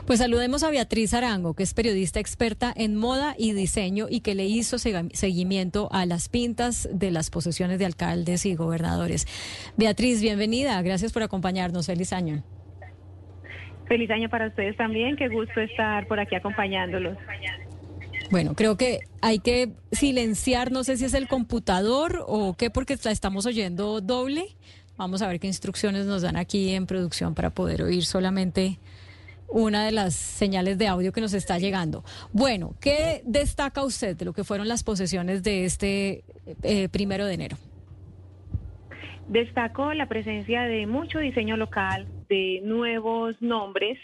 Pues 0.05 0.19
saludemos 0.19 0.63
a 0.63 0.69
Beatriz 0.69 1.13
Arango, 1.13 1.53
que 1.53 1.63
es 1.63 1.73
periodista 1.73 2.19
experta 2.19 2.73
en 2.75 2.97
moda 2.97 3.35
y 3.37 3.53
diseño 3.53 4.07
y 4.09 4.19
que 4.19 4.35
le 4.35 4.43
hizo 4.43 4.79
seguimiento 4.79 5.87
a 5.93 6.05
las 6.05 6.27
pintas 6.27 6.89
de 6.91 7.09
las 7.09 7.29
posesiones 7.29 7.79
de 7.79 7.85
alcaldes 7.85 8.45
y 8.45 8.53
gobernadores. 8.55 9.27
Beatriz, 9.77 10.21
bienvenida. 10.21 10.81
Gracias 10.81 11.13
por 11.13 11.23
acompañarnos. 11.23 11.85
Feliz 11.85 12.11
año. 12.11 12.43
Feliz 13.87 14.11
año 14.11 14.27
para 14.27 14.47
ustedes 14.47 14.75
también. 14.75 15.15
Qué 15.15 15.29
gusto 15.29 15.61
estar 15.61 16.05
por 16.07 16.19
aquí 16.19 16.35
acompañándolos. 16.35 17.17
Bueno, 18.29 18.55
creo 18.55 18.75
que 18.75 18.99
hay 19.21 19.39
que 19.39 19.71
silenciar, 19.91 20.71
no 20.71 20.83
sé 20.83 20.97
si 20.97 21.05
es 21.05 21.13
el 21.13 21.27
computador 21.27 22.23
o 22.27 22.55
qué, 22.55 22.69
porque 22.69 22.97
la 23.03 23.11
estamos 23.11 23.45
oyendo 23.45 24.01
doble. 24.01 24.55
Vamos 24.97 25.21
a 25.21 25.27
ver 25.27 25.39
qué 25.39 25.47
instrucciones 25.47 26.05
nos 26.05 26.23
dan 26.23 26.35
aquí 26.35 26.73
en 26.73 26.87
producción 26.87 27.35
para 27.35 27.51
poder 27.51 27.83
oír 27.83 28.03
solamente 28.03 28.79
una 29.47 29.85
de 29.85 29.91
las 29.91 30.13
señales 30.15 30.77
de 30.77 30.87
audio 30.87 31.13
que 31.13 31.21
nos 31.21 31.33
está 31.33 31.57
llegando. 31.57 32.03
Bueno, 32.33 32.73
¿qué 32.81 33.21
destaca 33.25 33.83
usted 33.83 34.17
de 34.17 34.25
lo 34.25 34.33
que 34.33 34.43
fueron 34.43 34.67
las 34.67 34.83
posesiones 34.83 35.41
de 35.43 35.65
este 35.65 36.23
eh, 36.63 36.89
primero 36.89 37.25
de 37.25 37.33
enero? 37.33 37.57
Destaco 39.29 39.93
la 39.93 40.07
presencia 40.07 40.63
de 40.63 40.85
mucho 40.85 41.19
diseño 41.19 41.57
local, 41.57 42.07
de 42.27 42.61
nuevos 42.63 43.35
nombres. 43.41 43.97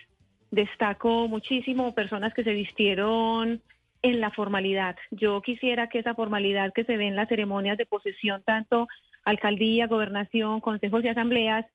Destaco 0.52 1.28
muchísimo 1.28 1.94
personas 1.94 2.34
que 2.34 2.44
se 2.44 2.52
vistieron 2.52 3.62
en 4.04 4.20
la 4.22 4.32
formalidad. 4.32 4.96
Yo 5.12 5.42
quisiera 5.42 5.88
que 5.88 6.00
esa 6.00 6.14
formalidad 6.14 6.74
que 6.74 6.84
se 6.84 6.98
ve 6.98 7.08
en 7.08 7.16
las 7.16 7.30
ceremonias 7.30 7.78
de 7.78 7.86
posesión, 7.86 8.44
tanto 8.44 8.88
alcaldía, 9.24 9.88
gobernación, 9.88 10.60
consejos 10.60 11.04
y 11.04 11.08
asambleas, 11.08 11.66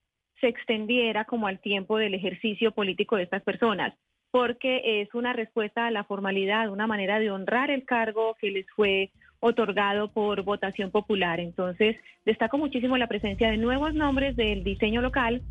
se 0.41 0.49
extendiera 0.49 1.25
como 1.25 1.49
al 1.49 1.59
tiempo 1.59 1.99
del 1.99 2.15
ejercicio 2.15 2.71
político 2.73 3.17
de 3.17 3.25
estas 3.25 3.43
personas, 3.43 3.95
porque 4.31 5.01
es 5.01 5.13
una 5.15 5.33
respuesta 5.33 5.87
a 5.87 5.91
la 5.91 6.05
formalidad, 6.05 6.69
una 6.69 6.87
manera 6.87 7.19
de 7.19 7.31
honrar 7.31 7.71
el 7.71 7.85
cargo 7.85 8.37
que 8.39 8.51
les 8.51 8.67
fue 8.77 9.11
otorgado 9.41 10.13
por 10.13 10.43
votación 10.43 10.91
popular. 10.91 11.41
Entonces, 11.41 11.97
destaco 12.25 12.59
muchísimo 12.59 12.97
la 12.99 13.07
presencia 13.07 13.51
de 13.51 13.57
nuevos 13.57 13.95
nombres 13.95 14.37
del 14.37 14.65
diseño 14.65 15.01
local 15.01 15.43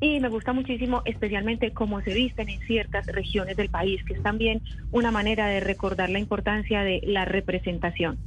y 0.00 0.20
me 0.20 0.28
gusta 0.28 0.52
muchísimo 0.52 1.02
especialmente 1.04 1.72
cómo 1.72 2.00
se 2.02 2.12
visten 2.12 2.48
en 2.48 2.60
ciertas 2.60 3.06
regiones 3.06 3.56
del 3.56 3.70
país, 3.70 4.02
que 4.04 4.14
es 4.14 4.22
también 4.22 4.62
una 4.92 5.10
manera 5.10 5.46
de 5.46 5.60
recordar 5.60 6.10
la 6.10 6.18
importancia 6.18 6.82
de 6.82 7.00
la 7.04 7.24
representación. 7.24 8.18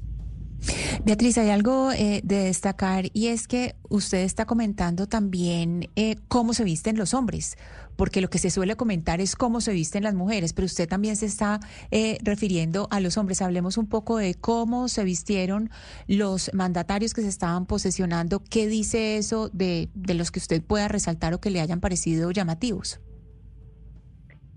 Beatriz, 1.06 1.38
hay 1.38 1.50
algo 1.50 1.92
eh, 1.92 2.22
de 2.24 2.44
destacar 2.44 3.06
y 3.14 3.28
es 3.28 3.48
que 3.48 3.76
usted 3.88 4.20
está 4.20 4.46
comentando 4.46 5.08
también 5.08 5.90
eh, 5.96 6.18
cómo 6.28 6.54
se 6.54 6.64
visten 6.64 6.98
los 6.98 7.14
hombres, 7.14 7.58
porque 8.00 8.22
lo 8.22 8.30
que 8.30 8.38
se 8.38 8.50
suele 8.50 8.78
comentar 8.78 9.20
es 9.20 9.36
cómo 9.36 9.60
se 9.60 9.74
visten 9.74 10.04
las 10.04 10.16
mujeres, 10.16 10.54
pero 10.54 10.66
usted 10.68 10.88
también 10.88 11.18
se 11.18 11.26
está 11.26 11.60
eh, 11.92 12.18
refiriendo 12.24 12.88
a 12.92 13.02
los 13.02 13.18
hombres. 13.18 13.42
Hablemos 13.42 13.78
un 13.78 13.90
poco 13.90 14.16
de 14.16 14.36
cómo 14.36 14.88
se 14.88 15.04
vistieron 15.04 15.70
los 16.08 16.50
mandatarios 16.54 17.14
que 17.14 17.22
se 17.22 17.28
estaban 17.28 17.66
posesionando. 17.66 18.42
¿Qué 18.50 18.68
dice 18.68 19.18
eso 19.18 19.50
de, 19.50 19.90
de 19.96 20.14
los 20.14 20.32
que 20.32 20.40
usted 20.40 20.64
pueda 20.66 20.88
resaltar 20.88 21.34
o 21.34 21.42
que 21.42 21.50
le 21.50 21.60
hayan 21.60 21.82
parecido 21.82 22.32
llamativos? 22.32 23.02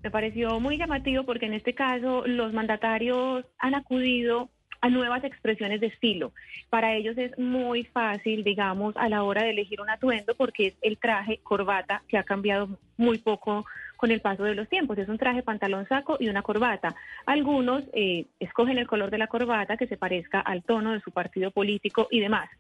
Me 0.05 0.13
pareció 0.13 0.61
muy 0.61 0.79
llamativo 0.79 1.25
porque 1.25 1.47
en 1.47 1.55
este 1.55 1.75
caso 1.75 2.25
los 2.25 2.53
mandatarios 2.53 3.45
han 3.59 3.75
acudido 3.75 4.51
a 4.83 4.89
nuevas 4.89 5.25
expresiones 5.25 5.81
de 5.81 5.87
estilo. 5.87 6.33
Para 6.69 6.95
ellos 6.95 7.17
es 7.17 7.39
muy 7.39 7.85
fácil, 7.85 8.45
digamos, 8.45 8.97
a 8.97 9.09
la 9.09 9.23
hora 9.23 9.45
de 9.45 9.51
elegir 9.51 9.81
un 9.81 9.89
atuendo 9.89 10.35
porque 10.35 10.67
es 10.67 10.75
el 10.83 10.99
traje 10.99 11.39
corbata 11.43 12.03
que 12.09 12.19
ha 12.19 12.25
cambiado 12.25 12.69
muy 12.97 13.19
poco 13.19 13.65
con 13.97 14.11
el 14.11 14.21
paso 14.21 14.43
de 14.43 14.57
los 14.57 14.69
tiempos. 14.69 14.99
Es 14.99 15.09
un 15.09 15.19
traje 15.19 15.45
pantalón 15.45 15.87
saco 15.87 16.17
y 16.19 16.29
una 16.29 16.43
corbata. 16.43 16.97
Algunos 17.25 17.85
eh, 17.95 18.27
escogen 18.41 18.77
el 18.79 18.89
color 18.89 19.11
de 19.11 19.19
la 19.19 19.29
corbata 19.29 19.77
que 19.77 19.87
se 19.87 19.97
parezca 19.97 20.41
al 20.41 20.65
tono 20.65 20.93
de 20.93 21.01
su 21.01 21.13
partido 21.13 21.53
político 21.53 22.09
y 22.11 22.19
demás. 22.19 22.51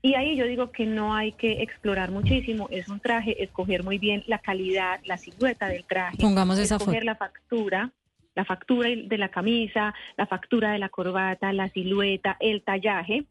Y 0.00 0.14
ahí 0.14 0.36
yo 0.36 0.44
digo 0.44 0.70
que 0.70 0.86
no 0.86 1.14
hay 1.14 1.32
que 1.32 1.62
explorar 1.62 2.10
muchísimo, 2.10 2.68
es 2.70 2.88
un 2.88 3.00
traje, 3.00 3.42
escoger 3.42 3.82
muy 3.82 3.98
bien 3.98 4.22
la 4.26 4.38
calidad, 4.38 5.00
la 5.06 5.16
silueta 5.16 5.66
del 5.66 5.84
traje, 5.84 6.18
Pongamos 6.20 6.58
esa 6.58 6.76
escoger 6.76 7.04
la 7.04 7.14
factura, 7.14 7.90
la 8.34 8.44
factura 8.44 8.88
de 8.90 9.18
la 9.18 9.28
camisa, 9.28 9.94
la 10.16 10.26
factura 10.26 10.72
de 10.72 10.78
la 10.78 10.88
corbata, 10.88 11.52
la 11.52 11.68
silueta, 11.70 12.36
el 12.40 12.62
tallaje. 12.62 13.24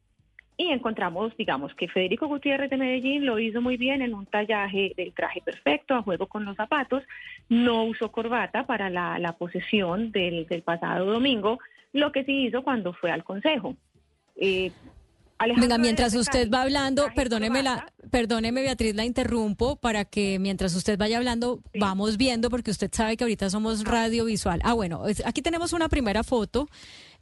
Y 0.56 0.68
encontramos, 0.70 1.36
digamos, 1.36 1.74
que 1.74 1.88
Federico 1.88 2.28
Gutiérrez 2.28 2.70
de 2.70 2.78
Medellín 2.78 3.26
lo 3.26 3.40
hizo 3.40 3.60
muy 3.60 3.76
bien 3.76 4.04
en 4.04 4.14
un 4.14 4.28
tallaje 4.28 4.94
del 4.96 5.12
traje 5.14 5.42
perfecto, 5.42 5.96
a 5.96 6.04
juego 6.04 6.28
con 6.28 6.46
los 6.46 6.56
zapatos. 6.56 7.04
No 7.50 7.86
usó 7.86 8.12
corbata 8.12 8.66
para 8.68 8.90
la, 8.90 9.36
posesión 9.38 10.12
del, 10.12 10.46
pasado 10.64 11.06
domingo, 11.12 11.60
lo 11.92 12.12
que 12.12 12.24
sí 12.24 12.46
hizo 12.46 12.64
cuando 12.64 12.94
fue 12.94 13.12
al 13.12 13.24
Consejo. 13.24 13.76
Eh, 14.36 14.72
Venga, 15.58 15.78
mientras 15.78 16.14
usted 16.16 16.50
va 16.50 16.62
hablando, 16.62 17.08
perdóneme, 17.16 17.64
la, 17.64 17.92
perdóneme 18.12 18.62
Beatriz, 18.62 18.95
la 18.95 19.06
interrumpo 19.06 19.76
para 19.76 20.06
que 20.06 20.40
mientras 20.40 20.74
usted 20.76 20.98
vaya 20.98 21.18
hablando 21.18 21.62
vamos 21.76 22.18
viendo, 22.18 22.50
porque 22.50 22.72
usted 22.72 22.90
sabe 22.94 23.18
que 23.18 23.24
ahorita 23.24 23.50
somos 23.50 23.84
radiovisual. 23.84 24.62
Ah, 24.64 24.74
bueno, 24.74 25.03
aquí 25.26 25.42
tenemos 25.42 25.74
una 25.74 25.90
primera 25.90 26.24
foto. 26.24 26.68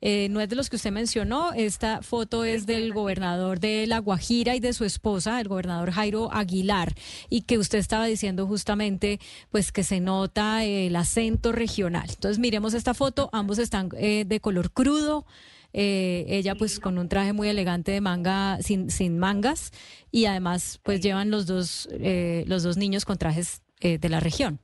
Eh, 0.03 0.29
no 0.29 0.41
es 0.41 0.49
de 0.49 0.55
los 0.55 0.69
que 0.69 0.77
usted 0.77 0.91
mencionó, 0.91 1.53
esta 1.53 2.01
foto 2.01 2.43
es 2.43 2.65
del 2.65 2.91
gobernador 2.91 3.59
de 3.59 3.85
La 3.85 3.99
Guajira 3.99 4.55
y 4.55 4.59
de 4.59 4.73
su 4.73 4.83
esposa, 4.83 5.39
el 5.39 5.47
gobernador 5.47 5.91
Jairo 5.91 6.33
Aguilar, 6.33 6.95
y 7.29 7.41
que 7.41 7.59
usted 7.59 7.77
estaba 7.77 8.07
diciendo 8.07 8.47
justamente, 8.47 9.19
pues 9.51 9.71
que 9.71 9.83
se 9.83 9.99
nota 9.99 10.63
el 10.63 10.95
acento 10.95 11.51
regional. 11.51 12.09
Entonces 12.09 12.39
miremos 12.39 12.73
esta 12.73 12.95
foto, 12.95 13.29
ambos 13.31 13.59
están 13.59 13.89
eh, 13.95 14.25
de 14.25 14.39
color 14.39 14.71
crudo. 14.71 15.25
Eh, 15.73 16.25
ella 16.27 16.55
pues 16.55 16.79
con 16.79 16.97
un 16.97 17.07
traje 17.09 17.33
muy 17.33 17.47
elegante 17.47 17.91
de 17.91 18.01
manga, 18.01 18.57
sin, 18.61 18.89
sin 18.89 19.17
mangas, 19.17 19.71
y 20.11 20.25
además 20.25 20.79
pues 20.83 21.01
llevan 21.01 21.31
los 21.31 21.45
dos, 21.45 21.89
eh, 21.91 22.43
los 22.47 22.63
dos 22.63 22.77
niños 22.77 23.05
con 23.05 23.17
trajes 23.17 23.61
eh, 23.79 23.97
de 23.97 24.09
la 24.09 24.19
región 24.19 24.59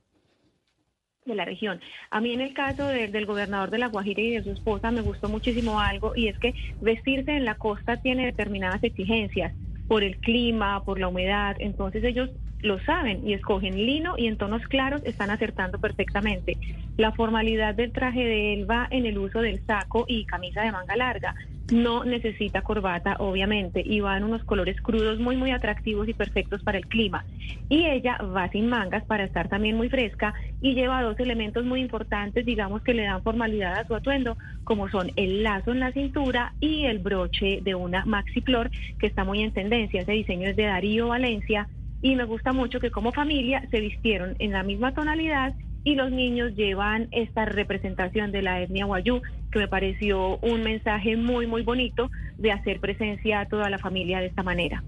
de 1.28 1.34
la 1.34 1.44
región. 1.44 1.78
A 2.10 2.22
mí 2.22 2.32
en 2.32 2.40
el 2.40 2.54
caso 2.54 2.86
del 2.86 3.26
gobernador 3.26 3.70
de 3.70 3.76
La 3.76 3.88
Guajira 3.88 4.22
y 4.22 4.30
de 4.30 4.42
su 4.42 4.50
esposa 4.50 4.90
me 4.90 5.02
gustó 5.02 5.28
muchísimo 5.28 5.78
algo 5.78 6.16
y 6.16 6.28
es 6.28 6.38
que 6.38 6.54
vestirse 6.80 7.36
en 7.36 7.44
la 7.44 7.56
costa 7.56 8.00
tiene 8.00 8.24
determinadas 8.24 8.82
exigencias 8.82 9.52
por 9.88 10.02
el 10.02 10.16
clima, 10.20 10.82
por 10.84 10.98
la 10.98 11.08
humedad, 11.08 11.56
entonces 11.58 12.02
ellos 12.02 12.30
lo 12.62 12.78
saben 12.80 13.26
y 13.26 13.34
escogen 13.34 13.76
lino 13.76 14.14
y 14.16 14.26
en 14.26 14.36
tonos 14.36 14.62
claros 14.66 15.02
están 15.04 15.30
acertando 15.30 15.78
perfectamente. 15.78 16.56
La 16.96 17.12
formalidad 17.12 17.74
del 17.74 17.92
traje 17.92 18.24
de 18.24 18.54
él 18.54 18.68
va 18.68 18.88
en 18.90 19.06
el 19.06 19.18
uso 19.18 19.40
del 19.40 19.60
saco 19.66 20.04
y 20.08 20.24
camisa 20.24 20.62
de 20.62 20.72
manga 20.72 20.96
larga. 20.96 21.34
No 21.70 22.02
necesita 22.02 22.62
corbata, 22.62 23.16
obviamente, 23.18 23.82
y 23.84 24.00
va 24.00 24.16
en 24.16 24.24
unos 24.24 24.42
colores 24.44 24.80
crudos 24.80 25.18
muy, 25.18 25.36
muy 25.36 25.50
atractivos 25.50 26.08
y 26.08 26.14
perfectos 26.14 26.62
para 26.62 26.78
el 26.78 26.86
clima. 26.86 27.26
Y 27.68 27.84
ella 27.84 28.16
va 28.16 28.48
sin 28.48 28.68
mangas 28.68 29.04
para 29.04 29.24
estar 29.24 29.48
también 29.48 29.76
muy 29.76 29.90
fresca 29.90 30.32
y 30.62 30.74
lleva 30.74 31.02
dos 31.02 31.20
elementos 31.20 31.66
muy 31.66 31.80
importantes, 31.80 32.46
digamos, 32.46 32.82
que 32.82 32.94
le 32.94 33.02
dan 33.02 33.22
formalidad 33.22 33.74
a 33.74 33.86
su 33.86 33.94
atuendo, 33.94 34.38
como 34.64 34.88
son 34.88 35.10
el 35.16 35.42
lazo 35.42 35.72
en 35.72 35.80
la 35.80 35.92
cintura 35.92 36.54
y 36.58 36.86
el 36.86 37.00
broche 37.00 37.60
de 37.62 37.74
una 37.74 38.04
maxi 38.06 38.40
flor 38.40 38.70
que 38.98 39.06
está 39.06 39.24
muy 39.24 39.42
en 39.42 39.52
tendencia. 39.52 40.00
Ese 40.00 40.12
diseño 40.12 40.48
es 40.48 40.56
de 40.56 40.64
Darío 40.64 41.08
Valencia 41.08 41.68
y 42.02 42.16
me 42.16 42.24
gusta 42.24 42.52
mucho 42.52 42.80
que 42.80 42.90
como 42.90 43.12
familia 43.12 43.66
se 43.70 43.80
vistieron 43.80 44.36
en 44.38 44.52
la 44.52 44.62
misma 44.62 44.94
tonalidad 44.94 45.54
y 45.84 45.94
los 45.94 46.10
niños 46.10 46.54
llevan 46.54 47.08
esta 47.12 47.44
representación 47.44 48.30
de 48.32 48.42
la 48.42 48.60
etnia 48.60 48.86
Wayú, 48.86 49.22
que 49.50 49.58
me 49.58 49.68
pareció 49.68 50.38
un 50.38 50.62
mensaje 50.62 51.16
muy, 51.16 51.46
muy 51.46 51.62
bonito 51.62 52.10
de 52.36 52.52
hacer 52.52 52.80
presencia 52.80 53.40
a 53.40 53.46
toda 53.46 53.70
la 53.70 53.78
familia 53.78 54.20
de 54.20 54.26
esta 54.26 54.42
manera. 54.42 54.82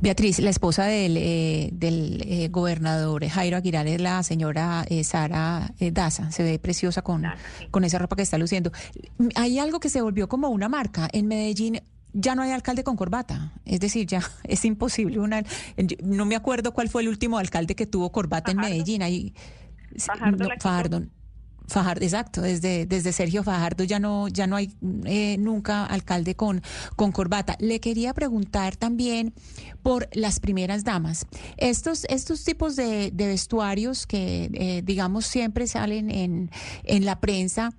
Beatriz, 0.00 0.38
la 0.38 0.50
esposa 0.50 0.84
del, 0.84 1.16
eh, 1.16 1.70
del 1.72 2.22
eh, 2.26 2.48
gobernador 2.48 3.26
Jairo 3.26 3.56
Aguilar 3.56 3.86
es 3.86 4.00
la 4.00 4.22
señora 4.22 4.84
eh, 4.88 5.04
Sara 5.04 5.72
Daza. 5.78 6.30
Se 6.30 6.42
ve 6.42 6.58
preciosa 6.58 7.02
con, 7.02 7.24
con 7.70 7.84
esa 7.84 7.98
ropa 7.98 8.16
que 8.16 8.22
está 8.22 8.38
luciendo. 8.38 8.70
Hay 9.34 9.58
algo 9.58 9.80
que 9.80 9.90
se 9.90 10.00
volvió 10.00 10.28
como 10.28 10.48
una 10.48 10.68
marca. 10.68 11.08
En 11.12 11.26
Medellín 11.26 11.80
ya 12.20 12.34
no 12.34 12.42
hay 12.42 12.50
alcalde 12.50 12.82
con 12.82 12.96
corbata. 12.96 13.52
Es 13.64 13.80
decir, 13.80 14.06
ya 14.06 14.22
es 14.44 14.64
imposible. 14.64 15.18
Una, 15.18 15.42
no 16.02 16.24
me 16.24 16.36
acuerdo 16.36 16.72
cuál 16.72 16.88
fue 16.88 17.02
el 17.02 17.08
último 17.08 17.38
alcalde 17.38 17.74
que 17.74 17.86
tuvo 17.86 18.10
corbata 18.10 18.50
en 18.50 18.58
Medellín. 18.58 19.02
Ahí, 19.02 19.34
Fajardo, 19.96 20.48
Fajardo, 21.68 22.02
exacto, 22.04 22.40
desde, 22.40 22.86
desde 22.86 23.12
Sergio 23.12 23.42
Fajardo 23.42 23.84
ya 23.84 24.00
no, 24.00 24.28
ya 24.28 24.46
no 24.46 24.56
hay 24.56 24.72
eh, 25.04 25.36
nunca 25.38 25.84
alcalde 25.84 26.34
con, 26.34 26.62
con 26.96 27.12
corbata. 27.12 27.56
Le 27.60 27.78
quería 27.78 28.14
preguntar 28.14 28.76
también 28.76 29.34
por 29.82 30.08
las 30.12 30.40
primeras 30.40 30.82
damas. 30.82 31.26
Estos, 31.56 32.04
estos 32.08 32.42
tipos 32.42 32.74
de, 32.74 33.12
vestuarios 33.14 34.06
que, 34.06 34.50
eh, 34.54 34.82
digamos, 34.82 35.26
siempre 35.26 35.66
salen 35.66 36.10
en, 36.10 36.50
en 36.84 37.04
la 37.04 37.20
prensa 37.20 37.70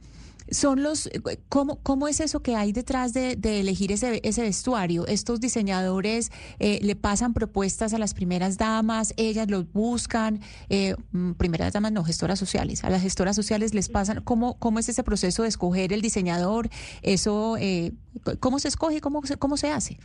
son 0.51 0.83
los 0.83 1.09
cómo, 1.47 1.81
cómo 1.83 2.07
es 2.07 2.19
eso 2.19 2.41
que 2.41 2.55
hay 2.55 2.71
detrás 2.71 3.13
de, 3.13 3.37
elegir 3.59 3.91
ese, 3.91 4.21
ese 4.23 4.41
vestuario 4.41 5.05
estos 5.07 5.39
diseñadores 5.39 6.31
eh, 6.59 6.79
le 6.81 6.95
pasan 6.95 7.33
propuestas 7.33 7.93
a 7.93 7.97
las 7.97 8.13
primeras 8.13 8.57
damas 8.57 9.13
ellas 9.17 9.49
los 9.49 9.71
buscan 9.71 10.39
eh, 10.69 10.95
mm, 11.11 11.33
primeras 11.33 11.73
damas 11.73 11.91
no 11.91 12.03
gestoras 12.03 12.39
sociales. 12.39 12.83
A 12.83 12.89
las 12.89 13.01
gestoras 13.01 13.35
sociales 13.35 13.73
les 13.73 13.89
pasan 13.89 14.21
cómo 14.23 14.57
cómo 14.59 14.79
es 14.79 14.89
ese 14.89 15.03
proceso 15.03 15.43
de 15.43 15.49
escoger 15.49 15.93
el 15.93 16.01
diseñador 16.01 16.69
eso 17.01 17.57
eh, 17.57 17.91
cómo 18.39 18.59
se 18.59 18.67
escoge 18.67 19.01
cómo 19.01 19.25
se, 19.25 19.37
cómo 19.37 19.57
se 19.57 19.69
hace 19.69 19.97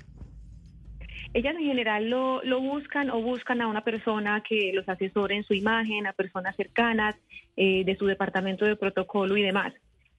ellas 1.32 1.56
en 1.56 1.64
general 1.64 2.08
lo, 2.08 2.44
lo, 2.44 2.60
buscan 2.60 3.10
o 3.10 3.20
buscan 3.20 3.60
a 3.60 3.66
una 3.66 3.82
persona 3.82 4.40
que 4.48 4.70
los 4.72 4.88
asesore 4.88 5.34
en 5.34 5.42
su 5.42 5.52
imagen, 5.52 6.06
a 6.06 6.12
personas 6.12 6.54
cercanas 6.54 7.16
de 7.56 7.96
su 7.98 8.06
departamento 8.06 8.64
de 8.64 8.76
protocolo 8.76 9.36
y 9.36 9.42
demás. 9.42 9.72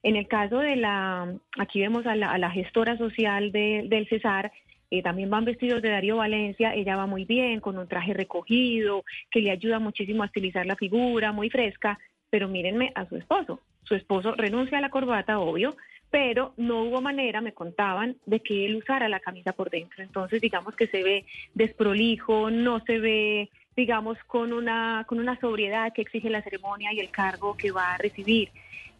En 0.06 0.14
el 0.14 0.28
caso 0.28 0.60
de 0.60 0.76
la, 0.76 1.34
aquí 1.58 1.80
vemos 1.80 2.06
a 2.06 2.14
la, 2.14 2.50
gestora 2.52 2.96
social 2.96 3.50
del 3.50 4.06
Cesar, 4.08 4.52
eh, 4.88 5.02
también 5.02 5.30
van 5.30 5.44
vestidos 5.44 5.82
de 5.82 5.88
Darío 5.88 6.18
Valencia, 6.18 6.76
ella 6.76 6.94
va 6.94 7.06
muy 7.06 7.24
bien, 7.24 7.58
con 7.58 7.76
un 7.76 7.88
traje 7.88 8.14
recogido, 8.14 9.02
que 9.32 9.40
le 9.40 9.50
ayuda 9.50 9.80
muchísimo 9.80 10.22
a 10.22 10.26
estilizar 10.26 10.64
la 10.64 10.76
figura, 10.76 11.32
muy 11.32 11.50
fresca, 11.50 11.98
pero 12.30 12.46
mírenme 12.46 12.92
a 12.94 13.08
su 13.08 13.16
esposo. 13.16 13.62
Su 13.82 13.96
esposo 13.96 14.36
renuncia 14.36 14.78
a 14.78 14.80
la 14.80 14.90
corbata, 14.90 15.40
obvio, 15.40 15.76
pero 16.08 16.54
no 16.56 16.84
hubo 16.84 17.00
manera, 17.00 17.40
me 17.40 17.52
contaban, 17.52 18.14
de 18.26 18.38
que 18.38 18.64
él 18.64 18.76
usara 18.76 19.08
la 19.08 19.18
camisa 19.18 19.54
por 19.54 19.70
dentro. 19.70 20.04
Entonces, 20.04 20.40
digamos 20.40 20.76
que 20.76 20.86
se 20.86 21.02
ve 21.02 21.24
desprolijo, 21.54 22.48
no 22.48 22.78
se 22.84 23.00
ve, 23.00 23.50
digamos, 23.74 24.18
con 24.28 24.52
una, 24.52 25.04
con 25.08 25.18
una 25.18 25.36
sobriedad 25.40 25.92
que 25.92 26.02
exige 26.02 26.30
la 26.30 26.42
ceremonia 26.42 26.92
y 26.92 27.00
el 27.00 27.10
cargo 27.10 27.56
que 27.56 27.72
va 27.72 27.94
a 27.94 27.98
recibir. 27.98 28.50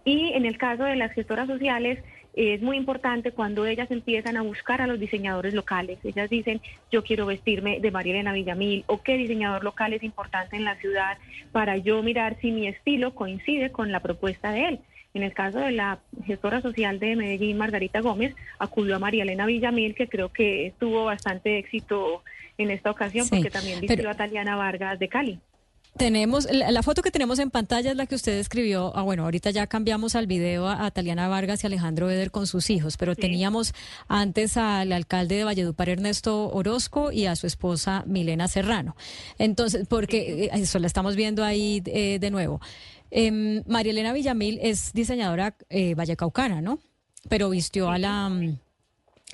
Y 0.07 0.33
en 0.35 0.47
el 0.47 0.57
caso 0.57 0.85
de 0.85 0.95
las 0.95 1.13
gestoras 1.13 1.49
sociales, 1.49 1.99
es 2.37 2.63
muy 2.63 2.77
importante 2.77 3.33
cuando 3.33 3.67
ellas 3.67 3.91
empiezan 3.91 4.37
a 4.37 4.43
buscar 4.43 4.81
a 4.81 4.87
los 4.87 5.01
diseñadores 5.01 5.53
locales. 5.53 5.99
Ellas 6.05 6.31
dicen, 6.31 6.61
yo 6.93 7.03
quiero 7.03 7.27
vestirme 7.27 7.81
de 7.81 7.91
María 7.91 8.13
Elena 8.13 8.33
Villamil 8.33 8.85
o 8.87 9.03
qué 9.03 9.17
diseñador 9.17 9.65
local 9.65 9.95
es 9.95 10.05
importante 10.05 10.55
en 10.55 10.65
la 10.65 10.77
ciudad 10.77 11.19
para 11.51 11.77
yo 11.77 12.05
mirar 12.05 12.37
si 12.41 12.53
mi 12.53 12.69
estilo 12.69 13.17
coincide 13.17 13.73
con 13.73 13.91
la 13.91 13.99
propuesta 13.99 14.53
de 14.53 14.69
él. 14.69 14.81
En 15.13 15.25
el 15.25 15.33
caso 15.33 15.59
de 15.59 15.73
la 15.73 15.99
gestora 16.25 16.61
social 16.61 17.01
de 17.01 17.17
Medellín, 17.17 17.59
Margarita 17.59 18.01
Gómez, 18.01 18.37
acudió 18.61 18.95
a 18.95 19.01
María 19.01 19.25
Elena 19.25 19.47
Villamil, 19.47 19.97
que 19.97 20.07
creo 20.07 20.33
que 20.33 20.73
tuvo 20.79 21.07
bastante 21.07 21.59
éxito 21.59 22.23
en 22.59 22.71
esta 22.71 22.93
ocasión, 22.93 23.27
porque 23.29 23.51
también 23.51 23.81
vistió 23.81 24.09
a 24.09 24.15
Taliana 24.15 24.55
Vargas 24.55 25.01
de 25.01 25.09
Cali. 25.09 25.41
Tenemos, 25.97 26.47
la, 26.51 26.83
foto 26.83 27.01
que 27.01 27.11
tenemos 27.11 27.39
en 27.39 27.51
pantalla 27.51 27.91
es 27.91 27.97
la 27.97 28.07
que 28.07 28.15
usted 28.15 28.39
escribió. 28.39 28.95
Ah, 28.95 29.03
bueno, 29.03 29.25
ahorita 29.25 29.51
ya 29.51 29.67
cambiamos 29.67 30.15
al 30.15 30.27
video 30.27 30.69
a, 30.69 30.91
Taliana 30.91 31.29
Vargas 31.29 31.65
y 31.65 31.67
Alejandro 31.67 32.11
Eder 32.11 32.31
con 32.31 32.47
sus 32.47 32.69
hijos, 32.69 32.97
pero 32.99 33.17
teníamos 33.17 33.73
antes 34.07 34.59
al 34.59 34.93
alcalde 34.93 35.37
de 35.37 35.45
Valledupar, 35.45 35.89
Ernesto 35.89 36.51
Orozco, 36.51 37.13
y 37.13 37.27
a 37.27 37.35
su 37.35 37.47
esposa 37.47 38.05
Milena 38.07 38.47
Serrano. 38.47 38.95
Entonces, 39.39 39.87
porque 39.89 40.45
eh, 40.45 40.51
eso 40.53 40.79
la 40.79 40.87
estamos 40.87 41.17
viendo 41.17 41.43
ahí 41.45 41.83
eh, 41.87 42.19
de 42.19 42.31
nuevo. 42.31 42.61
Eh, 43.11 43.63
María 43.67 43.93
Elena 43.93 44.13
Villamil 44.13 44.59
es 44.63 44.93
diseñadora 44.93 45.57
eh, 45.71 45.95
vallecaucana, 45.95 46.61
¿no? 46.61 46.79
Pero 47.29 47.51
vistió 47.51 47.91
a 47.91 47.99
la 47.99 48.29
mm, 48.29 48.59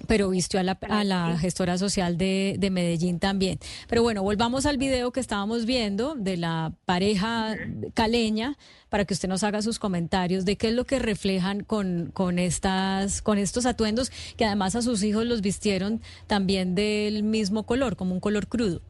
pero 0.08 0.30
vistió 0.30 0.58
a 0.58 0.62
la, 0.62 0.78
a 0.88 1.04
la 1.04 1.36
gestora 1.38 1.76
social 1.76 2.16
de, 2.16 2.56
de, 2.58 2.70
Medellín 2.70 3.18
también. 3.18 3.58
Pero 3.88 4.02
bueno, 4.02 4.22
volvamos 4.22 4.64
al 4.64 4.78
video 4.78 5.12
que 5.12 5.20
estábamos 5.20 5.66
viendo 5.66 6.14
de 6.14 6.38
la 6.38 6.72
pareja 6.86 7.56
caleña 7.94 8.56
para 8.88 9.04
que 9.04 9.12
usted 9.12 9.28
nos 9.28 9.44
haga 9.44 9.60
sus 9.60 9.78
comentarios 9.78 10.44
de 10.44 10.56
qué 10.56 10.68
es 10.68 10.74
lo 10.74 10.84
que 10.84 10.98
reflejan 10.98 11.62
con, 11.62 12.10
con, 12.12 12.38
estas, 12.38 13.20
con 13.20 13.36
estos 13.36 13.66
atuendos 13.66 14.10
que 14.36 14.46
además 14.46 14.76
a 14.76 14.82
sus 14.82 15.02
hijos 15.02 15.26
los 15.26 15.42
vistieron 15.42 16.00
también 16.26 16.74
del 16.74 17.22
mismo 17.22 17.64
color, 17.64 17.96
como 17.96 18.14
un 18.14 18.20
color 18.20 18.48
crudo 18.48 18.80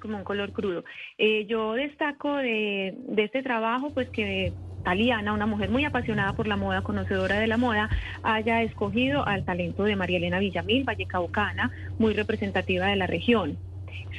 como 0.00 0.16
un 0.16 0.22
color 0.22 0.52
crudo. 0.52 0.84
Eh, 1.18 1.44
yo 1.46 1.72
destaco 1.72 2.36
de, 2.36 2.94
de 3.08 3.24
este 3.24 3.42
trabajo, 3.42 3.90
pues 3.90 4.08
que 4.10 4.52
Taliana, 4.84 5.32
una 5.32 5.46
mujer 5.46 5.70
muy 5.70 5.84
apasionada 5.84 6.32
por 6.32 6.46
la 6.46 6.56
moda, 6.56 6.82
conocedora 6.82 7.38
de 7.38 7.46
la 7.46 7.56
moda, 7.56 7.88
haya 8.22 8.62
escogido 8.62 9.26
al 9.26 9.44
talento 9.44 9.84
de 9.84 9.96
María 9.96 10.18
Elena 10.18 10.38
Villamil, 10.38 10.84
Vallecaucana, 10.84 11.70
muy 11.98 12.14
representativa 12.14 12.86
de 12.86 12.96
la 12.96 13.06
región. 13.06 13.58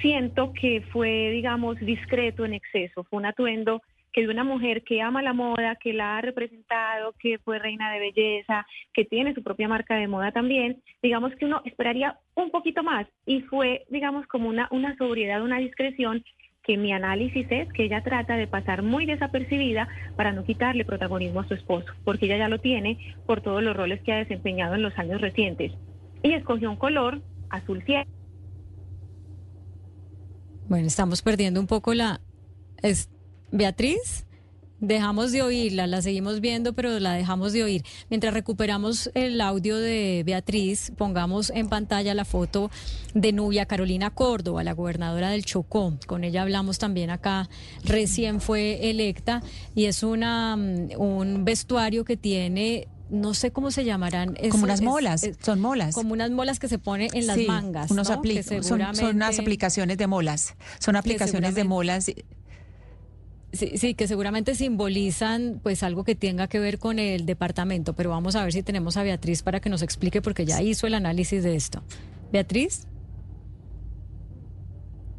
Siento 0.01 0.53
que 0.53 0.81
fue, 0.91 1.31
digamos, 1.31 1.79
discreto 1.79 2.45
en 2.45 2.53
exceso, 2.53 3.03
fue 3.03 3.17
un 3.17 3.25
atuendo 3.25 3.81
que 4.11 4.21
de 4.21 4.29
una 4.29 4.43
mujer 4.43 4.83
que 4.83 5.01
ama 5.01 5.21
la 5.21 5.33
moda, 5.33 5.75
que 5.75 5.93
la 5.93 6.17
ha 6.17 6.21
representado, 6.21 7.13
que 7.19 7.37
fue 7.39 7.59
reina 7.59 7.91
de 7.91 7.99
belleza, 7.99 8.65
que 8.93 9.05
tiene 9.05 9.33
su 9.33 9.43
propia 9.43 9.67
marca 9.67 9.95
de 9.95 10.07
moda 10.07 10.31
también, 10.31 10.81
digamos 11.01 11.35
que 11.35 11.45
uno 11.45 11.61
esperaría 11.65 12.17
un 12.35 12.49
poquito 12.49 12.83
más 12.83 13.07
y 13.25 13.41
fue, 13.41 13.85
digamos, 13.89 14.25
como 14.27 14.49
una, 14.49 14.67
una 14.71 14.95
sobriedad, 14.97 15.43
una 15.43 15.59
discreción 15.59 16.23
que 16.63 16.77
mi 16.77 16.91
análisis 16.91 17.47
es 17.49 17.71
que 17.73 17.85
ella 17.85 18.03
trata 18.03 18.35
de 18.35 18.47
pasar 18.47 18.83
muy 18.83 19.05
desapercibida 19.05 19.87
para 20.15 20.31
no 20.31 20.43
quitarle 20.43 20.85
protagonismo 20.85 21.41
a 21.41 21.47
su 21.47 21.53
esposo, 21.53 21.87
porque 22.03 22.25
ella 22.25 22.37
ya 22.37 22.49
lo 22.49 22.59
tiene 22.59 22.97
por 23.25 23.41
todos 23.41 23.63
los 23.63 23.75
roles 23.75 24.01
que 24.01 24.11
ha 24.11 24.17
desempeñado 24.17 24.75
en 24.75 24.83
los 24.83 24.97
años 24.97 25.21
recientes. 25.21 25.71
Y 26.21 26.33
escogió 26.33 26.69
un 26.69 26.77
color 26.77 27.21
azul 27.49 27.83
cielo. 27.83 28.09
Bueno, 30.67 30.87
estamos 30.87 31.21
perdiendo 31.21 31.59
un 31.59 31.67
poco 31.67 31.93
la... 31.93 32.21
¿Es 32.83 33.09
Beatriz? 33.51 34.27
Dejamos 34.81 35.31
de 35.31 35.41
oírla, 35.41 35.87
la 35.87 36.01
seguimos 36.01 36.39
viendo, 36.39 36.73
pero 36.73 36.99
la 36.99 37.13
dejamos 37.13 37.51
de 37.51 37.63
oír. 37.63 37.83
Mientras 38.09 38.33
recuperamos 38.33 39.11
el 39.13 39.41
audio 39.41 39.77
de 39.77 40.23
Beatriz, 40.25 40.93
pongamos 40.97 41.49
en 41.49 41.67
pantalla 41.67 42.13
la 42.13 42.23
foto 42.23 42.71
de 43.13 43.33
Nubia 43.33 43.65
Carolina 43.65 44.09
Córdoba, 44.09 44.63
la 44.63 44.73
gobernadora 44.73 45.29
del 45.31 45.43
Chocó. 45.43 45.97
Con 46.07 46.23
ella 46.23 46.43
hablamos 46.43 46.79
también 46.79 47.09
acá. 47.09 47.49
Recién 47.83 48.39
fue 48.39 48.89
electa 48.89 49.43
y 49.75 49.85
es 49.85 50.03
una 50.03 50.55
mm, 50.55 50.89
un 50.97 51.43
vestuario 51.45 52.05
que 52.05 52.15
tiene 52.17 52.87
no 53.09 53.33
sé 53.33 53.51
cómo 53.51 53.71
se 53.71 53.83
llamarán. 53.85 54.35
como 54.51 54.63
unas 54.63 54.81
molas, 54.81 55.27
son 55.41 55.59
molas. 55.59 55.95
Como 55.95 56.13
unas 56.13 56.29
molas 56.31 56.59
que 56.59 56.67
se 56.67 56.77
pone 56.77 57.09
en 57.13 57.27
las 57.27 57.39
mangas. 57.39 57.91
Unos 57.91 58.07
son, 58.07 58.19
unas 58.19 59.39
aplicaciones 59.39 59.97
de 59.97 60.07
molas. 60.07 60.55
Son 60.79 60.95
aplicaciones 60.95 61.55
de 61.55 61.63
molas 61.63 62.11
Sí, 63.51 63.71
sí, 63.77 63.95
que 63.95 64.07
seguramente 64.07 64.53
simbolizan 64.53 65.59
pues 65.63 65.81
algo 65.81 66.03
que 66.03 66.13
tenga 66.13 66.47
que 66.47 66.59
ver 66.59 66.77
con 66.77 66.99
el 66.99 67.25
departamento, 67.25 67.93
pero 67.93 68.11
vamos 68.11 68.35
a 68.35 68.43
ver 68.43 68.53
si 68.53 68.61
tenemos 68.61 68.95
a 68.95 69.03
Beatriz 69.03 69.41
para 69.41 69.59
que 69.59 69.69
nos 69.69 69.81
explique 69.81 70.21
porque 70.21 70.45
ya 70.45 70.61
hizo 70.61 70.85
el 70.85 70.93
análisis 70.93 71.43
de 71.43 71.55
esto. 71.55 71.81
Beatriz. 72.31 72.85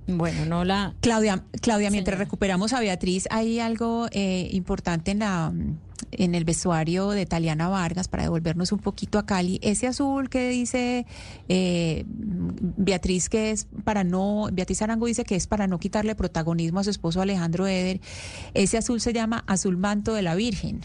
Bueno, 0.07 0.45
no 0.47 0.65
la... 0.65 0.95
Claudia, 1.01 1.45
Claudia, 1.61 1.91
mientras 1.91 2.19
recuperamos 2.19 2.73
a 2.73 2.81
Beatriz, 2.81 3.27
hay 3.31 3.59
algo 3.59 4.07
eh, 4.13 4.49
importante 4.53 5.11
en 5.11 5.19
la 5.21 5.53
en 6.13 6.35
el 6.35 6.45
vestuario 6.45 7.11
de 7.11 7.27
Taliana 7.27 7.69
Vargas 7.69 8.09
para 8.09 8.25
devolvernos 8.25 8.73
un 8.73 8.79
poquito 8.79 9.19
a 9.19 9.27
Cali. 9.27 9.59
Ese 9.63 9.87
azul 9.87 10.29
que 10.29 10.49
dice 10.49 11.07
eh, 11.49 12.05
Beatriz 12.07 13.29
que 13.29 13.51
es 13.51 13.67
para 13.85 14.05
no, 14.05 14.49
Beatriz 14.53 14.83
Arango 14.83 15.07
dice 15.07 15.25
que 15.25 15.37
es 15.37 15.47
para 15.47 15.67
no 15.67 15.79
quitarle 15.79 16.15
protagonismo 16.15 16.81
a 16.81 16.85
su 16.85 16.91
esposo 16.91 17.21
Alejandro 17.21 17.67
Eder. 17.67 18.01
Ese 18.55 18.79
azul 18.79 19.01
se 19.01 19.13
llama 19.13 19.45
azul 19.47 19.77
manto 19.77 20.15
de 20.15 20.23
la 20.23 20.35
Virgen. 20.35 20.81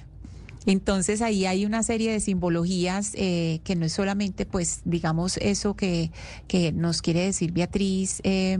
Entonces 0.66 1.22
ahí 1.22 1.46
hay 1.46 1.66
una 1.66 1.84
serie 1.84 2.12
de 2.12 2.20
simbologías 2.20 3.12
eh, 3.14 3.62
que 3.64 3.76
no 3.76 3.86
es 3.86 3.94
solamente, 3.94 4.46
pues, 4.46 4.82
digamos, 4.84 5.38
eso 5.38 5.76
que, 5.76 6.12
que 6.48 6.72
nos 6.72 7.02
quiere 7.02 7.22
decir 7.22 7.52
Beatriz. 7.52 8.20
Eh, 8.24 8.58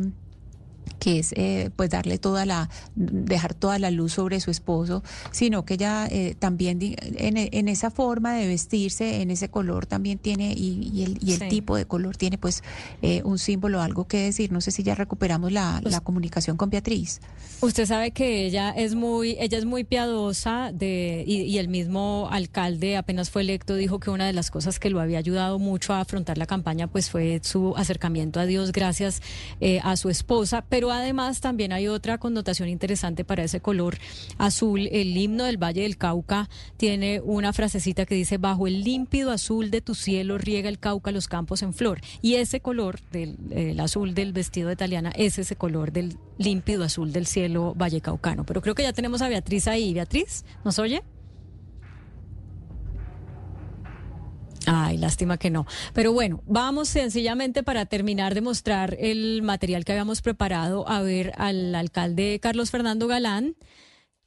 que 1.00 1.20
es 1.20 1.34
eh, 1.34 1.70
pues 1.76 1.90
darle 1.90 2.18
toda 2.18 2.46
la, 2.46 2.70
dejar 2.96 3.54
toda 3.54 3.80
la 3.80 3.92
luz 3.92 4.14
sobre 4.14 4.40
su 4.40 4.52
esposo, 4.52 5.04
sino 5.32 5.66
que 5.66 5.76
ella 5.76 6.08
eh, 6.10 6.36
también 6.38 6.80
en, 6.82 7.68
esa 7.68 7.92
forma 7.92 8.34
de 8.34 8.48
vestirse, 8.48 9.22
en 9.22 9.32
ese 9.32 9.50
color 9.50 9.86
también 9.86 10.18
tiene, 10.18 10.54
y, 10.54 11.04
el, 11.04 11.20
y 11.22 11.34
el 11.34 11.48
tipo 11.50 11.76
de 11.76 11.86
color 11.86 12.18
tiene 12.18 12.38
pues 12.38 12.64
eh, 13.02 13.22
un 13.24 13.40
símbolo, 13.40 13.82
algo 13.82 14.08
que 14.08 14.18
decir. 14.18 14.52
No 14.52 14.62
sé 14.62 14.72
si 14.72 14.84
ya 14.84 14.96
recuperamos 14.96 15.52
la, 15.52 15.80
pues 15.82 15.94
la 15.94 16.00
comunicación 16.00 16.58
con 16.58 16.70
Beatriz. 16.70 17.22
Usted 17.62 17.86
sabe 17.86 18.12
que 18.12 18.46
ella 18.46 18.72
es 18.72 18.96
muy, 18.96 19.38
ella 19.40 19.58
es 19.58 19.66
muy 19.66 19.84
piadosa 19.84 20.72
de, 20.74 21.24
y, 21.26 21.58
el 21.58 21.68
mismo 21.68 22.28
alcalde 22.32 22.98
apenas 22.98 23.30
fue 23.30 23.42
electo 23.42 23.76
dijo 23.76 24.00
que 24.00 24.10
una 24.10 24.28
de 24.28 24.34
las 24.34 24.52
cosas 24.52 24.78
que 24.78 24.90
lo 24.90 25.00
había 25.00 25.20
ayudado 25.20 25.58
mucho 25.58 25.94
a 25.94 26.02
afrontar 26.02 26.38
la 26.38 26.46
campaña 26.46 26.88
pues 26.88 27.10
fue 27.10 27.40
su 27.44 27.74
acercamiento 27.78 28.40
a 28.40 28.46
Dios 28.46 28.74
gracias 28.74 29.22
a 29.84 29.96
su 29.96 30.10
esposa, 30.10 30.64
pero 30.76 30.92
además 30.92 31.40
también 31.40 31.72
hay 31.72 31.88
otra 31.88 32.18
connotación 32.18 32.68
interesante 32.68 33.24
para 33.24 33.46
ese 33.46 33.62
color 33.62 33.98
azul. 34.38 34.90
El 34.92 35.16
himno 35.16 35.46
del 35.46 35.56
Valle 35.56 35.84
del 35.84 35.96
Cauca 35.96 36.50
tiene 36.76 37.22
una 37.22 37.54
frasecita 37.54 38.06
que 38.06 38.14
dice, 38.14 38.38
bajo 38.38 38.68
el 38.68 38.84
límpido 38.84 39.32
azul 39.32 39.72
de 39.72 39.80
tu 39.80 39.96
cielo 39.96 40.38
riega 40.38 40.68
el 40.68 40.78
Cauca 40.78 41.14
los 41.14 41.30
campos 41.30 41.62
en 41.62 41.74
flor. 41.74 42.02
Y 42.22 42.36
ese 42.36 42.60
color 42.60 43.00
del 43.14 43.80
azul 43.80 44.14
del 44.16 44.34
vestido 44.34 44.68
de 44.68 44.76
Taliana 44.76 45.12
es 45.16 45.40
ese 45.40 45.56
color 45.56 45.94
del 45.94 46.18
límpido 46.38 46.84
azul 46.84 47.14
del 47.14 47.26
cielo 47.26 47.74
Valle 47.74 48.02
Caucano. 48.02 48.46
Pero 48.46 48.62
creo 48.62 48.76
que 48.76 48.84
ya 48.84 48.92
tenemos 48.92 49.22
a 49.22 49.30
Beatriz 49.30 49.70
ahí. 49.70 49.94
Beatriz, 49.94 50.44
¿nos 50.66 50.78
oye? 50.78 51.04
Ay, 54.66 54.98
lástima 54.98 55.38
que 55.38 55.50
no. 55.50 55.66
Pero 55.94 56.12
bueno, 56.14 56.42
vamos 56.46 56.90
sencillamente 56.90 57.64
para 57.64 57.86
terminar 57.86 58.34
de 58.34 58.42
mostrar 58.42 58.96
el 59.00 59.42
material 59.42 59.86
que 59.86 59.92
habíamos 59.92 60.22
preparado 60.22 60.88
a 60.90 61.02
ver 61.02 61.34
al 61.38 61.76
alcalde 61.76 62.40
Carlos 62.42 62.72
Fernando 62.72 63.08
Galán 63.08 63.56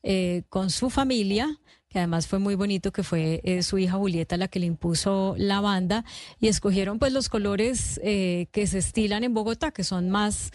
eh, 0.03 0.43
con 0.49 0.71
su 0.71 0.91
familia 0.91 1.59
que 1.91 1.99
además 1.99 2.27
fue 2.27 2.39
muy 2.39 2.55
bonito, 2.55 2.93
que 2.93 3.03
fue 3.03 3.41
eh, 3.45 3.63
su 3.63 3.79
hija 3.79 3.97
Julieta 3.97 4.37
la 4.37 4.49
que 4.49 4.61
le 4.61 4.67
impuso 4.67 5.35
la 5.39 5.63
banda, 5.63 6.05
y 6.39 6.49
escogieron 6.49 6.99
pues 6.99 7.15
los 7.15 7.31
colores 7.31 7.99
eh, 8.05 8.49
que 8.53 8.67
se 8.67 8.77
estilan 8.77 9.25
en 9.25 9.33
Bogotá, 9.33 9.71
que 9.71 9.85
son 9.85 10.11
más, 10.11 10.51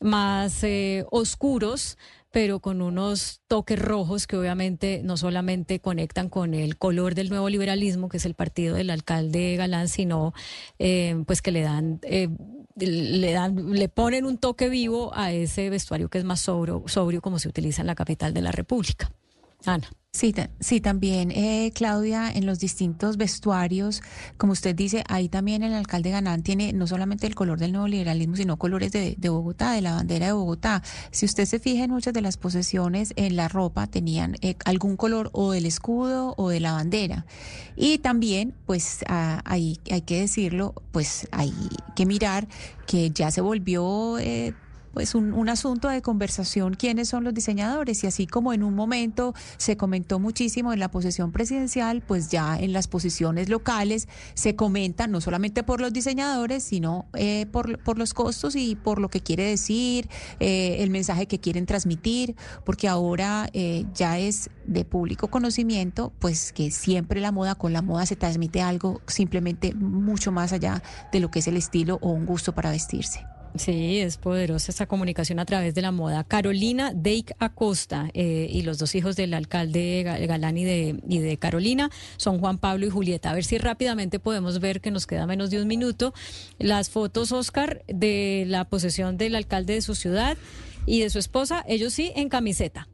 más 0.00 0.64
oscuros, 1.10 1.98
pero 2.30 2.60
con 2.60 2.82
unos 2.82 3.40
toques 3.46 3.78
rojos 3.78 4.26
que 4.26 4.36
obviamente 4.36 5.00
no 5.04 5.16
solamente 5.16 5.80
conectan 5.80 6.28
con 6.28 6.54
el 6.54 6.76
color 6.76 7.14
del 7.14 7.30
nuevo 7.30 7.48
liberalismo, 7.48 8.08
que 8.08 8.18
es 8.18 8.26
el 8.26 8.34
partido 8.34 8.76
del 8.76 8.90
alcalde 8.90 9.56
Galán, 9.56 9.88
sino 9.88 10.34
eh, 10.78 11.22
pues 11.26 11.42
que 11.42 11.52
le 11.52 11.62
dan... 11.62 12.00
Eh, 12.02 12.28
le 12.80 13.32
dan, 13.32 13.72
le 13.72 13.88
ponen 13.88 14.24
un 14.24 14.38
toque 14.38 14.68
vivo 14.68 15.10
a 15.12 15.32
ese 15.32 15.68
vestuario 15.68 16.08
que 16.08 16.18
es 16.18 16.24
más 16.24 16.38
sobrio, 16.38 16.84
sobrio 16.86 17.20
como 17.20 17.40
se 17.40 17.48
utiliza 17.48 17.80
en 17.82 17.88
la 17.88 17.96
capital 17.96 18.32
de 18.32 18.40
la 18.40 18.52
República. 18.52 19.10
Ana. 19.64 19.90
Sí, 20.10 20.34
sí, 20.58 20.80
también, 20.80 21.30
eh, 21.30 21.70
Claudia, 21.74 22.30
en 22.30 22.46
los 22.46 22.58
distintos 22.58 23.18
vestuarios, 23.18 24.02
como 24.38 24.52
usted 24.54 24.74
dice, 24.74 25.04
ahí 25.06 25.28
también 25.28 25.62
el 25.62 25.74
alcalde 25.74 26.10
Ganán 26.10 26.42
tiene 26.42 26.72
no 26.72 26.86
solamente 26.86 27.26
el 27.26 27.34
color 27.34 27.58
del 27.58 27.72
neoliberalismo, 27.72 28.34
sino 28.34 28.56
colores 28.56 28.90
de, 28.90 29.16
Bogotá, 29.28 29.72
de 29.72 29.82
la 29.82 29.94
bandera 29.94 30.26
de 30.26 30.32
Bogotá. 30.32 30.82
Si 31.10 31.26
usted 31.26 31.44
se 31.44 31.58
fija 31.58 31.84
en 31.84 31.90
muchas 31.90 32.14
de 32.14 32.22
las 32.22 32.38
posesiones 32.38 33.12
en 33.16 33.36
la 33.36 33.48
ropa, 33.48 33.86
tenían 33.86 34.36
eh, 34.40 34.56
algún 34.64 34.96
color 34.96 35.28
o 35.34 35.52
del 35.52 35.66
escudo 35.66 36.34
o 36.38 36.48
de 36.48 36.60
la 36.60 36.72
bandera. 36.72 37.26
Y 37.76 37.98
también, 37.98 38.54
pues 38.64 39.04
ahí 39.06 39.78
hay 39.90 40.02
que 40.02 40.20
decirlo, 40.20 40.74
pues 40.90 41.28
hay 41.32 41.52
que 41.94 42.06
mirar 42.06 42.48
que 42.86 43.10
ya 43.10 43.30
se 43.30 43.42
volvió... 43.42 44.18
Eh, 44.18 44.54
pues 44.92 45.14
un, 45.14 45.48
asunto 45.48 45.88
de 45.88 46.02
conversación 46.02 46.74
quiénes 46.74 47.08
son 47.08 47.24
los 47.24 47.32
diseñadores 47.32 48.04
y 48.04 48.06
así 48.06 48.26
como 48.26 48.52
en 48.52 48.62
un 48.62 48.74
momento 48.74 49.34
se 49.56 49.76
comentó 49.76 50.18
muchísimo 50.18 50.72
en 50.72 50.78
la 50.78 50.90
posesión 50.90 51.32
presidencial, 51.32 52.02
pues 52.02 52.28
ya 52.28 52.58
en 52.58 52.72
las 52.72 52.86
posiciones 52.86 53.48
locales 53.48 54.08
se 54.34 54.56
comenta 54.56 55.06
no 55.06 55.20
solamente 55.20 55.62
por 55.62 55.80
los 55.80 55.92
diseñadores, 55.92 56.64
sino 56.64 57.06
eh, 57.14 57.46
por, 57.50 57.78
por, 57.78 57.98
los 57.98 58.12
costos 58.12 58.56
y 58.56 58.76
por 58.76 59.00
lo 59.00 59.08
que 59.08 59.20
quiere 59.20 59.44
decir, 59.44 60.08
eh, 60.40 60.76
el 60.80 60.90
mensaje 60.90 61.26
que 61.26 61.38
quieren 61.38 61.66
transmitir, 61.66 62.36
porque 62.64 62.88
ahora 62.88 63.48
eh, 63.52 63.86
ya 63.94 64.18
es 64.18 64.50
de 64.66 64.84
público 64.84 65.28
conocimiento, 65.28 66.12
pues 66.18 66.52
que 66.52 66.70
siempre 66.70 67.20
la 67.20 67.32
moda 67.32 67.54
con 67.54 67.72
la 67.72 67.82
moda 67.82 68.06
se 68.06 68.16
transmite 68.16 68.60
algo 68.60 69.00
simplemente 69.06 69.74
mucho 69.74 70.32
más 70.32 70.52
allá 70.52 70.82
de 71.12 71.20
lo 71.20 71.30
que 71.30 71.38
es 71.38 71.48
el 71.48 71.56
estilo 71.56 71.98
o 72.02 72.10
un 72.10 72.26
gusto 72.26 72.54
para 72.54 72.70
vestirse. 72.70 73.37
Sí, 73.58 73.98
es 73.98 74.18
poderosa 74.18 74.70
esa 74.70 74.86
comunicación 74.86 75.40
a 75.40 75.44
través 75.44 75.74
de 75.74 75.82
la 75.82 75.90
moda. 75.90 76.22
Carolina 76.22 76.92
Deik 76.94 77.32
Acosta 77.40 78.08
eh, 78.14 78.48
y 78.50 78.62
los 78.62 78.78
dos 78.78 78.94
hijos 78.94 79.16
del 79.16 79.34
alcalde 79.34 80.04
Galán 80.28 80.56
y 80.56 80.64
de, 80.64 81.00
y 81.08 81.18
de 81.18 81.36
Carolina 81.38 81.90
son 82.18 82.38
Juan 82.38 82.58
Pablo 82.58 82.86
y 82.86 82.90
Julieta. 82.90 83.30
A 83.30 83.34
ver 83.34 83.44
si 83.44 83.58
rápidamente 83.58 84.20
podemos 84.20 84.60
ver 84.60 84.80
que 84.80 84.92
nos 84.92 85.06
queda 85.06 85.26
menos 85.26 85.50
de 85.50 85.60
un 85.60 85.66
minuto 85.66 86.14
las 86.58 86.88
fotos, 86.88 87.32
Oscar, 87.32 87.82
de 87.88 88.44
la 88.46 88.64
posesión 88.64 89.16
del 89.16 89.34
alcalde 89.34 89.74
de 89.74 89.82
su 89.82 89.96
ciudad 89.96 90.36
y 90.86 91.00
de 91.00 91.10
su 91.10 91.18
esposa, 91.18 91.64
ellos 91.66 91.92
sí, 91.92 92.12
en 92.14 92.28
camiseta. 92.28 92.88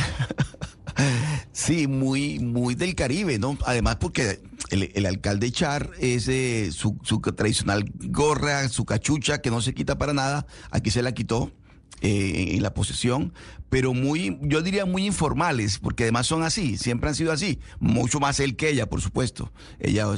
Sí, 1.52 1.86
muy, 1.86 2.38
muy 2.38 2.74
del 2.74 2.94
Caribe, 2.94 3.38
¿no? 3.38 3.56
Además 3.64 3.96
porque 3.96 4.40
el, 4.70 5.06
alcalde 5.06 5.50
Char 5.50 5.90
es 6.00 6.28
eh, 6.28 6.70
su, 6.72 6.96
tradicional 7.36 7.90
gorra, 8.06 8.68
su 8.68 8.84
cachucha, 8.84 9.40
que 9.40 9.50
no 9.50 9.60
se 9.60 9.74
quita 9.74 9.98
para 9.98 10.12
nada, 10.12 10.46
aquí 10.70 10.90
se 10.90 11.02
la 11.02 11.12
quitó. 11.12 11.52
Eh, 12.00 12.56
en 12.56 12.62
la 12.62 12.74
posesión, 12.74 13.32
pero 13.70 13.94
muy, 13.94 14.36
yo 14.42 14.60
diría 14.60 14.84
muy 14.84 15.06
informales, 15.06 15.78
porque 15.78 16.02
además 16.02 16.26
son 16.26 16.42
así, 16.42 16.76
siempre 16.76 17.08
han 17.08 17.14
sido 17.14 17.32
así, 17.32 17.60
mucho 17.78 18.20
más 18.20 18.40
él 18.40 18.56
que 18.56 18.68
ella, 18.68 18.90
por 18.90 19.00
supuesto. 19.00 19.52
Ella 19.78 20.08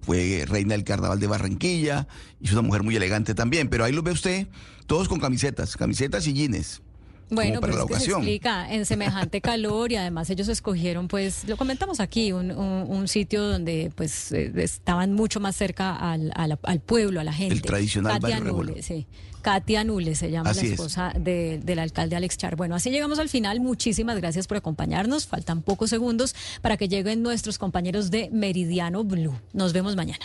fue 0.00 0.44
reina 0.46 0.72
del 0.72 0.84
carnaval 0.84 1.20
de 1.20 1.26
Barranquilla 1.26 2.08
y 2.40 2.46
es 2.46 2.52
una 2.52 2.62
mujer 2.62 2.82
muy 2.82 2.96
elegante 2.96 3.34
también, 3.34 3.68
pero 3.68 3.84
ahí 3.84 3.92
lo 3.92 4.02
ve 4.02 4.12
usted, 4.12 4.46
todos 4.86 5.06
con 5.06 5.20
camisetas, 5.20 5.76
camisetas 5.76 6.26
y 6.28 6.32
jeans. 6.32 6.80
Bueno, 7.30 7.60
pero 7.60 7.80
es 7.80 7.84
que 7.86 8.00
se 8.00 8.10
explica 8.10 8.72
en 8.72 8.86
semejante 8.86 9.40
calor 9.40 9.92
y 9.92 9.96
además 9.96 10.30
ellos 10.30 10.48
escogieron, 10.48 11.08
pues, 11.08 11.44
lo 11.48 11.56
comentamos 11.56 12.00
aquí, 12.00 12.32
un, 12.32 12.50
un, 12.50 13.08
sitio 13.08 13.42
donde 13.42 13.92
pues 13.94 14.32
eh, 14.32 14.52
estaban 14.56 15.12
mucho 15.12 15.40
más 15.40 15.56
cerca 15.56 15.94
al, 15.94 16.32
al, 16.34 16.80
pueblo, 16.80 17.20
a 17.20 17.24
la 17.24 17.32
gente. 17.32 17.54
El 17.54 17.62
tradicional 17.62 18.20
Katia 18.20 18.40
Nule, 18.40 18.82
sí. 18.82 19.06
Katia 19.42 19.84
Nule 19.84 20.14
se 20.14 20.30
llama 20.30 20.54
la 20.54 20.62
esposa 20.62 21.12
del 21.14 21.78
alcalde 21.78 22.16
Alex 22.16 22.38
Char. 22.38 22.56
Bueno, 22.56 22.74
así 22.74 22.90
llegamos 22.90 23.18
al 23.18 23.28
final. 23.28 23.60
Muchísimas 23.60 24.16
gracias 24.16 24.46
por 24.46 24.56
acompañarnos. 24.56 25.26
Faltan 25.26 25.60
pocos 25.60 25.90
segundos 25.90 26.34
para 26.62 26.78
que 26.78 26.88
lleguen 26.88 27.22
nuestros 27.22 27.58
compañeros 27.58 28.10
de 28.10 28.30
Meridiano 28.32 29.04
Blue. 29.04 29.38
Nos 29.52 29.74
vemos 29.74 29.96
mañana. 29.96 30.24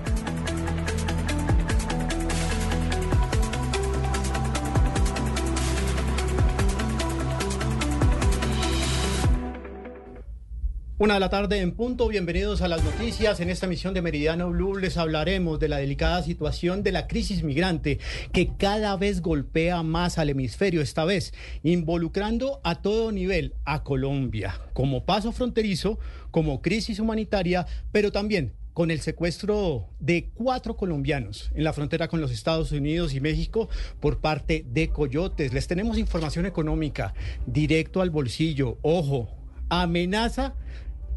Una 11.01 11.15
de 11.15 11.19
la 11.19 11.29
tarde 11.29 11.61
en 11.61 11.71
punto, 11.71 12.07
bienvenidos 12.07 12.61
a 12.61 12.67
las 12.67 12.83
noticias. 12.83 13.39
En 13.39 13.49
esta 13.49 13.65
emisión 13.65 13.95
de 13.95 14.03
Meridiano 14.03 14.51
Blue 14.51 14.77
les 14.77 14.97
hablaremos 14.97 15.59
de 15.59 15.67
la 15.67 15.77
delicada 15.77 16.21
situación 16.21 16.83
de 16.83 16.91
la 16.91 17.07
crisis 17.07 17.41
migrante 17.41 17.97
que 18.31 18.51
cada 18.55 18.95
vez 18.97 19.23
golpea 19.23 19.81
más 19.81 20.19
al 20.19 20.29
hemisferio, 20.29 20.79
esta 20.79 21.03
vez 21.03 21.33
involucrando 21.63 22.61
a 22.63 22.83
todo 22.83 23.11
nivel 23.11 23.55
a 23.65 23.83
Colombia, 23.83 24.61
como 24.73 25.03
paso 25.03 25.31
fronterizo, 25.31 25.97
como 26.29 26.61
crisis 26.61 26.99
humanitaria, 26.99 27.65
pero 27.91 28.11
también 28.11 28.53
con 28.73 28.91
el 28.91 29.01
secuestro 29.01 29.87
de 29.99 30.29
cuatro 30.35 30.77
colombianos 30.77 31.49
en 31.55 31.63
la 31.63 31.73
frontera 31.73 32.09
con 32.09 32.21
los 32.21 32.29
Estados 32.29 32.71
Unidos 32.71 33.15
y 33.15 33.21
México 33.21 33.69
por 33.99 34.19
parte 34.19 34.67
de 34.71 34.89
coyotes. 34.89 35.51
Les 35.51 35.65
tenemos 35.65 35.97
información 35.97 36.45
económica 36.45 37.15
directo 37.47 38.03
al 38.03 38.11
bolsillo. 38.11 38.77
Ojo, 38.83 39.29
amenaza 39.69 40.53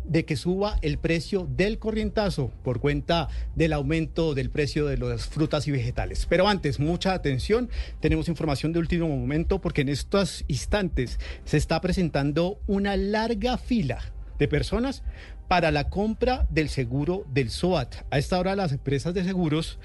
de 0.04 0.24
que 0.24 0.36
suba 0.36 0.78
el 0.82 0.98
precio 0.98 1.48
del 1.50 1.78
corrientazo 1.78 2.50
por 2.62 2.80
cuenta 2.80 3.28
del 3.54 3.72
aumento 3.72 4.34
del 4.34 4.50
precio 4.50 4.86
de 4.86 4.98
las 4.98 5.26
frutas 5.26 5.66
y 5.66 5.70
vegetales. 5.70 6.26
Pero 6.28 6.48
antes, 6.48 6.78
mucha 6.78 7.12
atención, 7.14 7.68
tenemos 8.00 8.28
información 8.28 8.72
de 8.72 8.78
último 8.78 9.08
momento 9.08 9.60
porque 9.60 9.82
en 9.82 9.88
estos 9.88 10.44
instantes 10.48 11.18
se 11.44 11.56
está 11.56 11.80
presentando 11.80 12.58
una 12.66 12.96
larga 12.96 13.58
fila 13.58 14.12
de 14.38 14.48
personas 14.48 15.02
para 15.48 15.70
la 15.70 15.90
compra 15.90 16.46
del 16.50 16.68
seguro 16.68 17.24
del 17.32 17.50
SOAT. 17.50 17.94
A 18.10 18.18
esta 18.18 18.38
hora 18.38 18.56
las 18.56 18.72
empresas 18.72 19.14
de 19.14 19.24
seguros 19.24 19.78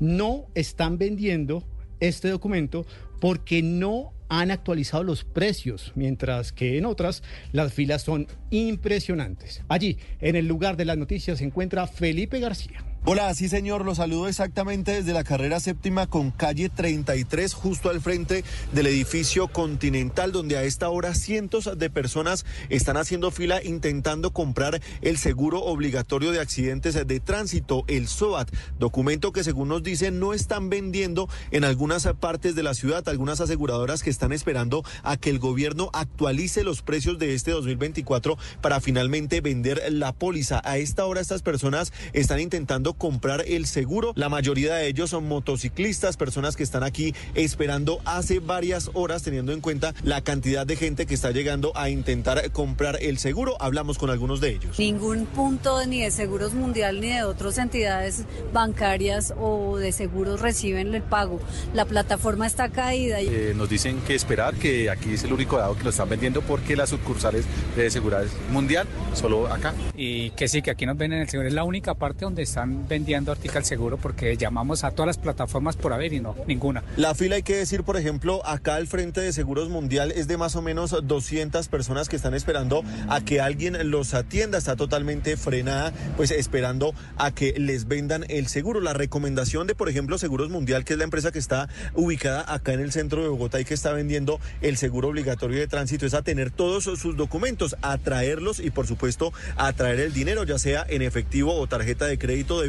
no 0.00 0.46
están 0.54 0.98
vendiendo 0.98 1.64
este 2.00 2.28
documento 2.28 2.86
porque 3.20 3.62
no 3.62 4.12
han 4.28 4.50
actualizado 4.50 5.02
los 5.02 5.24
precios, 5.24 5.92
mientras 5.94 6.52
que 6.52 6.78
en 6.78 6.86
otras 6.86 7.22
las 7.52 7.72
filas 7.72 8.02
son 8.02 8.26
impresionantes. 8.50 9.62
Allí, 9.68 9.98
en 10.20 10.36
el 10.36 10.46
lugar 10.46 10.76
de 10.76 10.84
las 10.84 10.96
noticias, 10.96 11.38
se 11.38 11.44
encuentra 11.44 11.86
Felipe 11.86 12.40
García. 12.40 12.84
Hola, 13.06 13.34
sí 13.34 13.50
señor, 13.50 13.84
lo 13.84 13.94
saludo 13.94 14.28
exactamente 14.28 14.92
desde 14.92 15.12
la 15.12 15.24
carrera 15.24 15.60
séptima 15.60 16.06
con 16.06 16.30
calle 16.30 16.70
33, 16.70 17.52
justo 17.52 17.90
al 17.90 18.00
frente 18.00 18.44
del 18.72 18.86
edificio 18.86 19.46
Continental, 19.48 20.32
donde 20.32 20.56
a 20.56 20.62
esta 20.62 20.88
hora 20.88 21.14
cientos 21.14 21.68
de 21.76 21.90
personas 21.90 22.46
están 22.70 22.96
haciendo 22.96 23.30
fila 23.30 23.62
intentando 23.62 24.32
comprar 24.32 24.80
el 25.02 25.18
seguro 25.18 25.62
obligatorio 25.62 26.32
de 26.32 26.40
accidentes 26.40 26.94
de 26.94 27.20
tránsito, 27.20 27.84
el 27.88 28.08
SOAT, 28.08 28.50
documento 28.78 29.32
que 29.32 29.44
según 29.44 29.68
nos 29.68 29.82
dicen 29.82 30.18
no 30.18 30.32
están 30.32 30.70
vendiendo 30.70 31.28
en 31.50 31.64
algunas 31.64 32.08
partes 32.18 32.54
de 32.54 32.62
la 32.62 32.72
ciudad, 32.72 33.06
algunas 33.06 33.38
aseguradoras 33.42 34.02
que 34.02 34.08
están 34.08 34.32
esperando 34.32 34.82
a 35.02 35.18
que 35.18 35.28
el 35.28 35.38
gobierno 35.38 35.90
actualice 35.92 36.64
los 36.64 36.80
precios 36.80 37.18
de 37.18 37.34
este 37.34 37.50
2024 37.50 38.38
para 38.62 38.80
finalmente 38.80 39.42
vender 39.42 39.82
la 39.90 40.14
póliza. 40.14 40.62
A 40.64 40.78
esta 40.78 41.04
hora 41.04 41.20
estas 41.20 41.42
personas 41.42 41.92
están 42.14 42.40
intentando 42.40 42.93
comprar 42.94 43.44
el 43.46 43.66
seguro. 43.66 44.12
La 44.16 44.28
mayoría 44.28 44.74
de 44.74 44.88
ellos 44.88 45.10
son 45.10 45.28
motociclistas, 45.28 46.16
personas 46.16 46.56
que 46.56 46.62
están 46.62 46.82
aquí 46.82 47.14
esperando 47.34 48.00
hace 48.04 48.40
varias 48.40 48.90
horas, 48.94 49.22
teniendo 49.22 49.52
en 49.52 49.60
cuenta 49.60 49.94
la 50.02 50.22
cantidad 50.22 50.66
de 50.66 50.76
gente 50.76 51.06
que 51.06 51.14
está 51.14 51.30
llegando 51.30 51.72
a 51.76 51.90
intentar 51.90 52.50
comprar 52.52 52.98
el 53.00 53.18
seguro. 53.18 53.56
Hablamos 53.60 53.98
con 53.98 54.10
algunos 54.10 54.40
de 54.40 54.50
ellos. 54.50 54.78
Ningún 54.78 55.26
punto 55.26 55.84
ni 55.86 56.02
de 56.02 56.10
Seguros 56.10 56.54
Mundial 56.54 57.00
ni 57.00 57.08
de 57.08 57.24
otras 57.24 57.58
entidades 57.58 58.24
bancarias 58.52 59.34
o 59.38 59.76
de 59.76 59.92
seguros 59.92 60.40
reciben 60.40 60.94
el 60.94 61.02
pago. 61.02 61.40
La 61.72 61.84
plataforma 61.84 62.46
está 62.46 62.68
caída. 62.68 63.20
Eh, 63.20 63.52
nos 63.56 63.68
dicen 63.68 64.00
que 64.06 64.14
esperar, 64.14 64.54
que 64.54 64.90
aquí 64.90 65.14
es 65.14 65.24
el 65.24 65.32
único 65.32 65.58
dado 65.58 65.76
que 65.76 65.84
lo 65.84 65.90
están 65.90 66.08
vendiendo 66.08 66.42
porque 66.42 66.76
las 66.76 66.90
sucursales 66.90 67.44
de 67.76 67.90
seguridad 67.90 68.24
mundial 68.50 68.86
solo 69.14 69.46
acá. 69.48 69.74
Y 69.96 70.30
que 70.30 70.48
sí, 70.48 70.62
que 70.62 70.70
aquí 70.70 70.86
nos 70.86 70.96
venden 70.96 71.20
el 71.20 71.28
seguro. 71.28 71.48
Es 71.48 71.54
la 71.54 71.64
única 71.64 71.94
parte 71.94 72.24
donde 72.24 72.42
están 72.42 72.83
vendiendo 72.88 73.32
Artical 73.32 73.64
Seguro 73.64 73.96
porque 73.96 74.36
llamamos 74.36 74.84
a 74.84 74.90
todas 74.90 75.06
las 75.06 75.18
plataformas 75.18 75.76
por 75.76 75.92
haber 75.92 76.12
y 76.12 76.20
no, 76.20 76.34
ninguna. 76.46 76.82
La 76.96 77.14
fila 77.14 77.36
hay 77.36 77.42
que 77.42 77.56
decir, 77.56 77.82
por 77.82 77.96
ejemplo, 77.96 78.44
acá 78.46 78.76
al 78.76 78.86
frente 78.86 79.20
de 79.20 79.32
Seguros 79.32 79.68
Mundial 79.68 80.12
es 80.12 80.28
de 80.28 80.36
más 80.36 80.56
o 80.56 80.62
menos 80.62 80.94
200 81.02 81.68
personas 81.68 82.08
que 82.08 82.16
están 82.16 82.34
esperando 82.34 82.82
a 83.08 83.20
que 83.20 83.40
alguien 83.40 83.90
los 83.90 84.14
atienda. 84.14 84.58
Está 84.58 84.76
totalmente 84.76 85.36
frenada, 85.36 85.92
pues 86.16 86.30
esperando 86.30 86.94
a 87.16 87.32
que 87.32 87.54
les 87.58 87.86
vendan 87.86 88.24
el 88.28 88.46
seguro. 88.48 88.80
La 88.80 88.92
recomendación 88.92 89.66
de, 89.66 89.74
por 89.74 89.88
ejemplo, 89.88 90.18
Seguros 90.18 90.50
Mundial, 90.50 90.84
que 90.84 90.94
es 90.94 90.98
la 90.98 91.04
empresa 91.04 91.32
que 91.32 91.38
está 91.38 91.68
ubicada 91.94 92.44
acá 92.52 92.72
en 92.72 92.80
el 92.80 92.92
centro 92.92 93.22
de 93.22 93.28
Bogotá 93.28 93.60
y 93.60 93.64
que 93.64 93.74
está 93.74 93.92
vendiendo 93.92 94.40
el 94.60 94.76
seguro 94.76 95.08
obligatorio 95.08 95.58
de 95.58 95.66
tránsito, 95.66 96.06
es 96.06 96.14
a 96.14 96.22
tener 96.22 96.50
todos 96.50 96.84
sus 96.84 97.16
documentos, 97.16 97.76
a 97.82 97.98
traerlos 97.98 98.60
y, 98.60 98.70
por 98.70 98.86
supuesto, 98.86 99.32
a 99.56 99.72
traer 99.72 100.00
el 100.00 100.12
dinero, 100.12 100.44
ya 100.44 100.58
sea 100.58 100.84
en 100.88 101.02
efectivo 101.02 101.54
o 101.54 101.66
tarjeta 101.66 102.06
de 102.06 102.18
crédito 102.18 102.60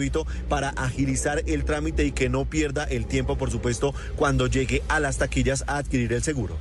para 0.50 0.70
agilizar 0.70 1.44
el 1.48 1.66
trámite 1.66 2.06
y 2.06 2.12
que 2.12 2.30
no 2.30 2.46
pierda 2.46 2.84
el 2.84 3.06
tiempo, 3.06 3.38
por 3.38 3.52
supuesto, 3.52 3.94
cuando 4.16 4.48
llegue 4.48 4.82
a 4.88 5.00
las 5.00 5.18
taquillas 5.18 5.64
a 5.68 5.78
adquirir 5.78 6.14
el 6.14 6.22
seguro. 6.22 6.58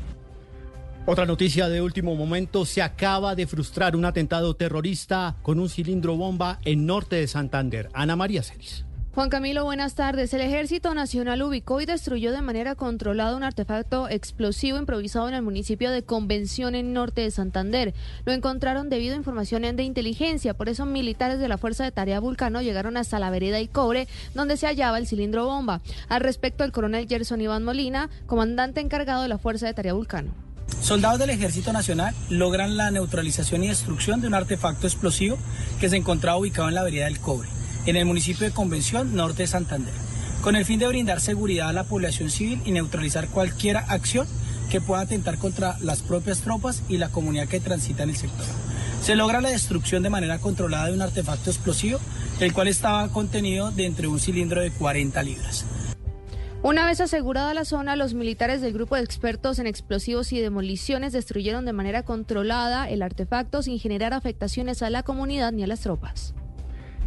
Otra 1.06 1.26
noticia 1.26 1.68
de 1.68 1.82
último 1.82 2.14
momento, 2.14 2.64
se 2.64 2.80
acaba 2.80 3.34
de 3.34 3.46
frustrar 3.46 3.94
un 3.94 4.06
atentado 4.06 4.54
terrorista 4.54 5.36
con 5.42 5.58
un 5.58 5.68
cilindro 5.68 6.16
bomba 6.16 6.60
en 6.64 6.86
norte 6.86 7.16
de 7.16 7.26
Santander. 7.26 7.90
Ana 7.92 8.16
María 8.16 8.42
Celis. 8.42 8.86
Juan 9.14 9.30
Camilo, 9.30 9.62
buenas 9.62 9.94
tardes. 9.94 10.34
El 10.34 10.40
Ejército 10.40 10.92
Nacional 10.92 11.40
ubicó 11.40 11.80
y 11.80 11.86
destruyó 11.86 12.32
de 12.32 12.42
manera 12.42 12.74
controlada 12.74 13.36
un 13.36 13.44
artefacto 13.44 14.08
explosivo 14.08 14.76
improvisado 14.76 15.28
en 15.28 15.34
el 15.34 15.42
municipio 15.42 15.92
de 15.92 16.02
Convención 16.02 16.74
en 16.74 16.92
norte 16.92 17.20
de 17.20 17.30
Santander. 17.30 17.94
Lo 18.24 18.32
encontraron 18.32 18.90
debido 18.90 19.14
a 19.14 19.16
información 19.16 19.62
de 19.62 19.84
inteligencia, 19.84 20.54
por 20.54 20.68
eso 20.68 20.84
militares 20.84 21.38
de 21.38 21.46
la 21.46 21.58
Fuerza 21.58 21.84
de 21.84 21.92
Tarea 21.92 22.18
Vulcano 22.18 22.60
llegaron 22.60 22.96
hasta 22.96 23.20
la 23.20 23.30
vereda 23.30 23.60
y 23.60 23.68
cobre, 23.68 24.08
donde 24.34 24.56
se 24.56 24.66
hallaba 24.66 24.98
el 24.98 25.06
cilindro 25.06 25.44
bomba. 25.44 25.80
Al 26.08 26.20
respecto, 26.20 26.64
el 26.64 26.72
coronel 26.72 27.06
Gerson 27.06 27.40
Iván 27.40 27.62
Molina, 27.62 28.10
comandante 28.26 28.80
encargado 28.80 29.22
de 29.22 29.28
la 29.28 29.38
Fuerza 29.38 29.66
de 29.66 29.74
Tarea 29.74 29.92
Vulcano. 29.92 30.32
Soldados 30.80 31.20
del 31.20 31.30
Ejército 31.30 31.72
Nacional 31.72 32.16
logran 32.30 32.76
la 32.76 32.90
neutralización 32.90 33.62
y 33.62 33.68
destrucción 33.68 34.20
de 34.20 34.26
un 34.26 34.34
artefacto 34.34 34.88
explosivo 34.88 35.38
que 35.78 35.88
se 35.88 35.96
encontraba 35.96 36.36
ubicado 36.36 36.68
en 36.68 36.74
la 36.74 36.82
vereda 36.82 37.04
del 37.04 37.20
cobre 37.20 37.48
en 37.86 37.96
el 37.96 38.04
municipio 38.04 38.46
de 38.46 38.52
Convención 38.52 39.14
Norte 39.14 39.42
de 39.42 39.46
Santander, 39.46 39.94
con 40.40 40.56
el 40.56 40.64
fin 40.64 40.78
de 40.78 40.88
brindar 40.88 41.20
seguridad 41.20 41.68
a 41.68 41.72
la 41.72 41.84
población 41.84 42.30
civil 42.30 42.60
y 42.64 42.72
neutralizar 42.72 43.28
cualquier 43.28 43.76
acción 43.76 44.26
que 44.70 44.80
pueda 44.80 45.02
atentar 45.02 45.38
contra 45.38 45.78
las 45.80 46.02
propias 46.02 46.40
tropas 46.40 46.82
y 46.88 46.98
la 46.98 47.10
comunidad 47.10 47.48
que 47.48 47.60
transita 47.60 48.02
en 48.02 48.10
el 48.10 48.16
sector. 48.16 48.46
Se 49.02 49.16
logra 49.16 49.40
la 49.40 49.50
destrucción 49.50 50.02
de 50.02 50.10
manera 50.10 50.38
controlada 50.38 50.86
de 50.86 50.94
un 50.94 51.02
artefacto 51.02 51.50
explosivo, 51.50 52.00
el 52.40 52.52
cual 52.52 52.68
estaba 52.68 53.08
contenido 53.08 53.70
de 53.70 54.08
un 54.08 54.18
cilindro 54.18 54.60
de 54.62 54.70
40 54.70 55.22
libras. 55.22 55.64
Una 56.62 56.86
vez 56.86 57.02
asegurada 57.02 57.52
la 57.52 57.66
zona, 57.66 57.94
los 57.94 58.14
militares 58.14 58.62
del 58.62 58.72
grupo 58.72 58.96
de 58.96 59.02
expertos 59.02 59.58
en 59.58 59.66
explosivos 59.66 60.32
y 60.32 60.40
demoliciones 60.40 61.12
destruyeron 61.12 61.66
de 61.66 61.74
manera 61.74 62.04
controlada 62.04 62.88
el 62.88 63.02
artefacto 63.02 63.62
sin 63.62 63.78
generar 63.78 64.14
afectaciones 64.14 64.82
a 64.82 64.88
la 64.88 65.02
comunidad 65.02 65.52
ni 65.52 65.62
a 65.62 65.66
las 65.66 65.80
tropas. 65.80 66.34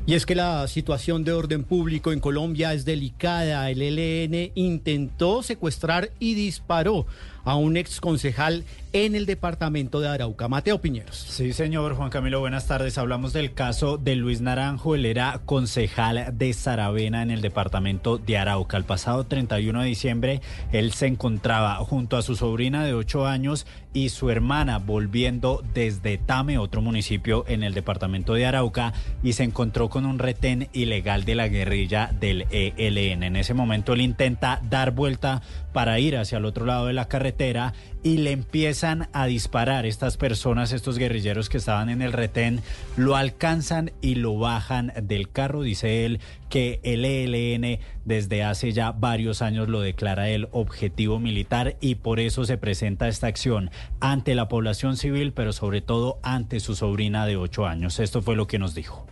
Y 0.08 0.14
es 0.14 0.26
que 0.26 0.36
la 0.36 0.66
situación 0.70 1.26
de 1.26 1.34
orden 1.34 1.66
público 1.66 2.14
en 2.14 2.22
Colombia 2.22 2.74
es 2.74 2.86
delicada. 2.86 3.70
El 3.70 3.82
ELN 3.82 4.54
intentó 4.56 5.44
secuestrar 5.44 6.12
y 6.18 6.34
disparó 6.34 7.06
a 7.48 7.56
un 7.56 7.78
ex 7.78 8.02
concejal 8.02 8.66
en 8.92 9.16
el 9.16 9.26
departamento 9.26 10.02
de 10.02 10.10
Arauca. 10.10 10.50
Mateo 10.50 10.82
Piñeros. 10.82 11.16
Sí, 11.16 11.54
señor 11.54 11.96
Juan 11.96 12.10
Camilo, 12.10 12.42
buenas 12.42 12.68
tardes. 12.68 12.98
Hablamos 12.98 13.32
del 13.32 13.54
caso 13.54 13.98
de 13.98 14.16
Luis 14.18 14.42
Naranjo. 14.42 14.96
Él 14.96 15.06
era 15.06 15.40
concejal 15.46 16.38
de 16.38 16.52
Saravena 16.52 17.22
en 17.22 17.32
el 17.32 17.42
departamento 17.42 18.18
de 18.18 18.38
Arauca. 18.38 18.76
El 18.76 18.84
pasado 18.84 19.24
31 19.26 19.82
de 19.82 19.88
diciembre, 19.88 20.42
él 20.74 20.92
se 20.92 21.08
encontraba 21.08 21.76
junto 21.76 22.18
a 22.18 22.22
su 22.22 22.36
sobrina 22.36 22.84
de 22.84 22.94
8 22.94 23.28
años 23.28 23.66
y 23.94 24.10
su 24.10 24.30
hermana 24.30 24.78
volviendo 24.78 25.64
desde 25.74 26.18
Tame, 26.18 26.58
otro 26.58 26.82
municipio 26.82 27.46
en 27.48 27.64
el 27.64 27.74
departamento 27.74 28.34
de 28.34 28.46
Arauca, 28.46 28.94
y 29.24 29.34
se 29.34 29.44
encontró 29.44 29.90
con 29.90 30.06
un 30.06 30.20
retén 30.20 30.70
ilegal 30.74 31.24
de 31.24 31.36
la 31.36 31.48
guerrilla 31.48 32.12
del 32.20 32.46
ELN. 32.52 33.24
En 33.24 33.36
ese 33.36 33.54
momento 33.54 33.94
él 33.94 34.02
intenta 34.02 34.62
dar 34.70 34.92
vuelta 34.92 35.42
para 35.78 36.00
ir 36.00 36.18
hacia 36.18 36.40
el 36.40 36.46
otro 36.46 36.66
lado 36.66 36.88
de 36.88 36.94
la 36.94 37.08
carretera 37.08 37.76
y 38.02 38.18
le 38.18 38.32
empiezan 38.32 39.10
a 39.14 39.28
disparar 39.28 39.86
estas 39.86 40.18
personas, 40.18 40.74
estos 40.74 40.98
guerrilleros 40.98 41.50
que 41.50 41.60
estaban 41.60 41.90
en 41.90 42.02
el 42.02 42.14
retén, 42.14 42.62
lo 42.96 43.16
alcanzan 43.16 43.92
y 44.02 44.16
lo 44.16 44.40
bajan 44.40 44.92
del 45.04 45.30
carro, 45.30 45.62
dice 45.62 46.08
él 46.08 46.20
que 46.50 46.80
el 46.82 47.06
ELN 47.06 47.80
desde 48.06 48.44
hace 48.44 48.72
ya 48.72 48.92
varios 48.92 49.44
años 49.44 49.70
lo 49.70 49.82
declara 49.82 50.30
el 50.30 50.48
objetivo 50.52 51.20
militar 51.20 51.78
y 51.80 51.94
por 51.94 52.20
eso 52.20 52.44
se 52.44 52.58
presenta 52.58 53.08
esta 53.08 53.28
acción 53.28 53.70
ante 54.00 54.34
la 54.34 54.48
población 54.48 54.98
civil, 54.98 55.32
pero 55.32 55.54
sobre 55.54 55.82
todo 55.82 56.18
ante 56.24 56.60
su 56.60 56.74
sobrina 56.76 57.28
de 57.28 57.38
ocho 57.38 57.68
años. 57.68 58.00
Esto 58.00 58.24
fue 58.24 58.36
lo 58.36 58.48
que 58.48 58.58
nos 58.58 58.74
dijo. 58.74 59.06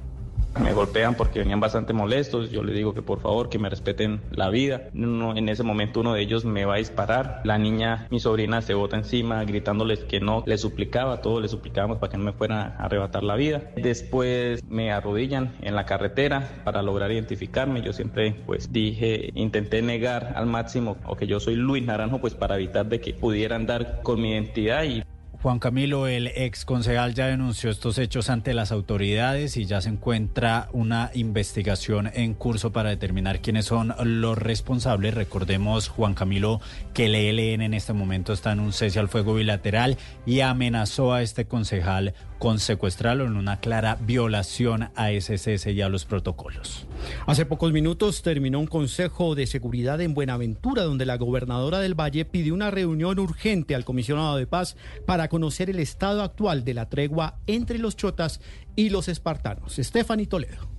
Me 0.61 0.73
golpean 0.73 1.15
porque 1.15 1.39
venían 1.39 1.59
bastante 1.59 1.93
molestos. 1.93 2.51
Yo 2.51 2.63
le 2.63 2.73
digo 2.73 2.93
que 2.93 3.01
por 3.01 3.19
favor 3.19 3.49
que 3.49 3.59
me 3.59 3.69
respeten 3.69 4.21
la 4.31 4.49
vida. 4.49 4.89
en 4.93 5.49
ese 5.49 5.63
momento 5.63 5.99
uno 5.99 6.13
de 6.13 6.21
ellos 6.21 6.45
me 6.45 6.65
va 6.65 6.75
a 6.75 6.77
disparar. 6.77 7.41
La 7.43 7.57
niña, 7.57 8.07
mi 8.09 8.19
sobrina, 8.19 8.61
se 8.61 8.73
bota 8.73 8.97
encima 8.97 9.43
gritándoles 9.43 9.99
que 9.99 10.19
no. 10.19 10.43
Le 10.45 10.57
suplicaba, 10.57 11.21
todos 11.21 11.41
le 11.41 11.47
suplicábamos 11.47 11.97
para 11.97 12.11
que 12.11 12.17
no 12.17 12.23
me 12.23 12.33
fueran 12.33 12.57
a 12.57 12.85
arrebatar 12.85 13.23
la 13.23 13.35
vida. 13.35 13.61
Después 13.75 14.63
me 14.67 14.91
arrodillan 14.91 15.53
en 15.61 15.75
la 15.75 15.85
carretera 15.85 16.61
para 16.63 16.81
lograr 16.81 17.11
identificarme. 17.11 17.81
Yo 17.81 17.93
siempre 17.93 18.35
pues 18.45 18.71
dije, 18.71 19.31
intenté 19.35 19.81
negar 19.81 20.33
al 20.35 20.45
máximo 20.45 20.97
o 21.05 21.15
que 21.15 21.27
yo 21.27 21.39
soy 21.39 21.55
Luis 21.55 21.83
Naranjo 21.83 22.19
pues 22.19 22.33
para 22.33 22.55
evitar 22.55 22.85
de 22.87 23.01
que 23.01 23.13
pudieran 23.13 23.65
dar 23.65 24.01
con 24.03 24.21
mi 24.21 24.31
identidad 24.31 24.83
y 24.83 25.03
Juan 25.45 25.59
Camilo, 25.59 26.07
el 26.07 26.25
ex 26.25 26.65
concejal 26.65 27.13
ya 27.13 27.27
denunció 27.27 27.69
estos 27.69 27.99
hechos 27.99 28.31
ante 28.31 28.55
las 28.55 28.71
autoridades 28.71 29.57
y 29.57 29.65
ya 29.65 29.79
se 29.79 29.89
encuentra 29.89 30.69
una 30.73 31.11
investigación 31.13 32.09
en 32.15 32.33
curso 32.33 32.71
para 32.71 32.89
determinar 32.89 33.41
quiénes 33.41 33.65
son 33.65 33.93
los 34.03 34.39
responsables. 34.39 35.13
Recordemos, 35.13 35.87
Juan 35.87 36.15
Camilo, 36.15 36.61
que 36.95 37.05
el 37.05 37.13
ELN 37.13 37.61
en 37.61 37.75
este 37.75 37.93
momento 37.93 38.33
está 38.33 38.53
en 38.53 38.59
un 38.59 38.73
cese 38.73 38.97
al 38.97 39.07
fuego 39.07 39.35
bilateral 39.35 39.97
y 40.25 40.39
amenazó 40.39 41.13
a 41.13 41.21
este 41.21 41.45
concejal 41.45 42.15
con 42.39 42.59
secuestrarlo 42.59 43.25
en 43.25 43.37
una 43.37 43.59
clara 43.59 43.97
violación 43.99 44.89
a 44.95 45.09
cese 45.21 45.71
y 45.71 45.81
a 45.81 45.89
los 45.89 46.05
protocolos. 46.05 46.87
Hace 47.25 47.45
pocos 47.45 47.71
minutos 47.71 48.21
terminó 48.21 48.59
un 48.59 48.67
consejo 48.67 49.35
de 49.35 49.47
seguridad 49.47 50.01
en 50.01 50.13
Buenaventura, 50.13 50.83
donde 50.83 51.05
la 51.05 51.17
gobernadora 51.17 51.79
del 51.79 51.99
Valle 51.99 52.25
pidió 52.25 52.53
una 52.53 52.71
reunión 52.71 53.19
urgente 53.19 53.75
al 53.75 53.85
comisionado 53.85 54.37
de 54.37 54.47
paz 54.47 54.75
para 55.05 55.29
conocer 55.29 55.69
el 55.69 55.79
estado 55.79 56.21
actual 56.21 56.65
de 56.65 56.73
la 56.73 56.89
tregua 56.89 57.39
entre 57.47 57.79
los 57.79 57.95
chotas 57.95 58.41
y 58.75 58.89
los 58.89 59.07
espartanos. 59.07 59.75
Stephanie 59.75 60.27
Toledo. 60.27 60.74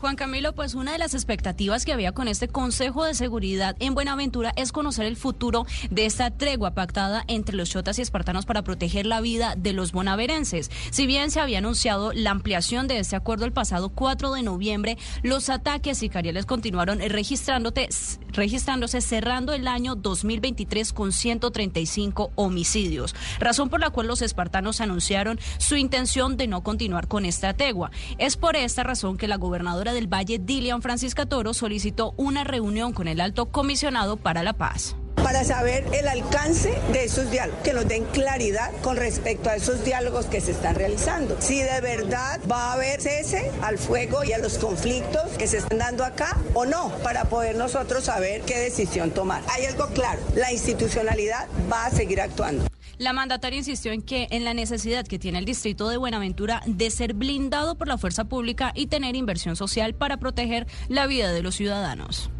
Juan 0.00 0.16
Camilo, 0.16 0.54
pues 0.54 0.74
una 0.74 0.92
de 0.92 0.98
las 0.98 1.12
expectativas 1.12 1.84
que 1.84 1.92
había 1.92 2.12
con 2.12 2.26
este 2.26 2.48
Consejo 2.48 3.04
de 3.04 3.12
Seguridad 3.12 3.76
en 3.80 3.92
Buenaventura 3.92 4.50
es 4.56 4.72
conocer 4.72 5.04
el 5.04 5.14
futuro 5.14 5.66
de 5.90 6.06
esta 6.06 6.30
tregua 6.30 6.70
pactada 6.70 7.22
entre 7.28 7.54
los 7.54 7.68
chotas 7.68 7.98
y 7.98 8.02
espartanos 8.02 8.46
para 8.46 8.62
proteger 8.62 9.04
la 9.04 9.20
vida 9.20 9.56
de 9.58 9.74
los 9.74 9.92
bonaverenses. 9.92 10.70
Si 10.90 11.06
bien 11.06 11.30
se 11.30 11.40
había 11.40 11.58
anunciado 11.58 12.14
la 12.14 12.30
ampliación 12.30 12.88
de 12.88 12.98
este 12.98 13.14
acuerdo 13.14 13.44
el 13.44 13.52
pasado 13.52 13.90
4 13.90 14.32
de 14.32 14.42
noviembre, 14.42 14.96
los 15.22 15.50
ataques 15.50 15.98
sicariales 15.98 16.46
continuaron 16.46 17.00
registrándose 17.00 19.00
cerrando 19.02 19.52
el 19.52 19.68
año 19.68 19.96
2023 19.96 20.94
con 20.94 21.12
135 21.12 22.32
homicidios, 22.36 23.14
razón 23.38 23.68
por 23.68 23.80
la 23.80 23.90
cual 23.90 24.06
los 24.06 24.22
espartanos 24.22 24.80
anunciaron 24.80 25.38
su 25.58 25.76
intención 25.76 26.38
de 26.38 26.46
no 26.46 26.62
continuar 26.62 27.06
con 27.06 27.26
esta 27.26 27.52
tregua. 27.52 27.90
Es 28.16 28.38
por 28.38 28.56
esta 28.56 28.82
razón 28.82 29.18
que 29.18 29.28
la 29.28 29.36
gobernadora 29.36 29.89
del 29.92 30.12
Valle, 30.12 30.38
Dilian 30.38 30.82
Francisca 30.82 31.26
Toro, 31.26 31.54
solicitó 31.54 32.14
una 32.16 32.44
reunión 32.44 32.92
con 32.92 33.08
el 33.08 33.20
alto 33.20 33.46
comisionado 33.46 34.16
para 34.16 34.42
la 34.42 34.52
paz 34.52 34.96
para 35.22 35.44
saber 35.44 35.84
el 35.92 36.08
alcance 36.08 36.72
de 36.92 37.04
esos 37.04 37.30
diálogos, 37.30 37.62
que 37.62 37.72
nos 37.72 37.86
den 37.86 38.04
claridad 38.06 38.70
con 38.82 38.96
respecto 38.96 39.50
a 39.50 39.56
esos 39.56 39.84
diálogos 39.84 40.26
que 40.26 40.40
se 40.40 40.52
están 40.52 40.74
realizando. 40.74 41.36
Si 41.40 41.60
de 41.60 41.80
verdad 41.80 42.40
va 42.50 42.70
a 42.70 42.72
haber 42.74 43.00
cese 43.00 43.50
al 43.62 43.78
fuego 43.78 44.24
y 44.24 44.32
a 44.32 44.38
los 44.38 44.58
conflictos 44.58 45.22
que 45.38 45.46
se 45.46 45.58
están 45.58 45.78
dando 45.78 46.04
acá 46.04 46.36
o 46.54 46.64
no, 46.64 46.90
para 47.02 47.24
poder 47.24 47.56
nosotros 47.56 48.04
saber 48.04 48.42
qué 48.42 48.58
decisión 48.58 49.10
tomar. 49.10 49.42
Hay 49.50 49.66
algo 49.66 49.86
claro, 49.88 50.20
la 50.34 50.52
institucionalidad 50.52 51.46
va 51.70 51.86
a 51.86 51.90
seguir 51.90 52.20
actuando. 52.20 52.66
La 52.98 53.14
mandataria 53.14 53.58
insistió 53.58 53.92
en 53.92 54.02
que 54.02 54.28
en 54.30 54.44
la 54.44 54.52
necesidad 54.52 55.06
que 55.06 55.18
tiene 55.18 55.38
el 55.38 55.46
distrito 55.46 55.88
de 55.88 55.96
Buenaventura 55.96 56.60
de 56.66 56.90
ser 56.90 57.14
blindado 57.14 57.76
por 57.76 57.88
la 57.88 57.96
fuerza 57.96 58.24
pública 58.24 58.72
y 58.74 58.88
tener 58.88 59.16
inversión 59.16 59.56
social 59.56 59.94
para 59.94 60.18
proteger 60.18 60.66
la 60.88 61.06
vida 61.06 61.32
de 61.32 61.42
los 61.42 61.54
ciudadanos. 61.54 62.30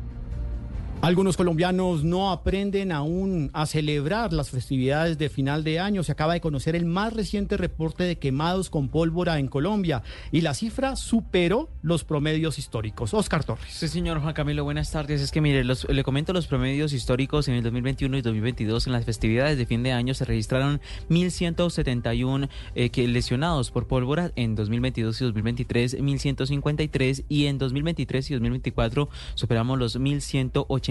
Algunos 1.02 1.38
colombianos 1.38 2.04
no 2.04 2.30
aprenden 2.30 2.92
aún 2.92 3.48
a 3.54 3.64
celebrar 3.64 4.34
las 4.34 4.50
festividades 4.50 5.16
de 5.16 5.30
final 5.30 5.64
de 5.64 5.80
año. 5.80 6.02
Se 6.02 6.12
acaba 6.12 6.34
de 6.34 6.42
conocer 6.42 6.76
el 6.76 6.84
más 6.84 7.14
reciente 7.14 7.56
reporte 7.56 8.04
de 8.04 8.18
quemados 8.18 8.68
con 8.68 8.90
pólvora 8.90 9.38
en 9.38 9.48
Colombia 9.48 10.02
y 10.30 10.42
la 10.42 10.52
cifra 10.52 10.96
superó 10.96 11.70
los 11.80 12.04
promedios 12.04 12.58
históricos. 12.58 13.14
Oscar 13.14 13.44
Torres. 13.44 13.72
Sí, 13.72 13.88
señor 13.88 14.20
Juan 14.20 14.34
Camilo, 14.34 14.62
buenas 14.62 14.92
tardes. 14.92 15.22
Es 15.22 15.30
que 15.30 15.40
mire, 15.40 15.64
le 15.64 16.04
comento 16.04 16.34
los 16.34 16.46
promedios 16.46 16.92
históricos 16.92 17.48
en 17.48 17.54
el 17.54 17.62
2021 17.62 18.18
y 18.18 18.20
2022. 18.20 18.86
En 18.86 18.92
las 18.92 19.06
festividades 19.06 19.56
de 19.56 19.64
fin 19.64 19.82
de 19.82 19.92
año 19.92 20.12
se 20.12 20.26
registraron 20.26 20.82
1.171 21.08 22.50
eh, 22.74 22.90
que 22.90 23.08
lesionados 23.08 23.70
por 23.70 23.86
pólvora. 23.86 24.32
En 24.36 24.54
2022 24.54 25.18
y 25.22 25.24
2023, 25.24 25.98
1.153 25.98 27.24
y 27.26 27.46
en 27.46 27.56
2023 27.56 28.30
y 28.30 28.34
2024 28.34 29.08
superamos 29.34 29.78
los 29.78 29.98
1.180 29.98 30.89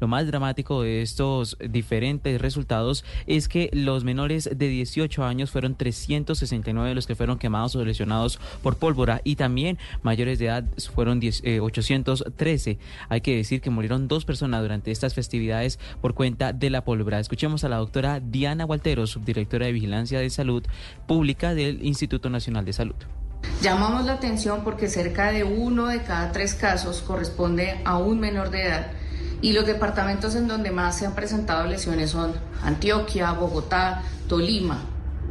lo 0.00 0.08
más 0.08 0.26
dramático 0.26 0.82
de 0.82 1.02
estos 1.02 1.56
diferentes 1.68 2.40
resultados 2.40 3.04
es 3.26 3.48
que 3.48 3.70
los 3.72 4.04
menores 4.04 4.48
de 4.54 4.68
18 4.68 5.24
años 5.24 5.50
fueron 5.50 5.74
369 5.74 6.94
los 6.94 7.06
que 7.06 7.14
fueron 7.14 7.38
quemados 7.38 7.76
o 7.76 7.84
lesionados 7.84 8.38
por 8.62 8.76
pólvora 8.76 9.20
y 9.24 9.36
también 9.36 9.78
mayores 10.02 10.38
de 10.38 10.46
edad 10.46 10.64
fueron 10.94 11.20
813. 11.20 12.70
Eh, 12.70 12.78
Hay 13.08 13.20
que 13.20 13.36
decir 13.36 13.60
que 13.60 13.70
murieron 13.70 14.08
dos 14.08 14.24
personas 14.24 14.62
durante 14.62 14.90
estas 14.90 15.14
festividades 15.14 15.78
por 16.00 16.14
cuenta 16.14 16.52
de 16.52 16.70
la 16.70 16.84
pólvora. 16.84 17.20
Escuchemos 17.20 17.64
a 17.64 17.68
la 17.68 17.76
doctora 17.76 18.20
Diana 18.20 18.64
Waltero, 18.64 19.06
subdirectora 19.06 19.66
de 19.66 19.72
Vigilancia 19.72 20.20
de 20.20 20.30
Salud 20.30 20.64
Pública 21.06 21.54
del 21.54 21.84
Instituto 21.84 22.30
Nacional 22.30 22.64
de 22.64 22.72
Salud. 22.72 22.96
Llamamos 23.62 24.04
la 24.04 24.14
atención 24.14 24.62
porque 24.64 24.88
cerca 24.88 25.32
de 25.32 25.44
uno 25.44 25.86
de 25.86 26.02
cada 26.02 26.32
tres 26.32 26.54
casos 26.54 27.02
corresponde 27.02 27.80
a 27.84 27.98
un 27.98 28.20
menor 28.20 28.50
de 28.50 28.66
edad 28.66 28.92
y 29.42 29.52
los 29.52 29.66
departamentos 29.66 30.34
en 30.34 30.48
donde 30.48 30.70
más 30.70 30.98
se 30.98 31.06
han 31.06 31.14
presentado 31.14 31.66
lesiones 31.66 32.10
son 32.10 32.32
Antioquia, 32.62 33.32
Bogotá, 33.32 34.02
Tolima. 34.28 34.78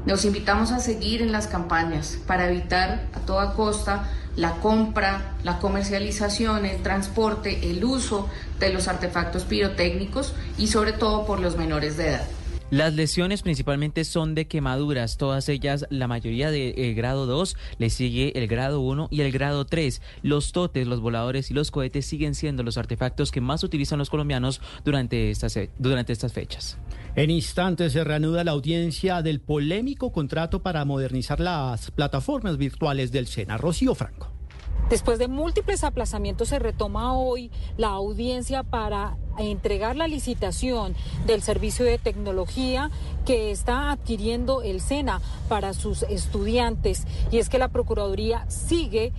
Nos 0.06 0.26
invitamos 0.26 0.72
a 0.72 0.80
seguir 0.80 1.22
en 1.22 1.32
las 1.32 1.48
campañas 1.48 2.18
para 2.26 2.50
evitar 2.50 3.08
a 3.14 3.20
toda 3.20 3.54
costa 3.54 4.10
la 4.36 4.56
compra, 4.56 5.34
la 5.44 5.60
comercialización, 5.60 6.66
el 6.66 6.82
transporte, 6.82 7.70
el 7.70 7.84
uso 7.84 8.30
de 8.60 8.72
los 8.72 8.88
artefactos 8.88 9.44
pirotécnicos 9.44 10.34
y 10.58 10.68
sobre 10.68 10.94
todo 10.94 11.26
por 11.26 11.40
los 11.40 11.58
menores 11.58 11.98
de 11.98 12.10
edad. 12.10 12.39
Las 12.72 12.94
lesiones 12.94 13.42
principalmente 13.42 14.04
son 14.06 14.36
de 14.36 14.46
quemaduras, 14.46 15.18
todas 15.18 15.50
ellas, 15.50 15.88
la 15.90 16.08
mayoría 16.08 16.52
de 16.52 16.76
eh, 16.78 16.94
grado 16.94 17.26
2, 17.26 17.58
le 17.80 17.90
sigue 17.90 18.32
el 18.38 18.48
grado 18.48 18.80
1 18.82 19.08
y 19.10 19.22
el 19.22 19.32
grado 19.32 19.66
3. 19.66 20.04
Los 20.22 20.52
totes, 20.52 20.86
los 20.86 21.00
voladores 21.00 21.50
y 21.50 21.56
los 21.56 21.72
cohetes 21.72 22.06
siguen 22.06 22.36
siendo 22.36 22.62
los 22.62 22.78
artefactos 22.78 23.32
que 23.32 23.42
más 23.42 23.64
utilizan 23.64 23.98
los 23.98 24.12
colombianos 24.12 24.62
durante 24.86 25.32
estas, 25.32 25.58
eh, 25.58 25.72
durante 25.80 26.14
estas 26.14 26.32
fechas. 26.32 26.78
En 27.16 27.32
instantes 27.32 27.94
se 27.94 28.04
reanuda 28.04 28.44
la 28.44 28.52
audiencia 28.52 29.24
del 29.24 29.40
polémico 29.40 30.12
contrato 30.12 30.62
para 30.62 30.86
modernizar 30.86 31.40
las 31.40 31.90
plataformas 31.90 32.58
virtuales 32.58 33.12
del 33.12 33.26
SENA. 33.26 33.58
Rocío 33.58 33.96
Franco. 33.96 34.39
Después 34.90 35.20
de 35.20 35.28
múltiples 35.28 35.84
aplazamientos 35.84 36.50
se 36.50 36.58
retoma 36.58 37.14
hoy 37.14 37.52
la 37.78 37.90
audiencia 37.90 38.64
para 38.64 39.18
entregar 39.38 39.96
la 39.96 40.08
licitación 40.08 40.96
del 41.28 41.44
servicio 41.44 41.86
de 41.86 42.00
tecnología 42.00 42.90
que 43.24 43.52
está 43.52 43.92
adquiriendo 43.92 44.64
el 44.64 44.82
SENA 44.82 45.22
para 45.48 45.74
sus 45.76 46.02
estudiantes. 46.04 47.06
Y 47.30 47.38
es 47.38 47.50
que 47.50 47.60
la 47.60 47.68
Procuraduría 47.68 48.50
sigue 48.50 49.14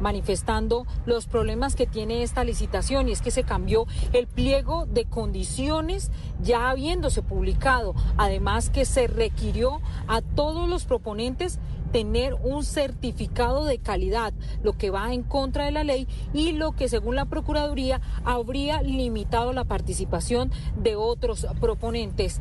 manifestando 0.00 0.86
los 1.04 1.26
problemas 1.26 1.76
que 1.76 1.86
tiene 1.86 2.22
esta 2.22 2.42
licitación 2.42 3.08
y 3.08 3.12
es 3.12 3.20
que 3.20 3.30
se 3.30 3.44
cambió 3.44 3.86
el 4.14 4.26
pliego 4.26 4.86
de 4.86 5.04
condiciones 5.04 6.10
ya 6.42 6.70
habiéndose 6.70 7.20
publicado. 7.20 7.94
Además 8.16 8.70
que 8.70 8.86
se 8.86 9.06
requirió 9.06 9.82
a 10.08 10.22
todos 10.22 10.66
los 10.66 10.86
proponentes 10.86 11.58
tener 11.92 12.34
un 12.34 12.64
certificado 12.64 13.64
de 13.64 13.78
calidad, 13.78 14.32
lo 14.62 14.72
que 14.72 14.90
va 14.90 15.12
en 15.12 15.22
contra 15.22 15.64
de 15.64 15.72
la 15.72 15.84
ley 15.84 16.06
y 16.32 16.52
lo 16.52 16.72
que 16.72 16.88
según 16.88 17.16
la 17.16 17.26
Procuraduría 17.26 18.00
habría 18.24 18.82
limitado 18.82 19.52
la 19.52 19.64
participación 19.64 20.50
de 20.76 20.96
otros 20.96 21.46
proponentes. 21.60 22.40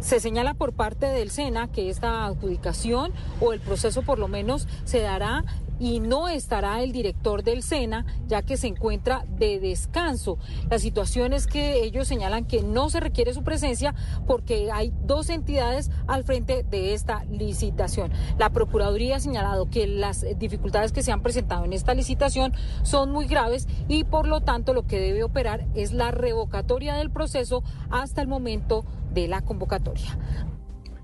Se 0.00 0.18
señala 0.18 0.54
por 0.54 0.72
parte 0.72 1.06
del 1.06 1.30
SENA 1.30 1.68
que 1.70 1.90
esta 1.90 2.24
adjudicación 2.24 3.12
o 3.40 3.52
el 3.52 3.60
proceso 3.60 4.02
por 4.02 4.18
lo 4.18 4.28
menos 4.28 4.66
se 4.84 5.00
dará 5.00 5.44
y 5.80 5.98
no 5.98 6.28
estará 6.28 6.82
el 6.82 6.92
director 6.92 7.42
del 7.42 7.62
SENA 7.62 8.04
ya 8.28 8.42
que 8.42 8.56
se 8.56 8.66
encuentra 8.66 9.24
de 9.38 9.58
descanso. 9.58 10.38
La 10.68 10.78
situación 10.78 11.32
es 11.32 11.46
que 11.46 11.82
ellos 11.82 12.06
señalan 12.06 12.44
que 12.44 12.62
no 12.62 12.90
se 12.90 13.00
requiere 13.00 13.34
su 13.34 13.42
presencia 13.42 13.94
porque 14.26 14.70
hay 14.70 14.92
dos 15.04 15.30
entidades 15.30 15.90
al 16.06 16.22
frente 16.24 16.62
de 16.62 16.92
esta 16.92 17.24
licitación. 17.24 18.12
La 18.38 18.50
Procuraduría 18.50 19.16
ha 19.16 19.20
señalado 19.20 19.70
que 19.70 19.86
las 19.86 20.24
dificultades 20.38 20.92
que 20.92 21.02
se 21.02 21.12
han 21.12 21.22
presentado 21.22 21.64
en 21.64 21.72
esta 21.72 21.94
licitación 21.94 22.52
son 22.82 23.10
muy 23.10 23.26
graves 23.26 23.66
y 23.88 24.04
por 24.04 24.28
lo 24.28 24.42
tanto 24.42 24.74
lo 24.74 24.86
que 24.86 25.00
debe 25.00 25.24
operar 25.24 25.66
es 25.74 25.92
la 25.92 26.10
revocatoria 26.10 26.94
del 26.94 27.10
proceso 27.10 27.62
hasta 27.90 28.20
el 28.20 28.28
momento 28.28 28.84
de 29.12 29.28
la 29.28 29.42
convocatoria. 29.42 30.18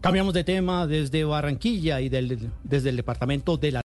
Cambiamos 0.01 0.35
de 0.35 0.45
tema 0.45 0.87
desde 0.87 1.25
Barranquilla 1.25 2.01
y 2.01 2.09
del, 2.09 2.51
desde 2.63 2.91
el 2.91 2.97
departamento 2.97 3.57
de 3.57 3.73
la 3.73 3.83